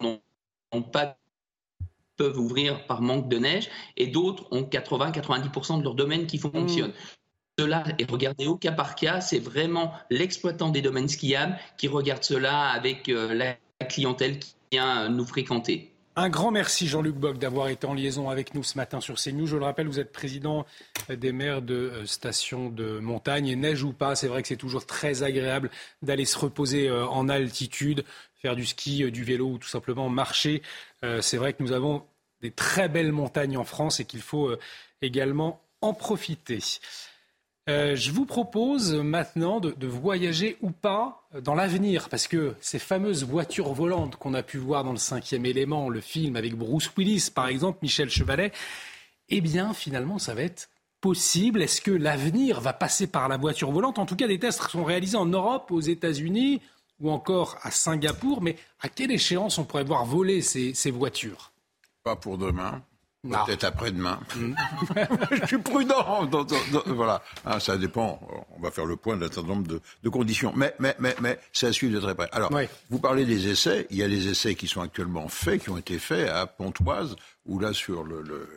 n'ont 0.01 0.81
pas 0.81 1.15
peuvent 2.17 2.39
ouvrir 2.39 2.87
par 2.87 3.03
manque 3.03 3.29
de 3.29 3.37
neige, 3.37 3.69
et 3.97 4.07
d'autres 4.07 4.47
ont 4.49 4.63
80-90% 4.63 5.77
de 5.77 5.83
leur 5.83 5.93
domaine 5.93 6.25
qui 6.25 6.39
fonctionne. 6.39 6.89
Mmh 6.89 7.18
cela 7.59 7.83
est 7.97 8.09
regardé 8.09 8.47
au 8.47 8.55
cas 8.55 8.71
par 8.71 8.95
cas. 8.95 9.19
C'est 9.19 9.39
vraiment 9.39 9.91
l'exploitant 10.09 10.69
des 10.69 10.81
domaines 10.81 11.09
skiables 11.09 11.57
qui 11.77 11.89
regarde 11.89 12.23
cela 12.23 12.69
avec 12.69 13.09
euh, 13.09 13.33
la 13.33 13.57
clientèle 13.85 14.39
qui 14.39 14.55
vient 14.71 15.09
nous 15.09 15.25
fréquenter. 15.25 15.91
Un 16.15 16.29
grand 16.29 16.51
merci 16.51 16.87
Jean-Luc 16.87 17.15
Bock 17.15 17.37
d'avoir 17.37 17.67
été 17.67 17.85
en 17.85 17.93
liaison 17.93 18.29
avec 18.29 18.53
nous 18.53 18.63
ce 18.63 18.77
matin 18.77 19.01
sur 19.01 19.15
CNews. 19.15 19.45
Je 19.45 19.57
le 19.57 19.65
rappelle, 19.65 19.87
vous 19.87 19.99
êtes 19.99 20.13
président 20.13 20.65
des 21.09 21.33
maires 21.33 21.61
de 21.61 21.75
euh, 21.75 22.05
stations 22.05 22.69
de 22.69 22.99
montagne. 22.99 23.53
Neige 23.55 23.83
ou 23.83 23.91
pas, 23.91 24.15
c'est 24.15 24.27
vrai 24.27 24.41
que 24.41 24.47
c'est 24.47 24.55
toujours 24.55 24.85
très 24.85 25.23
agréable 25.23 25.69
d'aller 26.01 26.25
se 26.25 26.37
reposer 26.37 26.87
euh, 26.87 27.05
en 27.07 27.27
altitude, 27.27 28.05
faire 28.35 28.55
du 28.55 28.65
ski, 28.65 29.11
du 29.11 29.25
vélo 29.25 29.47
ou 29.47 29.57
tout 29.57 29.67
simplement 29.67 30.07
marcher. 30.07 30.61
C'est 31.19 31.35
vrai 31.35 31.51
que 31.51 31.61
nous 31.61 31.73
avons 31.73 32.03
des 32.41 32.51
très 32.51 32.87
belles 32.87 33.11
montagnes 33.11 33.57
en 33.57 33.65
France 33.65 33.99
et 33.99 34.05
qu'il 34.05 34.21
faut 34.21 34.55
également 35.01 35.61
en 35.81 35.93
profiter. 35.93 36.59
Euh, 37.69 37.95
je 37.95 38.11
vous 38.11 38.25
propose 38.25 38.95
maintenant 38.95 39.59
de, 39.59 39.87
voyager 39.87 40.57
ou 40.61 40.71
pas 40.71 41.27
dans 41.43 41.53
l'avenir, 41.53 42.09
parce 42.09 42.27
que 42.27 42.55
ces 42.61 42.79
fameuses 42.79 43.23
voitures 43.23 43.73
volantes 43.73 44.15
qu'on 44.15 44.33
a 44.33 44.41
pu 44.41 44.57
voir 44.57 44.83
dans 44.83 44.91
le 44.91 44.97
cinquième 44.97 45.45
élément, 45.45 45.87
le 45.87 46.01
film 46.01 46.35
avec 46.35 46.55
Bruce 46.55 46.89
Willis, 46.97 47.29
par 47.33 47.47
exemple, 47.47 47.77
Michel 47.83 48.09
Chevalet, 48.09 48.51
eh 49.29 49.39
bien, 49.39 49.75
finalement, 49.75 50.17
ça 50.17 50.33
va 50.33 50.41
être 50.41 50.69
possible. 50.99 51.61
Est-ce 51.61 51.81
que 51.81 51.91
l'avenir 51.91 52.59
va 52.59 52.73
passer 52.73 53.05
par 53.05 53.29
la 53.29 53.37
voiture 53.37 53.71
volante? 53.71 53.99
En 53.99 54.07
tout 54.07 54.15
cas, 54.15 54.27
des 54.27 54.39
tests 54.39 54.67
sont 54.67 54.83
réalisés 54.83 55.17
en 55.17 55.27
Europe, 55.27 55.69
aux 55.71 55.79
États-Unis 55.79 56.61
ou 56.99 57.11
encore 57.11 57.59
à 57.61 57.69
Singapour. 57.69 58.41
Mais 58.41 58.55
à 58.81 58.89
quelle 58.89 59.11
échéance 59.11 59.59
on 59.59 59.63
pourrait 59.63 59.83
voir 59.83 60.05
voler 60.05 60.41
ces, 60.41 60.73
ces 60.73 60.89
voitures? 60.89 61.51
Pas 62.03 62.15
pour 62.15 62.39
demain. 62.39 62.81
Peut-être 63.23 63.65
après-demain. 63.65 64.19
Mm. 64.35 64.53
je 65.31 65.45
suis 65.45 65.57
prudent. 65.57 66.29
voilà. 66.85 67.21
Ah, 67.45 67.59
ça 67.59 67.77
dépend. 67.77 68.19
On 68.55 68.61
va 68.61 68.71
faire 68.71 68.85
le 68.85 68.95
point 68.95 69.17
d'un 69.17 69.29
certain 69.29 69.49
nombre 69.49 69.67
de, 69.67 70.09
conditions. 70.09 70.53
Mais, 70.55 70.73
mais, 70.79 70.95
mais, 70.99 71.15
mais 71.19 71.37
c'est 71.51 71.67
à 71.67 71.73
suivre 71.73 71.93
de 71.93 71.99
très 71.99 72.15
près. 72.15 72.29
Alors, 72.31 72.49
vous 72.89 72.99
parlez 72.99 73.25
des 73.25 73.49
essais. 73.49 73.87
Il 73.89 73.97
y 73.97 74.03
a 74.03 74.07
des 74.07 74.29
essais 74.29 74.55
qui 74.55 74.67
sont 74.67 74.81
actuellement 74.81 75.27
faits, 75.27 75.63
qui 75.63 75.69
ont 75.69 75.77
été 75.77 75.99
faits 75.99 76.29
à 76.29 76.47
Pontoise, 76.47 77.17
où 77.45 77.59
là, 77.59 77.73
sur 77.73 78.05
le, 78.05 78.47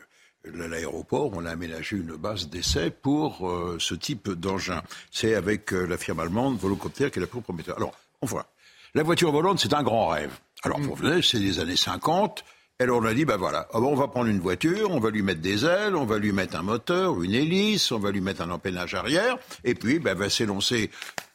l'aéroport, 0.45 1.33
on 1.35 1.45
a 1.45 1.51
aménagé 1.51 1.97
une 1.97 2.15
base 2.15 2.49
d'essai 2.49 2.91
pour 2.91 3.49
euh, 3.49 3.77
ce 3.81 3.95
type 3.95 4.31
d'engin. 4.31 4.83
C'est 5.11 5.35
avec 5.35 5.73
euh, 5.73 5.87
la 5.87 5.97
firme 5.97 6.21
allemande 6.21 6.57
Volocopter 6.57 7.11
qui 7.11 7.19
est 7.19 7.23
la 7.23 7.27
plus 7.27 7.41
prometteur. 7.41 7.77
Alors, 7.77 7.95
on 8.21 8.27
voit. 8.27 8.47
La 8.95 9.03
voiture 9.03 9.33
volante, 9.33 9.59
c'est 9.59 9.75
un 9.75 9.83
grand 9.83 10.09
rêve. 10.09 10.33
Alors, 10.63 10.81
pour 10.81 10.97
mm. 10.97 11.17
vous 11.17 11.23
c'est 11.23 11.41
des 11.41 11.59
années 11.59 11.77
50. 11.77 12.45
Alors 12.83 13.01
on 13.01 13.05
a 13.05 13.15
dit, 13.15 13.25
ben 13.25 13.37
voilà, 13.37 13.69
ah 13.73 13.79
on 13.79 13.95
va 13.95 14.09
prendre 14.09 14.27
une 14.27 14.41
voiture, 14.41 14.91
on 14.91 14.99
va 14.99 15.11
lui 15.11 15.23
mettre 15.23 15.41
des 15.41 15.65
ailes, 15.65 15.95
on 15.95 16.05
va 16.05 16.19
lui 16.19 16.33
mettre 16.33 16.57
un 16.57 16.63
moteur, 16.63 17.23
une 17.23 17.33
hélice, 17.33 17.93
on 17.93 18.01
va 18.01 18.11
lui 18.11 18.21
mettre 18.21 18.43
un 18.43 18.51
empennage 18.51 18.95
arrière, 18.95 19.39
et 19.63 19.77
puis 19.77 20.01
ben, 20.01 20.15
va 20.15 20.29
s'élancer 20.29 20.91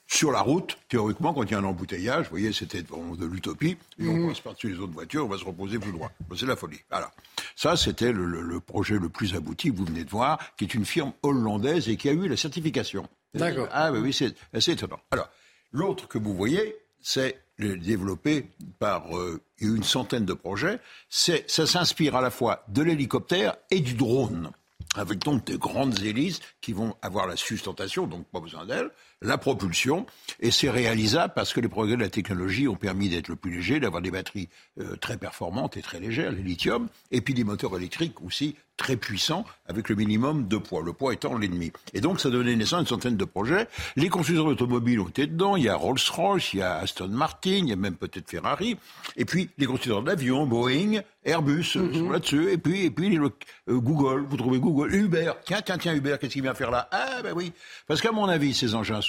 sur 0.07 0.33
la 0.33 0.41
route, 0.41 0.77
théoriquement, 0.89 1.33
quand 1.33 1.43
il 1.43 1.51
y 1.51 1.53
a 1.53 1.59
un 1.59 1.63
embouteillage, 1.63 2.25
vous 2.25 2.31
voyez, 2.31 2.51
c'était 2.51 2.81
de 2.81 3.25
l'utopie, 3.25 3.77
et 3.97 4.09
on 4.09 4.17
mhm. 4.17 4.27
passe 4.27 4.41
par-dessus 4.41 4.71
les 4.71 4.79
autres 4.79 4.91
voitures, 4.91 5.23
on 5.23 5.29
va 5.29 5.37
se 5.37 5.45
reposer 5.45 5.79
plus 5.79 5.93
droit. 5.93 6.11
c'est 6.35 6.45
la 6.45 6.57
folie. 6.57 6.81
Voilà. 6.89 7.13
Ça, 7.55 7.77
c'était 7.77 8.11
le, 8.11 8.59
projet 8.59 8.99
le 8.99 9.07
plus 9.07 9.33
abouti 9.33 9.71
que 9.71 9.77
vous 9.77 9.85
venez 9.85 10.03
de 10.03 10.09
voir, 10.09 10.39
qui 10.57 10.65
est 10.65 10.73
une 10.73 10.85
firme 10.85 11.13
hollandaise 11.23 11.87
et 11.87 11.95
qui 11.95 12.09
a 12.09 12.11
eu 12.11 12.27
la 12.27 12.35
certification. 12.35 13.07
D'accord. 13.33 13.69
Ah 13.71 13.93
oui, 13.93 13.99
oui, 13.99 14.13
c'est 14.13 14.71
étonnant. 14.73 14.99
Alors, 15.11 15.29
l'autre 15.71 16.09
que 16.09 16.17
vous 16.17 16.35
voyez, 16.35 16.75
c'est 17.01 17.39
développé 17.59 18.49
par 18.79 19.17
euh, 19.17 19.41
une 19.59 19.83
centaine 19.83 20.25
de 20.25 20.33
projets. 20.33 20.79
Ça 21.09 21.37
s'inspire 21.47 22.15
à 22.15 22.21
la 22.21 22.29
fois 22.29 22.63
de 22.67 22.81
l'hélicoptère 22.81 23.55
et 23.71 23.79
du 23.79 23.93
drone, 23.93 24.51
avec 24.95 25.19
donc 25.19 25.45
des 25.45 25.57
grandes 25.57 25.99
hélices 26.01 26.39
qui 26.61 26.73
vont 26.73 26.95
avoir 27.01 27.27
la 27.27 27.35
sustentation, 27.35 28.07
donc 28.07 28.25
pas 28.27 28.39
besoin 28.39 28.65
d'elles, 28.65 28.91
la 29.21 29.37
propulsion, 29.37 30.05
et 30.39 30.51
c'est 30.51 30.69
réalisable 30.69 31.33
parce 31.35 31.53
que 31.53 31.59
les 31.59 31.67
progrès 31.67 31.95
de 31.95 32.01
la 32.01 32.09
technologie 32.09 32.67
ont 32.67 32.75
permis 32.75 33.09
d'être 33.09 33.29
le 33.29 33.35
plus 33.35 33.51
léger, 33.51 33.79
d'avoir 33.79 34.01
des 34.01 34.11
batteries 34.11 34.49
euh, 34.79 34.95
très 34.95 35.17
performantes 35.17 35.77
et 35.77 35.81
très 35.81 35.99
légères, 35.99 36.31
le 36.31 36.41
lithium, 36.41 36.87
et 37.11 37.21
puis 37.21 37.33
des 37.33 37.43
moteurs 37.43 37.75
électriques 37.75 38.21
aussi 38.21 38.55
très 38.77 38.95
puissants 38.95 39.43
avec 39.67 39.89
le 39.89 39.95
minimum 39.95 40.47
de 40.47 40.57
poids, 40.57 40.81
le 40.85 40.93
poids 40.93 41.11
étant 41.11 41.37
l'ennemi. 41.37 41.71
Et 41.93 42.01
donc 42.01 42.19
ça 42.19 42.29
donnait 42.29 42.55
naissance 42.55 42.77
à 42.77 42.81
une 42.81 42.87
centaine 42.87 43.17
de 43.17 43.25
projets. 43.25 43.67
Les 43.95 44.07
constructeurs 44.07 44.45
automobiles 44.45 44.99
ont 44.99 45.07
été 45.07 45.25
dedans, 45.25 45.55
il 45.55 45.63
y 45.63 45.69
a 45.69 45.75
Rolls-Royce, 45.75 46.53
il 46.53 46.59
y 46.59 46.61
a 46.61 46.77
Aston 46.77 47.09
Martin, 47.09 47.49
il 47.49 47.69
y 47.69 47.73
a 47.73 47.75
même 47.75 47.95
peut-être 47.95 48.29
Ferrari, 48.29 48.77
et 49.15 49.25
puis 49.25 49.49
les 49.57 49.65
constructeurs 49.65 50.03
d'avions, 50.03 50.45
Boeing, 50.45 51.01
Airbus 51.25 51.75
mhm. 51.75 51.93
sont 51.93 52.09
là-dessus, 52.11 52.51
et 52.51 52.57
puis, 52.57 52.85
et 52.85 52.91
puis 52.91 53.17
euh, 53.17 53.29
Google, 53.67 54.25
vous 54.29 54.37
trouvez 54.37 54.59
Google, 54.59 54.93
Uber, 54.93 55.33
tiens, 55.43 55.61
tiens, 55.65 55.77
tiens, 55.77 55.95
Uber, 55.95 56.17
qu'est-ce 56.21 56.33
qu'il 56.33 56.43
vient 56.43 56.53
faire 56.53 56.71
là? 56.71 56.87
Ah 56.91 57.21
ben 57.23 57.33
oui, 57.35 57.51
parce 57.87 57.99
qu'à 57.99 58.11
mon 58.11 58.29
avis, 58.29 58.53
ces 58.53 58.75
engins 58.75 59.01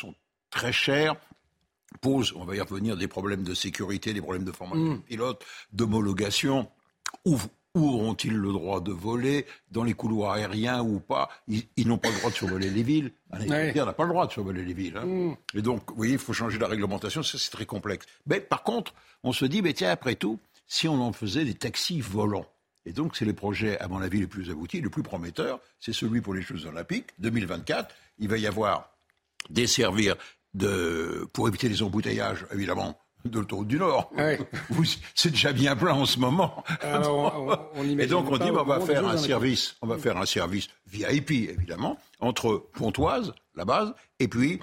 très 0.50 0.72
chers, 0.72 1.16
posent, 2.00 2.32
on 2.36 2.44
va 2.44 2.56
y 2.56 2.60
revenir, 2.60 2.96
des 2.96 3.08
problèmes 3.08 3.42
de 3.42 3.54
sécurité, 3.54 4.12
des 4.12 4.20
problèmes 4.20 4.44
de 4.44 4.52
formation 4.52 4.92
de 4.92 4.98
mm. 4.98 5.02
pilote, 5.02 5.44
d'homologation. 5.72 6.68
Où, 7.24 7.38
auront-ils 7.74 8.36
le 8.36 8.52
droit 8.52 8.80
de 8.80 8.92
voler? 8.92 9.46
Dans 9.70 9.84
les 9.84 9.94
couloirs 9.94 10.32
aériens 10.32 10.82
ou 10.82 11.00
pas? 11.00 11.28
Ils, 11.48 11.86
n'ont 11.86 11.98
pas 11.98 12.10
le 12.10 12.16
droit 12.16 12.30
de 12.30 12.34
survoler 12.34 12.70
les 12.70 12.82
villes. 12.82 13.12
Un 13.30 13.38
n'a 13.44 13.92
pas 13.92 14.04
le 14.04 14.10
droit 14.10 14.26
de 14.26 14.32
survoler 14.32 14.64
les 14.64 14.74
villes. 14.74 14.96
Hein. 14.96 15.06
Mm. 15.06 15.36
Et 15.54 15.62
donc, 15.62 15.90
vous 15.90 15.96
voyez, 15.96 16.14
il 16.14 16.18
faut 16.18 16.32
changer 16.32 16.58
la 16.58 16.66
réglementation, 16.66 17.22
ça 17.22 17.38
c'est 17.38 17.50
très 17.50 17.66
complexe. 17.66 18.06
Mais 18.26 18.40
par 18.40 18.62
contre, 18.62 18.94
on 19.22 19.32
se 19.32 19.44
dit, 19.44 19.62
mais 19.62 19.72
tiens, 19.72 19.90
après 19.90 20.16
tout, 20.16 20.38
si 20.66 20.88
on 20.88 21.00
en 21.00 21.12
faisait 21.12 21.44
des 21.44 21.54
taxis 21.54 22.00
volants, 22.00 22.46
et 22.88 22.92
donc, 22.92 23.16
c'est 23.16 23.26
les 23.26 23.34
projets, 23.34 23.78
à 23.80 23.88
mon 23.88 24.00
avis, 24.00 24.20
les 24.20 24.26
plus 24.26 24.50
aboutis, 24.50 24.80
les 24.80 24.88
plus 24.88 25.02
prometteurs. 25.02 25.60
C'est 25.78 25.92
celui 25.92 26.22
pour 26.22 26.32
les 26.32 26.40
Jeux 26.40 26.64
Olympiques, 26.64 27.08
2024. 27.18 27.94
Il 28.18 28.28
va 28.28 28.38
y 28.38 28.46
avoir 28.46 28.90
desservir 29.50 30.16
de, 30.54 31.28
pour 31.32 31.48
éviter 31.48 31.68
les 31.68 31.82
embouteillages, 31.82 32.46
évidemment, 32.52 32.98
de 33.24 33.38
l'autoroute 33.38 33.68
du 33.68 33.78
Nord. 33.78 34.10
C'est 35.14 35.30
déjà 35.30 35.52
bien 35.52 35.76
plein 35.76 35.94
en 35.94 36.06
ce 36.06 36.18
moment. 36.18 36.64
et 37.98 38.06
donc 38.06 38.30
on 38.30 38.38
dit 38.38 38.50
on 38.50 38.64
va 38.64 38.80
faire 38.80 39.06
un 39.06 39.16
service, 39.16 39.76
on 39.82 39.86
va 39.86 39.98
faire 39.98 40.16
un 40.16 40.26
service 40.26 40.68
VIP 40.86 41.30
évidemment 41.30 41.98
entre 42.20 42.68
Pontoise, 42.74 43.32
la 43.54 43.64
base, 43.64 43.92
et 44.18 44.28
puis 44.28 44.60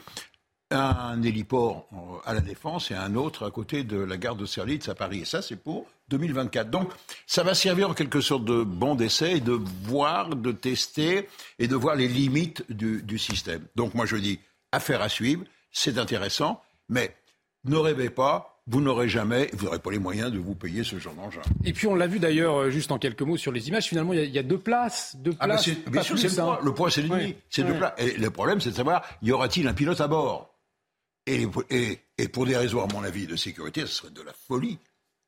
un 0.72 1.22
héliport 1.22 1.88
à 2.26 2.34
la 2.34 2.42
Défense 2.42 2.92
et 2.92 2.96
un 2.96 3.16
autre 3.16 3.46
à 3.46 3.52
côté 3.52 3.84
de 3.84 3.98
la 3.98 4.18
gare 4.18 4.36
de 4.36 4.46
Serlitz 4.46 4.90
à 4.90 4.96
Paris. 4.96 5.22
Et 5.22 5.26
ça, 5.26 5.42
c'est 5.42 5.56
pour 5.56 5.86
2024. 6.10 6.70
Donc, 6.70 6.92
ça 7.28 7.44
va 7.44 7.54
servir 7.54 7.90
en 7.90 7.94
quelque 7.94 8.20
sorte 8.22 8.46
de 8.46 8.64
bon 8.64 8.96
d'essai 8.96 9.38
et 9.38 9.40
de 9.40 9.60
voir, 9.84 10.30
de 10.30 10.52
tester 10.52 11.30
et 11.60 11.68
de 11.68 11.76
voir 11.76 11.96
les 11.96 12.08
limites 12.08 12.64
du, 12.72 13.04
du 13.04 13.20
système. 13.20 13.64
Donc, 13.76 13.94
moi, 13.94 14.06
je 14.06 14.16
dis, 14.16 14.40
affaire 14.72 15.02
à 15.02 15.10
suivre, 15.10 15.44
c'est 15.76 15.98
intéressant, 15.98 16.62
mais 16.88 17.14
ne 17.66 17.76
rêvez 17.76 18.10
pas, 18.10 18.62
vous 18.66 18.80
n'aurez 18.80 19.10
jamais, 19.10 19.50
vous 19.54 19.66
n'aurez 19.66 19.80
pas 19.80 19.92
les 19.92 20.00
moyens 20.00 20.32
de 20.32 20.40
vous 20.40 20.56
payer 20.56 20.84
ce 20.86 20.98
genre 20.98 21.14
d'engin. 21.14 21.42
Et 21.66 21.74
puis 21.74 21.86
on 21.86 21.96
l'a 21.96 22.08
vu 22.08 22.18
d'ailleurs, 22.18 22.56
euh, 22.56 22.70
juste 22.70 22.92
en 22.92 22.98
quelques 22.98 23.22
mots 23.22 23.36
sur 23.36 23.52
les 23.52 23.68
images, 23.68 23.88
finalement 23.88 24.14
il 24.14 24.30
y, 24.30 24.40
a 24.40 24.44
deux 24.44 24.58
places. 24.58 25.18
Deux 25.18 25.36
ah, 25.40 25.46
places 25.46 25.70
bien 25.88 26.02
sûr, 26.02 26.18
c'est 26.18 26.30
le 26.30 26.36
poids. 26.36 26.60
Le 26.64 26.74
poids, 26.74 26.90
c'est 26.90 27.02
l'ennemi. 27.02 27.36
C'est 27.50 27.64
deux 27.64 27.78
places. 27.78 27.94
Et 27.98 28.18
le 28.18 28.30
problème, 28.32 28.62
c'est 28.62 28.70
de 28.70 28.76
savoir, 28.76 29.04
y 29.22 29.32
aura-t-il 29.32 29.68
un 29.68 29.74
pilote 29.74 30.00
à 30.00 30.08
bord? 30.08 30.56
Et, 31.28 31.46
et, 32.18 32.28
pour 32.30 32.46
des 32.46 32.56
raisons, 32.56 32.84
à 32.84 32.94
mon 32.94 33.04
avis, 33.04 33.26
de 33.28 33.36
sécurité, 33.36 33.82
ce 33.82 33.88
serait 33.88 34.12
de 34.12 34.22
la 34.22 34.34
folie 34.48 34.78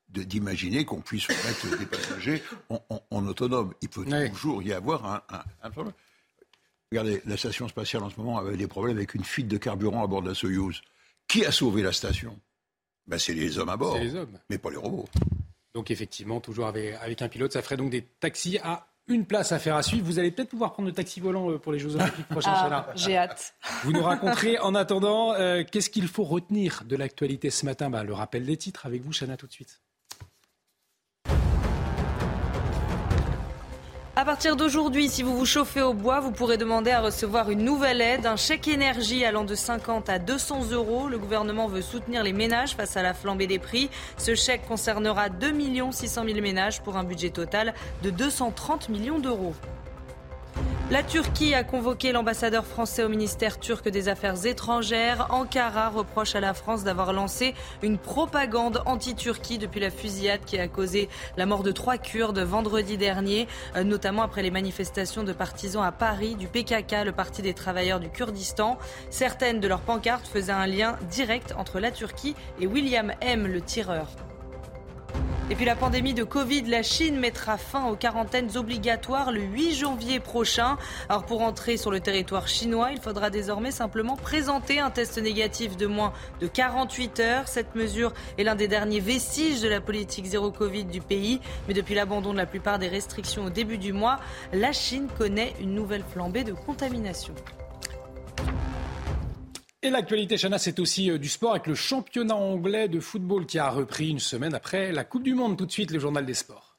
d'imaginer 0.08 0.84
qu'on 0.84 1.00
puisse 1.00 1.28
mettre 1.28 1.76
des 1.76 1.86
passagers 1.86 2.42
en, 2.70 3.26
autonome. 3.26 3.74
Il 3.82 3.88
peut 3.88 4.06
toujours 4.30 4.62
y 4.62 4.72
avoir 4.72 5.04
un, 5.04 5.22
un 5.62 5.70
problème. 5.70 5.92
Regardez, 6.90 7.20
la 7.26 7.36
station 7.36 7.68
spatiale 7.68 8.02
en 8.02 8.10
ce 8.10 8.16
moment 8.16 8.38
avait 8.38 8.56
des 8.56 8.66
problèmes 8.66 8.96
avec 8.96 9.14
une 9.14 9.24
fuite 9.24 9.48
de 9.48 9.58
carburant 9.58 10.02
à 10.02 10.06
bord 10.06 10.22
de 10.22 10.28
la 10.28 10.34
Soyouz. 10.34 10.80
Qui 11.26 11.44
a 11.44 11.52
sauvé 11.52 11.82
la 11.82 11.92
station? 11.92 12.38
Ben, 13.06 13.18
C'est 13.18 13.34
les 13.34 13.58
hommes 13.58 13.68
à 13.68 13.76
bord. 13.76 13.98
les 13.98 14.14
hommes. 14.14 14.38
Mais 14.48 14.58
pas 14.58 14.70
les 14.70 14.76
robots. 14.76 15.08
Donc 15.74 15.90
effectivement, 15.90 16.40
toujours 16.40 16.66
avec, 16.66 17.22
un 17.22 17.28
pilote, 17.28 17.52
ça 17.52 17.62
ferait 17.62 17.76
donc 17.76 17.90
des 17.90 18.02
taxis 18.02 18.58
à 18.62 18.86
une 19.06 19.26
place 19.26 19.52
à 19.52 19.58
faire 19.58 19.76
à 19.76 19.82
suivre. 19.82 20.04
Vous 20.04 20.18
allez 20.18 20.30
peut-être 20.30 20.50
pouvoir 20.50 20.72
prendre 20.72 20.88
le 20.88 20.94
taxi 20.94 21.20
volant 21.20 21.50
euh, 21.50 21.58
pour 21.58 21.72
les 21.72 21.78
Jeux 21.78 21.94
Olympiques 21.94 22.28
prochains. 22.28 22.52
Ah, 22.52 22.90
J'ai 22.94 23.16
hâte. 23.16 23.54
Vous 23.84 23.92
nous 23.92 24.02
raconterez 24.02 24.58
en 24.60 24.74
attendant 24.74 25.32
euh, 25.34 25.64
qu'est-ce 25.70 25.88
qu'il 25.88 26.08
faut 26.08 26.24
retenir 26.24 26.84
de 26.86 26.96
l'actualité 26.96 27.48
ce 27.50 27.64
matin? 27.64 27.88
Bah, 27.88 28.04
le 28.04 28.12
rappel 28.12 28.44
des 28.44 28.56
titres 28.56 28.84
avec 28.84 29.02
vous, 29.02 29.12
Chana, 29.12 29.36
tout 29.36 29.46
de 29.46 29.52
suite. 29.52 29.80
Partir 34.28 34.56
d'aujourd'hui, 34.56 35.08
si 35.08 35.22
vous 35.22 35.34
vous 35.34 35.46
chauffez 35.46 35.80
au 35.80 35.94
bois, 35.94 36.20
vous 36.20 36.32
pourrez 36.32 36.58
demander 36.58 36.90
à 36.90 37.00
recevoir 37.00 37.50
une 37.50 37.64
nouvelle 37.64 38.02
aide, 38.02 38.26
un 38.26 38.36
chèque 38.36 38.68
énergie 38.68 39.24
allant 39.24 39.42
de 39.42 39.54
50 39.54 40.10
à 40.10 40.18
200 40.18 40.70
euros. 40.72 41.08
Le 41.08 41.16
gouvernement 41.16 41.66
veut 41.66 41.80
soutenir 41.80 42.22
les 42.22 42.34
ménages 42.34 42.76
face 42.76 42.98
à 42.98 43.02
la 43.02 43.14
flambée 43.14 43.46
des 43.46 43.58
prix. 43.58 43.88
Ce 44.18 44.34
chèque 44.34 44.66
concernera 44.68 45.30
2 45.30 45.50
600 45.92 46.24
000 46.26 46.40
ménages 46.42 46.82
pour 46.82 46.98
un 46.98 47.04
budget 47.04 47.30
total 47.30 47.72
de 48.02 48.10
230 48.10 48.90
millions 48.90 49.18
d'euros. 49.18 49.54
La 50.90 51.02
Turquie 51.02 51.52
a 51.52 51.64
convoqué 51.64 52.12
l'ambassadeur 52.12 52.64
français 52.64 53.04
au 53.04 53.10
ministère 53.10 53.60
turc 53.60 53.86
des 53.90 54.08
Affaires 54.08 54.46
étrangères. 54.46 55.26
Ankara 55.28 55.90
reproche 55.90 56.34
à 56.34 56.40
la 56.40 56.54
France 56.54 56.82
d'avoir 56.82 57.12
lancé 57.12 57.54
une 57.82 57.98
propagande 57.98 58.82
anti-Turquie 58.86 59.58
depuis 59.58 59.80
la 59.80 59.90
fusillade 59.90 60.40
qui 60.46 60.58
a 60.58 60.66
causé 60.66 61.10
la 61.36 61.44
mort 61.44 61.62
de 61.62 61.72
trois 61.72 61.98
Kurdes 61.98 62.38
vendredi 62.38 62.96
dernier, 62.96 63.48
euh, 63.76 63.84
notamment 63.84 64.22
après 64.22 64.42
les 64.42 64.50
manifestations 64.50 65.24
de 65.24 65.34
partisans 65.34 65.84
à 65.84 65.92
Paris 65.92 66.36
du 66.36 66.48
PKK, 66.48 67.04
le 67.04 67.12
Parti 67.12 67.42
des 67.42 67.52
travailleurs 67.52 68.00
du 68.00 68.08
Kurdistan. 68.08 68.78
Certaines 69.10 69.60
de 69.60 69.68
leurs 69.68 69.82
pancartes 69.82 70.26
faisaient 70.26 70.52
un 70.52 70.66
lien 70.66 70.96
direct 71.10 71.52
entre 71.58 71.80
la 71.80 71.90
Turquie 71.90 72.34
et 72.62 72.66
William 72.66 73.12
M, 73.20 73.46
le 73.46 73.60
tireur. 73.60 74.06
Et 75.50 75.54
puis 75.54 75.64
la 75.64 75.76
pandémie 75.76 76.12
de 76.12 76.24
Covid, 76.24 76.64
la 76.64 76.82
Chine 76.82 77.18
mettra 77.18 77.56
fin 77.56 77.86
aux 77.86 77.96
quarantaines 77.96 78.58
obligatoires 78.58 79.32
le 79.32 79.40
8 79.40 79.76
janvier 79.76 80.20
prochain. 80.20 80.76
Alors 81.08 81.24
pour 81.24 81.40
entrer 81.40 81.78
sur 81.78 81.90
le 81.90 82.00
territoire 82.00 82.48
chinois, 82.48 82.90
il 82.92 83.00
faudra 83.00 83.30
désormais 83.30 83.70
simplement 83.70 84.14
présenter 84.14 84.78
un 84.78 84.90
test 84.90 85.16
négatif 85.16 85.78
de 85.78 85.86
moins 85.86 86.12
de 86.42 86.46
48 86.48 87.20
heures. 87.20 87.48
Cette 87.48 87.74
mesure 87.74 88.12
est 88.36 88.44
l'un 88.44 88.56
des 88.56 88.68
derniers 88.68 89.00
vestiges 89.00 89.62
de 89.62 89.68
la 89.68 89.80
politique 89.80 90.26
zéro 90.26 90.50
Covid 90.50 90.84
du 90.84 91.00
pays. 91.00 91.40
Mais 91.66 91.72
depuis 91.72 91.94
l'abandon 91.94 92.34
de 92.34 92.38
la 92.38 92.46
plupart 92.46 92.78
des 92.78 92.88
restrictions 92.88 93.46
au 93.46 93.50
début 93.50 93.78
du 93.78 93.94
mois, 93.94 94.20
la 94.52 94.72
Chine 94.72 95.08
connaît 95.16 95.54
une 95.62 95.74
nouvelle 95.74 96.04
flambée 96.12 96.44
de 96.44 96.52
contamination. 96.52 97.32
Et 99.80 99.90
l'actualité, 99.90 100.36
Chana, 100.36 100.58
c'est 100.58 100.80
aussi 100.80 101.08
euh, 101.08 101.18
du 101.18 101.28
sport 101.28 101.52
avec 101.52 101.68
le 101.68 101.76
championnat 101.76 102.34
anglais 102.34 102.88
de 102.88 102.98
football 102.98 103.46
qui 103.46 103.60
a 103.60 103.70
repris 103.70 104.08
une 104.08 104.18
semaine 104.18 104.52
après 104.52 104.90
la 104.90 105.04
Coupe 105.04 105.22
du 105.22 105.34
Monde. 105.34 105.56
Tout 105.56 105.66
de 105.66 105.70
suite, 105.70 105.92
le 105.92 106.00
journal 106.00 106.26
des 106.26 106.34
sports. 106.34 106.76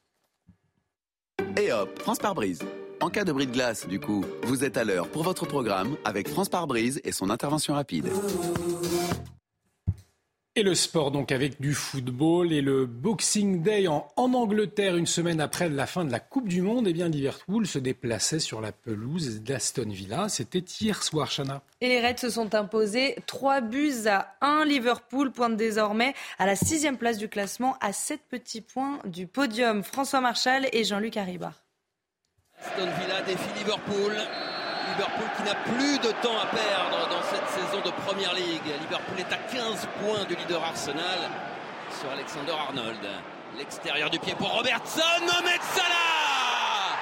Et 1.56 1.72
hop, 1.72 1.98
France 1.98 2.18
par 2.18 2.34
brise. 2.34 2.60
En 3.00 3.08
cas 3.08 3.24
de 3.24 3.32
bris 3.32 3.46
de 3.46 3.52
glace, 3.52 3.88
du 3.88 3.98
coup, 3.98 4.22
vous 4.42 4.64
êtes 4.64 4.76
à 4.76 4.84
l'heure 4.84 5.08
pour 5.08 5.22
votre 5.22 5.46
programme 5.46 5.96
avec 6.04 6.28
France 6.28 6.50
par 6.50 6.66
brise 6.66 7.00
et 7.02 7.12
son 7.12 7.30
intervention 7.30 7.72
rapide. 7.72 8.06
Et 10.56 10.64
le 10.64 10.74
sport, 10.74 11.12
donc, 11.12 11.30
avec 11.30 11.60
du 11.60 11.74
football 11.74 12.52
et 12.52 12.60
le 12.60 12.84
Boxing 12.84 13.62
Day 13.62 13.86
en, 13.86 14.08
Angleterre, 14.16 14.96
une 14.96 15.06
semaine 15.06 15.40
après 15.40 15.68
la 15.68 15.86
fin 15.86 16.04
de 16.04 16.10
la 16.10 16.18
Coupe 16.18 16.48
du 16.48 16.60
Monde, 16.60 16.88
eh 16.88 16.92
bien, 16.92 17.08
Liverpool 17.08 17.68
se 17.68 17.78
déplaçait 17.78 18.40
sur 18.40 18.60
la 18.60 18.72
pelouse 18.72 19.42
d'Aston 19.42 19.88
Villa. 19.88 20.28
C'était 20.28 20.64
hier 20.80 21.04
soir, 21.04 21.30
Chana. 21.30 21.62
Et 21.80 21.88
les 21.88 22.00
Reds 22.04 22.18
se 22.18 22.30
sont 22.30 22.52
imposés 22.56 23.14
3 23.26 23.60
buts 23.60 24.06
à 24.06 24.34
1. 24.40 24.64
Liverpool 24.64 25.30
pointe 25.30 25.56
désormais 25.56 26.14
à 26.40 26.46
la 26.46 26.56
sixième 26.56 26.98
place 26.98 27.18
du 27.18 27.28
classement, 27.28 27.76
à 27.80 27.92
7 27.92 28.20
petits 28.28 28.60
points 28.60 28.98
du 29.04 29.28
podium. 29.28 29.84
François 29.84 30.20
Marchal 30.20 30.68
et 30.72 30.82
Jean-Luc 30.82 31.16
Haribar. 31.16 31.52
Aston 32.58 32.88
Villa 33.00 33.22
défie 33.22 33.56
Liverpool. 33.56 34.14
Liverpool 34.96 35.28
qui 35.36 35.42
n'a 35.42 35.54
plus 35.54 35.98
de 35.98 36.12
temps 36.22 36.38
à 36.40 36.46
perdre 36.46 37.08
dans 37.08 37.22
cette 37.22 37.48
saison 37.48 37.80
de 37.84 37.90
Première 38.04 38.34
Ligue. 38.34 38.66
Liverpool 38.80 39.18
est 39.18 39.32
à 39.32 39.36
15 39.36 39.86
points 40.00 40.24
du 40.24 40.34
leader 40.34 40.62
Arsenal 40.64 41.30
sur 42.00 42.10
Alexander 42.10 42.52
Arnold. 42.52 42.98
L'extérieur 43.56 44.10
du 44.10 44.18
pied 44.18 44.34
pour 44.34 44.50
Robertson, 44.50 45.20
Mohamed 45.20 45.60
Salah 45.74 46.96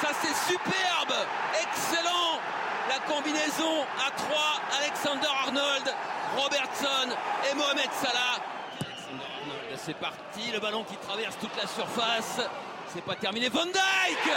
Ça 0.00 0.08
c'est 0.22 0.52
superbe, 0.52 1.14
excellent 1.62 2.40
La 2.88 2.98
combinaison 3.12 3.82
à 4.06 4.10
3, 4.10 4.36
Alexander 4.80 5.28
Arnold, 5.46 5.94
Robertson 6.36 7.16
et 7.50 7.54
Mohamed 7.54 7.90
Salah. 7.92 8.40
Alexander 8.80 9.24
Arnold, 9.40 9.78
c'est 9.78 9.96
parti, 9.96 10.50
le 10.52 10.60
ballon 10.60 10.84
qui 10.84 10.96
traverse 10.96 11.36
toute 11.38 11.56
la 11.56 11.66
surface. 11.66 12.40
C'est 12.94 13.02
pas 13.02 13.16
terminé. 13.16 13.48
Van 13.48 13.66
Dyke 13.66 14.34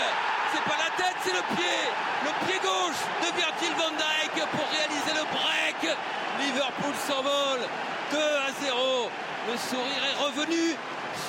C'est 0.52 0.64
pas 0.66 0.78
la 0.82 0.90
tête, 0.98 1.18
c'est 1.24 1.34
le 1.34 1.46
pied. 1.54 1.80
Le 2.26 2.34
pied 2.48 2.58
gauche 2.58 3.04
de 3.22 3.30
Virgil 3.38 3.74
Van 3.78 3.94
Dyke 3.94 4.42
pour 4.50 4.66
réaliser 4.74 5.14
le 5.14 5.26
break. 5.30 5.96
Liverpool 6.42 6.96
s'envole. 7.08 7.62
2 8.10 8.18
à 8.18 8.50
0. 8.60 9.12
Le 9.52 9.58
sourire 9.58 10.04
est 10.10 10.18
revenu 10.26 10.74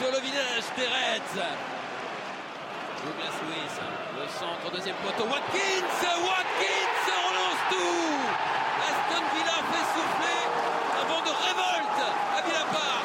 sur 0.00 0.10
le 0.10 0.20
visage 0.24 0.72
des 0.74 0.86
Reds. 0.88 1.44
Douglas 3.04 3.36
Lewis, 3.44 3.76
le 4.16 4.26
centre, 4.32 4.72
deuxième 4.72 4.96
poteau. 5.04 5.28
Watkins 5.28 5.84
Watkins 6.24 7.12
relance 7.28 7.62
tout 7.68 8.24
Aston 8.88 9.24
Villa 9.36 9.58
fait 9.68 9.86
souffler 9.92 10.40
un 10.96 11.04
vent 11.04 11.20
de 11.20 11.34
révolte 11.44 12.00
à 12.36 12.40
Villa 12.40 12.64
Park. 12.72 12.98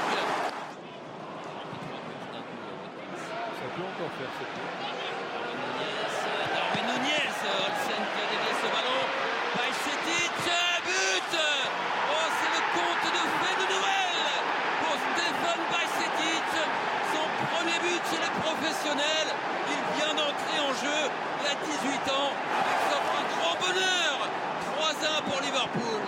peut 3.76 3.82
encore 3.82 4.03
faire 4.18 4.34
ce 4.38 4.46
coup. 4.46 4.68
Darwin 6.54 6.86
Nunez, 6.90 7.34
Olsen 7.44 8.04
qui 8.12 8.20
a 8.22 8.28
dévié 8.30 8.54
ce 8.62 8.68
ballon. 8.70 9.02
Bajcetic, 9.58 10.34
but 10.86 11.34
Oh, 11.34 12.28
c'est 12.38 12.54
le 12.58 12.62
compte 12.78 13.06
de 13.18 13.24
fait 13.42 13.58
de 13.62 13.68
Noël 13.74 14.14
pour 14.82 14.96
Stéphane 15.02 15.64
Bajcetic. 15.74 16.50
Son 17.14 17.26
premier 17.50 17.78
but 17.82 18.02
chez 18.10 18.20
les 18.22 18.34
professionnels. 18.42 19.32
Il 19.74 19.82
vient 19.98 20.14
d'entrer 20.14 20.58
en 20.62 20.74
jeu. 20.78 21.02
Il 21.42 21.46
a 21.50 21.56
18 21.58 22.12
ans. 22.14 22.32
Il 22.70 22.80
s'offre 22.86 23.14
un 23.22 23.26
grand 23.34 23.56
bonheur. 23.66 24.16
3-1 24.78 25.24
pour 25.30 25.42
Liverpool. 25.42 26.02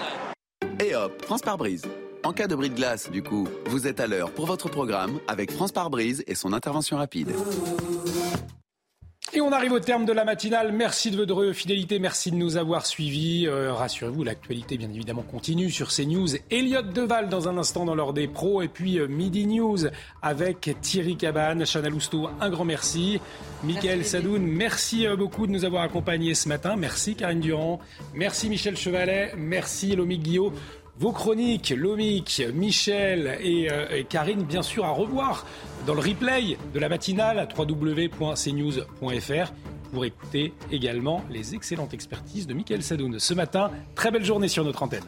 Et 0.80 0.96
hop, 0.96 1.26
France 1.26 1.42
par 1.42 1.58
brise. 1.58 1.84
En 2.26 2.34
cas 2.34 2.48
de 2.48 2.56
bris 2.56 2.72
de 2.72 2.76
glace, 2.76 3.12
du 3.12 3.22
coup, 3.22 3.48
vous 3.68 3.86
êtes 3.86 4.00
à 4.00 4.08
l'heure 4.08 4.32
pour 4.32 4.48
votre 4.48 4.68
programme 4.68 5.20
avec 5.28 5.52
France 5.52 5.72
par 5.72 5.92
brise 5.92 6.24
et 6.26 6.34
son 6.34 6.54
intervention 6.54 6.98
rapide. 6.98 7.32
Et 9.34 9.42
on 9.42 9.52
arrive 9.52 9.74
au 9.74 9.80
terme 9.80 10.06
de 10.06 10.12
la 10.12 10.26
matinale. 10.26 10.72
Merci 10.72 11.12
de 11.12 11.18
votre 11.18 11.52
fidélité, 11.52 12.00
merci 12.00 12.32
de 12.32 12.36
nous 12.36 12.58
avoir 12.58 12.88
suivis. 12.88 13.46
Euh, 13.46 13.74
rassurez-vous, 13.74 14.24
l'actualité 14.24 14.76
bien 14.76 14.90
évidemment 14.90 15.22
continue 15.22 15.70
sur 15.70 15.90
CNews. 15.90 16.30
Elliot 16.50 16.82
Deval 16.82 17.30
dans 17.30 17.48
un 17.48 17.60
instant 17.60 17.86
dans 17.86 17.94
l'heure 17.94 18.14
des 18.14 18.28
pros 18.28 18.64
et 18.64 18.70
puis 18.70 18.98
euh, 18.98 19.08
Midi 19.08 19.46
News 19.46 19.78
avec 20.24 20.76
Thierry 20.82 21.18
Cabane, 21.18 21.64
Chana 21.64 21.90
Lousteau, 21.90 22.30
un 22.42 22.50
grand 22.50 22.66
merci. 22.66 23.20
Michael 23.64 24.04
Sadoun, 24.04 24.42
merci 24.42 25.06
euh, 25.06 25.16
beaucoup 25.16 25.46
de 25.46 25.52
nous 25.52 25.64
avoir 25.64 25.84
accompagnés 25.84 26.34
ce 26.34 26.50
matin. 26.50 26.76
Merci 26.76 27.14
Karine 27.14 27.40
Durand, 27.40 27.80
merci 28.16 28.50
Michel 28.50 28.78
Chevalet, 28.78 29.34
merci 29.38 29.96
Lomi 29.96 30.18
Guillot. 30.18 30.54
Vos 30.98 31.12
chroniques, 31.12 31.74
Lomic, 31.76 32.42
Michel 32.54 33.28
euh, 33.28 33.88
et, 33.92 34.06
Karine, 34.06 34.44
bien 34.44 34.62
sûr, 34.62 34.86
à 34.86 34.92
revoir 34.92 35.46
dans 35.86 35.94
le 35.94 36.00
replay 36.00 36.58
de 36.74 36.80
la 36.80 36.88
matinale 36.88 37.38
à 37.38 37.48
www.cnews.fr 37.58 39.52
pour 39.92 40.06
écouter 40.06 40.54
également 40.72 41.22
les 41.30 41.54
excellentes 41.54 41.94
expertises 41.94 42.48
de 42.48 42.54
Michael 42.54 42.82
Sadoun 42.82 43.20
ce 43.20 43.34
matin. 43.34 43.72
Très 43.94 44.10
belle 44.10 44.24
journée 44.24 44.48
sur 44.48 44.64
notre 44.64 44.84
antenne. 44.84 45.04